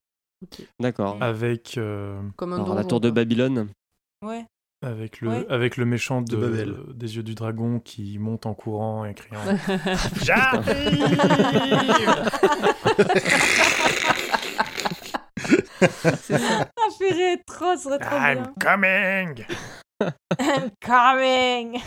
D'accord. 0.79 1.17
avec 1.21 1.77
euh, 1.77 2.21
Comme 2.37 2.53
un 2.53 2.57
Alors, 2.63 2.75
la 2.75 2.83
tour 2.83 2.99
de. 3.01 3.09
Babylone. 3.09 3.69
Ouais. 4.23 4.45
avec 4.83 5.21
le 5.21 5.29
Ouais. 5.29 5.45
avec 5.49 5.77
le 5.77 5.85
méchant 5.85 6.21
de, 6.21 6.35
De 6.35 6.37
Babel. 6.37 6.75
des 6.93 7.15
yeux 7.15 7.23
du 7.23 7.33
dragon 7.35 7.79
qui 7.79 8.17
monte 8.19 8.45
en 8.45 8.53
courant 8.53 9.05
et 9.05 9.13
criant 9.13 9.39
C'est 15.37 16.37
ça. 16.37 16.69
Ah 16.77 16.87
purée, 16.99 17.41
trop, 17.45 17.75
ce 17.75 17.83
serait 17.83 17.99
trop 17.99 18.17
bien. 18.17 18.53
coming. 18.61 19.45
I'm 20.39 20.71
coming 20.85 21.79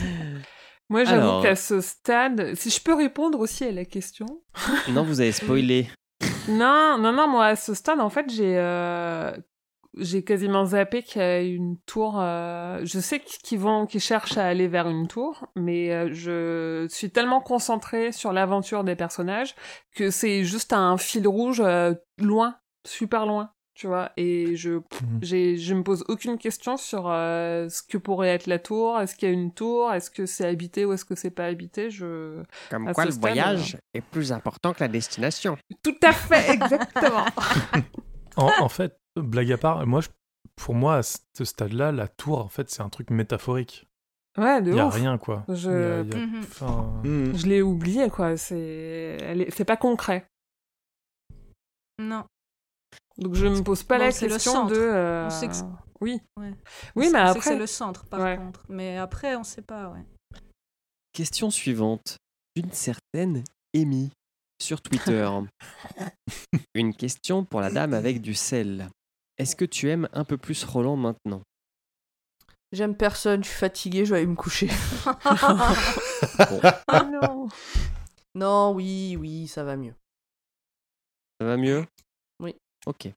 Moi, 0.88 1.04
j'avoue 1.04 1.20
Alors- 1.28 1.42
qu'à 1.42 1.56
ce 1.56 1.80
stade, 1.80 2.54
si 2.54 2.70
je 2.70 2.80
peux 2.80 2.94
répondre 2.94 3.38
aussi 3.40 3.64
à 3.64 3.72
la 3.72 3.84
question. 3.84 4.26
Non, 4.90 5.02
vous 5.04 5.20
avez 5.20 5.32
spoilé. 5.32 5.88
Non, 6.48 6.96
non, 6.98 7.12
non, 7.12 7.28
moi, 7.28 7.46
à 7.46 7.56
ce 7.56 7.74
stade, 7.74 8.00
en 8.00 8.08
fait, 8.10 8.30
j'ai 8.30 8.56
euh, 8.58 9.36
j'ai 9.98 10.24
quasiment 10.24 10.64
zappé 10.66 11.02
qu'il 11.02 11.20
y 11.20 11.24
a 11.24 11.40
une 11.42 11.78
tour. 11.86 12.18
euh, 12.20 12.80
Je 12.84 13.00
sais 13.00 13.20
qu'ils 13.20 13.58
vont, 13.58 13.86
qu'ils 13.86 14.00
cherchent 14.00 14.38
à 14.38 14.46
aller 14.46 14.68
vers 14.68 14.88
une 14.88 15.08
tour, 15.08 15.46
mais 15.56 15.92
euh, 15.92 16.08
je 16.14 16.86
suis 16.90 17.10
tellement 17.10 17.40
concentrée 17.42 18.12
sur 18.12 18.32
l'aventure 18.32 18.84
des 18.84 18.96
personnages 18.96 19.54
que 19.94 20.10
c'est 20.10 20.44
juste 20.44 20.72
un 20.72 20.96
fil 20.96 21.28
rouge 21.28 21.60
euh, 21.60 21.94
loin, 22.18 22.56
super 22.86 23.26
loin, 23.26 23.50
tu 23.78 23.86
vois. 23.86 24.10
Et 24.16 24.56
je, 24.56 24.80
j'ai, 25.22 25.56
je 25.56 25.72
me 25.72 25.84
pose 25.84 26.05
aucune 26.09 26.36
question 26.36 26.76
sur 26.76 27.05
euh, 27.09 27.68
ce 27.68 27.80
que 27.82 27.96
pourrait 27.96 28.30
être 28.30 28.48
la 28.48 28.59
tour. 28.59 28.98
Est-ce 29.00 29.14
qu'il 29.14 29.28
y 29.28 29.30
a 29.30 29.34
une 29.34 29.52
tour 29.55 29.92
Est-ce 29.92 30.10
que 30.10 30.26
c'est 30.26 30.44
habité 30.46 30.84
ou 30.84 30.92
est-ce 30.92 31.05
que 31.05 31.14
c'est 31.14 31.30
pas 31.30 31.44
habité 31.46 31.88
Je 31.90 32.42
Comme 32.70 32.88
À 32.88 32.92
quoi, 32.92 33.05
le 33.05 33.12
stade, 33.12 33.20
voyage 33.20 33.78
est 33.94 34.00
plus 34.00 34.32
important 34.32 34.72
que 34.72 34.80
la 34.80 34.88
destination. 34.88 35.56
tout 35.84 35.94
à 36.02 36.12
fait 36.12 36.50
exactement. 36.55 37.24
En, 38.36 38.50
en 38.60 38.68
fait, 38.68 38.96
blague 39.16 39.50
à 39.52 39.59
part, 39.59 39.84
moi, 39.86 40.00
je- 40.00 40.09
pour 40.56 40.74
moi, 40.74 40.96
à 40.98 41.02
ce 41.02 41.44
stade-là, 41.44 41.90
la 41.92 42.06
tour, 42.09 42.38
en 42.44 42.48
fait, 42.48 42.70
c'est 42.70 42.82
un 42.82 42.88
truc 42.88 43.10
métaphorique. 43.10 43.88
ouais, 44.36 44.62
de 44.62 44.70
Il 44.70 44.76
y 44.76 44.80
a 44.80 44.86
ouf. 44.86 44.94
rien, 44.94 45.18
quoi. 45.18 45.44
Je- 45.48 46.02
a- 46.02 46.38
enfin, 46.38 47.00
Mhm. 47.05 47.36
Je 47.36 47.46
l'ai 47.46 47.62
oublié, 47.62 48.10
quoi. 48.10 48.36
C'est, 48.36 49.46
c'est 49.50 49.64
pas 49.64 49.76
concret. 49.76 50.26
Non. 52.00 52.24
Donc 53.19 53.35
je 53.35 53.47
me 53.47 53.62
pose 53.62 53.82
pas 53.82 53.99
Bon, 53.99 54.05
la 54.05 54.11
c'est 54.12 54.27
le 54.28 54.35
question 54.35 54.53
centre. 54.53 54.73
de. 54.74 54.78
euh, 54.81 55.27
On 55.27 55.31
sait 55.31 55.49
que 55.49 55.55
c'est- 55.55 55.65
Oui. 56.01 56.20
Ouais. 56.36 56.51
Oui, 56.51 56.55
On 56.95 57.01
mais 57.01 57.07
sait 57.07 57.12
que 57.12 57.19
après. 57.39 57.40
c'est 57.51 57.59
le 57.59 57.66
centre 57.66 58.05
par 58.07 58.20
Ouais. 58.20 58.36
contre. 58.36 58.65
Mais 58.69 58.97
après, 58.97 59.35
on 59.36 59.43
sait 59.45 59.62
pas, 59.62 59.89
ouais. 59.90 60.05
Question 61.12 61.51
suivante. 61.51 62.16
D'une 62.55 62.73
certaine 62.73 63.43
Amy 63.74 64.11
sur 64.62 64.81
Twitter. 64.81 65.28
Une 66.74 66.95
question 66.95 67.45
pour 67.45 67.61
la 67.61 67.70
dame 67.70 67.93
avec 67.95 68.20
du 68.20 68.35
sel. 68.35 68.89
Est-ce 69.36 69.57
que 69.57 69.65
tu 69.65 69.90
aimes 69.90 70.09
un 70.12 70.24
peu 70.24 70.36
plus 70.36 70.62
Roland 70.65 70.97
maintenant? 70.97 71.43
J'aime 72.73 72.95
personne, 72.97 73.43
je 73.43 73.49
suis 73.49 73.59
fatiguée, 73.59 74.05
je 74.05 74.12
vais 74.12 74.19
aller 74.19 74.27
me 74.27 74.35
coucher. 74.36 74.69
Ah 76.89 77.03
non. 77.05 77.49
non, 78.35 78.73
oui, 78.74 79.16
oui, 79.19 79.47
ça 79.49 79.65
va 79.65 79.77
mieux. 79.77 79.95
Ça 81.40 81.47
va 81.47 81.57
mieux? 81.57 81.85
Ok. 82.89 83.12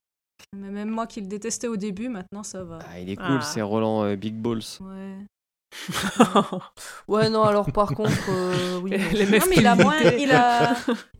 Mais 0.58 0.70
même 0.70 0.90
moi 0.90 1.08
qui 1.08 1.22
le 1.22 1.28
détestais 1.28 1.68
au 1.68 1.78
début, 1.78 2.10
maintenant 2.10 2.44
ça 2.44 2.64
va. 2.64 2.80
Ah, 2.90 3.00
il 3.00 3.10
est 3.10 3.16
cool, 3.16 3.38
Ah. 3.40 3.42
c'est 3.42 3.62
Roland 3.62 4.04
euh, 4.04 4.16
Big 4.16 4.34
Balls. 4.36 4.62
Ouais. 4.82 5.16
Ouais, 7.08 7.30
non, 7.30 7.44
alors 7.44 7.72
par 7.72 7.94
contre, 7.94 8.12
euh, 8.30 8.80
oui. 8.82 8.92
non. 8.92 8.98
Les 9.14 9.26
Non, 9.40 9.46
mais 9.50 9.56
il 9.58 9.68
a 9.68 9.76
moins, 9.76 10.00
il 10.20 10.32
a, 10.32 10.76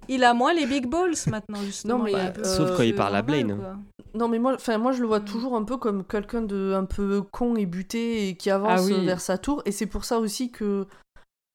il 0.08 0.24
a 0.24 0.34
moins 0.34 0.54
les 0.54 0.66
big 0.66 0.88
balls 0.88 1.14
maintenant, 1.28 1.62
justement. 1.62 1.98
Non, 2.00 2.04
mais, 2.04 2.16
un 2.16 2.32
peu 2.32 2.44
Sauf 2.44 2.76
quand 2.76 2.84
il 2.84 2.96
parle 2.96 3.16
à 3.16 3.22
Blaine. 3.22 3.58
quoi. 3.58 3.76
Non, 4.14 4.28
mais 4.28 4.40
moi, 4.40 4.56
enfin, 4.56 4.78
moi, 4.78 4.92
je 4.92 5.02
le 5.02 5.08
vois 5.08 5.20
Mm. 5.22 5.26
toujours 5.26 5.56
un 5.56 5.64
peu 5.64 5.78
comme 5.78 6.04
quelqu'un 6.06 6.42
de 6.42 6.74
un 6.76 6.84
peu 6.86 7.22
con 7.22 7.56
et 7.56 7.66
buté 7.66 8.28
et 8.28 8.36
qui 8.36 8.50
avance 8.50 8.82
Ah 8.82 8.84
oui. 8.84 9.06
vers 9.06 9.22
sa 9.22 9.38
tour. 9.38 9.62
Et 9.66 9.72
c'est 9.72 9.86
pour 9.86 10.04
ça 10.04 10.20
aussi 10.20 10.52
que 10.52 10.86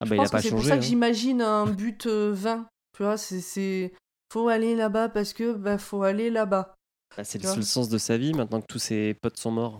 Ah 0.01 0.05
je 0.05 0.09
bah 0.09 0.15
il 0.15 0.19
a 0.19 0.21
pense 0.23 0.31
pas 0.31 0.37
que 0.37 0.43
c'est 0.43 0.49
pour 0.51 0.63
ça 0.63 0.71
que 0.71 0.77
hein. 0.77 0.81
j'imagine 0.81 1.41
un 1.41 1.65
but 1.67 2.07
euh, 2.07 2.31
20. 2.33 2.65
Tu 2.97 3.03
vois, 3.03 3.17
c'est- 3.17 3.41
c'est 3.41 3.93
faut 4.33 4.47
aller 4.49 4.75
là-bas 4.75 5.09
parce 5.09 5.33
que 5.33 5.53
bah 5.53 5.77
faut 5.77 6.01
aller 6.03 6.29
là-bas. 6.31 6.73
Bah, 7.17 7.23
c'est 7.23 7.41
le 7.41 7.49
seul 7.49 7.63
sens 7.65 7.89
de 7.89 7.97
sa 7.97 8.17
vie 8.17 8.33
maintenant 8.33 8.61
que 8.61 8.67
tous 8.67 8.79
ses 8.79 9.15
potes 9.15 9.37
sont 9.37 9.51
morts. 9.51 9.79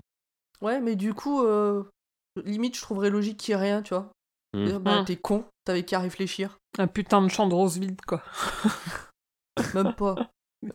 Ouais, 0.62 0.82
mais 0.82 0.96
du 0.96 1.14
coup, 1.14 1.44
euh, 1.44 1.84
limite, 2.44 2.76
je 2.76 2.82
trouverais 2.82 3.12
logique 3.12 3.38
qu'il 3.38 3.52
y 3.52 3.58
ait 3.58 3.62
rien, 3.62 3.82
tu 3.84 3.94
vois? 3.94 4.12
Mm. 4.54 4.66
Dire, 4.66 4.80
Bah, 4.80 5.02
Mm. 5.02 5.06
t'es 5.06 5.16
con, 5.18 5.46
t'avais 5.64 5.84
qu'à 5.86 6.00
réfléchir. 6.00 6.58
Un 6.80 6.88
putain 6.88 7.22
de 7.22 7.28
champ 7.30 7.48
de 7.48 7.54
rose 7.54 7.78
vide, 7.78 8.02
quoi. 8.08 8.24
Même 9.76 9.94
pas. 9.94 10.16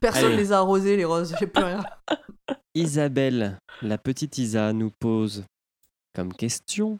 Personne 0.00 0.24
Allez. 0.32 0.36
les 0.36 0.52
a 0.52 0.58
arrosés, 0.58 0.96
les 0.96 1.04
roses, 1.04 1.34
j'ai 1.38 1.46
plus 1.46 1.62
rien. 1.62 1.84
Isabelle, 2.74 3.58
la 3.82 3.98
petite 3.98 4.38
Isa, 4.38 4.72
nous 4.72 4.90
pose 4.98 5.44
comme 6.14 6.32
question 6.32 6.98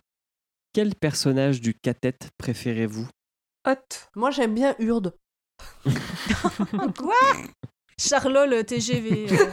quel 0.74 0.94
personnage 0.94 1.60
du 1.60 1.74
cathète 1.74 2.30
préférez-vous? 2.38 3.08
Hot. 3.66 3.74
Moi, 4.14 4.30
j'aime 4.30 4.54
bien 4.54 4.74
Urde. 4.78 5.14
Quoi? 6.98 7.14
Charlot, 8.08 8.46
le 8.46 8.64
TGV. 8.64 9.26
euh. 9.32 9.50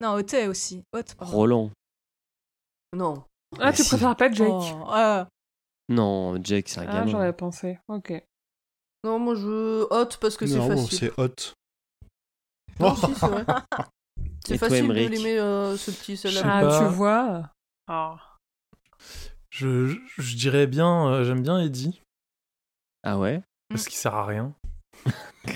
non, 0.00 0.14
Oté 0.14 0.48
aussi. 0.48 0.82
Haute. 0.92 1.14
Roland. 1.18 1.70
Non. 2.94 3.24
Ah, 3.60 3.72
tu 3.72 3.82
si. 3.82 3.88
préfères 3.88 4.16
pas 4.16 4.30
Jake 4.30 4.48
Oh, 4.50 4.92
euh, 4.94 5.24
Non, 5.88 6.36
Jake, 6.42 6.68
c'est 6.68 6.80
un 6.80 6.88
Ah, 6.88 6.92
gamin. 6.92 7.10
j'aurais 7.10 7.32
pensé. 7.36 7.78
Ok. 7.88 8.12
Non, 9.04 9.18
moi, 9.18 9.34
je 9.34 9.82
hot 9.90 10.08
parce 10.20 10.36
que 10.36 10.46
c'est 10.46 10.56
non, 10.56 10.68
facile. 10.68 10.98
c'est 10.98 11.18
hot. 11.20 11.34
Non, 12.80 12.94
si, 12.94 13.14
c'est 13.14 13.26
vrai. 13.26 13.44
C'est 14.44 14.54
Et 14.56 14.58
toi, 14.58 14.68
facile 14.68 14.88
de 14.88 14.92
Emmerich 14.92 15.10
l'aimer, 15.10 15.38
euh, 15.38 15.76
ce 15.78 15.90
petit 15.92 16.14
Je 16.16 16.20
sais 16.20 16.28
celle-là. 16.32 16.58
Ah, 16.58 16.60
pas. 16.66 16.78
tu 16.78 16.94
vois. 16.94 17.50
Ah. 17.86 18.18
Je, 19.58 19.86
je, 19.86 19.96
je 20.18 20.36
dirais 20.36 20.66
bien, 20.66 21.08
euh, 21.08 21.24
j'aime 21.24 21.40
bien 21.42 21.58
Eddie, 21.58 22.02
Ah 23.02 23.18
ouais? 23.18 23.42
Parce 23.70 23.86
qu'il 23.86 23.96
sert 23.96 24.14
à 24.14 24.26
rien. 24.26 24.54
je 25.46 25.50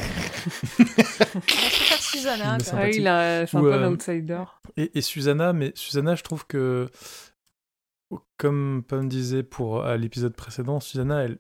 préfère 1.47 1.99
Susanna. 1.99 2.57
Quand 2.57 2.65
ça 2.65 2.77
même. 2.77 2.85
Ah, 2.87 2.91
il 2.97 3.07
a... 3.07 3.47
c'est 3.47 3.57
un 3.59 3.61
Ou, 3.61 3.65
peu 3.65 3.75
euh, 3.75 3.87
un 3.87 3.93
outsider. 3.93 4.43
Et, 4.79 4.97
et 4.97 5.03
Susanna, 5.03 5.53
mais 5.53 5.73
Susanna, 5.75 6.15
je 6.15 6.23
trouve 6.23 6.47
que, 6.47 6.89
comme 8.39 8.83
Pam 8.89 9.07
disait 9.07 9.43
pour 9.43 9.85
à 9.85 9.99
l'épisode 9.99 10.35
précédent, 10.35 10.81
Susanna, 10.81 11.25
elle, 11.25 11.39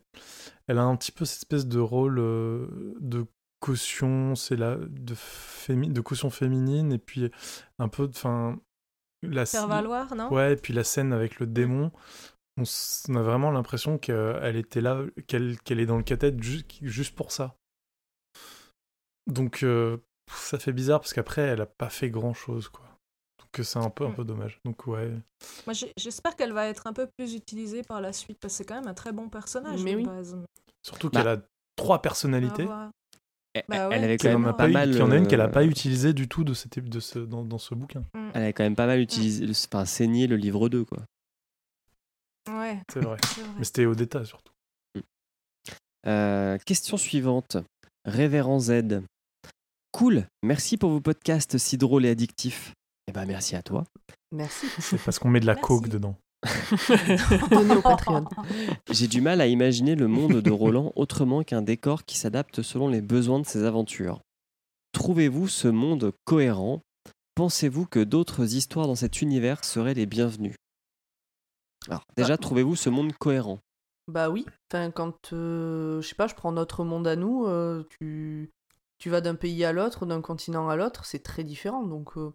elle 0.66 0.76
a 0.76 0.82
un 0.82 0.96
petit 0.96 1.12
peu 1.12 1.24
cette 1.24 1.38
espèce 1.38 1.66
de 1.66 1.78
rôle 1.80 2.18
euh, 2.18 2.94
de 3.00 3.24
caution, 3.60 4.34
c'est 4.34 4.56
la 4.56 4.76
de, 4.76 5.14
fémi- 5.14 5.92
de 5.92 6.00
caution 6.02 6.28
féminine, 6.28 6.92
et 6.92 6.98
puis 6.98 7.30
un 7.78 7.88
peu, 7.88 8.06
enfin, 8.14 8.58
la 9.22 9.46
Faire 9.46 9.66
valoir, 9.66 10.14
non? 10.14 10.30
Ouais, 10.30 10.52
et 10.52 10.56
puis 10.56 10.74
la 10.74 10.84
scène 10.84 11.14
avec 11.14 11.40
le 11.40 11.46
démon, 11.46 11.90
on, 12.60 13.16
a 13.16 13.22
vraiment 13.22 13.50
l'impression 13.50 13.98
qu'elle 13.98 14.56
était 14.56 14.80
là, 14.80 15.02
qu'elle 15.26 15.56
est 15.80 15.86
dans 15.86 15.96
le 15.96 16.02
cathète 16.02 16.42
ju- 16.42 16.64
juste 16.82 17.14
pour 17.14 17.32
ça. 17.32 17.56
Donc 19.26 19.62
euh, 19.62 19.98
ça 20.32 20.58
fait 20.58 20.72
bizarre 20.72 21.00
parce 21.00 21.12
qu'après 21.12 21.42
elle 21.42 21.60
a 21.60 21.66
pas 21.66 21.90
fait 21.90 22.10
grand 22.10 22.34
chose 22.34 22.68
quoi. 22.68 22.84
Donc 23.38 23.60
euh, 23.60 23.62
c'est 23.62 23.78
un 23.78 23.90
peu 23.90 24.04
un 24.06 24.10
Mm. 24.10 24.14
peu 24.14 24.24
dommage. 24.24 24.58
Donc 24.64 24.86
ouais. 24.86 25.10
Moi, 25.66 25.74
j'espère 25.96 26.36
qu'elle 26.36 26.52
va 26.52 26.66
être 26.66 26.86
un 26.86 26.92
peu 26.92 27.08
plus 27.18 27.34
utilisée 27.34 27.82
par 27.82 28.00
la 28.00 28.12
suite 28.12 28.38
parce 28.40 28.54
que 28.54 28.58
c'est 28.58 28.64
quand 28.64 28.74
même 28.76 28.88
un 28.88 28.94
très 28.94 29.12
bon 29.12 29.28
personnage 29.28 29.82
Mais 29.82 29.92
de 29.92 29.96
oui. 29.98 30.04
base. 30.04 30.36
Surtout 30.82 31.10
Bah. 31.10 31.20
qu'elle 31.20 31.28
a 31.28 31.42
trois 31.76 32.02
personnalités. 32.02 32.66
Elle, 33.52 33.64
Bah 33.68 33.88
elle 33.90 34.04
avait 34.04 34.16
quand 34.16 34.28
même 34.28 34.44
a 34.46 34.52
pas, 34.52 34.68
mal. 34.68 34.90
qu'il 34.90 35.00
y 35.00 35.02
en 35.02 35.10
a 35.10 35.16
une 35.16 35.26
qu'elle 35.26 35.40
a 35.40 35.46
euh, 35.46 35.48
pas 35.48 35.64
utilisée 35.64 36.12
du 36.12 36.28
tout 36.28 36.44
de, 36.44 36.54
cette, 36.54 36.78
de 36.78 37.00
ce, 37.00 37.18
dans, 37.18 37.44
dans 37.44 37.58
ce 37.58 37.74
bouquin. 37.74 38.04
Elle 38.34 38.42
avait 38.42 38.52
quand 38.52 38.62
même 38.62 38.76
pas 38.76 38.86
mal 38.86 39.00
utilisé, 39.00 39.44
enfin, 39.66 39.84
saigné 39.84 40.28
le 40.28 40.36
livre 40.36 40.68
2, 40.68 40.84
quoi. 40.84 40.98
Ouais, 42.48 42.78
C'est 42.92 43.00
vrai. 43.00 43.18
Mais 43.58 43.64
c'était 43.64 43.86
au 43.86 43.94
détail 43.94 44.26
surtout. 44.26 44.52
Euh, 46.06 46.56
question 46.64 46.96
suivante. 46.96 47.56
Révérend 48.04 48.58
Z. 48.58 49.02
Cool, 49.92 50.26
merci 50.42 50.76
pour 50.76 50.90
vos 50.90 51.00
podcasts 51.00 51.58
si 51.58 51.76
drôles 51.76 52.06
et 52.06 52.10
addictifs. 52.10 52.72
Eh 53.08 53.12
ben 53.12 53.26
merci 53.26 53.56
à 53.56 53.62
toi. 53.62 53.84
Merci. 54.32 54.66
C'est 54.78 55.02
parce 55.02 55.18
qu'on 55.18 55.28
met 55.28 55.40
de 55.40 55.46
la 55.46 55.54
Merci. 55.54 55.66
coke 55.66 55.88
dedans. 55.88 56.16
Donnez 57.50 57.74
au 57.74 57.82
Patreon. 57.82 58.24
J'ai 58.90 59.08
du 59.08 59.20
mal 59.20 59.40
à 59.40 59.46
imaginer 59.46 59.94
le 59.94 60.08
monde 60.08 60.40
de 60.40 60.50
Roland 60.50 60.92
autrement 60.96 61.42
qu'un 61.42 61.60
décor 61.60 62.04
qui 62.04 62.16
s'adapte 62.16 62.62
selon 62.62 62.88
les 62.88 63.02
besoins 63.02 63.40
de 63.40 63.46
ses 63.46 63.64
aventures. 63.64 64.20
Trouvez-vous 64.92 65.48
ce 65.48 65.68
monde 65.68 66.12
cohérent? 66.24 66.80
Pensez-vous 67.34 67.84
que 67.86 68.00
d'autres 68.02 68.54
histoires 68.54 68.86
dans 68.86 68.94
cet 68.94 69.20
univers 69.20 69.64
seraient 69.64 69.94
les 69.94 70.06
bienvenues? 70.06 70.56
Alors, 71.88 72.04
déjà, 72.16 72.36
trouvez-vous 72.36 72.76
ce 72.76 72.90
monde 72.90 73.12
cohérent? 73.14 73.58
Bah 74.08 74.28
oui. 74.28 74.44
Enfin, 74.70 74.90
quand, 74.90 75.32
euh, 75.32 76.00
je 76.02 76.08
sais 76.08 76.14
pas, 76.14 76.26
je 76.26 76.34
prends 76.34 76.52
notre 76.52 76.84
monde 76.84 77.06
à 77.06 77.16
nous, 77.16 77.46
euh, 77.46 77.84
tu, 77.98 78.50
tu 78.98 79.08
vas 79.10 79.20
d'un 79.20 79.34
pays 79.34 79.64
à 79.64 79.72
l'autre, 79.72 80.04
d'un 80.04 80.20
continent 80.20 80.68
à 80.68 80.76
l'autre, 80.76 81.04
c'est 81.04 81.22
très 81.22 81.44
différent. 81.44 81.84
Donc, 81.84 82.16
euh, 82.16 82.32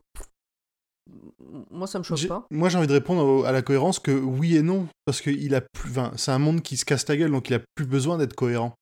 moi, 1.69 1.85
ça 1.87 1.99
me 1.99 2.03
choque 2.03 2.27
pas. 2.27 2.47
Moi, 2.49 2.69
j'ai 2.69 2.77
envie 2.77 2.87
de 2.87 2.93
répondre 2.93 3.45
à 3.45 3.51
la 3.51 3.61
cohérence 3.61 3.99
que 3.99 4.11
oui 4.11 4.55
et 4.55 4.61
non, 4.61 4.87
parce 5.05 5.21
que 5.21 5.29
il 5.29 5.53
a 5.53 5.61
plus, 5.61 5.91
enfin, 5.91 6.11
c'est 6.15 6.31
un 6.31 6.39
monde 6.39 6.61
qui 6.61 6.77
se 6.77 6.85
casse 6.85 7.07
la 7.07 7.17
gueule, 7.17 7.31
donc 7.31 7.49
il 7.49 7.53
a 7.55 7.59
plus 7.75 7.85
besoin 7.85 8.17
d'être 8.17 8.35
cohérent. 8.35 8.73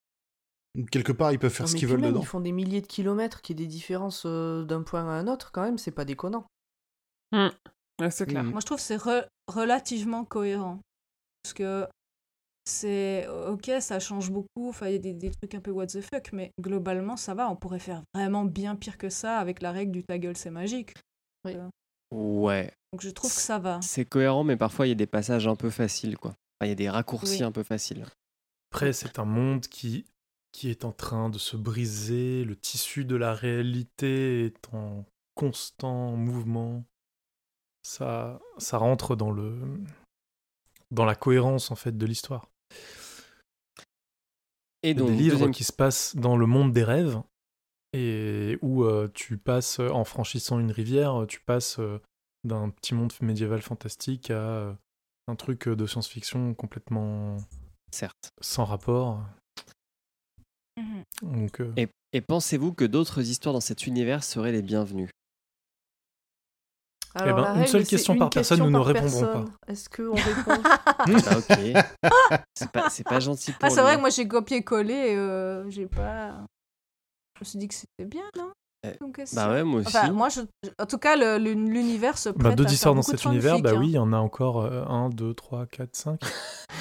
Quelque 0.91 1.11
part, 1.11 1.31
ils 1.31 1.39
peuvent 1.39 1.53
faire 1.53 1.65
Non, 1.67 1.71
ce 1.71 1.75
qu'ils 1.75 1.87
veulent 1.87 1.99
même, 2.01 2.11
dedans. 2.11 2.21
Ils 2.21 2.27
font 2.27 2.39
des 2.39 2.51
milliers 2.51 2.81
de 2.81 2.87
kilomètres, 2.87 3.41
qu'il 3.41 3.59
y 3.59 3.63
ait 3.63 3.65
des 3.65 3.71
différences 3.71 4.23
euh, 4.25 4.63
d'un 4.63 4.81
point 4.81 5.01
à 5.07 5.11
un 5.11 5.27
autre, 5.27 5.51
quand 5.51 5.61
même, 5.61 5.77
c'est 5.77 5.91
pas 5.91 6.05
déconnant. 6.05 6.45
Ouais, 7.31 8.09
c'est 8.09 8.25
clair. 8.25 8.43
Mm. 8.43 8.51
Moi, 8.51 8.59
je 8.59 8.65
trouve 8.65 8.77
que 8.77 8.83
c'est 8.83 8.97
re- 8.97 9.27
relativement 9.47 10.25
cohérent. 10.25 10.79
Parce 11.43 11.53
que 11.53 11.87
c'est 12.65 13.27
ok, 13.27 13.71
ça 13.81 13.99
change 13.99 14.31
beaucoup. 14.31 14.69
Enfin, 14.69 14.87
il 14.87 14.93
y 14.93 14.95
a 14.95 14.99
des, 14.99 15.13
des 15.13 15.31
trucs 15.31 15.53
un 15.55 15.59
peu 15.59 15.71
what 15.71 15.87
the 15.87 16.01
fuck, 16.01 16.31
mais 16.31 16.51
globalement, 16.61 17.17
ça 17.17 17.33
va. 17.33 17.49
On 17.49 17.55
pourrait 17.55 17.79
faire 17.79 18.03
vraiment 18.15 18.45
bien 18.45 18.75
pire 18.75 18.97
que 18.97 19.09
ça 19.09 19.39
avec 19.39 19.61
la 19.61 19.71
règle 19.71 19.91
du 19.91 20.03
ta 20.03 20.17
gueule, 20.17 20.37
c'est 20.37 20.49
magique. 20.51 20.93
Ouais, 22.11 22.71
Donc, 22.93 23.01
je 23.01 23.09
trouve 23.09 23.33
que 23.33 23.41
ça 23.41 23.57
va. 23.59 23.79
c'est 23.81 24.05
cohérent, 24.05 24.43
mais 24.43 24.55
parfois 24.55 24.85
il 24.85 24.89
y 24.89 24.91
a 24.93 24.95
des 24.95 25.07
passages 25.07 25.47
un 25.47 25.55
peu 25.55 25.69
faciles, 25.69 26.17
quoi. 26.17 26.31
Enfin, 26.31 26.67
il 26.67 26.69
y 26.69 26.71
a 26.71 26.75
des 26.75 26.89
raccourcis 26.89 27.37
Oui. 27.39 27.43
un 27.43 27.51
peu 27.51 27.63
faciles. 27.63 28.05
Après, 28.71 28.93
c'est 28.93 29.19
un 29.19 29.25
monde 29.25 29.65
qui, 29.67 30.05
qui 30.51 30.69
est 30.69 30.85
en 30.85 30.91
train 30.91 31.29
de 31.29 31.37
se 31.39 31.57
briser, 31.57 32.43
le 32.45 32.55
tissu 32.55 33.03
de 33.03 33.15
la 33.15 33.33
réalité 33.33 34.45
est 34.45 34.73
en 34.73 35.05
constant 35.35 36.11
mouvement. 36.15 36.83
Ça, 37.83 38.39
ça 38.57 38.77
rentre 38.77 39.15
dans, 39.15 39.31
le, 39.31 39.59
dans 40.91 41.05
la 41.05 41.15
cohérence 41.15 41.69
en 41.69 41.75
fait 41.75 41.97
de 41.97 42.05
l'histoire. 42.05 42.49
Et 44.81 44.93
donc, 44.93 45.07
des 45.07 45.15
livres 45.15 45.33
deuxième- 45.33 45.51
qui 45.51 45.63
se 45.63 45.73
passent 45.73 46.15
dans 46.15 46.35
le 46.35 46.45
monde 46.45 46.73
des 46.73 46.83
rêves 46.83 47.21
et 47.93 48.57
où 48.61 48.83
euh, 48.83 49.07
tu 49.13 49.37
passes, 49.37 49.79
en 49.79 50.03
franchissant 50.03 50.59
une 50.59 50.71
rivière, 50.71 51.25
tu 51.27 51.39
passes 51.39 51.79
euh, 51.79 52.01
d'un 52.43 52.69
petit 52.69 52.95
monde 52.95 53.13
médiéval 53.21 53.61
fantastique 53.61 54.31
à 54.31 54.33
euh, 54.33 54.73
un 55.27 55.35
truc 55.35 55.69
de 55.69 55.85
science-fiction 55.85 56.53
complètement 56.53 57.37
certes. 57.91 58.31
sans 58.41 58.65
rapport. 58.65 59.23
Donc, 61.21 61.61
Et, 61.77 61.87
et 62.11 62.21
pensez-vous 62.21 62.73
que 62.73 62.83
d'autres 62.83 63.21
histoires 63.29 63.53
dans 63.53 63.61
cet 63.61 63.87
univers 63.87 64.23
seraient 64.23 64.51
les 64.51 64.61
bienvenues? 64.61 65.09
Alors, 67.15 67.35
ben, 67.37 67.41
la 67.43 67.49
une 67.51 67.57
règle, 67.59 67.69
seule 67.69 67.85
question 67.85 68.15
par 68.17 68.29
personne, 68.29 68.57
question 68.59 68.65
nous 68.65 68.71
ne 68.71 68.77
par 68.77 68.85
répondrons 68.87 69.19
personne. 69.21 69.51
Est-ce 69.67 69.89
qu'on 69.89 70.15
répond? 70.15 70.63
Ah, 71.27 71.37
ok. 71.37 71.57
c'est 72.55 72.71
pas, 72.71 72.89
c'est 72.89 73.03
pas 73.03 73.19
gentil 73.19 73.51
pour 73.51 73.59
Ah, 73.63 73.69
c'est 73.69 73.81
vrai 73.81 73.95
que 73.95 73.99
moi, 74.01 74.09
j'ai 74.09 74.27
copié-collé 74.27 74.93
et 74.93 75.15
euh, 75.17 75.69
j'ai 75.69 75.85
pas. 75.85 76.31
Je 77.35 77.41
me 77.41 77.45
suis 77.45 77.59
dit 77.59 77.67
que 77.67 77.73
c'était 77.75 78.05
bien, 78.05 78.23
non? 78.37 78.51
Question. 79.13 79.37
Bah 79.37 79.49
ouais, 79.51 79.63
moi 79.63 79.79
aussi. 79.79 79.87
Enfin, 79.87 80.11
moi, 80.11 80.27
je... 80.29 80.41
en 80.77 80.85
tout 80.85 80.97
cas, 80.97 81.15
l'univers 81.37 82.17
se 82.17 82.29
prête 82.29 82.43
bah, 82.43 82.49
d'autres 82.55 82.69
faire 82.69 82.73
histoires 82.73 82.95
dans 82.95 83.01
cet 83.01 83.23
univers, 83.25 83.59
bah 83.61 83.71
hein. 83.71 83.77
oui, 83.79 83.87
il 83.87 83.93
y 83.93 83.97
en 83.97 84.11
a 84.11 84.17
encore 84.17 84.61
euh, 84.61 84.83
1, 84.85 85.09
2, 85.09 85.33
3, 85.33 85.65
4, 85.67 85.95
5. 85.95 86.19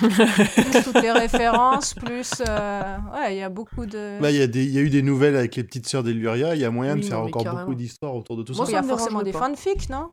plus 0.01 0.83
toutes 0.85 1.01
les 1.03 1.13
références, 1.13 1.95
plus. 1.95 2.43
euh, 2.49 2.97
Ouais, 3.15 3.37
il 3.37 3.39
y 3.39 3.43
a 3.43 3.49
beaucoup 3.49 3.87
de. 3.87 4.21
Là, 4.21 4.31
il 4.31 4.37
y, 4.37 4.43
a 4.43 4.47
des- 4.49 4.65
il 4.65 4.71
y 4.73 4.79
a 4.79 4.81
eu 4.81 4.91
des 4.91 5.03
nouvelles 5.03 5.37
avec 5.37 5.55
les 5.57 5.63
petites 5.65 5.89
sœurs 5.89 6.03
d'Eluria. 6.03 6.55
Il 6.57 6.61
y 6.61 6.65
a 6.65 6.71
moyen 6.71 6.95
Oui, 6.95 7.01
de 7.03 7.05
faire 7.07 7.21
encore 7.21 7.45
carrément. 7.45 7.61
beaucoup 7.61 7.75
d'histoires 7.77 8.15
autour 8.17 8.37
de 8.37 8.43
tout 8.43 8.55
Moi, 8.55 8.65
ça. 8.67 8.71
il 8.73 8.75
y 8.75 8.79
a 8.79 8.83
me 8.83 8.89
forcément 8.89 9.23
des 9.23 9.33
pas. 9.33 9.39
fanfics, 9.39 9.89
non? 9.89 10.11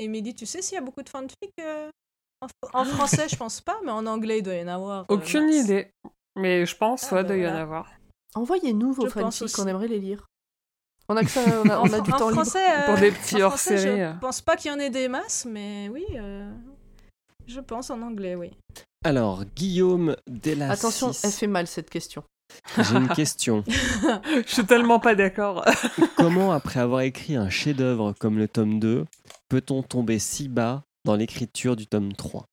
Émilie, 0.00 0.34
tu 0.34 0.46
sais 0.46 0.62
s'il 0.62 0.74
y 0.74 0.78
a 0.78 0.80
beaucoup 0.80 1.02
de 1.02 1.08
fanfics 1.08 1.36
euh, 1.60 1.88
en, 2.40 2.80
en 2.80 2.84
français, 2.84 3.28
je 3.28 3.36
pense 3.36 3.60
pas, 3.60 3.78
mais 3.84 3.90
en 3.92 4.06
anglais, 4.06 4.38
il 4.38 4.42
doit 4.42 4.54
y 4.54 4.62
en 4.64 4.68
avoir. 4.68 5.00
euh, 5.10 5.14
Aucune 5.14 5.50
idée. 5.50 5.90
Mais 6.36 6.64
je 6.66 6.76
pense, 6.76 7.04
Ah, 7.12 7.16
ouais, 7.16 7.22
bah 7.22 7.28
doit 7.28 7.36
y 7.36 7.46
en 7.48 7.54
avoir. 7.54 7.90
Envoyez-nous 8.34 8.92
vos 8.92 9.08
fanfics, 9.10 9.58
on 9.58 9.66
aimerait 9.66 9.88
les 9.88 9.98
lire. 9.98 10.26
On 11.08 11.16
a 11.16 11.24
que 11.24 11.30
ça, 11.30 11.40
on 11.64 11.68
a, 11.68 11.80
on 11.80 11.92
a 11.92 12.00
du 12.00 12.12
en 12.12 12.16
temps 12.16 12.30
libre. 12.30 12.42
français, 12.42 12.64
euh, 12.82 12.86
Pour 12.86 12.94
des 12.98 13.10
petits 13.10 13.42
hors-série, 13.42 14.00
euh. 14.00 14.12
Je 14.14 14.18
pense 14.20 14.40
pas 14.40 14.56
qu'il 14.56 14.70
y 14.70 14.74
en 14.74 14.78
ait 14.78 14.90
des 14.90 15.08
masses, 15.08 15.44
mais 15.44 15.88
oui, 15.92 16.04
euh, 16.14 16.48
je 17.48 17.58
pense 17.60 17.90
en 17.90 18.00
anglais, 18.00 18.36
oui. 18.36 18.52
Alors, 19.04 19.44
Guillaume 19.44 20.14
Delassis. 20.28 20.72
Attention, 20.72 21.10
elle 21.24 21.32
fait 21.32 21.46
mal 21.48 21.66
cette 21.66 21.90
question. 21.90 22.22
J'ai 22.76 22.96
une 22.96 23.08
question. 23.08 23.64
Je 23.68 24.42
suis 24.46 24.66
tellement 24.66 25.00
pas 25.00 25.14
d'accord. 25.14 25.64
Comment, 26.16 26.52
après 26.52 26.80
avoir 26.80 27.00
écrit 27.02 27.36
un 27.36 27.50
chef-d'œuvre 27.50 28.14
comme 28.18 28.38
le 28.38 28.48
tome 28.48 28.78
2, 28.80 29.04
peut-on 29.48 29.82
tomber 29.82 30.18
si 30.18 30.48
bas 30.48 30.82
dans 31.04 31.16
l'écriture 31.16 31.76
du 31.76 31.86
tome 31.86 32.12
3 32.12 32.44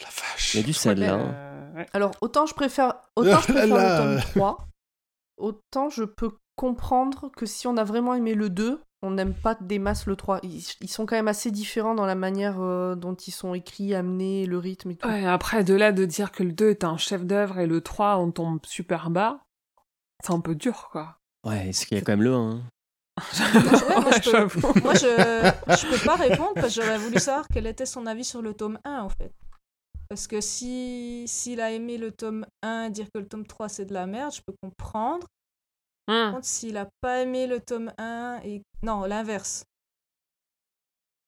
La 0.00 0.06
vache. 0.06 0.54
Il 0.54 0.60
y 0.60 0.62
a 0.62 0.66
du 0.66 0.72
sel 0.72 0.98
là. 1.00 1.14
hein. 1.14 1.34
Euh. 1.76 1.84
Alors, 1.92 2.12
autant 2.20 2.46
je 2.46 2.54
préfère, 2.54 2.94
autant 3.16 3.40
je 3.40 3.46
préfère 3.52 3.66
le 3.66 4.20
tome 4.20 4.30
3, 4.34 4.58
autant 5.36 5.90
je 5.90 6.04
peux 6.04 6.30
comprendre 6.56 7.30
que 7.36 7.46
si 7.46 7.66
on 7.66 7.76
a 7.76 7.84
vraiment 7.84 8.14
aimé 8.14 8.34
le 8.34 8.48
2, 8.50 8.80
on 9.04 9.10
n'aime 9.12 9.34
pas 9.34 9.54
des 9.60 9.78
masses 9.78 10.06
le 10.06 10.16
3. 10.16 10.40
Ils, 10.42 10.64
ils 10.80 10.88
sont 10.90 11.06
quand 11.06 11.14
même 11.16 11.28
assez 11.28 11.50
différents 11.50 11.94
dans 11.94 12.06
la 12.06 12.14
manière 12.14 12.56
euh, 12.60 12.94
dont 12.96 13.14
ils 13.14 13.30
sont 13.30 13.54
écrits, 13.54 13.94
amenés, 13.94 14.46
le 14.46 14.58
rythme 14.58 14.90
et 14.92 14.96
tout. 14.96 15.06
Ouais, 15.06 15.24
après, 15.26 15.62
de 15.62 15.74
là 15.74 15.92
de 15.92 16.04
dire 16.04 16.32
que 16.32 16.42
le 16.42 16.52
2 16.52 16.70
est 16.70 16.84
un 16.84 16.96
chef-d'œuvre 16.96 17.58
et 17.58 17.66
le 17.66 17.80
3, 17.80 18.16
on 18.18 18.30
tombe 18.32 18.60
super 18.66 19.10
bas, 19.10 19.40
c'est 20.24 20.32
un 20.32 20.40
peu 20.40 20.54
dur, 20.54 20.88
quoi. 20.90 21.18
Ouais, 21.46 21.68
est-ce 21.68 21.86
qu'il 21.86 21.98
y 21.98 22.00
a 22.00 22.04
quand 22.04 22.12
même 22.12 22.22
le 22.22 22.34
1 22.34 22.50
hein? 22.50 22.62
Ouais, 23.54 24.00
moi, 24.00 24.10
je 24.10 24.22
peux- 24.24 24.30
J'avoue. 24.32 24.60
Moi, 24.82 24.94
je, 24.94 25.52
je 25.76 25.86
peux 25.90 26.04
pas 26.04 26.16
répondre 26.16 26.52
parce 26.54 26.74
que 26.74 26.82
j'aurais 26.82 26.98
voulu 26.98 27.18
savoir 27.20 27.46
quel 27.52 27.66
était 27.66 27.86
son 27.86 28.06
avis 28.06 28.24
sur 28.24 28.42
le 28.42 28.54
tome 28.54 28.78
1, 28.84 29.02
en 29.02 29.08
fait. 29.08 29.30
Parce 30.08 30.26
que 30.26 30.40
si 30.40 31.24
s'il 31.26 31.60
a 31.60 31.70
aimé 31.70 31.96
le 31.96 32.10
tome 32.10 32.44
1, 32.62 32.90
dire 32.90 33.06
que 33.14 33.20
le 33.20 33.26
tome 33.26 33.46
3 33.46 33.68
c'est 33.68 33.84
de 33.86 33.94
la 33.94 34.06
merde, 34.06 34.32
je 34.34 34.40
peux 34.46 34.54
comprendre. 34.62 35.26
Par 36.06 36.14
Hum. 36.16 36.32
contre, 36.34 36.46
s'il 36.46 36.76
a 36.76 36.86
pas 37.00 37.20
aimé 37.22 37.46
le 37.46 37.60
tome 37.60 37.92
1 37.98 38.40
et. 38.44 38.62
Non, 38.82 39.04
l'inverse. 39.04 39.64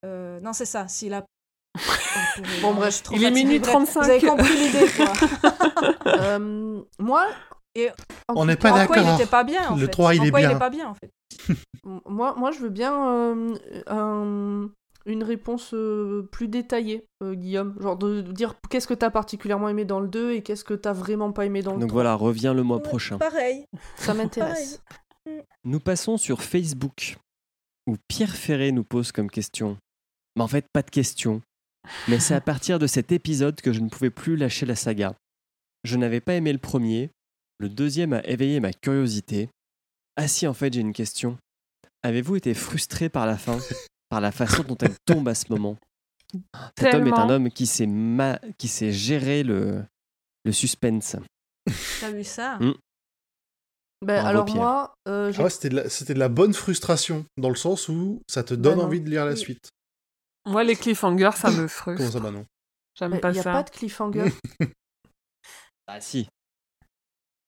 Euh, 0.04 0.38
non, 0.40 0.52
c'est 0.52 0.66
ça. 0.66 0.88
S'il 0.88 1.14
a. 1.14 1.24
Bon, 2.62 2.74
bref, 2.74 3.02
il 3.12 3.24
est 3.24 3.58
Bref, 3.58 3.62
35. 3.62 4.02
Vous 4.04 4.10
avez 4.10 4.20
compris 4.26 4.56
l'idée, 4.56 4.88
quoi. 4.96 5.12
Euh, 6.06 6.82
moi, 6.98 7.26
Et 7.74 7.90
en 8.28 8.34
On 8.36 8.44
n'est 8.46 8.56
pas 8.56 8.70
quoi 8.86 8.96
il 8.96 9.02
d'accord. 9.02 9.20
était 9.20 9.30
pas 9.30 9.44
bien, 9.44 9.68
en 9.70 9.76
Le 9.76 9.84
fait 9.86 9.90
3, 9.90 10.14
il 10.14 10.20
En 10.20 10.24
est 10.24 10.30
quoi 10.30 10.40
bien. 10.40 10.50
il 10.50 10.56
est 10.56 10.58
pas 10.58 10.70
bien, 10.70 10.88
en 10.88 10.94
fait 10.94 11.10
moi, 12.06 12.34
moi, 12.36 12.50
je 12.50 12.58
veux 12.60 12.70
bien 12.70 12.94
euh, 13.10 13.54
un- 13.86 14.70
une 15.06 15.22
réponse 15.22 15.72
euh, 15.72 16.28
plus 16.32 16.48
détaillée, 16.48 17.06
euh, 17.22 17.34
Guillaume. 17.34 17.76
Genre 17.80 17.96
de 17.96 18.20
de 18.20 18.32
dire 18.32 18.56
qu'est-ce 18.68 18.86
que 18.86 18.94
t'as 18.94 19.10
particulièrement 19.10 19.68
aimé 19.68 19.84
dans 19.84 20.00
le 20.00 20.08
2 20.08 20.32
et 20.32 20.42
qu'est-ce 20.42 20.64
que 20.64 20.74
t'as 20.74 20.92
vraiment 20.92 21.32
pas 21.32 21.46
aimé 21.46 21.62
dans 21.62 21.74
le 21.74 21.80
Donc 21.80 21.88
3. 21.88 21.94
voilà, 22.02 22.14
reviens 22.14 22.52
le 22.54 22.62
mois 22.62 22.82
prochain. 22.82 23.18
Pareil. 23.18 23.64
Ça 23.96 24.14
m'intéresse. 24.14 24.82
Nous 25.64 25.80
passons 25.80 26.16
sur 26.16 26.42
Facebook, 26.42 27.16
où 27.86 27.96
Pierre 28.08 28.36
Ferré 28.36 28.72
nous 28.72 28.84
pose 28.84 29.12
comme 29.12 29.30
question. 29.30 29.76
Mais 30.36 30.42
en 30.42 30.48
fait, 30.48 30.66
pas 30.72 30.82
de 30.82 30.90
question. 30.90 31.42
Mais 32.08 32.20
c'est 32.20 32.34
à 32.34 32.40
partir 32.42 32.78
de 32.78 32.86
cet 32.86 33.12
épisode 33.12 33.60
que 33.60 33.72
je 33.72 33.80
ne 33.80 33.88
pouvais 33.88 34.10
plus 34.10 34.36
lâcher 34.36 34.66
la 34.66 34.76
saga. 34.76 35.14
Je 35.84 35.96
n'avais 35.96 36.20
pas 36.20 36.34
aimé 36.34 36.52
le 36.52 36.58
premier, 36.58 37.10
le 37.58 37.68
deuxième 37.68 38.12
a 38.12 38.26
éveillé 38.26 38.60
ma 38.60 38.72
curiosité. 38.72 39.48
Ah 40.16 40.28
si, 40.28 40.46
en 40.46 40.54
fait, 40.54 40.72
j'ai 40.72 40.80
une 40.80 40.92
question. 40.92 41.38
Avez-vous 42.02 42.36
été 42.36 42.54
frustré 42.54 43.08
par 43.08 43.26
la 43.26 43.36
fin, 43.36 43.58
par 44.08 44.20
la 44.20 44.32
façon 44.32 44.62
dont 44.62 44.76
elle 44.80 44.96
tombe 45.04 45.28
à 45.28 45.34
ce 45.34 45.46
moment 45.50 45.76
Cet 46.78 46.94
homme 46.94 47.06
est 47.06 47.12
un 47.12 47.30
homme 47.30 47.50
qui 47.50 47.66
sait, 47.66 47.86
ma... 47.86 48.38
qui 48.58 48.68
sait 48.68 48.92
gérer 48.92 49.42
le, 49.42 49.84
le 50.44 50.52
suspense. 50.52 51.16
T'as 52.00 52.10
vu 52.10 52.24
ça? 52.24 52.58
Mm. 52.58 52.72
Ben, 54.02 54.20
Bravo, 54.22 54.28
alors 54.28 54.44
Pierre. 54.44 54.56
moi, 54.56 54.94
euh, 55.08 55.32
Ah 55.38 55.44
ouais, 55.44 55.50
c'était 55.50 55.68
de, 55.70 55.76
la- 55.76 55.88
c'était 55.88 56.14
de 56.14 56.18
la 56.18 56.28
bonne 56.28 56.52
frustration, 56.52 57.24
dans 57.38 57.48
le 57.48 57.54
sens 57.56 57.88
où 57.88 58.20
ça 58.28 58.44
te 58.44 58.52
donne 58.54 58.74
Bah 58.76 58.82
non. 58.82 58.88
envie 58.88 59.00
de 59.00 59.08
lire 59.08 59.24
la 59.24 59.36
suite. 59.36 59.70
Moi, 60.44 60.62
les 60.64 60.76
cliffhangers, 60.76 61.30
ça 61.34 61.50
me 61.50 61.56
Comment 61.56 61.68
frustre. 61.68 62.12
ça, 62.12 62.20
bah 62.20 62.30
non 62.30 62.44
J'aime 62.98 63.14
il 63.14 63.20
pas 63.20 63.32
n'y 63.32 63.38
a 63.38 63.42
ça. 63.42 63.52
pas 63.52 63.62
de 63.62 63.70
cliffhanger. 63.70 64.32
Ah 65.86 66.00
si. 66.00 66.28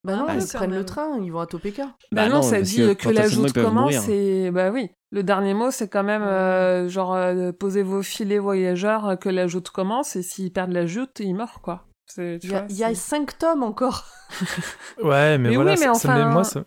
Bah 0.03 0.15
non, 0.15 0.25
Ah, 0.29 0.35
ils 0.35 0.41
oui, 0.41 0.49
quand 0.51 0.57
prennent 0.59 0.75
le 0.75 0.85
train, 0.85 1.19
ils 1.19 1.31
vont 1.31 1.39
à 1.39 1.45
Topeka. 1.47 1.83
Bah, 1.85 1.93
Bah 2.11 2.29
non, 2.29 2.35
non, 2.35 2.41
ça 2.41 2.61
dit 2.61 2.77
que 2.77 2.93
que, 2.93 3.09
la 3.09 3.27
joute 3.27 3.51
ils 3.55 3.61
commence 3.61 4.07
et 4.07 4.51
bah 4.51 4.71
oui. 4.71 4.89
Le 5.11 5.23
dernier 5.23 5.53
mot, 5.55 5.71
c'est 5.71 5.87
quand 5.89 6.03
même 6.03 6.21
euh, 6.21 6.87
genre 6.87 7.13
euh, 7.15 7.51
posez 7.51 7.81
vos 7.81 8.03
filets 8.03 8.37
voyageurs 8.37 9.07
euh, 9.07 9.15
que 9.15 9.27
la 9.29 9.47
joute 9.47 9.71
commence 9.71 10.15
et 10.15 10.21
s'ils 10.21 10.53
perdent 10.53 10.71
la 10.71 10.85
joute, 10.85 11.19
ils 11.19 11.33
meurent 11.33 11.61
quoi. 11.61 11.87
Il 12.17 12.39
y 12.71 12.83
a, 12.83 12.95
cinq 12.95 13.37
tomes 13.37 13.63
encore. 13.63 14.05
Ouais, 15.03 15.37
mais, 15.37 15.49
Mais 15.49 15.55
voilà, 15.55 15.71
oui, 15.73 15.77
mais 15.79 15.85
ça, 15.85 15.91
enfin- 15.91 16.27
met- 16.27 16.31
moi, 16.33 16.43
ça... 16.43 16.63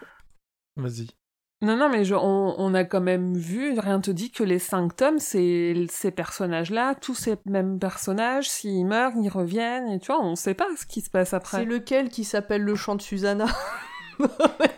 Vas-y. 0.77 1.09
Non, 1.63 1.77
non, 1.77 1.89
mais 1.89 2.05
je- 2.05 2.15
on, 2.17 2.55
on 2.59 2.75
a 2.75 2.83
quand 2.85 3.01
même 3.01 3.35
vu, 3.37 3.79
rien 3.79 4.01
te 4.01 4.11
dit 4.11 4.31
que 4.33 4.43
les 4.43 4.59
cinq 4.59 4.97
tomes, 4.97 5.21
c'est 5.21 5.75
ces 5.89 6.11
personnages-là, 6.11 6.97
tous 6.97 7.15
ces 7.15 7.37
mêmes 7.47 7.79
personnages, 7.79 8.51
s'ils 8.51 8.85
meurent, 8.85 9.13
ils 9.23 9.29
reviennent, 9.29 9.89
et 9.89 9.99
tu 10.01 10.09
vois, 10.09 10.21
on 10.23 10.35
sait 10.35 10.55
pas 10.55 10.67
ce 10.77 10.85
qui 10.87 11.01
se 11.03 11.09
passe 11.11 11.31
C'est 11.31 11.37
après. 11.37 11.65
lequel 11.65 12.09
qui 12.09 12.25
s'appelle 12.25 12.63
le 12.63 12.75
chant 12.75 12.97
de 12.97 13.03
Susanna? 13.03 13.47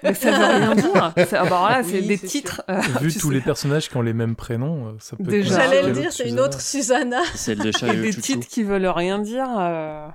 Mais 0.02 0.14
ça 0.14 0.30
veut 0.30 0.44
rien 0.44 0.74
dire. 0.74 1.12
C'est- 1.16 1.36
ah 1.36 1.44
bah 1.44 1.58
voilà, 1.58 1.82
c'est 1.82 2.00
Oui, 2.00 2.06
des 2.06 2.16
c'est 2.18 2.26
titres. 2.26 2.62
euh, 2.70 2.80
Vu 3.00 3.12
tous 3.12 3.28
sais. 3.28 3.34
les 3.34 3.40
personnages 3.40 3.88
qui 3.88 3.96
ont 3.96 4.02
les 4.02 4.12
mêmes 4.12 4.36
prénoms, 4.36 4.88
euh, 4.88 4.92
ça 5.00 5.16
peut 5.16 5.24
Déjà. 5.24 5.54
être 5.54 5.70
J'allais 5.72 5.82
le 5.88 5.92
dire, 5.92 6.12
c'est 6.12 6.24
une 6.24 6.30
Susanna. 6.30 6.42
autre 6.48 6.60
Susanna. 6.60 7.22
Celle 7.34 7.58
de 7.58 7.72
Charlie 7.76 8.00
des 8.02 8.14
titres 8.14 8.46
qui 8.46 8.62
veulent 8.62 8.86
rien 8.86 9.18
dire. 9.18 9.48
euh, 9.58 10.08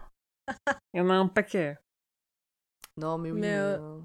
Il 0.94 1.00
y 1.00 1.02
en 1.02 1.10
a 1.10 1.14
un 1.16 1.28
paquet. 1.28 1.78
Non, 2.98 3.18
mais 3.18 3.32
oui. 3.32 3.40
Mais, 3.42 3.54
euh, 3.56 3.78
euh, 3.78 3.98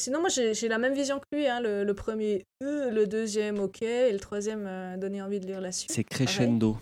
Sinon, 0.00 0.20
moi, 0.20 0.28
j'ai 0.30 0.68
la 0.68 0.78
même 0.78 0.94
vision 0.94 1.18
que 1.18 1.36
lui. 1.36 1.46
Hein. 1.46 1.60
Le, 1.60 1.84
le 1.84 1.94
premier, 1.94 2.44
euh, 2.62 2.90
le 2.90 3.06
deuxième, 3.06 3.58
ok, 3.60 3.82
et 3.82 4.10
le 4.12 4.18
troisième, 4.18 4.64
euh, 4.66 4.96
donné 4.96 5.20
envie 5.22 5.40
de 5.40 5.46
lire 5.46 5.60
la 5.60 5.72
suite. 5.72 5.92
C'est 5.92 6.04
crescendo. 6.04 6.76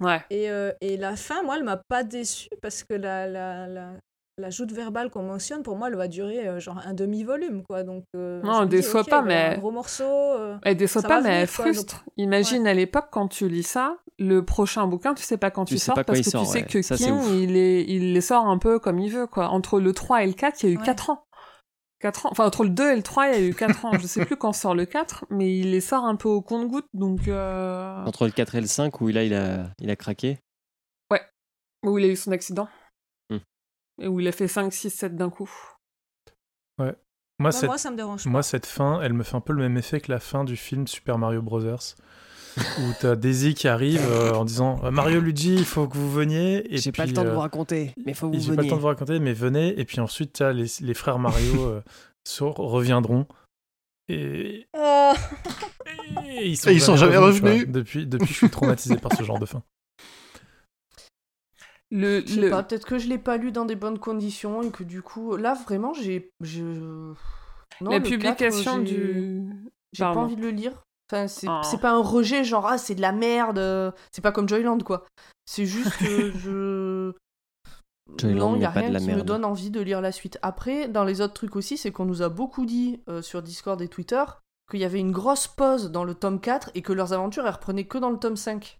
Ouais. 0.00 0.20
Et, 0.30 0.50
euh, 0.50 0.72
et 0.80 0.96
la 0.96 1.14
fin, 1.16 1.42
moi, 1.42 1.56
elle 1.56 1.64
m'a 1.64 1.80
pas 1.88 2.02
déçue 2.02 2.48
parce 2.62 2.82
que 2.82 2.94
la, 2.94 3.26
la, 3.28 3.66
la, 3.68 3.90
la 4.38 4.50
joute 4.50 4.72
verbale 4.72 5.10
qu'on 5.10 5.22
mentionne, 5.22 5.62
pour 5.62 5.76
moi, 5.76 5.88
elle 5.88 5.94
va 5.96 6.08
durer 6.08 6.48
euh, 6.48 6.58
genre 6.58 6.80
un 6.84 6.94
demi-volume, 6.94 7.62
quoi. 7.62 7.82
Donc, 7.84 8.04
euh, 8.16 8.40
Non, 8.42 8.62
elle 8.62 8.68
déçoit 8.68 9.04
pas, 9.04 9.22
mais- 9.22 9.54
Un 9.54 9.58
gros 9.58 9.70
morceau. 9.70 10.02
euh, 10.04 10.56
Elle 10.64 10.76
déçoit 10.76 11.02
pas, 11.02 11.20
mais 11.20 11.28
elle 11.28 11.46
venir, 11.46 11.54
quoi, 11.54 11.64
donc- 11.66 11.74
frustre. 11.74 12.04
Imagine 12.16 12.66
à 12.66 12.74
l'époque, 12.74 13.06
quand 13.12 13.28
tu 13.28 13.46
lis 13.48 13.62
ça, 13.62 13.98
le 14.18 14.44
prochain 14.44 14.86
bouquin, 14.86 15.14
tu 15.14 15.22
sais 15.22 15.36
pas 15.36 15.50
quand 15.50 15.64
Tu 15.64 15.74
tu 15.74 15.78
sais 15.78 15.86
sors 15.86 15.94
pas 15.94 16.02
quand 16.02 16.12
parce 16.14 16.20
il 16.20 16.24
que 16.24 16.30
sort, 16.30 16.42
tu 16.46 16.50
sais 16.50 16.62
que 16.64 16.82
Ça, 16.82 16.96
King, 16.96 17.14
il, 17.32 17.56
est, 17.56 17.82
il 17.84 18.14
les 18.14 18.20
sort 18.20 18.46
un 18.46 18.58
peu 18.58 18.78
comme 18.78 18.98
il 18.98 19.10
veut, 19.12 19.26
quoi. 19.26 19.48
Entre 19.48 19.78
le 19.80 19.92
3 19.92 20.24
et 20.24 20.26
le 20.26 20.32
4, 20.32 20.62
il 20.62 20.66
y 20.68 20.72
a 20.72 20.74
eu 20.74 20.78
Ouais. 20.78 20.84
4 20.84 21.10
ans. 21.10 21.24
4 22.04 22.26
ans. 22.26 22.28
Enfin, 22.32 22.44
entre 22.44 22.64
le 22.64 22.70
2 22.70 22.92
et 22.92 22.96
le 22.96 23.02
3, 23.02 23.28
il 23.28 23.32
y 23.32 23.36
a 23.36 23.48
eu 23.48 23.54
4 23.54 23.84
ans. 23.86 23.92
Je 23.98 24.06
sais 24.06 24.26
plus 24.26 24.36
quand 24.36 24.52
sort 24.52 24.74
le 24.74 24.84
4, 24.84 25.24
mais 25.30 25.58
il 25.58 25.70
les 25.70 25.80
sort 25.80 26.04
un 26.04 26.16
peu 26.16 26.28
au 26.28 26.42
compte-goutte, 26.42 26.88
donc... 26.92 27.28
Euh... 27.28 28.04
Entre 28.04 28.26
le 28.26 28.30
4 28.30 28.56
et 28.56 28.60
le 28.60 28.66
5, 28.66 29.00
où 29.00 29.08
là, 29.08 29.24
il 29.24 29.32
a, 29.32 29.70
il 29.80 29.90
a 29.90 29.96
craqué. 29.96 30.38
Où 31.86 31.98
il 31.98 32.04
a 32.06 32.08
eu 32.08 32.16
son 32.16 32.32
accident. 32.32 32.66
Hmm. 33.28 33.38
Et 34.00 34.08
où 34.08 34.18
il 34.18 34.26
a 34.26 34.32
fait 34.32 34.48
5, 34.48 34.72
6, 34.72 34.88
7 34.88 35.16
d'un 35.16 35.28
coup. 35.28 35.50
Moi, 36.78 36.94
bah, 37.38 37.52
cette... 37.52 37.64
Moi, 37.68 37.78
ça 37.78 37.90
me 37.90 37.96
dérange 37.96 38.26
Moi, 38.26 38.38
pas. 38.38 38.42
cette 38.42 38.64
fin, 38.64 39.02
elle 39.02 39.12
me 39.12 39.22
fait 39.22 39.36
un 39.36 39.42
peu 39.42 39.52
le 39.52 39.62
même 39.62 39.76
effet 39.76 40.00
que 40.00 40.10
la 40.10 40.18
fin 40.18 40.44
du 40.44 40.56
film 40.56 40.86
Super 40.86 41.18
Mario 41.18 41.42
Bros. 41.42 41.60
Où 42.56 42.92
t'as 43.00 43.16
Daisy 43.16 43.54
qui 43.54 43.66
arrive 43.68 44.00
euh, 44.10 44.32
en 44.34 44.44
disant 44.44 44.80
euh, 44.84 44.90
Mario 44.90 45.20
Luigi, 45.20 45.54
il 45.54 45.64
faut 45.64 45.88
que 45.88 45.96
vous 45.96 46.10
veniez. 46.12 46.66
J'ai 46.70 46.92
pas 46.92 47.06
le 47.06 47.12
temps 47.12 47.24
de 47.24 47.28
euh, 47.28 47.34
vous 47.34 47.40
raconter, 47.40 47.92
mais 48.04 48.14
faut 48.14 48.28
vous 48.30 48.38
J'ai 48.38 48.54
pas 48.54 48.62
le 48.62 48.68
temps 48.68 48.76
de 48.76 48.80
vous 48.80 48.86
raconter, 48.86 49.18
mais 49.18 49.32
venez. 49.32 49.78
Et 49.80 49.84
puis 49.84 50.00
ensuite, 50.00 50.32
t'as 50.34 50.52
les, 50.52 50.66
les 50.80 50.94
frères 50.94 51.18
Mario 51.18 51.62
euh, 51.64 51.80
sur- 52.28 52.54
reviendront. 52.56 53.26
Et, 54.08 54.66
Oh, 54.76 55.12
et 56.26 56.48
ils 56.48 56.56
sont, 56.56 56.68
Et 56.70 56.74
ils 56.74 56.80
sont 56.80 56.96
jamais 56.96 57.16
revenus. 57.16 57.66
Depuis, 57.68 58.06
depuis, 58.06 58.28
je 58.28 58.34
suis 58.38 58.50
traumatisé 58.50 58.96
par 58.98 59.12
ce 59.16 59.22
genre 59.22 59.38
de 59.38 59.46
fin. 59.46 59.62
Le, 61.90 62.22
Je 62.26 62.34
sais 62.34 62.40
le- 62.40 62.50
pas, 62.50 62.62
peut-être 62.62 62.86
que 62.86 62.98
je 62.98 63.08
l'ai 63.08 63.18
pas 63.18 63.36
lu 63.36 63.52
dans 63.52 63.64
des 63.64 63.76
bonnes 63.76 63.98
conditions 63.98 64.62
et 64.62 64.70
que 64.70 64.82
du 64.84 65.00
coup, 65.02 65.36
là 65.36 65.54
vraiment, 65.54 65.94
j'ai. 65.94 66.30
je- 66.40 67.12
Non, 67.80 67.90
la 67.90 68.00
publication 68.00 68.78
4, 68.78 68.86
j'ai- 68.86 68.94
du... 68.96 69.42
J'ai 69.92 70.02
pas 70.04 70.14
envie 70.16 70.36
de 70.36 70.42
le 70.42 70.50
lire. 70.50 70.72
Enfin, 71.14 71.28
c'est 71.28 71.48
Oh. 71.48 71.78
pas 71.80 71.90
un 71.92 72.02
rejet, 72.02 72.44
genre, 72.44 72.66
ah, 72.66 72.78
c'est 72.78 72.94
de 72.94 73.00
la 73.00 73.12
merde. 73.12 73.58
euh, 73.58 73.90
C'est 74.12 74.22
pas 74.22 74.32
comme 74.32 74.48
Joyland, 74.48 74.78
quoi. 74.78 75.04
C'est 75.46 75.66
juste 75.66 75.96
que 75.98 76.32
je. 76.38 77.12
Joyland 78.18 78.50
non, 78.50 78.56
il 78.56 78.62
y 78.62 78.64
a 78.64 78.68
n'est 78.68 78.74
pas 78.74 78.80
de 78.80 78.84
rien 78.86 78.92
la 78.92 78.98
qui 79.00 79.06
me 79.06 79.14
merde. 79.14 79.26
donne 79.26 79.44
envie 79.44 79.70
de 79.70 79.80
lire 79.80 80.00
la 80.00 80.12
suite. 80.12 80.38
Après, 80.42 80.88
dans 80.88 81.04
les 81.04 81.20
autres 81.20 81.34
trucs 81.34 81.56
aussi, 81.56 81.76
c'est 81.78 81.90
qu'on 81.92 82.04
nous 82.04 82.22
a 82.22 82.28
beaucoup 82.28 82.66
dit 82.66 83.00
euh, 83.08 83.22
sur 83.22 83.42
Discord 83.42 83.80
et 83.80 83.88
Twitter 83.88 84.22
qu'il 84.70 84.80
y 84.80 84.84
avait 84.84 85.00
une 85.00 85.12
grosse 85.12 85.46
pause 85.46 85.90
dans 85.90 86.04
le 86.04 86.14
tome 86.14 86.40
4 86.40 86.70
et 86.74 86.82
que 86.82 86.92
leurs 86.92 87.12
aventures, 87.12 87.46
elles 87.46 87.52
reprenaient 87.54 87.86
que 87.86 87.98
dans 87.98 88.10
le 88.10 88.18
tome 88.18 88.36
5. 88.36 88.78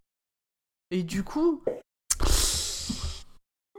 Et 0.91 1.03
du 1.03 1.23
coup, 1.25 1.63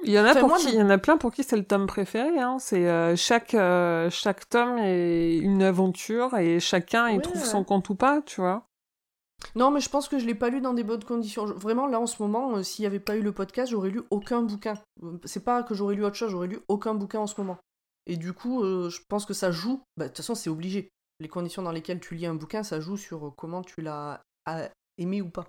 Il 0.05 0.11
y 0.11 0.19
en 0.19 0.25
a 0.25 0.31
Enfin, 0.31 0.39
pour 0.41 0.49
moi, 0.49 0.57
qui, 0.57 0.69
il 0.69 0.75
y 0.75 0.81
en 0.81 0.89
a 0.89 0.97
plein 0.97 1.17
pour 1.17 1.31
qui 1.33 1.43
c'est 1.43 1.57
le 1.57 1.65
tome 1.65 1.87
préféré. 1.87 2.39
Hein. 2.39 2.57
C'est 2.59 2.87
euh, 2.87 3.15
chaque 3.15 3.53
euh, 3.53 4.09
chaque 4.09 4.47
tome 4.49 4.77
est 4.77 5.37
une 5.37 5.63
aventure 5.63 6.35
et 6.37 6.59
chacun 6.59 7.09
il 7.09 7.17
Ouais, 7.17 7.21
trouve 7.21 7.41
ouais. 7.41 7.47
son 7.47 7.63
compte 7.63 7.89
ou 7.89 7.95
pas, 7.95 8.21
tu 8.21 8.41
vois. 8.41 8.65
Non, 9.55 9.69
mais 9.69 9.79
je 9.81 9.89
pense 9.89 10.07
que 10.07 10.17
je 10.17 10.25
l'ai 10.25 10.33
pas 10.35 10.49
lu 10.49 10.61
dans 10.61 10.73
des 10.73 10.83
bonnes 10.83 11.03
conditions. 11.03 11.45
Vraiment, 11.45 11.87
là, 11.87 11.99
en 11.99 12.05
ce 12.07 12.21
moment, 12.21 12.55
euh, 12.55 12.63
s'il 12.63 12.83
n'y 12.83 12.87
avait 12.87 12.99
pas 12.99 13.15
eu 13.17 13.21
le 13.21 13.31
podcast, 13.31 13.71
j'aurais 13.71 13.89
lu 13.89 14.01
aucun 14.09 14.41
bouquin. 14.41 14.75
C'est 15.25 15.43
pas 15.43 15.61
que 15.63 15.73
j'aurais 15.75 15.95
lu 15.95 16.05
autre 16.05 16.15
chose, 16.15 16.31
j'aurais 16.31 16.47
lu 16.47 16.59
aucun 16.67 16.93
bouquin 16.95 17.19
en 17.19 17.27
ce 17.27 17.39
moment. 17.39 17.57
Et 18.07 18.17
du 18.17 18.33
coup, 18.33 18.63
je 18.63 18.99
pense 19.09 19.25
que 19.25 19.33
ça 19.33 19.51
joue. 19.51 19.81
Bah, 19.97 20.05
De 20.05 20.09
toute 20.09 20.17
façon, 20.17 20.35
c'est 20.35 20.49
obligé. 20.49 20.89
les 21.19 21.27
conditions 21.27 21.61
dans 21.63 21.71
lesquelles 21.71 21.99
tu 21.99 22.15
lis 22.15 22.25
un 22.27 22.35
bouquin, 22.35 22.61
ça 22.63 22.79
joue 22.79 22.97
sur 22.97 23.33
comment 23.35 23.61
tu 23.63 23.81
l'as 23.81 24.21
aimé 24.97 25.21
ou 25.21 25.29
pas. 25.29 25.45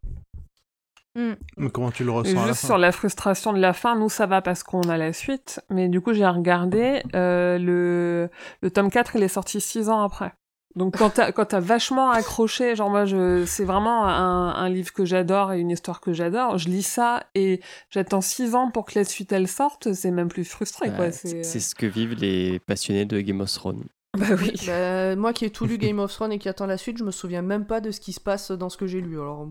Mais 1.57 1.71
comment 1.71 1.91
tu 1.91 2.05
le 2.05 2.11
ressens 2.11 2.33
à 2.37 2.47
la 2.47 2.47
juste 2.49 2.61
fin 2.61 2.67
sur 2.67 2.79
la 2.79 2.93
frustration 2.93 3.53
de 3.53 3.59
la 3.59 3.73
fin, 3.73 3.97
nous 3.97 4.09
ça 4.09 4.27
va 4.27 4.43
parce 4.43 4.63
qu'on 4.63 4.83
a 4.83 4.97
la 4.97 5.13
suite. 5.13 5.61
Mais 5.71 5.89
du 5.89 6.01
coup, 6.01 6.13
j'ai 6.13 6.27
regardé, 6.27 7.03
euh, 7.15 7.59
le, 7.59 8.29
le 8.61 8.71
tome 8.71 8.91
4, 8.91 9.17
il 9.17 9.23
est 9.23 9.29
sorti 9.29 9.61
6 9.61 9.89
ans 9.89 10.03
après. 10.03 10.33
Donc 10.75 10.99
quand 10.99 11.09
t'as, 11.09 11.33
quand 11.33 11.47
t'as 11.47 11.61
vachement 11.61 12.11
accroché, 12.11 12.77
genre 12.77 12.91
moi, 12.91 13.07
je, 13.07 13.47
c'est 13.47 13.65
vraiment 13.65 14.07
un, 14.07 14.55
un 14.55 14.69
livre 14.69 14.93
que 14.93 15.07
j'adore 15.07 15.55
et 15.55 15.61
une 15.61 15.71
histoire 15.71 16.03
que 16.03 16.13
j'adore, 16.13 16.59
je 16.59 16.69
lis 16.69 16.83
ça 16.83 17.25
et 17.35 17.63
j'attends 17.89 18.21
6 18.21 18.55
ans 18.55 18.71
pour 18.71 18.85
que 18.85 18.99
la 18.99 19.05
suite 19.07 19.33
elle 19.33 19.49
sorte, 19.49 19.95
c'est 19.95 20.11
même 20.11 20.29
plus 20.29 20.45
frustré 20.45 20.91
quoi. 20.91 21.07
Ouais, 21.07 21.13
C'est, 21.13 21.43
c'est 21.45 21.61
ce 21.61 21.75
que 21.75 21.87
vivent 21.87 22.17
les 22.17 22.59
passionnés 22.59 23.07
de 23.07 23.19
Game 23.21 23.41
of 23.41 23.53
Thrones. 23.53 23.85
Bah 24.19 24.27
oui. 24.39 24.55
Bah, 24.67 25.15
moi 25.15 25.35
qui 25.35 25.45
ai 25.45 25.51
tout 25.51 25.67
lu 25.67 25.77
Game 25.77 25.99
of 25.99 26.11
Thrones 26.13 26.33
et 26.33 26.39
qui 26.39 26.49
attend 26.49 26.65
la 26.67 26.79
suite, 26.79 26.97
je 26.99 27.05
me 27.05 27.11
souviens 27.11 27.43
même 27.43 27.67
pas 27.67 27.81
de 27.83 27.91
ce 27.91 28.01
qui 28.01 28.15
se 28.15 28.21
passe 28.21 28.51
dans 28.51 28.71
ce 28.71 28.79
que 28.79 28.87
j'ai 28.87 29.03
lu. 29.03 29.21
Alors, 29.21 29.49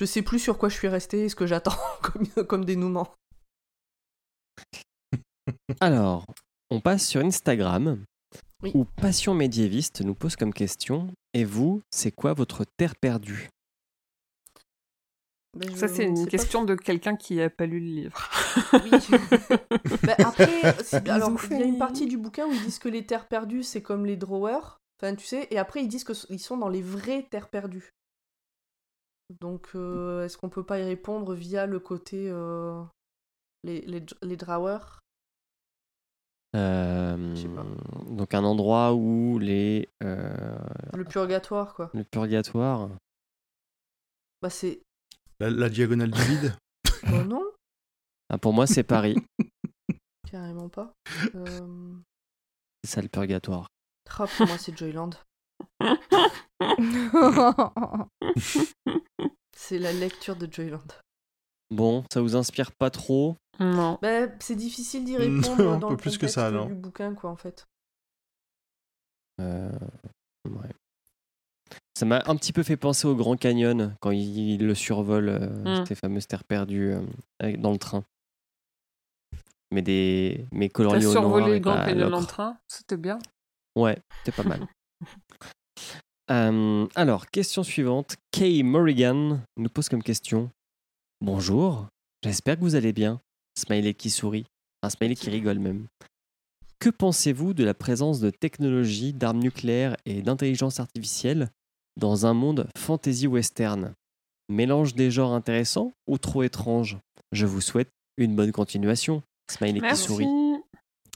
je 0.00 0.06
sais 0.06 0.22
plus 0.22 0.38
sur 0.38 0.56
quoi 0.56 0.70
je 0.70 0.76
suis 0.76 0.88
resté 0.88 1.26
et 1.26 1.28
ce 1.28 1.36
que 1.36 1.46
j'attends 1.46 1.76
comme, 2.02 2.26
comme 2.46 2.64
dénouement. 2.64 3.14
Alors, 5.80 6.24
on 6.70 6.80
passe 6.80 7.06
sur 7.06 7.20
Instagram, 7.20 8.02
Oui. 8.62 8.72
où 8.74 8.86
Passion 8.86 9.34
médiéviste 9.34 10.00
nous 10.00 10.14
pose 10.14 10.36
comme 10.36 10.54
question 10.54 11.12
Et 11.34 11.44
vous, 11.44 11.82
c'est 11.90 12.12
quoi 12.12 12.32
votre 12.32 12.64
terre 12.78 12.96
perdue? 12.96 13.50
Je 15.60 15.76
Ça, 15.76 15.88
c'est 15.88 16.04
une 16.04 16.24
pas 16.24 16.30
question 16.30 16.64
de 16.64 16.76
quelqu'un 16.76 17.16
qui 17.16 17.42
a 17.42 17.50
pas 17.50 17.66
lu 17.66 17.80
le 17.80 17.86
livre. 17.86 18.30
Oui. 18.72 18.90
Bah, 20.02 20.14
après, 20.18 20.62
alors, 21.10 21.32
il 21.50 21.58
y 21.58 21.62
a 21.62 21.66
une 21.66 21.78
partie 21.78 22.06
du 22.06 22.16
bouquin 22.16 22.46
où 22.46 22.52
ils 22.52 22.62
disent 22.62 22.78
que 22.78 22.88
les 22.88 23.04
terres 23.04 23.28
perdues, 23.28 23.62
c'est 23.62 23.82
comme 23.82 24.06
les 24.06 24.16
drawers. 24.16 24.78
Enfin, 24.98 25.14
tu 25.14 25.26
sais, 25.26 25.46
et 25.50 25.58
après, 25.58 25.82
ils 25.82 25.88
disent 25.88 26.04
qu'ils 26.04 26.40
sont 26.40 26.56
dans 26.56 26.68
les 26.68 26.80
vraies 26.80 27.26
terres 27.30 27.48
perdues. 27.48 27.90
Donc, 29.40 29.68
euh, 29.74 30.24
est-ce 30.24 30.36
qu'on 30.36 30.48
peut 30.48 30.64
pas 30.64 30.80
y 30.80 30.82
répondre 30.82 31.34
via 31.34 31.66
le 31.66 31.78
côté. 31.78 32.28
euh, 32.30 32.82
les, 33.62 33.80
les, 33.82 34.04
les 34.22 34.36
drawers? 34.36 34.98
Euh, 36.56 37.34
Je 37.36 37.42
sais 37.42 37.48
pas. 37.48 37.64
Donc, 38.08 38.34
un 38.34 38.42
endroit 38.42 38.92
où 38.94 39.38
les. 39.38 39.88
euh, 40.02 40.58
Le 40.94 41.04
purgatoire, 41.04 41.74
quoi. 41.74 41.90
le 41.94 42.02
purgatoire. 42.02 42.90
Bah, 44.42 44.50
c'est. 44.50 44.80
la, 45.38 45.50
la 45.50 45.68
diagonale 45.68 46.10
du 46.10 46.20
vide? 46.22 46.56
Oh 47.12 47.22
non, 47.24 47.44
Ah, 48.30 48.38
pour 48.38 48.52
moi, 48.52 48.66
c'est 48.66 48.82
Paris. 48.82 49.14
carrément 50.30 50.68
pas. 50.68 50.92
Euh... 51.34 51.94
c'est 52.84 52.90
ça 52.90 53.02
le 53.02 53.08
purgatoire. 53.08 53.68
ah, 54.18 54.26
pour 54.26 54.46
moi, 54.46 54.58
c'est 54.58 54.76
Joyland. 54.76 55.10
C'est 59.56 59.78
la 59.78 59.92
lecture 59.92 60.36
de 60.36 60.48
Joyland. 60.50 60.80
Bon, 61.70 62.04
ça 62.12 62.20
vous 62.20 62.36
inspire 62.36 62.72
pas 62.72 62.90
trop? 62.90 63.36
Non. 63.60 63.98
Bah, 64.02 64.26
c'est 64.40 64.56
difficile 64.56 65.04
d'y 65.04 65.12
Non, 65.18 65.18
répondre 65.40 65.70
un 65.72 65.78
dans 65.78 65.88
peu 65.88 65.94
le 65.94 65.96
plus 65.98 66.10
que 66.12 66.26
contexte 66.26 66.34
ça, 66.34 66.50
non. 66.50 66.66
du 66.66 66.74
bouquin, 66.74 67.14
quoi, 67.14 67.30
en 67.30 67.36
fait. 67.36 67.66
Euh, 69.40 69.70
ouais. 70.46 70.70
Ça 71.96 72.06
m'a 72.06 72.22
un 72.26 72.36
petit 72.36 72.52
peu 72.52 72.62
fait 72.62 72.76
penser 72.76 73.06
au 73.06 73.14
Grand 73.14 73.36
Canyon 73.36 73.94
quand 74.00 74.10
il, 74.10 74.54
il 74.54 74.66
le 74.66 74.74
survole, 74.74 75.28
euh, 75.28 75.82
Mm. 75.82 75.86
ces 75.86 75.94
fameuses 75.94 76.26
terres 76.26 76.44
perdues 76.44 76.94
euh, 77.42 77.56
dans 77.58 77.72
le 77.72 77.78
train. 77.78 78.04
Mais 79.70 79.82
des 79.82 80.46
mais 80.50 80.68
coloriés 80.68 81.06
au 81.06 81.12
noir 81.12 81.22
survolé 81.24 81.52
le 81.54 81.58
Grand 81.60 81.76
Canyon 81.84 82.12
en 82.14 82.24
train, 82.24 82.58
c'était 82.66 82.96
bien. 82.96 83.18
Ouais, 83.76 83.96
c'était 84.24 84.42
pas 84.42 84.48
mal. 84.48 84.66
Euh, 86.30 86.86
alors, 86.94 87.26
question 87.26 87.62
suivante. 87.62 88.16
Kay 88.30 88.62
Morrigan 88.62 89.40
nous 89.56 89.68
pose 89.68 89.88
comme 89.88 90.02
question 90.02 90.50
Bonjour, 91.20 91.88
j'espère 92.24 92.56
que 92.56 92.60
vous 92.60 92.76
allez 92.76 92.92
bien. 92.92 93.20
Smiley 93.58 93.94
qui 93.94 94.10
sourit, 94.10 94.46
un 94.82 94.90
smiley 94.90 95.16
qui 95.16 95.28
rigole 95.28 95.58
même. 95.58 95.86
Que 96.78 96.88
pensez-vous 96.88 97.52
de 97.52 97.64
la 97.64 97.74
présence 97.74 98.20
de 98.20 98.30
technologies, 98.30 99.12
d'armes 99.12 99.40
nucléaires 99.40 99.96
et 100.06 100.22
d'intelligence 100.22 100.80
artificielle 100.80 101.50
dans 101.96 102.26
un 102.26 102.32
monde 102.32 102.68
fantasy 102.78 103.26
western? 103.26 103.92
Mélange 104.48 104.94
des 104.94 105.10
genres 105.10 105.32
intéressants 105.32 105.92
ou 106.06 106.16
trop 106.16 106.42
étrange? 106.42 106.98
Je 107.32 107.46
vous 107.46 107.60
souhaite 107.60 107.90
une 108.16 108.34
bonne 108.34 108.52
continuation. 108.52 109.22
Smiley 109.50 109.80
Merci. 109.80 110.02
qui 110.02 110.08
sourit. 110.08 110.39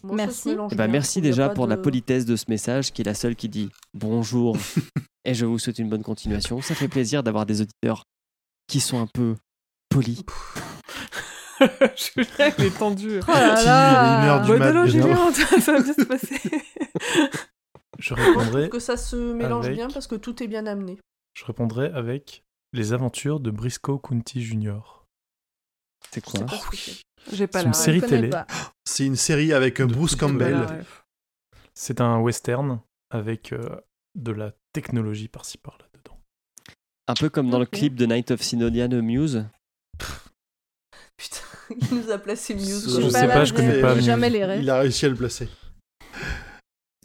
Se 0.09 0.15
Merci. 0.15 0.57
bien, 0.73 0.87
merci 0.89 1.21
déjà 1.21 1.49
pour 1.49 1.67
la 1.67 1.77
politesse 1.77 2.25
de 2.27 2.37
ce 2.37 2.45
message, 2.49 2.93
qui 2.93 3.03
est 3.03 3.05
la 3.05 3.15
seule 3.15 3.37
qui 3.37 3.49
dit 3.49 3.71
bonjour 3.95 4.57
et 5.25 5.35
je 5.35 5.47
vous 5.47 5.59
souhaite 5.59 5.79
une 5.79 5.89
bonne 5.89 6.03
continuation. 6.03 6.61
Ça 6.61 6.75
fait 6.75 6.89
plaisir 6.89 7.23
d'avoir 7.23 7.47
des 7.47 7.63
auditeurs 7.63 8.05
qui 8.67 8.81
sont 8.81 9.01
un 9.01 9.07
peu 9.07 9.37
polis. 9.89 10.23
Julien, 11.61 12.53
il 12.59 12.65
est 12.65 12.79
tendu. 12.79 13.21
Oh 13.23 13.31
là 13.33 13.55
là. 13.65 14.23
une 14.23 14.29
heure 14.29 14.43
du 14.43 14.53
Bon, 14.53 14.59
mat, 14.59 14.73
non, 14.73 14.85
bien 14.85 14.91
Julien, 14.93 15.33
ça 15.33 15.73
va 15.73 15.81
bien 15.83 15.95
se 15.95 16.05
passer. 16.05 16.41
Je 17.99 18.15
Moi, 18.15 18.25
je 18.25 18.29
répondrai, 18.29 18.69
que 18.69 18.79
ça 18.81 18.97
se 18.97 19.17
mélange 19.17 19.67
avec- 19.67 19.77
bien 19.77 19.89
parce 19.89 20.07
que 20.07 20.17
tout 20.17 20.43
est 20.43 20.49
bien 20.49 20.67
amené. 20.67 20.99
je 21.35 21.45
répondrai 21.45 21.87
avec 21.95 22.43
les 22.73 22.93
aventures 22.93 23.39
de 23.41 23.51
Briscoe 23.51 23.99
County 24.03 24.43
Jr. 24.43 24.81
C'est 26.11 26.23
quoi 26.25 26.41
que 26.71 26.77
c'est. 26.77 27.01
J'ai 27.33 27.47
pas 27.47 27.61
C'est 27.61 27.65
la 27.65 27.69
une 27.69 27.75
série 27.75 28.01
télé. 28.03 28.29
pas. 28.29 28.47
C'est 28.85 29.07
une 29.07 29.17
série 29.17 29.53
avec 29.53 29.79
De- 29.79 29.85
Bruce 29.87 30.15
Campbell. 30.17 30.85
C'est 31.75 32.01
un 32.01 32.19
western 32.21 32.81
avec 33.11 33.53
euh, 33.53 33.81
de 34.15 34.31
la 34.33 34.53
technologie 34.73 35.29
par-ci 35.29 35.59
par-là 35.59 35.87
dedans. 35.95 36.19
Un 37.09 37.15
peu 37.15 37.29
comme 37.31 37.51
dans 37.51 37.59
le 37.59 37.67
clip 37.67 37.95
de 37.95 38.07
Night 38.07 38.31
of 38.31 38.41
Synodia 38.43 38.89
de 38.89 39.01
Muse. 39.01 39.47
Putain, 41.17 41.41
il 41.91 41.97
nous 41.99 42.11
a 42.11 42.19
placé 42.19 42.55
Muse. 42.55 42.97
Je 42.97 43.01
quoi. 43.03 43.11
sais 43.21 43.27
pas, 43.29 43.45
je 43.45 43.55
connais 43.55 43.81
pas 43.81 43.99
jamais 44.01 44.31
les 44.31 44.45
rêves. 44.45 44.63
Il 44.63 44.71
a 44.71 44.81
réussi 44.81 45.07
à 45.07 45.09
le 45.09 45.15
placer. 45.17 45.49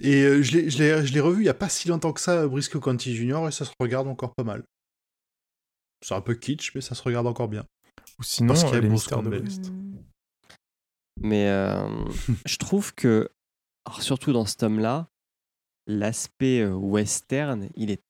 Et 0.02 0.24
euh, 0.24 0.42
je 0.42 0.54
l'ai- 0.58 0.70
je 0.70 0.78
l'ai 0.78 1.06
je 1.06 1.14
l'ai 1.14 1.20
revu 1.20 1.44
il 1.44 1.46
y 1.46 1.50
a 1.50 1.54
pas 1.54 1.68
si 1.70 1.88
longtemps 1.90 2.14
que 2.14 2.22
ça, 2.22 2.48
Briscoe 2.48 2.80
County 2.80 3.16
Junior, 3.16 3.48
et 3.48 3.52
ça 3.52 3.66
se 3.66 3.72
regarde 3.80 4.08
encore 4.08 4.34
pas 4.34 4.44
mal. 4.44 4.64
C'est 6.06 6.14
un 6.16 6.22
peu 6.22 6.36
kitsch, 6.36 6.74
mais 6.74 6.82
ça 6.82 6.96
se 6.96 7.04
regarde 7.04 7.28
encore 7.28 7.50
bien. 7.50 7.66
Ou 8.18 8.24
sinon, 8.24 8.54
Parce 8.54 8.64
qu'il 8.64 8.72
y 8.72 8.76
a 8.76 8.78
euh, 8.78 8.82
les 8.82 8.88
Bruce 8.88 9.02
mystères 9.02 9.22
de 9.24 9.30
l'Ouest. 9.30 9.72
Mais 11.22 11.48
euh, 11.50 11.88
je 12.46 12.58
trouve 12.58 12.94
que, 12.94 13.30
alors 13.86 14.02
surtout 14.02 14.32
dans 14.34 14.46
ce 14.46 14.56
tome-là, 14.58 15.08
l'aspect 15.88 16.62
euh, 16.62 16.74
western, 16.74 17.70
il 17.76 17.92
est 17.92 18.02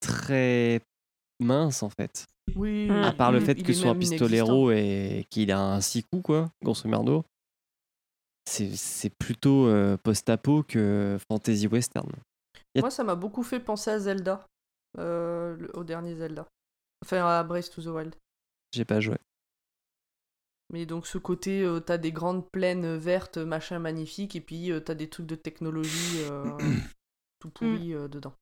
très 0.00 0.80
mince 1.40 1.82
en 1.82 1.90
fait. 1.90 2.26
Oui, 2.56 2.88
À 2.90 3.08
À 3.08 3.12
part 3.12 3.32
le 3.32 3.40
fait 3.40 3.62
que 3.62 3.72
soit 3.72 3.90
un 3.90 3.94
pistolero 3.94 4.70
et 4.72 5.24
qu'il 5.30 5.52
a 5.52 5.60
un 5.60 5.80
six 5.80 6.02
coups, 6.04 6.22
quoi, 6.24 6.50
grosso 6.62 6.88
merdo. 6.88 7.24
C'est 8.46 9.10
plutôt 9.16 9.66
euh, 9.68 9.96
post-apo 9.96 10.64
que 10.64 11.16
fantasy 11.30 11.68
western. 11.68 12.10
Moi, 12.76 12.90
ça 12.90 13.04
m'a 13.04 13.14
beaucoup 13.14 13.42
fait 13.44 13.60
penser 13.60 13.90
à 13.90 13.98
Zelda, 14.00 14.44
euh, 14.98 15.56
le- 15.56 15.76
au 15.76 15.84
dernier 15.84 16.16
Zelda. 16.16 16.46
Enfin, 17.04 17.24
à 17.24 17.44
Breath 17.44 17.70
to 17.70 17.80
the 17.82 17.86
Wild. 17.86 18.16
J'ai 18.74 18.84
pas 18.84 19.00
joué. 19.00 19.16
Mais 20.72 20.86
donc, 20.86 21.06
ce 21.06 21.18
côté, 21.18 21.62
euh, 21.62 21.80
t'as 21.80 21.98
des 21.98 22.12
grandes 22.12 22.48
plaines 22.50 22.96
vertes, 22.96 23.38
machin 23.38 23.78
magnifique, 23.80 24.36
et 24.36 24.40
puis 24.40 24.70
euh, 24.70 24.78
t'as 24.80 24.94
des 24.94 25.08
trucs 25.08 25.26
de 25.26 25.34
technologie 25.34 26.20
euh, 26.30 26.44
tout 27.40 27.50
pourris 27.50 27.92
euh, 27.94 28.06
dedans. 28.08 28.32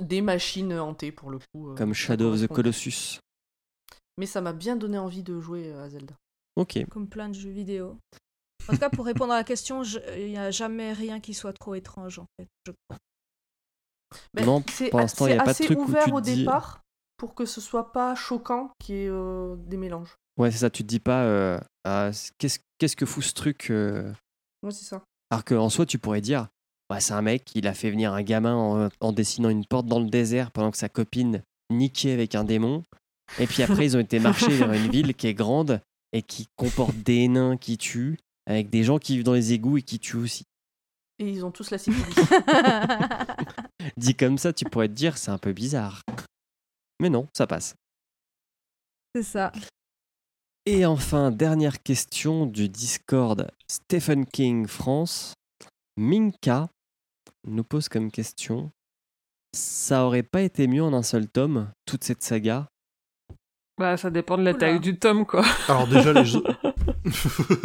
Des 0.00 0.22
machines 0.22 0.72
hantées, 0.78 1.12
pour 1.12 1.30
le 1.30 1.38
coup. 1.38 1.70
euh, 1.70 1.74
Comme 1.74 1.94
Shadow 1.94 2.32
of 2.32 2.40
the. 2.40 2.46
Colossus. 2.46 3.18
Mais 4.18 4.26
ça 4.26 4.40
m'a 4.40 4.52
bien 4.52 4.76
donné 4.76 4.98
envie 4.98 5.22
de 5.22 5.40
jouer 5.40 5.72
à 5.72 5.88
Zelda. 5.90 6.14
Ok. 6.56 6.78
Comme 6.90 7.08
plein 7.08 7.28
de 7.28 7.34
jeux 7.34 7.50
vidéo. 7.50 7.98
En 8.68 8.74
tout 8.74 8.78
cas, 8.78 8.90
pour 8.90 9.04
répondre 9.06 9.32
à 9.32 9.36
la 9.38 9.44
question, 9.44 9.82
il 9.82 10.28
n'y 10.28 10.38
a 10.38 10.50
jamais 10.52 10.92
rien 10.92 11.18
qui 11.18 11.34
soit 11.34 11.52
trop 11.52 11.74
étrange, 11.74 12.18
en 12.20 12.26
fait. 12.38 12.46
je 12.66 12.72
crois. 12.86 12.98
Ben, 14.34 14.44
Non, 14.46 14.62
c'est 14.70 14.90
pour 14.90 15.00
l'instant, 15.00 15.26
il 15.26 15.30
c'est 15.30 15.36
y 15.36 15.38
a 15.38 15.42
pas 15.42 15.46
de 15.46 15.50
assez 15.50 15.64
truc 15.64 15.78
où 15.78 15.82
ouvert 15.82 16.04
tu 16.04 16.10
te 16.10 16.14
au 16.16 16.20
dis- 16.20 16.36
départ 16.36 16.82
pour 17.16 17.34
que 17.34 17.44
ce 17.46 17.60
soit 17.60 17.92
pas 17.92 18.14
choquant 18.14 18.70
qu'il 18.78 18.94
y 18.94 18.98
ait 19.04 19.08
euh, 19.08 19.56
des 19.56 19.76
mélanges. 19.78 20.14
Ouais, 20.38 20.50
c'est 20.50 20.58
ça, 20.58 20.70
tu 20.70 20.82
te 20.82 20.88
dis 20.88 21.00
pas 21.00 21.24
euh, 21.24 21.58
Ah, 21.84 22.10
qu'est-ce 22.38 22.58
qu'est-ce 22.78 22.96
que 22.96 23.06
fout 23.06 23.22
ce 23.22 23.34
truc 23.34 23.68
euh 23.70 24.12
Ouais, 24.62 24.70
c'est 24.70 24.84
ça. 24.84 25.02
Alors 25.30 25.44
qu'en 25.44 25.68
soi, 25.68 25.86
tu 25.86 25.98
pourrais 25.98 26.20
dire 26.20 26.48
bah, 26.88 27.00
c'est 27.00 27.14
un 27.14 27.22
mec, 27.22 27.52
il 27.54 27.66
a 27.66 27.74
fait 27.74 27.90
venir 27.90 28.12
un 28.12 28.22
gamin 28.22 28.54
en, 28.54 28.88
en 29.00 29.12
dessinant 29.12 29.48
une 29.48 29.64
porte 29.64 29.86
dans 29.86 29.98
le 29.98 30.10
désert 30.10 30.50
pendant 30.50 30.70
que 30.70 30.76
sa 30.76 30.90
copine 30.90 31.42
niquait 31.70 32.12
avec 32.12 32.34
un 32.34 32.44
démon. 32.44 32.82
Et 33.38 33.46
puis 33.46 33.62
après, 33.62 33.86
ils 33.86 33.96
ont 33.96 34.00
été 34.00 34.18
marcher 34.18 34.48
vers 34.48 34.72
une 34.72 34.90
ville 34.90 35.14
qui 35.14 35.26
est 35.26 35.32
grande 35.34 35.80
et 36.12 36.20
qui 36.22 36.48
comporte 36.56 36.94
des 36.96 37.28
nains 37.28 37.56
qui 37.56 37.78
tuent, 37.78 38.18
avec 38.46 38.68
des 38.68 38.84
gens 38.84 38.98
qui 38.98 39.14
vivent 39.14 39.24
dans 39.24 39.32
les 39.32 39.54
égouts 39.54 39.78
et 39.78 39.82
qui 39.82 39.98
tuent 39.98 40.18
aussi. 40.18 40.44
Et 41.18 41.30
ils 41.30 41.44
ont 41.44 41.50
tous 41.50 41.70
la 41.70 41.78
syphilis. 41.78 42.14
Dit 43.96 44.14
comme 44.14 44.38
ça, 44.38 44.52
tu 44.52 44.64
pourrais 44.64 44.88
te 44.88 44.92
dire 44.92 45.16
c'est 45.16 45.30
un 45.30 45.38
peu 45.38 45.52
bizarre. 45.52 46.02
Mais 47.00 47.08
non, 47.08 47.26
ça 47.36 47.46
passe. 47.46 47.74
C'est 49.14 49.22
ça. 49.22 49.52
Et 50.64 50.86
enfin, 50.86 51.30
dernière 51.30 51.82
question 51.82 52.46
du 52.46 52.68
Discord 52.68 53.50
Stephen 53.68 54.26
King 54.26 54.66
France. 54.66 55.34
Minka 55.96 56.68
nous 57.46 57.64
pose 57.64 57.88
comme 57.88 58.10
question 58.10 58.70
ça 59.54 60.04
aurait 60.04 60.22
pas 60.22 60.40
été 60.40 60.66
mieux 60.66 60.82
en 60.82 60.92
un 60.92 61.02
seul 61.02 61.28
tome, 61.28 61.70
toute 61.84 62.04
cette 62.04 62.22
saga? 62.22 62.68
Bah, 63.78 63.96
ça 63.96 64.10
dépend 64.10 64.38
de 64.38 64.42
la 64.42 64.50
Oula. 64.52 64.60
taille 64.60 64.80
du 64.80 64.98
tome, 64.98 65.26
quoi. 65.26 65.44
Alors 65.68 65.86
déjà, 65.86 66.12
les 66.12 66.24
jeux... 66.24 66.42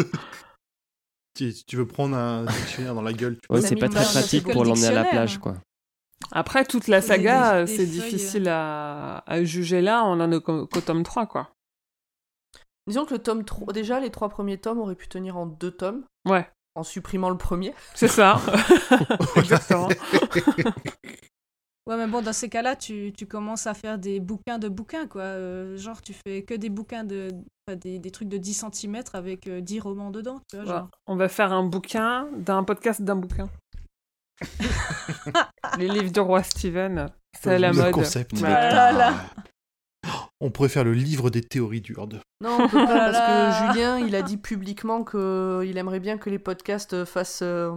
tu, 1.33 1.53
tu 1.67 1.75
veux 1.75 1.87
prendre 1.87 2.15
un 2.15 2.45
dictionnaire 2.45 2.95
dans 2.95 3.01
la 3.01 3.13
gueule, 3.13 3.37
tu 3.37 3.53
Ouais, 3.53 3.61
c'est 3.61 3.75
pas 3.75 3.89
très 3.89 4.03
pratique 4.03 4.51
pour 4.51 4.63
le 4.63 4.69
l'emmener 4.69 4.87
à 4.87 4.91
la 4.91 5.05
plage, 5.05 5.37
quoi. 5.37 5.55
Après, 6.31 6.65
toute 6.65 6.87
la 6.87 7.01
saga, 7.01 7.65
c'est 7.67 7.85
difficile 7.85 8.49
à, 8.49 9.23
à 9.25 9.43
juger 9.43 9.81
là. 9.81 10.03
On 10.03 10.19
en 10.19 10.31
a 10.31 10.39
qu'au 10.39 10.65
tome 10.65 11.03
3, 11.03 11.27
quoi. 11.27 11.51
Disons 12.87 13.05
que 13.05 13.13
le 13.13 13.19
tome 13.19 13.43
3, 13.43 13.73
déjà 13.73 13.99
les 13.99 14.09
trois 14.09 14.29
premiers 14.29 14.57
tomes 14.57 14.79
auraient 14.79 14.95
pu 14.95 15.07
tenir 15.07 15.37
en 15.37 15.45
deux 15.45 15.71
tomes, 15.71 16.05
Ouais, 16.25 16.49
en 16.75 16.83
supprimant 16.83 17.29
le 17.29 17.37
premier. 17.37 17.73
c'est 17.93 18.07
ça. 18.07 18.39
Exactement. 19.35 19.89
Ouais, 21.85 21.95
mais 21.95 22.07
bon, 22.07 22.21
dans 22.21 22.33
ces 22.33 22.49
cas-là, 22.49 22.75
tu, 22.75 23.13
tu 23.17 23.25
commences 23.27 23.65
à 23.65 23.73
faire 23.73 23.97
des 23.97 24.19
bouquins 24.19 24.59
de 24.59 24.67
bouquins, 24.67 25.07
quoi. 25.07 25.21
Euh, 25.21 25.77
genre, 25.77 26.01
tu 26.01 26.13
fais 26.13 26.43
que 26.43 26.53
des 26.53 26.69
bouquins 26.69 27.05
de. 27.05 27.29
des, 27.81 27.97
des 27.99 28.11
trucs 28.11 28.27
de 28.27 28.37
10 28.37 28.65
cm 28.73 29.01
avec 29.13 29.47
euh, 29.47 29.61
10 29.61 29.79
romans 29.79 30.11
dedans, 30.11 30.41
tu 30.49 30.57
vois. 30.57 30.65
Voilà. 30.65 30.79
Genre. 30.81 30.89
On 31.07 31.15
va 31.15 31.29
faire 31.29 31.53
un 31.53 31.63
bouquin 31.63 32.27
d'un 32.37 32.63
podcast 32.65 33.01
d'un 33.01 33.15
bouquin. 33.15 33.47
Les 35.77 35.87
livres 35.87 36.11
du 36.11 36.19
roi 36.19 36.43
Steven, 36.43 37.07
c'est 37.41 37.57
la 37.57 37.71
le 37.71 37.77
mode. 37.77 37.91
concept. 37.93 38.33
Ouais. 38.33 38.49
On 40.39 40.51
pourrait 40.51 40.69
faire 40.69 40.83
le 40.83 40.93
livre 40.93 41.29
des 41.29 41.41
théories 41.41 41.81
d'Urde. 41.81 42.21
Non, 42.41 42.57
on 42.61 42.67
peut 42.67 42.77
pas, 42.77 43.09
Oh 43.09 43.11
parce 43.11 43.17
que 43.17 43.73
Julien, 43.73 43.97
il 43.99 44.15
a 44.15 44.21
dit 44.21 44.37
publiquement 44.37 45.03
qu'il 45.03 45.77
aimerait 45.77 45.99
bien 45.99 46.17
que 46.17 46.29
les 46.29 46.37
podcasts 46.37 47.05
fassent 47.05 47.41
euh, 47.41 47.71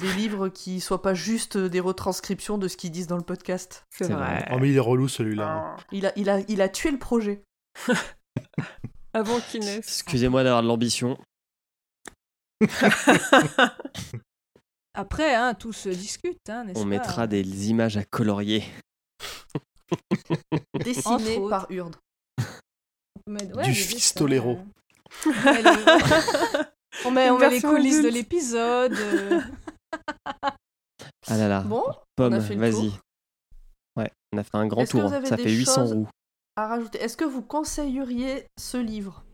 des 0.00 0.12
livres 0.12 0.48
qui 0.48 0.80
soient 0.80 1.00
pas 1.00 1.14
juste 1.14 1.56
des 1.56 1.80
retranscriptions 1.80 2.58
de 2.58 2.68
ce 2.68 2.76
qu'ils 2.76 2.90
disent 2.90 3.06
dans 3.06 3.16
le 3.16 3.22
podcast. 3.22 3.86
C'est 3.90 4.10
vrai. 4.10 4.46
Oh 4.52 4.58
mais 4.58 4.68
il 4.70 4.76
est 4.76 4.80
relou 4.80 5.08
celui-là. 5.08 5.76
Il 5.92 6.04
a, 6.06 6.12
il 6.16 6.28
a, 6.28 6.40
il 6.40 6.60
a 6.60 6.68
tué 6.68 6.90
le 6.90 6.98
projet. 6.98 7.42
Avant 9.14 9.40
qu'il 9.40 9.60
naisse. 9.60 10.02
Excusez-moi 10.02 10.44
d'avoir 10.44 10.62
de 10.62 10.68
l'ambition. 10.68 11.16
Après, 14.94 15.34
hein, 15.34 15.54
tout 15.54 15.72
se 15.72 15.88
discute, 15.88 16.38
hein, 16.48 16.64
n'est-ce 16.64 16.78
On 16.78 16.82
pas 16.82 16.88
mettra 16.88 17.26
des 17.26 17.70
images 17.70 17.96
à 17.96 18.04
colorier. 18.04 18.62
Dessiné 20.82 21.36
autres. 21.38 21.50
par 21.50 21.66
Urde. 21.70 21.96
On 23.26 23.30
met- 23.32 23.46
Du 23.64 23.74
fistolero. 23.74 24.58
euh. 25.26 25.30
On 25.34 25.50
met, 25.52 25.62
le- 25.62 26.64
on 27.06 27.10
met, 27.10 27.30
on 27.30 27.34
Une 27.34 27.40
met 27.40 27.50
les 27.50 27.60
coulisses 27.60 28.02
de 28.02 28.08
l'épisode. 28.08 28.92
euh. 28.94 29.40
Ah 31.28 31.36
là 31.38 31.48
là. 31.48 31.60
Bon, 31.62 31.82
Pomme, 32.16 32.38
vas-y. 32.38 32.92
Ouais, 33.96 34.10
on 34.32 34.38
a 34.38 34.42
fait 34.44 34.56
un 34.56 34.66
grand 34.66 34.84
tour. 34.86 35.08
Ça 35.08 35.36
fait 35.36 35.50
800 35.52 35.74
choses- 35.74 35.92
roues. 35.92 36.08
à 36.56 36.66
rajouter? 36.68 36.98
Est-ce 37.00 37.16
que 37.16 37.24
vous 37.24 37.42
conseilleriez 37.42 38.46
ce 38.58 38.76
livre? 38.76 39.24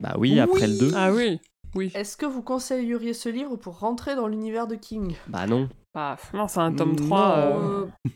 Bah 0.00 0.14
oui, 0.18 0.38
après 0.40 0.66
le 0.66 0.78
2. 0.78 0.92
Ah 0.96 1.12
oui, 1.12 1.40
oui. 1.74 1.90
Est-ce 1.94 2.16
que 2.16 2.26
vous 2.26 2.42
conseilleriez 2.42 3.14
ce 3.14 3.28
livre 3.28 3.56
pour 3.56 3.78
rentrer 3.78 4.14
dans 4.16 4.26
l'univers 4.28 4.66
de 4.66 4.74
King? 4.76 5.14
Bah 5.28 5.46
non. 5.46 5.68
Bah, 5.94 6.16
non, 6.34 6.46
c'est 6.48 6.60
un 6.60 6.72
tome 6.72 6.94
Non. 6.96 7.06
3. 7.06 7.30
euh, 7.38 7.52
Euh, 7.86 7.86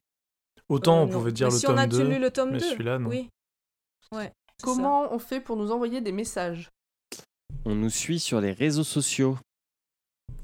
Autant 0.72 1.00
euh, 1.00 1.02
on 1.02 1.06
non. 1.06 1.12
pouvait 1.12 1.32
dire 1.32 1.48
Mais 1.48 1.52
le 1.52 1.58
si 1.58 1.66
tome 1.66 1.74
on 1.74 1.78
a 1.78 1.86
2. 1.86 1.98
tenu 1.98 2.18
le 2.18 2.30
tome 2.30 2.50
mais 2.52 2.58
2, 2.58 2.64
celui-là, 2.70 2.98
non. 2.98 3.08
Oui. 3.10 3.28
Ouais. 4.12 4.32
Comment 4.62 5.12
on 5.12 5.18
fait 5.18 5.40
pour 5.40 5.56
nous 5.56 5.70
envoyer 5.70 6.00
des 6.00 6.12
messages? 6.12 6.70
On 7.64 7.74
nous 7.74 7.90
suit 7.90 8.18
sur 8.18 8.40
les 8.40 8.52
réseaux 8.52 8.84
sociaux. 8.84 9.36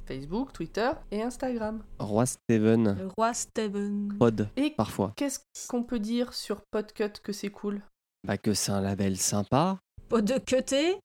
Facebook, 0.07 0.53
Twitter 0.53 0.91
et 1.11 1.23
Instagram. 1.23 1.83
Roi. 1.99 2.27
Steven, 2.27 2.97
Le 2.99 3.09
roi 3.17 3.35
Steven. 3.35 4.15
Pod, 4.19 4.49
Et 4.57 4.71
parfois. 4.71 5.13
qu'est-ce 5.17 5.41
qu'on 5.69 5.83
peut 5.83 5.99
dire 5.99 6.33
sur 6.35 6.61
Podcut 6.71 7.13
que 7.23 7.33
c'est 7.33 7.51
cool? 7.51 7.83
Bah 8.27 8.37
que 8.39 8.55
c'est 8.55 8.73
un 8.73 8.81
label 8.81 9.17
sympa. 9.17 9.79
Pas 10.09 10.23
de 10.23 10.39
cuté. 10.39 10.97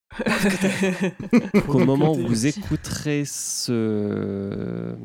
Qu'au 1.67 1.79
moment 1.85 2.13
où 2.13 2.25
vous 2.27 2.45
écouterez 2.47 3.25
ce... 3.25 4.95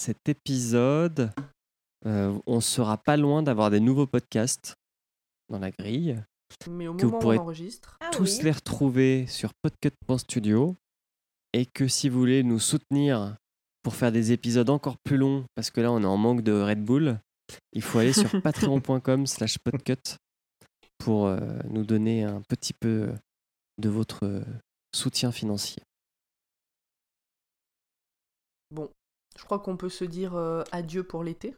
cet 0.00 0.28
épisode, 0.28 1.32
euh, 2.06 2.38
on 2.46 2.60
sera 2.60 2.96
pas 2.98 3.16
loin 3.16 3.42
d'avoir 3.42 3.70
des 3.70 3.80
nouveaux 3.80 4.06
podcasts 4.06 4.74
dans 5.48 5.58
la 5.58 5.70
grille. 5.70 6.22
Mais 6.70 6.86
au 6.86 6.94
Que 6.94 7.06
vous 7.06 7.16
où 7.16 7.18
pourrez 7.18 7.38
on 7.38 7.42
enregistre. 7.42 7.98
Ah 8.00 8.10
tous 8.12 8.38
oui. 8.38 8.44
les 8.44 8.52
retrouver 8.52 9.26
sur 9.26 9.52
podcut.studio 9.62 10.76
et 11.52 11.66
que 11.66 11.88
si 11.88 12.08
vous 12.08 12.18
voulez 12.18 12.42
nous 12.42 12.58
soutenir 12.58 13.36
pour 13.82 13.94
faire 13.94 14.12
des 14.12 14.32
épisodes 14.32 14.70
encore 14.70 14.96
plus 15.04 15.16
longs, 15.16 15.44
parce 15.54 15.70
que 15.70 15.80
là 15.80 15.90
on 15.92 16.02
est 16.02 16.06
en 16.06 16.16
manque 16.16 16.42
de 16.42 16.52
Red 16.52 16.84
Bull, 16.84 17.18
il 17.72 17.82
faut 17.82 17.98
aller 17.98 18.12
sur 18.12 18.30
patreon.com 18.42 19.26
slash 19.26 19.58
podcut 19.58 20.16
pour 20.98 21.26
euh, 21.26 21.38
nous 21.68 21.84
donner 21.84 22.24
un 22.24 22.40
petit 22.42 22.72
peu 22.72 23.12
de 23.78 23.88
votre 23.88 24.24
euh, 24.24 24.44
soutien 24.94 25.32
financier. 25.32 25.82
Je 29.36 29.44
crois 29.44 29.58
qu'on 29.58 29.76
peut 29.76 29.88
se 29.88 30.04
dire 30.04 30.34
euh, 30.34 30.62
adieu 30.72 31.04
pour 31.04 31.24
l'été. 31.24 31.54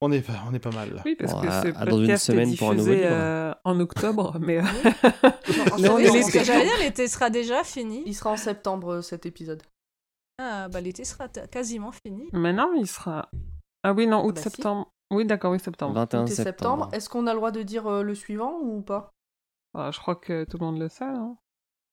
On 0.00 0.10
est 0.12 0.20
pas, 0.20 0.32
on 0.48 0.52
est 0.54 0.58
pas 0.58 0.70
mal 0.72 0.92
là. 0.94 1.02
Oui, 1.04 1.16
parce 1.16 1.32
Bon, 1.32 1.40
que 1.42 1.46
à- 1.46 1.62
ce 1.62 1.68
à 1.68 1.72
dans 1.84 1.96
une 1.96 2.02
podcast 2.02 2.24
semaine 2.26 2.50
est 2.52 2.56
pour 2.56 2.70
un 2.70 2.74
nouveau 2.74 2.90
euh, 2.92 3.54
en 3.64 3.80
octobre, 3.80 4.36
mais 4.40 4.58
euh, 4.58 4.62
En 5.72 5.76
Là, 5.76 5.94
on 5.94 5.96
fait, 5.96 6.04
est 6.04 6.06
c'est 6.08 6.12
l'été. 6.18 6.22
ce 6.22 6.32
que 6.38 6.44
j'allais 6.44 6.64
dire, 6.64 6.78
l'été 6.80 7.08
sera 7.08 7.30
déjà 7.30 7.64
fini. 7.64 8.02
Il 8.06 8.14
sera 8.14 8.30
en 8.30 8.36
septembre 8.36 8.94
euh, 8.94 9.02
cet 9.02 9.26
épisode. 9.26 9.62
Ah, 10.38 10.68
bah 10.68 10.80
l'été 10.80 11.04
sera 11.04 11.28
quasiment 11.28 11.92
fini. 11.92 12.28
maintenant 12.32 12.72
il 12.72 12.86
sera. 12.86 13.28
Ah 13.82 13.92
oui, 13.92 14.06
non, 14.06 14.18
Bah, 14.18 14.22
si. 14.24 14.28
août-septembre. 14.48 14.90
Oui, 15.12 15.24
d'accord, 15.26 15.52
oui, 15.52 15.60
septembre. 15.60 15.94
21 15.94 16.22
Août 16.22 16.30
et 16.30 16.34
septembre. 16.34 16.44
septembre. 16.84 16.88
Est-ce 16.94 17.08
qu'on 17.08 17.26
a 17.26 17.32
le 17.32 17.38
droit 17.38 17.50
de 17.50 17.62
dire 17.62 17.86
euh, 17.86 18.02
le 18.02 18.14
suivant 18.14 18.58
ou 18.60 18.80
pas? 18.82 19.10
Ah, 19.74 19.90
je 19.92 19.98
crois 19.98 20.16
que 20.16 20.44
tout 20.44 20.56
le 20.58 20.64
monde 20.66 20.78
le 20.78 20.88
sait. 20.88 21.04
hein. 21.04 21.36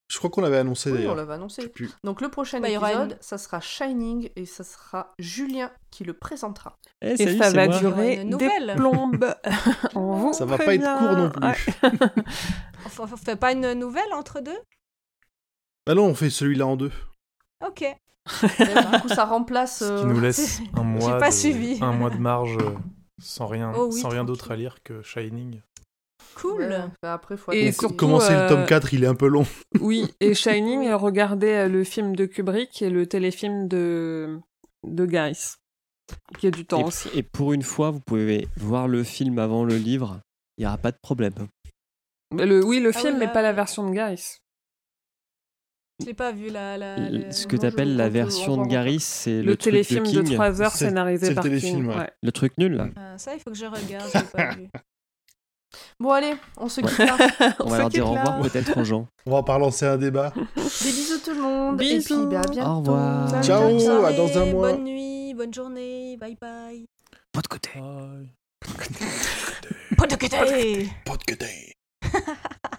Je 0.09 0.17
crois 0.19 0.29
qu'on 0.29 0.39
l'avait 0.41 0.57
annoncé 0.57 0.89
Oui, 0.89 0.95
on 0.95 0.99
d'ailleurs. 0.99 1.15
l'avait 1.15 1.33
annoncé. 1.33 1.67
plus. 1.67 1.91
Donc 2.03 2.21
le 2.21 2.29
prochain 2.29 2.61
Bah, 2.61 2.69
épisode, 2.69 3.11
une- 3.11 3.17
ça 3.19 3.37
sera 3.37 3.59
Shining 3.59 4.29
et 4.37 4.45
ça 4.45 4.63
sera 4.63 5.13
Julien 5.19 5.69
qui 5.91 6.05
le 6.05 6.13
présentera. 6.13 6.77
Eh, 7.01 7.11
Et 7.11 7.17
salut, 7.17 7.37
ça 7.37 7.51
va 7.51 7.67
moi. 7.67 7.77
durer 7.79 8.15
des 8.17 8.23
nouvelle. 8.23 8.73
plombes. 8.77 9.35
On 9.95 10.13
vous 10.13 10.33
Ça 10.33 10.45
va 10.45 10.57
pas 10.57 10.75
être 10.75 10.97
court 10.97 11.17
non 11.17 11.29
plus. 11.29 11.43
Ouais. 11.43 11.91
On 12.99 13.07
fait 13.17 13.35
pas 13.35 13.51
une 13.51 13.73
nouvelle 13.73 14.13
entre 14.13 14.39
deux? 14.39 14.57
Bah 15.85 15.93
non, 15.93 16.05
on 16.05 16.15
fait 16.15 16.29
celui-là 16.29 16.65
en 16.67 16.75
deux. 16.77 16.91
Ok. 17.65 17.81
Et 17.81 17.95
du 18.91 19.01
coup, 19.01 19.07
ça 19.09 19.25
remplace. 19.25 19.79
Ce 19.79 19.83
euh, 19.85 19.99
qui 20.01 20.05
nous 20.05 20.19
laisse 20.19 20.61
un 20.75 20.83
mois, 20.83 21.17
pas 21.17 21.29
de, 21.29 21.33
suivi. 21.33 21.79
un 21.81 21.91
mois 21.93 22.09
de 22.09 22.17
marge 22.17 22.57
euh, 22.57 22.71
sans 23.21 23.47
rien, 23.47 23.71
Oh 23.75 23.89
oui, 23.91 23.99
sans 23.99 24.09
rien 24.09 24.23
d'autre 24.23 24.51
à 24.51 24.55
lire 24.55 24.77
que 24.83 25.01
Shining. 25.01 25.61
Cool. 26.41 26.61
ouais, 26.61 26.79
bah 27.01 27.13
après, 27.13 27.35
faut 27.37 27.51
Et 27.51 27.71
surtout, 27.71 27.95
Commencer 27.95 28.33
le 28.33 28.47
tome 28.47 28.59
euh, 28.61 28.65
4, 28.65 28.93
il 28.93 29.03
est 29.03 29.07
un 29.07 29.15
peu 29.15 29.27
long. 29.27 29.45
Oui, 29.81 30.05
et 30.19 30.33
Shining, 30.33 30.87
euh, 30.87 30.95
regardez 30.97 31.51
euh, 31.53 31.67
le 31.67 31.83
film 31.83 32.15
de 32.15 32.25
Kubrick 32.25 32.81
et 32.81 32.89
le 32.89 33.07
téléfilm 33.07 33.67
de, 33.67 34.39
de 34.85 35.05
Guys, 35.05 35.55
qui 36.37 36.47
a 36.47 36.51
du 36.51 36.65
temps 36.65 36.81
Et, 36.81 36.83
aussi. 36.83 37.09
et 37.15 37.23
pour 37.23 37.53
une 37.53 37.63
fois, 37.63 37.91
vous 37.91 37.99
pouvez 38.01 38.47
voir 38.57 38.87
le 38.87 39.03
film 39.03 39.39
avant 39.39 39.63
le 39.63 39.77
livre. 39.77 40.19
Il 40.57 40.61
n'y 40.61 40.67
aura 40.67 40.77
pas 40.77 40.91
de 40.91 40.97
problème. 41.01 41.33
Mais 42.33 42.45
le, 42.45 42.63
oui, 42.63 42.79
le 42.79 42.89
Ah 42.93 42.99
film, 42.99 43.13
oui, 43.13 43.19
mais 43.21 43.31
pas 43.31 43.41
la 43.41 43.49
ouais. 43.49 43.55
version 43.55 43.89
de 43.89 43.93
Guys. 43.95 44.37
Je 45.99 46.05
l'ai 46.05 46.13
pas 46.13 46.31
vu 46.31 46.49
la. 46.49 46.77
la, 46.77 46.95
L- 46.97 47.21
la- 47.21 47.31
Ce 47.31 47.47
que 47.47 47.55
tu 47.57 47.65
appelles 47.65 47.95
la 47.95 48.09
version 48.09 48.57
de 48.57 48.67
Gary, 48.67 48.99
c'est 48.99 49.41
Le, 49.41 49.55
téléfilm 49.55 50.03
de 50.03 50.11
de, 50.11 50.21
King. 50.21 50.33
3 50.35 50.61
heures 50.61 50.71
scénarisé 50.71 51.25
c'est 51.25 51.29
le 51.31 51.35
par 51.35 51.43
téléfilm, 51.43 51.77
King. 51.77 51.87
ouais. 51.87 51.95
ouais. 51.97 52.11
Le 52.21 52.31
truc 52.31 52.53
nul, 52.59 52.73
là. 52.73 52.87
Ah, 52.95 53.17
ça, 53.17 53.33
il 53.33 53.39
faut 53.39 53.49
que 53.49 53.57
je 53.57 53.65
regarde, 53.65 54.07
je 54.13 54.19
l'ai 54.19 54.25
pas 54.25 54.51
vu. 54.55 54.67
Bon, 55.99 56.11
allez, 56.11 56.35
on 56.57 56.69
se 56.69 56.81
quitte 56.81 56.97
là. 56.99 57.17
On 57.59 57.69
va 57.69 57.77
leur 57.79 57.89
dire 57.89 58.07
au 58.07 58.11
revoir 58.13 58.39
peut-être 58.41 58.79
aux 58.79 58.83
gens. 58.83 59.07
On 59.25 59.31
va 59.31 59.43
pas 59.43 59.55
relancer 59.55 59.85
un 59.85 59.97
débat. 59.97 60.33
Des 60.55 60.91
bisous 60.91 61.19
tout 61.23 61.33
le 61.33 61.41
monde. 61.41 61.77
Bisous. 61.77 62.13
Et 62.13 62.17
puis, 62.17 62.25
bah, 62.35 62.41
à 62.41 62.49
bientôt. 62.49 62.69
Au 62.69 62.77
revoir. 62.79 63.43
Ciao, 63.43 64.05
à 64.05 64.13
dans 64.13 64.37
un 64.37 64.45
mois. 64.45 64.71
Bonne 64.73 64.83
nuit, 64.83 65.33
bonne 65.33 65.53
journée, 65.53 66.17
bye 66.17 66.37
bye. 66.39 66.85
Pas 67.31 67.41
de 67.41 67.47
côté. 67.47 67.69
Pas 69.97 70.07
de 70.07 70.15
côté. 70.15 70.89
Pas 71.05 71.17
de 71.17 71.23
côté. 71.23 71.73
Euh, 72.05 72.09
Qu'est-ce 72.09 72.21
que 72.21 72.76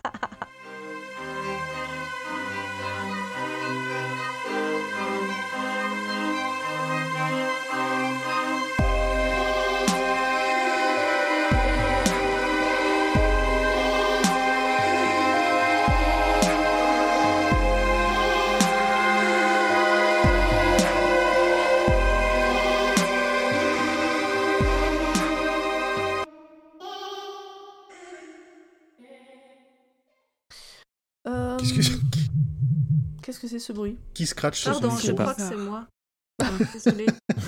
Qu'est-ce 33.29 33.41
que 33.41 33.47
c'est 33.49 33.59
ce 33.59 33.75
bruit? 33.75 33.99
Qui 34.15 34.25
scratch 34.25 34.59
son 34.63 34.71
Pardon, 34.71 34.87
micro? 34.89 35.01
je 35.03 35.07
sais 35.09 35.15
crois 35.15 35.35
que 35.35 35.43
c'est 35.43 35.55
moi. 35.55 35.87
Désolée. 36.73 37.05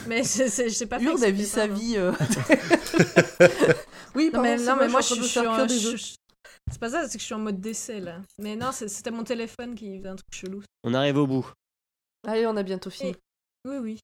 Mais 0.07 0.23
c'est, 0.25 0.69
j'ai 0.69 0.85
pas 0.85 0.99
fait 0.99 1.07
Urde 1.07 1.25
a 1.25 1.31
vu 1.31 1.45
sa 1.47 1.67
vie. 1.67 1.95
euh. 1.97 2.13
oui, 4.15 4.29
Non, 4.31 4.43
mais, 4.43 4.57
pardon, 4.57 4.65
non, 4.73 4.77
mais 4.77 4.89
moi, 4.89 5.01
je 5.01 5.15
je, 5.15 5.23
suis 5.23 5.41
en 5.41 5.67
je- 5.67 5.97
je- 5.97 6.15
C'est 6.71 6.79
pas 6.79 6.91
ça, 6.91 7.09
c'est 7.09 7.17
que 7.17 7.23
je 7.23 7.25
suis 7.25 7.35
en 7.35 7.39
mode 7.39 7.63
décès 7.63 7.99
là. 7.99 8.21
Mais 8.39 8.57
non, 8.57 8.73
c'était 8.73 9.11
mon 9.11 9.25
téléphone 9.25 9.75
qui 9.75 9.97
faisait 9.97 10.09
un 10.11 10.17
truc 10.17 10.29
chelou. 10.35 10.63
On 10.85 10.93
arrive 10.93 11.17
au 11.17 11.27
bout. 11.27 11.51
Allez, 12.29 12.47
on 12.47 12.59
a 12.59 12.63
bientôt 12.63 12.91
fini. 12.91 13.17
Oui, 13.67 13.79
oui. 13.79 13.99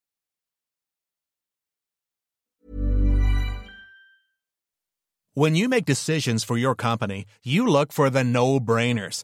When 5.35 5.55
you 5.55 5.69
make 5.69 5.85
decisions 5.85 6.43
for 6.43 6.57
your 6.57 6.75
company, 6.75 7.25
you 7.43 7.67
look 7.67 7.93
for 7.93 8.09
the 8.09 8.23
no-brainers. 8.23 9.23